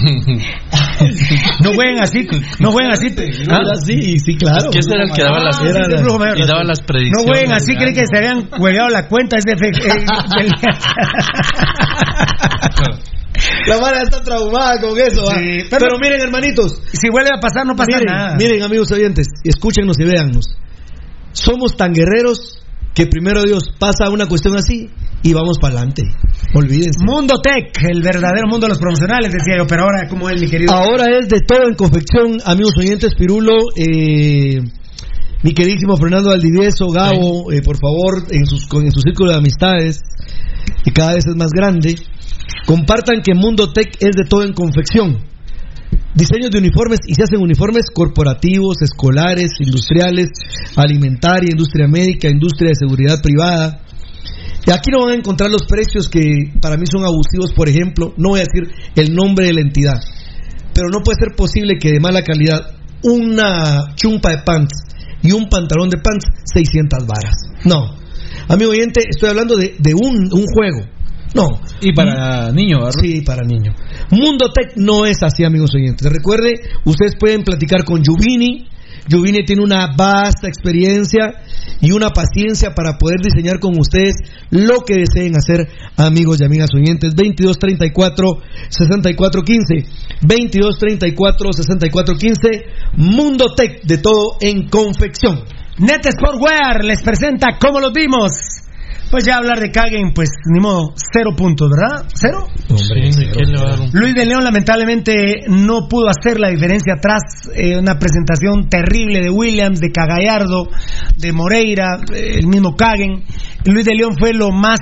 no 1.64 1.72
jueguen 1.72 2.02
así, 2.02 2.26
no 2.60 2.70
jueguen 2.72 2.92
así. 2.92 3.06
Ah, 3.50 3.74
sí, 3.84 4.18
sí, 4.18 4.36
claro. 4.36 4.68
Ese 4.72 4.94
era 4.94 5.04
el 5.04 5.10
que 5.12 5.22
daba 5.22 5.40
las, 5.42 5.60
Era 5.62 5.86
el 5.86 5.98
flujo 5.98 6.18
mayor. 6.18 6.38
y 6.38 6.46
daba 6.46 6.62
las 6.62 6.80
No 6.80 6.86
predicciones. 6.86 7.26
jueguen 7.26 7.52
así, 7.54 7.74
creen 7.74 7.94
que 7.94 8.04
se 8.06 8.16
habían 8.18 8.48
hueveado 8.60 8.90
la 8.90 9.08
cuenta. 9.08 9.36
Es 9.38 9.44
de 9.44 9.56
fe- 9.56 9.68
eh, 9.68 10.04
del- 10.38 10.52
La 13.66 13.78
mara 13.80 14.02
está 14.02 14.22
traumada 14.22 14.80
con 14.80 14.98
eso. 14.98 15.24
¿va? 15.24 15.34
Sí, 15.34 15.64
pero, 15.70 15.86
pero- 15.86 15.98
miren, 16.00 16.20
hermanitos. 16.20 16.80
si 16.92 17.08
vuelve 17.10 17.30
a 17.36 17.40
pasar, 17.40 17.66
no 17.66 17.74
pasa 17.76 17.98
miren, 17.98 18.04
nada. 18.14 18.36
miren, 18.36 18.62
amigos 18.62 18.90
oyentes, 18.92 19.26
escúchenos 19.44 19.98
y 19.98 20.04
véannos. 20.04 20.56
Somos 21.32 21.76
tan 21.76 21.92
guerreros 21.92 22.62
que 22.98 23.06
primero 23.06 23.44
Dios 23.44 23.62
pasa 23.78 24.10
una 24.10 24.26
cuestión 24.26 24.56
así 24.56 24.90
y 25.22 25.32
vamos 25.32 25.58
para 25.60 25.74
adelante. 25.76 26.02
Olvídense. 26.52 26.98
Mundo 27.06 27.34
Tech, 27.40 27.70
el 27.88 28.02
verdadero 28.02 28.48
mundo 28.50 28.66
de 28.66 28.70
los 28.70 28.80
promocionales, 28.80 29.30
decía 29.30 29.54
yo, 29.58 29.68
pero 29.68 29.82
ahora, 29.84 30.08
¿cómo 30.08 30.28
es, 30.28 30.40
mi 30.40 30.48
querido? 30.48 30.72
Ahora 30.74 31.04
es 31.16 31.28
de 31.28 31.38
todo 31.46 31.68
en 31.68 31.74
confección, 31.76 32.38
amigos 32.44 32.76
oyentes, 32.76 33.14
Pirulo, 33.14 33.52
eh, 33.76 34.58
mi 35.44 35.52
queridísimo 35.54 35.96
Fernando 35.96 36.30
Valdivieso, 36.30 36.88
Gabo, 36.88 37.52
eh, 37.52 37.62
por 37.62 37.76
favor, 37.78 38.24
en, 38.32 38.44
sus, 38.46 38.66
con- 38.66 38.84
en 38.84 38.90
su 38.90 39.00
círculo 39.00 39.30
de 39.30 39.38
amistades, 39.38 40.00
que 40.82 40.90
cada 40.92 41.14
vez 41.14 41.24
es 41.28 41.36
más 41.36 41.50
grande, 41.54 41.94
compartan 42.66 43.22
que 43.22 43.32
Mundo 43.34 43.72
Tech 43.72 43.96
es 44.00 44.16
de 44.16 44.24
todo 44.28 44.42
en 44.42 44.54
confección. 44.54 45.18
Diseños 46.18 46.50
de 46.50 46.58
uniformes 46.58 46.98
y 47.06 47.14
se 47.14 47.22
hacen 47.22 47.40
uniformes 47.40 47.84
corporativos, 47.94 48.82
escolares, 48.82 49.52
industriales, 49.60 50.26
alimentaria, 50.74 51.50
industria 51.52 51.86
médica, 51.86 52.28
industria 52.28 52.70
de 52.70 52.74
seguridad 52.74 53.22
privada. 53.22 53.82
Y 54.66 54.70
aquí 54.72 54.90
no 54.90 55.04
van 55.04 55.14
a 55.14 55.18
encontrar 55.18 55.48
los 55.48 55.62
precios 55.62 56.08
que 56.08 56.20
para 56.60 56.76
mí 56.76 56.86
son 56.90 57.04
abusivos, 57.04 57.52
por 57.54 57.68
ejemplo, 57.68 58.14
no 58.16 58.30
voy 58.30 58.40
a 58.40 58.44
decir 58.50 58.68
el 58.96 59.14
nombre 59.14 59.46
de 59.46 59.54
la 59.54 59.60
entidad, 59.60 60.00
pero 60.74 60.88
no 60.88 61.04
puede 61.04 61.20
ser 61.20 61.36
posible 61.36 61.78
que 61.78 61.92
de 61.92 62.00
mala 62.00 62.22
calidad 62.22 62.74
una 63.04 63.94
chumpa 63.94 64.30
de 64.30 64.38
pants 64.38 64.74
y 65.22 65.30
un 65.30 65.48
pantalón 65.48 65.88
de 65.88 65.98
pants 65.98 66.26
600 66.52 67.06
varas. 67.06 67.36
No. 67.64 67.94
Amigo 68.48 68.72
oyente, 68.72 69.04
estoy 69.08 69.28
hablando 69.28 69.56
de, 69.56 69.94
un 69.94 70.46
juego. 70.52 70.97
No. 71.34 71.60
Y 71.80 71.92
para 71.92 72.50
niño, 72.52 72.78
¿verdad? 72.78 73.00
Sí, 73.00 73.22
para 73.22 73.42
niño. 73.42 73.74
Mundo 74.10 74.50
Tech 74.52 74.76
no 74.76 75.06
es 75.06 75.22
así, 75.22 75.44
amigos 75.44 75.70
oyentes. 75.74 76.10
Recuerde, 76.10 76.60
ustedes 76.84 77.16
pueden 77.18 77.42
platicar 77.44 77.84
con 77.84 78.02
Juvini. 78.04 78.68
Juvini 79.10 79.44
tiene 79.44 79.62
una 79.62 79.94
vasta 79.96 80.48
experiencia 80.48 81.32
y 81.80 81.92
una 81.92 82.10
paciencia 82.10 82.74
para 82.74 82.98
poder 82.98 83.20
diseñar 83.22 83.58
con 83.58 83.78
ustedes 83.78 84.16
lo 84.50 84.80
que 84.80 84.96
deseen 84.98 85.34
hacer, 85.36 85.66
amigos 85.96 86.40
y 86.40 86.44
amigas 86.44 86.70
oyentes. 86.74 87.14
2234 87.14 88.42
6415. 88.68 89.74
2234 90.20 91.52
6415. 91.52 92.48
Mundo 92.96 93.54
Tech, 93.54 93.82
de 93.82 93.98
todo 93.98 94.36
en 94.40 94.68
confección. 94.68 95.44
Net 95.78 96.06
Sportwear 96.10 96.84
les 96.84 97.02
presenta 97.02 97.56
cómo 97.58 97.80
los 97.80 97.92
vimos. 97.92 98.32
Pues 99.10 99.24
ya 99.24 99.38
hablar 99.38 99.58
de 99.58 99.70
Kagen, 99.70 100.12
pues 100.14 100.28
ni 100.52 100.60
modo, 100.60 100.92
cero 101.12 101.30
puntos, 101.34 101.70
¿verdad? 101.70 102.04
¿Cero? 102.14 102.46
Sí, 103.10 103.24
¿quién 103.32 103.52
le 103.52 103.58
va 103.58 103.64
a 103.68 103.70
dar 103.70 103.80
un- 103.80 103.90
Luis 103.92 104.14
de 104.14 104.26
León 104.26 104.44
lamentablemente 104.44 105.44
no 105.48 105.88
pudo 105.88 106.08
hacer 106.10 106.38
la 106.38 106.50
diferencia 106.50 106.94
atrás. 106.94 107.22
eh, 107.54 107.78
una 107.78 107.98
presentación 107.98 108.68
terrible 108.68 109.20
de 109.22 109.30
Williams, 109.30 109.80
de 109.80 109.90
Cagallardo, 109.90 110.68
de 111.16 111.32
Moreira, 111.32 111.96
eh, 112.14 112.36
el 112.40 112.46
mismo 112.48 112.76
Kagen. 112.76 113.24
Luis 113.64 113.86
de 113.86 113.94
León 113.94 114.16
fue 114.18 114.34
lo 114.34 114.50
más 114.50 114.78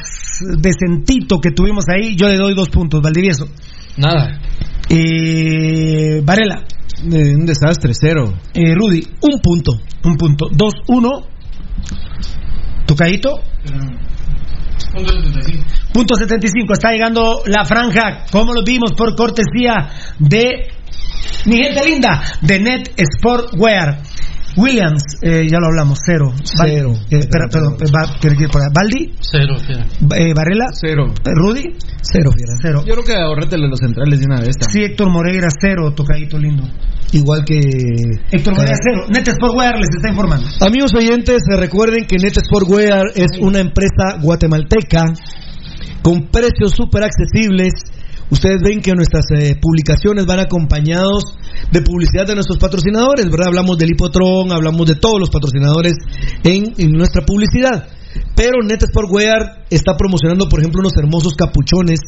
decentito 0.58 1.38
que 1.40 1.52
tuvimos 1.52 1.84
ahí. 1.88 2.16
Yo 2.16 2.28
le 2.28 2.36
doy 2.36 2.54
dos 2.54 2.68
puntos, 2.70 3.00
Valdivieso. 3.00 3.46
Nada. 3.96 4.40
Eh, 4.90 6.20
Varela. 6.24 6.64
Eh, 7.04 7.34
un 7.36 7.46
desastre, 7.46 7.92
cero. 7.94 8.34
Eh, 8.54 8.74
Rudy. 8.74 9.06
Un 9.22 9.40
punto. 9.40 9.72
Un 10.04 10.16
punto. 10.16 10.46
Dos, 10.52 10.74
uno. 10.88 11.22
Tocadito. 12.86 13.30
Punto 15.92 16.14
75. 16.14 16.72
Está 16.72 16.90
llegando 16.90 17.42
la 17.46 17.64
franja. 17.64 18.24
Como 18.30 18.52
lo 18.52 18.62
vimos 18.64 18.92
por 18.96 19.14
cortesía 19.16 19.88
de 20.18 20.68
mi 21.46 21.56
gente 21.56 21.84
linda 21.84 22.22
de 22.40 22.60
Net 22.60 22.94
Sportwear. 23.18 24.02
Williams, 24.56 25.02
eh, 25.22 25.46
ya 25.50 25.58
lo 25.58 25.66
hablamos, 25.66 25.98
cero. 26.04 26.32
Cero. 26.42 26.94
eh, 27.10 27.18
espera, 27.18 27.46
perdón, 27.50 27.76
eh, 27.80 27.90
va- 27.94 28.18
tiene 28.18 28.36
que 28.36 28.44
ir 28.44 28.50
por 28.50 28.62
ahí. 28.62 28.68
Baldi, 28.74 29.12
Cero, 29.20 29.54
fiera. 29.66 29.84
eh, 30.16 30.32
Varela, 30.34 30.66
Cero. 30.72 31.04
eh, 31.08 31.30
Rudy, 31.34 31.62
Cero, 32.02 32.30
fiera. 32.32 32.52
cero. 32.62 32.84
Yo 32.86 32.94
creo 32.94 33.04
que 33.04 33.14
ahorrétele 33.14 33.68
los 33.68 33.78
centrales 33.78 34.20
de 34.20 34.26
una 34.26 34.40
vez. 34.40 34.56
Sí, 34.70 34.82
Héctor 34.82 35.10
Moreira, 35.10 35.48
cero, 35.60 35.92
tocadito 35.94 36.38
lindo. 36.38 36.62
Igual 37.12 37.44
que. 37.44 37.60
Héctor 38.32 38.54
Moreira, 38.54 38.76
cero. 38.82 39.06
Net 39.08 39.28
Sportwear 39.30 39.74
les 39.78 39.88
está 39.94 40.08
informando. 40.08 40.46
Amigos 40.60 40.92
oyentes, 40.94 41.42
eh, 41.52 41.56
recuerden 41.56 42.06
que 42.06 42.16
Net 42.16 42.34
Sportwear 42.34 43.04
es 43.14 43.38
una 43.40 43.60
empresa 43.60 44.18
guatemalteca 44.22 45.04
con 46.02 46.28
precios 46.28 46.72
súper 46.72 47.04
accesibles. 47.04 47.72
Ustedes 48.30 48.58
ven 48.62 48.80
que 48.80 48.92
nuestras 48.94 49.24
eh, 49.38 49.56
publicaciones 49.60 50.26
van 50.26 50.40
acompañados 50.40 51.24
de 51.70 51.80
publicidad 51.82 52.26
de 52.26 52.34
nuestros 52.34 52.58
patrocinadores, 52.58 53.26
¿verdad? 53.26 53.48
Hablamos 53.48 53.78
del 53.78 53.90
Hipotron, 53.90 54.52
hablamos 54.52 54.86
de 54.86 54.96
todos 54.96 55.20
los 55.20 55.30
patrocinadores 55.30 55.94
en, 56.42 56.74
en 56.76 56.92
nuestra 56.92 57.24
publicidad. 57.24 57.88
Pero 58.34 58.62
Net 58.62 58.82
Sportwear 58.82 59.64
está 59.70 59.96
promocionando, 59.96 60.48
por 60.48 60.60
ejemplo, 60.60 60.80
unos 60.80 60.96
hermosos 60.96 61.34
capuchones. 61.34 62.00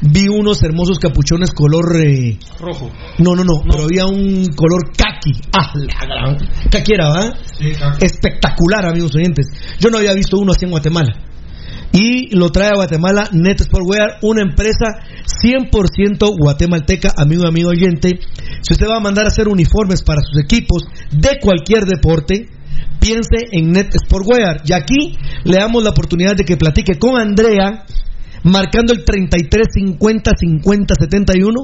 Vi 0.00 0.28
unos 0.28 0.62
hermosos 0.62 0.98
capuchones 0.98 1.50
color 1.50 1.84
eh, 2.04 2.38
Rojo. 2.60 2.90
no, 3.18 3.34
no, 3.34 3.44
no, 3.44 3.62
pero 3.68 3.84
había 3.84 4.06
un 4.06 4.46
color 4.54 4.92
kaki. 4.96 5.32
Ah, 5.52 5.72
la 5.74 6.06
gran. 6.06 6.38
Kaki 6.70 6.92
era, 6.92 7.08
¿va? 7.08 7.34
Espectacular, 8.00 8.86
amigos 8.86 9.14
oyentes. 9.14 9.46
Yo 9.78 9.90
no 9.90 9.98
había 9.98 10.14
visto 10.14 10.38
uno 10.38 10.52
así 10.52 10.64
en 10.64 10.70
Guatemala. 10.70 11.27
Y 11.92 12.36
lo 12.36 12.50
trae 12.50 12.70
a 12.70 12.74
Guatemala 12.74 13.28
Net 13.32 13.62
Sportwear, 13.62 14.18
una 14.22 14.42
empresa 14.42 15.00
100% 15.42 16.36
guatemalteca, 16.38 17.12
amigo 17.16 17.46
amigo 17.46 17.70
oyente. 17.70 18.20
Si 18.60 18.74
usted 18.74 18.86
va 18.88 18.98
a 18.98 19.00
mandar 19.00 19.24
a 19.24 19.28
hacer 19.28 19.48
uniformes 19.48 20.02
para 20.02 20.20
sus 20.20 20.38
equipos 20.42 20.84
de 21.10 21.38
cualquier 21.40 21.84
deporte, 21.84 22.48
piense 23.00 23.46
en 23.52 23.72
Net 23.72 23.92
Sportwear. 24.04 24.62
Y 24.64 24.72
aquí 24.72 25.16
le 25.44 25.56
damos 25.56 25.82
la 25.82 25.90
oportunidad 25.90 26.36
de 26.36 26.44
que 26.44 26.56
platique 26.56 26.98
con 26.98 27.18
Andrea 27.18 27.84
marcando 28.44 28.92
el 28.92 29.04
33 29.04 29.66
50 29.72 30.30
50 30.36 30.94
71 30.94 31.60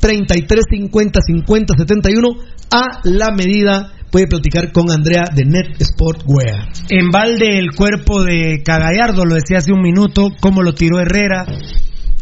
33 0.00 0.64
50 0.70 1.20
50 1.20 1.74
71 1.76 2.28
a 2.70 3.00
la 3.04 3.30
medida 3.30 3.92
puede 4.10 4.26
platicar 4.26 4.72
con 4.72 4.90
Andrea 4.90 5.24
de 5.34 5.44
Net 5.44 5.82
Sportwear 5.82 6.68
En 6.88 7.10
balde 7.10 7.58
el 7.58 7.70
cuerpo 7.74 8.22
de 8.22 8.62
Cagallardo, 8.64 9.24
lo 9.24 9.34
decía 9.34 9.58
hace 9.58 9.72
un 9.72 9.82
minuto, 9.82 10.28
cómo 10.40 10.62
lo 10.62 10.74
tiró 10.74 11.00
Herrera. 11.00 11.46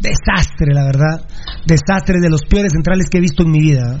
Desastre, 0.01 0.73
la 0.73 0.85
verdad. 0.85 1.27
Desastre 1.65 2.19
de 2.21 2.29
los 2.29 2.41
peores 2.43 2.71
centrales 2.71 3.07
que 3.09 3.17
he 3.17 3.21
visto 3.21 3.43
en 3.43 3.51
mi 3.51 3.59
vida. 3.59 3.99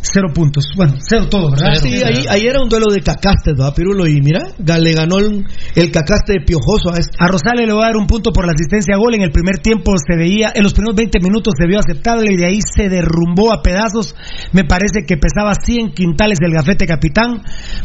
Cero 0.00 0.28
puntos. 0.32 0.64
Bueno, 0.76 0.94
cero 1.00 1.26
todo, 1.28 1.50
¿verdad? 1.50 1.74
sí, 1.82 2.00
ahí, 2.02 2.24
ahí 2.30 2.46
era 2.46 2.62
un 2.62 2.68
duelo 2.68 2.86
de 2.92 3.00
cacastes, 3.00 3.54
¿verdad, 3.56 3.74
Pirulo? 3.74 4.06
Y 4.06 4.20
mira, 4.20 4.52
le 4.56 4.92
ganó 4.92 5.18
el, 5.18 5.44
el 5.74 5.90
cacaste 5.90 6.40
piojoso 6.46 6.94
a 6.94 6.98
este. 6.98 7.16
A 7.18 7.26
Rosales 7.26 7.66
le 7.66 7.72
voy 7.72 7.82
a 7.82 7.86
dar 7.86 7.96
un 7.96 8.06
punto 8.06 8.32
por 8.32 8.46
la 8.46 8.52
asistencia 8.52 8.94
a 8.94 8.98
gol. 8.98 9.14
En 9.14 9.22
el 9.22 9.32
primer 9.32 9.58
tiempo 9.58 9.92
se 9.98 10.16
veía, 10.16 10.52
en 10.54 10.62
los 10.62 10.72
primeros 10.72 10.94
20 10.96 11.18
minutos 11.20 11.54
se 11.58 11.66
vio 11.66 11.80
aceptable 11.80 12.32
y 12.32 12.36
de 12.36 12.46
ahí 12.46 12.60
se 12.62 12.88
derrumbó 12.88 13.52
a 13.52 13.60
pedazos. 13.60 14.14
Me 14.52 14.64
parece 14.64 15.04
que 15.06 15.16
pesaba 15.16 15.54
100 15.54 15.92
quintales 15.92 16.38
del 16.38 16.52
gafete 16.52 16.86
capitán. 16.86 17.42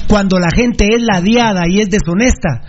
Cuando 0.07 0.39
la 0.39 0.49
gente 0.55 0.87
es 0.93 1.01
ladiada 1.01 1.63
y 1.67 1.81
es 1.81 1.89
deshonesta, 1.89 2.61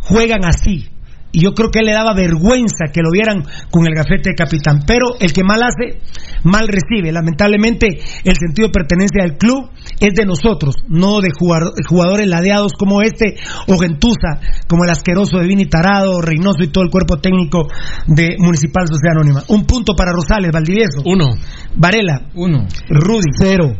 juegan 0.00 0.44
así. 0.44 0.91
Y 1.32 1.40
yo 1.42 1.54
creo 1.54 1.70
que 1.70 1.78
él 1.80 1.86
le 1.86 1.92
daba 1.92 2.12
vergüenza 2.14 2.92
que 2.92 3.00
lo 3.00 3.10
vieran 3.10 3.42
con 3.70 3.86
el 3.86 3.94
gafete 3.94 4.30
de 4.30 4.34
capitán. 4.36 4.82
Pero 4.86 5.16
el 5.18 5.32
que 5.32 5.42
mal 5.42 5.62
hace, 5.62 5.98
mal 6.44 6.68
recibe. 6.68 7.10
Lamentablemente, 7.10 7.86
el 8.22 8.36
sentido 8.36 8.68
de 8.68 8.72
pertenencia 8.72 9.22
del 9.24 9.38
club 9.38 9.70
es 9.98 10.12
de 10.14 10.26
nosotros, 10.26 10.74
no 10.88 11.20
de 11.22 11.30
jugar- 11.30 11.72
jugadores 11.88 12.26
ladeados 12.28 12.72
como 12.74 13.00
este, 13.00 13.36
o 13.66 13.78
Gentuza, 13.78 14.40
como 14.68 14.84
el 14.84 14.90
asqueroso 14.90 15.38
de 15.38 15.46
Vini 15.46 15.64
Tarado, 15.66 16.20
Reynoso 16.20 16.62
y 16.64 16.68
todo 16.68 16.84
el 16.84 16.90
cuerpo 16.90 17.16
técnico 17.16 17.66
de 18.06 18.36
Municipal 18.38 18.86
Sociedad 18.86 19.16
Anónima. 19.16 19.42
Un 19.48 19.64
punto 19.64 19.94
para 19.96 20.12
Rosales, 20.12 20.50
Valdivieso. 20.52 21.00
Uno. 21.06 21.30
Varela. 21.76 22.28
Uno. 22.34 22.66
Rudy. 22.90 23.30
Cero. 23.38 23.72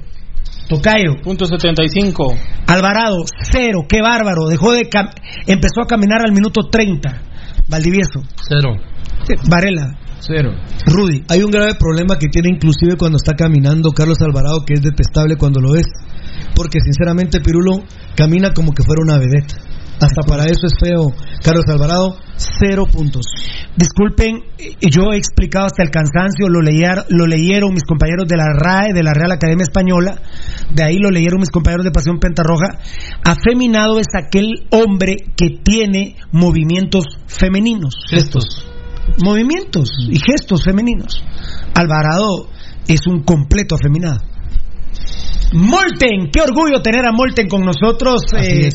Tocayo. 0.69 1.17
Punto 1.23 1.45
75. 1.45 2.35
Alvarado, 2.67 3.17
cero, 3.51 3.81
qué 3.89 4.01
bárbaro. 4.01 4.47
Dejó 4.49 4.73
de 4.73 4.89
cam- 4.89 5.11
empezó 5.47 5.83
a 5.83 5.87
caminar 5.87 6.23
al 6.25 6.33
minuto 6.33 6.63
30. 6.71 7.21
Valdivieso. 7.73 8.23
Cero. 8.47 8.77
Varela. 9.49 9.97
Cero. 10.21 10.53
Rudy. 10.85 11.25
Hay 11.31 11.43
un 11.43 11.51
grave 11.51 11.75
problema 11.75 12.19
que 12.19 12.29
tiene 12.29 12.51
inclusive 12.51 12.99
cuando 12.99 13.17
está 13.17 13.33
caminando 13.35 13.93
Carlos 13.93 14.21
Alvarado, 14.21 14.65
que 14.67 14.75
es 14.75 14.83
detestable 14.83 15.37
cuando 15.37 15.59
lo 15.59 15.73
ves. 15.73 15.87
Porque 16.55 16.81
sinceramente 16.85 17.41
Pirulo 17.41 17.83
camina 18.15 18.53
como 18.53 18.73
que 18.73 18.83
fuera 18.83 19.03
una 19.03 19.17
vedette. 19.17 19.55
Hasta 20.01 20.23
para 20.27 20.45
eso 20.45 20.67
es 20.67 20.73
feo. 20.81 21.13
Carlos 21.45 21.65
Alvarado, 21.69 22.17
cero 22.37 22.87
puntos. 22.91 23.25
Disculpen, 23.77 24.43
eh, 24.59 24.75
yo 24.91 25.13
he 25.13 25.17
explicado 25.17 25.67
hasta 25.67 25.83
el 25.83 25.91
cansancio, 25.91 26.49
lo, 26.49 26.61
leyer- 26.61 27.05
lo 27.09 27.27
leyeron 27.27 27.73
mis 27.73 27.85
compañeros 27.85 28.27
de 28.29 28.37
la 28.37 28.47
RAE, 28.53 28.93
de 28.93 29.03
la 29.03 29.15
Real 29.15 29.31
Academia 29.33 29.63
Española, 29.63 30.21
de 30.75 30.83
ahí 30.83 30.99
lo 30.99 31.11
leyeron 31.11 31.39
mis 31.41 31.51
compañeros 31.51 31.85
de 31.85 31.93
Pasión 31.93 32.19
Pentarroja. 32.19 32.79
Afeminado 33.25 34.01
es 34.01 34.09
aquel 34.15 34.67
hombre 34.71 35.17
que 35.37 35.59
tiene 35.63 36.17
movimientos 36.33 37.05
femeninos. 37.29 37.95
Gestos. 38.11 38.67
Movimientos 39.23 39.89
y 40.11 40.19
gestos 40.19 40.65
femeninos. 40.65 41.23
Alvarado 41.75 42.49
es 42.89 43.07
un 43.07 43.23
completo 43.23 43.77
afeminado. 43.77 44.21
Molten, 45.55 46.31
qué 46.33 46.41
orgullo 46.41 46.81
tener 46.81 47.05
a 47.05 47.13
Molten 47.13 47.47
con 47.47 47.61
nosotros. 47.61 48.23
Eh, 48.39 48.69
es, 48.69 48.75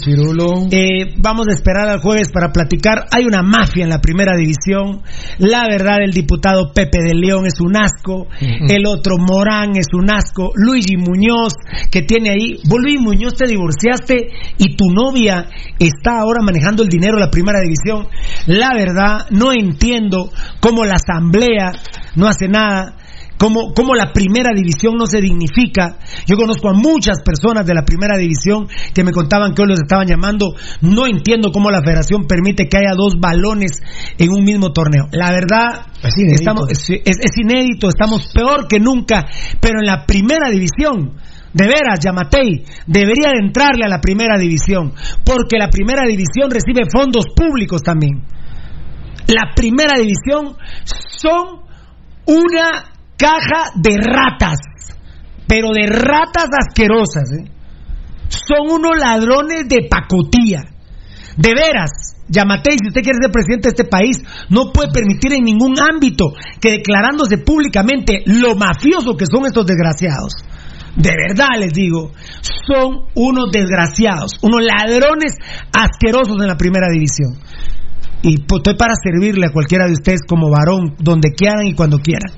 eh, 0.71 1.15
vamos 1.17 1.47
a 1.49 1.53
esperar 1.53 1.89
al 1.89 2.01
jueves 2.01 2.29
para 2.31 2.51
platicar. 2.51 3.05
Hay 3.11 3.25
una 3.25 3.41
mafia 3.41 3.83
en 3.83 3.89
la 3.89 3.99
primera 3.99 4.37
división. 4.37 5.01
La 5.39 5.65
verdad, 5.67 5.97
el 6.03 6.11
diputado 6.11 6.71
Pepe 6.73 6.99
de 7.03 7.15
León 7.15 7.47
es 7.47 7.59
un 7.59 7.75
asco. 7.75 8.27
El 8.39 8.85
otro 8.85 9.17
Morán 9.17 9.71
es 9.75 9.87
un 9.93 10.11
asco. 10.11 10.51
Luigi 10.53 10.97
Muñoz, 10.97 11.53
que 11.89 12.03
tiene 12.03 12.29
ahí. 12.29 12.59
Vos, 12.65 12.79
Muñoz, 12.99 13.35
te 13.35 13.47
divorciaste 13.47 14.29
y 14.59 14.75
tu 14.75 14.91
novia 14.91 15.49
está 15.79 16.19
ahora 16.19 16.43
manejando 16.43 16.83
el 16.83 16.89
dinero 16.89 17.15
de 17.17 17.25
la 17.25 17.31
primera 17.31 17.59
división. 17.59 18.07
La 18.45 18.69
verdad, 18.75 19.25
no 19.31 19.51
entiendo 19.51 20.29
cómo 20.59 20.85
la 20.85 20.95
asamblea 20.95 21.71
no 22.15 22.27
hace 22.27 22.47
nada 22.47 22.95
cómo, 23.37 23.73
cómo 23.75 23.95
la 23.95 24.11
primera 24.13 24.51
división 24.55 24.95
no 24.97 25.05
se 25.05 25.21
dignifica. 25.21 25.97
Yo 26.25 26.35
conozco 26.37 26.69
a 26.69 26.73
muchas 26.73 27.17
personas 27.23 27.65
de 27.65 27.73
la 27.73 27.83
primera 27.83 28.17
división 28.17 28.67
que 28.93 29.03
me 29.03 29.11
contaban 29.11 29.53
que 29.53 29.61
hoy 29.61 29.69
los 29.69 29.79
estaban 29.79 30.07
llamando. 30.07 30.53
No 30.81 31.05
entiendo 31.07 31.51
cómo 31.51 31.69
la 31.71 31.81
federación 31.81 32.25
permite 32.27 32.67
que 32.67 32.77
haya 32.77 32.95
dos 32.95 33.15
balones 33.19 33.71
en 34.17 34.31
un 34.31 34.43
mismo 34.43 34.71
torneo. 34.73 35.07
La 35.11 35.31
verdad, 35.31 35.87
inédito. 36.17 36.39
estamos, 36.41 36.71
es, 36.71 36.89
es- 36.89 37.19
es 37.19 37.37
inédito, 37.37 37.89
estamos 37.89 38.31
peor 38.33 38.67
que 38.67 38.79
nunca, 38.79 39.25
pero 39.59 39.79
en 39.79 39.85
la 39.85 40.05
primera 40.05 40.49
división. 40.49 41.13
De 41.53 41.65
veras, 41.65 41.99
Yamatei 42.03 42.65
debería 42.85 43.31
de 43.31 43.39
entrarle 43.47 43.85
a 43.85 43.87
la 43.89 43.99
primera 43.99 44.37
división, 44.37 44.93
porque 45.25 45.57
la 45.57 45.69
primera 45.69 46.03
división 46.05 46.51
recibe 46.51 46.81
fondos 46.91 47.25
públicos 47.35 47.81
también. 47.81 48.21
La 49.27 49.53
primera 49.55 49.97
división 49.97 50.55
son 51.17 51.61
una 52.25 52.91
caja 53.17 53.71
de 53.75 53.97
ratas, 53.97 54.57
pero 55.47 55.69
de 55.73 55.87
ratas 55.87 56.47
asquerosas. 56.67 57.31
¿eh? 57.33 57.51
Son 58.29 58.69
unos 58.69 58.97
ladrones 58.97 59.67
de 59.67 59.87
pacotilla. 59.89 60.63
De 61.35 61.53
veras, 61.53 62.15
Yamatei, 62.29 62.77
si 62.81 62.87
usted 62.87 63.03
quiere 63.03 63.19
ser 63.21 63.31
presidente 63.31 63.69
de 63.69 63.75
este 63.77 63.85
país, 63.85 64.17
no 64.49 64.71
puede 64.73 64.91
permitir 64.91 65.33
en 65.33 65.43
ningún 65.43 65.75
ámbito 65.79 66.25
que 66.59 66.71
declarándose 66.71 67.37
públicamente 67.37 68.23
lo 68.25 68.55
mafioso 68.55 69.15
que 69.15 69.25
son 69.25 69.45
estos 69.45 69.65
desgraciados. 69.65 70.33
De 70.95 71.11
verdad 71.11 71.59
les 71.59 71.73
digo, 71.73 72.11
son 72.65 73.05
unos 73.13 73.51
desgraciados, 73.51 74.39
unos 74.41 74.61
ladrones 74.63 75.35
asquerosos 75.71 76.41
en 76.41 76.47
la 76.47 76.57
primera 76.57 76.87
división. 76.91 77.37
Y 78.23 78.41
estoy 78.41 78.75
para 78.75 78.95
servirle 78.95 79.45
a 79.45 79.53
cualquiera 79.53 79.85
de 79.85 79.93
ustedes 79.93 80.21
como 80.27 80.49
varón, 80.49 80.95
donde 80.97 81.33
quieran 81.33 81.67
y 81.67 81.75
cuando 81.75 81.99
quieran. 81.99 82.33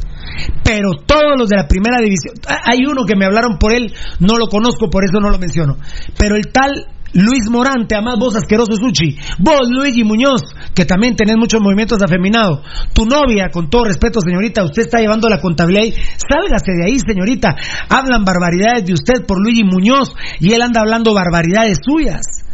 Pero 0.63 0.91
todos 1.05 1.37
los 1.37 1.49
de 1.49 1.57
la 1.57 1.67
primera 1.67 1.99
división, 1.99 2.35
hay 2.47 2.79
uno 2.85 3.05
que 3.05 3.15
me 3.15 3.25
hablaron 3.25 3.57
por 3.57 3.73
él, 3.73 3.93
no 4.19 4.37
lo 4.37 4.47
conozco, 4.47 4.89
por 4.89 5.03
eso 5.03 5.19
no 5.19 5.29
lo 5.29 5.39
menciono. 5.39 5.77
Pero 6.17 6.35
el 6.35 6.51
tal 6.51 6.87
Luis 7.13 7.49
Morante, 7.49 7.95
además 7.95 8.17
vos 8.19 8.35
asqueroso 8.35 8.75
Suchi, 8.75 9.17
vos 9.39 9.67
Luigi 9.69 10.03
Muñoz, 10.03 10.41
que 10.75 10.85
también 10.85 11.15
tenés 11.15 11.37
muchos 11.37 11.59
movimientos 11.61 12.01
afeminados, 12.03 12.61
tu 12.93 13.05
novia, 13.05 13.49
con 13.51 13.69
todo 13.69 13.85
respeto 13.85 14.19
señorita, 14.21 14.63
usted 14.63 14.83
está 14.83 14.99
llevando 14.99 15.27
la 15.27 15.41
contabilidad 15.41 15.85
y 15.85 15.91
sálgase 15.91 16.71
de 16.77 16.85
ahí 16.85 16.99
señorita, 16.99 17.55
hablan 17.89 18.23
barbaridades 18.23 18.85
de 18.85 18.93
usted 18.93 19.25
por 19.25 19.41
Luigi 19.41 19.63
Muñoz 19.63 20.13
y 20.39 20.53
él 20.53 20.61
anda 20.61 20.81
hablando 20.81 21.13
barbaridades 21.13 21.79
suyas. 21.83 22.48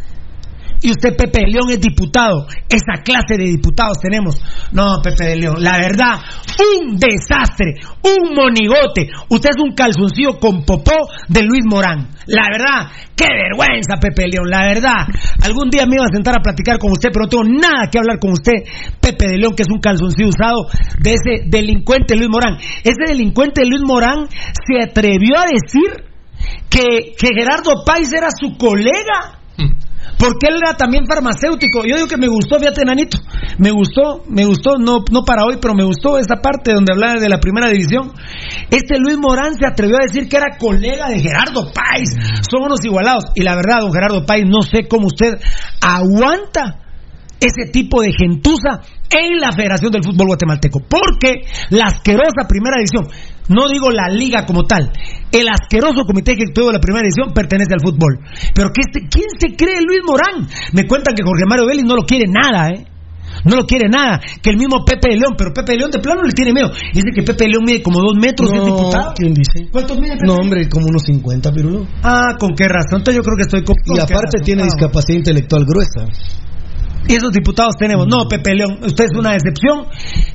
Y 0.82 0.90
usted, 0.90 1.16
Pepe 1.16 1.40
de 1.40 1.52
León, 1.52 1.70
es 1.70 1.80
diputado. 1.80 2.46
Esa 2.68 3.02
clase 3.02 3.36
de 3.38 3.44
diputados 3.44 3.98
tenemos. 4.00 4.36
No, 4.72 5.00
Pepe 5.02 5.24
de 5.24 5.36
León, 5.36 5.56
la 5.60 5.78
verdad, 5.78 6.20
un 6.58 6.96
desastre, 6.96 7.74
un 8.02 8.34
monigote. 8.34 9.08
Usted 9.30 9.50
es 9.50 9.62
un 9.62 9.74
calzoncillo 9.74 10.38
con 10.38 10.64
popó 10.64 11.08
de 11.28 11.42
Luis 11.42 11.62
Morán. 11.66 12.08
La 12.26 12.48
verdad, 12.50 12.90
qué 13.16 13.26
vergüenza, 13.26 13.96
Pepe 14.00 14.28
León, 14.28 14.50
la 14.50 14.66
verdad. 14.66 15.06
Algún 15.42 15.70
día 15.70 15.86
me 15.86 15.96
iba 15.96 16.04
a 16.04 16.12
sentar 16.12 16.34
a 16.38 16.42
platicar 16.42 16.78
con 16.78 16.92
usted, 16.92 17.10
pero 17.12 17.24
no 17.24 17.28
tengo 17.28 17.44
nada 17.44 17.88
que 17.90 17.98
hablar 17.98 18.18
con 18.18 18.32
usted, 18.32 18.64
Pepe 19.00 19.28
de 19.28 19.38
León, 19.38 19.54
que 19.56 19.62
es 19.62 19.70
un 19.70 19.80
calzoncillo 19.80 20.28
usado 20.28 20.66
de 20.98 21.14
ese 21.14 21.44
delincuente 21.46 22.16
Luis 22.16 22.28
Morán. 22.28 22.58
Ese 22.82 23.04
delincuente 23.06 23.64
Luis 23.64 23.82
Morán 23.86 24.26
se 24.28 24.82
atrevió 24.82 25.38
a 25.38 25.46
decir 25.46 26.04
que, 26.68 27.14
que 27.16 27.28
Gerardo 27.34 27.84
Páez 27.84 28.12
era 28.12 28.28
su 28.30 28.56
colega 28.58 29.35
porque 30.18 30.48
él 30.48 30.56
era 30.62 30.76
también 30.76 31.06
farmacéutico. 31.06 31.84
Yo 31.84 31.96
digo 31.96 32.08
que 32.08 32.16
me 32.16 32.28
gustó, 32.28 32.58
fíjate, 32.58 32.84
Nanito. 32.84 33.18
Me 33.58 33.70
gustó, 33.70 34.24
me 34.28 34.44
gustó, 34.44 34.78
no, 34.78 35.04
no 35.10 35.24
para 35.24 35.44
hoy, 35.44 35.58
pero 35.60 35.74
me 35.74 35.84
gustó 35.84 36.18
esa 36.18 36.36
parte 36.42 36.72
donde 36.72 36.92
hablaba 36.92 37.20
de 37.20 37.28
la 37.28 37.38
primera 37.38 37.68
división. 37.68 38.12
Este 38.70 38.98
Luis 38.98 39.18
Morán 39.18 39.54
se 39.54 39.66
atrevió 39.66 39.96
a 39.96 40.06
decir 40.06 40.28
que 40.28 40.36
era 40.36 40.56
colega 40.58 41.08
de 41.08 41.20
Gerardo 41.20 41.70
Páez. 41.72 42.10
Son 42.50 42.62
unos 42.62 42.84
igualados. 42.84 43.24
Y 43.34 43.42
la 43.42 43.54
verdad, 43.54 43.80
don 43.80 43.92
Gerardo 43.92 44.24
Páez, 44.24 44.44
no 44.46 44.62
sé 44.62 44.88
cómo 44.88 45.06
usted 45.06 45.38
aguanta 45.80 46.80
ese 47.40 47.70
tipo 47.70 48.00
de 48.00 48.12
gentuza 48.12 48.80
en 49.10 49.38
la 49.38 49.52
Federación 49.52 49.92
del 49.92 50.04
Fútbol 50.04 50.28
Guatemalteco. 50.28 50.80
Porque 50.80 51.42
la 51.70 51.86
asquerosa 51.86 52.48
primera 52.48 52.76
división, 52.78 53.08
no 53.48 53.68
digo 53.68 53.90
la 53.90 54.08
liga 54.08 54.46
como 54.46 54.64
tal, 54.64 54.90
el 55.32 55.48
asqueroso 55.48 56.04
comité 56.06 56.32
ejecutivo 56.32 56.68
de 56.68 56.74
la 56.74 56.80
primera 56.80 57.02
división 57.02 57.32
pertenece 57.34 57.74
al 57.74 57.80
fútbol. 57.80 58.20
Pero 58.54 58.70
que 58.72 58.82
este, 58.82 59.08
¿quién 59.08 59.26
se 59.38 59.56
cree 59.56 59.80
Luis 59.82 60.00
Morán? 60.06 60.48
Me 60.72 60.86
cuentan 60.86 61.14
que 61.14 61.22
Jorge 61.22 61.44
Mario 61.46 61.66
Vélez 61.66 61.84
no 61.84 61.96
lo 61.96 62.02
quiere 62.02 62.26
nada, 62.28 62.70
¿eh? 62.70 62.86
No 63.44 63.56
lo 63.56 63.66
quiere 63.66 63.88
nada. 63.88 64.20
Que 64.42 64.50
el 64.50 64.56
mismo 64.56 64.84
Pepe 64.84 65.10
de 65.10 65.16
León, 65.16 65.34
pero 65.36 65.52
Pepe 65.52 65.72
de 65.72 65.78
León 65.78 65.90
de 65.90 65.98
plano 65.98 66.22
le 66.22 66.32
tiene 66.32 66.52
miedo. 66.52 66.70
Dice 66.92 67.10
que 67.14 67.22
Pepe 67.22 67.44
de 67.44 67.50
León 67.50 67.64
mide 67.64 67.82
como 67.82 68.00
dos 68.00 68.14
metros 68.16 68.50
y 68.52 68.56
es 68.56 68.64
diputado. 68.64 69.12
¿Quién 69.14 69.34
dice? 69.34 69.68
¿Cuántos 69.70 69.98
mide 69.98 70.14
Pepe? 70.14 70.26
No, 70.26 70.34
hombre, 70.34 70.68
como 70.68 70.86
unos 70.86 71.02
50, 71.02 71.52
Pirulo. 71.52 71.86
Ah, 72.02 72.36
con 72.38 72.54
qué 72.54 72.64
razón. 72.64 72.98
Entonces 72.98 73.16
yo 73.16 73.22
creo 73.22 73.36
que 73.36 73.42
estoy 73.42 73.64
con. 73.64 73.76
Y 73.84 73.94
qué 73.94 74.14
aparte 74.14 74.38
tiene 74.42 74.64
discapacidad 74.64 75.18
intelectual 75.18 75.64
gruesa. 75.64 76.06
Y 77.08 77.14
esos 77.14 77.32
diputados 77.32 77.74
tenemos. 77.78 78.06
No, 78.08 78.28
Pepe 78.28 78.54
León, 78.54 78.78
usted 78.82 79.04
es 79.04 79.18
una 79.18 79.32
decepción. 79.32 79.86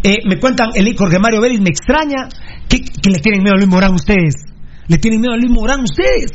Eh, 0.04 0.20
me 0.26 0.40
cuentan, 0.40 0.70
el 0.76 0.96
Jorge 0.98 1.20
Mario 1.20 1.42
Vélez, 1.42 1.60
me 1.60 1.70
extraña. 1.70 2.30
que 2.70 2.82
que 2.82 3.10
le 3.10 3.20
tienen 3.20 3.44
miedo 3.44 3.56
a 3.56 3.58
Luis 3.58 3.70
Morán 3.70 3.94
ustedes? 3.94 4.36
¿Le 4.88 4.98
tienen 4.98 5.22
miedo 5.22 5.34
a 5.34 5.38
Luis 5.38 5.52
Morán 5.52 5.82
ustedes? 5.82 6.32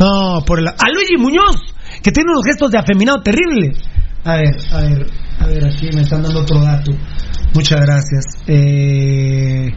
No, 0.00 0.42
por 0.46 0.60
el... 0.60 0.68
A 0.68 0.90
Luigi 0.92 1.16
Muñoz, 1.16 1.56
que 2.02 2.10
tiene 2.10 2.30
unos 2.30 2.44
gestos 2.44 2.70
de 2.70 2.78
afeminado 2.78 3.22
terrible. 3.22 3.76
A 4.24 4.36
ver, 4.36 4.56
a 4.72 4.80
ver, 4.80 5.06
a 5.38 5.46
ver, 5.46 5.64
aquí 5.66 5.88
me 5.94 6.02
están 6.02 6.22
dando 6.22 6.40
otro 6.40 6.60
dato. 6.60 6.90
Muchas 7.54 7.80
gracias. 7.80 8.24
Eh, 8.46 9.68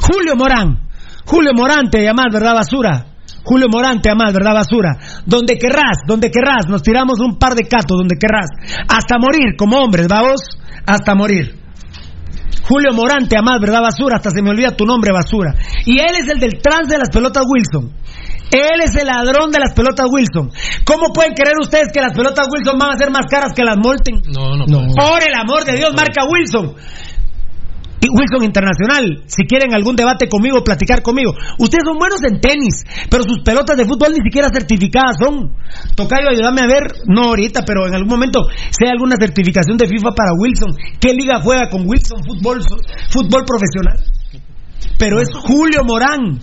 Julio 0.00 0.36
Morán. 0.36 0.88
Julio 1.24 1.52
Morán, 1.54 1.90
te 1.90 2.04
llamás, 2.04 2.26
¿verdad, 2.32 2.54
basura? 2.54 3.06
Julio 3.44 3.66
Morán, 3.70 4.00
te 4.00 4.10
amás, 4.10 4.32
¿verdad, 4.32 4.54
basura? 4.54 4.96
Donde 5.26 5.58
querrás, 5.58 5.98
donde 6.06 6.30
querrás, 6.30 6.66
nos 6.68 6.82
tiramos 6.82 7.20
un 7.20 7.38
par 7.38 7.54
de 7.54 7.64
catos, 7.64 7.98
donde 7.98 8.16
querrás. 8.16 8.48
Hasta 8.88 9.18
morir, 9.18 9.54
como 9.56 9.76
hombres, 9.76 10.08
vamos, 10.08 10.40
hasta 10.86 11.14
morir. 11.14 11.60
Julio 12.66 12.94
Morán, 12.94 13.28
te 13.28 13.36
amás, 13.36 13.60
¿verdad, 13.60 13.82
basura? 13.82 14.16
Hasta 14.16 14.30
se 14.30 14.40
me 14.40 14.50
olvida 14.50 14.74
tu 14.74 14.86
nombre, 14.86 15.12
basura. 15.12 15.54
Y 15.84 15.98
él 15.98 16.16
es 16.18 16.28
el 16.28 16.40
del 16.40 16.62
trans 16.62 16.88
de 16.88 16.96
las 16.96 17.10
pelotas 17.10 17.44
Wilson. 17.46 17.92
Él 18.50 18.80
es 18.80 18.94
el 18.96 19.06
ladrón 19.06 19.50
de 19.50 19.58
las 19.58 19.74
pelotas 19.74 20.06
Wilson. 20.10 20.50
¿Cómo 20.84 21.12
pueden 21.12 21.34
creer 21.34 21.56
ustedes 21.60 21.88
que 21.92 22.00
las 22.00 22.12
pelotas 22.12 22.46
Wilson 22.50 22.78
van 22.78 22.94
a 22.94 22.96
ser 22.96 23.10
más 23.10 23.26
caras 23.28 23.52
que 23.54 23.64
las 23.64 23.76
Molten? 23.76 24.22
No, 24.32 24.56
no. 24.56 24.64
Por 24.94 25.20
el 25.26 25.34
amor 25.34 25.64
de 25.64 25.76
Dios, 25.76 25.92
marca 25.94 26.24
Wilson. 26.24 26.74
Wilson 28.10 28.44
Internacional, 28.44 29.24
si 29.26 29.44
quieren 29.44 29.74
algún 29.74 29.96
debate 29.96 30.28
conmigo, 30.28 30.62
platicar 30.64 31.02
conmigo. 31.02 31.32
Ustedes 31.58 31.84
son 31.84 31.98
buenos 31.98 32.22
en 32.24 32.40
tenis, 32.40 32.84
pero 33.10 33.22
sus 33.24 33.42
pelotas 33.44 33.76
de 33.76 33.84
fútbol 33.84 34.12
ni 34.12 34.22
siquiera 34.22 34.48
certificadas 34.52 35.16
son. 35.18 35.52
Tocayo, 35.94 36.28
ayúdame 36.30 36.62
a 36.62 36.66
ver, 36.66 36.82
no 37.06 37.28
ahorita, 37.28 37.62
pero 37.64 37.86
en 37.86 37.94
algún 37.94 38.10
momento, 38.10 38.40
hay 38.48 38.90
alguna 38.90 39.16
certificación 39.16 39.76
de 39.76 39.86
FIFA 39.86 40.14
para 40.14 40.32
Wilson. 40.36 40.74
¿Qué 41.00 41.14
liga 41.14 41.40
juega 41.40 41.68
con 41.68 41.86
Wilson 41.86 42.18
fútbol, 42.24 42.62
fútbol 43.10 43.44
profesional? 43.44 44.04
Pero 44.98 45.20
es 45.20 45.28
Julio 45.34 45.82
Morán. 45.84 46.38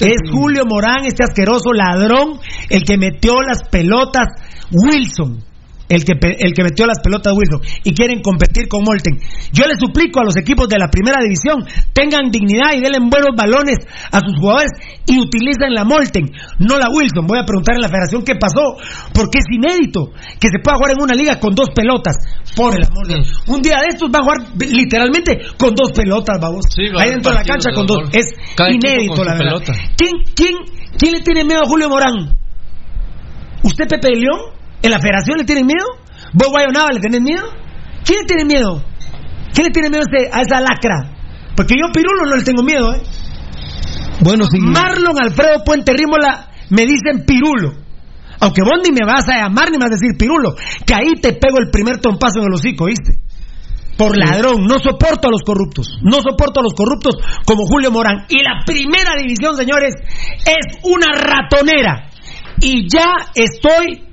es 0.00 0.30
Julio 0.30 0.64
Morán, 0.66 1.04
este 1.04 1.24
asqueroso 1.24 1.72
ladrón, 1.72 2.38
el 2.68 2.82
que 2.82 2.96
metió 2.98 3.40
las 3.42 3.62
pelotas 3.68 4.28
Wilson. 4.70 5.42
El 5.88 6.04
que, 6.04 6.12
el 6.12 6.52
que 6.54 6.62
metió 6.62 6.86
las 6.86 7.00
pelotas 7.00 7.32
Wilson, 7.34 7.60
y 7.84 7.94
quieren 7.94 8.22
competir 8.22 8.68
con 8.68 8.82
Molten. 8.82 9.18
Yo 9.52 9.66
les 9.66 9.78
suplico 9.78 10.20
a 10.20 10.24
los 10.24 10.36
equipos 10.36 10.68
de 10.68 10.78
la 10.78 10.88
primera 10.88 11.18
división, 11.22 11.64
tengan 11.92 12.30
dignidad 12.30 12.74
y 12.74 12.80
denle 12.80 12.98
buenos 13.00 13.30
balones 13.36 13.78
a 14.10 14.20
sus 14.20 14.34
jugadores 14.38 14.70
y 15.06 15.18
utilicen 15.18 15.74
la 15.74 15.84
Molten, 15.84 16.30
no 16.58 16.78
la 16.78 16.88
Wilson. 16.88 17.26
Voy 17.26 17.38
a 17.38 17.44
preguntar 17.44 17.76
en 17.76 17.82
la 17.82 17.88
federación 17.88 18.22
qué 18.24 18.34
pasó, 18.34 18.76
porque 19.12 19.38
es 19.38 19.46
inédito 19.50 20.10
que 20.40 20.48
se 20.48 20.58
pueda 20.62 20.76
jugar 20.76 20.92
en 20.96 21.02
una 21.02 21.14
liga 21.14 21.38
con 21.38 21.54
dos 21.54 21.70
pelotas. 21.74 22.16
Por 22.56 22.74
el 22.74 22.84
amor 22.84 23.06
de 23.06 23.14
Dios. 23.14 23.32
Un 23.46 23.60
día 23.62 23.76
de 23.80 23.94
estos 23.94 24.10
va 24.10 24.20
a 24.20 24.22
jugar 24.22 24.38
literalmente 24.58 25.38
con 25.58 25.74
dos 25.74 25.92
pelotas, 25.92 26.38
vamos. 26.40 26.64
va 26.94 27.00
a 27.00 27.04
Ahí 27.04 27.10
dentro 27.10 27.32
de 27.32 27.38
la 27.38 27.44
cancha 27.44 27.70
de 27.70 27.76
con 27.76 27.86
dos. 27.86 27.98
gol. 27.98 28.08
Es 28.12 28.26
Cada 28.56 28.70
inédito, 28.72 29.22
la 29.24 29.34
verdad. 29.34 29.62
¿Quién, 29.96 30.12
quién, 30.34 30.54
¿Quién 30.98 31.12
le 31.12 31.20
tiene 31.20 31.44
miedo 31.44 31.62
a 31.62 31.68
Julio 31.68 31.88
Morán? 31.88 32.34
¿Usted, 33.62 33.88
Pepe 33.88 34.08
de 34.08 34.16
León? 34.16 34.55
¿En 34.82 34.90
la 34.90 34.98
federación 34.98 35.38
le 35.38 35.44
tienen 35.44 35.66
miedo? 35.66 35.86
¿Vos, 36.32 36.48
Guayonaba, 36.50 36.90
le 36.92 37.00
tenés 37.00 37.20
miedo? 37.20 37.44
¿Quién 38.04 38.20
le 38.20 38.26
tiene 38.26 38.44
miedo? 38.44 38.84
¿Quién 39.52 39.66
le 39.66 39.72
tiene 39.72 39.90
miedo 39.90 40.04
a, 40.32 40.42
esa 40.42 40.60
lacra? 40.60 41.12
Porque 41.56 41.74
yo, 41.74 41.90
Pirulo, 41.92 42.26
no 42.28 42.36
le 42.36 42.44
tengo 42.44 42.62
miedo, 42.62 42.94
¿eh? 42.94 43.00
Bueno, 44.20 44.44
sí. 44.44 44.58
Marlon 44.60 45.16
Alfredo 45.20 45.64
Puente 45.64 45.92
Rímola 45.92 46.48
me 46.70 46.82
dicen 46.82 47.24
Pirulo. 47.26 47.72
Aunque 48.40 48.62
vos 48.62 48.80
ni 48.84 48.92
me 48.92 49.06
vas 49.06 49.28
a 49.28 49.36
llamar 49.36 49.70
ni 49.70 49.78
me 49.78 49.84
vas 49.84 49.92
a 49.92 49.98
decir 49.98 50.16
Pirulo, 50.18 50.54
que 50.86 50.94
ahí 50.94 51.20
te 51.20 51.32
pego 51.32 51.58
el 51.58 51.70
primer 51.70 51.98
trompazo 51.98 52.40
en 52.40 52.48
el 52.48 52.54
hocico, 52.54 52.84
¿viste? 52.84 53.20
Por 53.96 54.16
ladrón, 54.18 54.66
no 54.68 54.78
soporto 54.78 55.28
a 55.28 55.30
los 55.30 55.42
corruptos, 55.42 55.88
no 56.02 56.20
soporto 56.20 56.60
a 56.60 56.62
los 56.62 56.74
corruptos 56.74 57.16
como 57.46 57.64
Julio 57.64 57.90
Morán. 57.90 58.26
Y 58.28 58.42
la 58.42 58.62
primera 58.66 59.14
división, 59.16 59.56
señores, 59.56 59.94
es 60.44 60.78
una 60.82 61.06
ratonera. 61.18 62.10
Y 62.60 62.88
ya 62.88 63.32
estoy, 63.34 64.04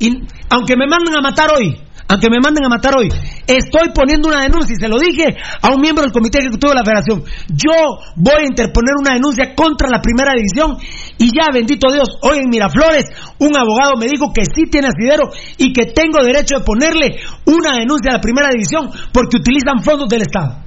aunque 0.54 0.78
me 0.78 0.86
manden 0.86 1.18
a 1.18 1.22
matar 1.22 1.50
hoy, 1.58 1.76
aunque 2.08 2.30
me 2.30 2.38
manden 2.40 2.64
a 2.64 2.70
matar 2.70 2.94
hoy, 2.96 3.10
estoy 3.48 3.90
poniendo 3.90 4.30
una 4.30 4.44
denuncia 4.44 4.76
y 4.78 4.80
se 4.80 4.88
lo 4.88 5.00
dije 5.00 5.34
a 5.64 5.74
un 5.74 5.82
miembro 5.82 6.04
del 6.04 6.14
comité 6.14 6.40
ejecutivo 6.42 6.70
de 6.70 6.78
la 6.78 6.86
federación. 6.86 7.24
Yo 7.50 7.74
voy 8.18 8.44
a 8.44 8.46
interponer 8.46 8.94
una 9.00 9.16
denuncia 9.16 9.56
contra 9.56 9.90
la 9.90 10.00
primera 10.00 10.34
división 10.34 10.78
y 11.18 11.32
ya, 11.34 11.50
bendito 11.52 11.92
Dios, 11.92 12.08
hoy 12.22 12.38
en 12.46 12.50
Miraflores 12.50 13.10
un 13.40 13.58
abogado 13.58 13.98
me 13.98 14.06
dijo 14.06 14.32
que 14.32 14.46
sí 14.46 14.70
tiene 14.70 14.90
asidero 14.90 15.32
y 15.58 15.74
que 15.74 15.88
tengo 15.88 16.22
derecho 16.24 16.60
de 16.60 16.64
ponerle 16.64 17.18
una 17.46 17.80
denuncia 17.80 18.12
a 18.12 18.18
la 18.18 18.22
primera 18.22 18.50
división 18.50 18.92
porque 19.12 19.38
utilizan 19.38 19.82
fondos 19.82 20.08
del 20.08 20.22
Estado. 20.22 20.62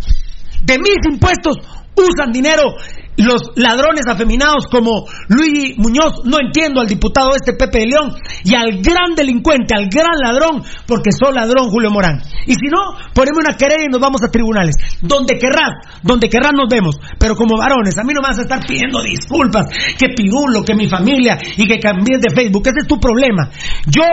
De 0.64 0.78
mis 0.80 0.98
impuestos 1.08 1.58
usan 1.94 2.32
dinero 2.32 2.74
los 3.16 3.52
ladrones 3.56 4.06
afeminados 4.08 4.66
como 4.70 5.06
Luigi 5.28 5.74
Muñoz, 5.78 6.24
no 6.24 6.38
entiendo 6.40 6.80
al 6.80 6.86
diputado 6.86 7.34
este 7.34 7.54
Pepe 7.54 7.80
de 7.80 7.86
León 7.86 8.14
y 8.44 8.54
al 8.54 8.82
gran 8.82 9.14
delincuente, 9.16 9.74
al 9.74 9.88
gran 9.88 10.16
ladrón, 10.22 10.62
porque 10.86 11.10
soy 11.12 11.34
ladrón 11.34 11.70
Julio 11.70 11.90
Morán. 11.90 12.20
Y 12.46 12.52
si 12.54 12.68
no, 12.70 12.96
poneme 13.14 13.38
una 13.38 13.56
querella 13.56 13.84
y 13.84 13.88
nos 13.88 14.00
vamos 14.00 14.22
a 14.22 14.30
tribunales. 14.30 14.76
Donde 15.00 15.38
querrás, 15.38 15.72
donde 16.02 16.28
querrás 16.28 16.52
nos 16.56 16.68
vemos. 16.68 16.96
Pero 17.18 17.36
como 17.36 17.56
varones, 17.56 17.96
a 17.98 18.02
mí 18.04 18.12
no 18.14 18.20
me 18.20 18.28
vas 18.28 18.38
a 18.38 18.42
estar 18.42 18.64
pidiendo 18.66 19.02
disculpas, 19.02 19.66
que 19.98 20.08
pirulo, 20.14 20.62
que 20.64 20.74
mi 20.74 20.88
familia 20.88 21.38
y 21.56 21.66
que 21.66 21.78
cambies 21.78 22.20
de 22.20 22.34
Facebook. 22.34 22.62
Ese 22.66 22.80
es 22.82 22.86
tu 22.86 22.98
problema. 23.00 23.50
Yo 23.86 24.04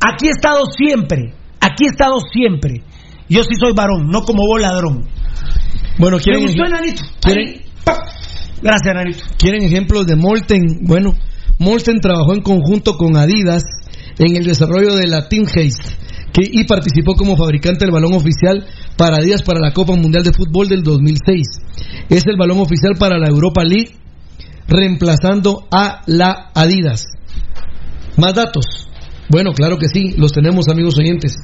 aquí 0.00 0.28
he 0.28 0.30
estado 0.30 0.64
siempre, 0.66 1.34
aquí 1.60 1.84
he 1.84 1.88
estado 1.88 2.18
siempre. 2.32 2.82
Yo 3.28 3.44
sí 3.44 3.54
soy 3.54 3.72
varón, 3.72 4.08
no 4.08 4.22
como 4.22 4.42
vos 4.46 4.60
ladrón. 4.60 5.06
Bueno, 5.98 6.16
Me 6.16 6.22
¿quieren, 6.22 6.42
gustó. 6.42 6.62
¿quieren, 7.20 7.48
Ahí, 7.48 7.62
¡pap! 7.84 7.98
Gracias. 8.62 9.22
¿Quieren 9.38 9.62
ejemplos 9.62 10.06
de 10.06 10.16
Molten? 10.16 10.80
Bueno, 10.82 11.14
Molten 11.58 12.00
trabajó 12.00 12.34
en 12.34 12.42
conjunto 12.42 12.96
con 12.96 13.16
Adidas 13.16 13.62
en 14.18 14.36
el 14.36 14.44
desarrollo 14.44 14.94
de 14.96 15.06
la 15.06 15.28
Team 15.28 15.44
Haste 15.44 15.96
que, 16.32 16.42
y 16.44 16.64
participó 16.64 17.14
como 17.14 17.36
fabricante 17.36 17.84
del 17.84 17.92
balón 17.92 18.14
oficial 18.14 18.66
para 18.96 19.16
Adidas 19.16 19.42
para 19.42 19.60
la 19.60 19.72
Copa 19.72 19.96
Mundial 19.96 20.22
de 20.22 20.32
Fútbol 20.32 20.68
del 20.68 20.82
2006. 20.82 21.46
Es 22.08 22.26
el 22.26 22.36
balón 22.36 22.60
oficial 22.60 22.94
para 22.98 23.18
la 23.18 23.28
Europa 23.28 23.64
League, 23.64 23.96
reemplazando 24.68 25.66
a 25.70 26.02
la 26.06 26.50
Adidas. 26.54 27.06
Más 28.16 28.34
datos. 28.34 28.88
Bueno, 29.28 29.52
claro 29.52 29.78
que 29.78 29.88
sí, 29.88 30.14
los 30.16 30.32
tenemos 30.32 30.68
amigos 30.68 30.98
oyentes. 30.98 31.36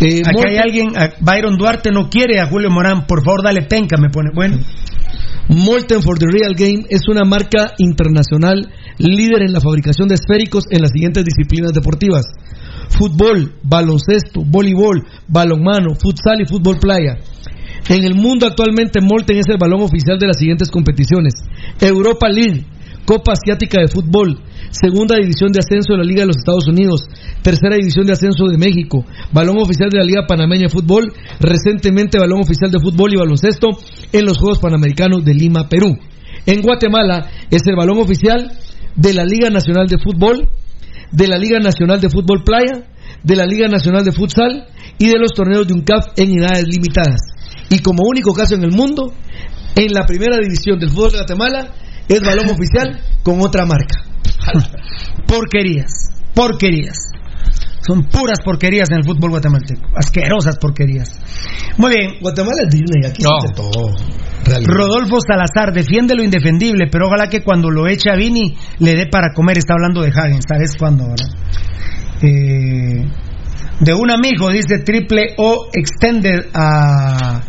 Eh, 0.00 0.22
Aquí 0.26 0.42
hay 0.48 0.56
alguien, 0.56 0.96
a- 0.96 1.12
Byron 1.20 1.56
Duarte 1.56 1.90
no 1.90 2.08
quiere 2.10 2.40
a 2.40 2.46
Julio 2.46 2.70
Morán, 2.70 3.06
por 3.06 3.24
favor 3.24 3.42
dale 3.42 3.62
penca, 3.62 3.96
me 3.96 4.10
pone. 4.10 4.30
Bueno, 4.34 4.58
Molten 5.48 6.02
for 6.02 6.18
the 6.18 6.26
Real 6.26 6.54
Game 6.56 6.86
es 6.90 7.02
una 7.08 7.22
marca 7.24 7.72
internacional 7.78 8.68
líder 8.98 9.42
en 9.42 9.52
la 9.52 9.60
fabricación 9.60 10.08
de 10.08 10.16
esféricos 10.16 10.64
en 10.70 10.82
las 10.82 10.90
siguientes 10.90 11.24
disciplinas 11.24 11.72
deportivas: 11.72 12.26
fútbol, 12.88 13.54
baloncesto, 13.62 14.42
voleibol, 14.44 15.04
balonmano, 15.28 15.94
futsal 15.94 16.40
y 16.40 16.46
fútbol 16.46 16.78
playa. 16.78 17.18
En 17.88 18.02
el 18.02 18.16
mundo 18.16 18.46
actualmente 18.46 19.00
Molten 19.00 19.36
es 19.38 19.46
el 19.48 19.58
balón 19.58 19.82
oficial 19.82 20.18
de 20.18 20.26
las 20.26 20.36
siguientes 20.38 20.68
competiciones: 20.68 21.34
Europa 21.80 22.28
League, 22.28 22.66
Copa 23.04 23.32
Asiática 23.32 23.80
de 23.80 23.86
Fútbol, 23.88 24.40
Segunda 24.70 25.16
División 25.16 25.52
de 25.52 25.60
Ascenso 25.60 25.92
de 25.92 25.98
la 25.98 26.04
Liga 26.04 26.22
de 26.22 26.28
los 26.28 26.36
Estados 26.36 26.66
Unidos, 26.68 27.08
Tercera 27.42 27.76
División 27.76 28.06
de 28.06 28.12
Ascenso 28.12 28.46
de 28.46 28.58
México, 28.58 29.04
Balón 29.32 29.58
Oficial 29.58 29.90
de 29.90 29.98
la 29.98 30.04
Liga 30.04 30.26
Panameña 30.26 30.68
de 30.68 30.70
Fútbol, 30.70 31.12
recientemente 31.40 32.18
Balón 32.18 32.40
Oficial 32.40 32.70
de 32.70 32.80
Fútbol 32.80 33.12
y 33.12 33.16
Baloncesto 33.16 33.68
en 34.12 34.24
los 34.24 34.38
Juegos 34.38 34.58
Panamericanos 34.58 35.24
de 35.24 35.34
Lima, 35.34 35.68
Perú. 35.68 35.96
En 36.46 36.62
Guatemala 36.62 37.30
es 37.50 37.62
el 37.66 37.76
Balón 37.76 37.98
Oficial 37.98 38.52
de 38.94 39.14
la 39.14 39.24
Liga 39.24 39.50
Nacional 39.50 39.86
de 39.86 39.98
Fútbol, 39.98 40.48
de 41.12 41.28
la 41.28 41.38
Liga 41.38 41.58
Nacional 41.58 42.00
de 42.00 42.10
Fútbol 42.10 42.42
Playa, 42.44 42.86
de 43.22 43.36
la 43.36 43.46
Liga 43.46 43.68
Nacional 43.68 44.04
de 44.04 44.12
Futsal 44.12 44.66
y 44.98 45.06
de 45.06 45.18
los 45.18 45.32
torneos 45.32 45.66
de 45.66 45.74
UNCAF 45.74 46.06
en 46.16 46.38
edades 46.38 46.64
limitadas. 46.66 47.20
Y 47.70 47.80
como 47.80 48.04
único 48.04 48.32
caso 48.32 48.54
en 48.54 48.64
el 48.64 48.70
mundo, 48.72 49.12
en 49.74 49.92
la 49.92 50.06
primera 50.06 50.38
división 50.38 50.78
del 50.78 50.90
fútbol 50.90 51.12
de 51.12 51.18
Guatemala 51.18 51.68
es 52.08 52.20
balón 52.20 52.46
oficial 52.46 53.00
con 53.22 53.40
otra 53.40 53.66
marca. 53.66 54.05
porquerías, 55.26 56.10
porquerías. 56.34 56.96
Son 57.86 58.02
puras 58.04 58.40
porquerías 58.44 58.90
en 58.90 58.98
el 58.98 59.04
fútbol 59.04 59.30
guatemalteco, 59.30 59.86
asquerosas 59.94 60.58
porquerías. 60.58 61.20
Muy 61.78 61.94
bien. 61.94 62.10
Guatemala 62.20 62.62
es 62.64 62.70
Disney, 62.70 63.08
aquí 63.08 63.22
No. 63.22 63.38
todo. 63.54 63.92
Rodolfo 64.64 65.18
Salazar 65.20 65.72
defiende 65.72 66.14
lo 66.16 66.22
indefendible, 66.24 66.86
pero 66.90 67.06
ojalá 67.06 67.28
que 67.28 67.42
cuando 67.42 67.70
lo 67.70 67.86
eche 67.86 68.10
a 68.10 68.16
Vini 68.16 68.56
le 68.80 68.94
dé 68.94 69.06
para 69.06 69.32
comer. 69.34 69.58
Está 69.58 69.74
hablando 69.74 70.02
de 70.02 70.08
Hagen, 70.08 70.40
¿sabes 70.48 70.72
cuándo? 70.76 71.04
verdad? 71.04 71.28
Eh, 72.22 73.08
de 73.80 73.94
un 73.94 74.10
amigo, 74.10 74.50
dice 74.50 74.78
Triple 74.84 75.34
O 75.38 75.68
Extended 75.72 76.46
a, 76.54 77.40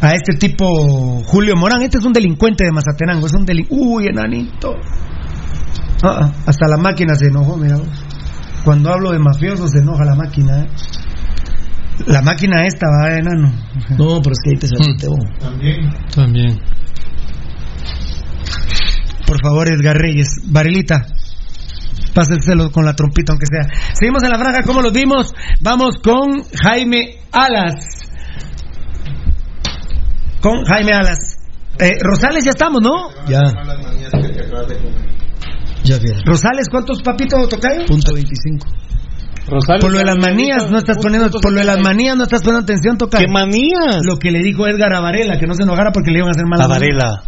a 0.00 0.10
este 0.14 0.34
tipo 0.36 1.22
Julio 1.24 1.54
Morán. 1.56 1.82
Este 1.82 1.98
es 1.98 2.04
un 2.04 2.12
delincuente 2.12 2.64
de 2.64 2.72
Mazatenango, 2.72 3.26
es 3.26 3.34
un 3.34 3.44
delincuente. 3.44 3.84
Uy, 3.84 4.06
enanito. 4.08 4.74
Ah, 6.02 6.18
ah, 6.22 6.32
hasta 6.46 6.66
la 6.68 6.76
máquina 6.76 7.14
se 7.14 7.26
enojó, 7.26 7.56
mira 7.56 7.76
vos. 7.76 7.88
Cuando 8.64 8.92
hablo 8.92 9.12
de 9.12 9.18
mafiosos 9.18 9.70
se 9.70 9.78
enoja 9.78 10.04
la 10.04 10.14
máquina, 10.14 10.60
¿eh? 10.60 10.68
La 12.06 12.22
máquina 12.22 12.64
esta 12.66 12.86
va, 12.88 13.14
enano. 13.14 13.52
No, 13.90 14.20
pero 14.22 14.32
es 14.32 14.38
que 14.42 14.50
ahí 14.50 14.56
te 14.56 14.68
saliste 14.68 15.06
vos. 15.08 15.20
También. 15.38 15.90
También. 16.14 16.58
Por 19.26 19.40
favor, 19.42 19.68
Edgar 19.68 19.96
Reyes. 19.96 20.28
Varelita, 20.46 21.06
pásenselo 22.14 22.72
con 22.72 22.84
la 22.84 22.94
trompita, 22.94 23.32
aunque 23.32 23.46
sea. 23.46 23.68
Seguimos 23.92 24.22
en 24.22 24.30
la 24.30 24.38
franja, 24.38 24.62
como 24.64 24.80
los 24.80 24.92
vimos. 24.92 25.34
Vamos 25.60 25.98
con 26.02 26.42
Jaime 26.62 27.20
Alas. 27.32 28.08
Con 30.40 30.64
Jaime 30.64 30.92
Alas. 30.92 31.18
Eh, 31.78 31.98
Rosales, 32.00 32.44
ya 32.44 32.50
estamos, 32.50 32.80
¿no? 32.82 33.10
Ya. 33.26 33.40
Rosales, 36.24 36.68
¿cuántos 36.70 37.02
papitos 37.02 37.48
tocayo? 37.48 37.84
Punto 37.86 38.12
25. 38.14 38.66
Rosales, 39.48 39.80
Por 39.82 39.90
lo 39.92 39.98
de 39.98 40.04
las 40.04 40.16
manías, 40.18 40.70
no 40.70 40.78
estás 40.78 40.98
poniendo, 41.02 41.28
por 41.30 41.52
lo 41.52 41.58
de 41.58 41.64
las 41.64 41.78
manías 41.80 42.16
no 42.16 42.24
estás 42.24 42.42
poniendo 42.42 42.62
atención, 42.62 42.96
tocayo. 42.98 43.24
¿Qué 43.26 43.32
manías? 43.32 43.98
Lo 44.04 44.16
que 44.18 44.30
le 44.30 44.38
dijo 44.40 44.66
Edgar 44.66 44.94
a 44.94 45.00
Varela, 45.00 45.38
que 45.38 45.46
no 45.46 45.54
se 45.54 45.62
enojara 45.64 45.90
porque 45.92 46.10
le 46.10 46.18
iban 46.18 46.28
a 46.28 46.32
hacer 46.32 46.46
mal. 46.46 46.60
A 46.60 46.66
Varela. 46.68 47.22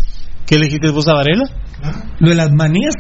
¿Qué 0.47 0.58
le 0.58 0.66
dijiste 0.66 0.91
vos 0.91 1.08
a 1.08 1.15
Varela? 1.15 1.44
Lo 2.20 2.28
de 2.28 2.34
las 2.36 2.52
manías. 2.52 2.94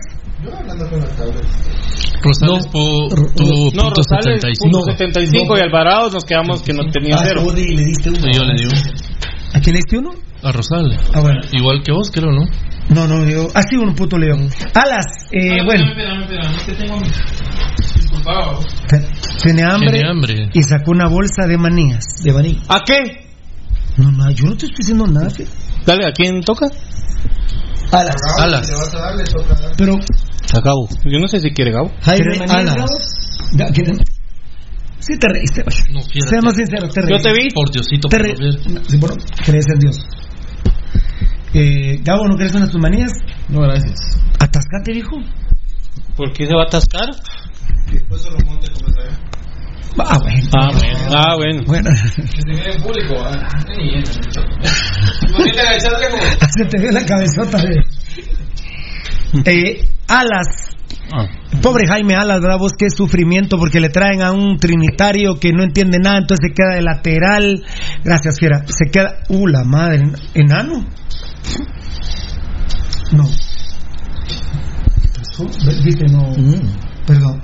Rosales 2.24 2.66
pu- 2.72 3.08
tuvo 3.36 3.70
No, 3.74 3.82
punto 3.82 3.94
Rosales 4.02 4.40
75. 4.40 4.62
punto 4.70 4.80
75 4.92 5.58
y 5.58 5.60
Alvarado 5.60 6.10
nos 6.10 6.24
quedamos 6.24 6.62
que 6.62 6.72
no 6.72 6.84
tenía 6.90 7.16
Ah, 7.16 7.22
cero. 7.24 7.42
di- 7.54 7.76
le 7.76 7.84
diste 7.84 8.10
uno. 8.10 8.18
Sí, 8.20 8.30
yo 8.32 8.44
le 8.44 8.54
digo. 8.58 8.70
¿A 9.54 9.60
quién 9.60 9.74
le 9.74 9.78
diste 9.80 9.98
uno? 9.98 10.10
A 10.42 10.50
Rosales. 10.52 10.98
Ah, 11.14 11.20
bueno. 11.20 11.40
Igual 11.52 11.82
que 11.84 11.92
vos, 11.92 12.10
creo, 12.10 12.30
¿no? 12.32 12.42
No, 12.90 13.06
no, 13.06 13.24
digo, 13.24 13.48
así 13.54 13.76
un 13.76 13.94
puto 13.94 14.18
león. 14.18 14.50
Alas, 14.74 15.06
eh, 15.30 15.62
bueno. 15.64 15.84
Te- 18.88 19.08
Tiene 19.42 19.62
hambre, 19.62 19.92
Tiene 19.92 20.08
hambre. 20.10 20.50
y 20.52 20.62
sacó 20.62 20.90
una 20.92 21.08
bolsa 21.08 21.46
de 21.46 21.56
manías. 21.58 22.04
De 22.22 22.32
maní. 22.32 22.60
¿A 22.68 22.80
qué? 22.84 23.26
No, 23.96 24.10
no, 24.10 24.30
yo 24.30 24.44
no 24.46 24.56
te 24.56 24.66
estoy 24.66 24.78
diciendo 24.78 25.06
nada. 25.06 25.30
fe. 25.30 25.46
Dale, 25.86 26.06
¿a 26.06 26.12
quién 26.12 26.40
toca? 26.42 26.66
Alas. 27.92 28.16
Alas. 28.38 28.72
Pero 29.76 29.94
A 29.94 30.60
Gabo. 30.60 30.88
Yo 31.04 31.18
no 31.18 31.28
sé 31.28 31.40
si 31.40 31.50
quiere 31.50 31.72
Gabo. 31.72 31.90
Jaime 32.02 32.24
¿Quieres 32.24 32.38
maní, 32.38 32.52
Alas. 32.70 32.90
Sí 34.98 35.18
te 35.18 35.28
reíste, 35.28 35.62
vaya. 35.64 35.84
No. 35.92 36.00
Seamos 36.28 36.54
sinceros, 36.54 36.94
te 36.94 37.00
reíste. 37.02 37.28
Yo 37.28 37.34
te 37.34 37.42
vi. 37.42 37.50
Por 37.50 37.70
Diosito, 37.70 38.08
Te 38.08 38.18
por 38.18 38.26
re-. 38.26 38.34
No, 38.34 38.80
sí, 38.88 38.96
bueno, 38.98 39.16
crees 39.44 39.66
en 39.74 39.78
Dios. 39.80 39.96
Eh, 41.54 42.00
Gabo, 42.02 42.26
¿no 42.28 42.36
crees 42.36 42.54
en 42.54 42.70
tus 42.70 42.80
manías? 42.80 43.12
No, 43.48 43.60
gracias. 43.60 43.98
Atascate, 44.38 44.92
viejo. 44.92 45.16
¿Por 46.16 46.32
qué 46.32 46.46
se 46.46 46.54
va 46.54 46.62
a 46.62 46.66
atascar? 46.66 47.10
Ah, 49.98 50.18
bueno. 50.22 50.48
Ah, 50.54 50.70
bueno. 50.72 50.98
Ah, 51.14 51.34
bueno. 51.36 51.62
Bueno. 51.66 51.90
Se 56.56 56.64
te 56.64 56.78
ve 56.78 56.92
la 56.92 57.04
cabezota 57.04 57.58
de. 57.58 57.82
Eh, 59.44 59.84
Alas. 60.08 60.70
Pobre 61.62 61.86
Jaime 61.86 62.14
Alas, 62.14 62.40
¿verdad? 62.40 62.58
Vos 62.58 62.72
qué 62.78 62.88
sufrimiento 62.90 63.58
porque 63.58 63.80
le 63.80 63.90
traen 63.90 64.22
a 64.22 64.32
un 64.32 64.56
trinitario 64.56 65.38
que 65.38 65.52
no 65.52 65.62
entiende 65.62 65.98
nada, 65.98 66.18
entonces 66.18 66.48
se 66.48 66.54
queda 66.54 66.74
de 66.76 66.82
lateral. 66.82 67.64
Gracias, 68.02 68.38
Fiera. 68.38 68.64
Se 68.66 68.90
queda. 68.90 69.18
Uh, 69.28 69.46
la 69.46 69.64
madre. 69.64 70.04
¿Enano? 70.34 70.86
No. 73.12 73.24
¿Pasó? 75.16 75.46
Viste, 75.84 76.06
no. 76.10 76.32
Perdón. 77.06 77.42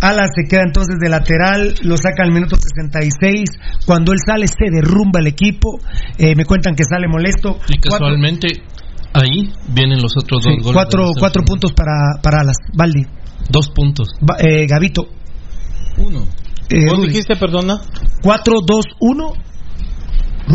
Alas 0.00 0.30
se 0.34 0.48
queda 0.48 0.62
entonces 0.62 0.96
de 0.98 1.08
lateral, 1.10 1.74
lo 1.82 1.96
saca 1.96 2.22
al 2.22 2.32
minuto 2.32 2.56
66. 2.56 3.50
Cuando 3.86 4.12
él 4.12 4.18
sale, 4.24 4.46
se 4.48 4.70
derrumba 4.70 5.20
el 5.20 5.26
equipo. 5.26 5.78
Eh, 6.16 6.34
me 6.34 6.44
cuentan 6.46 6.74
que 6.74 6.84
sale 6.84 7.06
molesto. 7.06 7.58
Y 7.68 7.78
casualmente 7.78 8.48
ahí 9.12 9.52
vienen 9.68 10.00
los 10.00 10.12
otros 10.16 10.42
dos 10.42 10.54
Sí, 10.54 10.60
goles. 10.62 10.72
cuatro, 10.74 11.10
cuatro 11.18 11.42
puntos 11.44 11.72
para, 11.74 12.20
para 12.22 12.40
Alas. 12.40 12.56
Valdi. 12.74 13.02
Dos 13.50 13.68
puntos. 13.74 14.08
Va- 14.28 14.36
eh, 14.38 14.66
Gavito. 14.66 15.06
Uno. 15.98 16.26
Eh, 16.70 16.86
¿Vos 16.88 16.98
Rudy. 16.98 17.08
dijiste, 17.08 17.36
perdona? 17.36 17.80
4, 18.22 18.54
2, 18.66 18.84
1. 19.00 19.32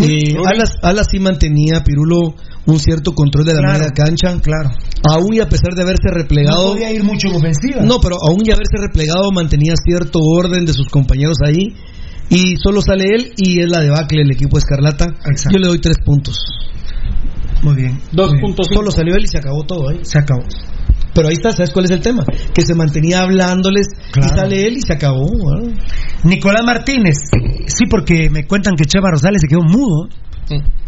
Eh, 0.02 0.36
Alas, 0.46 0.78
Alas 0.82 1.08
sí 1.12 1.20
mantenía 1.20 1.84
Pirulo 1.84 2.36
un 2.68 2.80
cierto 2.80 3.14
control 3.14 3.46
de 3.46 3.54
la 3.54 3.60
Claro. 3.62 3.80
media 3.80 3.92
cancha. 3.94 4.40
Claro. 4.42 4.72
Aún 5.08 5.34
y 5.36 5.40
a 5.40 5.48
pesar 5.48 5.74
de 5.76 5.82
haberse 5.84 6.10
replegado. 6.12 6.68
No 6.68 6.72
podía 6.74 6.92
ir 6.92 7.04
mucho 7.04 7.28
en 7.28 7.36
ofensiva. 7.36 7.82
No, 7.84 8.00
pero 8.00 8.16
aún 8.28 8.42
y 8.44 8.52
haberse 8.52 8.78
replegado 8.80 9.32
mantenía 9.32 9.74
cierto 9.76 10.20
orden 10.20 10.66
de 10.66 10.74
sus 10.74 10.88
compañeros 10.90 11.38
ahí. 11.46 11.76
Y 12.30 12.56
solo 12.58 12.82
sale 12.82 13.06
él 13.14 13.34
y 13.38 13.62
es 13.62 13.70
la 13.70 13.82
debacle 13.82 14.24
del 14.24 14.32
equipo 14.32 14.58
Escarlata. 14.58 15.06
Exacto. 15.30 15.52
Yo 15.52 15.60
le 15.60 15.68
doy 15.68 15.80
tres 15.80 15.98
puntos. 16.04 16.38
Muy 17.62 17.76
bien. 17.76 18.00
Dos 18.12 18.32
puntos. 18.42 18.68
Solo 18.74 18.90
salió 18.92 19.16
él 19.16 19.26
y 19.26 19.28
se 19.28 19.38
acabó 19.38 19.64
todo 19.64 19.90
ahí. 19.90 20.00
Se 20.04 20.18
acabó. 20.18 20.42
Pero 21.16 21.30
ahí 21.30 21.34
está, 21.34 21.52
¿sabes 21.52 21.72
cuál 21.72 21.86
es 21.86 21.92
el 21.92 22.02
tema? 22.02 22.24
Que 22.54 22.62
se 22.62 22.76
mantenía 22.76 23.22
hablándoles 23.24 23.88
Claro. 24.12 24.28
y 24.34 24.38
sale 24.38 24.68
él 24.68 24.78
y 24.78 24.82
se 24.82 24.94
acabó. 24.94 25.26
¿verdad? 25.26 25.74
Nicolás 26.24 26.64
Martínez. 26.66 27.16
Sí, 27.68 27.86
porque 27.90 28.30
me 28.30 28.46
cuentan 28.46 28.76
que 28.76 28.86
Cheva 28.86 29.10
Rosales 29.12 29.42
se 29.42 29.48
quedó 29.48 29.62
mudo. 29.64 30.10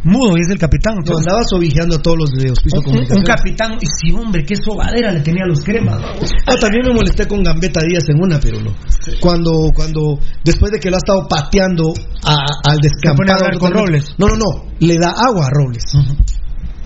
Mudo 0.04 0.38
y 0.38 0.42
es 0.42 0.50
el 0.52 0.60
capitán. 0.60 0.94
Lo 0.96 1.00
entonces- 1.02 1.26
andaba 1.26 1.44
sobijando 1.48 1.96
a 1.96 2.02
todos 2.02 2.18
los 2.20 2.30
de 2.32 2.52
Hospicio 2.52 2.80
un, 2.86 2.98
un- 3.00 3.24
capitán. 3.24 3.74
Y 3.82 3.86
sí, 3.88 4.14
hombre, 4.16 4.44
qué 4.46 4.56
sobadera 4.56 5.12
le 5.12 5.22
tenía 5.22 5.46
a 5.46 5.48
los 5.48 5.64
cremas. 5.64 6.00
Ah, 6.46 6.54
también 6.62 6.84
me 6.86 6.94
molesté 6.94 7.26
con 7.28 7.42
Gambetta 7.42 7.80
Díaz 7.82 8.08
en 8.10 8.22
una, 8.22 8.40
pero 8.40 8.62
no. 8.62 8.76
Cuando, 9.20 9.72
cuando, 9.74 10.20
después 10.44 10.72
de 10.72 10.80
que 10.80 10.92
lo 10.92 10.98
ha 10.98 11.00
estado 11.00 11.26
pateando 11.28 11.92
a- 12.24 12.70
al 12.70 12.78
Se 12.84 13.14
pone 13.16 13.32
a 13.32 13.36
descampado. 13.38 13.60
con 13.60 13.72
Robles. 13.74 14.06
No, 14.20 14.28
no, 14.28 14.36
no. 14.36 14.66
Le 14.80 14.96
da 15.00 15.10
agua 15.10 15.48
a 15.48 15.50
Robles. 15.50 15.84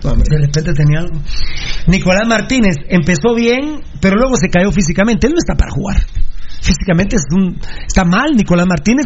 De 0.01 0.37
repente 0.37 0.73
tenía 0.73 0.99
algo. 0.99 1.21
Nicolás 1.87 2.27
Martínez 2.27 2.75
empezó 2.89 3.35
bien, 3.35 3.81
pero 3.99 4.15
luego 4.15 4.35
se 4.35 4.49
cayó 4.49 4.71
físicamente. 4.71 5.27
Él 5.27 5.33
no 5.33 5.39
está 5.39 5.55
para 5.55 5.71
jugar. 5.71 5.97
Físicamente 6.61 7.15
es 7.15 7.23
un, 7.31 7.59
está 7.85 8.03
mal 8.03 8.35
Nicolás 8.35 8.67
Martínez. 8.67 9.05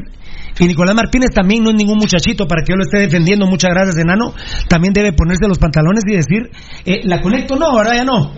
Y 0.59 0.65
Nicolás 0.67 0.95
Martínez 0.95 1.29
también 1.33 1.63
no 1.63 1.69
es 1.71 1.75
ningún 1.75 1.97
muchachito 1.97 2.47
para 2.47 2.63
que 2.63 2.71
yo 2.71 2.75
lo 2.77 2.83
esté 2.83 2.99
defendiendo. 2.99 3.45
Muchas 3.47 3.71
gracias, 3.71 3.97
enano. 3.97 4.33
También 4.69 4.93
debe 4.93 5.11
ponerse 5.13 5.47
los 5.47 5.57
pantalones 5.59 6.03
y 6.07 6.15
decir, 6.15 6.49
eh, 6.85 7.01
¿la 7.03 7.21
conecto? 7.21 7.55
No, 7.57 7.65
ahora 7.67 7.95
ya 7.95 8.03
no. 8.05 8.31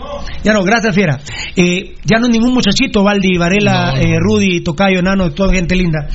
Ya 0.44 0.54
no, 0.54 0.64
gracias, 0.64 0.96
Fiera. 0.96 1.20
Eh, 1.56 1.96
ya 2.04 2.20
no 2.20 2.26
es 2.28 2.32
ningún 2.34 2.54
muchachito, 2.54 3.04
Valdi, 3.04 3.38
Varela, 3.38 3.92
No, 3.92 3.98
no. 3.98 4.02
eh, 4.02 4.18
Rudy, 4.20 4.62
Tocayo, 4.62 5.00
enano, 5.00 5.32
toda 5.32 5.54
gente 5.54 5.76
linda. 5.76 6.08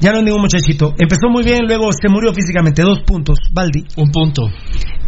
Ya 0.00 0.12
no 0.12 0.18
es 0.18 0.24
ningún 0.24 0.40
muchachito. 0.42 0.94
Empezó 0.98 1.28
muy 1.28 1.42
bien, 1.44 1.66
luego 1.66 1.90
se 1.92 2.08
murió 2.08 2.32
físicamente. 2.32 2.82
Dos 2.82 3.00
puntos, 3.06 3.38
Valdi. 3.52 3.84
Un 3.96 4.10
punto. 4.10 4.42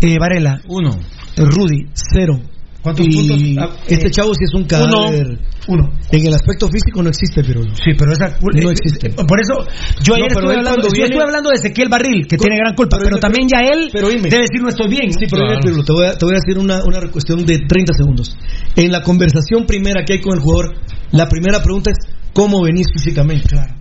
Eh, 0.00 0.18
Varela, 0.18 0.60
Uno. 0.68 0.90
eh, 0.90 1.44
Rudy, 1.44 1.86
Cero. 1.94 2.40
¿Cuántos 2.82 3.06
y 3.06 3.10
puntos? 3.14 3.38
Ah, 3.58 3.76
este 3.86 4.08
eh, 4.08 4.10
chavo 4.10 4.34
sí 4.34 4.44
es 4.44 4.54
un 4.54 4.64
cadáver. 4.64 5.38
Uno. 5.68 5.88
En 6.10 6.26
el 6.26 6.34
aspecto 6.34 6.66
físico 6.68 7.00
no 7.02 7.08
existe, 7.08 7.44
pero. 7.44 7.62
Sí, 7.62 7.94
pero 7.96 8.12
esa 8.12 8.36
No 8.40 8.70
existe. 8.70 9.10
Por 9.10 9.40
eso 9.40 9.54
yo 10.02 10.14
ayer 10.14 10.26
estuve, 10.32 10.56
hablando, 10.56 10.88
yo 10.92 11.04
estuve 11.04 11.22
hablando 11.22 11.50
de 11.50 11.56
Ezequiel 11.56 11.88
Barril, 11.88 12.26
que 12.26 12.36
Con- 12.36 12.46
tiene 12.46 12.58
gran 12.58 12.74
culpa, 12.74 12.96
pero 12.98 13.16
pero, 13.16 13.16
dime, 13.16 13.20
también 13.20 13.48
ya 13.48 13.60
él 13.72 13.88
pero 13.92 14.08
dime. 14.08 14.28
debe 14.28 14.42
decir 14.42 14.60
no 14.60 14.68
estoy 14.68 14.88
bien. 14.88 15.12
Sí, 15.12 15.26
pero 15.30 15.46
Claro. 15.46 15.60
Pirulo, 15.62 15.84
te 15.84 15.92
voy 15.92 16.06
a, 16.06 16.12
te 16.18 16.24
voy 16.24 16.34
a 16.34 16.38
decir 16.44 16.58
una, 16.58 16.82
una 16.84 17.00
cuestión 17.10 17.46
de 17.46 17.58
30 17.68 17.92
segundos. 17.94 18.36
En 18.74 18.90
la 18.90 19.02
conversación 19.02 19.64
primera 19.66 20.04
que 20.04 20.14
hay 20.14 20.20
con 20.20 20.34
el 20.34 20.40
jugador, 20.42 20.74
la 21.12 21.28
primera 21.28 21.62
pregunta 21.62 21.92
es: 21.92 21.98
¿cómo 22.32 22.62
venís 22.64 22.88
físicamente? 22.92 23.48
Claro. 23.48 23.74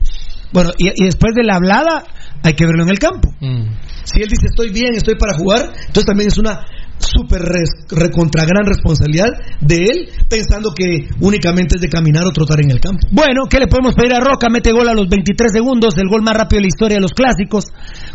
Bueno, 0.54 0.72
y, 0.78 0.90
y 0.90 1.06
después 1.06 1.34
de 1.34 1.44
la 1.44 1.56
hablada 1.56 2.04
hay 2.44 2.54
que 2.54 2.66
verlo 2.66 2.84
en 2.84 2.90
el 2.90 3.00
campo. 3.00 3.30
Mm. 3.40 3.66
Si 4.04 4.22
él 4.22 4.30
dice 4.30 4.48
estoy 4.50 4.70
bien, 4.70 4.94
estoy 4.96 5.16
para 5.16 5.34
jugar, 5.38 5.72
entonces 5.88 6.06
también 6.06 6.28
es 6.28 6.38
una 6.38 6.66
súper 7.02 7.42
recontra 7.90 8.46
gran 8.46 8.66
responsabilidad 8.66 9.30
de 9.60 9.76
él, 9.78 10.10
pensando 10.30 10.74
que 10.74 11.08
únicamente 11.20 11.76
es 11.76 11.82
de 11.82 11.90
caminar 11.90 12.26
o 12.26 12.32
trotar 12.32 12.62
en 12.62 12.72
el 12.72 12.80
campo. 12.80 13.08
Bueno, 13.12 13.44
¿qué 13.50 13.60
le 13.60 13.68
podemos 13.68 13.96
pedir 13.96 14.14
a 14.14 14.20
Roca? 14.20 14.48
Mete 14.50 14.72
gol 14.72 14.88
a 14.90 14.94
los 14.94 15.08
23 15.10 15.52
segundos, 15.52 15.98
el 15.98 16.08
gol 16.10 16.22
más 16.22 16.36
rápido 16.36 16.58
de 16.58 16.62
la 16.64 16.68
historia 16.68 16.96
de 16.98 17.02
los 17.02 17.14
clásicos. 17.14 17.66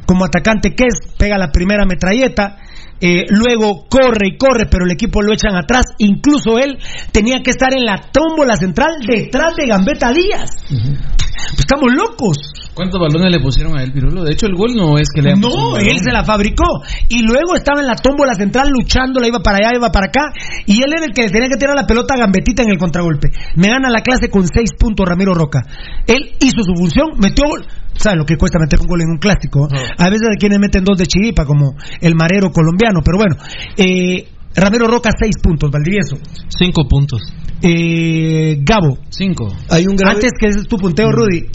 Como 0.07 0.25
atacante 0.25 0.75
que 0.75 0.85
es, 0.85 1.17
pega 1.19 1.39
la 1.39 1.51
primera 1.51 1.85
metralleta. 1.87 2.59
eh, 3.01 3.25
luego 3.29 3.87
corre 3.89 4.29
y 4.29 4.39
corre, 4.39 4.67
pero 4.71 4.87
el 4.87 4.93
equipo 4.93 5.21
lo 5.21 5.35
echan 5.35 5.55
atrás. 5.55 5.85
Incluso 5.99 6.59
él 6.59 6.79
tenía 7.13 7.43
que 7.43 7.51
estar 7.51 7.73
en 7.75 7.85
la 7.85 8.11
tómbola 8.11 8.57
central 8.57 8.97
detrás 9.07 9.55
de 9.57 9.67
Gambetta 9.67 10.13
Díaz. 10.13 10.51
Pues 10.69 11.59
estamos 11.59 11.93
locos. 11.95 12.37
¿Cuántos 12.77 13.01
balones 13.01 13.33
le 13.33 13.41
pusieron 13.41 13.79
a 13.79 13.83
él, 13.83 13.91
Pirulo? 13.91 14.23
De 14.23 14.33
hecho, 14.33 14.45
el 14.47 14.55
gol 14.55 14.75
no 14.77 14.99
es 14.99 15.09
que 15.09 15.23
le 15.23 15.35
No, 15.35 15.79
él 15.79 15.99
se 15.99 16.13
la 16.13 16.25
fabricó. 16.25 16.67
Y 17.09 17.23
luego 17.23 17.57
estaba 17.57 17.81
en 17.81 17.87
la 17.87 17.97
tómbola 17.97 18.35
central 18.35 18.69
luchando, 18.69 19.19
la 19.19 19.29
iba 19.29 19.41
para 19.41 19.57
allá, 19.65 19.77
iba 19.79 19.91
para 19.91 20.09
acá. 20.09 20.21
Y 20.67 20.83
él 20.83 20.93
era 20.95 21.07
el 21.07 21.13
que 21.15 21.23
le 21.23 21.31
tenía 21.31 21.49
que 21.49 21.57
tirar 21.57 21.75
la 21.75 21.87
pelota 21.87 22.13
a 22.15 22.19
Gambetita 22.19 22.63
en 22.65 22.71
el 22.71 22.77
contragolpe. 22.79 23.31
Me 23.57 23.69
gana 23.69 23.89
la 23.89 24.03
clase 24.03 24.29
con 24.29 24.47
seis 24.47 24.71
puntos 24.79 25.09
Ramiro 25.09 25.33
Roca. 25.33 25.61
Él 26.07 26.33
hizo 26.39 26.63
su 26.63 26.75
función, 26.77 27.17
metió 27.19 27.49
gol. 27.49 27.65
¿Saben 27.95 28.19
lo 28.19 28.27
que 28.27 28.37
cuesta 28.37 28.59
meter 28.59 28.79
un 28.79 28.87
gol 28.89 29.01
en 29.01 29.09
un 29.09 29.19
clásico? 29.19 29.67
A 29.97 30.11
veces 30.11 30.29
hay 30.31 30.37
quienes 30.37 30.59
meten 30.61 30.85
dos 30.85 30.99
de 30.99 31.07
chiripa, 31.07 31.47
como 31.47 31.77
el 32.03 32.15
marero 32.15 32.51
colombiano. 32.53 33.01
Pero 33.03 33.17
bueno, 33.17 33.37
eh, 33.79 34.29
Ramiro 34.55 34.87
Roca, 34.87 35.09
seis 35.19 35.37
puntos, 35.43 35.71
Valdivieso. 35.71 36.17
Cinco 36.49 36.87
puntos. 36.87 37.23
Eh, 37.63 38.59
Gabo. 38.61 38.99
Cinco. 39.09 39.49
Hay 39.71 39.87
un 39.87 39.97
grave- 39.97 40.17
Antes 40.17 40.33
que 40.39 40.49
ese 40.49 40.61
es 40.61 40.69
tu 40.69 40.77
punteo, 40.77 41.11
Rudy. 41.11 41.47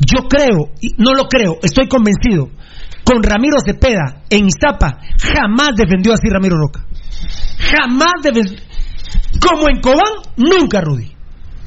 Yo 0.00 0.28
creo, 0.28 0.70
y 0.80 0.88
no 0.98 1.12
lo 1.14 1.26
creo, 1.28 1.58
estoy 1.62 1.88
convencido. 1.88 2.48
Con 3.04 3.22
Ramiro 3.22 3.58
Cepeda 3.64 4.22
en 4.30 4.46
Iztapa, 4.46 4.98
jamás 5.18 5.70
defendió 5.76 6.12
así 6.14 6.28
Ramiro 6.30 6.56
Roca. 6.56 6.86
Jamás 7.58 8.12
defendió. 8.22 8.56
Como 9.40 9.68
en 9.68 9.80
Cobán, 9.80 10.22
nunca, 10.36 10.80
Rudy. 10.80 11.12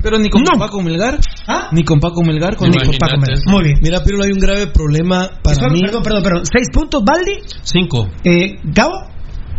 Pero 0.02 0.20
ni 0.20 0.30
con 0.30 0.44
No. 0.44 0.58
Paco 0.60 0.82
Melgar. 0.82 1.20
¿Ah? 1.48 1.70
Ni 1.72 1.84
con 1.84 2.00
Paco 2.00 2.24
Melgar. 2.24 2.56
Con 2.56 2.70
Ni 2.70 2.78
con 2.78 2.96
Paco 2.98 3.18
Melgar. 3.18 3.40
Muy 3.48 3.64
bien. 3.64 3.80
Mira, 3.82 4.04
Pirulo, 4.04 4.24
hay 4.24 4.32
un 4.32 4.40
grave 4.40 4.68
problema 4.68 5.28
para 5.44 5.58
Perdón, 5.58 5.74
mí. 5.74 5.82
perdón, 5.82 6.04
perdón, 6.04 6.24
perdón. 6.24 6.44
Seis 6.46 6.68
puntos, 6.72 7.04
Baldi. 7.04 7.34
Cinco. 7.64 8.08
Eh, 8.24 8.60
Gabo, 8.64 8.94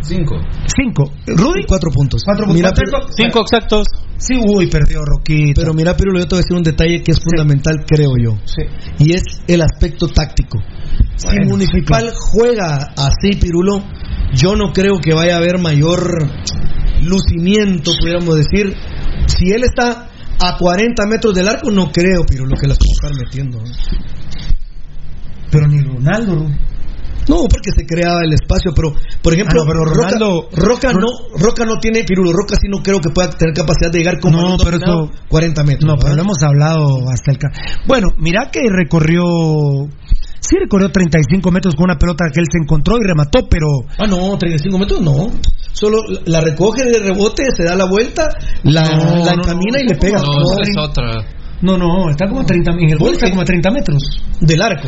Cinco. 0.01 0.35
cinco. 0.75 1.11
Rudy, 1.27 1.65
Cuatro 1.67 1.91
puntos. 1.91 2.23
cuatro 2.23 2.45
puntos. 2.45 2.55
Mira, 2.55 2.73
Cinco 3.15 3.41
exactos. 3.41 3.87
Sí, 4.17 4.33
uy, 4.37 4.67
perdió 4.67 5.01
Roquita. 5.03 5.61
pero 5.61 5.73
mira, 5.73 5.95
Pirulo, 5.95 6.19
yo 6.19 6.25
te 6.27 6.35
voy 6.35 6.39
a 6.39 6.43
decir 6.43 6.57
un 6.57 6.63
detalle 6.63 7.03
que 7.03 7.11
es 7.11 7.19
fundamental, 7.19 7.85
creo 7.87 8.11
yo. 8.21 8.37
Sí. 8.45 8.63
Y 8.99 9.13
es 9.13 9.23
el 9.47 9.61
aspecto 9.61 10.07
táctico. 10.07 10.59
Si 11.15 11.27
Bueno, 11.27 11.49
Municipal 11.49 12.11
juega 12.13 12.93
así, 12.97 13.37
Pirulo, 13.39 13.83
yo 14.33 14.55
no 14.55 14.71
creo 14.73 14.99
que 15.01 15.13
vaya 15.13 15.35
a 15.35 15.37
haber 15.37 15.59
mayor 15.59 16.27
lucimiento, 17.03 17.91
pudiéramos 17.99 18.35
decir. 18.35 18.73
Si 19.27 19.51
él 19.51 19.63
está 19.63 20.07
a 20.41 20.57
40 20.57 21.05
metros 21.07 21.33
del 21.35 21.47
arco, 21.47 21.71
no 21.71 21.91
creo, 21.91 22.25
Pirulo, 22.25 22.55
que 22.59 22.67
las 22.67 22.77
pueda 22.77 23.09
estar 23.09 23.25
metiendo. 23.25 23.59
¿eh? 23.59 23.71
Pero 25.51 25.67
ni 25.67 25.81
Ronaldo, 25.81 26.35
Rudy. 26.35 26.53
No, 27.29 27.43
porque 27.47 27.71
se 27.77 27.85
creaba 27.85 28.19
el 28.25 28.33
espacio, 28.33 28.71
pero 28.75 28.91
por 29.21 29.33
ejemplo, 29.33 29.61
Ah, 29.61 29.63
no, 29.65 29.71
pero 29.71 29.85
Roca- 29.85 30.09
Ronaldo- 30.17 30.49
Roca, 30.51 30.91
no, 30.93 31.07
Roca 31.37 31.63
no 31.65 31.79
tiene 31.79 32.03
Pirulo, 32.03 32.31
Roca 32.33 32.55
sí 32.59 32.67
no 32.67 32.81
creo 32.83 32.99
que 32.99 33.11
pueda 33.11 33.29
tener 33.29 33.53
capacidad 33.53 33.91
de 33.91 33.99
llegar 33.99 34.19
con 34.19 34.31
No, 34.33 34.57
pero 34.57 34.79
dominado 34.79 35.05
eso- 35.05 35.23
40 35.29 35.63
metros. 35.63 35.87
No, 35.87 35.95
pero 35.97 36.15
lo 36.15 36.21
hemos 36.23 36.41
hablado 36.43 37.09
hasta 37.09 37.31
el... 37.31 37.37
ca- 37.37 37.51
Bueno, 37.87 38.07
mira 38.17 38.49
que 38.51 38.61
recorrió... 38.69 39.23
Sí 40.41 40.55
recorrió 40.59 40.89
35 40.89 41.51
metros 41.51 41.75
con 41.75 41.83
una 41.85 41.97
pelota 41.97 42.25
que 42.33 42.39
él 42.39 42.47
se 42.51 42.57
encontró 42.63 42.95
y 42.97 43.05
remató, 43.05 43.47
pero... 43.47 43.67
Ah, 43.97 44.07
no, 44.07 44.37
35 44.37 44.79
metros 44.79 45.01
no. 45.01 45.27
Solo 45.73 45.99
la 46.25 46.41
recoge 46.41 46.85
de 46.85 46.99
rebote, 46.99 47.43
se 47.55 47.63
da 47.65 47.75
la 47.75 47.85
vuelta, 47.85 48.27
la, 48.63 48.81
No, 48.83 49.25
la 49.25 49.35
no, 49.35 49.41
encamina 49.43 49.77
no, 49.77 49.83
y 49.83 49.87
le 49.87 49.95
pega. 49.95 50.17
No, 50.19 50.61
es 50.61 50.69
otra. 50.77 51.25
No, 51.61 51.77
no, 51.77 52.09
está 52.09 52.27
como 52.27 52.41
a 52.41 52.45
30 52.45 52.71
en 52.71 52.89
el 52.89 52.97
gol 52.97 53.13
está 53.13 53.29
como 53.29 53.41
a 53.41 53.45
30 53.45 53.69
metros. 53.69 54.01
Del 54.39 54.61
arco. 54.61 54.87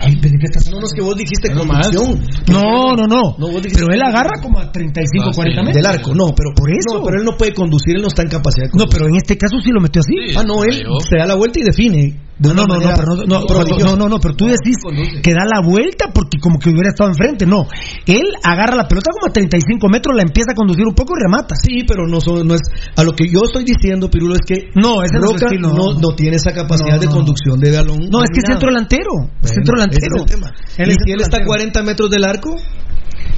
Ay, 0.00 0.14
¿de 0.16 0.30
qué 0.30 0.46
estás 0.46 0.70
No, 0.70 0.80
no 0.80 0.86
es 0.86 0.92
que 0.94 1.02
vos 1.02 1.14
dijiste 1.16 1.52
No 1.52 1.64
más. 1.64 1.88
conducción. 1.88 2.26
No, 2.50 2.96
no, 2.96 3.06
no. 3.06 3.36
No, 3.38 3.46
vos 3.52 3.62
dijiste- 3.62 3.82
Pero 3.84 3.94
él 3.94 4.02
agarra 4.02 4.40
como 4.42 4.58
a 4.58 4.72
35, 4.72 5.26
Ah, 5.28 5.32
sí. 5.32 5.36
40 5.36 5.62
metros. 5.62 5.76
Del 5.76 5.86
arco, 5.86 6.14
no, 6.14 6.34
pero 6.34 6.50
Por 6.56 6.70
eso. 6.70 6.98
No, 6.98 7.04
pero 7.04 7.18
él 7.18 7.24
no 7.24 7.36
puede 7.36 7.52
conducir, 7.54 7.96
él 7.96 8.02
no 8.02 8.08
está 8.08 8.22
en 8.22 8.28
capacidad 8.28 8.64
de 8.64 8.68
No, 8.68 8.72
conducir. 8.84 8.98
pero 8.98 9.08
en 9.08 9.16
este 9.16 9.36
caso 9.36 9.60
sí 9.60 9.70
lo 9.70 9.80
metió 9.80 10.00
así. 10.00 10.12
Sí. 10.28 10.34
ah, 10.38 10.44
no, 10.44 10.64
él 10.64 10.82
se 11.08 11.16
da 11.18 11.26
la 11.26 11.34
vuelta 11.34 11.60
y 11.60 11.64
define. 11.64 12.20
No, 12.40 12.54
no, 12.54 12.62
no, 12.66 12.74
manera 12.74 12.94
pero 12.94 13.16
no, 13.26 13.40
no, 13.40 13.46
prodigiosa. 13.46 13.86
no, 13.90 13.96
no, 13.96 14.08
no, 14.08 14.20
pero 14.20 14.34
tú 14.34 14.46
decís 14.46 14.76
que 15.22 15.32
da 15.32 15.44
la 15.44 15.60
vuelta 15.60 16.06
porque 16.14 16.38
como 16.38 16.58
que 16.58 16.70
hubiera 16.70 16.90
estado 16.90 17.10
enfrente. 17.10 17.46
No, 17.46 17.66
él 18.06 18.22
agarra 18.44 18.76
la 18.76 18.86
pelota 18.86 19.10
como 19.10 19.26
a 19.28 19.32
35 19.32 19.88
metros, 19.88 20.14
la 20.14 20.22
empieza 20.22 20.52
a 20.52 20.54
conducir 20.54 20.86
un 20.86 20.94
poco 20.94 21.14
y 21.18 21.22
remata. 21.22 21.54
Sí, 21.56 21.82
pero 21.86 22.06
no, 22.06 22.18
no 22.44 22.54
es. 22.54 22.60
A 22.96 23.02
lo 23.02 23.12
que 23.12 23.26
yo 23.28 23.40
estoy 23.44 23.64
diciendo, 23.64 24.08
Pirulo, 24.10 24.34
es 24.34 24.46
que 24.46 24.70
No, 24.74 25.02
ese 25.02 25.18
no 25.18 25.26
es 25.26 25.32
Roca 25.32 25.46
estilo, 25.46 25.68
no, 25.74 25.94
no. 25.94 26.00
no 26.00 26.10
tiene 26.14 26.36
esa 26.36 26.52
capacidad 26.52 26.94
No, 26.94 27.00
de 27.00 27.06
no. 27.06 27.12
conducción 27.12 27.58
de 27.58 27.72
balón. 27.76 27.98
No, 28.10 28.22
es 28.22 28.30
que 28.30 28.38
es 28.38 28.46
centro 28.46 28.68
delantero. 28.68 29.10
Bueno, 29.18 29.42
centro 29.42 29.74
delantero. 29.74 30.16
es 30.16 30.22
el 30.22 30.26
tema. 30.30 30.46
Él 30.78 30.88
y 30.88 30.90
es 30.92 30.96
si 31.04 31.10
él 31.12 31.20
está 31.20 31.38
a 31.38 31.40
delantero. 31.40 31.82
40 31.82 31.82
metros 31.82 32.10
del 32.10 32.24
arco, 32.24 32.54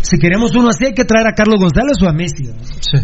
Si 0.02 0.18
queremos 0.18 0.54
uno 0.56 0.68
así, 0.70 0.86
hay 0.86 0.94
que 0.94 1.04
traer 1.04 1.26
a 1.26 1.32
Carlos 1.34 1.60
González 1.60 1.96
o 2.02 2.08
a 2.08 2.12
Messi. 2.12 2.44
¿no? 2.44 2.54
Sí. 2.62 2.98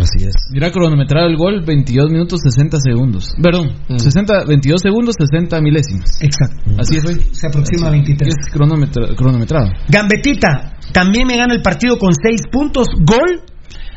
así 0.00 0.26
es. 0.26 0.34
Mira, 0.52 0.70
cronometrado 0.70 1.26
el 1.28 1.36
gol, 1.36 1.62
22 1.66 2.10
minutos 2.10 2.40
60 2.42 2.78
segundos. 2.80 3.34
Perdón, 3.42 3.72
Mm. 3.88 3.98
60, 3.98 4.44
22 4.46 4.80
segundos 4.82 5.14
60 5.18 5.60
milésimas. 5.60 6.20
Exacto. 6.22 6.56
Así 6.78 7.00
fue. 7.00 7.14
Se 7.32 7.46
aproxima 7.46 7.88
a 7.88 7.90
23. 7.92 8.28
Es 8.28 8.52
cronometra- 8.52 9.14
cronometrado. 9.16 9.68
Gambetita, 9.88 10.76
también 10.92 11.26
me 11.26 11.36
gana 11.36 11.54
el 11.54 11.62
partido 11.62 11.98
con 11.98 12.12
6 12.14 12.42
puntos. 12.52 12.86
Gol, 13.00 13.42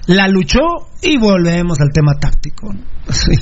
la 0.09 0.27
luchó 0.27 0.87
y 1.03 1.17
volvemos 1.17 1.79
al 1.81 1.89
tema 1.93 2.13
táctico. 2.19 2.73
Sí. 3.09 3.37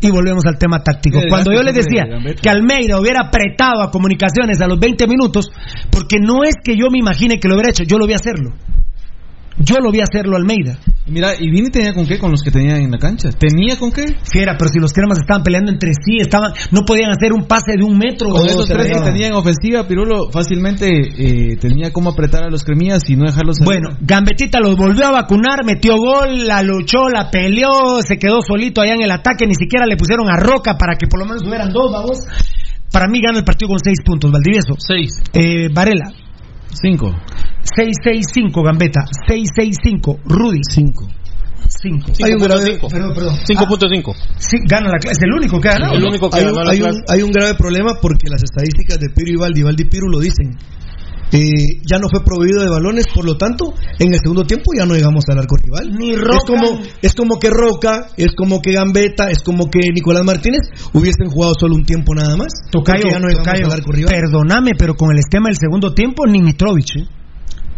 Y 0.00 0.10
volvemos 0.10 0.44
al 0.44 0.58
tema 0.58 0.82
táctico. 0.82 1.20
Cuando 1.26 1.52
yo 1.52 1.62
les 1.62 1.74
decía 1.74 2.04
que 2.40 2.50
Almeida 2.50 3.00
hubiera 3.00 3.28
apretado 3.28 3.80
a 3.80 3.90
comunicaciones 3.90 4.60
a 4.60 4.66
los 4.66 4.78
20 4.78 5.06
minutos, 5.06 5.50
porque 5.90 6.18
no 6.20 6.44
es 6.44 6.56
que 6.62 6.76
yo 6.76 6.90
me 6.90 6.98
imagine 6.98 7.40
que 7.40 7.48
lo 7.48 7.54
hubiera 7.54 7.70
hecho, 7.70 7.84
yo 7.84 7.96
lo 7.96 8.06
vi 8.06 8.12
hacerlo. 8.12 8.52
Yo 9.58 9.76
lo 9.80 9.90
vi 9.90 10.00
hacerlo 10.00 10.36
Almeida. 10.36 10.78
Mira, 11.06 11.34
y 11.38 11.50
Vini 11.50 11.70
tenía 11.70 11.94
con 11.94 12.06
qué 12.06 12.18
con 12.18 12.30
los 12.30 12.42
que 12.42 12.50
tenía 12.50 12.76
en 12.76 12.90
la 12.90 12.98
cancha. 12.98 13.30
¿Tenía 13.30 13.76
con 13.76 13.90
qué? 13.90 14.06
Fiera, 14.22 14.56
pero 14.56 14.70
si 14.70 14.78
los 14.78 14.92
cremas 14.92 15.18
estaban 15.18 15.42
peleando 15.42 15.70
entre 15.72 15.90
sí, 15.94 16.18
estaban, 16.20 16.52
no 16.70 16.82
podían 16.86 17.10
hacer 17.10 17.32
un 17.32 17.46
pase 17.46 17.76
de 17.76 17.82
un 17.82 17.98
metro. 17.98 18.30
Con 18.30 18.46
esos 18.46 18.66
tres 18.66 18.86
que 18.86 18.92
veía. 18.94 19.04
tenía 19.04 19.26
en 19.28 19.34
ofensiva, 19.34 19.86
Pirulo 19.86 20.30
fácilmente 20.30 20.88
eh, 20.88 21.56
tenía 21.56 21.92
cómo 21.92 22.10
apretar 22.10 22.44
a 22.44 22.50
los 22.50 22.62
cremías 22.64 23.02
y 23.10 23.16
no 23.16 23.24
dejarlos 23.26 23.58
salir. 23.58 23.80
Bueno, 23.80 23.96
Gambetita 24.00 24.60
los 24.60 24.76
volvió 24.76 25.06
a 25.06 25.10
vacunar, 25.10 25.64
metió 25.64 25.96
gol, 25.96 26.46
la 26.46 26.62
luchó, 26.62 27.08
la 27.12 27.30
peleó, 27.30 28.00
se 28.06 28.18
quedó 28.18 28.40
solito 28.40 28.80
allá 28.80 28.94
en 28.94 29.02
el 29.02 29.10
ataque, 29.10 29.46
ni 29.46 29.54
siquiera 29.54 29.86
le 29.86 29.96
pusieron 29.96 30.30
a 30.30 30.36
Roca 30.36 30.78
para 30.78 30.96
que 30.96 31.08
por 31.08 31.18
lo 31.18 31.26
menos 31.26 31.42
tuvieran 31.42 31.70
dos, 31.72 31.90
vamos. 31.92 32.18
Para 32.92 33.08
mí 33.08 33.20
gana 33.20 33.38
el 33.38 33.44
partido 33.44 33.70
con 33.70 33.78
seis 33.82 33.98
puntos, 34.04 34.30
Valdivieso. 34.30 34.76
Seis. 34.78 35.10
Eh, 35.32 35.68
Varela, 35.72 36.12
Cinco. 36.74 37.14
6-6-5, 37.64 38.64
Gambetta. 38.64 39.00
6-6-5, 39.28 40.20
Rudy. 40.24 40.60
5. 40.68 41.08
5. 41.68 42.12
Hay 42.24 42.32
un 42.32 42.38
grave, 42.40 42.78
5.5. 42.80 42.90
Perdón, 42.90 43.14
perdón. 43.14 43.36
5.5. 43.46 44.14
Sí, 44.38 44.58
gana 44.68 44.88
la 44.90 44.98
clase. 44.98 45.18
Es 45.18 45.22
el 45.22 45.32
único 45.32 45.60
que 45.60 45.68
ha 45.68 45.72
ganado. 45.72 45.94
El 45.94 46.04
único 46.04 46.28
que 46.28 46.38
hay, 46.38 46.44
ganó 46.44 46.58
un, 46.58 46.64
la 46.64 46.70
hay, 46.72 46.82
un, 46.82 47.02
hay 47.08 47.22
un 47.22 47.30
grave 47.30 47.54
problema 47.54 47.94
porque 48.00 48.28
las 48.28 48.42
estadísticas 48.42 48.98
de 48.98 49.08
Piro 49.10 49.32
y 49.32 49.36
Valdi, 49.36 49.62
Valdi 49.62 49.82
y 49.84 49.86
Piro 49.86 50.08
lo 50.08 50.18
dicen. 50.18 50.56
Eh, 51.34 51.80
ya 51.88 51.98
no 51.98 52.08
fue 52.10 52.22
proveído 52.22 52.60
de 52.62 52.68
balones, 52.68 53.06
por 53.08 53.24
lo 53.24 53.38
tanto, 53.38 53.72
en 53.98 54.12
el 54.12 54.20
segundo 54.20 54.44
tiempo 54.44 54.72
ya 54.76 54.84
no 54.84 54.92
llegamos 54.94 55.24
al 55.30 55.38
arco 55.38 55.56
rival. 55.56 55.90
Ni 55.96 56.10
Es 56.10 56.20
Roca. 56.20 56.40
como, 56.46 56.80
es 57.00 57.14
como 57.14 57.38
que 57.38 57.48
Roca, 57.48 58.08
es 58.18 58.34
como 58.36 58.60
que 58.60 58.72
Gambetta, 58.72 59.30
es 59.30 59.42
como 59.42 59.70
que 59.70 59.78
Nicolás 59.94 60.24
Martínez 60.26 60.60
hubiesen 60.92 61.28
jugado 61.30 61.54
solo 61.58 61.74
un 61.74 61.84
tiempo 61.86 62.14
nada 62.14 62.36
más. 62.36 62.52
Tocayo, 62.70 63.08
ya 63.08 63.18
no 63.18 63.28
llegamos 63.28 63.46
Tocayo, 63.46 63.64
al 63.66 63.72
arco 63.72 63.92
rival. 63.92 64.12
perdóname, 64.12 64.72
pero 64.76 64.94
con 64.94 65.10
el 65.10 65.20
esquema 65.20 65.48
del 65.48 65.56
segundo 65.56 65.94
tiempo, 65.94 66.26
ni 66.26 66.42
Mitrovic. 66.42 66.96
¿eh? 66.96 67.06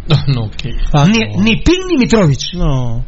No, 0.07 0.17
no, 0.27 0.51
que. 0.51 0.69
ni, 1.07 1.19
ni 1.43 1.61
Pin 1.63 1.81
ni 1.87 1.97
Mitrovic. 1.97 2.53
No. 2.53 3.03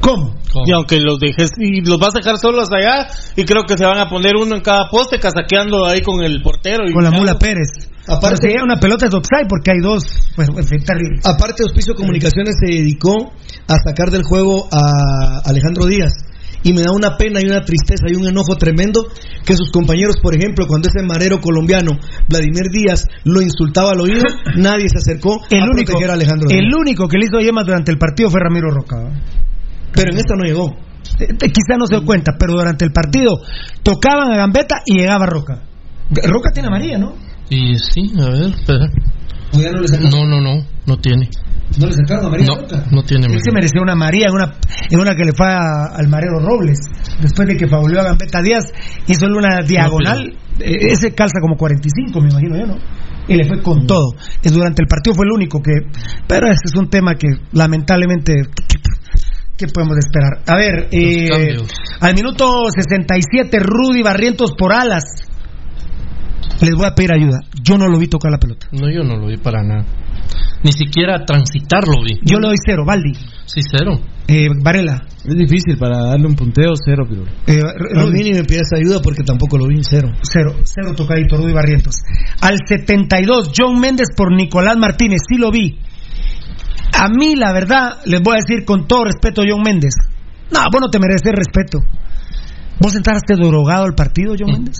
¿Cómo? 0.00 0.34
Y 0.66 0.72
aunque 0.72 1.00
los 1.00 1.18
dejes, 1.18 1.52
y 1.58 1.80
los 1.80 1.98
vas 1.98 2.14
a 2.14 2.18
dejar 2.18 2.38
solos 2.38 2.68
allá, 2.70 3.08
y 3.36 3.44
creo 3.44 3.62
que 3.64 3.76
se 3.76 3.84
van 3.84 3.98
a 3.98 4.08
poner 4.08 4.32
uno 4.36 4.56
en 4.56 4.62
cada 4.62 4.88
poste, 4.90 5.18
casaqueando 5.18 5.84
ahí 5.86 6.02
con 6.02 6.22
el 6.22 6.42
portero. 6.42 6.84
Y 6.88 6.92
Con 6.92 7.04
la 7.04 7.10
mula 7.10 7.38
Pérez. 7.38 7.88
Aparte- 8.06 8.48
hay 8.48 8.62
una 8.62 8.76
pelota 8.76 9.06
es 9.06 9.14
offside 9.14 9.48
porque 9.48 9.70
hay 9.70 9.78
dos. 9.80 10.04
Pues, 10.36 10.48
en 10.48 10.64
fin, 10.64 10.84
terrible. 10.84 11.20
Aparte, 11.24 11.64
Hospicio 11.64 11.94
Comunicaciones 11.94 12.54
se 12.62 12.70
dedicó 12.70 13.32
a 13.66 13.76
sacar 13.82 14.10
del 14.10 14.22
juego 14.24 14.68
a 14.70 15.40
Alejandro 15.48 15.86
Díaz. 15.86 16.12
Y 16.64 16.72
me 16.72 16.82
da 16.82 16.90
una 16.92 17.16
pena 17.16 17.40
y 17.40 17.46
una 17.46 17.60
tristeza 17.60 18.06
y 18.08 18.14
un 18.16 18.26
enojo 18.26 18.56
tremendo 18.56 19.06
que 19.44 19.54
sus 19.56 19.70
compañeros, 19.70 20.16
por 20.22 20.34
ejemplo, 20.34 20.66
cuando 20.66 20.88
ese 20.88 21.06
marero 21.06 21.40
colombiano, 21.40 21.92
Vladimir 22.28 22.70
Díaz, 22.72 23.06
lo 23.24 23.40
insultaba 23.42 23.92
al 23.92 24.00
oído, 24.00 24.22
nadie 24.56 24.88
se 24.88 24.98
acercó 24.98 25.40
El 25.50 25.60
a 25.60 25.64
único, 25.66 25.92
proteger 25.92 26.10
a 26.10 26.14
Alejandro 26.14 26.48
Díaz. 26.48 26.60
el 26.62 26.74
único 26.74 27.06
que 27.06 27.18
le 27.18 27.26
hizo 27.26 27.38
yemas 27.40 27.66
durante 27.66 27.92
el 27.92 27.98
partido 27.98 28.30
fue 28.30 28.40
Ramiro 28.40 28.70
Roca. 28.70 28.96
Pero 29.92 30.10
en 30.12 30.18
esta 30.18 30.34
no 30.36 30.44
llegó. 30.44 30.70
Eh, 31.20 31.28
eh, 31.30 31.52
Quizá 31.52 31.76
no 31.78 31.86
se 31.86 31.96
dio 31.96 32.04
cuenta, 32.06 32.32
pero 32.38 32.54
durante 32.54 32.84
el 32.84 32.92
partido 32.92 33.38
tocaban 33.82 34.32
a 34.32 34.36
Gambetta 34.36 34.76
y 34.86 34.96
llegaba 34.98 35.26
Roca. 35.26 35.62
Roca 36.10 36.50
tiene 36.52 36.68
amarilla, 36.68 36.98
¿no? 36.98 37.14
Y 37.50 37.76
sí, 37.76 38.10
a 38.18 38.30
ver, 38.30 38.54
espera. 38.54 38.86
¿O 39.52 39.60
ya 39.60 39.70
no 39.70 39.80
le 39.82 39.88
sacaron, 39.88 40.10
No, 40.10 40.26
no, 40.26 40.40
no, 40.40 40.66
no 40.86 40.96
tiene. 40.98 41.28
No 41.78 41.86
le 41.86 41.92
sacaron 41.92 42.26
amarilla 42.26 42.48
No, 42.48 42.54
a 42.54 42.60
Roca? 42.62 42.84
no 42.90 43.02
tiene. 43.02 43.26
Él 43.26 43.40
se 43.42 43.52
mereció 43.52 43.82
una 43.82 43.94
en 43.94 44.32
una, 44.32 44.54
en 44.90 45.00
una 45.00 45.14
que 45.14 45.24
le 45.24 45.32
fue 45.32 45.46
a- 45.46 45.86
al 45.96 46.08
Marero 46.08 46.38
Robles. 46.40 46.78
Después 47.20 47.48
de 47.48 47.56
que 47.56 47.66
fauleó 47.68 48.00
a 48.00 48.04
Gambetta 48.04 48.42
Díaz, 48.42 48.64
hizo 49.06 49.26
una 49.26 49.60
diagonal. 49.66 50.36
Eh, 50.60 50.92
ese 50.92 51.12
calza 51.14 51.40
como 51.40 51.56
45, 51.56 52.20
me 52.20 52.28
imagino 52.30 52.56
yo, 52.58 52.66
¿no? 52.66 52.76
Y 53.26 53.34
le 53.36 53.44
fue 53.48 53.62
con 53.62 53.86
todo. 53.86 54.14
Es 54.42 54.52
durante 54.52 54.82
el 54.82 54.86
partido 54.88 55.14
fue 55.14 55.24
el 55.26 55.32
único 55.32 55.60
que. 55.60 55.72
Pero 56.28 56.46
ese 56.46 56.66
es 56.66 56.74
un 56.76 56.88
tema 56.90 57.14
que 57.14 57.28
lamentablemente. 57.52 58.34
¿Qué, 59.56 59.66
podemos 59.68 59.96
esperar? 59.98 60.42
A 60.46 60.56
ver, 60.56 60.88
eh, 60.90 61.56
al 62.00 62.14
minuto 62.14 62.64
67, 62.74 63.58
Rudy 63.60 64.02
Barrientos 64.02 64.52
por 64.58 64.72
alas. 64.72 65.04
Les 66.60 66.74
voy 66.76 66.86
a 66.86 66.94
pedir 66.94 67.12
ayuda. 67.12 67.38
Yo 67.62 67.78
no 67.78 67.88
lo 67.88 67.98
vi 67.98 68.08
tocar 68.08 68.30
la 68.30 68.38
pelota. 68.38 68.66
No, 68.72 68.90
yo 68.90 69.02
no 69.02 69.16
lo 69.16 69.26
vi 69.26 69.36
para 69.36 69.62
nada. 69.62 69.84
Ni 70.64 70.72
siquiera 70.72 71.24
transitar 71.24 71.84
lo 71.86 72.02
vi. 72.02 72.18
Yo 72.24 72.38
le 72.40 72.48
doy 72.48 72.56
cero, 72.64 72.84
Baldi. 72.86 73.12
Sí, 73.44 73.60
cero. 73.70 74.00
Eh, 74.26 74.48
Varela. 74.62 75.02
Es 75.22 75.34
difícil 75.36 75.76
para 75.76 75.98
darle 76.04 76.26
un 76.26 76.34
punteo, 76.34 76.72
cero, 76.82 77.04
Pirulo. 77.08 77.30
Eh, 77.46 77.60
A 77.60 78.00
Rudy. 78.02 78.12
mí 78.12 78.30
ni 78.30 78.32
me 78.32 78.44
pides 78.44 78.70
ayuda 78.74 79.00
porque 79.02 79.22
tampoco 79.22 79.58
lo 79.58 79.66
vi 79.68 79.76
en 79.76 79.84
cero. 79.84 80.08
Cero, 80.22 80.54
cero 80.64 80.94
tocadito, 80.96 81.36
Rudy 81.36 81.52
Barrientos. 81.52 81.94
Al 82.40 82.56
72, 82.66 83.52
John 83.56 83.78
Méndez 83.78 84.08
por 84.16 84.34
Nicolás 84.34 84.76
Martínez, 84.78 85.20
sí 85.28 85.36
lo 85.36 85.50
vi. 85.50 85.78
A 86.96 87.08
mí, 87.08 87.36
la 87.36 87.52
verdad, 87.52 87.98
les 88.06 88.22
voy 88.22 88.34
a 88.36 88.40
decir 88.46 88.64
con 88.64 88.86
todo 88.86 89.04
respeto, 89.04 89.42
John 89.46 89.62
Méndez. 89.62 89.92
No, 90.50 90.60
vos 90.72 90.80
no 90.80 90.88
te 90.88 90.98
mereces 90.98 91.32
respeto. 91.32 91.80
¿Vos 92.80 92.94
entraste 92.96 93.34
drogado 93.36 93.84
al 93.84 93.94
partido, 93.94 94.34
John 94.38 94.50
Méndez? 94.50 94.78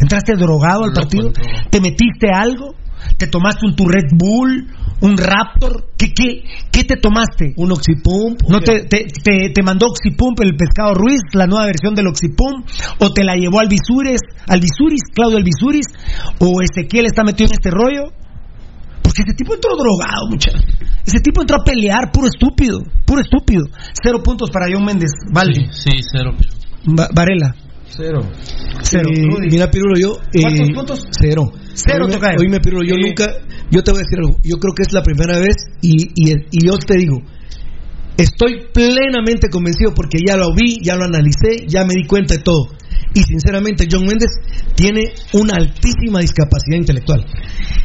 ¿Entraste 0.00 0.34
drogado 0.34 0.84
al 0.84 0.92
partido? 0.92 1.30
¿Te 1.70 1.80
metiste 1.80 2.28
algo? 2.34 2.74
¿Te 3.18 3.26
tomaste 3.26 3.66
un 3.66 3.76
tu 3.76 3.86
Red 3.86 4.10
Bull? 4.14 4.66
¿Un 5.02 5.16
Raptor? 5.16 5.88
¿Qué, 5.96 6.12
qué, 6.12 6.42
qué 6.70 6.84
te 6.84 6.96
tomaste? 6.96 7.54
Un 7.56 7.72
Oxipump. 7.72 8.42
¿No 8.48 8.60
te, 8.60 8.84
te, 8.84 9.06
te, 9.06 9.50
te 9.50 9.62
mandó 9.62 9.86
Oxipump 9.86 10.40
el 10.40 10.56
pescado 10.56 10.94
Ruiz, 10.94 11.20
la 11.32 11.46
nueva 11.46 11.66
versión 11.66 11.94
del 11.94 12.06
Oxipump? 12.08 12.66
¿O 12.98 13.12
te 13.12 13.24
la 13.24 13.34
llevó 13.36 13.60
al 13.60 13.68
Visuris, 13.68 14.20
al 14.48 14.60
Visuris, 14.60 15.00
Claudio 15.14 15.38
Alvisuris? 15.38 15.86
¿O 16.38 16.58
Ezequiel 16.62 17.06
está 17.06 17.24
metido 17.24 17.46
en 17.48 17.52
este 17.54 17.70
rollo? 17.70 18.12
Porque 19.02 19.22
ese 19.22 19.34
tipo 19.34 19.54
entró 19.54 19.70
drogado, 19.76 20.28
muchachos. 20.30 20.62
Ese 21.06 21.18
tipo 21.20 21.40
entró 21.40 21.56
a 21.56 21.64
pelear, 21.64 22.12
puro 22.12 22.26
estúpido, 22.28 22.80
puro 23.06 23.20
estúpido. 23.22 23.64
Cero 24.02 24.22
puntos 24.22 24.50
para 24.50 24.66
John 24.72 24.84
Méndez, 24.84 25.10
vale. 25.32 25.54
Sí, 25.54 25.68
sí, 25.72 25.90
cero. 26.12 26.32
Va- 26.86 27.08
Varela, 27.14 27.54
Cero. 27.96 28.20
cero. 28.82 29.08
Eh, 29.12 29.48
mira, 29.50 29.70
Pirulo, 29.70 29.94
yo. 29.98 30.12
eh, 30.32 30.40
¿Cuántos 30.42 30.70
puntos? 30.70 31.06
Cero. 31.10 31.52
Cero, 31.74 32.06
Oíme- 32.06 32.14
Tocayo. 32.14 32.36
Oíme, 32.40 32.60
Pirulo, 32.60 32.82
yo 32.84 32.94
Eh, 32.94 33.00
nunca. 33.08 33.32
Yo 33.70 33.82
te 33.82 33.90
voy 33.92 34.00
a 34.00 34.02
decir 34.02 34.18
algo. 34.18 34.36
Yo 34.42 34.56
creo 34.58 34.74
que 34.74 34.82
es 34.82 34.92
la 34.92 35.02
primera 35.02 35.38
vez 35.38 35.54
y, 35.80 36.08
y, 36.14 36.32
y 36.50 36.66
yo 36.66 36.76
te 36.78 36.96
digo. 36.96 37.20
Estoy 38.16 38.62
plenamente 38.72 39.48
convencido 39.48 39.92
porque 39.94 40.18
ya 40.26 40.36
lo 40.36 40.54
vi, 40.54 40.78
ya 40.82 40.96
lo 40.96 41.04
analicé, 41.04 41.66
ya 41.66 41.84
me 41.84 41.94
di 41.94 42.04
cuenta 42.06 42.34
de 42.34 42.42
todo. 42.42 42.68
Y 43.14 43.22
sinceramente, 43.22 43.86
John 43.90 44.04
Méndez 44.06 44.30
tiene 44.74 45.02
una 45.32 45.54
altísima 45.56 46.20
discapacidad 46.20 46.76
intelectual. 46.76 47.24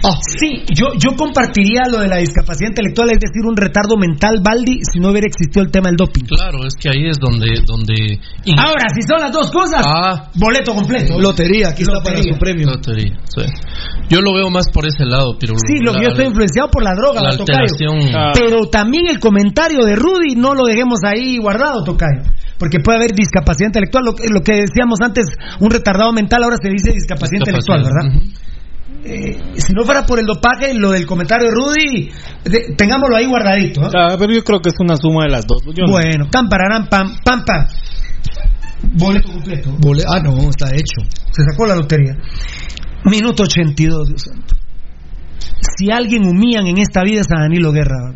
Ah, 0.03 0.17
sí, 0.21 0.63
yo, 0.73 0.93
yo 0.99 1.15
compartiría 1.17 1.83
lo 1.89 1.99
de 1.99 2.07
la 2.07 2.17
discapacidad 2.17 2.69
intelectual, 2.69 3.09
es 3.09 3.19
decir, 3.19 3.41
un 3.43 3.57
retardo 3.57 3.97
mental, 3.97 4.35
Baldi, 4.43 4.81
si 4.91 4.99
no 4.99 5.09
hubiera 5.09 5.25
existido 5.27 5.63
el 5.65 5.71
tema 5.71 5.89
del 5.89 5.97
doping. 5.97 6.25
Claro, 6.25 6.59
es 6.65 6.75
que 6.75 6.89
ahí 6.89 7.07
es 7.09 7.17
donde. 7.17 7.47
donde 7.65 8.19
Ahora, 8.57 8.85
si 8.93 9.01
son 9.07 9.19
las 9.19 9.31
dos 9.31 9.51
cosas, 9.51 9.83
Ah. 9.85 10.29
boleto 10.35 10.73
completo. 10.75 11.19
Lotería, 11.19 11.69
aquí 11.69 11.83
está 11.83 11.99
para 12.03 12.21
su 12.21 12.37
premio. 12.37 12.67
Lotería, 12.67 13.17
sí. 13.25 13.41
Yo 14.09 14.21
lo 14.21 14.33
veo 14.35 14.49
más 14.51 14.67
por 14.71 14.85
ese 14.85 15.05
lado, 15.05 15.37
pero. 15.39 15.55
Sí, 15.57 15.79
lo 15.81 15.93
que 15.93 16.03
yo 16.03 16.09
estoy 16.09 16.25
influenciado 16.25 16.69
por 16.69 16.83
la 16.83 16.93
droga, 16.93 17.21
la 17.23 17.31
la 17.31 17.37
Tocayo. 17.37 17.73
Ah. 18.15 18.31
Pero 18.35 18.67
también 18.69 19.07
el 19.09 19.19
comentario 19.19 19.83
de 19.85 19.95
Rudy 19.95 20.35
no 20.35 20.53
lo 20.53 20.65
dejemos 20.65 20.99
ahí 21.03 21.37
guardado, 21.37 21.83
Tocayo. 21.83 22.21
Porque 22.57 22.79
puede 22.79 22.97
haber 22.99 23.11
discapacidad 23.11 23.67
intelectual. 23.69 24.03
Lo, 24.05 24.13
que- 24.15 24.27
lo 24.29 24.41
que 24.41 24.53
decíamos 24.61 24.99
antes, 25.01 25.25
un 25.59 25.69
retardado 25.69 26.11
mental, 26.13 26.43
ahora 26.43 26.57
se 26.61 26.69
dice 26.69 26.91
discapacidad, 26.91 27.39
intelectual, 27.39 27.83
¿verdad? 27.83 28.21
Eh, 29.07 29.37
si 29.57 29.73
no 29.73 29.83
fuera 29.83 30.03
por 30.05 30.19
el 30.19 30.25
dopaje, 30.25 30.73
lo 30.73 30.89
del 30.91 31.05
comentario 31.05 31.47
de 31.47 31.51
Rudy, 31.53 32.09
de- 32.45 32.73
tengámoslo 32.75 33.15
ahí 33.15 33.25
guardadito. 33.27 33.81
¿ah? 33.83 33.89
Ah, 33.93 34.15
pero 34.17 34.33
yo 34.33 34.43
creo 34.43 34.59
que 34.61 34.69
es 34.69 34.75
una 34.79 34.97
suma 34.97 35.25
de 35.25 35.29
las 35.31 35.45
dos. 35.45 35.61
Yo 35.75 35.85
no- 35.85 35.91
Bueno, 35.91 36.27
campararán, 36.31 36.87
pam, 36.89 37.15
pam, 37.23 37.43
pam. 37.45 37.67
Boleto 38.93 39.31
completo. 39.31 39.71
Bole- 39.79 40.03
ah, 40.07 40.19
no, 40.23 40.37
está 40.49 40.67
hecho. 40.73 41.01
Se 41.31 41.43
sacó 41.43 41.65
la 41.65 41.75
lotería. 41.75 42.15
Minuto 43.05 43.43
82, 43.43 44.07
Dios 44.09 44.21
santo. 44.23 44.55
Si 45.77 45.91
alguien 45.91 46.25
humillan 46.25 46.67
en 46.67 46.77
esta 46.79 47.03
vida 47.03 47.21
es 47.21 47.27
a 47.31 47.41
Danilo 47.41 47.71
Guerra. 47.71 48.13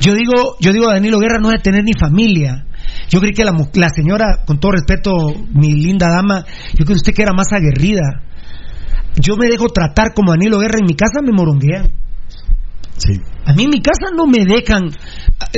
Yo 0.00 0.14
digo, 0.14 0.56
yo 0.60 0.72
digo 0.72 0.88
a 0.88 0.94
Danilo 0.94 1.18
Guerra 1.18 1.38
no 1.40 1.48
debe 1.48 1.62
tener 1.62 1.84
ni 1.84 1.92
familia. 1.92 2.66
Yo 3.08 3.20
creí 3.20 3.32
que 3.32 3.44
la, 3.44 3.52
la 3.74 3.88
señora, 3.88 4.44
con 4.46 4.58
todo 4.60 4.72
respeto, 4.72 5.10
mi 5.52 5.72
linda 5.74 6.08
dama, 6.08 6.44
yo 6.72 6.84
creo 6.84 6.86
que 6.88 6.92
usted 6.94 7.14
que 7.14 7.22
era 7.22 7.32
más 7.32 7.48
aguerrida. 7.52 8.22
Yo 9.16 9.36
me 9.36 9.48
dejo 9.48 9.66
tratar 9.68 10.14
como 10.14 10.30
Danilo 10.32 10.58
Guerra 10.58 10.78
en 10.80 10.86
mi 10.86 10.94
casa 10.94 11.20
me 11.22 11.32
moronguean. 11.32 11.88
A 13.46 13.52
mí 13.54 13.64
en 13.64 13.70
mi 13.70 13.80
casa 13.80 14.10
no 14.14 14.26
me 14.26 14.44
dejan 14.44 14.90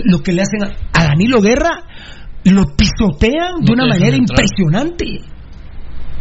lo 0.04 0.22
que 0.22 0.32
le 0.32 0.42
hacen 0.42 0.62
a, 0.62 0.72
a 0.98 1.04
Danilo 1.08 1.40
Guerra, 1.42 1.82
lo 2.44 2.64
pisotean 2.76 3.60
de 3.60 3.72
una 3.72 3.86
manera 3.86 4.16
entrar. 4.16 4.40
impresionante. 4.40 5.04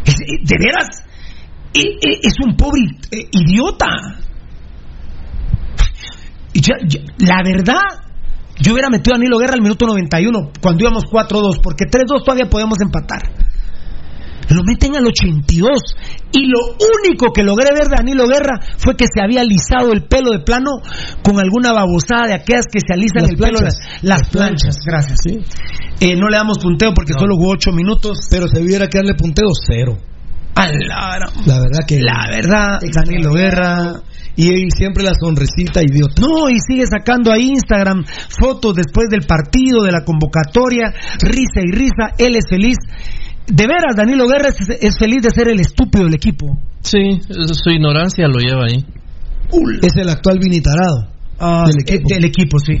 Es- 0.04 0.20
eh, 0.20 0.42
de 0.44 0.56
veras, 0.58 0.88
eh, 1.74 1.80
eh, 2.02 2.18
es 2.22 2.34
un 2.44 2.56
pobre 2.56 2.80
idiota. 3.30 3.86
Ya- 6.54 6.76
ya- 6.86 7.00
la 7.18 7.42
verdad, 7.42 7.80
yo 8.60 8.72
hubiera 8.72 8.90
metido 8.90 9.14
a 9.14 9.18
Danilo 9.18 9.38
Guerra 9.38 9.54
al 9.54 9.62
minuto 9.62 9.86
91, 9.86 10.52
cuando 10.60 10.82
íbamos 10.82 11.04
4-2, 11.04 11.60
porque 11.62 11.84
3-2 11.84 12.24
todavía 12.24 12.48
podemos 12.50 12.78
empatar. 12.80 13.22
Lo 14.50 14.62
meten 14.64 14.96
al 14.96 15.06
82 15.06 15.70
y 16.32 16.46
lo 16.46 16.76
único 16.76 17.32
que 17.32 17.42
logré 17.42 17.72
ver 17.72 17.88
de 17.88 17.96
Danilo 17.96 18.26
Guerra 18.26 18.58
fue 18.76 18.96
que 18.96 19.06
se 19.06 19.22
había 19.22 19.40
alisado 19.40 19.92
el 19.92 20.04
pelo 20.04 20.32
de 20.32 20.40
plano 20.40 20.72
con 21.22 21.38
alguna 21.38 21.72
babosada 21.72 22.26
de 22.26 22.34
aquellas 22.34 22.66
que 22.70 22.80
se 22.80 22.92
alisan 22.92 23.22
Las 23.22 23.30
el 23.30 23.36
pelo 23.36 23.60
las, 23.60 23.78
las 24.02 24.28
planchas. 24.28 24.76
Gracias. 24.84 25.20
Eh, 26.00 26.16
no 26.16 26.28
le 26.28 26.36
damos 26.36 26.58
punteo 26.58 26.92
porque 26.92 27.12
solo 27.14 27.36
jugó 27.36 27.52
8 27.52 27.72
minutos. 27.72 28.18
Pero 28.30 28.46
se 28.48 28.60
hubiera 28.60 28.88
que 28.88 28.98
darle 28.98 29.14
punteo 29.14 29.48
cero. 29.66 29.96
A 30.54 30.66
la, 30.66 31.32
La 31.46 31.60
verdad 31.60 31.80
que. 31.86 32.00
la 32.00 32.26
verdad, 32.28 32.80
Danilo 32.92 33.32
Guerra. 33.32 34.02
Y 34.36 34.48
él 34.48 34.70
siempre 34.76 35.02
la 35.04 35.12
sonrisita 35.14 35.82
idiota. 35.82 36.22
No, 36.22 36.48
y 36.48 36.56
sigue 36.66 36.86
sacando 36.86 37.30
a 37.32 37.38
Instagram 37.38 38.04
fotos 38.40 38.74
después 38.74 39.08
del 39.10 39.26
partido, 39.26 39.82
de 39.84 39.92
la 39.92 40.04
convocatoria, 40.04 40.92
risa 41.20 41.60
y 41.62 41.70
risa, 41.70 42.12
él 42.18 42.36
es 42.36 42.44
feliz. 42.48 42.76
De 43.46 43.66
veras, 43.66 43.94
Danilo 43.96 44.26
Guerra 44.26 44.48
es, 44.48 44.68
es 44.80 44.96
feliz 44.98 45.22
de 45.22 45.30
ser 45.30 45.48
el 45.48 45.60
estúpido 45.60 46.04
del 46.04 46.14
equipo. 46.14 46.46
Sí, 46.80 47.20
su 47.28 47.70
ignorancia 47.70 48.26
lo 48.28 48.38
lleva 48.38 48.64
ahí. 48.64 48.84
Es 49.82 49.96
el 49.96 50.08
actual 50.08 50.38
vinitarado. 50.38 51.08
Ah, 51.38 51.64
Del 51.66 51.80
equipo. 51.80 52.08
eh, 52.08 52.14
del 52.14 52.24
equipo, 52.24 52.58
sí. 52.58 52.72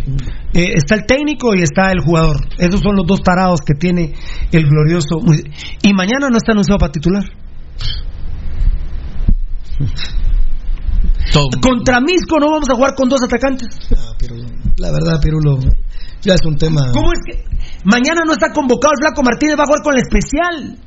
Eh, 0.54 0.72
está 0.76 0.94
el 0.94 1.04
técnico 1.04 1.54
y 1.54 1.62
está 1.62 1.90
el 1.90 2.00
jugador. 2.00 2.36
Esos 2.58 2.80
son 2.80 2.94
los 2.96 3.06
dos 3.06 3.20
tarados 3.20 3.60
que 3.60 3.74
tiene 3.74 4.14
el 4.52 4.64
glorioso. 4.66 5.18
Y 5.82 5.92
mañana 5.92 6.28
no 6.30 6.36
está 6.36 6.52
anunciado 6.52 6.78
para 6.78 6.92
titular. 6.92 7.24
Contra 11.62 12.00
Misco 12.00 12.38
no 12.40 12.50
vamos 12.50 12.68
a 12.70 12.74
jugar 12.74 12.94
con 12.94 13.08
dos 13.08 13.22
atacantes. 13.22 13.68
Ah, 13.96 14.12
pero 14.18 14.34
la 14.76 14.90
verdad, 14.90 15.20
Pirulo, 15.20 15.58
ya 16.20 16.34
es 16.34 16.44
un 16.44 16.56
tema. 16.56 16.90
¿Cómo 16.92 17.12
es 17.12 17.20
que 17.24 17.44
mañana 17.84 18.22
no 18.26 18.32
está 18.32 18.52
convocado 18.52 18.92
el 18.98 19.06
Flaco 19.06 19.22
Martínez? 19.22 19.56
Va 19.58 19.64
a 19.64 19.66
jugar 19.66 19.82
con 19.82 19.94
la 19.94 20.00
especial. 20.00 20.78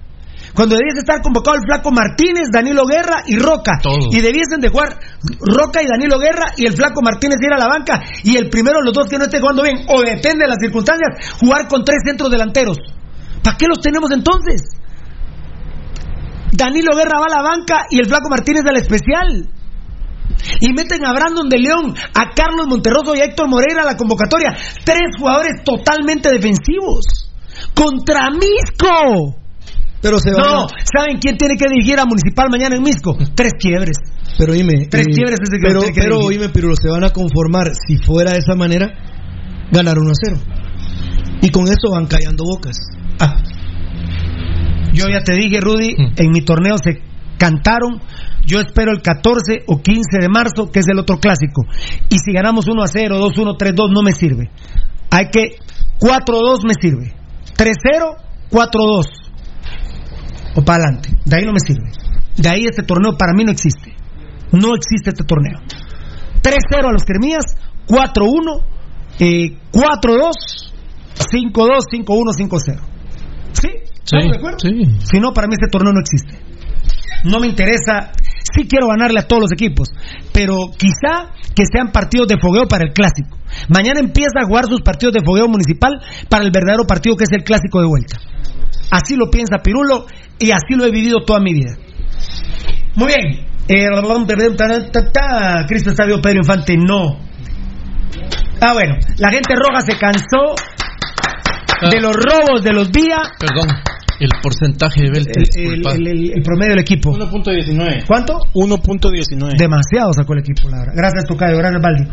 Cuando 0.53 0.75
debiese 0.75 0.99
estar 0.99 1.21
convocado 1.21 1.57
el 1.57 1.63
Flaco 1.63 1.91
Martínez, 1.91 2.47
Danilo 2.51 2.85
Guerra 2.85 3.23
y 3.27 3.37
Roca. 3.37 3.79
Y 4.11 4.21
debiesen 4.21 4.61
de 4.61 4.69
jugar 4.69 4.99
Roca 5.39 5.81
y 5.83 5.87
Danilo 5.87 6.19
Guerra 6.19 6.53
y 6.55 6.65
el 6.65 6.73
Flaco 6.73 7.01
Martínez 7.01 7.37
ir 7.41 7.53
a 7.53 7.57
la 7.57 7.67
banca. 7.67 8.01
Y 8.23 8.37
el 8.37 8.49
primero 8.49 8.79
de 8.79 8.85
los 8.85 8.93
dos 8.93 9.07
que 9.07 9.17
no 9.17 9.25
esté 9.25 9.39
jugando 9.39 9.63
bien, 9.63 9.85
o 9.89 9.99
depende 9.99 10.45
de 10.45 10.47
las 10.47 10.59
circunstancias, 10.61 11.39
jugar 11.39 11.67
con 11.67 11.83
tres 11.83 11.99
centros 12.05 12.31
delanteros. 12.31 12.77
¿Para 13.43 13.57
qué 13.57 13.67
los 13.67 13.79
tenemos 13.79 14.11
entonces? 14.11 14.61
Danilo 16.53 16.95
Guerra 16.95 17.19
va 17.19 17.25
a 17.25 17.35
la 17.35 17.43
banca 17.43 17.85
y 17.89 17.99
el 17.99 18.05
Flaco 18.07 18.29
Martínez 18.29 18.63
a 18.65 18.71
la 18.71 18.79
especial. 18.79 19.49
Y 20.61 20.73
meten 20.73 21.03
a 21.05 21.13
Brandon 21.13 21.49
de 21.49 21.57
León, 21.59 21.95
a 22.13 22.29
Carlos 22.35 22.67
Monterroso 22.67 23.15
y 23.15 23.19
a 23.21 23.25
Héctor 23.25 23.47
Moreira 23.49 23.81
a 23.81 23.85
la 23.85 23.97
convocatoria. 23.97 24.55
Tres 24.83 25.09
jugadores 25.17 25.63
totalmente 25.63 26.29
defensivos. 26.31 27.31
Contra 27.73 28.29
Misco. 28.31 29.37
Pero 30.01 30.19
se 30.19 30.31
van 30.31 30.41
No, 30.41 30.63
a- 30.65 30.67
¿saben 30.95 31.17
quién 31.19 31.37
tiene 31.37 31.55
que 31.57 31.65
dirigir 31.69 31.99
a 31.99 32.05
Municipal 32.05 32.47
mañana 32.51 32.75
en 32.75 32.83
Misco? 32.83 33.17
Tres 33.33 33.53
quiebres. 33.59 33.97
Pero 34.37 34.53
dime. 34.53 34.85
Tres 34.89 35.07
quiebres 35.07 35.39
es 35.41 35.49
el 35.51 35.59
que 35.61 35.67
pero, 35.67 35.81
que 35.81 35.93
pero 36.01 36.19
oíme, 36.19 36.49
Pirulo, 36.49 36.75
se 36.75 36.89
van 36.89 37.03
a 37.03 37.09
conformar, 37.09 37.71
si 37.87 37.97
fuera 37.97 38.31
de 38.31 38.39
esa 38.39 38.55
manera, 38.55 38.87
ganar 39.71 39.97
1 39.97 40.11
a 40.11 40.13
0. 40.13 40.37
Y 41.41 41.49
con 41.49 41.63
eso 41.63 41.89
van 41.91 42.05
callando 42.05 42.43
bocas. 42.43 42.77
Ah. 43.19 43.35
Yo 44.93 45.05
ya 45.09 45.21
te 45.23 45.33
dije, 45.33 45.59
Rudy, 45.59 45.95
en 46.17 46.31
mi 46.31 46.41
torneo 46.41 46.77
se 46.77 47.01
cantaron. 47.45 48.01
Yo 48.45 48.59
espero 48.59 48.91
el 48.91 49.01
14 49.01 49.63
o 49.67 49.81
15 49.81 50.19
de 50.19 50.29
marzo, 50.29 50.71
que 50.71 50.79
es 50.79 50.87
el 50.87 50.99
otro 50.99 51.17
clásico. 51.17 51.63
Y 52.09 52.17
si 52.17 52.33
ganamos 52.33 52.67
1 52.67 52.83
a 52.83 52.87
0, 52.87 53.17
2 53.17 53.37
1, 53.37 53.53
3 53.55 53.73
2, 53.75 53.91
no 53.91 54.01
me 54.01 54.13
sirve. 54.13 54.49
Hay 55.11 55.29
que 55.31 55.57
4 55.99 56.39
2 56.39 56.59
me 56.65 56.73
sirve. 56.79 57.13
3 57.55 57.75
0, 57.93 58.15
4 58.49 58.81
2. 58.83 59.05
O 60.55 60.61
para 60.63 60.83
adelante. 60.83 61.09
De 61.25 61.35
ahí 61.37 61.45
no 61.45 61.53
me 61.53 61.59
sirve. 61.59 61.89
De 62.37 62.49
ahí 62.49 62.65
este 62.65 62.83
torneo 62.83 63.17
para 63.17 63.33
mí 63.33 63.43
no 63.43 63.51
existe. 63.51 63.93
No 64.51 64.75
existe 64.75 65.09
este 65.09 65.23
torneo. 65.23 65.59
3 66.41 66.55
0 66.71 66.89
a 66.89 66.91
los 66.91 67.03
Cremías, 67.03 67.45
4 67.87 68.25
1, 68.25 68.51
eh, 69.19 69.57
4 69.71 70.15
2, 70.15 70.73
5 71.31 71.67
2, 71.67 71.85
5 71.89 72.13
1, 72.13 72.33
5 72.33 72.57
0. 72.65 72.81
¿Sí? 73.53 73.69
¿Estamos 74.03 74.31
de 74.31 74.37
acuerdo? 74.37 74.57
Si 74.59 75.19
no, 75.19 75.33
para 75.33 75.47
mí 75.47 75.55
este 75.55 75.71
torneo 75.71 75.91
no 75.91 75.99
existe. 75.99 76.44
No 77.25 77.39
me 77.39 77.47
interesa. 77.47 78.11
Sí 78.53 78.67
quiero 78.67 78.87
ganarle 78.87 79.19
a 79.19 79.27
todos 79.27 79.41
los 79.43 79.51
equipos, 79.51 79.89
pero 80.31 80.71
quizá 80.77 81.31
que 81.55 81.63
sean 81.65 81.91
partidos 81.91 82.27
de 82.27 82.37
fogueo 82.39 82.67
para 82.67 82.85
el 82.85 82.93
clásico. 82.93 83.37
Mañana 83.67 83.99
empieza 83.99 84.41
a 84.41 84.45
jugar 84.45 84.65
sus 84.65 84.81
partidos 84.81 85.13
de 85.13 85.25
fogueo 85.25 85.47
municipal 85.47 85.93
para 86.29 86.45
el 86.45 86.51
verdadero 86.51 86.85
partido 86.85 87.15
que 87.15 87.23
es 87.23 87.31
el 87.31 87.43
clásico 87.43 87.81
de 87.81 87.87
vuelta. 87.87 88.17
Así 88.91 89.15
lo 89.15 89.29
piensa 89.29 89.57
Pirulo 89.63 90.05
y 90.39 90.51
así 90.51 90.75
lo 90.75 90.85
he 90.85 90.91
vivido 90.91 91.23
toda 91.25 91.39
mi 91.39 91.53
vida. 91.53 91.75
Muy 92.95 93.07
bien. 93.07 93.45
Eh, 93.67 93.87
Cristo 95.67 95.91
Sabio 95.95 96.21
Pedro 96.21 96.39
Infante, 96.39 96.77
no. 96.77 97.19
Ah, 98.61 98.73
bueno. 98.73 98.95
La 99.17 99.31
gente 99.31 99.55
roja 99.55 99.81
se 99.81 99.97
cansó 99.97 100.55
de 101.89 101.99
los 101.99 102.15
robos 102.15 102.63
de 102.63 102.73
los 102.73 102.91
días. 102.91 103.21
Perdón, 103.39 103.67
el 104.19 104.29
porcentaje 104.41 105.01
de 105.03 105.09
Belti. 105.11 105.59
El, 105.59 105.81
el- 105.85 106.07
el- 106.07 106.31
el 106.37 106.43
promedio 106.43 106.71
del 106.71 106.79
equipo. 106.79 107.11
1.19. 107.11 108.05
¿Cuánto? 108.07 108.39
1.19. 108.53 109.57
Demasiado 109.57 110.13
sacó 110.13 110.33
el 110.33 110.39
equipo, 110.39 110.69
la 110.69 110.79
verdad. 110.79 110.93
Gracias, 110.95 111.25
Tocayo. 111.25 111.57
Gracias, 111.57 111.81
Baldi. 111.81 112.03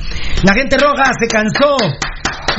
La 0.44 0.54
gente 0.54 0.76
roja 0.78 1.10
se 1.18 1.26
cansó. 1.26 1.76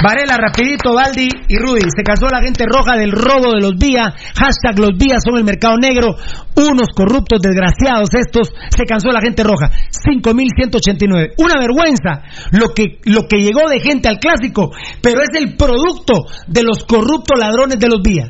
Varela, 0.04 0.38
rapidito, 0.38 0.94
Baldi 0.94 1.28
y 1.48 1.56
Rudy. 1.58 1.82
Se 1.96 2.04
cansó 2.04 2.28
la 2.28 2.42
gente 2.42 2.66
roja 2.68 2.98
del 2.98 3.12
robo 3.12 3.54
de 3.54 3.62
los 3.62 3.74
vías. 3.78 4.12
Hashtag 4.36 4.80
los 4.80 4.98
vías 4.98 5.22
son 5.24 5.38
el 5.38 5.44
mercado 5.44 5.78
negro. 5.78 6.16
Unos 6.56 6.88
corruptos 6.96 7.40
desgraciados 7.42 8.10
estos. 8.14 8.52
Se 8.76 8.86
cansó 8.86 9.10
la 9.12 9.22
gente 9.22 9.44
roja. 9.44 9.70
5.189. 9.92 11.34
Una 11.38 11.56
vergüenza 11.60 12.24
lo 12.52 12.70
que, 12.74 13.00
lo 13.06 13.28
que 13.28 13.38
llegó 13.38 13.70
de 13.70 13.80
gente 13.80 14.10
al 14.10 14.20
clásico. 14.20 14.72
Pero 15.02 15.22
es 15.22 15.30
el 15.40 15.56
producto 15.56 16.26
de 16.48 16.64
los 16.64 16.84
corruptos 16.86 17.40
ladrones 17.40 17.78
de 17.80 17.88
los 17.88 18.02
vías. 18.04 18.30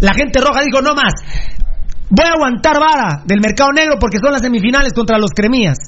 La 0.00 0.14
gente 0.14 0.40
roja 0.40 0.62
dijo, 0.64 0.82
no 0.82 0.94
más. 0.94 1.12
Voy 2.10 2.26
a 2.26 2.32
aguantar 2.32 2.78
vara 2.78 3.22
del 3.24 3.40
mercado 3.40 3.70
negro 3.72 3.96
porque 3.98 4.18
son 4.18 4.32
las 4.32 4.42
semifinales 4.42 4.92
contra 4.92 5.18
los 5.18 5.30
cremías. 5.30 5.78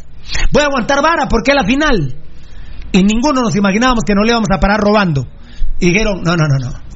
Voy 0.53 0.63
a 0.63 0.67
aguantar 0.67 1.03
vara 1.03 1.27
porque 1.29 1.53
es 1.53 1.57
la 1.57 1.65
final. 1.65 2.17
Y 2.93 3.03
ninguno 3.03 3.43
nos 3.43 3.55
imaginábamos 3.55 4.05
que 4.07 4.15
no 4.15 4.23
le 4.23 4.31
íbamos 4.31 4.49
a 4.51 4.59
parar 4.59 4.81
robando. 4.81 5.27
Y 5.79 5.91
dijeron, 5.91 6.23
no, 6.25 6.37
no, 6.37 6.45
no, 6.49 6.59
no. 6.59 6.87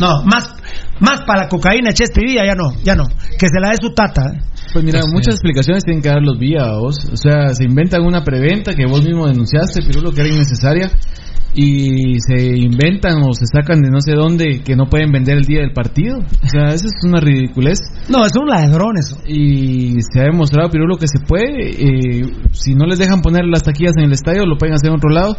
No, 0.00 0.22
más, 0.24 0.54
más 1.00 1.22
para 1.26 1.42
la 1.42 1.48
cocaína, 1.48 1.92
Cheste 1.92 2.20
y 2.22 2.32
Villa, 2.32 2.44
ya 2.46 2.54
no, 2.54 2.72
ya 2.82 2.94
no. 2.94 3.04
Que 3.38 3.46
se 3.48 3.60
la 3.60 3.70
dé 3.70 3.76
su 3.80 3.92
tata. 3.92 4.22
¿eh? 4.32 4.40
Pues 4.72 4.84
mira, 4.84 5.00
muchas 5.12 5.34
explicaciones 5.34 5.84
tienen 5.84 6.02
que 6.02 6.08
dar 6.08 6.22
los 6.22 6.38
vías, 6.38 6.66
vos. 6.78 6.96
O 7.12 7.16
sea, 7.16 7.48
se 7.48 7.64
inventan 7.64 8.02
una 8.02 8.24
preventa 8.24 8.74
que 8.74 8.86
vos 8.86 9.02
mismo 9.04 9.26
denunciaste, 9.26 9.82
Pirulo, 9.82 10.12
que 10.12 10.20
era 10.20 10.30
innecesaria. 10.30 10.90
Y 11.54 12.14
se 12.20 12.56
inventan 12.56 13.22
o 13.22 13.34
se 13.34 13.44
sacan 13.46 13.82
de 13.82 13.90
no 13.90 14.00
sé 14.00 14.12
dónde 14.12 14.60
que 14.64 14.74
no 14.74 14.86
pueden 14.86 15.12
vender 15.12 15.36
el 15.36 15.44
día 15.44 15.60
del 15.60 15.72
partido. 15.72 16.18
O 16.20 16.48
sea, 16.48 16.72
eso 16.74 16.86
es 16.86 16.94
una 17.04 17.20
ridiculez. 17.20 17.78
No, 18.08 18.24
es 18.24 18.32
un 18.40 18.48
ladrón 18.48 18.96
eso. 18.96 19.18
Y 19.26 19.96
se 20.12 20.20
ha 20.20 20.24
demostrado, 20.24 20.70
Pirulo, 20.70 20.96
que 20.96 21.08
se 21.08 21.18
puede. 21.20 21.70
eh, 21.70 22.22
si 22.52 22.74
no 22.74 22.86
les 22.86 22.98
dejan 22.98 23.20
poner 23.20 23.44
las 23.44 23.62
taquillas 23.62 23.92
en 23.98 24.04
el 24.04 24.12
estadio, 24.12 24.46
lo 24.46 24.56
pueden 24.56 24.74
hacer 24.74 24.88
en 24.90 24.96
otro 24.96 25.10
lado. 25.10 25.36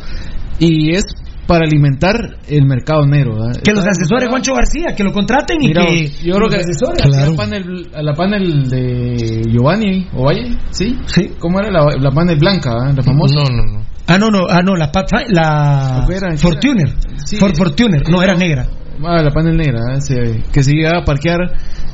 Y 0.60 0.92
es 0.94 1.04
para 1.48 1.66
alimentar 1.66 2.16
el 2.48 2.66
mercado 2.66 3.06
negro. 3.06 3.34
¿verdad? 3.36 3.62
Que 3.64 3.74
los 3.74 3.86
asesores. 3.86 4.30
Juancho 4.30 4.54
García, 4.54 4.96
que 4.96 5.04
lo 5.04 5.12
contraten 5.12 5.62
y 5.64 5.68
Mira, 5.70 5.86
que. 5.88 6.10
yo 6.24 6.36
creo 6.36 6.48
que 6.48 6.58
los 6.58 6.66
asesores. 6.66 7.04
a 7.04 7.08
la 7.10 7.36
panel, 7.36 7.88
a 7.94 8.02
la 8.04 8.14
panel 8.14 8.70
de 8.70 9.42
Giovanni 9.52 10.08
Ovalle, 10.14 10.58
¿sí? 10.70 10.96
Sí. 11.08 11.32
¿Cómo 11.40 11.60
era 11.60 11.72
la, 11.72 11.86
la 12.00 12.12
panel 12.12 12.38
blanca, 12.38 12.74
¿verdad? 12.76 12.94
la 12.98 13.04
famosa? 13.04 13.36
No, 13.36 13.44
no, 13.50 13.64
no. 13.80 13.83
Ah, 14.08 14.18
no, 14.18 14.30
no, 14.30 14.46
ah, 14.50 14.62
no, 14.64 14.76
la, 14.76 14.92
la. 15.30 16.04
Fortuner. 16.38 16.94
Sí. 17.26 17.38
Ford 17.38 17.56
Fortuner, 17.56 18.02
no, 18.10 18.22
era 18.22 18.36
negra. 18.36 18.68
Ah, 19.06 19.22
la 19.22 19.32
panel 19.32 19.58
negra, 19.58 19.80
¿eh? 19.96 20.02
Se- 20.02 20.44
que 20.52 20.64
se 20.64 20.72
llegaba 20.74 21.00
a 21.02 21.06
parquear 21.06 21.40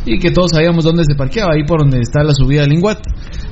y 0.06 0.20
que 0.20 0.32
todos 0.32 0.52
sabíamos 0.54 0.84
dónde 0.84 1.04
se 1.06 1.16
parqueaba, 1.16 1.54
ahí 1.54 1.64
por 1.66 1.80
donde 1.82 2.00
está 2.02 2.24
la 2.24 2.34
subida 2.34 2.62
del 2.62 2.72
Linguat. 2.72 3.00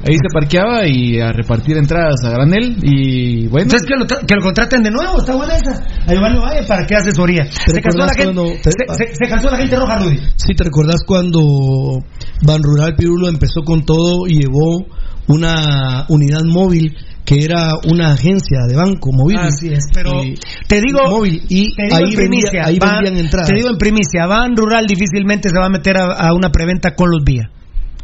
Ahí 0.08 0.16
se 0.16 0.28
parqueaba 0.34 0.86
y 0.88 1.20
a 1.20 1.32
repartir 1.32 1.78
entradas 1.78 2.24
a 2.26 2.30
granel 2.30 2.78
y 2.84 3.48
bueno. 3.48 3.64
Entonces 3.72 3.88
que 3.88 3.96
lo, 3.98 4.06
que 4.28 4.36
lo 4.36 4.42
contraten 4.42 4.84
de 4.84 4.92
nuevo, 4.92 5.20
está 5.20 5.36
buena 5.36 5.56
esa. 5.56 5.82
A 6.08 6.14
Giovanni 6.14 6.40
Valle 6.40 6.68
para 6.68 6.86
que 6.86 6.96
asesoría. 6.96 7.46
Se 7.52 7.82
cansó, 7.82 7.98
la 8.00 8.08
gente, 8.10 8.24
cuando 8.34 8.44
te- 8.62 8.72
se, 8.72 8.94
se- 9.08 9.16
se 9.16 9.30
cansó 9.30 9.50
la 9.50 9.58
gente 9.58 9.76
roja, 9.76 10.00
Rudy. 10.00 10.20
Sí, 10.36 10.54
¿te 10.56 10.64
recordás 10.66 11.02
cuando 11.08 11.40
Ban 12.46 12.62
Rural 12.62 12.96
Pirulo 12.96 13.28
empezó 13.30 13.62
con 13.64 13.84
todo 13.86 14.28
y 14.28 14.42
llevó 14.42 14.86
una 15.28 16.06
unidad 16.10 16.42
móvil 16.46 16.96
que 17.28 17.44
era 17.44 17.74
una 17.92 18.14
agencia 18.14 18.60
de 18.70 18.76
banco 18.78 19.12
móvil? 19.12 19.38
Así 19.38 19.68
es, 19.68 19.84
pero 19.94 20.24
Y- 20.24 20.36
te 20.66 20.80
digo, 20.80 21.00
móvil 21.10 21.44
y 21.50 21.76
te 21.76 21.84
digo 21.84 21.96
ahí, 21.98 22.04
en 22.06 22.16
primicia, 22.16 22.52
vendía- 22.54 22.66
ahí 22.68 22.80
Van- 22.80 23.04
vendían 23.04 23.26
entradas. 23.26 23.50
Te 23.50 23.56
digo 23.56 23.70
en 23.70 23.78
primicia, 23.78 24.26
Van 24.28 24.56
Rural 24.56 24.88
difícilmente 24.88 25.50
se 25.50 25.60
va 25.60 25.66
a 25.66 25.70
meter 25.70 25.98
a, 25.98 26.06
a 26.14 26.34
una 26.34 26.50
preventa 26.52 26.96
con 26.96 27.12
los 27.12 27.24
vía. 27.26 27.52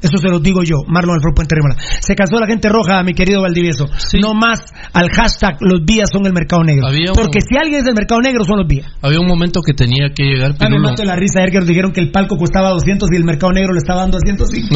Eso 0.03 0.17
se 0.17 0.27
lo 0.27 0.39
digo 0.39 0.61
yo, 0.63 0.83
Marlon 0.87 1.15
Alfredo 1.15 1.33
Puente 1.33 1.55
Rímola. 1.55 1.75
Se 2.01 2.13
cansó 2.13 2.37
la 2.39 2.45
gente 2.45 2.67
roja, 2.69 3.01
mi 3.03 3.13
querido 3.13 3.41
Valdivieso. 3.41 3.87
No 4.21 4.33
más 4.33 4.59
al 4.93 5.09
hashtag 5.09 5.57
los 5.61 5.83
vías 5.85 6.09
son 6.11 6.25
el 6.27 6.33
mercado 6.33 6.61
negro. 6.63 6.85
Un- 7.13 7.17
Porque 7.17 7.39
si 7.41 7.55
alguien 7.57 7.79
es 7.79 7.85
del 7.85 7.95
mercado 7.95 8.19
negro 8.21 8.43
son 8.43 8.57
los 8.59 8.67
vías. 8.67 8.85
Había 9.01 9.19
un 9.21 9.27
momento 9.27 9.61
que 9.65 9.73
tenía 9.73 10.09
que 10.13 10.23
llegar 10.23 10.51
Ah, 10.59 10.69
me 10.69 10.77
mato 10.79 11.01
de 11.03 11.07
la 11.07 11.15
risa 11.15 11.39
ayer 11.39 11.51
que 11.51 11.57
nos 11.59 11.67
dijeron 11.67 11.91
que 11.93 12.01
el 12.01 12.11
palco 12.11 12.37
costaba 12.37 12.69
200 12.71 13.09
y 13.11 13.15
el 13.15 13.23
mercado 13.23 13.53
negro 13.53 13.71
le 13.73 13.79
estaba 13.79 14.01
dando 14.01 14.17
a 14.17 14.21
150. 14.21 14.75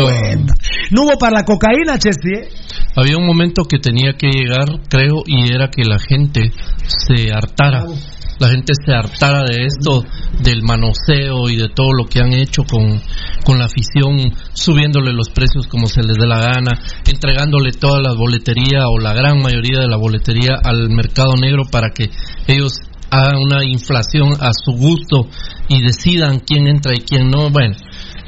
No, 0.91 1.03
hubo 1.03 1.17
para 1.19 1.33
la 1.39 1.43
cocaína, 1.43 1.97
Chesty, 1.99 2.29
¿eh? 2.33 2.47
Había 2.95 3.17
un 3.17 3.27
momento 3.27 3.63
que 3.65 3.79
tenía 3.79 4.13
que 4.13 4.27
llegar, 4.29 4.65
creo, 4.89 5.23
y 5.25 5.53
era 5.53 5.69
que 5.69 5.83
la 5.83 5.99
gente 5.99 6.51
se 6.87 7.31
hartara. 7.33 7.83
La 8.39 8.49
gente 8.49 8.73
se 8.73 8.93
hartara 8.93 9.43
de 9.43 9.65
esto, 9.65 10.03
del 10.39 10.61
manoseo 10.63 11.49
y 11.49 11.55
de 11.55 11.69
todo 11.69 11.93
lo 11.93 12.05
que 12.05 12.19
han 12.19 12.33
hecho 12.33 12.63
con, 12.63 13.01
con 13.43 13.57
la 13.57 13.65
afición, 13.65 14.31
subiéndole 14.53 15.11
los 15.11 15.29
precios 15.29 15.67
como 15.67 15.87
se 15.87 16.03
les 16.03 16.17
dé 16.17 16.27
la 16.27 16.39
gana, 16.39 16.79
entregándole 17.07 17.71
toda 17.71 18.01
la 18.01 18.13
boletería 18.13 18.87
o 18.89 18.99
la 18.99 19.13
gran 19.13 19.41
mayoría 19.41 19.79
de 19.79 19.87
la 19.87 19.97
boletería 19.97 20.59
al 20.63 20.89
mercado 20.89 21.33
negro 21.35 21.63
para 21.71 21.89
que 21.89 22.11
ellos 22.47 22.73
hagan 23.09 23.37
una 23.37 23.63
inflación 23.63 24.33
a 24.39 24.51
su 24.53 24.73
gusto 24.73 25.27
y 25.69 25.81
decidan 25.81 26.39
quién 26.39 26.67
entra 26.67 26.93
y 26.93 27.01
quién 27.01 27.29
no. 27.29 27.49
Bueno, 27.49 27.75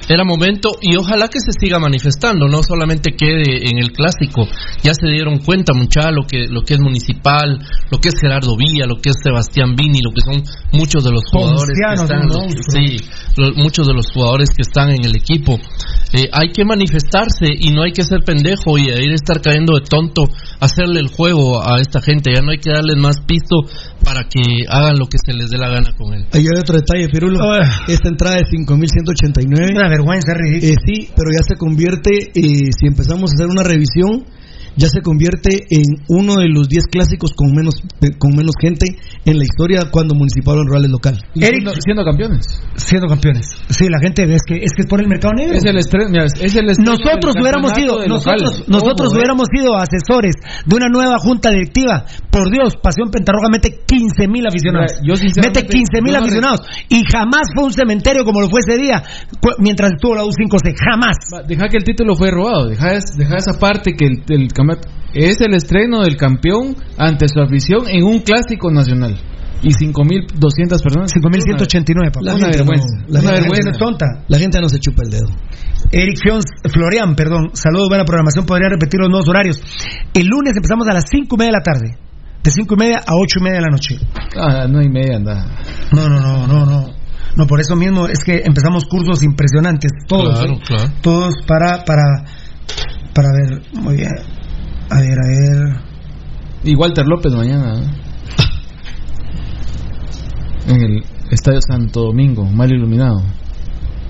era 0.10 0.24
momento 0.26 0.72
y 0.82 0.96
ojalá 0.98 1.28
que 1.28 1.40
se 1.40 1.52
siga 1.60 1.80
manifestando, 1.80 2.48
no 2.48 2.62
solamente 2.64 3.12
quede 3.16 3.70
en 3.70 3.78
el 3.78 3.92
clásico. 3.94 4.48
Ya 4.84 4.94
se 4.94 5.08
dieron 5.08 5.40
cuenta, 5.40 5.74
mucha 5.74 6.12
lo 6.12 6.24
que 6.28 6.48
lo 6.50 6.64
que 6.64 6.74
es 6.74 6.80
municipal, 6.80 7.60
lo 7.92 8.00
que 8.00 8.10
es 8.10 8.16
Gerardo 8.20 8.56
Villa, 8.58 8.86
lo 8.88 8.96
que 9.00 9.10
es 9.10 9.16
Sebastián 9.24 9.76
Vini, 9.76 10.00
lo 10.04 10.12
que 10.12 10.22
son 10.22 10.44
muchos 10.74 11.04
de 11.04 11.12
los 11.12 11.22
jugadores 11.32 11.78
que 11.78 12.02
están, 12.04 12.28
sí, 12.70 12.98
lo- 13.38 13.54
muchos 13.56 13.88
de 13.88 13.94
los 13.94 14.08
jugadores 14.12 14.50
que 14.50 14.62
están 14.64 14.90
en 14.90 15.06
el 15.06 15.16
equipo. 15.16 15.60
Eh, 16.12 16.26
hay 16.34 16.50
que 16.50 16.66
manifestarse 16.66 17.46
y 17.60 17.70
no 17.70 17.84
hay 17.84 17.92
que 17.92 18.04
ser 18.04 18.22
pendejo 18.26 18.80
y 18.80 18.88
ir 18.90 19.12
a 19.12 19.14
estar 19.16 19.42
cayendo 19.42 19.76
de 19.76 19.82
tonto, 19.88 20.24
hacerle 20.60 21.00
el 21.02 21.08
juego 21.10 21.62
a 21.64 21.80
esta 21.80 22.02
gente. 22.02 22.32
Ya 22.36 22.42
no 22.42 22.50
hay 22.52 22.58
que 22.58 22.72
darles 22.72 22.98
más 22.98 23.20
pisto 23.22 23.58
para 24.04 24.24
que 24.24 24.42
hagan 24.68 24.98
lo 24.98 25.06
que 25.06 25.18
se 25.24 25.34
les 25.34 25.52
dé 25.52 25.58
la 25.60 25.70
gana 25.70 25.94
con 25.96 26.14
él. 26.16 26.26
Ahí 26.34 26.42
hay 26.42 26.60
otro 26.60 26.76
detalle, 26.78 27.08
Pirulo. 27.10 27.38
Esta 27.88 28.10
entrada 28.10 28.38
de 28.38 28.46
5.189. 28.46 29.74
Eh, 30.58 30.76
sí, 30.86 31.10
pero 31.16 31.30
ya 31.32 31.44
se 31.48 31.56
convierte, 31.56 32.32
eh, 32.34 32.72
si 32.78 32.88
empezamos 32.88 33.32
a 33.32 33.34
hacer 33.36 33.48
una 33.48 33.64
revisión, 33.64 34.26
ya 34.76 34.88
se 34.88 35.02
convierte 35.02 35.66
en 35.70 35.84
uno 36.08 36.36
de 36.36 36.50
los 36.50 36.68
10 36.70 36.86
clásicos 36.88 37.32
con 37.34 37.52
menos 37.54 37.76
con 38.18 38.36
menos 38.36 38.54
gente 38.60 38.86
en 39.26 39.38
la 39.38 39.44
historia 39.44 39.90
cuando 39.92 40.16
Municipal 40.16 40.60
o 40.60 40.64
Rural 40.64 40.86
es 40.86 40.92
local. 40.92 41.18
siendo, 41.34 41.72
siendo 41.76 42.04
campeones. 42.04 42.46
Siendo 42.76 43.08
campeones. 43.08 43.46
Sí, 43.70 43.88
la 43.90 44.00
gente 44.00 44.24
es 44.24 44.42
que 44.46 44.58
es 44.58 44.72
que 44.74 44.82
es 44.84 44.88
por 44.88 45.02
el 45.02 45.08
mercado 45.08 45.34
negro. 45.34 45.56
Es 45.56 45.66
el 45.66 45.78
estreno, 45.78 46.10
mira, 46.10 46.26
es 46.26 46.56
el 46.56 46.70
estreno 46.70 46.92
nosotros 46.92 47.36
hubiéramos 47.40 47.72
sido 47.72 48.06
nosotros 48.08 48.68
nosotros 48.68 49.14
hubiéramos 49.14 49.48
sido 49.54 49.78
asesores 49.78 50.36
de 50.66 50.76
una 50.76 50.88
nueva 50.90 51.18
junta 51.20 51.50
directiva. 51.50 52.06
Por 52.30 52.52
Dios, 52.52 52.76
Pasión 52.82 53.10
Pentarroja 53.12 53.48
mete 53.52 53.82
15 53.86 54.28
mil 54.28 54.46
aficionados. 54.48 54.92
Mira, 55.02 55.08
yo 55.08 55.16
sinceramente, 55.16 55.62
mete 55.62 55.74
15 55.74 56.02
mil 56.02 56.14
no 56.14 56.20
aficionados 56.20 56.62
y 56.90 57.02
jamás 57.12 57.50
fue 57.54 57.66
un 57.66 57.74
cementerio 57.74 58.24
como 58.24 58.42
lo 58.42 58.50
fue 58.50 58.60
ese 58.66 58.78
día 58.78 59.04
mientras 59.60 59.92
estuvo 59.94 60.16
la 60.16 60.24
U5C. 60.24 60.76
Jamás. 60.78 61.16
Deja 61.48 61.68
que 61.68 61.78
el 61.78 61.84
título 61.84 62.16
fue 62.16 62.32
robado, 62.32 62.68
deja, 62.68 63.00
deja 63.18 63.36
esa 63.36 63.60
parte 63.60 63.94
que 63.94 64.06
el, 64.06 64.24
el 64.30 64.54
campeonato- 64.60 64.90
es 65.14 65.42
el 65.42 65.54
estreno 65.56 66.02
del 66.04 66.16
campeón 66.18 66.76
ante 66.98 67.28
su 67.28 67.40
afición 67.42 67.88
en 67.90 68.04
un 68.04 68.20
clásico 68.20 68.70
nacional. 68.72 69.18
Y 69.62 69.72
5.200 69.74 70.82
personas. 70.82 71.12
5.189, 71.12 72.12
papá. 72.12 72.22
La 72.24 72.36
Una 72.36 72.46
gente 72.46 72.58
vergüenza. 72.60 72.86
no- 72.96 73.02
la 73.08 73.20
una 73.20 73.30
gente 73.32 73.42
vergüenza. 73.42 73.70
es 73.72 73.78
tonta. 73.78 74.06
La 74.30 74.38
gente 74.40 74.62
no 74.62 74.70
se 74.70 74.80
chupa 74.80 75.04
el 75.04 75.10
dedo. 75.10 75.28
Eric 75.92 76.18
Fions, 76.22 76.46
Florian, 76.72 77.16
perdón. 77.16 77.50
Saludos, 77.54 77.90
buena 77.90 78.06
programación. 78.06 78.46
Podría 78.46 78.70
repetir 78.70 79.00
los 79.02 79.10
nuevos 79.10 79.28
horarios. 79.28 79.62
El 80.14 80.28
lunes 80.28 80.54
empezamos 80.56 80.88
a 80.88 80.94
las 80.94 81.06
5 81.12 81.36
y 81.36 81.40
media 81.40 81.52
de 81.52 81.58
la 81.58 81.64
tarde. 81.64 81.98
De 82.42 82.52
5 82.52 82.74
y 82.76 82.78
media 82.78 82.98
a 83.00 83.16
8 83.20 83.40
y 83.40 83.44
media 83.44 83.58
de 83.58 83.62
la 83.64 83.72
noche. 83.72 83.98
Ah, 84.38 84.66
no 84.70 84.82
y 84.82 84.88
media 84.90 85.18
anda. 85.18 85.46
No, 85.92 86.08
no, 86.08 86.22
no, 86.22 86.48
no, 86.48 86.66
no. 86.66 86.86
No, 87.36 87.46
por 87.48 87.60
eso 87.60 87.76
mismo 87.76 88.08
es 88.08 88.20
que 88.24 88.42
empezamos 88.46 88.86
cursos 88.86 89.24
impresionantes, 89.24 89.92
todos, 90.08 90.40
Claro, 90.40 90.54
¿eh? 90.54 90.60
claro. 90.66 90.84
todos 91.02 91.34
para, 91.46 91.84
para, 91.84 92.04
para 93.14 93.30
ver, 93.32 93.62
muy 93.74 93.98
bien, 93.98 94.12
a 94.90 95.00
ver, 95.02 95.18
a 95.20 95.28
ver, 95.28 95.82
Y 96.64 96.76
Walter 96.76 97.06
López 97.06 97.34
mañana. 97.34 97.80
¿eh? 97.80 97.88
En 100.68 100.82
el 100.82 101.04
Estadio 101.32 101.60
Santo 101.62 102.02
Domingo, 102.02 102.46
mal 102.46 102.72
iluminado. 102.72 103.22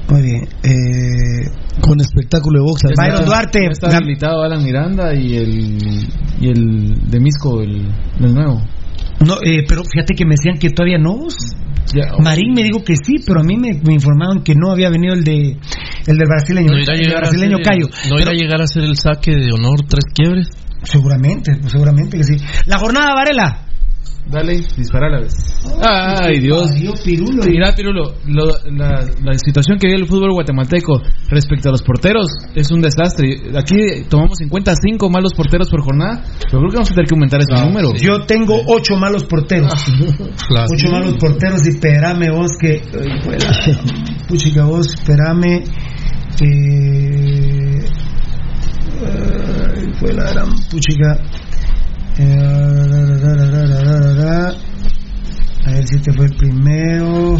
muy 0.09 0.21
bien, 0.21 0.43
eh, 0.63 1.49
Con 1.81 1.99
espectáculo 2.01 2.59
de 2.59 2.65
box. 2.65 2.81
Byron 2.97 3.25
Duarte, 3.25 3.59
está 3.71 3.95
habilitado 3.97 4.41
Alan 4.43 4.63
Miranda 4.63 5.13
y 5.13 5.35
el 5.37 5.77
y 6.41 6.47
el 6.47 7.09
de 7.09 7.19
Misco, 7.19 7.61
el, 7.61 7.87
el 8.21 8.33
nuevo. 8.33 8.61
no, 9.25 9.35
eh, 9.43 9.63
pero 9.67 9.83
fíjate 9.83 10.13
que 10.15 10.25
me 10.25 10.35
decían 10.35 10.57
que 10.57 10.69
todavía 10.69 10.97
no, 10.97 11.27
Ya, 11.93 12.11
Marín 12.23 12.53
me 12.53 12.63
dijo 12.63 12.83
que 12.83 12.95
sí, 12.95 13.17
pero 13.25 13.41
a 13.41 13.43
mí 13.43 13.57
me, 13.57 13.73
me 13.83 13.93
informaron 13.93 14.43
que 14.43 14.53
no 14.55 14.71
había 14.71 14.89
venido 14.89 15.13
el 15.13 15.23
de, 15.23 15.57
el 16.07 16.17
del 16.17 16.27
brasileño, 16.27 16.71
No 16.71 16.79
irá 16.79 16.93
a 16.93 16.95
el 16.95 17.01
llegar, 17.03 17.17
a 17.17 17.27
brasileño 17.27 17.57
ser, 17.57 17.65
Cayo, 17.65 17.87
no 18.09 18.19
irá 18.19 18.31
a 18.31 18.35
llegar 18.35 18.61
a 18.61 18.67
ser 18.67 18.83
el 18.83 18.95
saque 18.95 19.31
de 19.31 19.51
honor 19.51 19.81
tres 19.87 20.05
quiebres. 20.13 20.47
Seguramente, 20.89 21.55
pues 21.59 21.71
seguramente 21.71 22.17
que 22.17 22.23
sí, 22.23 22.35
la 22.65 22.77
jornada 22.79 23.13
Varela, 23.15 23.65
Dale, 24.31 24.61
dispara 24.77 25.07
a 25.07 25.09
la 25.09 25.19
vez. 25.21 25.33
Ay, 25.81 26.39
Dios. 26.39 26.69
Adiós, 26.69 27.01
Pirulo. 27.01 27.43
Mira, 27.45 27.73
Pirulo, 27.75 28.13
lo- 28.27 28.59
la, 28.77 29.03
la 29.23 29.33
situación 29.43 29.79
que 29.79 29.87
vive 29.87 30.01
el 30.01 30.07
fútbol 30.07 30.33
guatemalteco 30.33 31.01
respecto 31.29 31.69
a 31.69 31.71
los 31.71 31.81
porteros 31.81 32.27
es 32.53 32.69
un 32.69 32.79
desastre. 32.79 33.41
Aquí 33.57 33.75
tomamos 34.07 34.39
en 34.41 34.49
cuenta 34.49 34.73
cinco 34.79 35.09
malos 35.09 35.33
porteros 35.33 35.67
por 35.71 35.81
jornada, 35.81 36.21
pero 36.43 36.59
creo 36.59 36.69
que 36.69 36.75
vamos 36.75 36.91
a 36.91 36.93
tener 36.93 37.07
que 37.09 37.15
aumentar 37.15 37.39
ese 37.41 37.59
número. 37.65 37.91
Yo 37.95 38.21
tengo 38.27 38.61
ocho 38.67 38.97
malos 38.97 39.23
porteros. 39.23 39.73
Ocho 39.73 40.91
malos 40.91 41.15
porteros 41.19 41.65
y 41.65 41.69
espérame 41.69 42.29
vos 42.31 42.51
que. 42.61 42.83
Puchica 44.27 44.63
vos, 44.65 44.93
espérame. 44.93 45.63
Eh, 46.41 47.79
fue 49.93 50.13
la 50.13 50.31
gran 50.31 50.49
puchica. 50.69 51.17
Eh. 52.17 52.79
A 55.65 55.71
ver 55.71 55.87
si 55.87 55.95
este 55.95 56.13
fue 56.13 56.25
el 56.25 56.35
primero. 56.35 57.37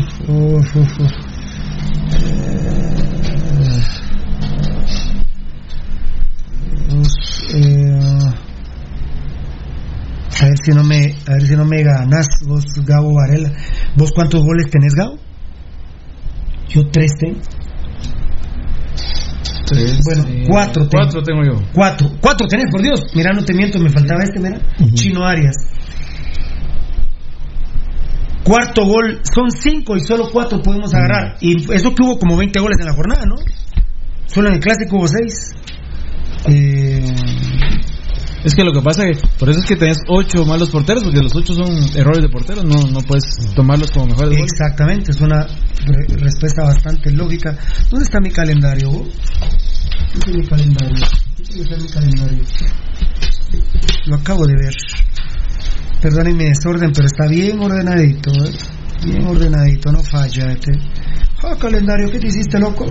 Eh, 7.51 7.55
eh, 7.55 7.99
a 10.41 10.45
ver 10.45 10.57
si 10.63 10.71
no 10.71 10.83
me, 10.83 11.15
a 11.27 11.33
ver 11.33 11.47
si 11.47 11.55
no 11.55 11.65
me 11.65 11.83
ganas 11.83 12.27
vos, 12.47 12.63
Gabo 12.85 13.13
Varela. 13.13 13.51
¿Vos 13.95 14.11
cuántos 14.13 14.43
goles 14.43 14.69
tenés, 14.69 14.93
Gabo? 14.93 15.17
Yo 16.69 16.87
tres 16.91 17.11
tengo. 17.19 17.39
Tres, 19.69 19.99
Bueno, 20.03 20.23
cuatro 20.47 20.87
tengo. 20.87 21.03
Cuatro 21.03 21.23
tengo 21.23 21.43
yo. 21.43 21.61
Cuatro. 21.73 22.09
Cuatro 22.21 22.47
tenés, 22.47 22.65
por 22.71 22.81
Dios. 22.81 23.01
Mira, 23.13 23.31
no 23.33 23.43
te 23.43 23.53
miento, 23.53 23.79
me 23.79 23.89
faltaba 23.89 24.23
este, 24.23 24.39
mira. 24.39 24.59
Chino 24.93 25.25
Arias. 25.25 25.55
Cuarto 28.43 28.83
gol, 28.83 29.21
son 29.31 29.51
cinco 29.51 29.95
y 29.95 29.99
solo 30.01 30.29
cuatro 30.31 30.59
podemos 30.61 30.93
agarrar. 30.93 31.37
Y 31.39 31.71
eso 31.71 31.93
que 31.93 32.03
hubo 32.03 32.17
como 32.17 32.35
20 32.35 32.59
goles 32.59 32.77
en 32.79 32.87
la 32.87 32.93
jornada, 32.93 33.23
¿no? 33.25 33.35
Solo 34.25 34.47
en 34.47 34.55
el 34.55 34.59
clásico 34.59 34.97
hubo 34.97 35.07
seis. 35.07 35.53
Eh, 36.47 36.78
Es 38.43 38.55
que 38.55 38.63
lo 38.63 38.71
que 38.71 38.81
pasa 38.81 39.05
es 39.07 39.17
que 39.21 39.27
por 39.37 39.49
eso 39.49 39.59
es 39.59 39.65
que 39.65 39.75
tenés 39.75 39.97
ocho 40.07 40.45
malos 40.45 40.69
porteros, 40.69 41.03
porque 41.03 41.19
los 41.21 41.35
ocho 41.35 41.53
son 41.53 41.67
errores 41.95 42.21
de 42.21 42.29
porteros, 42.29 42.63
no, 42.63 42.75
no 42.89 43.01
puedes 43.01 43.25
tomarlos 43.53 43.91
como 43.91 44.07
mejores 44.07 44.29
goles. 44.29 44.43
Exactamente, 44.51 45.11
es 45.11 45.19
una 45.21 45.45
re- 45.45 46.15
respuesta 46.17 46.63
bastante 46.63 47.11
lógica. 47.11 47.57
¿Dónde 47.89 48.05
está 48.05 48.19
mi 48.21 48.29
calendario? 48.31 48.89
¿Dónde 48.91 49.09
está 50.15 50.31
mi 50.31 50.47
calendario? 50.47 51.05
¿Dónde 51.49 51.63
está 51.63 51.77
mi 51.77 51.87
calendario? 52.13 52.43
Lo 54.05 54.15
acabo 54.15 54.47
de 54.47 54.53
ver. 54.55 54.73
Perdonen 56.01 56.37
mi 56.37 56.45
desorden, 56.45 56.91
pero 56.93 57.07
está 57.07 57.27
bien 57.27 57.59
ordenadito, 57.59 58.31
¿eh? 58.31 58.51
Bien 59.03 59.27
ordenadito, 59.27 59.91
no 59.91 59.99
falla. 60.01 60.51
Este. 60.53 60.71
Ah, 61.43 61.55
calendario, 61.59 62.09
¿qué 62.09 62.19
te 62.19 62.27
hiciste, 62.27 62.57
loco? 62.59 62.85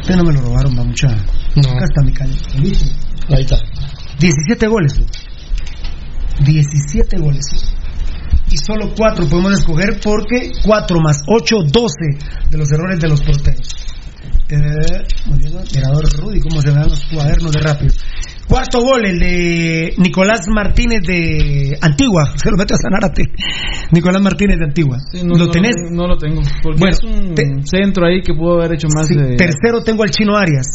Este 0.00 0.16
no 0.16 0.22
me 0.22 0.32
lo 0.32 0.42
robaron, 0.42 0.78
va 0.78 0.84
mucha. 0.84 1.08
Acá 1.08 1.84
está 1.86 2.02
mi 2.04 2.12
calendario. 2.12 2.72
Ahí 3.30 3.40
está. 3.42 3.56
17 4.18 4.66
goles. 4.66 4.98
loco. 4.98 5.12
17 6.44 7.18
goles. 7.18 7.44
Y 8.50 8.56
solo 8.58 8.92
4 8.96 9.26
podemos 9.26 9.52
escoger 9.58 9.98
porque 10.02 10.52
4 10.64 11.00
más 11.00 11.22
8, 11.26 11.56
12 11.72 11.94
de 12.50 12.58
los 12.58 12.70
errores 12.70 13.00
de 13.00 13.08
los 13.08 13.20
porteros. 13.22 13.68
Eh, 14.48 14.56
muy 15.26 15.38
bien, 15.40 15.54
mirador 15.74 16.04
Rudy, 16.20 16.40
cómo 16.40 16.60
se 16.62 16.68
me 16.68 16.74
dan 16.74 16.88
los 16.88 17.04
cuadernos 17.06 17.50
de 17.52 17.60
rápido. 17.60 17.92
Cuarto 18.46 18.80
gol, 18.80 19.04
el 19.04 19.18
de 19.18 19.94
Nicolás 19.98 20.46
Martínez 20.48 21.02
de 21.02 21.76
Antigua. 21.80 22.32
Se 22.36 22.48
lo 22.50 22.56
mete 22.56 22.74
a 22.74 22.76
Sanárate. 22.76 23.24
Nicolás 23.90 24.22
Martínez 24.22 24.58
de 24.58 24.64
Antigua. 24.66 24.98
No, 25.24 25.34
¿Lo 25.34 25.46
no 25.46 25.50
tenés? 25.50 25.74
No, 25.90 26.06
lo 26.06 26.16
tengo. 26.16 26.42
Porque 26.62 26.78
Bueno, 26.78 26.96
es 26.96 27.02
un 27.02 27.66
centro 27.66 28.06
ahí 28.06 28.22
que 28.22 28.34
pudo 28.34 28.60
haber 28.60 28.74
hecho 28.74 28.86
más 28.94 29.08
Sí, 29.08 29.16
de... 29.16 29.34
Tercero 29.36 29.82
tengo 29.82 30.04
al 30.04 30.10
Chino 30.10 30.36
Arias. 30.36 30.66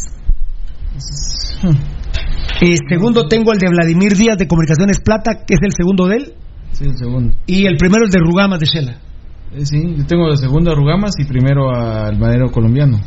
Eh, 2.62 2.76
segundo 2.88 3.28
tengo 3.28 3.52
el 3.54 3.58
de 3.58 3.70
Vladimir 3.70 4.16
Díaz 4.16 4.38
de 4.38 4.48
Comunicaciones 4.48 5.00
Plata, 5.02 5.44
que 5.48 5.56
es 5.56 5.60
el 5.64 5.72
segundo 5.76 6.08
de 6.08 6.18
él. 6.18 6.34
Sí, 6.74 6.86
el 6.86 6.96
segundo. 6.96 7.34
Y 7.48 7.66
el 7.66 7.76
primero 7.76 8.06
es 8.06 8.12
de 8.12 8.20
Rugamas 8.20 8.60
de 8.60 8.68
Shela. 8.68 8.98
Eh, 9.52 9.66
sí, 9.66 9.96
yo 9.98 10.06
tengo 10.06 10.30
de 10.30 10.38
segundo 10.38 10.72
a 10.72 10.76
Rugamas 10.76 11.14
y 11.18 11.26
primero 11.26 11.72
al 11.72 12.20
madero 12.20 12.52
colombiano. 12.52 13.02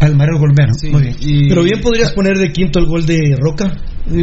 Al 0.00 0.16
madero 0.16 0.38
colombiano, 0.38 0.72
muy 0.90 1.02
bien. 1.02 1.48
Pero 1.48 1.62
bien 1.62 1.80
podrías 1.80 2.12
poner 2.12 2.38
de 2.38 2.50
quinto 2.50 2.80
el 2.80 2.86
gol 2.86 3.06
de 3.06 3.36
Roca. 3.38 3.72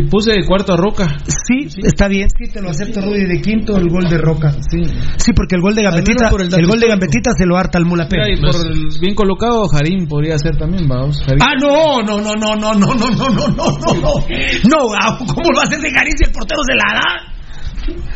Puse 0.09 0.33
de 0.33 0.45
cuarto 0.45 0.73
a 0.73 0.77
Roca. 0.77 1.17
Sí, 1.27 1.67
está 1.83 2.07
bien. 2.07 2.27
Sí, 2.29 2.51
te 2.51 2.61
lo 2.61 2.69
acepto, 2.69 3.01
Rudy, 3.01 3.25
de 3.25 3.41
quinto 3.41 3.77
el 3.77 3.87
gol 3.89 4.09
de 4.09 4.17
Roca. 4.17 4.51
Sí. 4.51 4.83
Sí, 5.17 5.31
porque 5.33 5.55
el 5.55 5.61
gol 5.61 5.75
de 5.75 5.83
Gambetita, 5.83 6.29
el 6.29 6.53
el, 6.53 6.67
gol 6.67 6.79
de. 6.79 6.87
Gambetita 6.87 7.31
se 7.37 7.45
lo 7.45 7.57
harta 7.57 7.77
al 7.77 7.85
Mula 7.85 8.07
y 8.07 8.41
por 8.41 8.55
el 8.67 8.87
bien 8.99 9.15
colocado, 9.15 9.67
Jarín 9.67 10.07
podría 10.07 10.37
ser 10.37 10.57
también, 10.57 10.87
vamos. 10.87 11.21
Jarín. 11.23 11.41
Ah, 11.41 11.53
no, 11.59 12.01
no, 12.01 12.19
no, 12.19 12.33
no, 12.35 12.55
no, 12.55 12.73
no, 12.73 12.93
no, 12.93 12.95
no, 12.95 13.29
no, 13.29 13.47
no, 13.49 13.49
no, 13.49 13.93
no. 13.93 15.27
¿cómo 15.33 15.51
lo 15.51 15.61
haces 15.61 15.81
de 15.81 15.91
Jarín 15.91 16.17
si 16.17 16.23
el 16.25 16.31
portero 16.31 16.61
se 16.65 16.73
la 16.73 16.93
da? 16.93 17.37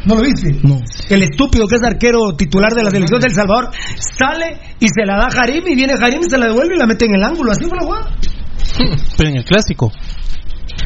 ¿No 0.06 0.16
lo 0.16 0.22
viste? 0.22 0.60
No. 0.64 0.80
El 1.10 1.24
estúpido 1.24 1.68
que 1.68 1.76
es 1.76 1.84
arquero 1.84 2.36
titular 2.36 2.74
de 2.74 2.84
la 2.84 2.92
selección 2.92 3.22
del 3.22 3.32
Salvador 3.32 3.70
sale 4.18 4.60
y 4.80 4.88
se 4.88 5.06
la 5.06 5.18
da 5.18 5.28
a 5.28 5.32
Jarim 5.32 5.64
y 5.68 5.76
viene 5.76 5.96
Jarim 5.98 6.22
y 6.26 6.30
se 6.30 6.38
la 6.38 6.48
devuelve 6.48 6.76
y 6.76 6.80
la 6.80 6.88
mete 6.88 7.06
en 7.06 7.16
el 7.16 7.24
ángulo. 7.24 7.52
Así 7.52 7.66
fue 7.66 7.78
la 7.78 7.86
jugada. 7.86 8.16
Pero 9.18 9.30
en 9.30 9.38
el 9.38 9.46
clásico. 9.46 9.92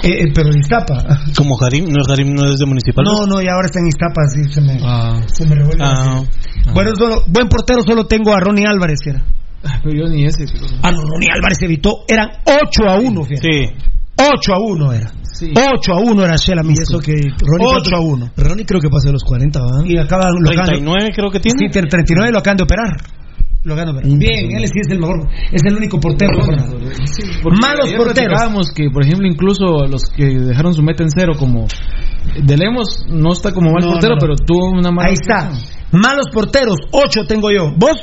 Eh, 0.03 0.23
eh, 0.23 0.31
pero 0.33 0.49
en 0.51 0.59
Iztapa. 0.59 1.19
Como 1.37 1.57
Karim, 1.57 1.85
no 1.85 2.01
es 2.01 2.07
Karim, 2.07 2.33
no 2.33 2.45
es 2.45 2.57
de 2.59 2.65
Municipal. 2.65 3.03
No, 3.05 3.25
no, 3.25 3.41
y 3.41 3.47
ahora 3.47 3.65
está 3.65 3.79
en 3.79 3.87
Iztapa, 3.87 4.21
así 4.25 4.43
se 4.53 4.61
me, 4.61 4.77
Ah. 4.83 5.21
se 5.33 5.45
me 5.45 5.55
revuelve. 5.55 5.83
Ah. 5.83 6.21
así. 6.21 6.69
Bueno, 6.73 6.91
solo, 6.95 7.21
buen 7.27 7.47
portero 7.47 7.81
solo 7.85 8.05
tengo 8.05 8.33
a 8.33 8.39
Ronnie 8.39 8.65
Álvarez, 8.67 8.99
que 9.03 9.09
era. 9.11 9.23
Pero 9.83 9.95
yo 9.97 10.07
ni 10.09 10.25
ese. 10.25 10.45
pero- 10.51 10.65
Ah, 10.83 10.91
no, 10.91 10.99
Ronnie 11.01 11.29
Álvarez 11.33 11.57
evitó, 11.61 12.03
eran 12.07 12.29
8 12.45 12.89
a 12.89 12.99
1, 12.99 13.23
fíjate. 13.23 13.51
Sí. 13.51 13.69
8 14.17 14.53
a 14.53 14.59
1 14.59 14.93
era. 14.93 15.11
8 15.41 15.93
a 15.93 15.99
1 15.99 16.23
era 16.23 16.35
Shela 16.37 16.61
Y 16.63 16.73
eso 16.81 16.99
que 16.99 17.11
Ronnie 17.11 17.67
8 17.67 17.95
a 17.95 17.99
1. 17.99 18.29
Ronnie 18.37 18.65
creo 18.65 18.79
que 18.79 18.89
pasó 18.89 19.07
de 19.07 19.13
los 19.13 19.23
40, 19.23 19.59
¿va? 19.59 19.85
Y 19.85 19.97
acaba 19.97 20.29
lo 20.31 20.49
acaban- 20.49 20.67
39 20.67 21.11
creo 21.13 21.29
que 21.29 21.39
tiene. 21.41 21.57
Sí, 21.59 21.67
39 21.69 22.31
lo 22.31 22.39
acaban 22.39 22.57
de 22.57 22.63
operar. 22.63 22.95
Lo 23.65 23.75
de 23.75 23.81
operar. 23.81 24.03
Bien, 24.05 24.51
él 24.57 24.67
sí 24.67 24.79
es 24.79 24.91
el 24.91 24.99
mejor, 24.99 25.27
es 25.51 25.61
el 25.65 25.75
único 25.75 25.99
portero. 25.99 26.37
Porque 27.41 27.57
Malos 27.59 27.85
ayer 27.87 27.97
porteros. 27.97 28.71
que, 28.75 28.89
por 28.91 29.03
ejemplo, 29.03 29.27
incluso 29.27 29.87
los 29.87 30.03
que 30.15 30.23
dejaron 30.25 30.75
su 30.75 30.83
meta 30.83 31.01
en 31.03 31.09
cero, 31.09 31.33
como 31.37 31.65
De 32.43 32.57
Lemos, 32.57 33.05
no 33.09 33.33
está 33.33 33.51
como 33.51 33.71
mal 33.71 33.83
No, 33.83 33.93
portero, 33.93 34.15
no, 34.15 34.15
no. 34.15 34.21
pero 34.21 34.35
tuvo 34.35 34.69
una 34.69 34.91
mala. 34.91 35.09
Ahí 35.09 35.15
está. 35.19 35.51
Malos 35.91 36.27
porteros, 36.31 36.77
8 36.91 37.25
tengo 37.27 37.49
yo. 37.51 37.73
¿Vos? 37.75 37.97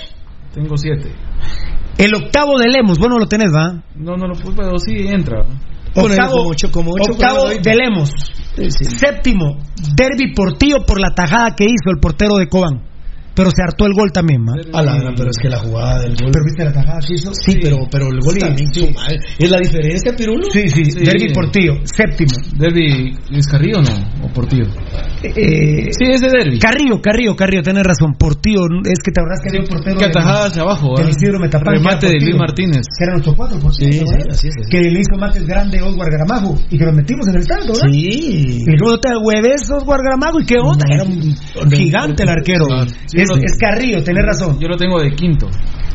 Tengo 0.52 0.76
siete. 0.76 1.12
El 1.96 2.12
octavo 2.14 2.58
de 2.58 2.68
Lemos, 2.68 2.98
vos 2.98 3.08
no 3.08 3.18
lo 3.18 3.26
tenés, 3.26 3.52
¿va? 3.54 3.84
No, 3.94 4.16
no 4.16 4.26
lo 4.26 4.34
puse, 4.34 4.54
pero 4.56 4.78
sí 4.78 5.06
entra. 5.06 5.42
Octavo, 5.94 6.30
como 6.38 6.48
ocho, 6.50 6.70
como 6.72 6.90
ocho, 6.92 7.12
octavo 7.12 7.48
de 7.50 7.74
Lemos. 7.74 8.10
Séptimo, 8.68 9.58
Derby 9.96 10.34
Portillo 10.34 10.84
por 10.86 11.00
la 11.00 11.10
tajada 11.14 11.54
que 11.54 11.64
hizo 11.64 11.90
el 11.94 12.00
portero 12.00 12.36
de 12.36 12.48
Cobán. 12.48 12.91
Pero 13.34 13.50
se 13.50 13.62
hartó 13.62 13.86
el 13.86 13.94
gol 13.94 14.12
también, 14.12 14.42
¿va? 14.44 14.52
A 14.78 14.82
la 14.82 14.94
gran, 14.96 15.14
pero 15.14 15.30
es 15.30 15.36
que 15.40 15.48
la 15.48 15.58
jugada 15.58 16.00
del 16.00 16.14
gol. 16.16 16.30
Pero 16.32 16.44
viste 16.44 16.64
la 16.64 16.72
tajada 16.72 17.00
que 17.00 17.14
hizo. 17.14 17.32
Sí, 17.34 17.58
pero, 17.62 17.76
pero 17.90 18.08
el 18.08 18.20
gol 18.20 18.34
Sí, 18.34 18.40
también, 18.40 18.68
sí. 18.74 18.92
madre. 18.94 19.16
¿Es 19.38 19.50
la 19.50 19.58
diferencia, 19.58 20.12
Pirulo? 20.16 20.44
Sí, 20.50 20.68
sí, 20.68 20.84
Sí. 20.84 20.98
Derby 21.04 21.32
Portillo, 21.32 21.74
séptimo. 21.84 22.30
Derby, 22.58 23.14
¿es 23.32 23.46
Carrillo 23.46 23.78
o 23.78 23.82
no? 23.82 24.26
¿O 24.26 24.28
Portillo? 24.32 24.64
Eh, 25.22 25.88
Sí, 25.92 26.04
es 26.10 26.20
de 26.20 26.28
Derby. 26.28 26.58
Carrillo, 26.58 27.00
Carrillo, 27.00 27.34
Carrillo, 27.36 27.62
tenés 27.62 27.84
razón. 27.84 28.14
Portillo, 28.18 28.60
es 28.84 28.98
que 29.02 29.10
te 29.12 29.20
acordás 29.20 29.40
que 29.42 29.48
había 29.50 29.60
un 29.62 29.68
portero. 29.68 29.98
Que 29.98 30.04
atajada 30.06 30.46
hacia 30.46 30.62
abajo. 30.62 30.94
del 30.98 31.06
¿eh? 31.08 31.10
Isidro 31.10 31.38
Metapán, 31.38 31.74
Remate 31.74 32.06
de 32.08 32.16
era 32.16 32.24
Luis. 32.26 32.36
Martínez. 32.36 32.82
Que 32.98 33.04
eran 33.04 33.14
nuestros 33.14 33.36
cuatro, 33.36 33.58
por 33.60 33.74
Sí, 33.74 33.90
cierto, 33.92 34.34
sí, 34.34 34.48
es. 34.48 34.68
Que 34.68 34.80
le 34.90 35.00
hizo 35.00 35.16
mates 35.18 35.46
grande 35.46 35.78
a 35.78 35.84
Oswald 35.86 36.10
Gramajo 36.12 36.58
y 36.70 36.78
que 36.78 36.84
lo 36.84 36.92
metimos 36.92 37.26
en 37.28 37.36
el 37.36 37.46
tanto, 37.46 37.72
¿verdad? 37.72 37.88
Sí. 37.90 38.58
Y 38.66 38.76
luego 38.76 38.98
te 38.98 39.08
hueves 39.16 39.70
Oswald 39.70 40.02
Gramajo 40.04 40.40
y 40.40 40.44
qué 40.44 40.56
onda, 40.58 40.84
era 40.90 41.04
un 41.04 41.70
gigante 41.70 42.22
el 42.24 42.28
arquero. 42.28 42.66
Es, 43.22 43.28
lo- 43.28 43.36
es 43.36 43.52
Carrillo, 43.58 44.02
tenés 44.02 44.24
razón. 44.24 44.58
Yo 44.60 44.68
lo 44.68 44.76
tengo 44.76 45.00
de 45.00 45.10
quinto. 45.12 45.48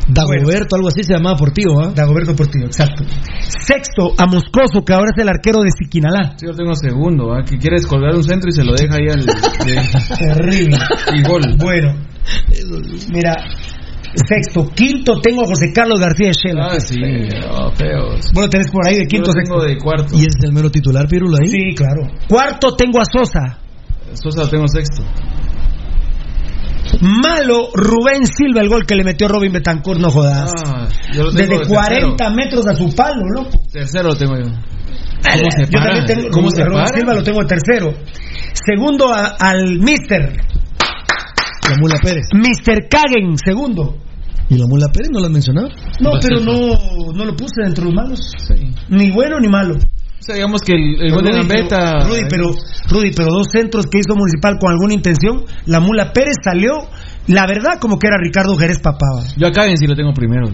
Dagoberto, 0.09 0.77
algo 0.77 0.87
así 0.87 1.03
se 1.03 1.13
llamaba 1.13 1.35
Portillo, 1.35 1.81
¿ah? 1.81 1.91
Dagoberto 1.93 2.33
Portillo, 2.35 2.65
exacto. 2.67 3.03
Sexto, 3.41 4.13
a 4.17 4.25
Moscoso, 4.25 4.81
que 4.85 4.93
ahora 4.93 5.09
es 5.13 5.21
el 5.21 5.27
arquero 5.27 5.59
de 5.61 5.69
Siquinalá. 5.77 6.35
Sí, 6.37 6.45
yo 6.45 6.51
lo 6.53 6.57
tengo 6.57 6.75
segundo. 6.75 7.33
¿ah? 7.33 7.43
Que 7.43 7.57
quiere 7.57 7.75
descolgar 7.75 8.15
un 8.15 8.23
centro 8.23 8.47
y 8.49 8.53
se 8.53 8.63
lo 8.63 8.73
deja 8.73 8.95
ahí 8.95 9.09
al. 9.09 9.25
de- 9.25 10.17
Terrible. 10.17 10.77
y 11.13 11.23
gol. 11.23 11.41
Bueno, 11.59 11.93
mira, 13.11 13.33
sexto, 14.15 14.69
quinto 14.73 15.19
tengo 15.21 15.43
a 15.43 15.47
José 15.47 15.71
Carlos 15.73 15.99
García 15.99 16.31
Shela. 16.31 16.67
Ah, 16.71 16.79
sí. 16.79 17.01
Oh, 17.51 17.71
feos. 17.73 18.31
Vos 18.33 18.43
lo 18.45 18.49
tenés 18.49 18.71
por 18.71 18.87
ahí 18.87 18.95
de 18.95 19.03
Yo 19.03 19.07
quinto, 19.09 19.27
lo 19.27 19.33
tengo 19.43 19.59
sexto. 19.61 19.67
de 19.75 19.77
cuarto. 19.77 20.15
¿Y 20.15 20.19
ese 20.19 20.37
es 20.39 20.43
el 20.45 20.53
mero 20.53 20.71
titular, 20.71 21.05
Pirulo, 21.07 21.35
ahí? 21.41 21.49
Sí, 21.49 21.75
claro. 21.75 22.03
Cuarto 22.29 22.75
tengo 22.77 22.99
a 22.99 23.03
Sosa. 23.05 23.59
Sosa 24.13 24.43
lo 24.43 24.49
tengo 24.49 24.67
sexto. 24.69 25.03
Malo 27.01 27.69
Rubén 27.73 28.25
Silva, 28.25 28.61
el 28.61 28.69
gol 28.69 28.85
que 28.85 28.95
le 28.95 29.03
metió 29.03 29.27
Robin 29.27 29.51
Betancourt, 29.51 29.99
no 29.99 30.09
jodas. 30.11 30.51
Ah, 30.65 30.87
yo 31.13 31.23
lo 31.23 31.31
tengo 31.33 31.49
Desde 31.59 31.63
de 31.63 31.67
40 31.67 32.29
metros 32.31 32.65
a 32.67 32.75
su 32.75 32.93
palo, 32.95 33.21
loco. 33.35 33.49
Tercero. 33.71 34.09
Tercero 34.09 34.09
lo 34.09 34.15
tengo 34.15 34.35
yo. 34.37 34.43
¿Cómo 35.27 35.51
se 35.51 35.65
Yo 35.65 35.71
para? 35.79 35.85
también 35.85 36.05
tengo 36.05 36.29
¿Cómo 36.31 36.47
a 36.47 36.51
se 36.51 36.63
Rubén 36.63 36.83
para? 36.85 36.97
Silva 36.97 37.13
lo 37.15 37.23
tengo 37.23 37.39
de 37.41 37.47
tercero. 37.47 37.93
Segundo 38.53 39.13
a- 39.13 39.35
al 39.39 39.79
Mister. 39.79 40.37
La 41.69 41.75
Mula 41.81 41.95
Pérez. 42.01 42.25
Mister 42.33 42.87
Kagen, 42.89 43.37
segundo. 43.43 43.97
¿Y 44.49 44.57
la 44.57 44.65
Mula 44.67 44.87
Pérez 44.93 45.09
no 45.11 45.19
la 45.19 45.25
has 45.27 45.33
mencionado? 45.33 45.67
No, 45.99 46.11
pero 46.21 46.39
no, 46.39 47.11
no 47.13 47.25
lo 47.25 47.35
puse 47.35 47.61
dentro 47.63 47.83
de 47.85 47.91
los 47.91 47.95
malos. 47.95 48.19
Sí. 48.47 48.53
Ni 48.89 49.11
bueno 49.11 49.39
ni 49.41 49.49
malo. 49.49 49.75
O 50.19 50.23
sea, 50.23 50.35
digamos 50.35 50.61
que 50.61 50.73
el, 50.73 51.01
el 51.01 51.11
gol 51.13 51.23
de 51.23 51.31
Gambetta. 51.31 51.99
pero, 51.99 52.09
Rudy, 52.09 52.21
pero, 52.29 52.49
Rudy, 52.89 53.11
pero 53.15 53.29
dos 53.29 53.47
centros 53.51 53.85
que 53.85 53.99
hizo 53.99 54.15
Municipal 54.15 54.57
con 54.59 54.71
alguna 54.71 54.93
intención. 54.93 55.45
La 55.65 55.79
Mula 55.79 56.11
Pérez 56.11 56.35
salió, 56.43 56.71
la 57.27 57.45
verdad, 57.45 57.79
como 57.79 57.99
que 57.99 58.07
era 58.07 58.17
Ricardo 58.17 58.55
Jerez 58.57 58.79
Papá. 58.79 59.07
Yo 59.37 59.47
acá 59.47 59.67
en 59.67 59.77
sí 59.77 59.85
lo 59.85 59.95
tengo 59.95 60.13
primero. 60.13 60.47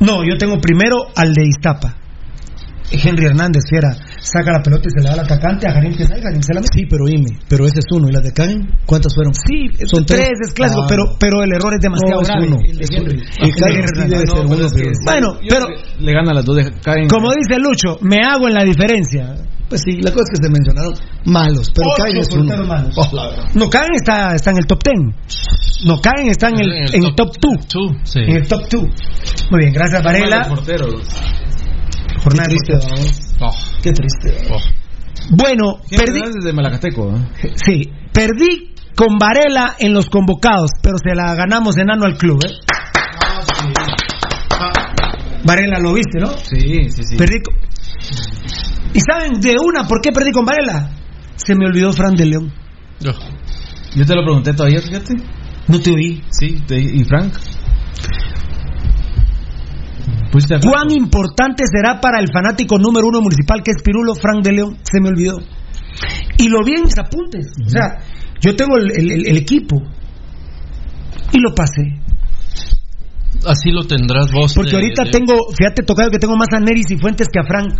No, 0.00 0.24
yo 0.24 0.36
tengo 0.38 0.58
primero 0.60 0.96
al 1.14 1.32
de 1.32 1.44
Iztapa. 1.46 2.05
Henry 2.92 3.26
Hernández, 3.26 3.62
que 3.68 3.76
era, 3.78 3.92
saca 4.20 4.52
la 4.52 4.62
pelota 4.62 4.84
y 4.86 4.90
se 4.96 5.02
la 5.02 5.10
da 5.10 5.14
al 5.22 5.26
atacante 5.26 5.68
a 5.68 5.72
Jarín 5.74 5.96
que 5.96 6.04
salga, 6.04 6.22
Jarín 6.28 6.42
se 6.42 6.54
la 6.54 6.60
mete. 6.60 6.72
Sí, 6.78 6.86
pero 6.88 7.04
dime, 7.06 7.26
pero 7.48 7.66
ese 7.66 7.78
es 7.80 7.86
uno. 7.90 8.08
¿Y 8.08 8.12
las 8.12 8.22
de 8.22 8.32
Caen? 8.32 8.66
¿Cuántas 8.86 9.14
fueron? 9.14 9.34
Sí, 9.34 9.68
Son 9.86 10.04
tres, 10.06 10.20
tres. 10.20 10.38
es 10.48 10.52
clásico, 10.54 10.82
Ah. 10.82 10.86
pero, 10.88 11.02
pero 11.18 11.42
el 11.42 11.52
error 11.52 11.72
es 11.74 11.80
demasiado 11.82 12.16
No, 12.16 12.22
es 12.22 12.28
grave. 12.28 12.46
uno. 12.46 12.56
El 12.62 12.78
de 12.78 12.86
Henry. 12.96 13.20
sí 13.20 13.50
ser 13.58 14.30
uno, 14.30 14.68
pero 14.74 14.90
Bueno, 15.04 15.38
pero 15.48 15.66
le 15.98 16.12
gana 16.12 16.30
a 16.30 16.34
las 16.34 16.44
dos 16.44 16.56
de 16.56 16.72
Caen. 16.82 17.08
como 17.08 17.30
dice 17.32 17.58
Lucho, 17.60 17.98
me 18.02 18.18
hago 18.24 18.48
en 18.48 18.54
la 18.54 18.64
diferencia. 18.64 19.34
Pues 19.68 19.82
sí, 19.82 20.00
la 20.00 20.12
cosa 20.12 20.22
es 20.32 20.38
que 20.38 20.46
se 20.46 20.52
mencionaron 20.52 20.94
malos, 21.24 21.72
pero 21.74 21.88
Ocho 21.88 22.02
Caen 22.04 22.16
es 22.18 22.28
uno. 22.32 22.54
Oh. 22.94 23.30
No 23.54 23.68
Caen 23.68 23.94
está, 23.94 24.34
está 24.36 24.52
en 24.52 24.58
el 24.58 24.66
top 24.66 24.78
10. 24.84 25.84
No 25.86 26.00
Caen 26.00 26.28
está 26.28 26.50
en 26.50 26.60
el, 26.60 26.72
en 26.94 27.04
el 27.04 27.14
top 27.16 27.30
2. 27.40 27.66
Tú, 27.66 27.80
sí. 28.04 28.20
En 28.20 28.36
el 28.36 28.46
top 28.46 28.62
2. 28.70 28.82
Muy 29.50 29.60
bien, 29.60 29.72
gracias 29.72 30.04
Varela. 30.04 30.46
Jornada 32.26 32.48
Qué 32.48 32.56
triste, 32.56 32.88
vamos. 32.90 33.36
Oh, 33.40 33.80
Qué 33.82 33.92
triste. 33.92 34.48
oh. 34.50 34.58
Bueno, 35.30 35.78
perdí. 35.88 36.20
desde 36.34 36.52
Malacateco. 36.52 37.14
¿eh? 37.16 37.52
Sí, 37.64 37.82
perdí 38.12 38.74
con 38.96 39.16
Varela 39.18 39.76
en 39.78 39.92
los 39.92 40.06
convocados, 40.10 40.70
pero 40.82 40.96
se 40.98 41.14
la 41.14 41.34
ganamos 41.36 41.76
enano 41.76 42.04
al 42.04 42.16
club, 42.16 42.40
¿eh? 42.44 42.52
Varela 45.44 45.78
lo 45.78 45.92
viste, 45.94 46.18
¿no? 46.18 46.28
Sí, 46.38 46.90
sí, 46.90 47.02
sí. 47.04 47.16
Perdí. 47.16 47.40
con- 47.42 47.54
¿Y 48.92 49.00
saben 49.00 49.40
de 49.40 49.54
una 49.64 49.86
por 49.86 50.00
qué 50.00 50.10
perdí 50.10 50.32
con 50.32 50.44
Varela? 50.44 50.90
Se 51.36 51.54
me 51.54 51.66
olvidó 51.66 51.92
Fran 51.92 52.14
de 52.16 52.26
León. 52.26 52.52
Yo 53.00 54.04
te 54.04 54.14
lo 54.14 54.22
pregunté 54.24 54.52
todavía, 54.54 54.80
fíjate. 54.80 55.14
No 55.68 55.78
te 55.80 55.90
oí. 55.92 56.24
Sí, 56.30 56.62
te- 56.66 56.80
y 56.80 57.04
Frank. 57.04 57.34
Frank. 60.60 60.72
¿Cuán 60.74 60.90
importante 60.90 61.64
será 61.70 62.00
para 62.00 62.20
el 62.20 62.28
fanático 62.32 62.78
número 62.78 63.06
uno 63.08 63.20
municipal 63.20 63.62
que 63.62 63.72
es 63.76 63.82
Pirulo 63.82 64.14
Frank 64.14 64.44
de 64.44 64.52
León? 64.52 64.76
Se 64.82 65.00
me 65.00 65.08
olvidó. 65.08 65.38
Y 66.38 66.48
lo 66.48 66.62
vi 66.64 66.74
en 66.76 66.82
mis 66.84 66.98
apuntes. 66.98 67.46
O 67.64 67.68
sea, 67.70 67.98
yo 68.40 68.54
tengo 68.56 68.76
el, 68.76 68.90
el- 68.92 69.10
el- 69.12 69.26
el 69.28 69.36
equipo. 69.38 69.76
Y 71.32 71.38
lo 71.40 71.54
pasé. 71.54 71.82
Así 73.46 73.70
lo 73.70 73.84
tendrás 73.86 74.32
vos. 74.32 74.54
Porque 74.54 74.70
de- 74.70 74.76
ahorita 74.76 75.04
de- 75.04 75.10
tengo, 75.10 75.34
fíjate, 75.56 75.82
tocado 75.82 76.10
que 76.10 76.18
tengo 76.18 76.36
más 76.36 76.48
a 76.52 76.60
Neris 76.60 76.90
y 76.90 76.96
Fuentes 76.98 77.28
que 77.32 77.38
a 77.38 77.44
Frank. 77.44 77.74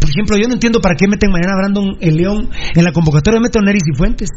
Por 0.00 0.10
ejemplo, 0.10 0.36
yo 0.36 0.48
no 0.48 0.54
entiendo 0.54 0.80
para 0.80 0.94
qué 0.94 1.06
meten 1.08 1.30
mañana 1.30 1.52
a 1.52 1.56
Brandon 1.58 1.96
el 2.00 2.16
León 2.16 2.48
en 2.74 2.84
la 2.84 2.92
convocatoria, 2.92 3.40
meten 3.40 3.62
a 3.62 3.66
Neris 3.66 3.82
y 3.92 3.96
Fuentes. 3.96 4.28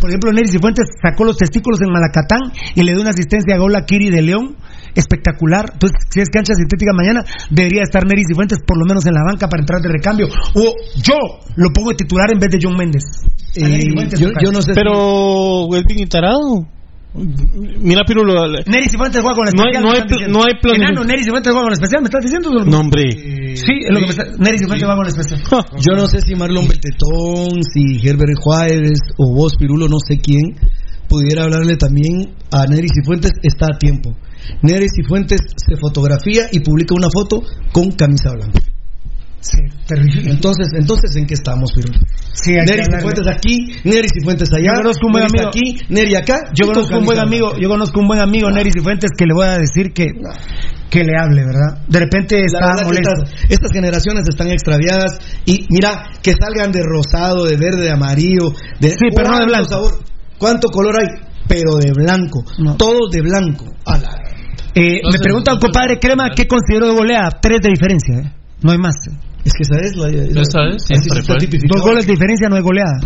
Por 0.00 0.10
ejemplo, 0.10 0.32
Neris 0.32 0.54
y 0.54 0.58
Fuentes 0.58 0.86
sacó 1.02 1.24
los 1.24 1.36
testículos 1.36 1.80
en 1.82 1.90
Malacatán 1.90 2.52
y 2.74 2.82
le 2.82 2.92
dio 2.92 3.00
una 3.00 3.10
asistencia 3.10 3.56
a 3.56 3.58
gol 3.58 3.74
a 3.74 3.84
Kiri 3.84 4.10
de 4.10 4.22
León. 4.22 4.56
Espectacular. 4.98 5.70
Entonces, 5.72 5.96
si 6.10 6.20
es 6.20 6.28
cancha 6.28 6.54
sintética 6.54 6.92
mañana, 6.92 7.24
debería 7.50 7.82
estar 7.82 8.04
Neris 8.06 8.26
y 8.30 8.34
Fuentes 8.34 8.58
por 8.66 8.76
lo 8.78 8.84
menos 8.84 9.06
en 9.06 9.14
la 9.14 9.22
banca 9.24 9.48
para 9.48 9.62
entrar 9.62 9.80
de 9.80 9.88
recambio. 9.88 10.26
O 10.54 10.74
yo 11.00 11.14
lo 11.56 11.70
pongo 11.72 11.90
de 11.90 11.96
titular 11.96 12.30
en 12.32 12.38
vez 12.38 12.50
de 12.50 12.58
John 12.60 12.76
Méndez. 12.76 13.04
Y 13.54 13.92
Fuentes, 13.94 14.18
yo, 14.20 14.28
yo 14.42 14.50
no 14.52 14.60
sé 14.62 14.72
Pero 14.74 15.66
el 15.74 15.84
bien 15.84 16.08
tarado. 16.08 16.66
Mira, 17.14 18.02
Pirulo. 18.06 18.34
Neris 18.66 18.92
y 18.94 18.98
Fuentes 18.98 19.22
juega 19.22 19.34
con 19.34 19.46
la 19.46 19.52
No 19.52 19.62
hay- 19.64 19.70
especial. 19.70 19.82
no 19.84 19.90
hay 19.92 20.00
pl- 20.02 20.12
diciendo. 20.12 20.38
no 20.38 20.44
hay 20.44 20.76
Enano, 20.76 21.04
Neris 21.04 21.26
y 21.26 21.30
Fuentes 21.30 21.52
juega 21.52 21.62
con 21.64 21.70
la 21.70 21.74
especial, 21.80 22.02
¿me 22.02 22.06
estás 22.08 22.22
diciendo? 22.22 22.50
No, 22.64 22.80
hombre. 22.80 23.10
Sí, 23.56 23.72
es 23.80 23.90
lo 23.90 23.98
que 24.00 24.04
me 24.06 24.10
está... 24.10 24.24
Neris 24.38 24.60
y 24.62 24.66
Fuentes 24.66 24.84
juega 24.86 24.94
con 24.94 25.04
la 25.04 25.08
especial. 25.08 25.40
Yo 25.80 25.92
no 25.96 26.06
sé 26.06 26.20
si 26.20 26.34
Marlon 26.34 26.68
Beltetón, 26.68 27.62
si 27.64 28.06
Herbert 28.06 28.36
Juárez 28.38 28.98
o 29.16 29.32
vos, 29.34 29.56
Pirulo, 29.58 29.88
no 29.88 29.96
sé 30.06 30.18
quién, 30.18 30.54
pudiera 31.08 31.44
hablarle 31.44 31.76
también 31.76 32.34
a 32.50 32.64
Neris 32.66 32.92
y 33.02 33.04
Fuentes, 33.04 33.32
está 33.42 33.66
a 33.74 33.78
tiempo. 33.78 34.14
Neris 34.62 34.92
y 34.98 35.02
Fuentes 35.08 35.40
se 35.56 35.76
fotografía 35.76 36.46
y 36.52 36.60
publica 36.60 36.94
una 36.94 37.08
foto 37.12 37.42
con 37.72 37.90
camisa 37.92 38.30
blanca. 38.32 38.60
Sí, 39.40 39.58
terrible. 39.86 40.32
Entonces, 40.32 40.66
entonces 40.74 41.14
¿en 41.14 41.24
qué 41.26 41.34
estamos, 41.34 41.72
Pirulo? 41.72 41.98
Sí, 42.32 42.50
hay 42.58 42.64
que 42.66 42.72
Neris 42.72 42.88
y 42.88 42.94
hablarle. 42.94 43.02
Fuentes 43.02 43.26
aquí, 43.28 43.56
Neris 43.84 44.10
y 44.16 44.24
Fuentes 44.24 44.48
allá, 44.52 44.72
Yo 44.74 44.82
conozco 44.82 45.06
un 45.06 45.12
buen 45.12 45.24
Neris 45.24 45.40
amigo. 45.40 45.48
aquí, 45.48 45.94
Neri 45.94 46.14
acá. 46.16 46.36
Yo 46.60 46.66
conozco 46.72 46.98
un 46.98 47.04
buen 47.04 47.18
amigo, 47.20 47.52
yo 47.60 47.68
conozco 47.68 48.00
un 48.00 48.08
buen 48.08 48.20
amigo, 48.20 48.50
Neris 48.50 48.74
y 48.76 48.80
Fuentes, 48.80 49.10
que 49.16 49.26
le 49.26 49.34
voy 49.34 49.46
a 49.46 49.58
decir 49.58 49.92
que, 49.94 50.06
que 50.90 51.04
le 51.04 51.12
hable, 51.16 51.44
¿verdad? 51.46 51.86
De 51.88 52.00
repente 52.00 52.44
está 52.44 52.82
molesto. 52.84 53.10
estas, 53.24 53.44
estas 53.48 53.70
generaciones 53.72 54.24
están 54.28 54.48
extraviadas 54.50 55.18
y 55.46 55.66
mira 55.70 56.06
que 56.20 56.32
salgan 56.32 56.72
de 56.72 56.82
rosado, 56.82 57.44
de 57.44 57.56
verde, 57.56 57.82
de 57.84 57.90
amarillo, 57.92 58.50
de 58.80 58.90
Sí, 58.90 59.06
pero 59.14 59.28
no 59.30 59.38
de 59.38 59.46
¿Cuánto 59.46 59.46
blanco. 59.46 59.68
sabor? 59.68 59.92
¿Cuánto 60.38 60.68
color 60.68 60.94
hay? 61.00 61.08
Pero 61.48 61.76
de 61.78 61.92
blanco, 61.92 62.44
todos 62.76 63.10
de 63.10 63.22
blanco. 63.22 63.64
A 63.86 63.98
la- 63.98 64.08
Eh, 64.74 64.80
me 64.80 64.96
Entonces, 64.96 65.20
pregunta 65.22 65.54
un 65.54 65.60
compadre 65.60 65.98
Crema 65.98 66.30
qué 66.36 66.46
considero 66.46 66.88
de 66.88 66.94
goleada. 66.94 67.30
Tres 67.40 67.58
de 67.62 67.70
diferencia, 67.70 68.14
¿eh? 68.18 68.32
No 68.62 68.70
hay 68.72 68.78
más. 68.78 68.94
¿eh? 69.08 69.16
Es 69.44 69.52
que 69.54 69.62
esa 69.62 69.76
es 69.80 69.96
la. 69.96 70.08
Esa 70.10 70.60
es, 70.68 70.84
así 70.98 71.08
siempre. 71.08 71.22
Dos 71.74 71.82
goles 71.82 72.06
de 72.06 72.12
diferencia 72.12 72.48
no 72.48 72.56
es 72.56 72.62
goleada. 72.62 73.00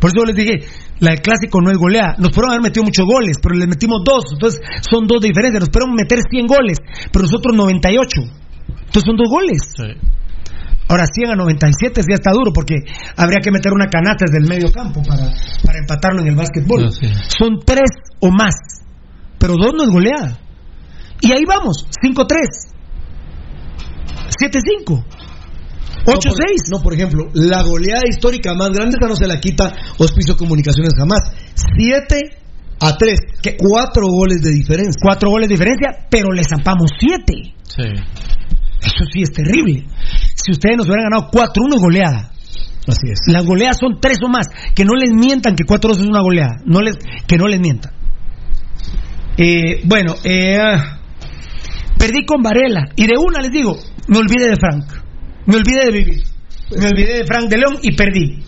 Por 0.00 0.10
eso 0.10 0.24
les 0.26 0.34
dije, 0.34 0.66
la 0.98 1.12
del 1.12 1.20
clásico 1.22 1.60
no 1.62 1.70
es 1.70 1.78
goleada. 1.78 2.16
Nos 2.18 2.30
pudieron 2.30 2.50
haber 2.50 2.62
metido 2.62 2.82
muchos 2.84 3.06
goles, 3.06 3.38
pero 3.40 3.54
les 3.54 3.68
metimos 3.68 4.02
dos. 4.04 4.24
Entonces 4.32 4.60
son 4.90 5.06
dos 5.06 5.20
de 5.22 5.28
diferencia. 5.28 5.60
Nos 5.60 5.68
pudieron 5.70 5.94
meter 5.94 6.18
100 6.28 6.46
goles, 6.48 6.78
pero 7.12 7.22
nosotros 7.22 7.54
98. 7.56 8.20
Entonces 8.68 9.02
son 9.06 9.16
dos 9.16 9.30
goles. 9.30 9.62
Ahora 10.92 11.06
100 11.10 11.30
a 11.30 11.34
97 11.36 12.02
ya 12.06 12.14
está 12.14 12.32
duro 12.32 12.52
porque 12.52 12.76
habría 13.16 13.40
que 13.42 13.50
meter 13.50 13.72
una 13.72 13.86
canasta 13.88 14.26
desde 14.28 14.44
el 14.44 14.48
medio 14.48 14.70
campo 14.70 15.00
para, 15.02 15.24
para 15.64 15.78
empatarlo 15.78 16.20
en 16.20 16.28
el 16.28 16.36
básquetbol. 16.36 16.84
No, 16.84 16.90
sí. 16.90 17.06
Son 17.38 17.58
tres 17.64 17.88
o 18.20 18.30
más, 18.30 18.52
pero 19.38 19.54
dos 19.56 19.72
no 19.74 19.84
es 19.84 19.88
goleada. 19.90 20.38
Y 21.22 21.32
ahí 21.32 21.44
vamos, 21.48 21.86
5-3, 22.04 22.26
7-5, 24.84 25.04
8-6. 26.04 26.04
No, 26.04 26.12
por- 26.12 26.78
No, 26.78 26.82
por 26.82 26.94
ejemplo, 26.94 27.28
la 27.34 27.62
goleada 27.62 28.02
histórica 28.08 28.52
más 28.54 28.70
grande, 28.70 28.96
esa 29.00 29.08
no 29.08 29.16
se 29.16 29.26
la 29.26 29.40
quita 29.40 29.72
Hospicio 29.98 30.36
Comunicaciones 30.36 30.92
jamás. 30.98 31.32
7 31.78 32.20
a 32.80 32.96
3, 32.96 33.18
que 33.40 33.56
cuatro 33.56 34.08
goles 34.08 34.42
de 34.42 34.50
diferencia. 34.50 34.98
Cuatro 35.00 35.30
goles 35.30 35.48
de 35.48 35.54
diferencia, 35.54 36.06
pero 36.10 36.32
le 36.32 36.42
zampamos 36.44 36.90
siete. 36.98 37.54
Sí. 37.62 37.82
Eso 38.82 39.04
sí 39.12 39.22
es 39.22 39.32
terrible. 39.32 39.86
Si 40.34 40.50
ustedes 40.52 40.76
nos 40.76 40.86
hubieran 40.86 41.10
ganado 41.10 41.30
4-1 41.30 41.74
es 41.74 41.80
goleada. 41.80 42.32
Así 42.86 43.10
es. 43.10 43.20
Las 43.28 43.46
goleadas 43.46 43.78
son 43.78 44.00
tres 44.00 44.18
o 44.24 44.28
más. 44.28 44.48
Que 44.74 44.84
no 44.84 44.94
les 44.94 45.12
mientan 45.12 45.54
que 45.54 45.64
4-2 45.64 46.00
es 46.00 46.06
una 46.06 46.20
goleada. 46.20 46.56
No 46.64 46.80
les, 46.80 46.96
que 47.26 47.36
no 47.36 47.46
les 47.46 47.60
mientan. 47.60 47.92
Eh, 49.36 49.80
bueno, 49.84 50.14
eh, 50.24 50.58
perdí 51.96 52.26
con 52.26 52.42
Varela. 52.42 52.88
Y 52.96 53.06
de 53.06 53.16
una 53.16 53.40
les 53.40 53.52
digo, 53.52 53.78
me 54.08 54.18
olvidé 54.18 54.48
de 54.48 54.56
Frank. 54.56 54.84
Me 55.46 55.56
olvidé 55.56 55.84
de 55.86 55.92
vivir. 55.92 56.22
Me 56.76 56.86
olvidé 56.86 57.18
de 57.18 57.24
Frank 57.24 57.48
de 57.48 57.58
León 57.58 57.78
y 57.82 57.94
perdí. 57.94 58.42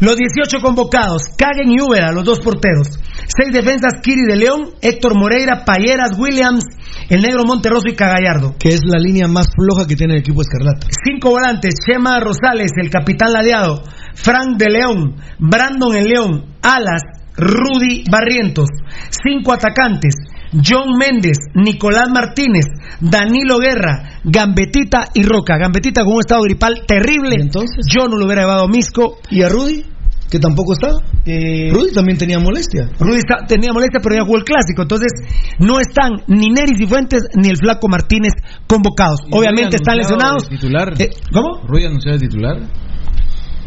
Los 0.00 0.16
18 0.16 0.60
convocados, 0.62 1.24
Kagen 1.36 1.70
y 1.70 1.80
Úbeda, 1.80 2.10
los 2.10 2.24
dos 2.24 2.40
porteros. 2.40 2.98
Seis 3.36 3.52
defensas, 3.52 4.00
Kiri 4.02 4.22
de 4.26 4.36
León, 4.36 4.70
Héctor 4.82 5.14
Moreira, 5.16 5.64
Payeras, 5.64 6.18
Williams, 6.18 6.64
el 7.08 7.22
negro 7.22 7.44
Monterroso 7.44 7.88
y 7.88 7.94
Cagallardo. 7.94 8.56
Que 8.58 8.70
es 8.70 8.80
la 8.84 8.98
línea 8.98 9.28
más 9.28 9.50
floja 9.54 9.86
que 9.86 9.94
tiene 9.94 10.14
el 10.14 10.20
equipo 10.20 10.42
Escarlata. 10.42 10.88
Cinco 11.04 11.30
volantes, 11.30 11.74
Chema 11.86 12.18
Rosales, 12.18 12.72
el 12.82 12.90
capitán 12.90 13.32
ladeado, 13.32 13.84
Frank 14.14 14.56
de 14.58 14.70
León, 14.70 15.14
Brandon 15.38 15.94
el 15.94 16.08
León, 16.08 16.56
Alas, 16.62 17.02
Rudy 17.36 18.02
Barrientos. 18.10 18.68
Cinco 19.10 19.52
atacantes, 19.52 20.14
John 20.52 20.98
Méndez, 20.98 21.38
Nicolás 21.54 22.08
Martínez, 22.12 22.66
Danilo 23.00 23.58
Guerra, 23.58 24.20
Gambetita 24.24 25.08
y 25.14 25.22
Roca. 25.22 25.56
Gambetita 25.56 26.02
con 26.02 26.14
un 26.14 26.20
estado 26.20 26.42
gripal 26.42 26.82
terrible. 26.86 27.36
¿Y 27.38 27.42
entonces? 27.42 27.86
Yo 27.88 28.08
no 28.08 28.16
lo 28.16 28.26
hubiera 28.26 28.42
llevado 28.42 28.64
a 28.64 28.68
Misco. 28.68 29.18
¿Y 29.30 29.42
a 29.42 29.48
Rudy? 29.48 29.84
Que 30.30 30.38
tampoco 30.38 30.74
estaba. 30.74 31.00
Eh, 31.26 31.70
Rudy 31.72 31.92
también 31.92 32.16
tenía 32.16 32.38
molestia. 32.38 32.88
Rudy 33.00 33.18
está- 33.18 33.44
tenía 33.48 33.72
molestia, 33.72 33.98
pero 34.02 34.14
ya 34.16 34.22
jugó 34.22 34.36
el 34.38 34.44
clásico. 34.44 34.82
Entonces, 34.82 35.10
no 35.58 35.80
están 35.80 36.12
ni 36.28 36.48
Neris 36.50 36.80
y 36.80 36.86
Fuentes 36.86 37.22
ni 37.34 37.48
el 37.48 37.56
Flaco 37.56 37.88
Martínez 37.88 38.32
convocados. 38.68 39.20
Y 39.26 39.36
Obviamente 39.36 39.76
están 39.76 39.96
lesionados. 39.96 40.48
titular. 40.48 40.92
Eh, 40.98 41.10
¿Cómo? 41.32 41.66
Rudy 41.66 41.86
anunciado 41.86 42.16
de 42.18 42.28
titular. 42.28 42.56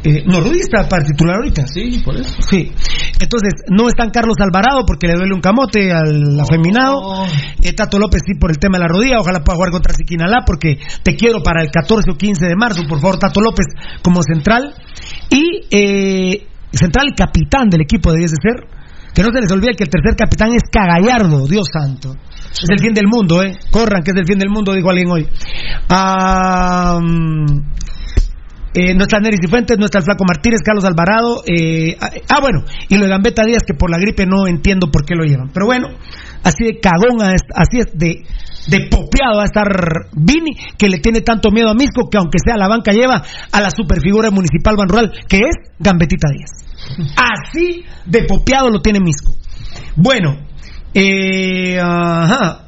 Eh, 0.05 0.21
no, 0.25 0.41
Rudy 0.41 0.59
está 0.59 0.87
para 0.89 1.05
titular 1.05 1.37
ahorita. 1.37 1.65
Sí, 1.67 2.01
por 2.03 2.15
eso. 2.17 2.35
Sí. 2.49 2.71
Entonces, 3.21 3.53
no 3.69 3.87
están 3.87 4.09
Carlos 4.09 4.35
Alvarado 4.39 4.83
porque 4.85 5.07
le 5.07 5.13
duele 5.15 5.33
un 5.33 5.39
camote 5.39 5.93
al 5.93 6.37
afeminado. 6.41 7.25
Eh, 7.61 7.71
Tato 7.73 7.97
López 7.99 8.21
sí 8.25 8.33
por 8.37 8.51
el 8.51 8.57
tema 8.57 8.77
de 8.77 8.81
la 8.83 8.87
rodilla. 8.89 9.19
Ojalá 9.19 9.39
pueda 9.45 9.55
jugar 9.55 9.71
contra 9.71 9.93
Siquinalá 9.93 10.43
porque 10.45 10.77
te 11.03 11.15
quiero 11.15 11.41
para 11.41 11.61
el 11.61 11.71
14 11.71 12.11
o 12.11 12.15
15 12.15 12.45
de 12.47 12.55
marzo. 12.57 12.83
Por 12.87 12.99
favor, 12.99 13.17
Tato 13.17 13.39
López 13.39 13.65
como 14.01 14.21
central. 14.23 14.73
Y 15.29 15.61
eh, 15.71 16.47
central 16.73 17.13
capitán 17.15 17.69
del 17.69 17.81
equipo 17.81 18.11
debes 18.11 18.31
de 18.31 18.37
ser. 18.41 18.67
Que 19.13 19.21
no 19.21 19.29
se 19.31 19.41
les 19.41 19.51
olvide 19.51 19.75
que 19.75 19.83
el 19.83 19.89
tercer 19.89 20.15
capitán 20.15 20.53
es 20.53 20.63
Cagallardo, 20.71 21.45
Dios 21.47 21.67
santo. 21.71 22.15
Es 22.51 22.69
el 22.69 22.79
fin 22.79 22.93
del 22.93 23.05
mundo, 23.07 23.43
¿eh? 23.43 23.57
Corran, 23.69 24.01
que 24.03 24.11
es 24.11 24.17
el 24.17 24.25
fin 24.25 24.39
del 24.39 24.49
mundo, 24.49 24.73
dijo 24.73 24.89
alguien 24.89 25.09
hoy. 25.11 25.27
Mm, 25.89 27.59
eh, 28.73 28.95
no 28.95 29.05
Neris 29.05 29.39
y 29.43 29.47
Fuentes, 29.47 29.77
no 29.77 29.85
está 29.85 29.99
el 29.99 30.03
Flaco 30.03 30.25
Martínez, 30.27 30.61
Carlos 30.65 30.85
Alvarado. 30.85 31.43
eh, 31.45 31.95
ah, 31.99 32.39
bueno, 32.41 32.63
y 32.89 32.97
lo 32.97 33.03
de 33.03 33.09
Gambetta 33.09 33.43
Díaz, 33.43 33.63
que 33.65 33.73
por 33.73 33.91
la 33.91 33.99
gripe 33.99 34.25
no 34.25 34.47
entiendo 34.47 34.89
por 34.91 35.05
qué 35.05 35.15
lo 35.15 35.23
llevan. 35.23 35.49
Pero 35.53 35.65
bueno, 35.65 35.89
así 36.43 36.63
de 36.63 36.79
cagón, 36.79 37.21
así 37.21 37.79
es 37.79 37.87
de, 37.93 38.23
de 38.67 38.87
popeado 38.89 39.41
a 39.41 39.45
estar 39.45 39.67
Vini, 40.13 40.57
que 40.77 40.89
le 40.89 40.97
tiene 40.99 41.21
tanto 41.21 41.51
miedo 41.51 41.69
a 41.69 41.75
Misco, 41.75 42.09
que 42.09 42.17
aunque 42.17 42.39
sea 42.43 42.57
la 42.57 42.67
banca 42.67 42.91
lleva 42.91 43.23
a 43.51 43.61
la 43.61 43.69
superfigura 43.69 44.31
municipal 44.31 44.75
Ban 44.75 44.89
Rural, 44.89 45.11
que 45.27 45.37
es 45.37 45.71
Gambetita 45.79 46.29
Díaz. 46.29 46.63
Así 47.15 47.85
de 48.05 48.23
popeado 48.23 48.69
lo 48.69 48.81
tiene 48.81 48.99
Misco. 48.99 49.33
Bueno, 49.95 50.37
eh, 50.93 51.79
ajá. 51.79 52.59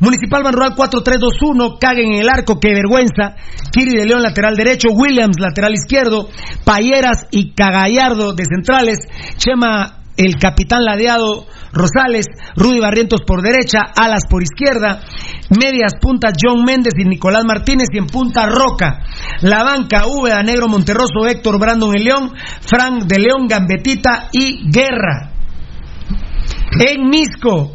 Municipal 0.00 0.42
Ban 0.42 0.52
Rural 0.52 0.74
4-3-2-1, 0.74 1.78
caguen 1.78 2.12
en 2.12 2.20
el 2.20 2.28
arco, 2.28 2.58
qué 2.60 2.74
vergüenza. 2.74 3.36
Kiri 3.72 3.96
de 3.96 4.06
León 4.06 4.22
lateral 4.22 4.56
derecho, 4.56 4.88
Williams 4.90 5.38
lateral 5.38 5.72
izquierdo, 5.72 6.28
Payeras 6.64 7.26
y 7.30 7.52
Cagallardo 7.52 8.34
de 8.34 8.44
centrales, 8.44 8.98
Chema 9.36 10.04
el 10.16 10.36
capitán 10.36 10.84
ladeado. 10.84 11.46
Rosales, 11.72 12.26
Rudy 12.54 12.78
Barrientos 12.78 13.22
por 13.26 13.42
derecha, 13.42 13.80
Alas 13.96 14.26
por 14.30 14.44
izquierda, 14.44 15.00
medias 15.50 15.94
puntas 16.00 16.34
John 16.40 16.64
Méndez 16.64 16.94
y 16.96 17.04
Nicolás 17.04 17.44
Martínez. 17.44 17.88
Y 17.92 17.98
en 17.98 18.06
punta 18.06 18.46
Roca. 18.46 19.00
La 19.40 19.64
banca 19.64 20.06
Úbeda, 20.06 20.40
Negro 20.44 20.68
Monterroso, 20.68 21.26
Héctor 21.26 21.58
Brandon 21.58 21.92
el 21.96 22.04
León, 22.04 22.32
Frank 22.60 23.04
de 23.06 23.18
León, 23.18 23.48
Gambetita 23.48 24.28
y 24.30 24.70
Guerra. 24.70 25.32
En 26.78 27.08
Misco, 27.08 27.73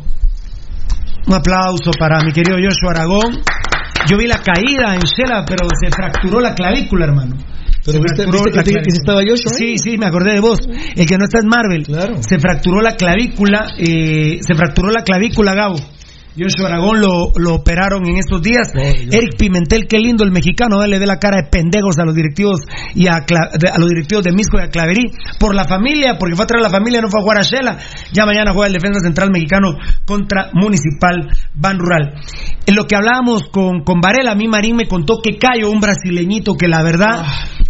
un 1.30 1.36
aplauso 1.36 1.92
para 1.98 2.20
mi 2.24 2.32
querido 2.32 2.58
Joshua 2.58 2.92
Aragón. 2.92 3.42
Yo 4.10 4.18
vi 4.18 4.26
la 4.26 4.40
caída 4.40 4.96
en 4.96 5.02
Shela, 5.02 5.46
pero 5.46 5.68
se 5.80 5.92
fracturó 5.92 6.40
la 6.42 6.56
clavícula, 6.56 7.06
hermano. 7.06 7.36
Pero 7.86 8.00
viste, 8.02 8.26
que, 8.26 8.80
estaba 8.88 9.22
Joshua. 9.22 9.54
Sí, 9.54 9.78
sí, 9.78 9.98
me 9.98 10.08
acordé 10.08 10.34
de 10.34 10.40
vos. 10.40 10.60
El 10.96 11.06
que 11.06 11.18
no 11.18 11.26
está 11.26 11.40
es 11.40 11.46
Marvel. 11.46 11.86
Se 12.22 12.40
fracturó 12.40 12.82
la 12.82 12.96
clavícula, 12.96 13.68
eh, 13.78 14.40
se 14.42 14.56
fracturó 14.56 14.90
la 14.90 15.04
clavícula, 15.04 15.54
Gabo. 15.54 15.78
Joshua 16.40 16.68
Aragón 16.68 17.02
lo, 17.02 17.32
lo 17.36 17.56
operaron 17.56 18.06
en 18.08 18.18
estos 18.18 18.42
días. 18.42 18.72
Eric 18.74 19.38
Pimentel, 19.38 19.88
qué 19.88 20.00
lindo 20.00 20.24
el 20.24 20.32
mexicano, 20.32 20.84
eh, 20.84 20.88
le 20.88 21.00
ve 21.00 21.06
la 21.06 21.18
cara 21.18 21.42
de 21.42 21.50
pendejos 21.50 22.00
a 22.00 22.06
los 22.06 22.16
directivos 22.16 22.62
y 22.96 23.08
a, 23.08 23.18
a 23.18 23.80
los 23.80 23.90
directivos 23.90 24.24
de 24.24 24.32
Misco 24.32 24.58
y 24.58 24.62
a 24.62 24.70
Claverí 24.70 25.12
por 25.40 25.54
la 25.54 25.66
familia, 25.66 26.18
porque 26.18 26.36
fue 26.36 26.46
a 26.46 26.48
traer 26.48 26.66
a 26.66 26.70
la 26.70 26.72
familia, 26.72 27.02
no 27.02 27.10
fue 27.10 27.20
a 27.20 27.24
jugar 27.24 27.38
a 27.40 27.42
Shela. 27.42 27.78
Ya 28.14 28.26
mañana 28.26 28.54
juega 28.54 28.68
el 28.68 28.74
defensa 28.74 29.00
central 29.02 29.30
mexicano 29.32 29.76
contra 30.06 30.50
Municipal 30.54 31.30
Ban 31.54 31.80
Rural. 31.80 32.14
En 32.66 32.76
lo 32.76 32.86
que 32.86 32.96
hablábamos 32.96 33.50
con, 33.50 33.84
con 33.84 34.00
Varela, 34.00 34.32
a 34.32 34.36
mí 34.36 34.48
Marín 34.48 34.76
me 34.76 34.88
contó 34.88 35.20
que 35.24 35.38
Cayo, 35.38 35.70
un 35.70 35.80
brasileñito 35.80 36.56
que 36.56 36.68
la 36.68 36.84
verdad. 36.84 37.26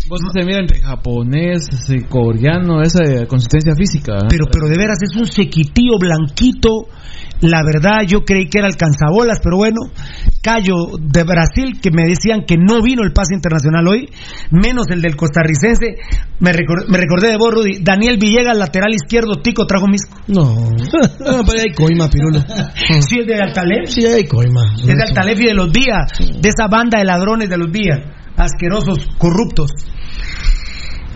Vos 0.10 0.20
se 0.34 0.44
mira 0.46 0.60
entre 0.60 0.82
japonés, 0.82 1.68
coreano, 2.10 2.82
esa 2.82 3.04
eh, 3.04 3.28
consistencia 3.28 3.74
física. 3.76 4.14
¿eh? 4.18 4.26
Pero, 4.30 4.46
pero 4.52 4.68
de 4.68 4.76
veras 4.78 4.98
es 5.02 5.16
un 5.16 5.26
sequitío 5.28 6.00
blanquito. 6.00 6.88
La 7.42 7.62
verdad, 7.64 8.02
yo 8.06 8.26
creí 8.26 8.50
que 8.50 8.58
era 8.60 8.68
alcanzabolas, 8.68 9.40
pero 9.42 9.56
bueno, 9.58 9.78
Cayo 10.42 10.76
de 11.00 11.24
Brasil, 11.24 11.80
que 11.82 11.90
me 11.90 12.04
decían 12.06 12.44
que 12.46 12.58
no 12.58 12.82
vino 12.82 13.02
el 13.04 13.14
pase 13.14 13.34
internacional 13.34 13.88
hoy, 13.88 14.10
menos 14.52 14.88
el 14.90 15.02
del 15.02 15.16
costarricense. 15.16 15.96
Me, 16.42 16.52
recor- 16.52 16.88
me 16.90 16.98
recordé 16.98 17.30
de 17.30 17.38
vos, 17.38 17.54
Rudy. 17.54 17.80
Daniel 17.82 18.18
Villegas, 18.20 18.58
lateral 18.58 18.94
izquierdo, 18.94 19.36
Tico 19.42 19.66
trajo 19.66 19.88
Misco. 19.88 20.18
No, 20.28 20.44
no, 20.56 21.44
pero 21.46 21.60
hay 21.62 21.74
coima, 21.74 22.10
Pirulo. 22.10 22.40
Sí, 23.08 23.20
es 23.20 23.28
de 23.28 23.36
Altalef. 23.36 23.88
Sí, 23.90 24.06
hay 24.06 24.26
coima. 24.28 24.74
Es 24.78 24.86
de 24.88 25.04
Altalef 25.04 25.40
y 25.40 25.46
de 25.46 25.54
los 25.54 25.72
Díaz, 25.72 26.12
de 26.20 26.50
esa 26.50 26.68
banda 26.68 27.00
de 27.00 27.06
ladrones 27.06 27.48
de 27.50 27.58
los 27.58 27.72
Díaz, 27.72 28.00
asquerosos, 28.40 29.08
corruptos. 29.18 29.72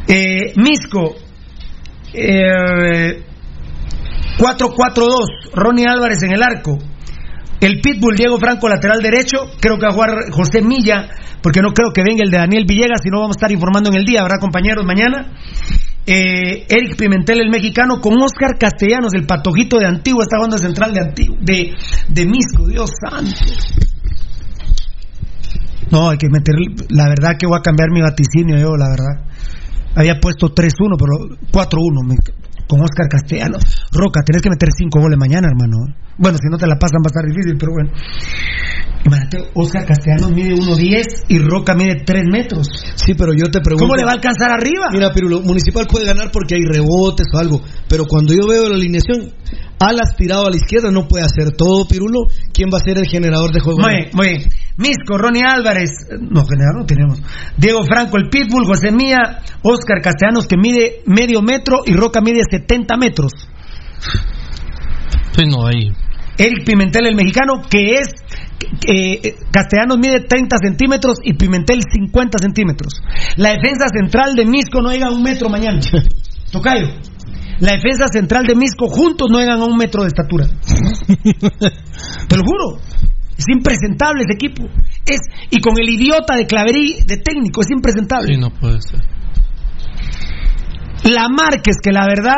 Eh, 0.07 0.53
Misco, 0.57 1.15
eh, 2.13 3.23
4-4-2, 4.37 5.51
Ronnie 5.53 5.87
Álvarez 5.87 6.21
en 6.23 6.33
el 6.33 6.43
arco. 6.43 6.77
El 7.59 7.79
Pitbull, 7.79 8.17
Diego 8.17 8.37
Franco, 8.37 8.67
lateral 8.67 9.01
derecho. 9.01 9.37
Creo 9.61 9.77
que 9.77 9.85
va 9.85 9.91
a 9.91 9.93
jugar 9.93 10.31
José 10.31 10.61
Milla, 10.61 11.07
porque 11.41 11.61
no 11.61 11.71
creo 11.71 11.93
que 11.93 12.03
venga 12.03 12.23
el 12.23 12.29
de 12.29 12.37
Daniel 12.37 12.65
Villegas, 12.67 12.99
si 13.01 13.09
no 13.09 13.21
vamos 13.21 13.37
a 13.37 13.39
estar 13.39 13.51
informando 13.51 13.89
en 13.89 13.95
el 13.95 14.05
día, 14.05 14.21
¿verdad, 14.21 14.39
compañeros? 14.41 14.85
Mañana. 14.85 15.31
Eh, 16.05 16.65
Eric 16.67 16.97
Pimentel, 16.97 17.39
el 17.39 17.49
mexicano, 17.49 18.01
con 18.01 18.21
Oscar 18.21 18.57
Castellanos, 18.59 19.13
el 19.13 19.25
patojito 19.25 19.79
de 19.79 19.87
Antigua, 19.87 20.23
esta 20.23 20.37
banda 20.37 20.57
central 20.57 20.93
de, 20.93 21.29
de, 21.39 21.73
de 22.09 22.25
Misco, 22.25 22.67
Dios 22.67 22.91
santo. 22.99 23.92
No, 25.93 26.09
hay 26.09 26.17
que 26.17 26.27
meter. 26.29 26.55
La 26.89 27.05
verdad 27.07 27.37
que 27.37 27.45
voy 27.45 27.57
a 27.57 27.61
cambiar 27.61 27.89
mi 27.91 28.01
vaticinio, 28.01 28.57
yo, 28.57 28.75
la 28.75 28.89
verdad. 28.89 29.29
Había 29.95 30.19
puesto 30.19 30.49
3-1, 30.49 30.97
pero 30.97 31.37
4-1 31.51 32.01
me- 32.03 32.17
con 32.67 32.81
Oscar 32.81 33.07
Castellanos. 33.07 33.61
Roca, 33.91 34.21
tenés 34.25 34.41
que 34.41 34.49
meter 34.49 34.69
5 34.75 34.99
goles 34.99 35.19
mañana, 35.19 35.47
hermano. 35.49 35.77
Bueno, 36.17 36.37
si 36.41 36.49
no 36.49 36.57
te 36.57 36.65
la 36.65 36.75
pasan 36.79 37.01
va 37.05 37.09
a 37.09 37.13
estar 37.13 37.25
difícil, 37.29 37.55
pero 37.59 37.73
bueno. 37.73 37.91
Imagínate, 39.05 39.37
Oscar 39.53 39.85
Castellanos 39.85 40.31
mide 40.31 40.55
1.10 40.55 41.25
y 41.27 41.37
Roca 41.39 41.75
mide 41.75 42.03
3 42.05 42.23
metros. 42.31 42.67
Sí, 42.95 43.13
pero 43.15 43.33
yo 43.33 43.51
te 43.51 43.59
pregunto. 43.59 43.83
¿Cómo 43.83 43.95
le 43.97 44.05
va 44.05 44.11
a 44.11 44.13
alcanzar 44.13 44.49
arriba? 44.51 44.87
Mira, 44.93 45.11
Pirulo, 45.13 45.41
Municipal 45.41 45.85
puede 45.91 46.05
ganar 46.05 46.31
porque 46.31 46.55
hay 46.55 46.61
rebotes 46.61 47.27
o 47.33 47.37
algo. 47.37 47.61
Pero 47.89 48.05
cuando 48.05 48.33
yo 48.33 48.47
veo 48.47 48.69
la 48.69 48.75
alineación, 48.75 49.29
alas 49.79 50.15
tirado 50.15 50.47
a 50.47 50.49
la 50.49 50.55
izquierda 50.55 50.91
no 50.91 51.07
puede 51.07 51.25
hacer 51.25 51.51
todo, 51.57 51.87
Pirulo. 51.87 52.21
¿Quién 52.53 52.69
va 52.73 52.77
a 52.77 52.83
ser 52.83 52.97
el 52.97 53.05
generador 53.05 53.51
de 53.51 53.59
juego? 53.59 53.79
Muy 53.81 53.95
bien, 53.95 54.09
muy 54.13 54.27
bien. 54.27 54.41
Misco, 54.77 55.17
Ronnie 55.17 55.43
Álvarez, 55.43 55.89
no, 56.19 56.45
general 56.45 56.75
no 56.79 56.85
tenemos. 56.85 57.21
Diego 57.57 57.83
Franco, 57.83 58.17
el 58.17 58.29
Pitbull, 58.29 58.65
José 58.65 58.91
Mía, 58.91 59.41
Oscar 59.61 60.01
Castellanos, 60.01 60.47
que 60.47 60.57
mide 60.57 61.01
medio 61.05 61.41
metro 61.41 61.81
y 61.85 61.93
Roca 61.93 62.21
mide 62.21 62.41
70 62.49 62.97
metros. 62.97 63.31
Sí, 65.31 65.45
no, 65.45 65.65
ahí. 65.65 65.91
Eric 66.37 66.65
Pimentel, 66.65 67.07
el 67.07 67.15
mexicano, 67.15 67.61
que 67.69 67.95
es. 67.95 68.07
eh, 68.87 69.35
Castellanos 69.51 69.97
mide 69.99 70.21
30 70.21 70.57
centímetros 70.63 71.17
y 71.23 71.33
Pimentel 71.33 71.81
50 71.91 72.37
centímetros. 72.39 73.01
La 73.37 73.49
defensa 73.49 73.85
central 73.93 74.33
de 74.35 74.45
Misco 74.45 74.81
no 74.81 74.91
llega 74.91 75.07
a 75.07 75.11
un 75.11 75.21
metro 75.21 75.49
mañana. 75.49 75.79
Tocayo. 76.51 76.87
La 77.59 77.73
defensa 77.73 78.07
central 78.11 78.45
de 78.45 78.55
Misco 78.55 78.87
juntos 78.87 79.29
no 79.31 79.39
llegan 79.39 79.61
a 79.61 79.65
un 79.65 79.77
metro 79.77 80.03
de 80.03 80.07
estatura. 80.07 80.47
Te 82.27 82.37
lo 82.37 82.43
juro. 82.43 82.79
Es 83.37 83.45
impresentable 83.49 84.23
ese 84.23 84.33
equipo. 84.33 84.63
Es, 85.05 85.19
y 85.49 85.59
con 85.59 85.73
el 85.79 85.89
idiota 85.89 86.35
de 86.35 86.45
Claverí 86.45 86.97
de 87.05 87.17
técnico, 87.17 87.61
es 87.61 87.71
impresentable. 87.71 88.33
Sí, 88.33 88.39
no 88.39 88.49
puede 88.51 88.81
ser. 88.81 89.01
La 91.11 91.27
Márquez, 91.27 91.77
que 91.83 91.91
la 91.91 92.05
verdad 92.05 92.37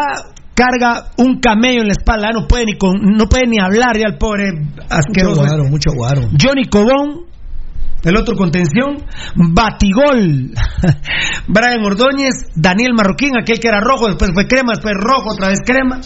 carga 0.56 1.12
un 1.18 1.40
camello 1.40 1.82
en 1.82 1.88
la 1.88 1.94
espalda, 1.94 2.30
no 2.34 2.48
puede 2.48 2.66
ni 2.66 2.78
con, 2.78 2.96
no 3.02 3.28
puede 3.28 3.46
ni 3.48 3.60
hablar 3.60 3.98
ya 3.98 4.08
el 4.08 4.18
pobre 4.18 4.52
asqueroso. 4.90 5.42
Mucho 5.42 5.56
guaro, 5.56 5.64
mucho 5.70 5.92
guaro. 5.94 6.22
Johnny 6.42 6.66
Cobón, 6.66 7.26
el 8.06 8.16
otro 8.18 8.36
contención, 8.36 8.98
Batigol, 9.36 10.52
Brian 11.48 11.84
Ordóñez, 11.84 12.52
Daniel 12.56 12.94
Marroquín, 12.96 13.32
aquel 13.36 13.60
que 13.60 13.68
era 13.68 13.80
rojo, 13.82 14.08
después 14.08 14.32
fue 14.34 14.48
crema, 14.48 14.74
después 14.74 14.94
rojo, 14.96 15.34
otra 15.34 15.50
vez 15.50 15.60
crema. 15.66 16.00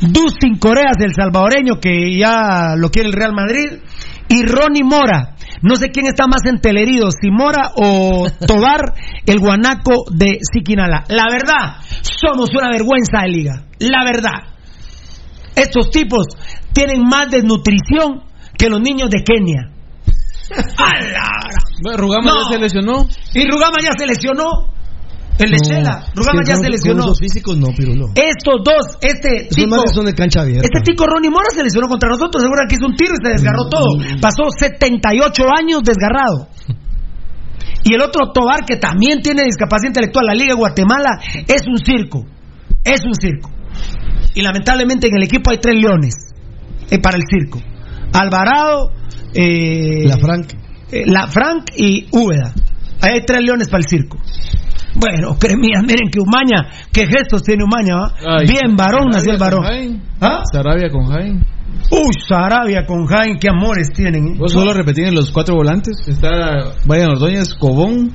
Dustin 0.00 0.58
Coreas, 0.58 0.96
el 1.00 1.14
salvadoreño, 1.14 1.80
que 1.80 2.16
ya 2.18 2.74
lo 2.76 2.90
quiere 2.90 3.08
el 3.08 3.14
Real 3.14 3.32
Madrid. 3.32 3.80
Y 4.28 4.44
Ronnie 4.44 4.82
Mora. 4.84 5.36
No 5.62 5.76
sé 5.76 5.88
quién 5.90 6.06
está 6.06 6.26
más 6.26 6.44
entelerido, 6.44 7.08
si 7.10 7.30
Mora 7.30 7.72
o 7.76 8.26
Tobar, 8.46 8.94
el 9.24 9.38
guanaco 9.38 10.04
de 10.10 10.38
Siquinala. 10.40 11.04
La 11.08 11.24
verdad, 11.30 11.80
somos 12.02 12.50
una 12.54 12.70
vergüenza 12.70 13.22
de 13.22 13.28
liga. 13.28 13.64
La 13.78 14.04
verdad. 14.04 14.52
Estos 15.54 15.90
tipos 15.90 16.26
tienen 16.72 17.02
más 17.08 17.30
desnutrición 17.30 18.24
que 18.58 18.68
los 18.68 18.80
niños 18.80 19.08
de 19.08 19.24
Kenia. 19.24 19.75
¡A 20.50 21.00
la 21.00 21.30
Bueno, 21.82 21.98
Rugama 21.98 22.30
No. 22.30 22.42
ya 22.42 22.48
se 22.56 22.58
lesionó. 22.60 23.06
Y 23.34 23.50
Rugama 23.50 23.76
ya 23.82 23.90
se 23.96 24.06
lesionó. 24.06 24.74
El 25.38 25.50
de 25.50 25.58
Shela. 25.58 26.06
Rugama 26.14 26.42
ya 26.46 26.54
con- 26.54 26.62
se 26.64 26.70
lesionó. 26.70 27.02
Con 27.02 27.10
esos 27.12 27.18
físicos 27.20 27.58
no, 27.58 27.68
Pirulo. 27.76 28.06
Estos 28.14 28.56
dos, 28.64 28.96
este 29.02 29.48
tico, 29.54 29.84
son 29.92 30.06
de 30.06 30.14
cancha 30.14 30.40
abierta. 30.40 30.64
este 30.66 30.80
tico 30.92 31.06
Ronnie 31.06 31.28
Mora 31.30 31.50
se 31.54 31.62
lesionó 31.62 31.88
contra 31.88 32.08
nosotros, 32.08 32.42
seguro 32.42 32.62
que 32.68 32.76
hizo 32.76 32.86
un 32.86 32.96
tiro 32.96 33.12
y 33.12 33.22
se 33.26 33.32
desgarró 33.32 33.68
todo. 33.68 33.98
Pasó 34.20 34.44
78 34.58 35.44
años 35.58 35.82
desgarrado. 35.84 36.48
Y 37.84 37.94
el 37.94 38.00
otro 38.00 38.32
Tobar, 38.32 38.64
que 38.64 38.76
también 38.76 39.20
tiene 39.20 39.44
discapacidad 39.44 39.90
intelectual, 39.90 40.26
la 40.26 40.32
Liga 40.34 40.54
de 40.54 40.58
Guatemala, 40.58 41.20
es 41.46 41.62
un 41.68 41.76
circo. 41.84 42.24
Es 42.82 43.04
un 43.04 43.14
circo. 43.14 43.50
Y 44.34 44.40
lamentablemente 44.42 45.08
en 45.08 45.16
el 45.16 45.22
equipo 45.24 45.50
hay 45.50 45.58
tres 45.58 45.78
leones 45.80 46.14
eh, 46.90 46.98
para 46.98 47.16
el 47.18 47.22
circo. 47.28 47.60
Alvarado, 48.12 48.90
eh, 49.34 50.04
La 50.06 50.16
Frank. 50.18 50.52
eh, 50.92 51.02
la 51.06 51.26
Frank 51.26 51.70
y 51.76 52.06
Úbeda. 52.12 52.52
Ahí 53.02 53.14
hay 53.14 53.20
tres 53.26 53.42
leones 53.42 53.68
para 53.68 53.82
el 53.82 53.88
circo. 53.88 54.18
Bueno, 54.94 55.36
cremías, 55.38 55.82
miren 55.82 56.08
que 56.10 56.20
Umaña, 56.20 56.70
qué 56.92 57.06
gestos 57.06 57.42
tiene 57.42 57.64
Umaña, 57.64 57.96
¿va? 57.96 58.14
Ay, 58.38 58.46
Bien 58.46 58.74
varón 58.76 59.08
nació 59.12 59.32
el 59.32 59.38
varón. 59.38 60.02
¿Ah? 60.20 60.40
Sarabia 60.50 60.88
con 60.90 61.04
Jaén. 61.06 61.42
Uy, 61.90 62.14
Sarabia 62.26 62.86
con 62.86 63.04
Jaén, 63.06 63.36
qué 63.38 63.48
amores 63.50 63.90
tienen. 63.92 64.28
¿eh? 64.28 64.34
Vos 64.38 64.52
solo 64.52 64.72
repetir 64.72 65.04
en 65.04 65.14
los 65.14 65.30
cuatro 65.30 65.54
volantes. 65.56 65.96
Está 66.08 66.72
Brian 66.86 67.10
Ordóñez, 67.10 67.52
Cobón. 67.54 68.10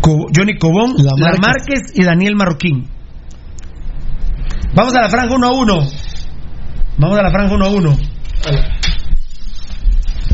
Co- 0.00 0.26
Johnny 0.34 0.56
Cobón, 0.56 0.94
La. 0.96 1.32
Márquez 1.38 1.92
y 1.94 2.02
Daniel 2.04 2.34
Marroquín. 2.34 2.84
Vamos 4.74 4.94
a 4.94 5.00
la 5.02 5.08
franja 5.10 5.34
1 5.34 5.46
a 5.46 5.52
1. 5.52 5.74
Vamos 6.98 7.18
a 7.18 7.22
la 7.22 7.30
franja 7.30 7.54
1 7.54 7.64
a 7.66 7.68
1. 7.70 7.96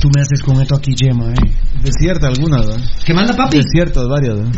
Tú 0.01 0.11
me 0.15 0.21
haces 0.21 0.43
con 0.43 0.61
esto 0.61 0.77
aquí, 0.77 0.95
Yema, 0.95 1.33
eh. 1.33 1.51
Desierta 1.83 2.29
algunas, 2.29 2.67
¿verdad? 2.67 2.85
¿Qué 3.05 3.15
manda 3.15 3.35
papi? 3.35 3.59
Desiertas 3.59 4.07
varias, 4.07 4.37
¿verdad? 4.37 4.53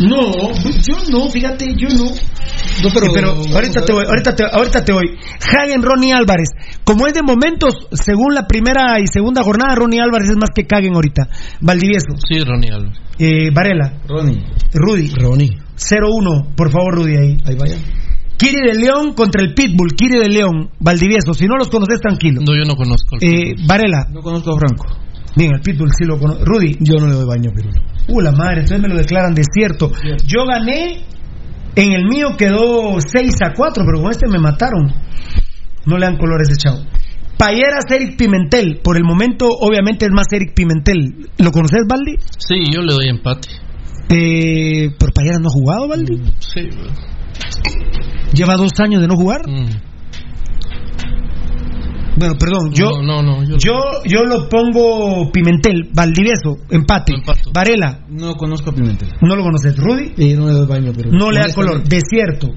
No, 0.00 0.52
yo 0.54 0.96
no, 1.10 1.28
fíjate, 1.28 1.74
yo 1.76 1.88
no. 1.90 2.04
No, 2.04 2.88
pero, 2.94 3.06
Sí, 3.06 3.12
pero 3.12 3.30
ahorita 3.32 3.84
te 3.84 3.92
voy, 3.92 4.04
ahorita 4.06 4.34
te, 4.34 4.44
ahorita 4.50 4.84
te 4.84 4.92
voy. 4.92 5.18
Hagen 5.40 5.82
Ronnie 5.82 6.14
Álvarez. 6.14 6.48
Como 6.84 7.06
es 7.06 7.12
de 7.12 7.22
momentos, 7.22 7.74
según 7.92 8.34
la 8.34 8.46
primera 8.46 8.98
y 8.98 9.06
segunda 9.12 9.42
jornada, 9.42 9.74
Ronnie 9.74 10.00
Álvarez 10.00 10.30
es 10.30 10.36
más 10.36 10.50
que 10.54 10.66
Caguen 10.66 10.94
ahorita. 10.94 11.28
Valdivieso. 11.60 12.16
Sí, 12.26 12.40
Ronnie 12.40 12.72
Álvarez. 12.72 12.98
Eh, 13.18 13.50
Varela. 13.52 14.00
Ronnie. 14.08 14.42
Rudy. 14.72 15.10
Ronnie. 15.10 15.58
0-1, 15.76 16.54
por 16.54 16.70
favor, 16.70 16.94
Rudy 16.94 17.16
ahí. 17.16 17.36
Ahí 17.44 17.56
vaya. 17.56 17.76
Kiri 18.40 18.56
de 18.66 18.74
León 18.74 19.12
contra 19.12 19.42
el 19.42 19.52
Pitbull. 19.52 19.94
Kiri 19.94 20.18
de 20.18 20.28
León, 20.30 20.70
Valdivieso. 20.78 21.34
Si 21.34 21.46
no 21.46 21.56
los 21.58 21.68
conoces, 21.68 22.00
tranquilo. 22.00 22.40
No, 22.40 22.56
yo 22.56 22.64
no 22.66 22.74
conozco. 22.74 23.16
el 23.20 23.28
Eh, 23.28 23.54
Varela. 23.66 24.08
No 24.10 24.22
conozco 24.22 24.54
a 24.54 24.58
Franco. 24.58 24.86
Bien, 25.36 25.52
el 25.52 25.60
Pitbull 25.60 25.90
sí 25.92 26.06
lo 26.06 26.18
conozco. 26.18 26.42
Rudy. 26.46 26.78
Yo 26.80 26.96
no 26.96 27.06
le 27.06 27.14
doy 27.16 27.26
baño, 27.26 27.50
Pirulo. 27.54 27.82
Uh, 28.08 28.20
la 28.22 28.32
madre, 28.32 28.62
entonces 28.62 28.80
me 28.80 28.88
lo 28.88 28.96
declaran 28.96 29.34
desierto. 29.34 29.92
Yo 30.24 30.46
gané, 30.46 31.04
en 31.76 31.92
el 31.92 32.06
mío 32.06 32.28
quedó 32.38 32.98
6 32.98 33.34
a 33.44 33.52
4, 33.54 33.84
pero 33.84 34.02
con 34.02 34.10
este 34.10 34.26
me 34.26 34.38
mataron. 34.38 34.90
No 35.84 35.98
le 35.98 36.06
dan 36.06 36.16
color 36.16 36.40
a 36.40 36.42
ese 36.42 36.56
chavo. 36.56 36.78
Payeras 37.36 37.84
Eric 37.90 38.16
Pimentel. 38.16 38.80
Por 38.82 38.96
el 38.96 39.04
momento, 39.04 39.48
obviamente, 39.48 40.06
es 40.06 40.12
más 40.12 40.26
Eric 40.32 40.54
Pimentel. 40.54 41.28
¿Lo 41.38 41.50
conoces, 41.52 41.82
Baldi? 41.86 42.16
Sí, 42.38 42.72
yo 42.72 42.80
le 42.80 42.94
doy 42.94 43.08
empate. 43.08 43.48
Eh, 44.08 44.90
¿Pero 44.98 45.12
Payeras 45.12 45.40
no 45.40 45.48
ha 45.48 45.52
jugado, 45.52 45.88
Baldi? 45.88 46.16
Sí. 46.38 46.68
¿Lleva 48.32 48.54
dos 48.56 48.72
años 48.78 49.00
de 49.00 49.08
no 49.08 49.16
jugar? 49.16 49.42
Bueno, 52.16 52.34
perdón, 52.38 52.72
yo, 52.72 52.90
No, 53.02 53.22
no, 53.22 53.42
no. 53.42 53.44
Yo, 53.44 53.56
yo, 53.58 53.74
yo 54.04 54.24
lo 54.24 54.48
pongo 54.48 55.30
Pimentel, 55.32 55.90
Valdivieso, 55.94 56.58
empate. 56.68 57.14
Varela, 57.52 58.00
No 58.08 58.34
conozco 58.34 58.70
a 58.70 58.74
Pimentel. 58.74 59.08
no 59.22 59.36
lo 59.36 59.42
conoces. 59.42 59.76
Rudy, 59.76 60.34
no 60.34 60.46
le 60.46 60.52
doy 60.52 60.66
baño, 60.66 60.92
pero. 60.94 61.10
no 61.12 61.30
le 61.30 61.40
da 61.40 61.54
color. 61.54 61.82
Desierto, 61.84 62.48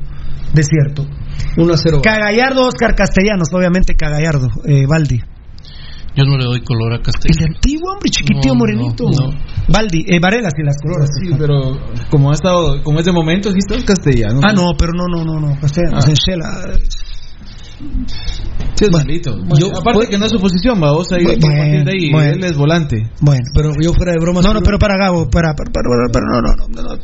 desierto. 0.53 1.05
1 1.55 1.73
a 1.73 1.77
0. 1.77 2.01
Cagallardo, 2.03 2.67
Oscar 2.67 2.95
Castellanos, 2.95 3.47
obviamente 3.53 3.95
Cagallardo, 3.95 4.47
eh, 4.65 4.85
Baldi. 4.87 5.21
Yo 6.15 6.23
no 6.25 6.37
le 6.37 6.45
doy 6.45 6.61
color 6.61 6.93
a 6.93 6.95
El 6.97 7.01
Castellano. 7.01 7.53
antiguo, 7.55 7.91
hombre, 7.93 8.09
chiquitío, 8.11 8.53
No, 8.53 8.59
morenito. 8.59 9.03
no, 9.05 9.27
no. 9.31 9.33
Baldi, 9.67 10.05
eh, 10.07 10.19
Varela, 10.21 10.49
si 10.55 10.63
las 10.63 10.77
colores. 10.81 11.09
Sí, 11.21 11.29
pero 11.37 11.77
como 12.09 12.31
ha 12.31 12.33
estado, 12.33 12.83
como 12.83 12.99
es 12.99 13.05
de 13.05 13.11
momento, 13.11 13.51
sí 13.51 13.59
está 13.59 13.83
castellano. 13.85 14.39
Ah, 14.43 14.53
no, 14.53 14.71
pero 14.77 14.91
no, 14.93 15.07
no, 15.07 15.23
no, 15.23 15.39
no, 15.39 15.59
Castellanos, 15.59 16.05
Ah. 16.05 16.09
en 16.09 16.15
Shela. 16.15 16.79
Sí, 18.75 18.85
es 18.85 18.91
malito. 18.91 19.35
yo- 19.59 19.67
aparte 19.69 19.93
pues- 19.93 20.09
que 20.09 20.17
no 20.17 20.25
es 20.25 20.31
su 20.31 20.39
posición, 20.39 20.81
va, 20.81 20.91
vos 20.93 21.11
ahí, 21.11 21.23
Bueno, 21.25 21.39
a 21.47 21.57
partir 21.57 21.83
de 21.83 21.91
ahí, 21.91 22.11
bueno. 22.11 22.31
él 22.33 22.43
es 22.43 22.55
volante. 22.57 23.09
Bueno, 23.19 23.43
Pero 23.53 23.71
yo 23.81 23.93
fuera 23.93 24.13
de 24.13 24.19
broma. 24.19 24.41
No, 24.41 24.53
no, 24.53 24.61
pero 24.61 24.77
para 24.79 24.97
Gabo, 24.97 25.29
para, 25.29 25.53
para, 25.53 25.71
para, 25.71 25.89
para, 25.89 26.11
para, 26.11 26.25
no, 26.25 26.41
no, 26.41 26.55
no, 26.55 26.67
no, 26.67 26.95
no. 26.95 27.03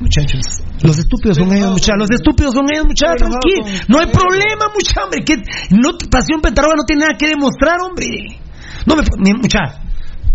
Muchachos, 0.00 0.40
los 0.82 0.98
estúpidos 0.98 1.36
son 1.38 1.52
ellos, 1.52 1.70
muchachos. 1.70 1.98
Los 1.98 2.10
estúpidos 2.10 2.54
son 2.54 2.66
ellos, 2.72 2.84
muchachos. 2.86 3.28
Tranquilo. 3.28 3.64
No 3.88 4.00
hay 4.00 4.06
problema, 4.06 4.66
muchachos, 4.74 5.04
hombre. 5.04 5.24
Que 5.24 5.36
no, 5.70 5.90
Pasión 6.10 6.40
Pentarroga 6.40 6.74
no 6.76 6.84
tiene 6.84 7.06
nada 7.06 7.16
que 7.18 7.28
demostrar, 7.28 7.80
hombre. 7.80 8.06
No 8.86 8.96
me. 8.96 9.02
Muchachos, 9.34 9.78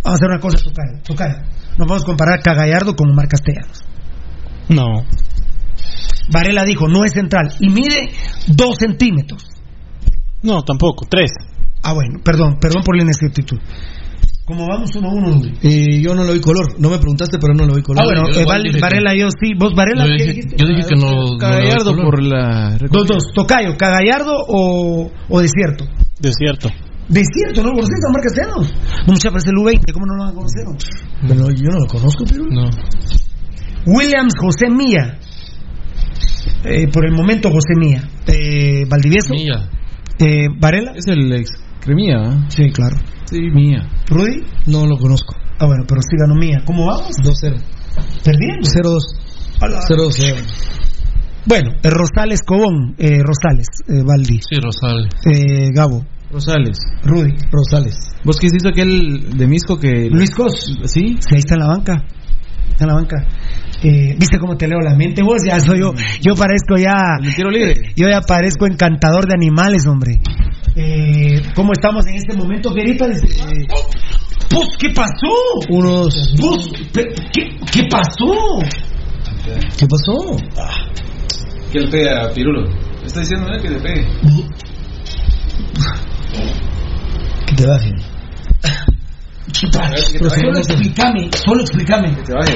vamos 0.04 0.06
a 0.06 0.14
hacer 0.14 0.30
una 0.30 0.40
cosa, 0.40 0.58
Tocayo. 0.58 1.04
Tocayo. 1.04 1.36
Nos 1.78 1.88
vamos 1.88 2.04
a 2.04 2.06
comparar 2.06 2.42
Cagallardo 2.42 2.96
con 2.96 3.12
Omar 3.12 3.28
Castellanos. 3.28 3.84
No. 4.70 5.06
Varela 6.32 6.64
dijo, 6.64 6.88
no 6.88 7.04
es 7.04 7.14
central. 7.14 7.54
Y 7.60 7.70
mide 7.70 8.12
dos 8.48 8.78
centímetros. 8.80 9.46
No, 10.42 10.64
tampoco. 10.64 11.06
Tres. 11.10 11.32
Ah, 11.82 11.94
bueno, 11.94 12.20
perdón, 12.24 12.58
perdón 12.60 12.84
por 12.84 12.96
la 12.96 13.04
inexactitud. 13.04 13.60
Como 14.50 14.66
vamos 14.66 14.90
uno 14.96 15.10
a 15.10 15.14
uno. 15.14 15.42
Eh, 15.62 16.02
yo 16.02 16.16
no 16.16 16.24
le 16.24 16.30
doy 16.32 16.42
color. 16.42 16.66
No 16.80 16.90
me 16.90 16.98
preguntaste, 16.98 17.38
pero 17.40 17.54
no 17.54 17.68
le 17.68 17.74
doy 17.74 17.84
color. 17.84 18.02
Ah, 18.02 18.06
bueno, 18.08 18.24
yo 18.34 18.42
eh, 18.42 18.46
Val- 18.48 18.64
Varela, 18.82 19.14
yo 19.16 19.28
sí. 19.30 19.54
¿Vos, 19.56 19.76
Varela? 19.76 20.08
Yo 20.08 20.14
dije, 20.14 20.26
dijiste? 20.34 20.56
yo 20.58 20.66
dije 20.66 20.82
que 20.90 20.96
no. 20.96 21.06
no 21.06 21.12
le 21.12 21.28
doy 21.30 21.38
Gallardo 21.40 21.92
color. 21.92 22.06
por 22.06 22.24
la... 22.24 22.78
Dos, 22.90 23.06
dos. 23.08 23.24
Tocayo, 23.36 23.78
Cagallardo 23.78 24.34
o, 24.48 25.12
o 25.30 25.40
Desierto. 25.40 25.86
Desierto. 26.20 26.68
Desierto, 27.10 27.62
¿no 27.62 27.70
lo 27.70 27.74
conoces 27.76 27.96
a 28.04 28.10
Omar 28.10 28.22
Castellanos? 28.24 28.74
No, 29.06 29.14
mucha 29.14 29.30
parece 29.30 29.50
el 29.52 29.56
U20, 29.58 29.94
¿cómo 29.94 30.06
no 30.08 30.16
lo 30.16 30.24
van 30.24 30.32
a 30.32 30.36
conocer? 30.36 30.66
Pero 31.28 31.52
yo 31.52 31.70
no 31.70 31.80
lo 31.82 31.88
conozco, 31.88 32.24
pero. 32.28 32.44
No. 32.50 32.70
Williams 33.86 34.34
José 34.40 34.70
Mía. 34.72 35.20
Eh, 36.66 36.88
por 36.92 37.06
el 37.06 37.14
momento, 37.14 37.50
José 37.52 37.76
Mía. 37.80 38.02
Eh, 38.26 38.86
Valdivieso. 38.90 39.34
Mía. 39.36 39.70
Eh, 40.20 40.48
Varela. 40.60 40.94
Es 40.96 41.06
el 41.08 41.32
ex 41.34 41.52
Cremía, 41.82 42.16
¿ah? 42.18 42.46
Sí, 42.50 42.72
claro. 42.72 42.98
Sí, 43.30 43.40
mía. 43.42 43.88
Rudy. 44.10 44.44
No 44.66 44.88
lo 44.88 44.98
conozco. 44.98 45.36
Ah, 45.60 45.66
bueno, 45.68 45.84
pero 45.88 46.02
sí 46.02 46.16
ganó 46.18 46.36
Mía. 46.36 46.64
¿Cómo 46.66 46.88
vamos? 46.88 47.12
2-0. 47.22 47.62
Perdiendo. 48.24 48.68
0-2. 48.68 49.02
Ala. 49.62 49.80
0-0. 49.88 50.36
Bueno, 51.46 51.72
eh, 51.84 51.90
Rosales 51.90 52.42
Cobón. 52.44 52.96
Eh, 52.98 53.22
Rosales, 53.22 53.68
eh, 53.88 54.04
Valdi. 54.04 54.40
Sí, 54.42 54.56
Rosales. 54.60 55.14
Eh, 55.26 55.70
Gabo. 55.74 56.06
Rosales. 56.32 56.80
Rudy. 57.04 57.36
Rosales. 57.52 57.96
¿Vos 58.24 58.40
qué 58.40 58.48
hizo 58.48 58.70
aquel 58.70 59.38
de 59.38 59.48
Misco 59.48 59.78
que... 59.78 60.10
Luis 60.10 60.32
Cos. 60.32 60.78
¿Sí? 60.86 61.18
Sí, 61.20 61.36
ahí 61.36 61.40
está 61.40 61.56
en 61.56 61.60
la 61.60 61.68
banca. 61.68 62.06
Está 62.70 62.86
en 62.86 62.88
la 62.88 62.96
banca. 62.96 63.28
Eh, 63.82 64.16
¿Viste 64.18 64.38
cómo 64.40 64.58
te 64.58 64.68
leo 64.68 64.80
la 64.80 64.94
mente? 64.96 65.24
Vos 65.24 65.42
ya 65.48 65.60
soy 65.60 65.80
yo. 65.80 65.94
Yo 66.22 66.36
parezco 66.36 66.76
ya. 66.78 67.16
Libre. 67.22 67.74
Yo 67.96 68.10
ya 68.10 68.22
parezco 68.22 68.66
encantador 68.68 69.26
de 69.28 69.34
animales, 69.36 69.86
hombre. 69.88 70.20
Eh, 70.76 71.42
¿Cómo 71.56 71.72
estamos 71.74 72.06
en 72.08 72.16
este 72.16 72.36
momento? 72.36 72.74
Dice, 72.74 73.06
eh, 73.06 73.68
Pues, 74.50 74.68
¿qué 74.80 74.90
pasó? 74.90 75.34
Unos. 75.70 76.34
Pe- 76.94 77.14
¿qué, 77.34 77.58
¿Qué 77.72 77.84
pasó? 77.90 78.60
¿Qué 79.78 79.88
pasó? 79.88 80.38
Que 81.72 81.80
le 81.80 81.88
pegue 81.88 82.10
a 82.10 82.30
Pirulo. 82.34 82.68
Está 83.06 83.22
diciendo 83.22 83.48
que 83.62 83.70
le 83.70 83.80
pegue. 83.80 84.08
Que 87.46 87.56
te 87.56 87.66
bajen. 87.68 87.96
¿Qué? 89.60 89.68
Pero 90.14 90.30
solo 90.30 90.58
explícame, 90.60 91.30
solo 91.46 91.62
explícame. 91.62 92.16
Que 92.16 92.22
te 92.24 92.34
baje. 92.34 92.56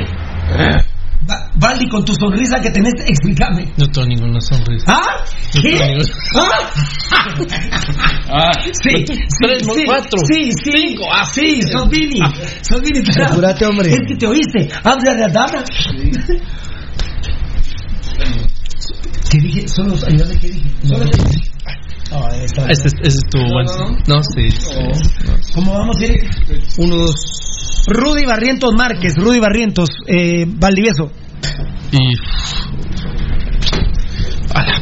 Va- 1.30 1.50
Valdi, 1.56 1.88
con 1.88 2.04
tu 2.04 2.14
sonrisa 2.14 2.60
que 2.60 2.70
tenés, 2.72 2.94
explícame. 3.08 3.72
No 3.78 3.88
tengo 3.90 4.08
ninguna 4.08 4.42
sonrisa. 4.42 4.86
¿Ah? 4.88 5.24
No 5.56 5.62
¿Qué? 5.62 5.72
ninguna- 5.72 6.06
¿Ah? 8.30 8.50
Ah, 8.50 8.52
Sí, 8.64 8.72
sí, 9.06 9.16
tres, 9.40 9.64
sí, 9.64 9.84
cuatro. 9.86 10.20
Sí, 10.32 10.52
sí, 10.64 10.96
ah, 11.12 11.26
sí, 11.26 11.62
sos 11.62 11.88
Vini, 11.90 12.20
sos 12.62 12.82
Vini. 12.82 13.02
Apurate, 13.26 13.66
hombre. 13.66 13.90
Es 13.94 14.00
que 14.08 14.16
te 14.16 14.28
oíste, 14.28 14.70
habla 14.84 15.14
de 15.14 15.24
Adana. 15.24 15.64
¿Qué 19.30 19.38
dije? 19.40 19.68
Solo, 19.68 19.94
ayúdame, 20.06 20.38
¿qué 20.40 20.48
dije? 20.50 20.70
Solo 20.84 21.06
te 21.10 21.18
ahí 22.32 22.44
está. 22.46 22.66
Ese, 22.70 22.88
ese 23.02 23.18
estuvo 23.24 23.44
bueno. 23.52 23.98
No, 24.08 24.22
sí. 24.36 24.50
sí. 24.52 25.54
¿Cómo 25.56 25.74
vamos, 25.74 26.02
Eric? 26.02 26.24
1-2. 26.78 27.14
Rudy 27.88 28.26
Barrientos 28.26 28.74
Márquez, 28.78 29.14
Rudy 29.18 29.40
Barrientos, 29.40 29.90
eh, 30.08 30.46
Valdivieso. 30.48 31.12
Y. 31.92 32.16
Ala. 34.54 34.74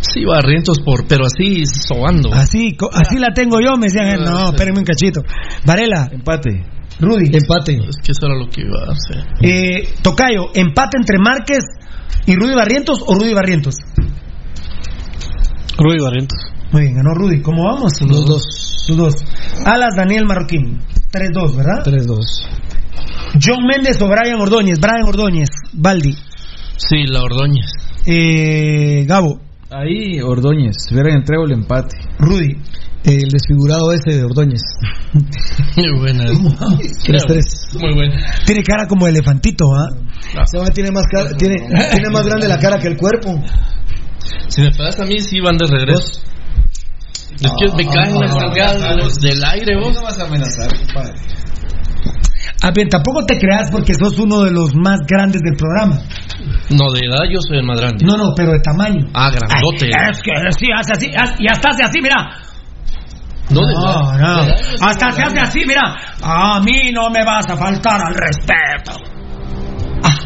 Sí, 0.00 0.24
barrientos 0.24 0.78
por, 0.84 1.06
pero 1.06 1.24
así 1.26 1.64
sobando. 1.66 2.32
Así, 2.32 2.76
así 2.92 3.18
la 3.18 3.28
tengo 3.34 3.58
yo, 3.60 3.76
me 3.76 3.86
decían, 3.86 4.08
eh, 4.08 4.16
no, 4.24 4.50
espérenme 4.50 4.80
un 4.80 4.84
cachito. 4.84 5.20
Varela, 5.64 6.08
Empate. 6.10 6.64
Rudy, 7.00 7.26
Empate. 7.36 7.74
Es 7.76 7.96
que 8.02 8.12
eso 8.12 8.26
era 8.26 8.34
lo 8.34 8.48
que 8.48 8.62
iba 8.62 8.80
a 8.88 8.92
hacer. 8.92 9.24
eh, 9.42 9.88
Tocayo, 10.02 10.46
empate 10.54 10.96
entre 10.98 11.18
Márquez 11.18 11.62
y 12.26 12.34
Rudy 12.34 12.54
Barrientos 12.54 13.02
o 13.06 13.14
Rudy 13.14 13.34
Barrientos. 13.34 13.76
Rudy 15.78 15.98
Barrientos. 16.02 16.38
Muy 16.72 16.82
bien, 16.82 16.96
ganó 16.96 17.14
Rudy. 17.14 17.40
¿Cómo 17.40 17.64
vamos? 17.64 17.92
Los 18.02 18.26
dos. 18.26 18.42
Los 18.88 18.96
dos. 18.98 19.14
Alas 19.64 19.94
Daniel 19.96 20.26
Marroquín. 20.26 20.80
3-2, 21.12 21.56
¿verdad? 21.56 21.84
3-2. 21.84 22.18
John 23.42 23.64
Méndez 23.66 24.00
o 24.02 24.08
Brian 24.08 24.40
Ordóñez. 24.40 24.78
Brian 24.80 25.04
Ordóñez. 25.06 25.48
Baldi. 25.72 26.14
Sí, 26.76 27.04
la 27.06 27.22
Ordóñez. 27.22 27.66
Eh, 28.06 29.04
Gabo. 29.06 29.40
Ahí, 29.70 30.20
Ordóñez. 30.20 30.76
Si 30.86 30.94
hubiera 30.94 31.14
entrado 31.14 31.44
el 31.44 31.52
empate. 31.52 31.96
Rudy. 32.18 32.56
El 33.04 33.28
desfigurado 33.30 33.92
ese 33.92 34.16
de 34.18 34.24
Ordóñez. 34.24 34.60
Muy 35.76 35.98
buena. 35.98 36.24
3-3. 36.26 37.80
Muy 37.80 37.94
buena. 37.94 38.16
Tiene 38.44 38.62
cara 38.62 38.86
como 38.86 39.06
elefantito, 39.06 39.66
¿ah? 39.74 39.88
Ese 40.42 40.58
man 40.58 40.72
tiene 40.74 40.90
más, 40.90 41.04
cara- 41.10 41.30
tiene, 41.36 41.56
tiene 41.92 42.10
más 42.12 42.24
grande 42.26 42.48
la 42.48 42.58
cara 42.58 42.78
que 42.78 42.88
el 42.88 42.96
cuerpo. 42.96 43.40
Si 44.48 44.62
me 44.62 44.70
pegas 44.70 44.98
a 45.00 45.04
mí, 45.04 45.20
sí 45.20 45.40
van 45.40 45.56
de 45.56 45.66
regreso. 45.66 46.22
Es 47.40 47.52
que 47.52 47.76
me 47.76 47.86
caen 47.86 48.18
las 48.18 48.34
nalgadas 48.34 49.14
del 49.20 49.44
aire, 49.44 49.76
vos. 49.78 49.94
No 49.94 50.02
vas 50.02 50.18
a 50.18 50.24
amenazar, 50.24 50.76
compadre. 50.76 51.14
A 52.60 52.70
ver, 52.74 52.88
tampoco 52.88 53.24
te 53.24 53.38
creas 53.38 53.70
porque 53.70 53.94
sos 53.94 54.18
uno 54.18 54.42
de 54.42 54.50
los 54.50 54.74
más 54.74 55.00
grandes 55.06 55.40
del 55.42 55.54
programa. 55.56 56.02
No, 56.70 56.90
de 56.92 57.06
edad 57.06 57.22
yo 57.30 57.38
soy 57.46 57.58
el 57.58 57.64
más 57.64 57.78
grande. 57.78 58.04
No, 58.04 58.16
no, 58.16 58.32
pero 58.34 58.52
de 58.52 58.60
tamaño. 58.60 59.06
Ah, 59.14 59.30
grandote. 59.30 59.86
Ay, 59.86 60.10
es 60.10 60.18
que 60.22 60.32
sí, 60.58 60.66
hace 60.74 60.92
así, 60.92 61.06
y 61.38 61.46
hasta 61.46 61.68
hace 61.70 61.84
así, 61.84 62.00
mira. 62.02 62.16
No, 63.50 63.62
No, 63.62 64.18
no. 64.18 64.54
Hasta 64.80 65.12
se 65.12 65.22
hace 65.22 65.38
así, 65.40 65.60
mira. 65.66 65.94
A 66.22 66.60
mí 66.60 66.90
no 66.92 67.08
me 67.10 67.24
vas 67.24 67.46
a 67.48 67.56
faltar 67.56 68.00
al 68.04 68.14
respeto. 68.14 68.92
Ah. 70.02 70.18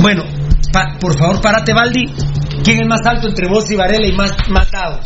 Bueno, 0.00 0.24
pa- 0.72 0.96
por 1.00 1.16
favor, 1.18 1.40
párate, 1.40 1.72
Baldi. 1.72 2.06
¿Quién 2.64 2.80
es 2.82 2.86
más 2.88 3.00
alto 3.04 3.28
entre 3.28 3.48
vos 3.48 3.70
y 3.70 3.76
Varela 3.76 4.06
y 4.06 4.12
más 4.12 4.32
matado? 4.48 5.00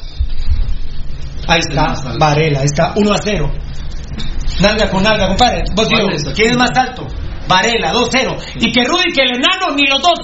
Ahí 1.46 1.58
está, 1.60 1.94
Varela, 2.18 2.60
ahí 2.60 2.66
está, 2.66 2.92
1 2.96 3.12
a 3.12 3.18
0. 3.18 3.52
Nalga 4.60 4.88
con 4.90 5.02
nalga, 5.02 5.28
compadre. 5.28 5.64
Vos 5.74 5.88
digo. 5.88 6.08
¿quién 6.34 6.50
es 6.52 6.56
más 6.56 6.70
alto? 6.76 7.06
Varela, 7.48 7.92
2-0. 7.92 8.36
Y 8.60 8.72
que 8.72 8.84
Rudy, 8.84 9.12
que 9.12 9.22
el 9.22 9.36
enano, 9.36 9.74
ni 9.76 9.86
los 9.86 10.00
dos. 10.00 10.18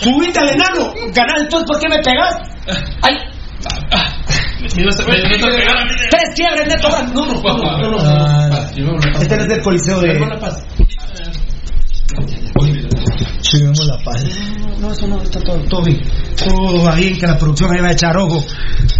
Subite 0.00 0.38
al 0.40 0.50
enano. 0.50 0.92
Ganar, 1.14 1.38
entonces, 1.40 1.66
¿por 1.66 1.80
qué 1.80 1.88
me 1.88 1.98
pegas? 2.02 2.34
Ay. 3.00 3.16
Tres 6.10 6.34
quiebres 6.34 6.66
neto. 6.68 6.88
No, 7.14 7.26
no, 7.26 7.90
no. 7.90 7.98
Este 9.20 9.36
no 9.36 9.42
es 9.42 9.48
del 9.48 9.62
coliseo 9.62 10.00
de. 10.00 10.18
Tuvimos 13.52 13.86
la 13.86 13.98
paz. 14.02 14.24
No, 14.80 14.92
eso 14.92 15.06
no, 15.06 15.22
está 15.22 15.38
todo, 15.40 15.58
todo 15.68 15.84
bien. 15.84 16.00
Todo 16.36 16.82
va 16.84 16.94
bien, 16.94 17.18
que 17.18 17.26
la 17.26 17.38
producción 17.38 17.70
ahí 17.74 17.80
va 17.82 17.88
a 17.88 17.92
echar 17.92 18.16
ojo. 18.16 18.42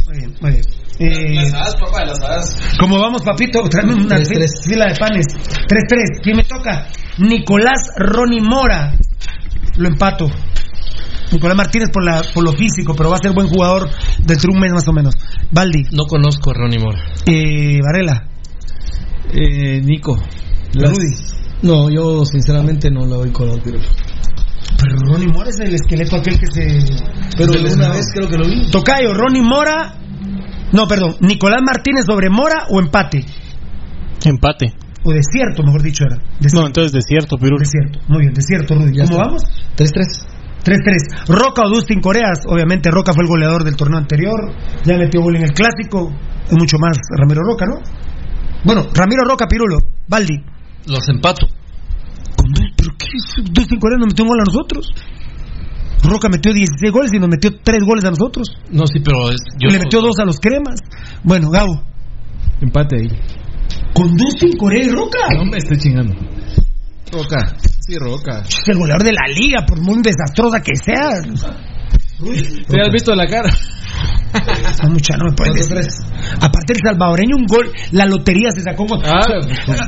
Muy 0.06 0.18
bien, 0.18 0.34
muy 0.40 0.50
bien. 0.52 0.62
Eh, 0.98 1.50
papá, 1.80 2.04
las 2.04 2.20
hadas. 2.20 2.56
¿Cómo 2.78 2.98
vamos, 3.00 3.22
papito? 3.22 3.60
Tráeme 3.68 3.94
una 3.94 4.16
Tres, 4.16 4.28
fi- 4.28 4.34
tres. 4.34 4.50
fila 4.64 4.86
de 4.88 4.94
panes. 4.96 5.24
3-3. 5.26 6.20
¿Quién 6.22 6.36
me 6.36 6.44
toca? 6.44 6.86
Nicolás 7.18 7.80
Ronnie 7.96 8.40
Mora. 8.42 8.94
Lo 9.78 9.88
empato. 9.88 10.30
Nicolás 11.32 11.56
Martínez 11.56 11.88
por, 11.90 12.04
la, 12.04 12.22
por 12.34 12.44
lo 12.44 12.52
físico, 12.52 12.94
pero 12.94 13.08
va 13.08 13.16
a 13.16 13.18
ser 13.22 13.32
buen 13.32 13.48
jugador 13.48 13.88
dentro 14.18 14.50
de 14.50 14.54
un 14.54 14.60
mes 14.60 14.72
más 14.72 14.86
o 14.86 14.92
menos. 14.92 15.14
Baldi. 15.50 15.82
No 15.92 16.04
conozco 16.04 16.50
a 16.50 16.54
Ronnie 16.54 16.78
Mora. 16.78 17.02
Eh, 17.26 17.80
Varela. 17.82 18.28
Eh, 19.32 19.80
Nico. 19.82 20.14
Rudy. 20.74 21.16
No, 21.62 21.88
yo 21.90 22.24
sinceramente 22.26 22.90
no 22.90 23.06
lo 23.06 23.16
doy 23.18 23.30
color, 23.30 23.60
pero. 24.82 24.96
Ronnie 25.12 25.28
Mora 25.32 25.50
es 25.50 25.60
el 25.60 25.74
esqueleto 25.74 26.16
aquel 26.16 26.38
que 26.38 26.46
se. 26.46 26.78
Pero 27.36 27.52
una 27.52 27.88
vez 27.90 28.06
creo 28.14 28.28
que 28.28 28.36
lo 28.36 28.46
vi. 28.46 28.70
Tocayo, 28.70 29.14
Ronnie 29.14 29.42
Mora. 29.42 29.94
No, 30.72 30.86
perdón. 30.86 31.16
Nicolás 31.20 31.60
Martínez 31.64 32.04
sobre 32.06 32.30
Mora 32.30 32.66
o 32.70 32.80
empate. 32.80 33.24
Empate. 34.24 34.74
O 35.04 35.12
desierto, 35.12 35.62
mejor 35.64 35.82
dicho 35.82 36.04
era. 36.04 36.16
No, 36.52 36.66
entonces 36.66 36.92
desierto, 36.92 37.36
Pirul. 37.36 37.58
Desierto. 37.58 37.98
Muy 38.08 38.20
bien, 38.20 38.34
desierto, 38.34 38.74
Rudy. 38.74 38.96
Ya 38.96 39.04
¿Cómo 39.04 39.16
está. 39.16 39.24
vamos? 39.26 39.42
3-3. 39.76 40.26
3-3. 40.64 41.26
Roca 41.26 41.62
o 41.66 41.68
Dustin 41.68 42.00
Coreas. 42.00 42.40
Obviamente 42.46 42.90
Roca 42.90 43.12
fue 43.12 43.24
el 43.24 43.28
goleador 43.28 43.64
del 43.64 43.76
torneo 43.76 43.98
anterior. 43.98 44.52
Ya 44.84 44.96
metió 44.96 45.20
gol 45.20 45.36
en 45.36 45.42
el 45.42 45.52
clásico. 45.52 46.12
Es 46.46 46.56
mucho 46.56 46.76
más 46.78 46.96
Ramiro 47.18 47.42
Roca, 47.42 47.66
¿no? 47.66 47.80
Bueno, 48.64 48.86
Ramiro 48.94 49.24
Roca, 49.24 49.46
Pirulo. 49.48 49.78
Baldi. 50.06 50.40
Los 50.86 51.08
empato. 51.08 51.46
¿Pero 52.82 52.96
qué? 52.98 53.06
es? 53.06 53.52
Dustin 53.52 53.78
Coreas 53.78 54.00
nos 54.00 54.08
metió 54.08 54.24
un 54.24 54.28
gol 54.28 54.40
a 54.40 54.44
nosotros. 54.44 54.92
Roca 56.02 56.28
metió 56.28 56.52
16 56.52 56.92
goles 56.92 57.12
y 57.14 57.18
nos 57.18 57.28
metió 57.28 57.50
3 57.62 57.78
goles 57.86 58.04
a 58.04 58.10
nosotros. 58.10 58.48
No, 58.70 58.86
sí, 58.86 58.98
pero 59.04 59.30
es. 59.30 59.38
Yo 59.58 59.68
y 59.68 59.72
le 59.72 59.78
metió 59.78 60.00
2 60.00 60.18
a 60.18 60.24
los 60.24 60.38
cremas. 60.40 60.80
Bueno, 61.22 61.50
Gabo. 61.50 61.80
Empate 62.60 62.96
ahí. 62.96 63.08
Con 63.94 64.16
Dustin 64.16 64.56
Corea 64.56 64.84
y 64.84 64.88
Roca. 64.88 65.18
No 65.36 65.44
me 65.44 65.58
estoy 65.58 65.78
chingando. 65.78 66.14
Roca. 67.12 67.54
Sí, 67.86 67.96
Roca. 67.98 68.42
Es 68.42 68.68
el 68.68 68.78
goleador 68.78 69.04
de 69.04 69.12
la 69.12 69.26
liga, 69.32 69.64
por 69.66 69.80
muy 69.80 70.02
desastrosa 70.02 70.60
que 70.60 70.74
sea. 70.74 71.22
¿Te 72.68 72.80
has 72.80 72.90
visto 72.92 73.14
la 73.14 73.26
cara? 73.26 73.50
No, 74.84 74.90
mucha, 74.90 75.16
no 75.18 75.26
me 75.28 75.32
pueden 75.36 75.52
decir. 75.54 75.76
Aparte 76.40 76.72
el 76.72 76.80
salvadoreño, 76.82 77.36
un 77.36 77.44
gol, 77.46 77.70
la 77.92 78.06
lotería 78.06 78.50
se 78.50 78.62
sacó. 78.62 78.84
un 78.84 78.88
gol. 78.88 79.00
Ah, 79.04 79.20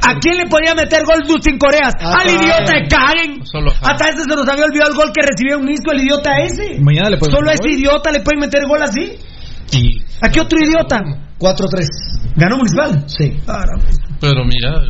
¿A 0.03 0.19
quién 0.21 0.37
le 0.37 0.47
podía 0.47 0.75
meter 0.75 1.03
gol 1.05 1.23
Dustin 1.27 1.57
Coreas? 1.59 1.95
Ah, 2.01 2.19
Al 2.21 2.29
idiota 2.29 2.73
de 2.75 2.87
Karen. 2.89 3.47
Solo 3.47 3.71
a 3.73 3.91
Hasta 3.93 4.09
ese 4.11 4.23
se 4.29 4.37
nos 4.37 4.47
había 4.49 4.65
olvidado 4.67 4.91
el 4.91 4.97
gol 4.97 5.13
que 5.15 5.23
recibió 5.23 5.59
un 5.59 5.71
isco 5.71 5.93
el 5.93 6.01
idiota 6.03 6.33
ese. 6.43 6.79
Mañana 6.81 7.11
le 7.11 7.19
Solo 7.21 7.49
a 7.49 7.55
ese 7.55 7.63
gol. 7.65 7.73
idiota 7.73 8.11
le 8.13 8.21
pueden 8.21 8.41
meter 8.41 8.67
gol 8.67 8.83
así. 8.83 9.13
Y, 9.73 10.03
¿A 10.21 10.29
qué 10.29 10.41
otro 10.41 10.59
idiota? 10.63 11.01
4-3. 11.39 12.35
¿Ganó 12.37 12.57
Municipal? 12.59 13.05
Sí. 13.07 13.39
pero 14.21 14.45
mira, 14.45 14.83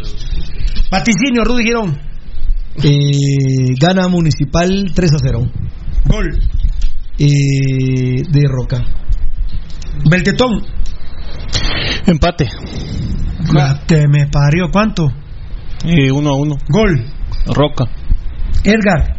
Vaticinio, 0.90 1.44
Rudy 1.44 1.64
Girón. 1.64 1.96
Eh, 2.82 3.74
gana 3.80 4.08
Municipal 4.08 4.90
3 4.94 5.10
a 5.12 5.18
0. 5.22 5.40
Gol. 6.06 6.40
Eh, 7.18 8.22
de 8.28 8.42
Roca. 8.48 8.82
Beltetón. 10.08 10.62
Empate. 12.06 12.48
Que 13.86 14.08
me 14.08 14.26
parió, 14.26 14.70
¿cuánto? 14.72 15.06
Eh, 15.84 16.10
uno 16.10 16.30
a 16.30 16.36
uno. 16.36 16.56
Gol. 16.68 17.04
Roca. 17.46 17.84
Edgar. 18.64 19.16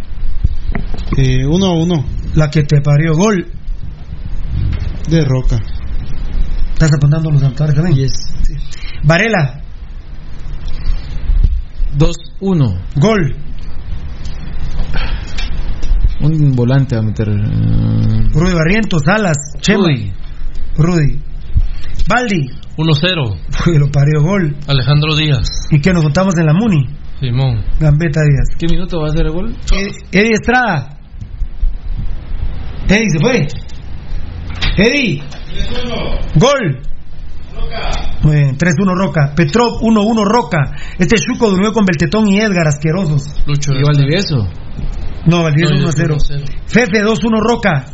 Eh, 1.18 1.46
uno 1.46 1.68
a 1.68 1.74
uno 1.74 2.06
La 2.34 2.50
que 2.50 2.64
te 2.64 2.82
parió, 2.82 3.14
gol. 3.14 3.48
de 5.10 5.24
Roca. 5.24 5.58
¿Estás 6.74 6.92
apuntando 6.94 7.32
los 7.32 7.44
altares 7.44 7.76
también? 7.76 7.96
Yes. 7.96 8.12
Varela. 9.04 9.62
2-1. 11.98 12.82
Gol. 12.96 13.36
Un 16.26 16.56
volante 16.56 16.96
a 16.98 17.02
meter. 17.02 17.28
eh, 17.30 18.30
Rudy 18.34 18.54
Barrientos, 18.54 19.02
Salas, 19.06 19.38
Chema. 19.62 19.84
Rudy. 19.86 20.12
Rudy. 20.78 21.20
Baldi. 22.08 22.50
1-0. 22.78 23.38
Uy, 23.68 23.78
lo 23.80 23.90
parió, 23.92 24.22
gol. 24.22 24.56
Alejandro 24.68 25.16
Díaz. 25.16 25.46
¿Y 25.72 25.80
qué 25.80 25.94
nos 25.94 26.04
juntamos 26.04 26.34
en 26.38 26.46
la 26.46 26.54
Muni? 26.54 26.86
Simón. 27.20 27.64
Gambetta 27.80 28.22
Díaz. 28.22 28.58
¿Qué 28.60 28.68
minuto 28.68 29.00
va 29.00 29.08
a 29.08 29.12
ser 29.12 29.28
el 29.28 29.32
gol? 29.32 29.56
Ed- 29.72 29.96
Eddie 30.12 30.34
Estrada. 30.34 30.98
Eddie 32.90 33.10
se 33.10 33.20
fue. 33.20 33.48
Eddie. 34.78 35.24
Gol. 36.36 36.82
Muy 38.24 38.36
bien, 38.36 38.58
3-1 38.58 38.96
Roca. 38.98 39.34
Petrov 39.36 39.80
1-1 39.82 40.24
Roca. 40.26 40.72
Este 41.00 41.16
Chuco 41.18 41.50
durmió 41.50 41.72
con 41.72 41.86
Beltetón 41.86 42.28
y 42.30 42.40
Edgar, 42.40 42.68
asquerosos. 42.68 43.42
Lucho. 43.48 43.72
¿Y 43.74 43.84
Valdivieso? 43.84 44.48
No, 45.26 45.44
Valdivieso 45.44 45.74
No, 45.74 45.82
yo 45.82 45.88
1-0. 45.88 46.18
1-0. 46.18 46.68
Fefe 46.68 47.04
2-1 47.04 47.42
Roca. 47.42 47.86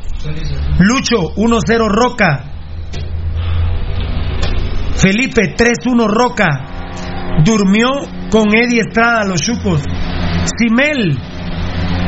Lucho 0.80 1.34
1-0 1.36 1.88
Roca. 1.88 2.52
Felipe 4.96 5.56
3-1 5.56 6.08
Roca. 6.08 6.48
Durmió 7.44 7.90
con 8.30 8.54
Eddie 8.54 8.82
Estrada, 8.82 9.26
los 9.26 9.42
chucos. 9.42 9.82
Simel. 10.58 11.18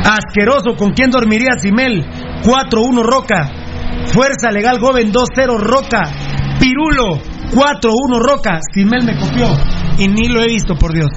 Asqueroso, 0.05 0.75
¿con 0.77 0.91
quién 0.91 1.09
dormiría 1.09 1.53
Simel? 1.57 2.05
4-1 2.43 3.03
Roca. 3.03 3.51
Fuerza 4.07 4.51
Legal 4.51 4.79
Joven 4.79 5.11
2-0 5.11 5.57
Roca. 5.57 6.01
Pirulo 6.59 7.19
4-1 7.51 8.19
Roca. 8.19 8.59
Simel 8.73 9.05
me 9.05 9.17
copió. 9.17 9.47
Y 9.97 10.07
ni 10.07 10.27
lo 10.27 10.41
he 10.41 10.47
visto, 10.47 10.75
por 10.75 10.93
Dios. 10.93 11.09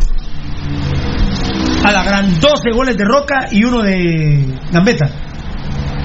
A 1.89 1.93
la 1.93 2.03
gran 2.05 2.41
12 2.41 2.71
goles 2.75 2.97
de 2.97 3.05
Roca 3.05 3.47
y 3.53 3.63
uno 3.65 3.83
de 3.83 4.45
Gambetta. 4.73 5.07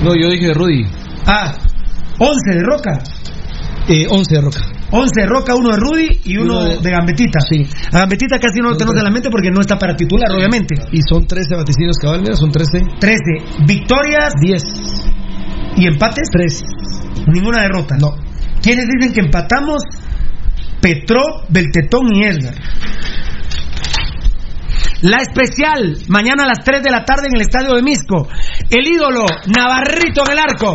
No, 0.04 0.16
yo 0.16 0.30
dije 0.30 0.54
Rudy. 0.54 0.86
Ah, 1.26 1.54
11 2.20 2.52
de 2.54 2.64
Roca. 2.64 3.00
Eh, 3.88 4.06
11 4.10 4.36
de 4.36 4.42
Roca. 4.42 4.60
11 4.92 5.22
de 5.22 5.26
Roca, 5.28 5.56
uno 5.56 5.70
de 5.70 5.78
Rudy 5.78 6.20
y 6.26 6.38
uno 6.38 6.58
Uno 6.60 6.66
de- 6.66 6.78
de, 6.78 6.92
Gambetita. 6.92 7.40
Sí. 7.50 7.66
A 7.94 8.00
Gambetita 8.00 8.38
casi 8.40 8.60
no 8.62 8.70
lo 8.72 8.78
tenemos 8.78 8.96
en 8.98 9.04
la 9.06 9.10
mente 9.12 9.30
porque 9.32 9.50
no 9.50 9.62
está 9.62 9.78
para 9.78 9.96
titular, 9.96 10.30
obviamente. 10.32 10.76
Y 10.92 11.00
son 11.02 11.26
13 11.26 11.56
vaticinios 11.56 11.98
cabal, 11.98 12.22
mira, 12.22 12.36
son 12.36 12.52
13. 12.52 12.80
13 13.00 13.18
victorias 13.66 14.34
10. 14.40 14.64
y 15.78 15.88
empates. 15.88 16.28
3. 16.32 16.64
Ninguna 17.28 17.62
derrota. 17.62 17.96
No. 17.98 18.12
¿Quiénes 18.62 18.86
dicen 18.88 19.14
que 19.14 19.22
empatamos? 19.22 19.82
Petro, 20.82 21.22
Beltetón 21.50 22.14
y 22.14 22.24
Edgar. 22.26 22.54
La 25.02 25.18
especial, 25.18 25.98
mañana 26.10 26.44
a 26.44 26.48
las 26.48 26.64
3 26.64 26.84
de 26.84 26.92
la 26.92 27.04
tarde 27.04 27.28
en 27.28 27.36
el 27.36 27.42
estadio 27.42 27.74
de 27.74 27.82
Misco. 27.82 28.28
El 28.70 28.86
ídolo, 28.86 29.26
Navarrito 29.48 30.22
en 30.26 30.32
el 30.32 30.40
arco. 30.40 30.74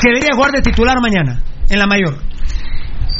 Que 0.00 0.10
debería 0.10 0.36
jugar 0.36 0.52
de 0.52 0.62
titular 0.62 0.98
mañana, 1.00 1.42
en 1.68 1.78
la 1.80 1.86
mayor. 1.86 2.18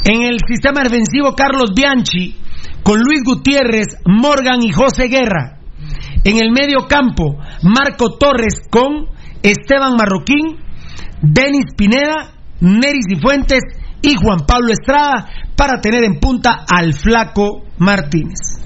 En 0.05 0.21
el 0.23 0.39
sistema 0.47 0.83
defensivo, 0.83 1.35
Carlos 1.35 1.71
Bianchi, 1.75 2.39
con 2.81 2.99
Luis 2.99 3.23
Gutiérrez, 3.25 3.87
Morgan 4.05 4.63
y 4.63 4.71
José 4.71 5.09
Guerra. 5.09 5.59
En 6.23 6.37
el 6.37 6.51
medio 6.51 6.87
campo, 6.87 7.37
Marco 7.63 8.17
Torres 8.17 8.61
con 8.69 9.07
Esteban 9.43 9.97
Marroquín, 9.97 10.59
Denis 11.21 11.75
Pineda, 11.75 12.35
Neris 12.61 13.05
Cifuentes 13.09 13.63
y 14.01 14.15
Juan 14.15 14.45
Pablo 14.47 14.71
Estrada 14.71 15.27
para 15.57 15.81
tener 15.81 16.05
en 16.05 16.19
punta 16.21 16.63
al 16.67 16.93
flaco 16.93 17.63
Martínez. 17.79 18.61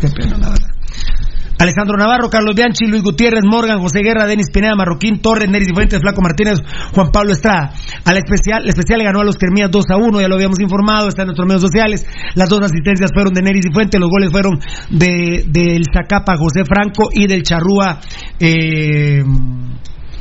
Qué 0.00 0.08
pena, 0.08 0.38
la 0.38 0.48
verdad. 0.50 0.70
Alejandro 1.60 1.98
Navarro, 1.98 2.30
Carlos 2.30 2.56
Bianchi, 2.56 2.86
Luis 2.86 3.02
Gutiérrez, 3.02 3.44
Morgan, 3.44 3.80
José 3.80 4.00
Guerra, 4.02 4.24
Denis 4.24 4.50
Pineda, 4.50 4.74
Marroquín, 4.74 5.20
Torres, 5.20 5.50
Neris 5.50 5.68
Cifuentes, 5.68 6.00
Flaco 6.00 6.22
Martínez, 6.22 6.58
Juan 6.94 7.10
Pablo 7.12 7.32
Estrada. 7.32 7.74
A 8.02 8.12
la 8.14 8.18
especial, 8.18 8.64
la 8.64 8.70
especial 8.70 8.98
le 8.98 9.04
ganó 9.04 9.20
a 9.20 9.24
los 9.24 9.36
Cremías 9.36 9.70
2 9.70 9.84
a 9.90 9.98
1, 9.98 10.22
ya 10.22 10.28
lo 10.28 10.36
habíamos 10.36 10.58
informado, 10.58 11.08
está 11.08 11.20
en 11.22 11.26
nuestros 11.26 11.46
medios 11.46 11.60
sociales. 11.60 12.06
Las 12.34 12.48
dos 12.48 12.62
asistencias 12.62 13.10
fueron 13.12 13.34
de 13.34 13.42
Neris 13.42 13.66
Cifuentes, 13.66 14.00
los 14.00 14.08
goles 14.08 14.30
fueron 14.30 14.58
de 14.88 15.44
del 15.48 15.84
Zacapa 15.92 16.38
José 16.38 16.64
Franco 16.64 17.10
y 17.12 17.26
del 17.26 17.42
Charrúa 17.42 18.00
eh, 18.38 19.22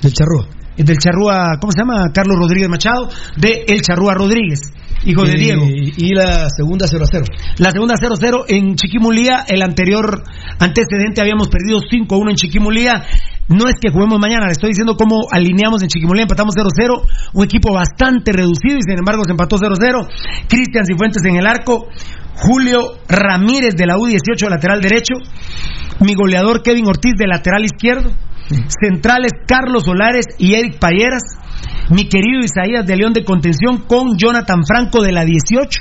Del 0.02 0.14
Charrúa. 0.14 0.46
del 0.76 0.98
Charrúa, 0.98 1.58
¿cómo 1.62 1.72
se 1.72 1.80
llama? 1.80 2.12
Carlos 2.14 2.38
Rodríguez 2.38 2.68
Machado, 2.68 3.08
de 3.38 3.64
El 3.66 3.80
Charrúa 3.82 4.14
Rodríguez, 4.14 4.60
hijo 5.06 5.24
de 5.24 5.34
Diego. 5.34 5.66
Y 5.68 6.14
la 6.14 6.48
segunda 6.50 6.88
0 6.88 7.04
a 7.04 7.08
0. 7.12 7.26
La 7.58 7.72
segunda 7.72 7.96
0-0 7.96 8.46
en 8.48 8.76
Chiquimulía. 8.76 9.46
El 9.48 9.62
anterior 9.62 10.24
antecedente 10.60 11.22
habíamos 11.22 11.48
perdido 11.48 11.80
5-1 11.80 12.30
en 12.30 12.36
Chiquimulía. 12.36 13.04
No 13.50 13.68
es 13.68 13.76
que 13.82 13.90
juguemos 13.90 14.20
mañana, 14.20 14.46
le 14.46 14.52
estoy 14.52 14.70
diciendo 14.70 14.96
cómo 14.96 15.26
alineamos 15.32 15.82
en 15.82 15.90
Chiquimulía. 15.90 16.24
Empatamos 16.24 16.54
0-0. 16.56 17.02
Un 17.34 17.44
equipo 17.44 17.74
bastante 17.74 18.32
reducido 18.32 18.78
y 18.78 18.82
sin 18.82 19.00
embargo 19.00 19.24
se 19.26 19.32
empató 19.32 19.58
0-0. 19.58 20.08
Cristian 20.48 20.86
Cifuentes 20.86 21.24
en 21.26 21.38
el 21.38 21.48
arco. 21.48 21.88
Julio 22.36 23.00
Ramírez 23.08 23.76
de 23.76 23.86
la 23.86 23.98
U18, 23.98 24.50
lateral 24.50 24.82
derecho. 24.82 25.16
Mi 26.00 26.14
goleador 26.14 26.62
Kevin 26.62 26.88
Ortiz 26.88 27.14
de 27.18 27.28
lateral 27.28 27.66
izquierdo. 27.66 28.12
Centrales 28.82 29.32
Carlos 29.48 29.84
Solares 29.84 30.26
y 30.38 30.54
Eric 30.54 30.80
Payeras. 30.80 31.24
Mi 31.90 32.08
querido 32.08 32.42
Isaías 32.42 32.86
de 32.86 32.96
León 32.96 33.14
de 33.14 33.24
Contención 33.24 33.80
con 33.88 34.18
Jonathan 34.18 34.62
Franco 34.66 35.02
de 35.02 35.12
la 35.12 35.26
18. 35.26 35.80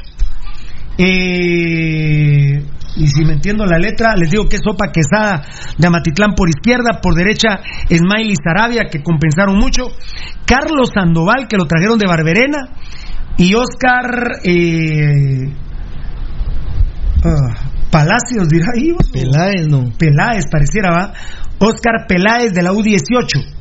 Eh, 0.99 2.65
y 2.97 3.07
si 3.07 3.25
me 3.25 3.35
entiendo 3.35 3.65
la 3.67 3.79
letra, 3.79 4.15
les 4.17 4.31
digo 4.31 4.49
que 4.49 4.57
es 4.57 4.63
Sopa 4.65 4.91
Quesada 4.91 5.43
de 5.77 5.87
Amatitlán 5.87 6.35
por 6.35 6.49
izquierda, 6.49 7.01
por 7.01 7.15
derecha 7.15 7.61
Smiley 7.89 8.35
Sarabia, 8.43 8.85
que 8.91 9.03
compensaron 9.03 9.57
mucho, 9.57 9.85
Carlos 10.47 10.91
Sandoval, 10.95 11.47
que 11.49 11.57
lo 11.57 11.67
trajeron 11.67 11.99
de 11.99 12.07
Barberena, 12.07 12.71
y 13.37 13.55
Oscar 13.55 14.41
eh, 14.43 15.53
ah, 17.25 17.69
Palacios, 17.91 18.49
dirá 18.49 18.67
ahí. 18.75 18.93
Peláez, 19.13 19.69
no. 19.69 19.93
Peláez, 19.97 20.45
pareciera, 20.51 20.91
¿va? 20.91 21.13
Oscar 21.59 22.07
Peláez 22.09 22.53
de 22.53 22.63
la 22.63 22.73
U18. 22.73 23.58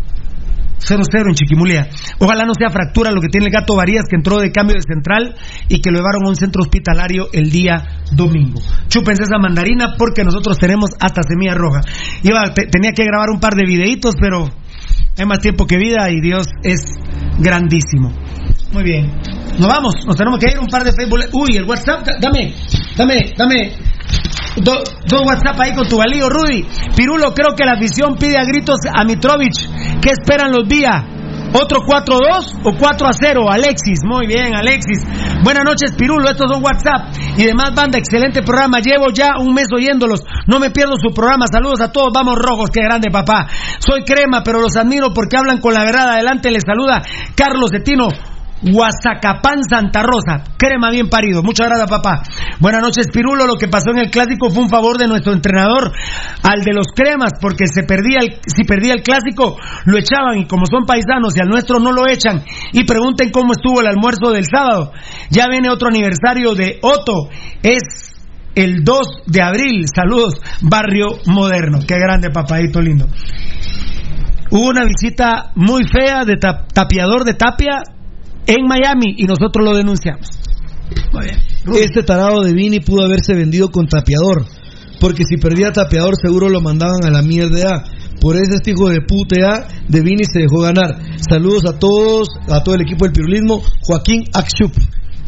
0-0 0.79 1.27
en 1.29 1.33
Chiquimulia. 1.35 1.89
Ojalá 2.19 2.45
no 2.45 2.53
sea 2.57 2.69
fractura 2.69 3.11
lo 3.11 3.21
que 3.21 3.27
tiene 3.29 3.47
el 3.47 3.51
gato 3.51 3.75
Varías 3.75 4.03
que 4.09 4.15
entró 4.15 4.37
de 4.37 4.51
cambio 4.51 4.75
de 4.75 4.81
central 4.81 5.35
y 5.67 5.81
que 5.81 5.91
lo 5.91 5.97
llevaron 5.97 6.25
a 6.25 6.29
un 6.29 6.35
centro 6.35 6.61
hospitalario 6.63 7.27
el 7.33 7.49
día 7.49 7.83
domingo. 8.11 8.59
Chúpense 8.87 9.23
esa 9.23 9.37
mandarina 9.39 9.95
porque 9.97 10.23
nosotros 10.23 10.57
tenemos 10.57 10.91
hasta 10.99 11.21
semilla 11.27 11.55
roja. 11.55 11.81
Iba, 12.23 12.53
te- 12.53 12.67
tenía 12.67 12.91
que 12.91 13.03
grabar 13.05 13.29
un 13.29 13.39
par 13.39 13.53
de 13.55 13.65
videitos, 13.65 14.15
pero 14.19 14.47
hay 15.17 15.25
más 15.25 15.39
tiempo 15.39 15.65
que 15.65 15.77
vida 15.77 16.09
y 16.11 16.21
Dios 16.21 16.47
es 16.63 16.79
grandísimo. 17.39 18.11
Muy 18.71 18.83
bien. 18.83 19.11
Nos 19.59 19.67
vamos, 19.67 19.93
nos 20.05 20.15
tenemos 20.15 20.39
que 20.39 20.51
ir 20.51 20.59
un 20.59 20.67
par 20.67 20.83
de 20.83 20.91
Facebook. 20.91 21.19
Uy, 21.33 21.57
el 21.57 21.63
WhatsApp, 21.65 22.05
da- 22.05 22.17
dame, 22.19 22.53
dame, 22.95 23.33
dame. 24.57 24.65
Do- 24.65 24.83
dos 25.05 25.21
WhatsApp 25.25 25.59
ahí 25.59 25.73
con 25.73 25.87
tu 25.87 25.97
valío, 25.97 26.29
Rudy. 26.29 26.65
Pirulo, 26.95 27.33
creo 27.33 27.55
que 27.55 27.65
la 27.65 27.73
afición 27.73 28.15
pide 28.15 28.37
a 28.37 28.43
gritos 28.45 28.79
a 28.93 29.03
Mitrovich. 29.03 29.67
¿Qué 30.01 30.11
esperan 30.11 30.51
los 30.51 30.67
días? 30.67 31.03
¿Otro 31.53 31.79
4-2 31.79 32.59
o 32.65 32.71
4-0? 32.73 33.49
Alexis, 33.49 33.99
muy 34.03 34.27
bien, 34.27 34.53
Alexis. 34.53 35.05
Buenas 35.43 35.63
noches, 35.63 35.93
Pirulo. 35.97 36.29
Estos 36.29 36.51
son 36.51 36.61
WhatsApp 36.61 37.15
y 37.37 37.45
demás 37.45 37.73
banda. 37.73 37.97
Excelente 37.97 38.41
programa. 38.43 38.79
Llevo 38.79 39.05
ya 39.13 39.37
un 39.39 39.53
mes 39.53 39.67
oyéndolos. 39.73 40.23
No 40.45 40.59
me 40.59 40.71
pierdo 40.71 40.95
su 41.01 41.13
programa. 41.13 41.45
Saludos 41.49 41.79
a 41.81 41.91
todos. 41.91 42.09
Vamos, 42.13 42.35
rojos. 42.35 42.69
Qué 42.69 42.81
grande, 42.81 43.09
papá. 43.11 43.47
Soy 43.79 44.03
crema, 44.03 44.43
pero 44.43 44.59
los 44.59 44.75
admiro 44.75 45.13
porque 45.13 45.37
hablan 45.37 45.59
con 45.59 45.73
la 45.73 45.85
verdad. 45.85 46.09
Adelante, 46.11 46.51
les 46.51 46.63
saluda 46.67 47.01
Carlos 47.35 47.71
Etino. 47.73 48.09
Huazacapán 48.63 49.59
Santa 49.69 50.01
Rosa, 50.03 50.43
crema 50.57 50.89
bien 50.89 51.09
parido. 51.09 51.43
Muchas 51.43 51.67
gracias, 51.67 51.89
papá. 51.89 52.23
Buenas 52.59 52.81
noches, 52.81 53.07
Pirulo. 53.13 53.45
Lo 53.45 53.55
que 53.55 53.67
pasó 53.67 53.91
en 53.91 53.99
el 53.99 54.09
clásico 54.09 54.49
fue 54.49 54.63
un 54.63 54.69
favor 54.69 54.97
de 54.97 55.07
nuestro 55.07 55.33
entrenador 55.33 55.91
al 56.43 56.61
de 56.63 56.73
los 56.73 56.87
cremas, 56.95 57.33
porque 57.39 57.65
se 57.67 57.83
perdía 57.83 58.19
el, 58.21 58.39
si 58.47 58.63
perdía 58.63 58.93
el 58.93 59.03
clásico, 59.03 59.57
lo 59.85 59.97
echaban 59.97 60.39
y 60.39 60.47
como 60.47 60.65
son 60.65 60.85
paisanos 60.85 61.35
y 61.35 61.41
al 61.41 61.49
nuestro 61.49 61.79
no 61.79 61.91
lo 61.91 62.07
echan. 62.09 62.43
Y 62.73 62.83
pregunten 62.85 63.31
cómo 63.31 63.51
estuvo 63.53 63.81
el 63.81 63.87
almuerzo 63.87 64.31
del 64.31 64.45
sábado. 64.45 64.91
Ya 65.29 65.47
viene 65.49 65.69
otro 65.69 65.89
aniversario 65.89 66.55
de 66.55 66.79
Otto. 66.81 67.29
Es 67.61 68.15
el 68.55 68.83
2 68.83 68.97
de 69.27 69.41
abril. 69.43 69.85
Saludos, 69.93 70.33
Barrio 70.61 71.19
Moderno. 71.27 71.79
Qué 71.87 71.99
grande, 71.99 72.31
papadito 72.31 72.81
lindo. 72.81 73.05
Hubo 74.49 74.69
una 74.69 74.85
visita 74.85 75.51
muy 75.55 75.83
fea 75.83 76.23
de 76.23 76.35
tap- 76.39 76.71
tapiador 76.73 77.25
de 77.25 77.33
Tapia 77.33 77.81
en 78.47 78.65
Miami 78.65 79.15
y 79.17 79.25
nosotros 79.25 79.63
lo 79.63 79.75
denunciamos. 79.75 80.27
Este 81.75 82.01
tarado 82.03 82.41
de 82.41 82.53
Vini 82.53 82.79
pudo 82.79 83.05
haberse 83.05 83.33
vendido 83.35 83.69
con 83.69 83.87
tapeador. 83.87 84.45
Porque 84.99 85.25
si 85.25 85.37
perdía 85.37 85.71
tapeador, 85.71 86.15
seguro 86.19 86.49
lo 86.49 86.61
mandaban 86.61 87.05
a 87.05 87.11
la 87.11 87.21
mierda. 87.21 87.83
Por 88.19 88.35
eso 88.35 88.55
este 88.55 88.71
hijo 88.71 88.89
de 88.89 89.01
puta 89.01 89.67
de 89.87 90.01
Vini 90.01 90.23
se 90.23 90.39
dejó 90.39 90.61
ganar. 90.61 90.97
Saludos 91.29 91.65
a 91.65 91.77
todos, 91.77 92.29
a 92.49 92.63
todo 92.63 92.75
el 92.75 92.81
equipo 92.81 93.05
del 93.05 93.13
pirulismo. 93.13 93.61
Joaquín 93.81 94.23
Axchup. 94.33 94.73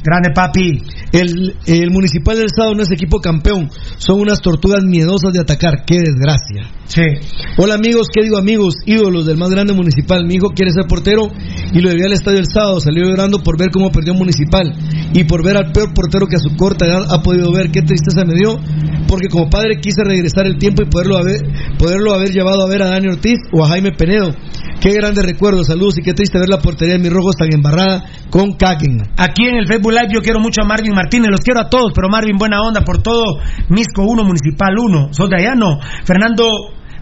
Grande 0.03 0.31
papi. 0.33 0.81
El, 1.11 1.55
el 1.65 1.91
municipal 1.91 2.37
del 2.37 2.45
Estado 2.45 2.73
no 2.73 2.83
es 2.83 2.91
equipo 2.91 3.19
campeón. 3.19 3.69
Son 3.97 4.19
unas 4.19 4.41
tortugas 4.41 4.83
miedosas 4.83 5.33
de 5.33 5.41
atacar. 5.41 5.83
Qué 5.85 5.99
desgracia. 5.99 6.71
Sí. 6.85 7.03
Hola 7.57 7.75
amigos, 7.75 8.07
¿qué 8.13 8.23
digo 8.23 8.37
amigos? 8.37 8.75
Ídolos 8.85 9.25
del 9.25 9.37
más 9.37 9.49
grande 9.49 9.73
municipal. 9.73 10.25
Mi 10.25 10.35
hijo 10.35 10.49
quiere 10.55 10.71
ser 10.71 10.85
portero 10.87 11.27
y 11.73 11.81
lo 11.81 11.89
llevé 11.89 12.05
al 12.05 12.13
estadio 12.13 12.39
el 12.39 12.47
sábado. 12.47 12.79
Salió 12.79 13.03
llorando 13.03 13.43
por 13.43 13.57
ver 13.59 13.69
cómo 13.71 13.91
perdió 13.91 14.13
municipal 14.13 14.73
y 15.13 15.23
por 15.25 15.43
ver 15.43 15.57
al 15.57 15.71
peor 15.71 15.93
portero 15.93 16.27
que 16.27 16.37
a 16.37 16.39
su 16.39 16.55
corta 16.55 16.85
edad 16.85 17.05
ha 17.09 17.21
podido 17.21 17.51
ver. 17.51 17.71
Qué 17.71 17.81
tristeza 17.81 18.23
me 18.25 18.35
dio 18.35 18.59
porque 19.07 19.27
como 19.27 19.49
padre 19.49 19.79
quise 19.81 20.03
regresar 20.03 20.45
el 20.45 20.57
tiempo 20.57 20.83
y 20.83 20.85
poderlo 20.85 21.17
haber, 21.17 21.41
poderlo 21.77 22.13
haber 22.13 22.29
llevado 22.29 22.63
a 22.63 22.69
ver 22.69 22.83
a 22.83 22.89
Dani 22.89 23.07
Ortiz 23.07 23.39
o 23.51 23.65
a 23.65 23.69
Jaime 23.69 23.91
Penedo. 23.91 24.33
Qué 24.81 24.93
grandes 24.93 25.25
recuerdos, 25.25 25.67
saludos 25.67 25.95
y 25.99 26.01
qué 26.01 26.13
triste 26.13 26.39
ver 26.39 26.47
la 26.47 26.59
portería 26.59 26.93
de 26.93 26.99
mis 27.01 27.11
rojos 27.11 27.35
tan 27.35 27.53
embarrada 27.53 28.01
con 28.29 28.53
Kaken. 28.53 29.11
Aquí 29.17 29.45
en 29.45 29.57
el 29.57 29.67
Facebook 29.67 29.91
Live 29.91 30.07
yo 30.13 30.21
quiero 30.21 30.39
mucho 30.39 30.61
a 30.61 30.65
Marvin 30.65 30.93
Martínez, 30.95 31.29
los 31.29 31.41
quiero 31.41 31.59
a 31.59 31.69
todos, 31.69 31.91
pero 31.93 32.07
Marvin, 32.07 32.37
buena 32.37 32.61
onda 32.61 32.81
por 32.81 33.01
todo. 33.01 33.39
Misco 33.67 34.03
1, 34.03 34.23
Municipal 34.23 34.73
1. 34.77 35.09
¿Sos 35.13 35.29
de 35.29 35.35
allá? 35.37 35.53
No. 35.55 35.79
Fernando 36.05 36.45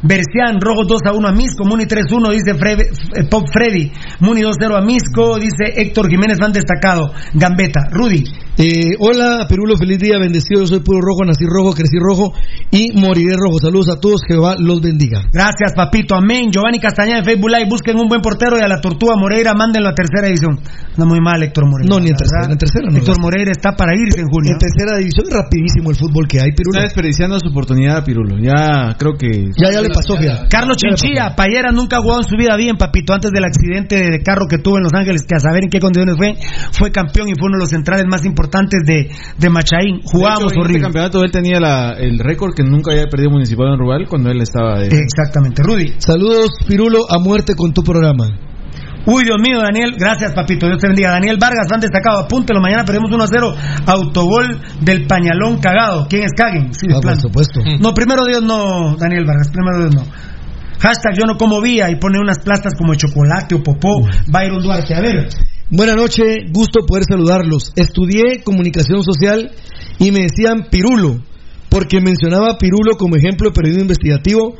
Bercián, 0.01 0.59
Rojo 0.59 0.85
2 0.85 1.01
a 1.05 1.13
1 1.13 1.27
a 1.27 1.31
Misco, 1.31 1.65
Muni 1.65 1.85
3-1, 1.85 2.31
dice 2.31 2.55
Fre- 2.55 2.81
eh, 3.15 3.23
Pop 3.29 3.45
Freddy. 3.53 3.91
Muni 4.21 4.41
2-0 4.41 4.75
a 4.75 4.81
Misco, 4.81 5.37
dice 5.37 5.79
Héctor 5.79 6.09
Jiménez, 6.09 6.39
fan 6.39 6.51
destacado. 6.51 7.13
Gambeta, 7.35 7.81
Rudy. 7.91 8.23
Eh, 8.59 8.97
hola, 8.97 9.45
Perulo, 9.47 9.77
feliz 9.77 9.99
día, 9.99 10.17
bendecido. 10.17 10.61
Yo 10.61 10.65
soy 10.65 10.79
puro 10.79 10.97
rojo, 10.99 11.23
nací 11.23 11.45
rojo, 11.45 11.75
crecí 11.75 11.99
rojo 12.01 12.33
y 12.71 12.91
moriré 12.97 13.35
rojo. 13.37 13.59
Saludos 13.61 13.89
a 13.93 13.99
todos, 13.99 14.21
Jehová 14.27 14.55
los 14.57 14.81
bendiga. 14.81 15.29
Gracias, 15.31 15.73
papito. 15.75 16.15
Amén. 16.15 16.49
Giovanni 16.49 16.79
Castañeda 16.79 17.19
en 17.19 17.25
Facebook 17.25 17.51
Live. 17.51 17.69
Busquen 17.69 17.99
un 17.99 18.09
buen 18.09 18.21
portero 18.21 18.57
y 18.57 18.61
a 18.61 18.67
la 18.67 18.81
Tortuga 18.81 19.13
Moreira 19.15 19.53
mándenlo 19.53 19.89
a 19.89 19.93
tercera 19.93 20.25
división. 20.25 20.59
No 20.97 21.05
muy 21.05 21.21
mal, 21.21 21.43
Héctor 21.43 21.69
Moreira. 21.69 21.87
No, 21.87 21.99
ni 21.99 22.09
en 22.09 22.15
tercera, 22.17 22.51
en 22.51 22.57
tercera 22.57 22.87
no. 22.89 22.97
Héctor 22.97 23.21
Moreira 23.21 23.51
está 23.51 23.77
para 23.77 23.93
irse 23.93 24.21
en 24.21 24.27
junio. 24.27 24.53
En 24.53 24.57
tercera 24.57 24.97
división 24.97 25.27
es 25.29 25.33
rapidísimo 25.37 25.91
el 25.91 25.95
fútbol 25.95 26.27
que 26.27 26.41
hay, 26.41 26.49
Pirulo. 26.53 26.79
Está 26.79 26.89
desperdiciando 26.89 27.39
su 27.39 27.49
oportunidad, 27.49 28.03
Pirulo. 28.03 28.39
Ya 28.41 28.95
creo 28.97 29.13
que. 29.13 29.53
Ya, 29.53 29.69
ya 29.69 29.81
le 29.81 29.89
pasó, 29.89 30.17
fíjate. 30.17 30.47
Carlos 30.49 30.77
Chinchilla, 30.77 31.35
Payera 31.35 31.71
nunca 31.71 31.97
ha 31.97 32.01
jugado 32.01 32.21
en 32.21 32.27
su 32.27 32.35
vida 32.35 32.57
bien, 32.57 32.75
papito. 32.75 33.13
Antes 33.13 33.29
del 33.29 33.45
accidente 33.45 34.01
de 34.01 34.23
carro 34.23 34.47
que 34.49 34.57
tuvo 34.57 34.77
en 34.77 34.83
Los 34.83 34.93
Ángeles, 34.95 35.27
que 35.29 35.35
a 35.35 35.39
saber 35.39 35.65
en 35.65 35.69
qué 35.69 35.79
condiciones 35.79 36.17
fue, 36.17 36.33
fue 36.71 36.91
campeón 36.91 37.29
y 37.29 37.37
fue 37.37 37.49
uno 37.49 37.57
de 37.57 37.61
los 37.61 37.69
centrales 37.69 38.07
más 38.09 38.25
importantes 38.25 38.46
de, 38.85 39.09
de 39.37 39.49
Machaín. 39.49 40.01
Jugábamos 40.03 40.43
De 40.43 40.47
hecho, 40.47 40.55
en 40.55 40.61
horrible. 40.61 40.77
Este 40.77 40.83
campeonato 40.85 41.23
él 41.23 41.31
tenía 41.31 41.59
la- 41.59 41.93
el 41.93 42.19
récord 42.19 42.53
que 42.55 42.63
nunca 42.63 42.91
había 42.91 43.07
perdido 43.07 43.31
Municipal 43.31 43.67
en 43.73 43.79
Rural 43.79 44.05
cuando 44.07 44.29
él 44.31 44.41
estaba 44.41 44.79
de. 44.79 44.87
Exactamente, 44.87 45.61
Rudy. 45.63 45.93
Saludos, 45.99 46.49
Pirulo, 46.67 46.99
a 47.09 47.19
muerte 47.19 47.53
con 47.55 47.73
tu 47.73 47.83
programa. 47.83 48.27
Uy, 49.05 49.23
Dios 49.23 49.37
mío, 49.41 49.61
Daniel, 49.61 49.95
gracias, 49.97 50.33
papito. 50.33 50.67
Dios 50.67 50.79
te 50.79 50.87
bendiga. 50.87 51.11
Daniel 51.11 51.37
Vargas, 51.39 51.71
han 51.71 51.79
destacado. 51.79 52.19
Apúntelo, 52.19 52.59
mañana 52.59 52.83
perdemos 52.83 53.09
1 53.09 53.23
a 53.23 53.27
0. 53.27 53.55
Autogol 53.85 54.59
del 54.81 55.07
pañalón 55.07 55.59
cagado. 55.59 56.07
¿Quién 56.09 56.23
es 56.23 56.31
Caguen? 56.35 56.73
Sí, 56.73 56.87
de 56.87 56.93
Ah, 56.93 56.95
por 56.97 57.01
plano. 57.03 57.21
supuesto. 57.21 57.61
No, 57.79 57.93
primero 57.93 58.25
Dios 58.25 58.41
no, 58.43 58.97
Daniel 58.97 59.23
Vargas, 59.25 59.49
primero 59.49 59.79
Dios 59.79 59.95
no. 59.95 60.03
Hashtag 60.79 61.13
yo 61.17 61.23
no 61.25 61.37
como 61.37 61.61
vía 61.61 61.89
y 61.89 61.95
pone 61.95 62.19
unas 62.19 62.39
plastas 62.39 62.73
como 62.77 62.91
de 62.91 62.97
chocolate 62.97 63.55
o 63.55 63.63
popó. 63.63 64.05
Byron 64.27 64.61
Duarte, 64.61 64.93
a 64.93 64.99
ver. 65.01 65.29
Buenas 65.69 65.97
noches, 65.97 66.25
gusto 66.53 66.85
poder 66.87 67.03
saludarlos. 67.03 67.73
Estudié 67.75 68.41
comunicación 68.41 69.03
social 69.03 69.51
y 69.99 70.11
me 70.11 70.21
decían 70.21 70.67
Pirulo, 70.71 71.19
porque 71.67 71.99
mencionaba 71.99 72.51
a 72.51 72.57
Pirulo 72.57 72.95
como 72.97 73.17
ejemplo 73.17 73.49
de 73.49 73.53
periodismo 73.53 73.81
investigativo 73.81 74.55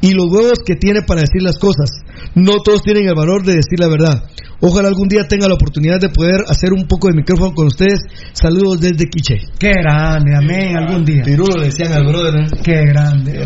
y 0.00 0.12
los 0.12 0.26
huevos 0.30 0.60
que 0.64 0.76
tiene 0.76 1.02
para 1.02 1.22
decir 1.22 1.42
las 1.42 1.58
cosas. 1.58 1.90
No 2.36 2.58
todos 2.64 2.82
tienen 2.82 3.08
el 3.08 3.14
valor 3.16 3.42
de 3.42 3.54
decir 3.54 3.80
la 3.80 3.88
verdad. 3.88 4.22
Ojalá 4.60 4.86
algún 4.86 5.08
día 5.08 5.26
tenga 5.26 5.48
la 5.48 5.54
oportunidad 5.54 5.98
de 5.98 6.10
poder 6.10 6.42
hacer 6.46 6.72
un 6.72 6.86
poco 6.86 7.08
de 7.08 7.14
micrófono 7.14 7.54
con 7.54 7.66
ustedes. 7.66 7.98
Saludos 8.32 8.80
desde 8.80 9.10
Quiche. 9.10 9.40
Qué 9.58 9.72
grande, 9.82 10.36
amén, 10.36 10.76
algún 10.76 11.04
día. 11.04 11.24
Pirulo 11.24 11.60
decían 11.60 11.92
al 11.92 12.04
brother. 12.06 12.36
¿eh? 12.36 12.46
Qué 12.62 12.84
grande. 12.86 13.44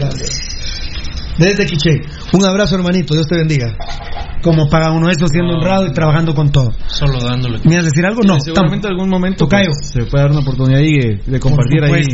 Desde 1.38 1.64
Quiche. 1.64 2.00
Un 2.32 2.44
abrazo, 2.44 2.76
hermanito. 2.76 3.14
Dios 3.14 3.26
te 3.26 3.36
bendiga. 3.36 3.76
Como 4.42 4.68
paga 4.68 4.92
uno 4.92 5.08
eso 5.10 5.26
siendo 5.26 5.54
honrado 5.54 5.86
y 5.86 5.92
trabajando 5.92 6.34
con 6.34 6.50
todo. 6.50 6.72
Solo 6.86 7.18
dándole. 7.20 7.58
¿Me 7.64 7.72
ibas 7.74 7.84
a 7.84 7.88
decir 7.88 8.06
algo? 8.06 8.22
No. 8.22 8.38
seguramente 8.38 8.86
en 8.86 8.92
algún 8.92 9.08
momento 9.08 9.44
Tocayo. 9.44 9.70
pues, 9.70 9.90
se 9.90 10.04
puede 10.04 10.22
dar 10.22 10.30
una 10.30 10.40
oportunidad 10.40 10.80
ahí 10.80 10.92
de, 10.92 11.20
de 11.26 11.40
compartir 11.40 11.80
Por 11.80 11.94
ahí. 11.94 12.04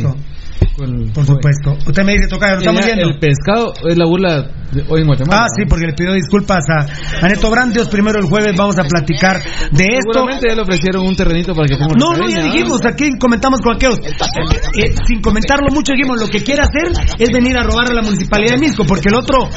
Por 1.13 1.25
supuesto. 1.25 1.77
Usted 1.85 2.03
me 2.03 2.13
dice, 2.13 2.27
Tocayo, 2.29 2.55
lo 2.55 2.59
estamos 2.59 2.85
viendo. 2.85 3.09
El 3.09 3.19
pescado 3.19 3.73
es 3.87 3.97
la 3.97 4.05
burla 4.05 4.49
de 4.71 4.83
hoy 4.89 5.01
en 5.01 5.07
Guatemala. 5.07 5.43
Ah, 5.43 5.47
sí, 5.55 5.65
porque 5.69 5.85
le 5.85 5.93
pido 5.93 6.13
disculpas 6.13 6.63
a, 6.69 7.25
a 7.25 7.29
Neto 7.29 7.51
Brandios. 7.51 7.89
Primero 7.89 8.19
el 8.19 8.25
jueves 8.25 8.55
vamos 8.57 8.79
a 8.79 8.83
platicar 8.83 9.37
de 9.71 9.83
esto. 9.85 10.13
Seguramente 10.13 10.47
ya 10.49 10.55
le 10.55 10.61
ofrecieron 10.61 11.05
un 11.05 11.15
terrenito 11.15 11.53
para 11.53 11.67
que 11.67 11.75
ponga 11.77 11.93
No, 11.97 12.15
no, 12.17 12.27
ya 12.27 12.43
dijimos, 12.45 12.81
aquí 12.85 13.11
comentamos 13.19 13.59
con 13.61 13.75
aquellos. 13.75 13.99
Eh, 13.99 14.95
sin 15.05 15.21
comentarlo 15.21 15.67
mucho, 15.71 15.93
dijimos, 15.93 16.19
lo 16.19 16.27
que 16.27 16.43
quiere 16.43 16.63
hacer 16.63 16.91
es 17.19 17.29
venir 17.31 17.55
a 17.57 17.63
robar 17.63 17.91
a 17.91 17.93
la 17.93 18.01
municipalidad 18.01 18.55
de 18.55 18.61
Misco, 18.61 18.83
porque 18.85 19.09
el 19.09 19.15
otro 19.15 19.49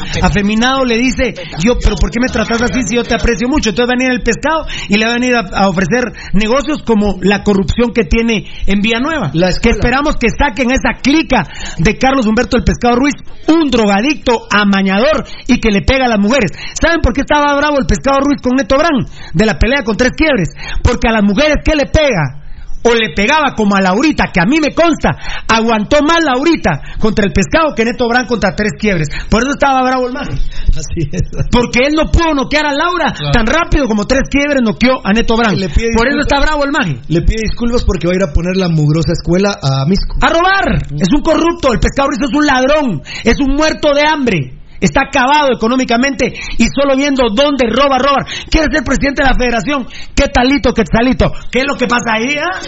afeminado 0.46 0.84
le 0.84 0.96
dice, 0.96 1.34
yo, 1.58 1.74
pero 1.82 1.96
¿por 1.96 2.10
qué 2.10 2.18
me 2.20 2.28
tratas 2.28 2.62
así 2.62 2.80
si 2.86 2.96
yo 2.96 3.02
te 3.02 3.14
aprecio 3.14 3.48
mucho. 3.48 3.70
Entonces 3.70 3.90
va 3.90 3.94
a 3.94 3.98
venir 3.98 4.12
el 4.12 4.22
pescado 4.22 4.66
y 4.88 4.96
le 4.96 5.04
va 5.04 5.12
a 5.12 5.14
venir 5.14 5.34
a, 5.34 5.40
a 5.52 5.68
ofrecer 5.68 6.12
negocios 6.32 6.82
como 6.84 7.18
la 7.20 7.42
corrupción 7.42 7.92
que 7.92 8.04
tiene 8.04 8.46
en 8.66 8.80
Villanueva. 8.80 9.32
que 9.60 9.70
esperamos 9.70 10.16
que 10.16 10.28
saquen 10.30 10.70
esa 10.70 11.00
clica 11.02 11.46
de 11.78 11.98
Carlos 11.98 12.26
Humberto 12.26 12.56
el 12.56 12.64
Pescado 12.64 12.96
Ruiz, 12.96 13.14
un 13.48 13.70
drogadicto, 13.70 14.46
amañador 14.50 15.24
y 15.46 15.58
que 15.58 15.70
le 15.70 15.82
pega 15.82 16.06
a 16.06 16.08
las 16.08 16.20
mujeres. 16.20 16.52
¿Saben 16.80 17.00
por 17.00 17.12
qué 17.12 17.22
estaba 17.22 17.56
bravo 17.56 17.78
el 17.78 17.86
Pescado 17.86 18.20
Ruiz 18.20 18.40
con 18.40 18.56
Neto 18.56 18.76
Brand? 18.76 19.08
De 19.34 19.46
la 19.46 19.58
pelea 19.58 19.82
con 19.84 19.96
tres 19.96 20.12
quiebres. 20.16 20.54
Porque 20.82 21.08
a 21.08 21.12
las 21.12 21.22
mujeres, 21.22 21.56
¿qué 21.64 21.74
le 21.74 21.86
pega? 21.86 22.45
O 22.86 22.94
le 22.94 23.10
pegaba 23.14 23.54
como 23.56 23.74
a 23.76 23.80
Laurita, 23.80 24.30
que 24.32 24.40
a 24.40 24.46
mí 24.46 24.60
me 24.60 24.74
consta, 24.74 25.10
aguantó 25.48 26.02
más 26.02 26.22
Laurita 26.22 26.96
contra 26.98 27.24
el 27.24 27.32
pescado 27.32 27.74
que 27.74 27.84
Neto 27.84 28.08
Brand 28.08 28.28
contra 28.28 28.54
tres 28.54 28.72
quiebres. 28.78 29.08
Por 29.28 29.42
eso 29.42 29.52
estaba 29.52 29.82
bravo 29.82 30.06
el 30.06 30.12
mago. 30.12 30.32
Así 30.32 31.08
es. 31.10 31.22
Porque 31.50 31.80
él 31.86 31.94
no 31.94 32.10
pudo 32.10 32.34
noquear 32.34 32.66
a 32.66 32.72
Laura 32.72 33.12
tan 33.32 33.46
rápido 33.46 33.86
como 33.86 34.06
tres 34.06 34.28
quiebres 34.30 34.62
noqueó 34.62 35.00
a 35.04 35.12
Neto 35.12 35.36
Brand. 35.36 35.58
Le 35.58 35.68
pide 35.68 35.90
Por 35.96 36.08
eso 36.08 36.20
está 36.20 36.40
bravo 36.40 36.64
el 36.64 36.70
mago. 36.70 37.00
Le 37.08 37.22
pide 37.22 37.42
disculpas 37.42 37.84
porque 37.84 38.06
va 38.06 38.12
a 38.12 38.16
ir 38.16 38.22
a 38.22 38.32
poner 38.32 38.56
la 38.56 38.68
mugrosa 38.68 39.12
escuela 39.12 39.56
a 39.62 39.84
Misco. 39.86 40.16
A 40.20 40.28
robar. 40.28 40.86
Es 40.94 41.08
un 41.14 41.22
corrupto. 41.22 41.72
El 41.72 41.80
pescado 41.80 42.10
es 42.12 42.18
un 42.32 42.46
ladrón. 42.46 43.02
Es 43.24 43.36
un 43.40 43.54
muerto 43.56 43.94
de 43.94 44.02
hambre. 44.06 44.55
Está 44.80 45.02
acabado 45.08 45.52
económicamente 45.54 46.32
y 46.58 46.66
solo 46.74 46.96
viendo 46.96 47.24
dónde 47.34 47.66
roba, 47.68 47.98
robar. 47.98 48.26
Quiere 48.50 48.68
ser 48.72 48.84
presidente 48.84 49.22
de 49.22 49.28
la 49.28 49.34
federación. 49.34 49.86
¿Qué 50.14 50.28
talito, 50.28 50.72
qué 50.72 50.84
talito? 50.84 51.32
¿Qué 51.50 51.60
es 51.60 51.64
lo 51.66 51.76
que 51.76 51.86
pasa 51.86 52.14
ahí? 52.16 52.36
ah? 52.36 52.60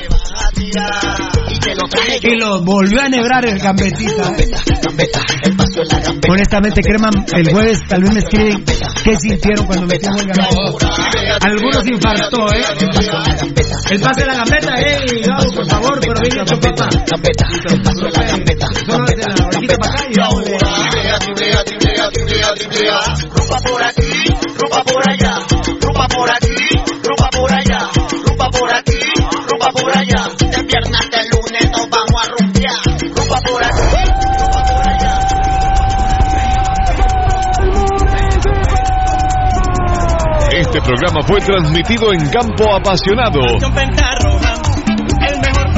Y 2.23 2.39
lo 2.39 2.63
volvió 2.63 3.01
a 3.01 3.07
enhebrar 3.07 3.45
el 3.45 3.59
gambetita. 3.59 4.33
¿eh? 4.37 4.51
Honestamente, 6.29 6.81
Crema, 6.83 7.11
el 7.33 7.51
jueves 7.51 7.81
tal 7.89 8.03
vez 8.03 8.13
me 8.13 8.19
escriben 8.21 8.65
qué 9.05 9.17
sintieron 9.19 9.67
cuando 9.67 9.87
metimos 9.87 10.21
el 10.23 10.29
gambeta. 10.29 10.57
Algunos 11.43 11.87
infartó, 11.89 12.47
¿eh? 12.55 12.63
El 13.91 14.01
pase 14.01 14.21
de 14.21 14.27
la 14.27 14.35
gambeta, 14.35 14.75
¡eh! 14.81 14.99
Por 15.55 15.67
favor, 15.69 16.01
pero 16.01 16.15
hecho, 16.25 16.45
papá. 16.61 16.89
Solo 18.87 19.05
desde 19.07 19.25
la 19.29 19.47
orejita 19.47 19.77
para 19.77 19.93
acá 19.95 20.05
y 20.11 21.68
vamos. 22.11 23.15
Rumba 23.29 23.59
por 23.61 23.83
aquí, 23.83 24.25
rumba 24.57 24.85
por 24.85 25.09
allá, 25.09 25.39
rumba 25.81 26.09
por 26.09 26.31
aquí, 26.31 26.57
rumba 27.03 27.31
por 27.31 27.53
allá, 27.53 27.91
rumba 28.27 28.51
por 28.51 28.75
aquí, 28.75 28.99
rumba 29.49 29.69
por 29.73 29.97
allá. 29.97 30.29
De 30.39 30.63
viernes 30.63 31.11
de 31.11 31.19
lunes 31.31 31.71
nos 31.71 31.89
vamos 31.91 32.23
a 32.23 32.29
rumbear. 32.29 32.83
Rumba 33.15 33.39
por 33.41 33.65
aquí, 33.65 33.85
rumba 34.39 34.63
por 34.65 34.89
allá. 34.89 35.15
Este 40.51 40.81
programa 40.81 41.21
fue 41.27 41.41
transmitido 41.41 42.13
en 42.13 42.29
Campo 42.31 42.75
Apasionado. 42.75 43.41